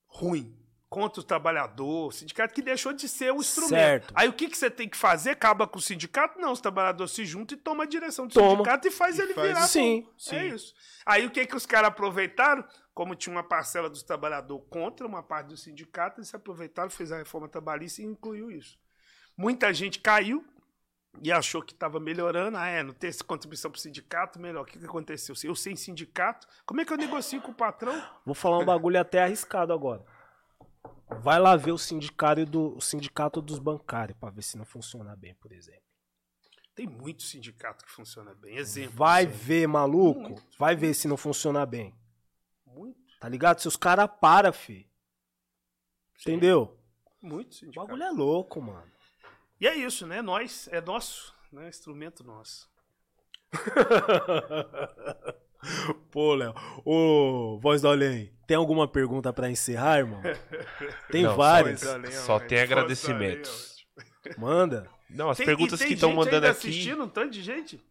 Ruim. 0.08 0.58
Contra 0.91 1.20
o 1.20 1.25
trabalhador, 1.25 2.15
sindicato 2.15 2.55
que 2.55 2.62
deixou 2.62 2.94
de 2.94 3.07
ser 3.08 3.31
o 3.31 3.36
instrumento. 3.41 3.68
Certo. 3.75 4.15
Aí 4.17 4.26
o 4.26 4.33
que, 4.33 4.49
que 4.49 4.57
você 4.57 4.70
tem 4.70 4.89
que 4.89 4.97
fazer? 4.97 5.31
Acaba 5.31 5.67
com 5.67 5.78
o 5.78 5.83
sindicato? 5.83 6.41
Não, 6.41 6.50
os 6.50 6.62
trabalhadores 6.62 7.12
se 7.12 7.26
juntam 7.26 7.58
e 7.58 7.60
tomam 7.60 7.83
a 7.83 7.86
direção 7.86 8.26
do 8.26 8.33
Toma. 8.33 8.50
sindicato 8.52 8.89
e 8.89 8.91
faz 8.91 9.18
E 9.18 9.23
ele 9.23 9.34
faz- 9.34 9.49
virar. 9.49 9.67
Sim, 9.67 10.00
bom. 10.02 10.12
sim. 10.17 10.36
É 10.36 10.47
isso. 10.47 10.73
Aí 11.05 11.26
o 11.26 11.31
que, 11.31 11.44
que 11.44 11.55
os 11.55 11.67
caras 11.67 11.89
aproveitaram? 11.89 12.65
Como 12.94 13.15
tinha 13.15 13.36
uma 13.36 13.42
parcela 13.44 13.91
dos 13.91 14.02
trabalhadores 14.02 14.65
contra 14.70 15.07
uma 15.07 15.23
parte 15.23 15.49
do 15.49 15.57
sindicato, 15.58 16.20
eles 16.20 16.28
se 16.31 16.36
aproveitaram, 16.36 16.89
fez 16.89 17.12
a 17.12 17.18
reforma 17.18 17.49
trabalhista 17.49 18.00
e 18.00 18.07
incluiu 18.07 18.50
isso. 18.50 18.78
Muita 19.36 19.73
gente 19.75 20.00
caiu 20.00 20.42
e 21.23 21.31
achou 21.31 21.62
que 21.62 21.73
estava 21.75 22.00
melhorando. 22.00 22.57
Ah, 22.57 22.67
é, 22.67 22.83
não 22.83 22.94
tem 22.94 23.08
essa 23.10 23.23
contribuição 23.23 23.70
para 23.70 23.78
o 23.78 23.81
sindicato, 23.81 24.41
melhor. 24.41 24.62
O 24.62 24.65
que, 24.65 24.78
que 24.78 24.84
aconteceu? 24.86 25.34
Eu 25.44 25.55
sem 25.55 25.76
sindicato, 25.76 26.47
como 26.65 26.81
é 26.81 26.84
que 26.84 26.92
eu 26.92 26.97
negocio 26.97 27.41
com 27.42 27.50
o 27.50 27.55
patrão? 27.55 28.02
vou 28.25 28.34
falar 28.34 28.58
um 28.58 28.65
bagulho 28.65 28.99
até 28.99 29.23
arriscado 29.23 29.73
agora. 29.73 30.02
Vai 31.20 31.39
lá 31.39 31.57
ver 31.57 31.73
o 31.73 31.78
sindicato, 31.78 32.45
do, 32.47 32.77
o 32.77 32.81
sindicato 32.81 33.41
dos 33.43 33.59
bancários 33.59 34.17
pra 34.19 34.31
ver 34.31 34.43
se 34.43 34.57
não 34.59 34.65
funciona 34.65 35.17
bem, 35.17 35.35
por 35.35 35.53
exemplo. 35.53 35.83
Tem 36.75 36.87
muito 36.87 37.23
sindicato 37.25 37.85
que 37.85 37.91
funciona 37.91 38.35
bem. 38.35 38.57
Exemplo. 38.57 38.97
Vai 38.97 39.23
aí. 39.25 39.27
ver, 39.27 39.67
maluco. 39.67 40.20
Muito. 40.20 40.59
Vai 40.59 40.77
ver 40.77 40.95
se 40.95 41.09
não 41.09 41.17
funciona 41.17 41.67
bem. 41.67 41.93
Muito. 42.65 42.99
Tá 43.19 43.28
ligado? 43.28 43.59
Se 43.61 43.67
os 43.67 43.77
caras 43.77 44.09
param, 44.20 44.53
fi. 44.53 44.89
Sim, 46.19 46.33
Entendeu? 46.33 46.78
Muito 47.20 47.51
O 47.51 47.55
sindicato. 47.55 47.87
bagulho 47.87 48.03
é 48.05 48.11
louco, 48.11 48.61
mano. 48.62 48.87
E 49.61 49.67
é 49.67 49.75
isso, 49.75 50.07
né? 50.07 50.23
Nós, 50.23 50.69
é 50.70 50.81
nosso, 50.81 51.35
né? 51.51 51.69
Instrumento 51.69 52.23
nosso. 52.23 52.70
Pô, 56.11 56.35
Léo. 56.35 56.55
Ô, 56.85 57.59
voz 57.61 57.83
do 57.83 57.89
além, 57.89 58.33
tem 58.47 58.57
alguma 58.57 58.87
pergunta 58.89 59.33
pra 59.33 59.51
encerrar, 59.51 59.99
irmão? 59.99 60.20
Tem 61.11 61.23
Não, 61.23 61.31
só 61.31 61.37
várias. 61.37 61.81
Do 61.81 61.91
além, 61.91 62.12
Só 62.12 62.37
ó, 62.37 62.41
tem 62.41 62.61
agradecimentos. 62.61 63.85
Manda. 64.37 64.89
Não, 65.11 65.31
as 65.31 65.37
Tem- 65.39 65.47
perguntas 65.47 65.81
que 65.83 65.95
estão 65.95 66.12
mandando 66.12 66.37
ainda 66.47 66.51
aqui. 66.51 66.69
assistindo, 66.69 67.03
um 67.05 67.09
tanto 67.09 67.31
de 67.31 67.43
gente? 67.43 67.83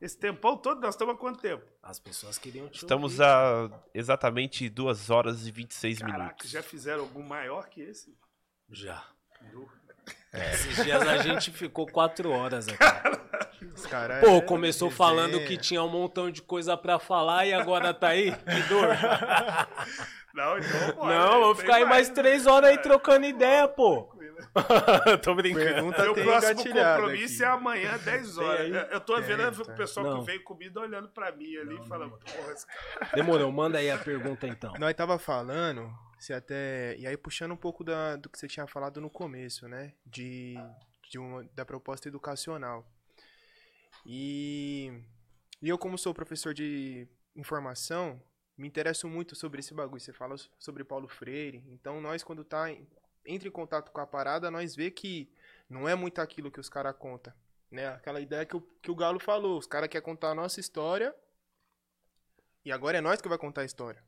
Esse 0.00 0.16
tempão 0.18 0.56
todo, 0.58 0.80
nós 0.80 0.94
estamos 0.94 1.14
há 1.14 1.18
quanto 1.18 1.40
tempo? 1.40 1.64
As 1.82 1.98
pessoas 1.98 2.36
queriam 2.36 2.68
te 2.68 2.76
Estamos 2.76 3.12
ouvir. 3.18 3.24
a 3.24 3.70
exatamente 3.94 4.68
2 4.68 5.08
horas 5.08 5.46
e 5.46 5.50
26 5.50 5.98
Caraca, 6.00 6.18
minutos. 6.18 6.50
já 6.50 6.62
fizeram 6.62 7.00
algum 7.00 7.22
maior 7.22 7.68
que 7.70 7.80
esse? 7.80 8.14
Já. 8.70 9.02
Nu. 9.52 9.66
Esses 10.34 10.84
dias 10.84 11.02
a 11.02 11.16
gente 11.22 11.50
ficou 11.50 11.86
quatro 11.86 12.30
horas 12.30 12.68
aqui. 12.68 12.76
Cara 12.76 13.16
Pô, 14.20 14.36
é 14.36 14.40
começou 14.40 14.90
falando 14.90 15.40
que 15.44 15.56
tinha 15.56 15.82
um 15.82 15.88
montão 15.88 16.30
de 16.30 16.42
coisa 16.42 16.76
pra 16.76 16.98
falar 16.98 17.46
e 17.46 17.52
agora 17.52 17.92
tá 17.92 18.08
aí? 18.08 18.32
Que 18.32 18.62
dor. 18.68 18.88
Não, 20.34 20.58
então 20.58 20.94
bora, 20.96 21.18
Não, 21.18 21.34
né? 21.34 21.44
vou 21.46 21.54
ficar 21.54 21.76
aí 21.76 21.84
mais 21.86 22.08
né? 22.10 22.14
três 22.14 22.46
horas 22.46 22.68
aí 22.68 22.76
É, 22.76 22.78
trocando 22.78 23.24
ideia, 23.24 23.66
pô. 23.66 24.02
tranquilo. 24.02 24.36
Tô 25.22 25.34
brincando. 25.34 25.64
Pergunta 25.64 26.02
Meu 26.02 26.14
próximo 26.14 26.62
compromisso 26.62 27.42
é 27.42 27.46
aqui. 27.46 27.56
amanhã, 27.56 27.98
10 27.98 28.38
horas. 28.38 28.92
Eu 28.92 29.00
tô 29.00 29.18
vendo 29.22 29.64
Tem, 29.64 29.74
o 29.74 29.76
pessoal 29.76 30.06
Não. 30.06 30.20
que 30.20 30.26
veio 30.26 30.44
comida 30.44 30.78
olhando 30.80 31.08
pra 31.08 31.32
mim 31.32 31.56
ali 31.56 31.80
e 31.82 31.88
falando, 31.88 32.18
porra, 32.18 32.52
esse 32.52 32.66
cara 32.66 33.10
Demorou, 33.14 33.50
manda 33.50 33.78
aí 33.78 33.90
a 33.90 33.96
pergunta 33.96 34.46
então. 34.46 34.74
Nós 34.78 34.92
tava 34.94 35.18
falando, 35.18 35.90
você 36.18 36.34
até. 36.34 36.96
E 36.98 37.06
aí 37.06 37.16
puxando 37.16 37.52
um 37.52 37.56
pouco 37.56 37.82
da, 37.82 38.16
do 38.16 38.28
que 38.28 38.38
você 38.38 38.46
tinha 38.46 38.66
falado 38.66 39.00
no 39.00 39.08
começo, 39.08 39.66
né? 39.68 39.92
De, 40.04 40.54
de 41.08 41.18
uma, 41.18 41.44
da 41.54 41.64
proposta 41.64 42.08
educacional. 42.08 42.84
E, 44.08 45.02
e 45.60 45.68
eu, 45.68 45.76
como 45.76 45.98
sou 45.98 46.14
professor 46.14 46.54
de 46.54 47.08
informação, 47.34 48.22
me 48.56 48.68
interesso 48.68 49.08
muito 49.08 49.34
sobre 49.34 49.58
esse 49.58 49.74
bagulho. 49.74 50.00
Você 50.00 50.12
fala 50.12 50.36
sobre 50.58 50.84
Paulo 50.84 51.08
Freire. 51.08 51.64
Então 51.68 52.00
nós, 52.00 52.22
quando 52.22 52.44
tá 52.44 52.70
entra 53.26 53.48
em 53.48 53.50
contato 53.50 53.90
com 53.90 54.00
a 54.00 54.06
parada, 54.06 54.50
nós 54.50 54.76
vê 54.76 54.90
que 54.90 55.28
não 55.68 55.88
é 55.88 55.96
muito 55.96 56.20
aquilo 56.20 56.52
que 56.52 56.60
os 56.60 56.68
caras 56.68 56.94
contam. 56.96 57.34
Né? 57.68 57.88
Aquela 57.88 58.20
ideia 58.20 58.46
que 58.46 58.56
o, 58.56 58.60
que 58.60 58.90
o 58.90 58.94
Galo 58.94 59.18
falou. 59.18 59.58
Os 59.58 59.66
caras 59.66 59.88
querem 59.88 60.04
contar 60.04 60.30
a 60.30 60.34
nossa 60.34 60.60
história. 60.60 61.12
E 62.64 62.70
agora 62.70 62.98
é 62.98 63.00
nós 63.00 63.20
que 63.20 63.28
vai 63.28 63.38
contar 63.38 63.62
a 63.62 63.64
história. 63.64 64.02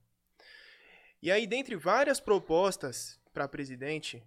E 1.20 1.32
aí, 1.32 1.46
dentre 1.46 1.74
várias 1.74 2.20
propostas 2.20 3.20
para 3.32 3.48
presidente, 3.48 4.22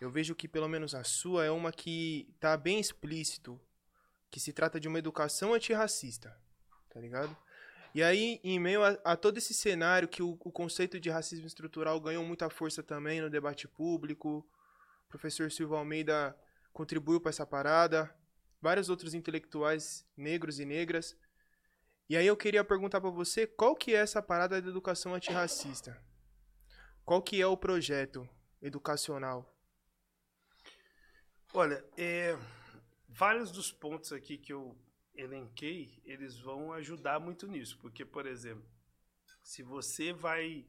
eu 0.00 0.10
vejo 0.10 0.34
que 0.34 0.48
pelo 0.48 0.68
menos 0.68 0.94
a 0.94 1.04
sua 1.04 1.44
é 1.44 1.50
uma 1.50 1.70
que 1.70 2.34
tá 2.40 2.56
bem 2.56 2.80
explícito, 2.80 3.60
que 4.36 4.40
se 4.40 4.52
trata 4.52 4.78
de 4.78 4.86
uma 4.86 4.98
educação 4.98 5.54
antirracista, 5.54 6.38
tá 6.90 7.00
ligado? 7.00 7.34
E 7.94 8.02
aí, 8.02 8.38
em 8.44 8.60
meio 8.60 8.84
a, 8.84 8.90
a 9.02 9.16
todo 9.16 9.38
esse 9.38 9.54
cenário 9.54 10.06
que 10.06 10.22
o, 10.22 10.38
o 10.44 10.52
conceito 10.52 11.00
de 11.00 11.08
racismo 11.08 11.46
estrutural 11.46 11.98
ganhou 11.98 12.22
muita 12.22 12.50
força 12.50 12.82
também 12.82 13.18
no 13.18 13.30
debate 13.30 13.66
público, 13.66 14.46
o 15.06 15.08
professor 15.08 15.50
Silva 15.50 15.78
Almeida 15.78 16.38
contribuiu 16.70 17.18
para 17.18 17.30
essa 17.30 17.46
parada, 17.46 18.14
vários 18.60 18.90
outros 18.90 19.14
intelectuais 19.14 20.06
negros 20.14 20.60
e 20.60 20.66
negras. 20.66 21.16
E 22.06 22.14
aí 22.14 22.26
eu 22.26 22.36
queria 22.36 22.62
perguntar 22.62 23.00
para 23.00 23.08
você, 23.08 23.46
qual 23.46 23.74
que 23.74 23.94
é 23.94 24.00
essa 24.00 24.20
parada 24.20 24.60
da 24.60 24.68
educação 24.68 25.14
antirracista? 25.14 25.98
Qual 27.06 27.22
que 27.22 27.40
é 27.40 27.46
o 27.46 27.56
projeto 27.56 28.28
educacional? 28.60 29.50
Olha, 31.54 31.82
é, 31.96 32.36
vários 33.16 33.50
dos 33.50 33.72
pontos 33.72 34.12
aqui 34.12 34.36
que 34.36 34.52
eu 34.52 34.76
elenquei, 35.14 36.00
eles 36.04 36.38
vão 36.38 36.72
ajudar 36.74 37.18
muito 37.18 37.46
nisso. 37.46 37.78
Porque, 37.80 38.04
por 38.04 38.26
exemplo, 38.26 38.64
se 39.42 39.62
você 39.62 40.12
vai 40.12 40.66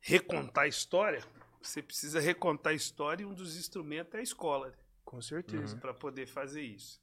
recontar 0.00 0.64
a 0.64 0.68
história, 0.68 1.24
você 1.62 1.82
precisa 1.82 2.20
recontar 2.20 2.72
a 2.72 2.76
história 2.76 3.22
e 3.22 3.26
um 3.26 3.32
dos 3.32 3.56
instrumentos 3.56 4.14
é 4.14 4.18
a 4.18 4.22
escola 4.22 4.76
Com 5.04 5.20
certeza. 5.22 5.76
para 5.78 5.94
poder 5.94 6.26
fazer 6.26 6.62
isso. 6.62 7.02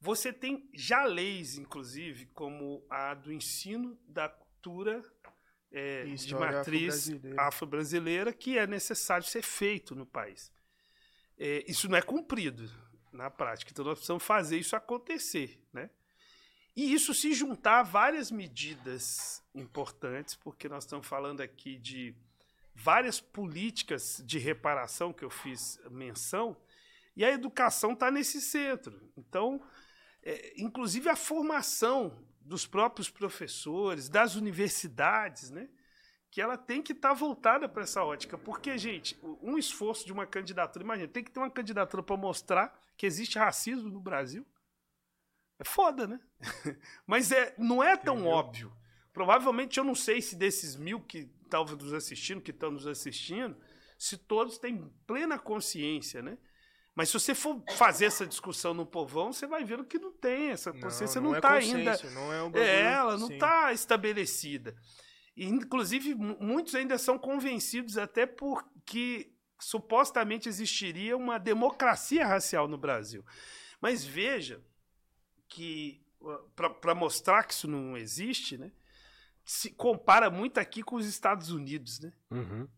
Você 0.00 0.32
tem 0.32 0.70
já 0.72 1.04
leis, 1.04 1.58
inclusive, 1.58 2.26
como 2.26 2.86
a 2.88 3.14
do 3.14 3.32
ensino 3.32 3.98
da 4.06 4.28
cultura 4.28 5.04
é, 5.70 6.04
de 6.04 6.34
matriz 6.34 7.08
afro-brasileira. 7.08 7.42
afro-brasileira, 7.42 8.32
que 8.32 8.56
é 8.56 8.66
necessário 8.66 9.26
ser 9.26 9.42
feito 9.42 9.94
no 9.94 10.06
país. 10.06 10.52
É, 11.36 11.64
isso 11.70 11.88
não 11.88 11.98
é 11.98 12.02
cumprido 12.02 12.70
na 13.12 13.30
prática, 13.30 13.70
então 13.70 13.84
nós 13.84 13.98
precisamos 13.98 14.22
fazer 14.22 14.58
isso 14.58 14.76
acontecer. 14.76 15.60
Né? 15.72 15.90
E 16.76 16.92
isso 16.92 17.12
se 17.12 17.32
juntar 17.32 17.80
a 17.80 17.82
várias 17.82 18.30
medidas 18.30 19.42
importantes, 19.54 20.34
porque 20.34 20.68
nós 20.68 20.84
estamos 20.84 21.06
falando 21.06 21.40
aqui 21.40 21.76
de 21.78 22.14
várias 22.74 23.20
políticas 23.20 24.22
de 24.24 24.38
reparação 24.38 25.12
que 25.12 25.24
eu 25.24 25.30
fiz 25.30 25.80
menção, 25.90 26.56
e 27.16 27.24
a 27.24 27.32
educação 27.32 27.94
está 27.94 28.10
nesse 28.12 28.40
centro. 28.40 29.10
Então, 29.16 29.60
é, 30.22 30.54
inclusive 30.56 31.08
a 31.08 31.16
formação 31.16 32.24
dos 32.40 32.64
próprios 32.64 33.10
professores, 33.10 34.08
das 34.08 34.36
universidades, 34.36 35.50
né? 35.50 35.68
Que 36.30 36.40
ela 36.40 36.56
tem 36.56 36.82
que 36.82 36.92
estar 36.92 37.14
voltada 37.14 37.68
para 37.68 37.82
essa 37.82 38.04
ótica. 38.04 38.36
Porque, 38.36 38.76
gente, 38.76 39.18
um 39.42 39.56
esforço 39.56 40.04
de 40.04 40.12
uma 40.12 40.26
candidatura, 40.26 40.84
imagina, 40.84 41.08
tem 41.08 41.24
que 41.24 41.30
ter 41.30 41.40
uma 41.40 41.50
candidatura 41.50 42.02
para 42.02 42.16
mostrar 42.16 42.78
que 42.96 43.06
existe 43.06 43.38
racismo 43.38 43.88
no 43.88 44.00
Brasil. 44.00 44.46
É 45.58 45.64
foda, 45.64 46.06
né? 46.06 46.20
Mas 47.06 47.32
é, 47.32 47.54
não 47.58 47.82
é 47.82 47.96
tão 47.96 48.26
óbvio. 48.26 48.72
Provavelmente 49.12 49.78
eu 49.78 49.84
não 49.84 49.94
sei 49.94 50.20
se 50.20 50.36
desses 50.36 50.76
mil 50.76 51.00
que 51.00 51.30
estão 51.42 51.64
nos 51.64 51.92
assistindo, 51.92 52.40
que 52.40 52.50
estão 52.50 52.70
nos 52.70 52.86
assistindo, 52.86 53.56
se 53.98 54.16
todos 54.16 54.58
têm 54.58 54.92
plena 55.06 55.38
consciência, 55.38 56.22
né? 56.22 56.38
Mas 56.94 57.08
se 57.08 57.14
você 57.14 57.34
for 57.34 57.62
fazer 57.76 58.06
essa 58.06 58.26
discussão 58.26 58.74
no 58.74 58.84
povão, 58.84 59.32
você 59.32 59.46
vai 59.46 59.64
vendo 59.64 59.84
que 59.84 59.98
não 59.98 60.12
tem 60.12 60.50
essa 60.50 60.72
consciência, 60.72 61.20
não 61.20 61.34
é 61.34 61.38
está 61.38 61.52
ainda. 61.52 61.96
Não 62.12 62.32
é, 62.32 62.42
um 62.42 62.50
bagulho, 62.50 62.64
É, 62.64 62.92
ela 62.92 63.16
não 63.16 63.30
está 63.30 63.72
estabelecida. 63.72 64.76
E, 65.38 65.46
inclusive, 65.46 66.14
mu- 66.16 66.36
muitos 66.40 66.74
ainda 66.74 66.98
são 66.98 67.16
convencidos 67.16 67.96
até 67.96 68.26
porque 68.26 69.32
supostamente 69.60 70.48
existiria 70.48 71.16
uma 71.16 71.38
democracia 71.38 72.26
racial 72.26 72.66
no 72.66 72.76
Brasil. 72.76 73.24
Mas 73.80 74.04
veja 74.04 74.60
que, 75.48 76.04
para 76.82 76.94
mostrar 76.94 77.44
que 77.44 77.54
isso 77.54 77.68
não 77.68 77.96
existe, 77.96 78.58
né, 78.58 78.72
se 79.44 79.70
compara 79.70 80.28
muito 80.28 80.58
aqui 80.58 80.82
com 80.82 80.96
os 80.96 81.06
Estados 81.06 81.50
Unidos. 81.50 82.00
Né? 82.00 82.12
Uhum. 82.32 82.68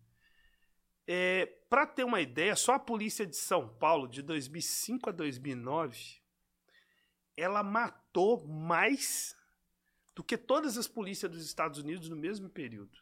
É, 1.06 1.46
Para 1.70 1.86
ter 1.86 2.04
uma 2.04 2.20
ideia, 2.20 2.54
só 2.54 2.74
a 2.74 2.78
polícia 2.78 3.26
de 3.26 3.36
São 3.36 3.68
Paulo, 3.68 4.06
de 4.06 4.20
2005 4.22 5.08
a 5.08 5.12
2009, 5.12 6.20
ela 7.36 7.62
matou 7.62 8.46
mais 8.46 9.34
do 10.14 10.22
que 10.24 10.36
todas 10.36 10.76
as 10.76 10.88
polícias 10.88 11.30
dos 11.30 11.44
Estados 11.44 11.78
Unidos 11.78 12.08
no 12.08 12.16
mesmo 12.16 12.48
período. 12.48 12.98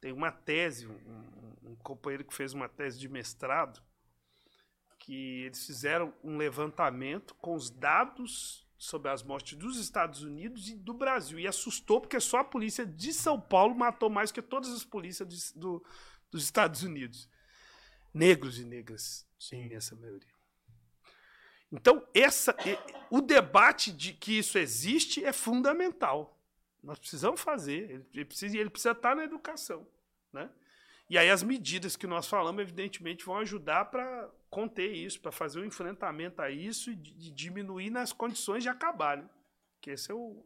Tem 0.00 0.12
uma 0.12 0.30
tese, 0.30 0.86
um, 0.86 0.92
um- 1.62 1.76
companheiro 1.82 2.24
que 2.24 2.34
fez 2.34 2.52
uma 2.52 2.68
tese 2.68 2.98
de 2.98 3.08
mestrado, 3.08 3.82
que 4.98 5.42
eles 5.44 5.66
fizeram 5.66 6.12
um 6.22 6.36
levantamento 6.36 7.34
com 7.36 7.54
os 7.54 7.70
dados 7.70 8.66
sobre 8.76 9.10
as 9.10 9.22
mortes 9.22 9.56
dos 9.58 9.76
Estados 9.78 10.22
Unidos 10.22 10.68
e 10.68 10.76
do 10.76 10.92
Brasil. 10.94 11.38
E 11.38 11.46
assustou 11.46 12.00
porque 12.00 12.20
só 12.20 12.38
a 12.38 12.44
polícia 12.44 12.86
de 12.86 13.12
São 13.12 13.40
Paulo 13.40 13.74
matou 13.74 14.08
mais 14.10 14.30
que 14.30 14.40
todas 14.42 14.70
as 14.70 14.84
polícias 14.84 15.28
de- 15.28 15.58
do- 15.58 15.84
dos 16.30 16.44
Estados 16.44 16.82
Unidos. 16.82 17.28
Negros 18.14 18.58
e 18.58 18.64
negras, 18.64 19.26
em 19.52 19.66
imensa 19.66 19.96
maioria. 19.96 20.37
Então, 21.70 22.06
essa, 22.14 22.56
o 23.10 23.20
debate 23.20 23.92
de 23.92 24.12
que 24.12 24.38
isso 24.38 24.58
existe 24.58 25.24
é 25.24 25.32
fundamental. 25.32 26.38
Nós 26.82 26.98
precisamos 26.98 27.40
fazer, 27.40 28.06
ele, 28.14 28.24
precisa, 28.24 28.56
ele 28.56 28.70
precisa 28.70 28.92
estar 28.92 29.14
na 29.14 29.24
educação. 29.24 29.86
Né? 30.32 30.48
E 31.10 31.18
aí 31.18 31.30
as 31.30 31.42
medidas 31.42 31.96
que 31.96 32.06
nós 32.06 32.26
falamos, 32.26 32.62
evidentemente, 32.62 33.24
vão 33.24 33.36
ajudar 33.38 33.86
para 33.86 34.30
conter 34.48 34.92
isso, 34.92 35.20
para 35.20 35.32
fazer 35.32 35.60
o 35.60 35.64
enfrentamento 35.64 36.40
a 36.40 36.50
isso 36.50 36.90
e 36.90 36.96
de 36.96 37.30
diminuir 37.30 37.90
nas 37.90 38.12
condições 38.12 38.62
de 38.62 38.68
acabar. 38.68 39.18
Né? 39.18 39.28
Que 39.80 39.90
esse 39.90 40.10
é 40.10 40.14
o, 40.14 40.42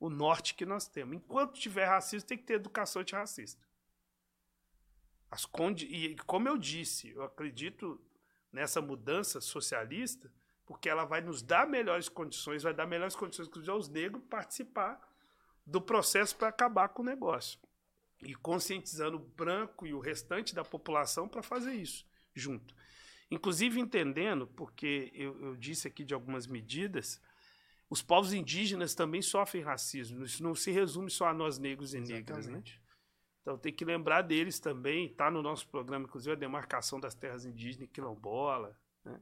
o 0.00 0.10
norte 0.10 0.54
que 0.54 0.66
nós 0.66 0.88
temos. 0.88 1.16
Enquanto 1.16 1.60
tiver 1.60 1.84
racismo, 1.84 2.26
tem 2.26 2.38
que 2.38 2.44
ter 2.44 2.54
educação 2.54 3.02
antirracista. 3.02 3.62
As 5.30 5.44
condi 5.44 5.86
e 5.86 6.16
como 6.18 6.48
eu 6.48 6.56
disse, 6.56 7.10
eu 7.10 7.22
acredito 7.24 8.00
nessa 8.54 8.80
mudança 8.80 9.40
socialista, 9.40 10.30
porque 10.64 10.88
ela 10.88 11.04
vai 11.04 11.20
nos 11.20 11.42
dar 11.42 11.66
melhores 11.66 12.08
condições, 12.08 12.62
vai 12.62 12.72
dar 12.72 12.86
melhores 12.86 13.16
condições, 13.16 13.48
inclusive, 13.48 13.70
aos 13.70 13.88
negros 13.88 14.22
participar 14.30 14.98
do 15.66 15.80
processo 15.80 16.36
para 16.36 16.48
acabar 16.48 16.88
com 16.88 17.02
o 17.02 17.04
negócio. 17.04 17.58
E 18.22 18.34
conscientizando 18.34 19.16
o 19.16 19.20
branco 19.20 19.86
e 19.86 19.92
o 19.92 19.98
restante 19.98 20.54
da 20.54 20.64
população 20.64 21.28
para 21.28 21.42
fazer 21.42 21.74
isso 21.74 22.06
junto. 22.34 22.74
Inclusive 23.30 23.80
entendendo, 23.80 24.46
porque 24.46 25.10
eu, 25.14 25.38
eu 25.42 25.56
disse 25.56 25.88
aqui 25.88 26.04
de 26.04 26.14
algumas 26.14 26.46
medidas, 26.46 27.20
os 27.90 28.02
povos 28.02 28.32
indígenas 28.32 28.94
também 28.94 29.20
sofrem 29.20 29.62
racismo. 29.62 30.24
Isso 30.24 30.42
não 30.42 30.54
se 30.54 30.70
resume 30.70 31.10
só 31.10 31.26
a 31.26 31.34
nós 31.34 31.58
negros 31.58 31.92
e 31.92 32.00
negras, 32.00 32.46
né? 32.46 32.62
Então 33.44 33.58
tem 33.58 33.70
que 33.70 33.84
lembrar 33.84 34.22
deles 34.22 34.58
também. 34.58 35.04
Está 35.04 35.30
no 35.30 35.42
nosso 35.42 35.68
programa, 35.68 36.06
inclusive, 36.06 36.32
a 36.32 36.34
demarcação 36.34 36.98
das 36.98 37.14
terras 37.14 37.44
indígenas 37.44 37.86
e 37.86 37.92
quilombola. 37.92 38.74
né? 39.04 39.20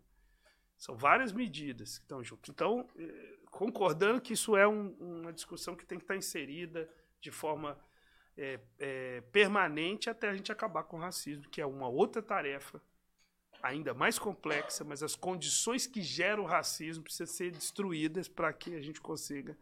São 0.79 0.97
várias 0.97 1.33
medidas 1.33 1.99
que 1.99 2.05
estão 2.05 2.23
juntas. 2.23 2.49
Então, 2.49 2.89
eh, 2.97 3.37
concordando 3.51 4.21
que 4.21 4.33
isso 4.33 4.57
é 4.57 4.67
um- 4.67 4.93
uma 5.01 5.33
discussão 5.33 5.75
que 5.75 5.85
tem 5.85 5.99
que 5.99 6.05
estar 6.05 6.17
inserida 6.17 6.89
de 7.21 7.33
forma 7.33 7.77
eh, 8.37 8.61
eh, 8.79 9.21
permanente 9.33 10.09
até 10.09 10.29
a 10.31 10.35
gente 10.35 10.51
acabar 10.51 10.85
com 10.85 10.97
o 10.97 11.01
racismo, 11.01 11.51
que 11.51 11.61
é 11.61 11.67
uma 11.67 11.89
outra 11.89 12.23
tarefa 12.23 12.81
ainda 13.63 13.93
mais 13.93 14.19
complexa, 14.19 14.85
mas 14.85 15.03
as 15.03 15.15
condições 15.15 15.87
que 15.87 16.01
geram 16.01 16.45
o 16.45 16.47
racismo 16.47 17.05
precisam 17.05 17.27
ser 17.27 17.51
destruídas 17.51 18.29
para 18.29 18.53
que 18.53 18.75
a 18.75 18.81
gente 18.81 19.01
consiga 19.01 19.59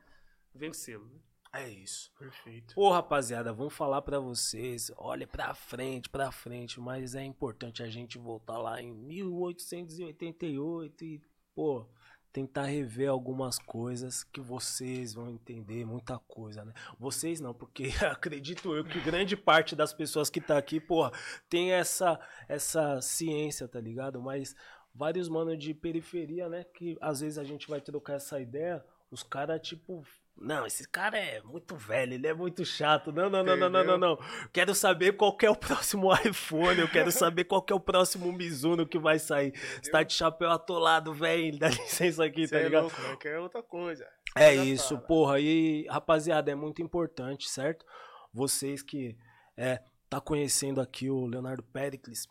vencê-lo. 0.54 1.04
né? 1.06 1.20
É 1.52 1.68
isso. 1.68 2.12
Perfeito. 2.16 2.74
Pô, 2.74 2.90
rapaziada, 2.90 3.52
vamos 3.52 3.74
falar 3.74 4.02
pra 4.02 4.20
vocês. 4.20 4.92
Olha 4.96 5.26
pra 5.26 5.52
frente, 5.52 6.08
pra 6.08 6.30
frente, 6.30 6.78
mas 6.80 7.16
é 7.16 7.24
importante 7.24 7.82
a 7.82 7.88
gente 7.88 8.18
voltar 8.18 8.58
lá 8.58 8.80
em 8.80 8.92
1888 8.92 11.04
e, 11.04 11.20
pô, 11.52 11.88
tentar 12.32 12.66
rever 12.66 13.10
algumas 13.10 13.58
coisas 13.58 14.22
que 14.22 14.40
vocês 14.40 15.14
vão 15.14 15.28
entender 15.28 15.84
muita 15.84 16.20
coisa, 16.20 16.64
né? 16.64 16.72
Vocês 16.98 17.40
não, 17.40 17.52
porque 17.52 17.88
acredito 18.08 18.72
eu 18.74 18.84
que 18.84 19.00
grande 19.00 19.36
parte 19.36 19.74
das 19.74 19.92
pessoas 19.92 20.30
que 20.30 20.40
tá 20.40 20.56
aqui, 20.56 20.78
porra, 20.78 21.10
tem 21.48 21.72
essa 21.72 22.20
essa 22.48 23.00
ciência, 23.00 23.66
tá 23.66 23.80
ligado? 23.80 24.22
Mas 24.22 24.54
vários 24.94 25.28
manos 25.28 25.58
de 25.58 25.74
periferia, 25.74 26.48
né, 26.48 26.64
que 26.64 26.96
às 27.00 27.20
vezes 27.20 27.38
a 27.38 27.44
gente 27.44 27.68
vai 27.68 27.80
trocar 27.80 28.14
essa 28.14 28.40
ideia, 28.40 28.84
os 29.10 29.22
caras 29.22 29.60
tipo 29.60 30.04
não, 30.40 30.66
esse 30.66 30.88
cara 30.88 31.18
é 31.18 31.42
muito 31.42 31.76
velho, 31.76 32.14
ele 32.14 32.26
é 32.26 32.32
muito 32.32 32.64
chato. 32.64 33.12
Não, 33.12 33.28
não, 33.28 33.44
não, 33.44 33.56
não, 33.56 33.68
não, 33.68 33.84
não, 33.84 33.98
não. 33.98 34.18
Quero 34.52 34.74
saber 34.74 35.16
qual 35.16 35.36
que 35.36 35.44
é 35.44 35.50
o 35.50 35.54
próximo 35.56 36.08
iPhone, 36.14 36.80
eu 36.80 36.88
quero 36.88 37.12
saber 37.12 37.44
qual 37.44 37.60
que 37.62 37.72
é 37.72 37.76
o 37.76 37.80
próximo 37.80 38.32
Mizuno 38.32 38.86
que 38.86 38.98
vai 38.98 39.18
sair. 39.18 39.52
Você 39.82 39.90
tá 39.90 40.02
de 40.02 40.14
chapéu 40.14 40.50
atolado, 40.50 41.12
velho, 41.12 41.58
dá 41.58 41.68
licença 41.68 42.24
aqui, 42.24 42.46
Você 42.46 42.54
tá 42.54 42.60
é 42.60 42.64
ligado? 42.64 42.82
louco, 42.84 43.00
né? 43.02 43.16
É 43.24 43.38
outra 43.38 43.62
coisa. 43.62 44.06
É 44.36 44.54
Já 44.56 44.64
isso, 44.64 44.94
fala. 44.94 45.00
porra. 45.06 45.40
E, 45.40 45.86
rapaziada, 45.88 46.50
é 46.50 46.54
muito 46.54 46.80
importante, 46.80 47.48
certo? 47.48 47.84
Vocês 48.32 48.82
que 48.82 49.16
é, 49.56 49.82
tá 50.08 50.20
conhecendo 50.20 50.80
aqui 50.80 51.10
o 51.10 51.26
Leonardo 51.26 51.62
Pericles, 51.62 52.26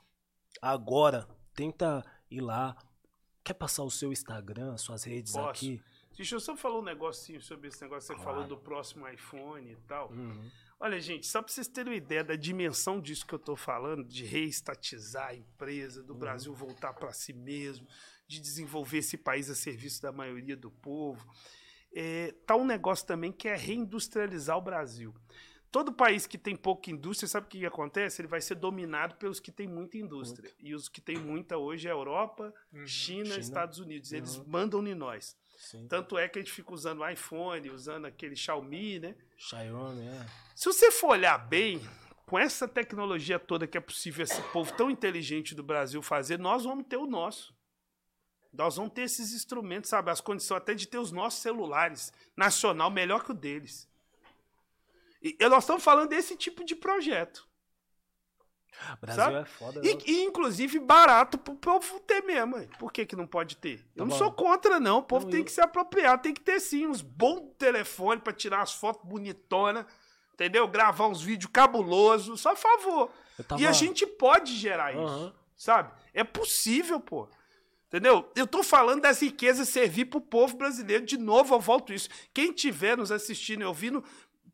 agora 0.61 1.27
tenta 1.53 2.03
ir 2.31 2.41
lá. 2.41 2.75
Quer 3.43 3.53
passar 3.53 3.83
o 3.83 3.89
seu 3.91 4.11
Instagram, 4.11 4.77
suas 4.77 5.03
redes 5.03 5.33
Posso. 5.33 5.49
aqui? 5.49 5.81
Deixa 6.19 6.35
eu 6.35 6.39
só 6.41 6.53
falar 6.53 6.79
um 6.79 6.83
negocinho 6.83 7.41
sobre 7.41 7.69
esse 7.69 7.81
negócio 7.81 8.09
que 8.13 8.17
você 8.19 8.21
Claro. 8.25 8.39
falou 8.41 8.45
do 8.49 8.57
próximo 8.61 9.07
iPhone 9.07 9.71
e 9.71 9.75
tal. 9.87 10.11
Uhum. 10.11 10.51
Olha, 10.77 10.99
gente, 10.99 11.25
só 11.25 11.41
para 11.41 11.49
vocês 11.49 11.65
terem 11.65 11.93
uma 11.93 11.97
ideia 11.97 12.25
da 12.25 12.35
dimensão 12.35 12.99
disso 12.99 13.25
que 13.25 13.33
eu 13.33 13.39
tô 13.39 13.55
falando, 13.55 14.03
de 14.05 14.25
reestatizar 14.25 15.29
a 15.29 15.33
empresa, 15.35 16.03
do 16.03 16.13
Brasil 16.13 16.53
voltar 16.53 16.91
para 16.91 17.13
si 17.13 17.31
mesmo, 17.31 17.87
de 18.27 18.41
desenvolver 18.41 18.97
esse 18.97 19.15
país 19.17 19.49
a 19.49 19.55
serviço 19.55 20.01
da 20.01 20.11
maioria 20.11 20.57
do 20.57 20.69
povo. 20.69 21.25
É, 21.95 22.33
tá 22.45 22.53
um 22.57 22.65
negócio 22.65 23.07
também 23.07 23.31
que 23.31 23.47
é 23.47 23.55
reindustrializar 23.55 24.57
o 24.57 24.61
Brasil. 24.61 25.15
Todo 25.71 25.93
país 25.93 26.27
que 26.27 26.37
tem 26.37 26.53
pouca 26.53 26.91
indústria, 26.91 27.29
sabe 27.29 27.45
o 27.47 27.49
que, 27.49 27.65
acontece? 27.65 28.21
Ele 28.21 28.27
vai 28.27 28.41
ser 28.41 28.55
dominado 28.55 29.15
pelos 29.15 29.39
que 29.39 29.53
têm 29.53 29.69
muita 29.69 29.97
indústria. 29.97 30.51
E 30.59 30.75
os 30.75 30.89
que 30.89 30.99
têm 30.99 31.17
muita 31.17 31.57
hoje 31.57 31.87
é 31.87 31.91
a 31.91 31.93
Europa, 31.93 32.53
Uhum. 32.73 32.85
China, 32.85 33.25
China. 33.25 33.39
Estados 33.39 33.79
Unidos. 33.79 34.11
Eles 34.11 34.35
Uhum. 34.35 34.43
mandam 34.47 34.85
em 34.85 34.95
nós. 34.95 35.37
Sim. 35.59 35.85
Tanto 35.89 36.17
é 36.17 36.29
que 36.29 36.39
a 36.39 36.41
gente 36.41 36.53
fica 36.53 36.73
usando 36.73 37.01
o 37.01 37.09
iPhone, 37.09 37.69
usando 37.69 38.05
aquele 38.05 38.33
Xiaomi, 38.33 38.97
né? 38.97 39.15
Xiaomi, 39.37 40.07
é. 40.07 40.25
Se 40.55 40.65
você 40.65 40.89
for 40.89 41.09
olhar 41.09 41.37
bem, 41.37 41.81
com 42.25 42.39
essa 42.39 42.65
tecnologia 42.65 43.37
toda 43.37 43.67
que 43.67 43.77
é 43.77 43.81
possível 43.81 44.23
esse 44.23 44.41
povo 44.53 44.73
tão 44.73 44.89
inteligente 44.89 45.53
do 45.53 45.61
Brasil 45.61 46.01
fazer, 46.01 46.39
nós 46.39 46.63
vamos 46.63 46.87
ter 46.87 46.95
o 46.95 47.05
nosso. 47.05 47.53
Nós 48.53 48.77
vamos 48.77 48.93
ter 48.93 49.01
esses 49.01 49.33
instrumentos, 49.33 49.89
sabe? 49.89 50.09
As 50.09 50.21
condições 50.21 50.57
até 50.57 50.73
de 50.73 50.87
ter 50.87 50.97
os 50.97 51.11
nossos 51.11 51.41
celulares 51.41 52.13
nacional 52.37 52.89
melhor 52.89 53.25
que 53.25 53.31
o 53.31 53.35
deles. 53.35 53.85
E 55.21 55.35
e 55.37 55.49
nós 55.49 55.65
estamos 55.65 55.83
falando 55.83 56.09
desse 56.09 56.37
tipo 56.37 56.63
de 56.63 56.73
projeto. 56.73 57.48
Brasil 59.01 59.23
Sabe? 59.23 59.35
é 59.37 59.45
foda. 59.45 59.81
E, 59.83 59.97
e, 60.11 60.23
inclusive 60.23 60.79
barato 60.79 61.37
pro 61.37 61.55
povo 61.55 61.99
ter 62.01 62.21
mesmo. 62.23 62.55
Por 62.79 62.91
que, 62.91 63.05
que 63.05 63.15
não 63.15 63.27
pode 63.27 63.57
ter? 63.57 63.85
Eu 63.95 64.05
não 64.05 64.11
Tá 64.11 64.17
sou 64.17 64.31
contra, 64.31 64.79
não. 64.79 64.99
O 64.99 65.03
povo 65.03 65.25
Não, 65.25 65.31
tem 65.31 65.39
eu- 65.41 65.45
que 65.45 65.51
se 65.51 65.61
apropriar, 65.61 66.21
tem 66.21 66.33
que 66.33 66.41
ter 66.41 66.59
sim 66.59 66.87
uns 66.87 67.01
bons 67.01 67.51
telefones 67.57 68.23
pra 68.23 68.31
tirar 68.33 68.61
as 68.61 68.73
fotos 68.73 69.07
bonitonas, 69.07 69.85
entendeu? 70.33 70.67
Gravar 70.67 71.07
uns 71.07 71.21
vídeos 71.21 71.51
cabulosos, 71.51 72.39
só 72.39 72.51
a 72.51 72.55
favor. 72.55 73.11
Tava- 73.47 73.61
E 73.61 73.65
a 73.67 73.71
gente 73.71 74.05
pode 74.07 74.55
gerar 74.55 74.91
isso, 74.93 75.01
Aham. 75.01 75.33
sabe? 75.55 75.91
É 76.13 76.23
possível, 76.23 76.99
pô. 76.99 77.27
Entendeu? 77.87 78.31
Eu 78.35 78.45
tô 78.45 78.61
falando 78.61 79.01
das 79.01 79.19
riquezas 79.21 79.67
servir 79.67 80.05
pro 80.05 80.21
povo 80.21 80.55
brasileiro. 80.55 81.05
De 81.05 81.17
novo, 81.17 81.55
eu 81.55 81.59
volto 81.59 81.91
isso. 81.91 82.07
Quem 82.33 82.51
tiver 82.53 82.95
nos 82.95 83.11
assistindo 83.11 83.61
e 83.61 83.65
ouvindo, 83.65 84.03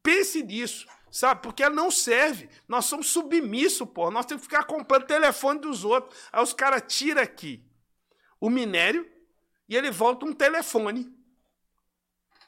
pense 0.01 0.41
nisso, 0.41 0.87
sabe? 1.15 1.41
Porque 1.41 1.63
ela 1.63 1.73
não 1.73 1.89
serve. 1.89 2.49
Nós 2.67 2.85
somos 2.85 3.07
submissos, 3.07 3.87
pô. 3.87 4.11
Nós 4.11 4.25
temos 4.25 4.45
que 4.45 4.49
ficar 4.49 4.65
comprando 4.65 5.05
telefone 5.05 5.61
dos 5.61 5.85
outros. 5.85 6.13
Aí 6.31 6.43
os 6.43 6.51
caras 6.51 6.83
tiram 6.93 7.21
aqui 7.21 7.63
o 8.39 8.49
minério 8.49 9.09
e 9.69 9.77
ele 9.77 9.89
volta 9.91 10.25
um 10.25 10.33
telefone. 10.33 11.03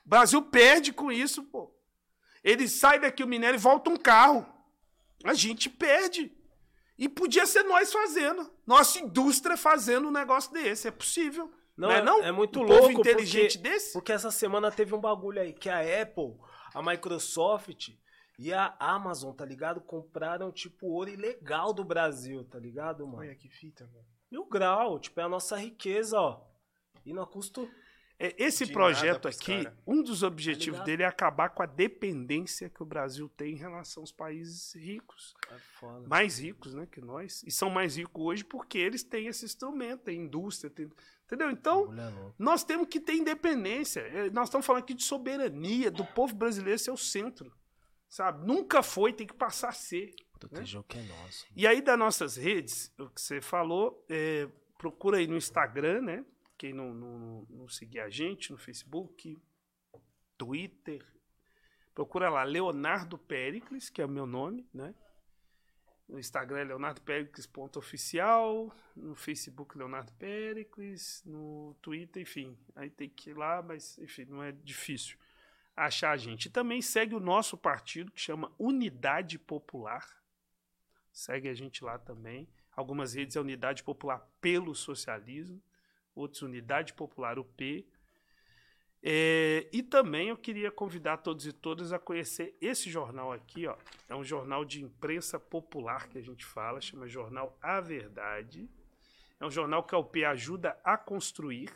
O 0.05 0.09
Brasil 0.09 0.41
perde 0.41 0.91
com 0.91 1.09
isso, 1.09 1.43
pô. 1.43 1.73
Ele 2.43 2.67
sai 2.67 2.99
daqui 2.99 3.23
o 3.23 3.27
minério 3.27 3.55
e 3.55 3.61
volta 3.61 3.89
um 3.89 3.95
carro. 3.95 4.45
A 5.23 5.33
gente 5.33 5.69
perde. 5.69 6.35
E 6.97 7.07
podia 7.07 7.45
ser 7.45 7.63
nós 7.63 7.93
fazendo. 7.93 8.51
Nossa 8.65 8.99
indústria 8.99 9.55
fazendo 9.55 10.09
um 10.09 10.11
negócio 10.11 10.51
desse. 10.51 10.89
É 10.89 10.91
possível. 10.91 11.49
Não, 11.77 11.89
é, 11.89 12.03
não? 12.03 12.21
é 12.21 12.33
muito 12.33 12.59
um 12.59 12.63
louco 12.63 12.91
inteligente 12.91 13.57
porque, 13.57 13.69
desse? 13.69 13.93
porque 13.93 14.11
essa 14.11 14.31
semana 14.31 14.69
teve 14.71 14.93
um 14.93 14.99
bagulho 14.99 15.39
aí 15.39 15.53
que 15.53 15.69
a 15.69 15.79
Apple, 16.01 16.35
a 16.73 16.81
Microsoft 16.81 17.91
e 18.37 18.53
a 18.53 18.75
Amazon, 18.79 19.33
tá 19.33 19.43
ligado? 19.45 19.81
Compraram 19.81 20.51
tipo 20.51 20.87
ouro 20.87 21.09
ilegal 21.09 21.73
do 21.73 21.83
Brasil, 21.83 22.43
tá 22.45 22.59
ligado, 22.59 23.05
mano? 23.05 23.19
Olha 23.19 23.35
que 23.35 23.49
fita, 23.49 23.85
mano. 23.87 24.05
Mil 24.31 24.45
grau, 24.45 24.99
tipo, 24.99 25.19
é 25.19 25.23
a 25.23 25.29
nossa 25.29 25.55
riqueza, 25.57 26.19
ó. 26.19 26.41
E 27.05 27.13
não 27.13 27.25
custo. 27.25 27.69
É, 28.19 28.33
esse 28.43 28.65
De 28.65 28.73
projeto 28.73 29.27
aqui, 29.27 29.63
cara. 29.63 29.77
um 29.85 30.01
dos 30.01 30.23
objetivos 30.23 30.79
ligado? 30.79 30.85
dele 30.87 31.03
é 31.03 31.05
acabar 31.05 31.49
com 31.49 31.61
a 31.61 31.67
dependência 31.67 32.67
que 32.67 32.81
o 32.81 32.85
Brasil 32.85 33.29
tem 33.29 33.53
em 33.53 33.57
relação 33.57 34.01
aos 34.01 34.11
países 34.11 34.73
ricos. 34.75 35.35
É 35.51 35.57
foda. 35.79 36.07
Mais 36.07 36.39
ricos, 36.39 36.73
né, 36.73 36.87
que 36.91 36.99
nós. 36.99 37.43
E 37.43 37.51
são 37.51 37.69
mais 37.69 37.95
ricos 37.95 38.21
hoje 38.23 38.43
porque 38.43 38.77
eles 38.79 39.03
têm 39.03 39.27
esse 39.27 39.45
instrumento, 39.45 40.01
tem 40.05 40.21
indústria, 40.21 40.69
tem- 40.69 40.89
entendeu? 41.25 41.51
Então, 41.51 41.83
louca. 41.85 42.33
nós 42.39 42.63
temos 42.63 42.87
que 42.87 42.99
ter 42.99 43.13
independência. 43.13 43.99
É, 44.01 44.29
Nós 44.31 44.47
estamos 44.49 44.65
falando 44.65 44.81
aqui 44.81 44.95
de 44.95 45.03
soberania, 45.03 45.91
do 45.91 46.03
povo 46.03 46.35
brasileiro 46.35 46.79
ser 46.79 46.91
o 46.91 46.97
centro. 46.97 47.53
Sabe? 48.09 48.45
Nunca 48.45 48.81
foi, 48.81 49.13
tem 49.13 49.27
que 49.27 49.33
passar 49.33 49.69
a 49.69 49.73
ser. 49.73 50.15
Proteger 50.39 50.79
o 50.79 50.83
que 50.83 50.97
é 50.97 51.03
nosso. 51.03 51.45
E 51.55 51.67
aí, 51.67 51.81
das 51.81 51.97
nossas 51.97 52.35
redes, 52.35 52.93
o 52.97 53.09
que 53.09 53.21
você 53.21 53.41
falou, 53.41 54.05
é, 54.09 54.47
procura 54.77 55.17
aí 55.17 55.27
no 55.27 55.35
Instagram, 55.35 56.01
né? 56.01 56.25
Quem 56.57 56.73
não, 56.73 56.93
não, 56.93 57.47
não 57.49 57.67
seguir 57.67 57.99
a 57.99 58.09
gente, 58.09 58.51
no 58.51 58.57
Facebook, 58.57 59.37
Twitter. 60.37 61.05
Procura 61.93 62.29
lá, 62.29 62.43
Leonardo 62.43 63.17
Pericles, 63.17 63.89
que 63.89 64.01
é 64.01 64.05
o 64.05 64.09
meu 64.09 64.25
nome, 64.25 64.67
né? 64.73 64.93
No 66.07 66.17
Instagram 66.17 66.59
é 66.59 66.63
Leonardo 66.63 67.01
Pericles.oficial, 67.01 68.73
no 68.95 69.13
Facebook 69.13 69.77
Leonardo 69.77 70.13
Pericles, 70.13 71.21
no 71.25 71.75
Twitter, 71.81 72.21
enfim. 72.21 72.57
Aí 72.75 72.89
tem 72.89 73.09
que 73.09 73.31
ir 73.31 73.33
lá, 73.33 73.61
mas 73.61 73.97
enfim, 73.97 74.23
não 74.25 74.41
é 74.41 74.53
difícil 74.53 75.17
achar 75.77 76.11
a 76.11 76.17
gente. 76.17 76.47
E 76.47 76.49
também 76.49 76.81
segue 76.81 77.13
o 77.13 77.19
nosso 77.19 77.55
partido, 77.55 78.11
que 78.11 78.19
chama 78.19 78.51
Unidade 78.57 79.37
Popular. 79.37 80.17
Segue 81.13 81.47
a 81.47 81.53
gente 81.53 81.83
lá 81.83 81.99
também. 81.99 82.49
Algumas 82.75 83.13
redes 83.13 83.35
é 83.35 83.39
Unidade 83.39 83.83
Popular 83.83 84.27
pelo 84.41 84.73
Socialismo, 84.73 85.61
outras 86.15 86.41
Unidade 86.41 86.93
Popular 86.93 87.37
UP. 87.37 87.87
É, 89.01 89.67
e 89.71 89.83
também 89.83 90.29
eu 90.29 90.37
queria 90.37 90.71
convidar 90.71 91.17
todos 91.17 91.45
e 91.45 91.53
todas 91.53 91.93
a 91.93 91.99
conhecer 91.99 92.57
esse 92.59 92.89
jornal 92.89 93.31
aqui, 93.31 93.67
ó. 93.67 93.77
É 94.09 94.15
um 94.15 94.23
jornal 94.23 94.65
de 94.65 94.83
imprensa 94.83 95.39
popular 95.39 96.07
que 96.09 96.17
a 96.17 96.21
gente 96.21 96.45
fala, 96.45 96.81
chama 96.81 97.07
Jornal 97.07 97.57
A 97.61 97.79
Verdade. 97.79 98.67
É 99.39 99.45
um 99.45 99.51
jornal 99.51 99.83
que 99.83 99.93
a 99.93 99.99
UP 99.99 100.25
ajuda 100.25 100.77
a 100.83 100.97
construir. 100.97 101.71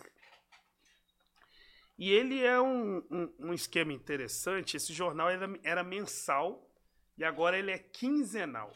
E 2.01 2.11
ele 2.11 2.43
é 2.43 2.59
um, 2.59 2.97
um, 3.11 3.33
um 3.37 3.53
esquema 3.53 3.93
interessante. 3.93 4.75
Esse 4.75 4.91
jornal 4.91 5.29
era, 5.29 5.47
era 5.61 5.83
mensal 5.83 6.67
e 7.15 7.23
agora 7.23 7.59
ele 7.59 7.69
é 7.69 7.77
quinzenal. 7.77 8.75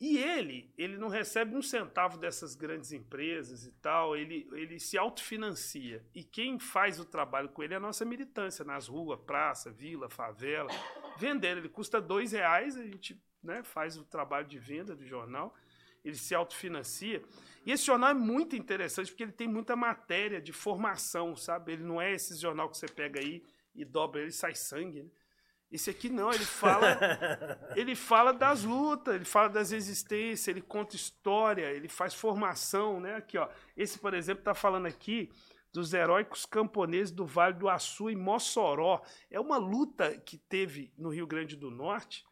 E 0.00 0.18
ele, 0.18 0.72
ele 0.78 0.96
não 0.96 1.08
recebe 1.08 1.56
um 1.56 1.60
centavo 1.60 2.16
dessas 2.16 2.54
grandes 2.54 2.92
empresas 2.92 3.66
e 3.66 3.72
tal, 3.72 4.16
ele, 4.16 4.48
ele 4.52 4.78
se 4.78 4.96
autofinancia. 4.96 6.06
E 6.14 6.22
quem 6.22 6.60
faz 6.60 7.00
o 7.00 7.04
trabalho 7.04 7.48
com 7.48 7.60
ele 7.60 7.74
é 7.74 7.76
a 7.76 7.80
nossa 7.80 8.04
militância, 8.04 8.64
nas 8.64 8.86
ruas, 8.86 9.18
praça, 9.18 9.72
vila, 9.72 10.08
favela. 10.08 10.70
Vender, 11.18 11.56
ele 11.56 11.68
custa 11.68 12.00
dois 12.00 12.30
reais, 12.30 12.76
a 12.76 12.84
gente 12.84 13.20
né, 13.42 13.64
faz 13.64 13.96
o 13.96 14.04
trabalho 14.04 14.46
de 14.46 14.60
venda 14.60 14.94
do 14.94 15.04
jornal, 15.04 15.52
ele 16.04 16.16
se 16.16 16.34
autofinancia. 16.34 17.22
E 17.64 17.72
esse 17.72 17.84
jornal 17.84 18.10
é 18.10 18.14
muito 18.14 18.56
interessante 18.56 19.10
porque 19.10 19.22
ele 19.22 19.32
tem 19.32 19.48
muita 19.48 19.76
matéria 19.76 20.40
de 20.40 20.52
formação, 20.52 21.36
sabe? 21.36 21.72
Ele 21.72 21.84
não 21.84 22.00
é 22.00 22.14
esse 22.14 22.36
jornal 22.36 22.68
que 22.68 22.76
você 22.76 22.88
pega 22.88 23.20
aí 23.20 23.42
e 23.74 23.84
dobra 23.84 24.20
ele 24.20 24.30
e 24.30 24.32
sai 24.32 24.54
sangue, 24.54 25.02
né? 25.02 25.10
Esse 25.70 25.90
aqui 25.90 26.08
não, 26.08 26.32
ele 26.32 26.46
fala, 26.46 26.96
ele 27.76 27.94
fala 27.94 28.32
das 28.32 28.64
lutas, 28.64 29.14
ele 29.14 29.26
fala 29.26 29.50
das 29.50 29.70
existências, 29.70 30.48
ele 30.48 30.62
conta 30.62 30.96
história, 30.96 31.70
ele 31.70 31.88
faz 31.88 32.14
formação, 32.14 33.00
né? 33.00 33.16
Aqui, 33.16 33.36
ó. 33.36 33.48
Esse, 33.76 33.98
por 33.98 34.14
exemplo, 34.14 34.42
tá 34.42 34.54
falando 34.54 34.86
aqui 34.86 35.30
dos 35.70 35.92
heróicos 35.92 36.46
camponeses 36.46 37.12
do 37.12 37.26
Vale 37.26 37.54
do 37.54 37.68
Açu 37.68 38.08
em 38.08 38.16
Mossoró. 38.16 39.02
É 39.30 39.38
uma 39.38 39.58
luta 39.58 40.16
que 40.18 40.38
teve 40.38 40.90
no 40.96 41.10
Rio 41.10 41.26
Grande 41.26 41.54
do 41.54 41.70
Norte. 41.70 42.24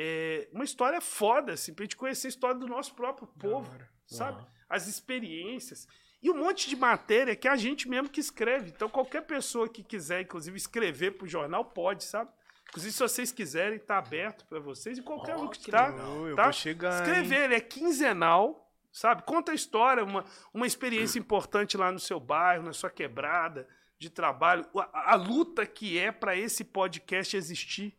É 0.00 0.48
uma 0.52 0.62
história 0.62 1.00
foda, 1.00 1.54
assim, 1.54 1.74
pra 1.74 1.82
gente 1.82 1.96
conhecer 1.96 2.28
a 2.28 2.30
história 2.30 2.56
do 2.56 2.68
nosso 2.68 2.94
próprio 2.94 3.26
povo, 3.26 3.68
sabe? 4.06 4.46
As 4.68 4.86
experiências. 4.86 5.88
E 6.22 6.30
um 6.30 6.36
monte 6.36 6.68
de 6.68 6.76
matéria 6.76 7.34
que 7.34 7.48
é 7.48 7.50
a 7.50 7.56
gente 7.56 7.88
mesmo 7.88 8.08
que 8.08 8.20
escreve. 8.20 8.70
Então, 8.70 8.88
qualquer 8.88 9.22
pessoa 9.22 9.68
que 9.68 9.82
quiser, 9.82 10.20
inclusive, 10.20 10.56
escrever 10.56 11.18
pro 11.18 11.26
jornal, 11.26 11.64
pode, 11.64 12.04
sabe? 12.04 12.30
Inclusive, 12.68 12.92
se 12.92 13.00
vocês 13.00 13.32
quiserem, 13.32 13.80
tá 13.80 13.98
aberto 13.98 14.44
para 14.46 14.60
vocês 14.60 14.98
e 14.98 15.02
qualquer 15.02 15.34
Ó, 15.34 15.42
um 15.42 15.48
que 15.48 15.58
que 15.58 15.68
está. 15.68 15.88
legal. 15.88 16.28
Eu 16.28 16.36
tá? 16.36 16.44
vou 16.44 16.52
chegar? 16.52 17.02
Escrever, 17.02 17.46
ele 17.46 17.54
é 17.56 17.60
quinzenal, 17.60 18.70
sabe? 18.92 19.22
Conta 19.22 19.50
a 19.50 19.54
história, 19.54 20.04
uma, 20.04 20.24
uma 20.54 20.66
experiência 20.66 21.18
importante 21.18 21.76
lá 21.76 21.90
no 21.90 21.98
seu 21.98 22.20
bairro, 22.20 22.62
na 22.62 22.72
sua 22.72 22.90
quebrada 22.90 23.66
de 23.98 24.08
trabalho, 24.08 24.64
a, 24.76 25.14
a 25.14 25.16
luta 25.16 25.66
que 25.66 25.98
é 25.98 26.12
para 26.12 26.36
esse 26.36 26.62
podcast 26.62 27.36
existir. 27.36 27.97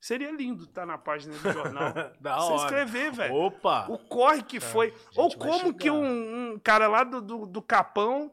Seria 0.00 0.30
lindo 0.30 0.64
estar 0.64 0.86
na 0.86 0.96
página 0.96 1.36
do 1.36 1.52
jornal. 1.52 1.92
Da 2.20 2.36
Você 2.38 2.52
hora. 2.52 2.62
escrever, 2.64 3.12
velho. 3.12 3.34
Opa! 3.34 3.86
O 3.90 3.98
corre 3.98 4.42
que 4.42 4.60
foi. 4.60 4.94
Ou 5.16 5.36
como 5.36 5.74
que 5.74 5.90
um, 5.90 6.52
um 6.52 6.58
cara 6.58 6.86
lá 6.86 7.02
do, 7.04 7.20
do, 7.20 7.46
do 7.46 7.60
Capão, 7.62 8.32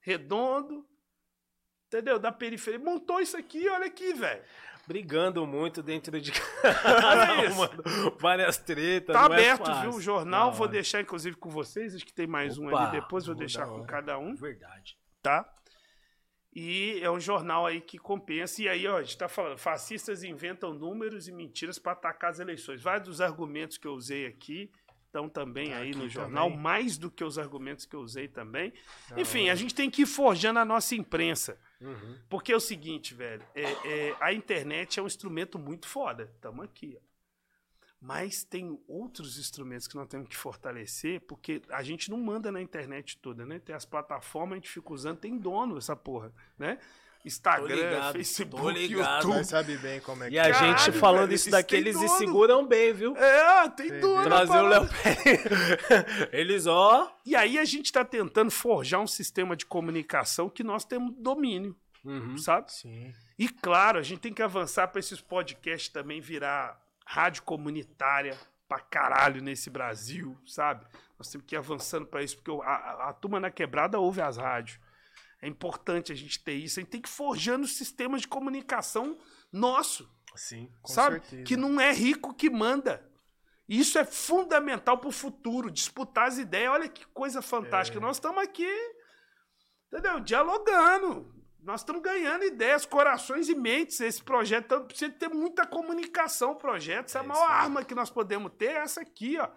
redondo, 0.00 0.86
entendeu? 1.86 2.18
Da 2.18 2.30
periferia, 2.30 2.78
montou 2.78 3.20
isso 3.20 3.36
aqui, 3.36 3.68
olha 3.68 3.86
aqui, 3.86 4.12
velho. 4.12 4.42
Brigando 4.86 5.46
muito 5.46 5.82
dentro 5.82 6.20
de 6.20 6.32
isso. 7.46 7.56
Mano, 7.56 8.16
Várias 8.18 8.58
tretas. 8.58 9.14
Tá 9.14 9.28
não 9.28 9.34
é 9.36 9.38
aberto, 9.50 9.66
fácil. 9.66 9.82
viu? 9.82 9.98
O 9.98 10.00
jornal, 10.02 10.50
Da 10.50 10.56
vou 10.56 10.62
hora. 10.64 10.72
deixar 10.72 11.00
inclusive 11.00 11.36
com 11.36 11.48
vocês, 11.48 11.94
acho 11.94 12.04
que 12.04 12.12
tem 12.12 12.26
mais 12.26 12.58
um 12.58 12.66
Opa, 12.66 12.82
ali 12.88 13.00
depois, 13.00 13.24
vou 13.24 13.34
vou 13.34 13.38
deixar 13.40 13.66
com 13.66 13.74
hora. 13.76 13.86
cada 13.86 14.18
um, 14.18 14.34
Verdade. 14.34 14.98
tá? 15.22 15.48
E 16.52 16.98
é 17.00 17.10
um 17.10 17.20
jornal 17.20 17.64
aí 17.66 17.80
que 17.80 17.96
compensa. 17.98 18.60
E 18.62 18.68
aí, 18.68 18.86
ó, 18.86 18.96
a 18.98 19.02
gente 19.02 19.16
tá 19.16 19.28
falando, 19.28 19.56
fascistas 19.56 20.24
inventam 20.24 20.74
números 20.74 21.28
e 21.28 21.32
mentiras 21.32 21.78
para 21.78 21.92
atacar 21.92 22.30
as 22.30 22.40
eleições. 22.40 22.82
Vários 22.82 23.06
dos 23.08 23.20
argumentos 23.20 23.78
que 23.78 23.86
eu 23.86 23.92
usei 23.92 24.26
aqui 24.26 24.70
estão 25.06 25.28
também 25.28 25.70
Tá 25.70 25.76
aí 25.78 25.90
no 25.92 26.08
jornal, 26.08 26.48
também. 26.48 26.62
mais 26.62 26.96
do 26.98 27.10
que 27.10 27.22
os 27.24 27.38
argumentos 27.38 27.84
que 27.84 27.94
eu 27.94 28.00
usei 28.00 28.28
também. 28.28 28.72
Enfim, 29.16 29.48
a 29.48 29.54
gente 29.54 29.74
tem 29.74 29.90
que 29.90 30.02
ir 30.02 30.06
forjando 30.06 30.58
a 30.58 30.64
nossa 30.64 30.94
imprensa. 30.94 31.58
Uhum. 31.80 32.18
Porque 32.28 32.52
é 32.52 32.56
o 32.56 32.60
seguinte, 32.60 33.14
velho, 33.14 33.42
é, 33.54 33.62
é, 33.62 34.16
a 34.20 34.32
internet 34.32 34.98
é 35.00 35.02
um 35.02 35.06
instrumento 35.06 35.58
muito 35.58 35.88
foda. 35.88 36.32
Tamo 36.40 36.62
aqui, 36.62 36.96
ó. 36.96 37.09
Mas 38.00 38.42
tem 38.42 38.80
outros 38.88 39.38
instrumentos 39.38 39.86
que 39.86 39.94
nós 39.94 40.08
temos 40.08 40.26
que 40.28 40.36
fortalecer, 40.36 41.20
porque 41.22 41.60
a 41.68 41.82
gente 41.82 42.10
não 42.10 42.16
manda 42.18 42.50
na 42.50 42.60
internet 42.62 43.18
toda, 43.18 43.44
né? 43.44 43.58
Tem 43.58 43.74
as 43.74 43.84
plataformas, 43.84 44.52
a 44.52 44.56
gente 44.56 44.70
fica 44.70 44.92
usando, 44.92 45.18
tem 45.18 45.36
dono 45.36 45.76
essa 45.76 45.94
porra, 45.94 46.32
né? 46.58 46.76
Tô 47.22 47.28
Instagram, 47.28 47.74
ligado, 47.74 48.06
tô 48.06 48.12
Facebook, 48.14 48.72
ligado. 48.72 49.26
YouTube. 49.28 49.44
Sabe 49.44 49.76
bem 49.76 50.00
como 50.00 50.24
é 50.24 50.30
que 50.30 50.34
E 50.34 50.38
a 50.38 50.44
é. 50.46 50.50
Caralho, 50.52 50.78
gente 50.78 50.92
falando 50.98 51.20
velho, 51.26 51.34
isso 51.34 51.50
daqui, 51.50 51.76
eles 51.76 51.98
se 51.98 52.08
seguram 52.16 52.66
bem, 52.66 52.94
viu? 52.94 53.14
É, 53.14 53.68
tem 53.68 54.00
dono. 54.00 54.22
Trazer 54.22 54.56
o. 54.56 54.66
Léo 54.68 54.88
Pérez. 54.88 55.42
Eles, 56.32 56.66
ó. 56.66 57.14
E 57.26 57.36
aí 57.36 57.58
a 57.58 57.64
gente 57.66 57.92
tá 57.92 58.02
tentando 58.02 58.50
forjar 58.50 59.02
um 59.02 59.06
sistema 59.06 59.54
de 59.54 59.66
comunicação 59.66 60.48
que 60.48 60.64
nós 60.64 60.86
temos 60.86 61.14
domínio, 61.18 61.76
Uhum. 62.02 62.38
sabe? 62.38 62.72
Sim. 62.72 63.12
E 63.38 63.46
claro, 63.50 63.98
a 63.98 64.02
gente 64.02 64.20
tem 64.20 64.32
que 64.32 64.40
avançar 64.42 64.88
para 64.88 65.00
esses 65.00 65.20
podcasts 65.20 65.90
também 65.92 66.22
virar 66.22 66.80
rádio 67.12 67.42
comunitária 67.42 68.38
pra 68.68 68.78
caralho 68.78 69.42
nesse 69.42 69.68
Brasil, 69.68 70.38
sabe? 70.46 70.86
Nós 71.18 71.28
temos 71.28 71.44
que 71.46 71.56
ir 71.56 71.58
avançando 71.58 72.06
para 72.06 72.22
isso, 72.22 72.36
porque 72.36 72.52
a, 72.64 72.70
a- 72.72 73.08
a 73.10 73.12
turma 73.12 73.40
na 73.40 73.50
quebrada 73.50 73.98
ouve 73.98 74.20
as 74.20 74.36
rádios. 74.36 74.78
É 75.42 75.48
importante 75.48 76.12
a 76.12 76.14
gente 76.14 76.38
ter 76.44 76.52
isso. 76.54 76.78
A 76.78 76.82
gente 76.82 76.90
tem 76.92 77.00
que 77.00 77.08
ir 77.08 77.12
forjando 77.12 77.66
sistemas 77.66 78.20
de 78.20 78.28
comunicação 78.28 79.18
nosso, 79.52 80.08
Sim. 80.36 80.70
Com 80.82 80.92
sabe? 80.92 81.16
certeza. 81.20 81.42
Que 81.42 81.56
não 81.56 81.80
é 81.80 81.92
rico 81.92 82.32
que 82.32 82.48
manda. 82.48 83.04
Isso 83.68 83.98
é 83.98 84.04
fundamental 84.04 84.98
para 84.98 85.08
o 85.08 85.12
futuro, 85.12 85.70
disputar 85.70 86.28
as 86.28 86.38
ideias. 86.38 86.70
Olha 86.72 86.88
que 86.88 87.04
coisa 87.08 87.42
fantástica. 87.42 87.98
É. 87.98 88.00
Nós 88.00 88.16
estamos 88.18 88.40
aqui, 88.42 88.68
entendeu? 89.88 90.20
Dialogando. 90.20 91.34
Nós 91.62 91.80
estamos 91.82 92.02
ganhando 92.02 92.44
ideias, 92.44 92.86
corações 92.86 93.48
e 93.48 93.54
mentes. 93.54 94.00
Esse 94.00 94.22
projeto 94.22 94.64
então, 94.64 94.86
precisa 94.86 95.12
ter 95.12 95.28
muita 95.28 95.66
comunicação. 95.66 96.54
Projeto, 96.54 97.06
essa 97.06 97.18
é 97.18 97.20
a 97.20 97.24
É 97.24 97.26
maior 97.26 97.46
aí. 97.46 97.52
arma 97.52 97.84
que 97.84 97.94
nós 97.94 98.10
podemos 98.10 98.52
ter 98.56 98.70
é 98.70 98.76
essa 98.78 99.00
aqui, 99.02 99.38
ó. 99.38 99.48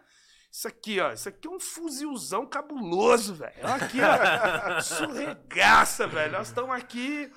Isso 0.52 0.68
aqui, 0.68 1.00
ó. 1.00 1.12
Isso 1.12 1.30
aqui 1.30 1.48
é 1.48 1.52
um 1.52 1.60
fuzilzão 1.60 2.46
cabuloso, 2.46 3.34
velho. 3.36 3.56
Olha 3.64 3.76
Aqui, 3.76 3.98
ó. 4.02 4.78
Isso 4.80 5.08
regaça, 5.12 6.06
velho. 6.06 6.34
Nós 6.34 6.48
estamos 6.48 6.76
aqui 6.76 7.32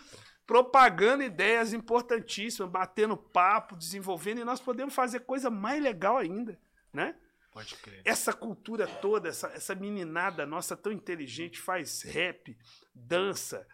propagando 0.46 1.22
ideias 1.22 1.72
importantíssimas, 1.72 2.70
batendo 2.70 3.16
papo, 3.16 3.76
desenvolvendo, 3.76 4.40
e 4.40 4.44
nós 4.44 4.60
podemos 4.60 4.94
fazer 4.94 5.20
coisa 5.20 5.50
mais 5.50 5.82
legal 5.82 6.18
ainda, 6.18 6.58
né? 6.92 7.16
Pode 7.52 7.74
crer. 7.76 8.02
Essa 8.04 8.32
cultura 8.32 8.86
toda, 8.86 9.30
essa, 9.30 9.48
essa 9.48 9.74
meninada 9.74 10.44
nossa 10.44 10.76
tão 10.76 10.92
inteligente, 10.92 11.58
faz 11.58 12.02
rap, 12.02 12.56
dança, 12.94 13.66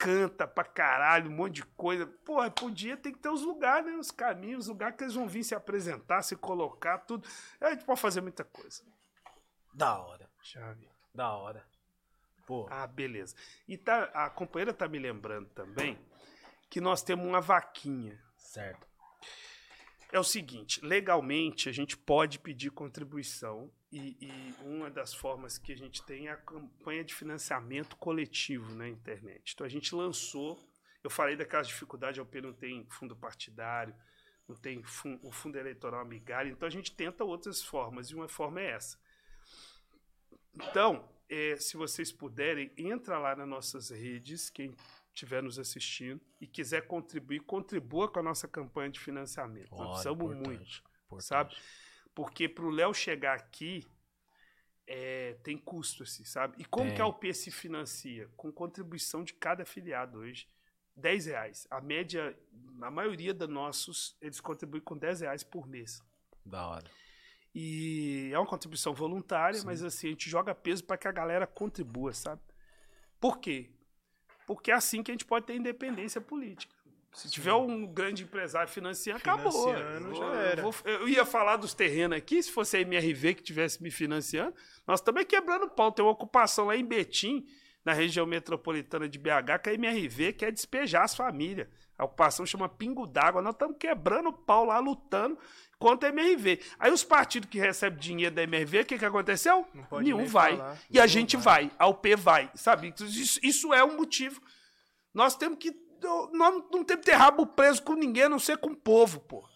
canta 0.00 0.48
pra 0.48 0.64
caralho, 0.64 1.30
um 1.30 1.34
monte 1.34 1.56
de 1.56 1.62
coisa. 1.64 2.06
Porra, 2.06 2.50
podia 2.50 2.96
ter 2.96 3.12
que 3.12 3.18
ter 3.18 3.28
os 3.28 3.42
lugares, 3.42 3.84
né? 3.86 3.98
Os 3.98 4.10
caminhos, 4.10 4.60
os 4.62 4.68
lugares 4.68 4.96
que 4.96 5.04
eles 5.04 5.14
vão 5.14 5.28
vir 5.28 5.44
se 5.44 5.54
apresentar, 5.54 6.22
se 6.22 6.34
colocar, 6.36 6.98
tudo. 7.00 7.28
A 7.60 7.70
gente 7.70 7.84
pode 7.84 8.00
fazer 8.00 8.22
muita 8.22 8.42
coisa. 8.42 8.82
Da 9.74 9.98
hora. 10.00 10.26
Chave. 10.42 10.88
Da 11.14 11.30
hora. 11.32 11.66
Pô, 12.46 12.66
Ah, 12.70 12.86
beleza. 12.86 13.36
E 13.68 13.76
tá, 13.76 14.04
a 14.14 14.30
companheira 14.30 14.72
tá 14.72 14.88
me 14.88 14.98
lembrando 14.98 15.50
também 15.50 15.98
que 16.70 16.80
nós 16.80 17.02
temos 17.02 17.26
uma 17.26 17.40
vaquinha. 17.40 18.18
certo. 18.38 18.88
É 20.12 20.18
o 20.18 20.24
seguinte, 20.24 20.84
legalmente 20.84 21.68
a 21.68 21.72
gente 21.72 21.96
pode 21.96 22.40
pedir 22.40 22.70
contribuição 22.70 23.70
e, 23.92 24.16
e 24.20 24.54
uma 24.64 24.90
das 24.90 25.12
formas 25.12 25.58
que 25.58 25.72
a 25.72 25.76
gente 25.76 26.02
tem 26.04 26.28
é 26.28 26.32
a 26.32 26.36
campanha 26.36 27.04
de 27.04 27.14
financiamento 27.14 27.96
coletivo 27.96 28.74
na 28.74 28.88
internet. 28.88 29.52
Então 29.54 29.66
a 29.66 29.70
gente 29.70 29.94
lançou, 29.94 30.58
eu 31.02 31.10
falei 31.10 31.36
daquelas 31.36 31.68
dificuldades, 31.68 32.18
a 32.18 32.22
UP 32.22 32.40
não 32.40 32.52
tem 32.52 32.86
fundo 32.90 33.16
partidário, 33.16 33.94
não 34.48 34.56
tem 34.56 34.82
fun- 34.82 35.18
o 35.22 35.30
fundo 35.32 35.58
eleitoral 35.58 36.00
amigário, 36.00 36.50
então 36.52 36.66
a 36.66 36.70
gente 36.70 36.92
tenta 36.94 37.24
outras 37.24 37.62
formas 37.62 38.08
e 38.10 38.14
uma 38.14 38.28
forma 38.28 38.60
é 38.60 38.70
essa. 38.70 38.98
Então, 40.54 41.08
eh, 41.28 41.56
se 41.56 41.76
vocês 41.76 42.12
puderem, 42.12 42.72
entra 42.76 43.18
lá 43.18 43.34
nas 43.36 43.48
nossas 43.48 43.90
redes, 43.90 44.50
quem 44.50 44.74
estiver 45.12 45.42
nos 45.42 45.58
assistindo 45.58 46.20
e 46.40 46.46
quiser 46.46 46.86
contribuir, 46.86 47.40
contribua 47.40 48.08
com 48.10 48.18
a 48.20 48.22
nossa 48.22 48.46
campanha 48.48 48.90
de 48.90 49.00
financiamento. 49.00 49.70
Nós 49.70 49.80
Olha, 49.80 49.88
precisamos 49.90 50.34
muito, 50.36 50.62
importante. 50.62 50.82
sabe? 51.20 51.56
Porque 52.20 52.46
para 52.46 52.66
o 52.66 52.70
Léo 52.70 52.92
chegar 52.92 53.34
aqui, 53.34 53.82
é, 54.86 55.38
tem 55.42 55.56
custo, 55.56 56.02
assim, 56.02 56.22
sabe? 56.22 56.54
E 56.58 56.66
como 56.66 56.94
que 56.94 57.00
a 57.00 57.06
UP 57.06 57.32
se 57.32 57.50
financia? 57.50 58.28
Com 58.36 58.52
contribuição 58.52 59.24
de 59.24 59.32
cada 59.32 59.62
afiliado 59.62 60.18
hoje. 60.18 60.46
10 60.94 61.24
reais. 61.24 61.66
A 61.70 61.80
média, 61.80 62.38
a 62.82 62.90
maioria 62.90 63.32
dos 63.32 63.48
nossos, 63.48 64.18
eles 64.20 64.38
contribuem 64.38 64.82
com 64.82 64.98
10 64.98 65.22
reais 65.22 65.42
por 65.42 65.66
mês. 65.66 66.02
Da 66.44 66.68
hora. 66.68 66.90
E 67.54 68.28
é 68.34 68.38
uma 68.38 68.46
contribuição 68.46 68.92
voluntária, 68.92 69.58
Sim. 69.58 69.64
mas 69.64 69.82
assim, 69.82 70.08
a 70.08 70.10
gente 70.10 70.28
joga 70.28 70.54
peso 70.54 70.84
para 70.84 70.98
que 70.98 71.08
a 71.08 71.12
galera 71.12 71.46
contribua, 71.46 72.12
sabe? 72.12 72.42
Por 73.18 73.38
quê? 73.38 73.70
Porque 74.46 74.70
é 74.70 74.74
assim 74.74 75.02
que 75.02 75.10
a 75.10 75.14
gente 75.14 75.24
pode 75.24 75.46
ter 75.46 75.54
independência 75.54 76.20
política. 76.20 76.76
Se 77.12 77.28
tiver 77.30 77.52
um 77.54 77.86
grande 77.86 78.22
empresário 78.22 78.68
financiando, 78.68 79.18
acabou. 79.18 79.74
Eu 79.74 80.14
já 80.14 80.24
era. 80.34 80.60
eu 80.60 80.70
vou- 80.70 80.74
eu 80.84 81.08
ia 81.08 81.24
falar 81.26 81.56
dos 81.56 81.74
terrenos 81.74 82.16
aqui, 82.16 82.40
se 82.42 82.52
fosse 82.52 82.76
a 82.76 82.80
MRV 82.80 83.34
que 83.34 83.42
tivesse 83.42 83.82
me 83.82 83.90
financiando, 83.90 84.54
nós 84.86 85.00
também 85.00 85.24
quebrando 85.26 85.68
pau. 85.68 85.90
Tem 85.90 86.04
uma 86.04 86.12
ocupação 86.12 86.66
lá 86.66 86.76
em 86.76 86.84
Betim, 86.84 87.44
na 87.84 87.92
região 87.92 88.26
metropolitana 88.26 89.08
de 89.08 89.18
BH, 89.18 89.58
que 89.62 89.70
a 89.70 89.74
MRV 89.74 90.32
quer 90.34 90.52
despejar 90.52 91.02
as 91.04 91.14
famílias. 91.14 91.66
A 91.98 92.04
ocupação 92.04 92.46
chama 92.46 92.68
Pingo 92.68 93.06
d'Água. 93.06 93.42
Nós 93.42 93.54
estamos 93.54 93.76
quebrando 93.78 94.32
pau 94.32 94.64
lá, 94.64 94.78
lutando 94.78 95.36
contra 95.78 96.08
a 96.08 96.12
MRV. 96.12 96.60
Aí 96.78 96.92
os 96.92 97.02
partidos 97.02 97.48
que 97.50 97.58
recebem 97.58 97.98
dinheiro 97.98 98.34
da 98.34 98.42
MRV, 98.44 98.80
o 98.80 98.84
que, 98.86 98.98
que 98.98 99.04
aconteceu? 99.04 99.66
Nenhum 100.00 100.24
vai. 100.26 100.56
falar. 100.56 100.78
E 100.88 100.98
a 100.98 101.02
Nenhum 101.02 101.08
gente 101.12 101.36
vai. 101.36 101.66
vai. 101.66 101.72
a 101.78 101.86
UP 101.88 102.14
vai, 102.16 102.50
sabe? 102.54 102.94
Isso, 103.00 103.40
isso 103.42 103.74
é 103.74 103.82
um 103.84 103.96
motivo. 103.96 104.40
Nós 105.12 105.34
temos 105.34 105.58
que. 105.58 105.74
Nós 106.02 106.54
não 106.70 106.84
temos 106.84 107.04
que 107.04 107.10
ter 107.10 107.12
rabo 107.12 107.46
preso 107.46 107.82
com 107.82 107.94
ninguém, 107.94 108.24
a 108.24 108.28
não 108.28 108.38
ser 108.38 108.58
com 108.58 108.70
o 108.70 108.76
povo, 108.76 109.20
pô. 109.20 109.48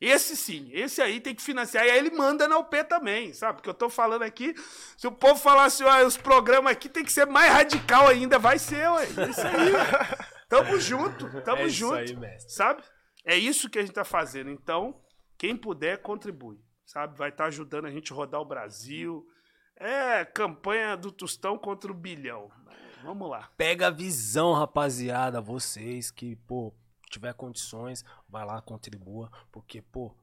Esse 0.00 0.36
sim, 0.36 0.70
esse 0.72 1.02
aí 1.02 1.20
tem 1.20 1.34
que 1.34 1.42
financiar. 1.42 1.84
E 1.84 1.90
aí 1.90 1.98
ele 1.98 2.10
manda 2.10 2.46
na 2.46 2.56
UP 2.56 2.84
também, 2.84 3.32
sabe? 3.32 3.54
Porque 3.54 3.68
eu 3.68 3.74
tô 3.74 3.90
falando 3.90 4.22
aqui, 4.22 4.54
se 4.96 5.08
o 5.08 5.12
povo 5.12 5.40
falar 5.40 5.64
assim, 5.64 5.82
ó, 5.82 6.06
os 6.06 6.16
programas 6.16 6.72
aqui 6.72 6.88
tem 6.88 7.04
que 7.04 7.12
ser 7.12 7.26
mais 7.26 7.52
radical 7.52 8.06
ainda, 8.06 8.38
vai 8.38 8.60
ser, 8.60 8.88
ué. 8.92 9.04
É 9.04 9.30
isso 9.30 9.40
aí. 9.40 9.72
tamo 10.48 10.78
junto, 10.78 11.42
tamo 11.42 11.62
é 11.62 11.68
junto. 11.68 11.94
aí. 11.96 12.40
Sabe? 12.48 12.82
É 13.24 13.36
isso 13.36 13.68
que 13.68 13.78
a 13.78 13.82
gente 13.82 13.92
tá 13.92 14.04
fazendo. 14.04 14.50
Então, 14.50 15.00
quem 15.36 15.56
puder, 15.56 16.00
contribui. 16.00 16.58
Sabe? 16.86 17.18
Vai 17.18 17.30
estar 17.30 17.46
ajudando 17.46 17.86
a 17.86 17.90
gente 17.90 18.12
a 18.12 18.16
rodar 18.16 18.40
o 18.40 18.46
Brasil. 18.46 19.26
É 19.76 20.24
campanha 20.24 20.96
do 20.96 21.10
Tostão 21.10 21.58
contra 21.58 21.90
o 21.90 21.94
bilhão. 21.94 22.50
Vamos 23.02 23.28
lá. 23.30 23.50
Pega 23.56 23.86
a 23.88 23.90
visão, 23.90 24.52
rapaziada. 24.52 25.40
Vocês 25.40 26.10
que, 26.10 26.36
pô, 26.36 26.72
tiver 27.10 27.32
condições, 27.34 28.04
vai 28.28 28.44
lá, 28.44 28.60
contribua. 28.60 29.30
Porque, 29.52 29.80
pô, 29.80 30.14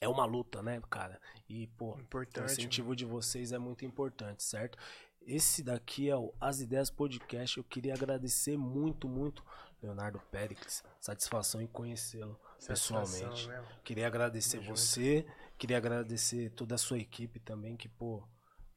é 0.00 0.08
uma 0.08 0.24
luta, 0.24 0.62
né, 0.62 0.80
cara? 0.88 1.20
E, 1.48 1.66
pô, 1.68 1.94
o 1.96 2.00
Importante. 2.00 2.52
incentivo 2.52 2.94
de 2.94 3.04
vocês 3.04 3.52
é 3.52 3.58
muito 3.58 3.84
importante, 3.84 4.42
certo? 4.42 4.78
Esse 5.22 5.62
daqui 5.62 6.08
é 6.08 6.16
o 6.16 6.34
As 6.40 6.60
Ideias 6.60 6.90
Podcast. 6.90 7.58
Eu 7.58 7.64
queria 7.64 7.94
agradecer 7.94 8.56
muito, 8.56 9.08
muito, 9.08 9.44
Leonardo 9.82 10.18
Péricles. 10.30 10.82
Satisfação 10.98 11.60
em 11.60 11.66
conhecê-lo 11.66 12.40
pessoalmente. 12.66 13.48
né? 13.48 13.64
Queria 13.84 14.06
agradecer 14.06 14.62
junto. 14.62 14.78
você, 14.78 15.26
queria 15.58 15.76
agradecer 15.76 16.50
toda 16.50 16.74
a 16.74 16.78
sua 16.78 16.98
equipe 16.98 17.38
também, 17.38 17.76
que, 17.76 17.88
pô, 17.88 18.26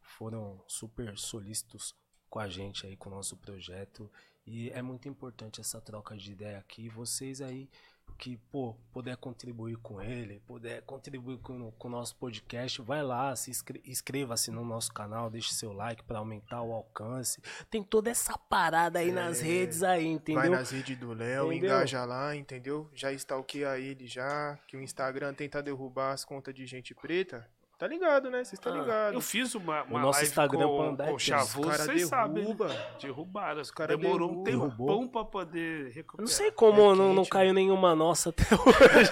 foram 0.01 0.61
super 0.67 1.17
solícitos 1.17 1.95
com 2.33 2.39
a 2.39 2.47
gente 2.49 2.87
aí, 2.87 2.95
com 2.97 3.09
o 3.11 3.13
nosso 3.13 3.37
projeto. 3.37 4.09
E 4.43 4.71
é 4.71 4.81
muito 4.81 5.07
importante 5.07 5.61
essa 5.61 5.79
troca 5.79 6.17
de 6.17 6.31
ideia 6.31 6.57
aqui. 6.57 6.89
Vocês 6.89 7.41
aí 7.41 7.69
que, 8.17 8.37
pô, 8.51 8.75
puder 8.91 9.15
contribuir 9.17 9.77
com 9.77 10.01
ele, 10.01 10.39
puder 10.47 10.81
contribuir 10.81 11.37
com, 11.37 11.71
com 11.71 11.87
o 11.87 11.91
nosso 11.91 12.15
podcast, 12.15 12.81
vai 12.81 13.03
lá, 13.03 13.35
se 13.35 13.51
inscre- 13.51 13.81
inscreva-se 13.85 14.49
no 14.49 14.65
nosso 14.65 14.91
canal, 14.91 15.29
deixe 15.29 15.53
seu 15.53 15.71
like 15.73 16.03
para 16.03 16.17
aumentar 16.17 16.63
o 16.63 16.73
alcance. 16.73 17.39
Tem 17.69 17.83
toda 17.83 18.09
essa 18.09 18.35
parada 18.35 18.97
aí 18.97 19.11
nas 19.11 19.39
É, 19.39 19.43
redes 19.43 19.83
aí, 19.83 20.03
Vai 20.05 20.13
entendeu? 20.13 20.51
nas 20.51 20.71
redes 20.71 20.97
do 20.97 21.13
Léo, 21.13 21.53
engaja 21.53 22.03
lá, 22.03 22.35
entendeu? 22.35 22.89
Já 22.95 23.11
stalkeia 23.11 23.77
ele 23.79 24.07
já, 24.07 24.57
que 24.67 24.75
o 24.75 24.81
Instagram 24.81 25.35
tenta 25.35 25.61
derrubar 25.61 26.13
as 26.13 26.25
contas 26.25 26.53
de 26.55 26.65
gente 26.65 26.95
preta. 26.95 27.47
Tá 27.83 27.87
ligado, 27.89 28.29
né? 28.29 28.37
Vocês 28.37 28.53
estão 28.53 28.73
Ah, 28.73 28.77
ligados. 28.79 29.13
Eu 29.13 29.19
fiz 29.19 29.53
uma, 29.55 29.83
uma 29.83 29.99
nosso 29.99 30.19
live 30.19 30.29
Instagram 30.29 30.67
com, 30.67 30.83
é 31.03 31.07
com 31.11 31.15
o 31.15 31.67
cara 31.67 31.83
vocês 31.83 32.07
sabem. 32.07 32.35
né? 32.35 32.41
derruba. 32.43 32.67
Derrubaram. 33.01 33.61
Os 33.61 33.71
cara 33.71 33.97
Demorou 33.97 34.31
um 34.31 34.43
tempão 34.45 34.69
Derrubou. 34.69 35.09
pra 35.09 35.25
poder 35.25 35.87
Eu 35.87 35.91
recuperar. 35.91 36.25
não 36.25 36.27
sei 36.33 36.49
como 36.49 36.93
É 36.93 36.95
não, 36.95 37.13
não 37.13 37.25
caiu 37.25 37.53
nenhuma 37.53 37.93
nossa 37.93 38.29
até 38.29 38.43
hoje. 38.55 39.09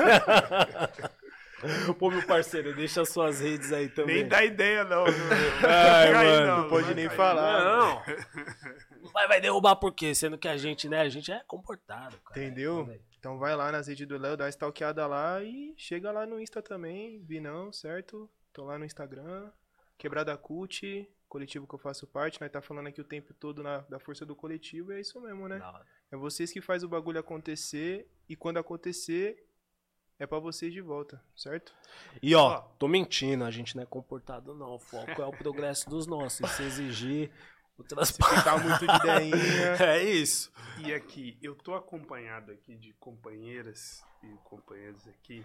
Pô, 2.00 2.09
meu 2.09 2.25
parceiro, 2.25 2.74
deixa 2.74 3.03
suas 3.03 3.41
redes 3.41 3.74
aí 3.74 3.90
também. 3.90 4.19
Nem 4.19 4.27
dá 4.30 4.41
ideia, 4.45 4.85
não. 4.85 5.03
Não, 5.03 5.11
Ai, 5.69 6.14
mano, 6.14 6.61
não 6.61 6.69
pode 6.69 6.85
vai 6.85 6.93
nem 6.93 7.09
falar. 7.09 7.64
Não. 7.66 8.01
Vai, 9.11 9.27
vai 9.27 9.41
derrubar 9.41 9.75
por 9.75 9.93
quê? 9.93 10.16
Sendo 10.16 10.38
que 10.38 10.48
a 10.48 10.56
gente, 10.56 10.88
né? 10.88 11.01
A 11.01 11.09
gente 11.09 11.30
é 11.30 11.41
comportado, 11.45 12.16
cara. 12.25 12.40
Entendeu? 12.40 12.88
Aí. 12.90 13.01
Então 13.19 13.38
vai 13.38 13.53
lá 13.53 13.69
nas 13.69 13.88
redes 13.88 14.08
do 14.08 14.17
Léo, 14.17 14.38
dá 14.38 14.45
uma 14.45 14.50
stalkeada 14.50 15.06
lá 15.08 15.43
e 15.43 15.74
chega 15.75 16.09
lá 16.09 16.25
no 16.25 16.40
Insta 16.40 16.61
também, 16.61 17.22
Vinão, 17.25 17.69
certo? 17.74 18.30
Tô 18.53 18.65
lá 18.65 18.77
no 18.77 18.85
Instagram, 18.85 19.49
Quebrada 19.97 20.35
Cult, 20.38 21.07
coletivo 21.30 21.67
que 21.67 21.73
eu 21.75 21.80
faço 21.80 22.05
parte, 22.07 22.41
nós 22.41 22.51
tá 22.51 22.61
falando 22.61 22.88
aqui 22.88 22.99
o 22.99 23.03
tempo 23.05 23.33
todo 23.33 23.63
na- 23.63 23.80
da 23.81 23.99
força 23.99 24.25
do 24.25 24.35
coletivo, 24.35 24.91
e 24.91 24.95
é 24.97 24.99
isso 25.01 25.19
mesmo, 25.21 25.47
né? 25.47 25.59
Hora. 25.61 25.85
É 26.11 26.17
vocês 26.17 26.51
que 26.51 26.59
faz 26.61 26.83
o 26.83 26.89
bagulho 26.89 27.19
acontecer 27.19 28.09
e 28.27 28.35
quando 28.35 28.57
acontecer 28.57 29.47
é 30.19 30.27
pra 30.27 30.39
vocês 30.39 30.73
de 30.73 30.81
volta, 30.81 31.23
certo? 31.35 31.73
E 32.21 32.35
ó, 32.35 32.57
Ó. 32.57 32.59
tô 32.77 32.88
mentindo, 32.88 33.43
a 33.45 33.51
gente 33.51 33.75
não 33.75 33.83
é 33.83 33.85
comportado, 33.85 34.53
não. 34.53 34.75
O 34.75 34.80
foco 34.80 35.21
é 35.21 35.25
o 35.25 35.31
progresso 35.31 35.89
dos 35.89 36.05
nossos. 36.05 36.49
Se 36.51 36.63
exigir 36.63 37.31
Se 38.05 38.13
ficar 38.13 38.61
muito 38.61 38.85
de 38.85 38.95
ideinha, 38.95 39.73
É 39.97 40.03
isso. 40.03 40.51
E 40.85 40.93
aqui, 40.93 41.39
eu 41.41 41.55
tô 41.55 41.73
acompanhado 41.73 42.51
aqui 42.51 42.75
de 42.75 42.93
companheiras 42.93 44.03
e 44.21 44.27
companheiros 44.43 45.07
aqui. 45.07 45.43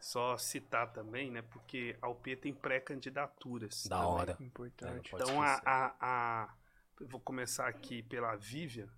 Só 0.00 0.36
citar 0.38 0.92
também, 0.92 1.30
né? 1.30 1.42
Porque 1.42 1.96
a 2.00 2.08
UP 2.08 2.36
tem 2.36 2.54
pré-candidaturas. 2.54 3.86
Da 3.86 3.96
também. 3.96 4.12
hora. 4.12 4.36
importante. 4.40 5.10
Pode 5.10 5.22
Então, 5.22 5.42
a, 5.42 5.60
a, 5.64 5.96
a- 6.00 6.54
eu 7.00 7.06
vou 7.08 7.20
começar 7.20 7.68
aqui 7.68 8.02
pela 8.02 8.34
Vivian 8.36 8.88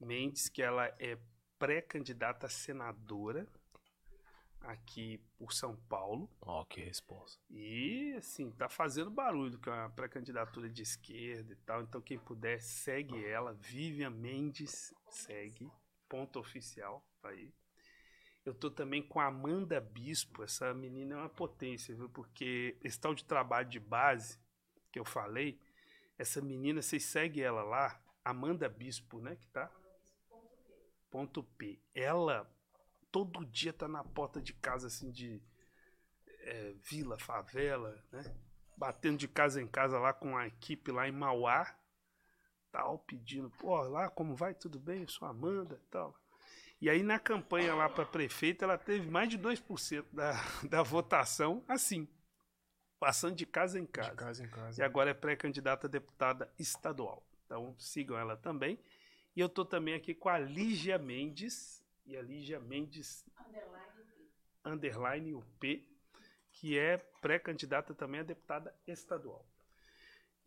Mendes, 0.00 0.48
que 0.48 0.62
ela 0.62 0.86
é 0.98 1.18
pré-candidata 1.58 2.46
a 2.46 2.50
senadora 2.50 3.46
aqui 4.62 5.18
por 5.38 5.52
São 5.52 5.76
Paulo. 5.88 6.28
Ó, 6.40 6.64
que 6.64 6.80
resposta. 6.80 7.40
E, 7.50 8.14
assim, 8.18 8.50
tá 8.50 8.68
fazendo 8.68 9.10
barulho, 9.10 9.58
que 9.58 9.68
é 9.68 9.72
uma 9.72 9.90
pré-candidatura 9.90 10.68
de 10.68 10.82
esquerda 10.82 11.52
e 11.52 11.56
tal. 11.56 11.82
Então, 11.82 12.00
quem 12.00 12.18
puder, 12.18 12.60
segue 12.60 13.24
ela. 13.24 13.52
Vivian 13.54 14.10
Mendes, 14.10 14.94
segue. 15.08 15.70
Ponto 16.08 16.38
oficial, 16.38 17.04
aí. 17.22 17.52
Eu 18.44 18.54
tô 18.54 18.70
também 18.70 19.02
com 19.02 19.20
a 19.20 19.26
Amanda 19.26 19.80
Bispo. 19.80 20.42
Essa 20.42 20.72
menina 20.72 21.14
é 21.14 21.18
uma 21.18 21.28
potência, 21.28 21.94
viu? 21.94 22.08
Porque 22.08 22.78
esse 22.82 22.98
tal 22.98 23.14
de 23.14 23.24
trabalho 23.24 23.68
de 23.68 23.78
base 23.78 24.38
que 24.90 24.98
eu 24.98 25.04
falei, 25.04 25.60
essa 26.18 26.40
menina, 26.40 26.82
vocês 26.82 27.04
seguem 27.04 27.44
ela 27.44 27.62
lá, 27.62 28.02
Amanda 28.24 28.68
Bispo, 28.68 29.20
né? 29.20 29.36
Que 29.36 29.46
tá? 29.48 29.70
Ponto 31.10 31.42
P. 31.42 31.80
Ela 31.94 32.50
todo 33.10 33.44
dia 33.44 33.72
tá 33.72 33.88
na 33.88 34.04
porta 34.04 34.40
de 34.40 34.52
casa, 34.54 34.86
assim, 34.86 35.10
de 35.10 35.42
é, 36.26 36.74
vila, 36.82 37.18
favela, 37.18 38.02
né? 38.12 38.22
Batendo 38.76 39.18
de 39.18 39.28
casa 39.28 39.60
em 39.60 39.66
casa 39.66 39.98
lá 39.98 40.12
com 40.12 40.36
a 40.36 40.46
equipe 40.46 40.90
lá 40.90 41.08
em 41.08 41.12
Mauá, 41.12 41.74
tal, 42.70 42.98
pedindo, 43.00 43.50
pô, 43.50 43.76
lá 43.82 44.08
como 44.08 44.34
vai? 44.34 44.54
Tudo 44.54 44.78
bem? 44.78 45.02
Eu 45.02 45.08
sou 45.08 45.28
Amanda, 45.28 45.80
tal. 45.90 46.19
E 46.80 46.88
aí 46.88 47.02
na 47.02 47.18
campanha 47.18 47.74
lá 47.74 47.88
para 47.88 48.06
prefeita, 48.06 48.64
ela 48.64 48.78
teve 48.78 49.10
mais 49.10 49.28
de 49.28 49.38
2% 49.38 50.06
da, 50.12 50.32
da 50.68 50.82
votação, 50.82 51.62
assim, 51.68 52.08
passando 52.98 53.36
de 53.36 53.44
casa 53.46 53.78
em 53.78 53.84
De 53.84 53.88
casa. 53.90 54.14
casa 54.14 54.42
em 54.42 54.46
E 54.46 54.50
casa. 54.50 54.84
agora 54.84 55.10
é 55.10 55.14
pré-candidata 55.14 55.86
a 55.86 55.90
deputada 55.90 56.50
estadual. 56.58 57.26
Então 57.44 57.74
sigam 57.78 58.16
ela 58.18 58.36
também. 58.36 58.78
E 59.36 59.40
eu 59.40 59.48
tô 59.48 59.64
também 59.64 59.94
aqui 59.94 60.14
com 60.14 60.28
a 60.28 60.38
Lígia 60.38 60.98
Mendes. 60.98 61.82
E 62.06 62.16
a 62.16 62.22
Lígia 62.22 62.58
Mendes 62.58 63.24
underline 64.64 65.34
UP, 65.34 65.86
que 66.52 66.78
é 66.78 66.96
pré-candidata 67.20 67.94
também 67.94 68.20
a 68.20 68.24
deputada 68.24 68.74
estadual. 68.86 69.46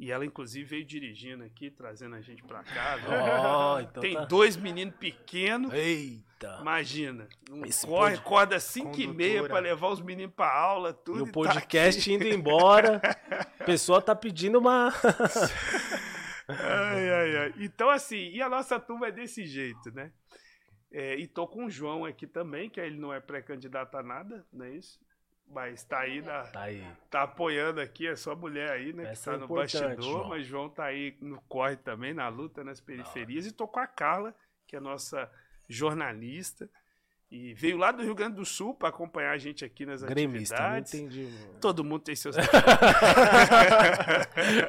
E 0.03 0.11
ela, 0.11 0.25
inclusive, 0.25 0.65
veio 0.65 0.83
dirigindo 0.83 1.45
aqui, 1.45 1.71
trazendo 1.71 2.15
a 2.15 2.21
gente 2.21 2.43
pra 2.43 2.61
cá. 2.61 2.97
Ó, 3.07 3.79
então 3.79 4.01
Tem 4.01 4.15
tá- 4.15 4.25
dois 4.25 4.57
meninos 4.57 4.93
pequenos. 4.95 5.71
Eita. 5.73 6.57
Imagina, 6.59 7.25
um 7.49 7.65
Esse 7.65 7.87
corre, 7.87 8.15
pod- 8.17 8.19
acorda 8.19 8.59
5 8.59 8.99
e 8.99 9.07
meia 9.07 9.43
pra 9.47 9.59
levar 9.59 9.87
os 9.87 10.01
meninos 10.01 10.35
pra 10.35 10.53
aula, 10.53 10.91
tudo. 10.91 11.19
E 11.19 11.21
o 11.21 11.25
tá 11.27 11.31
podcast 11.31 12.11
indo 12.11 12.27
embora. 12.27 12.99
A 13.59 13.63
pessoa 13.63 14.01
tá 14.01 14.13
pedindo 14.13 14.59
uma. 14.59 14.91
Ai, 16.49 17.09
ai, 17.09 17.37
ai. 17.37 17.53
Então, 17.59 17.89
assim, 17.89 18.29
e 18.31 18.41
a 18.41 18.49
nossa 18.49 18.77
turma 18.79 19.07
é 19.07 19.11
desse 19.11 19.45
jeito, 19.45 19.89
né? 19.93 20.11
É, 20.91 21.15
e 21.15 21.25
tô 21.27 21.47
com 21.47 21.65
o 21.65 21.69
João 21.69 22.03
aqui 22.05 22.27
também, 22.27 22.69
que 22.69 22.79
ele 22.79 22.99
não 22.99 23.13
é 23.13 23.19
pré-candidato 23.21 23.95
a 23.95 24.03
nada, 24.03 24.45
não 24.51 24.65
é 24.65 24.71
isso? 24.75 24.99
Mas 25.47 25.83
tá 25.83 25.99
aí, 25.99 26.21
na, 26.21 26.41
Tá 26.43 26.61
aí. 26.63 26.83
tá 27.11 27.23
apoiando 27.23 27.79
aqui, 27.79 28.07
é 28.07 28.15
sua 28.15 28.35
mulher 28.35 28.71
aí, 28.71 28.91
né? 28.93 29.11
Essa 29.11 29.29
que 29.29 29.29
é 29.29 29.33
tá 29.33 29.37
no 29.39 29.45
importante, 29.45 29.83
bastidor, 29.83 30.03
João. 30.03 30.29
mas 30.29 30.45
João 30.47 30.69
tá 30.69 30.85
aí 30.85 31.15
no 31.21 31.39
corre 31.41 31.75
também, 31.75 32.13
na 32.13 32.27
luta, 32.27 32.63
nas 32.63 32.81
periferias. 32.81 33.45
E 33.45 33.51
tô 33.51 33.67
com 33.67 33.79
a 33.79 33.85
Carla, 33.87 34.33
que 34.65 34.75
é 34.75 34.79
nossa 34.79 35.29
jornalista. 35.69 36.67
E 37.29 37.53
veio 37.55 37.77
lá 37.77 37.91
do 37.91 38.03
Rio 38.03 38.13
Grande 38.13 38.35
do 38.35 38.45
Sul 38.45 38.75
para 38.75 38.89
acompanhar 38.89 39.31
a 39.31 39.37
gente 39.39 39.65
aqui 39.65 39.87
nas 39.87 40.03
Gremista, 40.03 40.55
atividades. 40.55 40.93
entendi. 40.93 41.23
mano. 41.23 41.59
Todo 41.59 41.83
mundo 41.83 42.03
tem 42.03 42.15
seus 42.15 42.35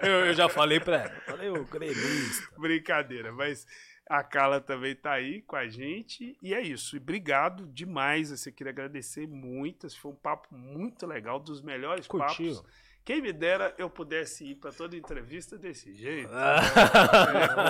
eu, 0.03 0.27
eu 0.27 0.35
já 0.35 0.49
falei 0.49 0.81
pra 0.81 0.97
ela. 1.03 1.11
Falei, 1.27 1.51
ô, 1.51 1.65
gremista. 1.65 2.49
Brincadeira, 2.59 3.33
mas 3.33 3.67
a 4.09 4.23
Carla 4.23 4.61
também 4.61 4.95
tá 4.95 5.13
aí 5.13 5.43
com 5.43 5.57
a 5.57 5.69
gente. 5.69 6.37
E 6.43 6.53
é 6.55 6.61
isso. 6.61 6.97
E 6.97 6.99
obrigado 6.99 7.67
demais. 7.67 8.47
Eu 8.47 8.53
queria 8.53 8.71
agradecer 8.71 9.27
muito. 9.27 9.87
Esse 9.87 9.99
foi 9.99 10.13
um 10.13 10.17
papo 10.17 10.55
muito 10.55 11.07
legal, 11.07 11.41
dos 11.41 11.63
melhores 11.63 12.07
Curtiu? 12.07 12.55
papos. 12.55 12.94
Quem 13.05 13.21
me 13.21 13.35
dera 13.35 13.75
eu 13.77 13.91
pudesse 13.91 14.47
ir 14.47 14.55
para 14.55 14.73
toda 14.73 14.97
entrevista 14.97 15.59
desse 15.59 15.93
jeito. 15.93 16.31
Ah. 16.33 16.61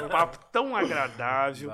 É 0.00 0.04
um 0.04 0.08
papo 0.08 0.38
tão 0.52 0.76
agradável. 0.76 1.72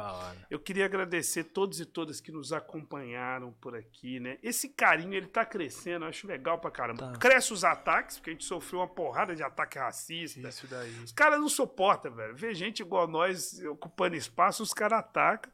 Eu 0.49 0.59
queria 0.59 0.87
agradecer 0.87 1.45
todos 1.45 1.79
e 1.79 1.85
todas 1.85 2.23
que 2.23 2.33
nos 2.33 2.55
acompanharam 2.55 3.53
por 3.53 3.77
aqui, 3.77 4.19
né? 4.19 4.39
Esse 4.43 4.71
carinho, 4.71 5.13
ele 5.13 5.27
tá 5.27 5.45
crescendo, 5.45 6.07
eu 6.07 6.09
acho 6.09 6.27
legal 6.27 6.59
pra 6.59 6.71
caramba. 6.71 7.13
Tá. 7.13 7.19
Cresce 7.19 7.53
os 7.53 7.63
ataques, 7.63 8.17
porque 8.17 8.31
a 8.31 8.33
gente 8.33 8.47
sofreu 8.47 8.81
uma 8.81 8.89
porrada 8.89 9.37
de 9.37 9.43
ataque 9.43 9.79
racista. 9.79 10.41
Isso 10.49 10.67
daí. 10.67 10.91
Os 11.05 11.13
caras 11.13 11.39
não 11.39 11.49
suportam, 11.49 12.15
velho. 12.15 12.35
Ver 12.35 12.55
gente 12.55 12.81
igual 12.81 13.07
nós 13.07 13.63
ocupando 13.67 14.17
espaço, 14.17 14.63
os 14.63 14.73
caras 14.73 15.01
atacam. 15.01 15.53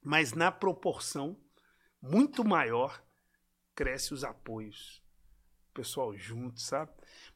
Mas 0.00 0.32
na 0.32 0.52
proporção 0.52 1.36
muito 2.00 2.44
maior, 2.44 3.02
cresce 3.74 4.14
os 4.14 4.22
apoios. 4.22 5.02
O 5.70 5.74
pessoal 5.74 6.14
junto, 6.16 6.60
sabe? 6.60 6.92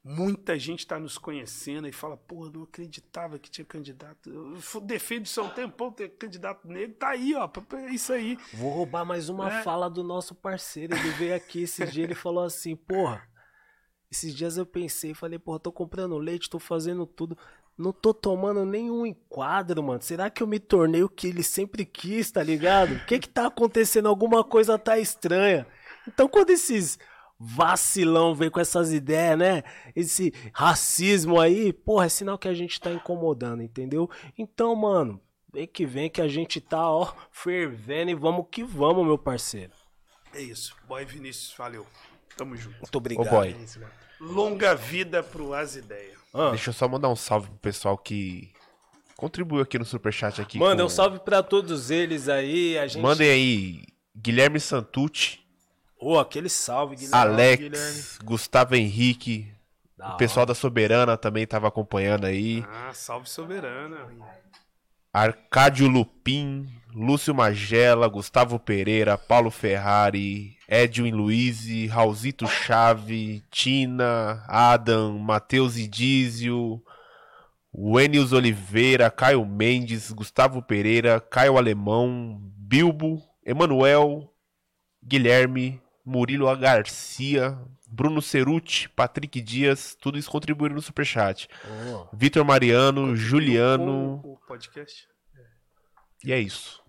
Muita 0.08 0.56
gente 0.56 0.80
está 0.80 1.00
nos 1.00 1.18
conhecendo 1.18 1.88
e 1.88 1.92
fala, 1.92 2.16
pô, 2.16 2.48
não 2.48 2.62
acreditava 2.62 3.40
que 3.40 3.50
tinha 3.50 3.64
candidato. 3.64 4.30
Eu 4.30 4.80
defendo 4.82 5.26
um 5.42 5.48
tempão, 5.48 5.90
ter 5.90 6.10
candidato 6.10 6.68
negro. 6.68 6.94
Tá 6.94 7.08
aí, 7.08 7.34
ó. 7.34 7.50
É 7.72 7.90
isso 7.92 8.12
aí. 8.12 8.38
Vou 8.54 8.70
roubar 8.72 9.04
mais 9.04 9.28
uma 9.28 9.52
É. 9.52 9.62
fala 9.64 9.90
do 9.90 10.04
nosso 10.04 10.32
parceiro. 10.32 10.94
Ele 10.94 11.10
veio 11.10 11.34
aqui 11.34 11.62
esse 11.64 11.84
dia, 11.86 12.04
ele 12.04 12.14
falou 12.14 12.44
assim, 12.44 12.76
porra. 12.76 13.28
Esses 14.08 14.32
dias 14.32 14.56
eu 14.56 14.64
pensei, 14.64 15.12
falei, 15.12 15.40
porra, 15.40 15.58
tô 15.58 15.72
comprando 15.72 16.16
leite, 16.18 16.48
tô 16.48 16.60
fazendo 16.60 17.04
tudo. 17.04 17.36
Não 17.76 17.92
tô 17.92 18.14
tomando 18.14 18.64
nenhum 18.64 19.04
enquadro, 19.04 19.82
mano. 19.82 20.00
Será 20.00 20.30
que 20.30 20.40
eu 20.40 20.46
me 20.46 20.60
tornei 20.60 21.02
o 21.02 21.08
que 21.08 21.26
ele 21.26 21.42
sempre 21.42 21.84
quis, 21.84 22.30
tá 22.30 22.44
ligado? 22.44 22.94
O 22.94 23.06
que 23.06 23.18
que 23.18 23.28
tá 23.28 23.48
acontecendo? 23.48 24.06
Alguma 24.08 24.44
coisa 24.44 24.78
tá 24.78 25.00
estranha. 25.00 25.66
Então 26.06 26.28
quando 26.28 26.50
esses 26.50 26.96
vacilão 27.38 28.34
vem 28.34 28.50
com 28.50 28.60
essas 28.60 28.92
ideias, 28.92 29.38
né? 29.38 29.62
Esse 29.94 30.32
racismo 30.52 31.40
aí, 31.40 31.72
porra, 31.72 32.06
é 32.06 32.08
sinal 32.08 32.38
que 32.38 32.48
a 32.48 32.54
gente 32.54 32.80
tá 32.80 32.90
incomodando, 32.92 33.62
entendeu? 33.62 34.08
Então, 34.38 34.74
mano, 34.74 35.20
vem 35.52 35.66
que 35.66 35.84
vem 35.86 36.08
que 36.10 36.20
a 36.20 36.28
gente 36.28 36.60
tá, 36.60 36.90
ó, 36.90 37.12
fervendo 37.30 38.10
e 38.10 38.14
vamos 38.14 38.46
que 38.50 38.62
vamos, 38.62 39.04
meu 39.06 39.18
parceiro. 39.18 39.72
É 40.34 40.40
isso. 40.40 40.74
Boy 40.88 41.04
Vinícius, 41.04 41.54
valeu. 41.56 41.86
Tamo 42.36 42.56
junto. 42.56 42.78
Muito 42.80 42.96
obrigado. 42.96 43.26
Ô, 43.26 43.30
boy. 43.30 43.54
Né? 43.54 43.88
Longa 44.20 44.74
vida 44.74 45.22
pro 45.22 45.54
As 45.54 45.76
Ideias. 45.76 46.16
Ah, 46.34 46.50
Deixa 46.50 46.70
eu 46.70 46.74
só 46.74 46.86
mandar 46.88 47.08
um 47.08 47.16
salve 47.16 47.48
pro 47.48 47.58
pessoal 47.58 47.96
que 47.96 48.52
contribuiu 49.16 49.62
aqui 49.62 49.78
no 49.78 49.84
Superchat 49.86 50.40
aqui. 50.42 50.58
manda 50.58 50.82
com- 50.82 50.86
um 50.86 50.90
salve 50.90 51.18
pra 51.20 51.42
todos 51.42 51.90
eles 51.90 52.28
aí. 52.28 52.76
A 52.78 52.86
gente... 52.86 53.00
Mandem 53.00 53.30
aí 53.30 53.82
Guilherme 54.14 54.60
Santucci, 54.60 55.40
Ô, 55.98 56.18
aquele 56.18 56.48
salve, 56.48 56.96
Guilherme. 56.96 57.16
Alex, 57.16 57.62
Guilherme. 57.62 58.02
Gustavo 58.24 58.74
Henrique, 58.74 59.52
Da 59.96 60.14
o 60.14 60.16
pessoal 60.16 60.44
da 60.44 60.54
Soberana 60.54 61.16
também 61.16 61.46
tava 61.46 61.68
acompanhando 61.68 62.26
aí. 62.26 62.64
Ah, 62.68 62.92
salve 62.92 63.28
soberana. 63.28 63.96
Arcádio 65.12 65.88
Lupin, 65.88 66.68
Lúcio 66.94 67.34
Magela, 67.34 68.06
Gustavo 68.06 68.58
Pereira, 68.58 69.16
Paulo 69.16 69.50
Ferrari, 69.50 70.58
Edwin 70.68 71.12
Luiz, 71.12 71.66
Raulzito 71.88 72.46
Chave, 72.46 73.42
Tina, 73.50 74.44
Adam, 74.46 75.18
Matheus 75.18 75.78
Idísio, 75.78 76.82
Wenius 77.72 78.34
Oliveira, 78.34 79.10
Caio 79.10 79.46
Mendes, 79.46 80.10
Gustavo 80.12 80.60
Pereira, 80.62 81.18
Caio 81.18 81.56
Alemão, 81.56 82.38
Bilbo, 82.54 83.22
Emanuel, 83.44 84.30
Guilherme, 85.02 85.80
Murilo 86.06 86.48
A. 86.48 86.54
Garcia, 86.54 87.58
Bruno 87.88 88.22
Ceruti, 88.22 88.88
Patrick 88.90 89.40
Dias, 89.40 89.96
tudo 90.00 90.16
isso 90.16 90.30
contribuíram 90.30 90.76
no 90.76 90.80
Superchat. 90.80 91.48
Ô, 91.68 92.16
Vitor 92.16 92.44
Mariano, 92.44 93.16
Juliano, 93.16 94.20
Com 94.22 94.32
O 94.34 94.36
podcast. 94.46 95.08
e 96.24 96.32
é 96.32 96.38
isso. 96.38 96.80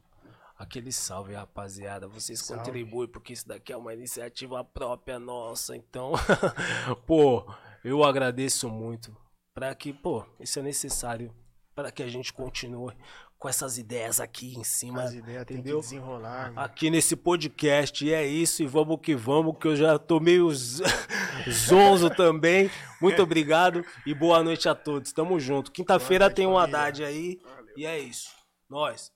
aquele 0.58 0.92
salve, 0.92 1.34
rapaziada. 1.34 2.08
Vocês 2.08 2.40
Salve. 2.40 2.64
contribuem 2.64 3.10
porque 3.10 3.34
isso 3.34 3.48
daqui 3.48 3.74
é 3.74 3.78
uma 3.78 3.94
iniciativa 3.94 4.64
própria 4.64 5.18
nossa. 5.18 5.76
Então, 5.76 6.12
pô, 7.08 7.52
eu 7.84 8.04
agradeço 8.04 8.70
muito. 8.70 9.16
Pra 9.54 9.74
que, 9.74 9.92
pô, 9.92 10.24
isso 10.40 10.60
é 10.60 10.62
necessário 10.62 11.34
para 11.74 11.92
que 11.92 12.04
a 12.04 12.08
gente 12.08 12.32
continue 12.34 12.94
com 13.38 13.48
essas 13.48 13.78
ideias 13.78 14.20
aqui 14.20 14.56
em 14.58 14.64
cima. 14.64 15.04
As 15.04 15.14
ideias 15.14 15.44
entendeu? 15.44 15.80
desenrolar. 15.80 16.48
mano. 16.48 16.60
aqui 16.60 16.90
nesse 16.90 17.16
podcast. 17.16 18.06
E 18.06 18.14
é 18.14 18.26
isso, 18.26 18.64
e 18.64 18.68
vamos 18.68 19.00
que 19.02 19.16
vamos, 19.16 19.58
que 19.60 19.68
eu 19.68 19.76
já 19.76 19.98
tô 20.00 20.20
meio 20.20 20.50
zonzo 21.50 22.10
também. 22.10 22.70
Muito 23.02 23.22
obrigado 23.22 23.86
e 24.06 24.14
boa 24.14 24.44
noite 24.44 24.68
a 24.68 24.76
todos. 24.76 25.12
Tamo 25.14 25.40
junto. 25.40 25.72
Quinta-feira 25.72 26.30
tem 26.30 26.48
um. 26.48 26.58
Haddad 26.58 27.04
aí. 27.04 27.40
E 27.76 27.86
é 27.86 28.00
isso. 28.00 28.30
Nós. 28.70 29.12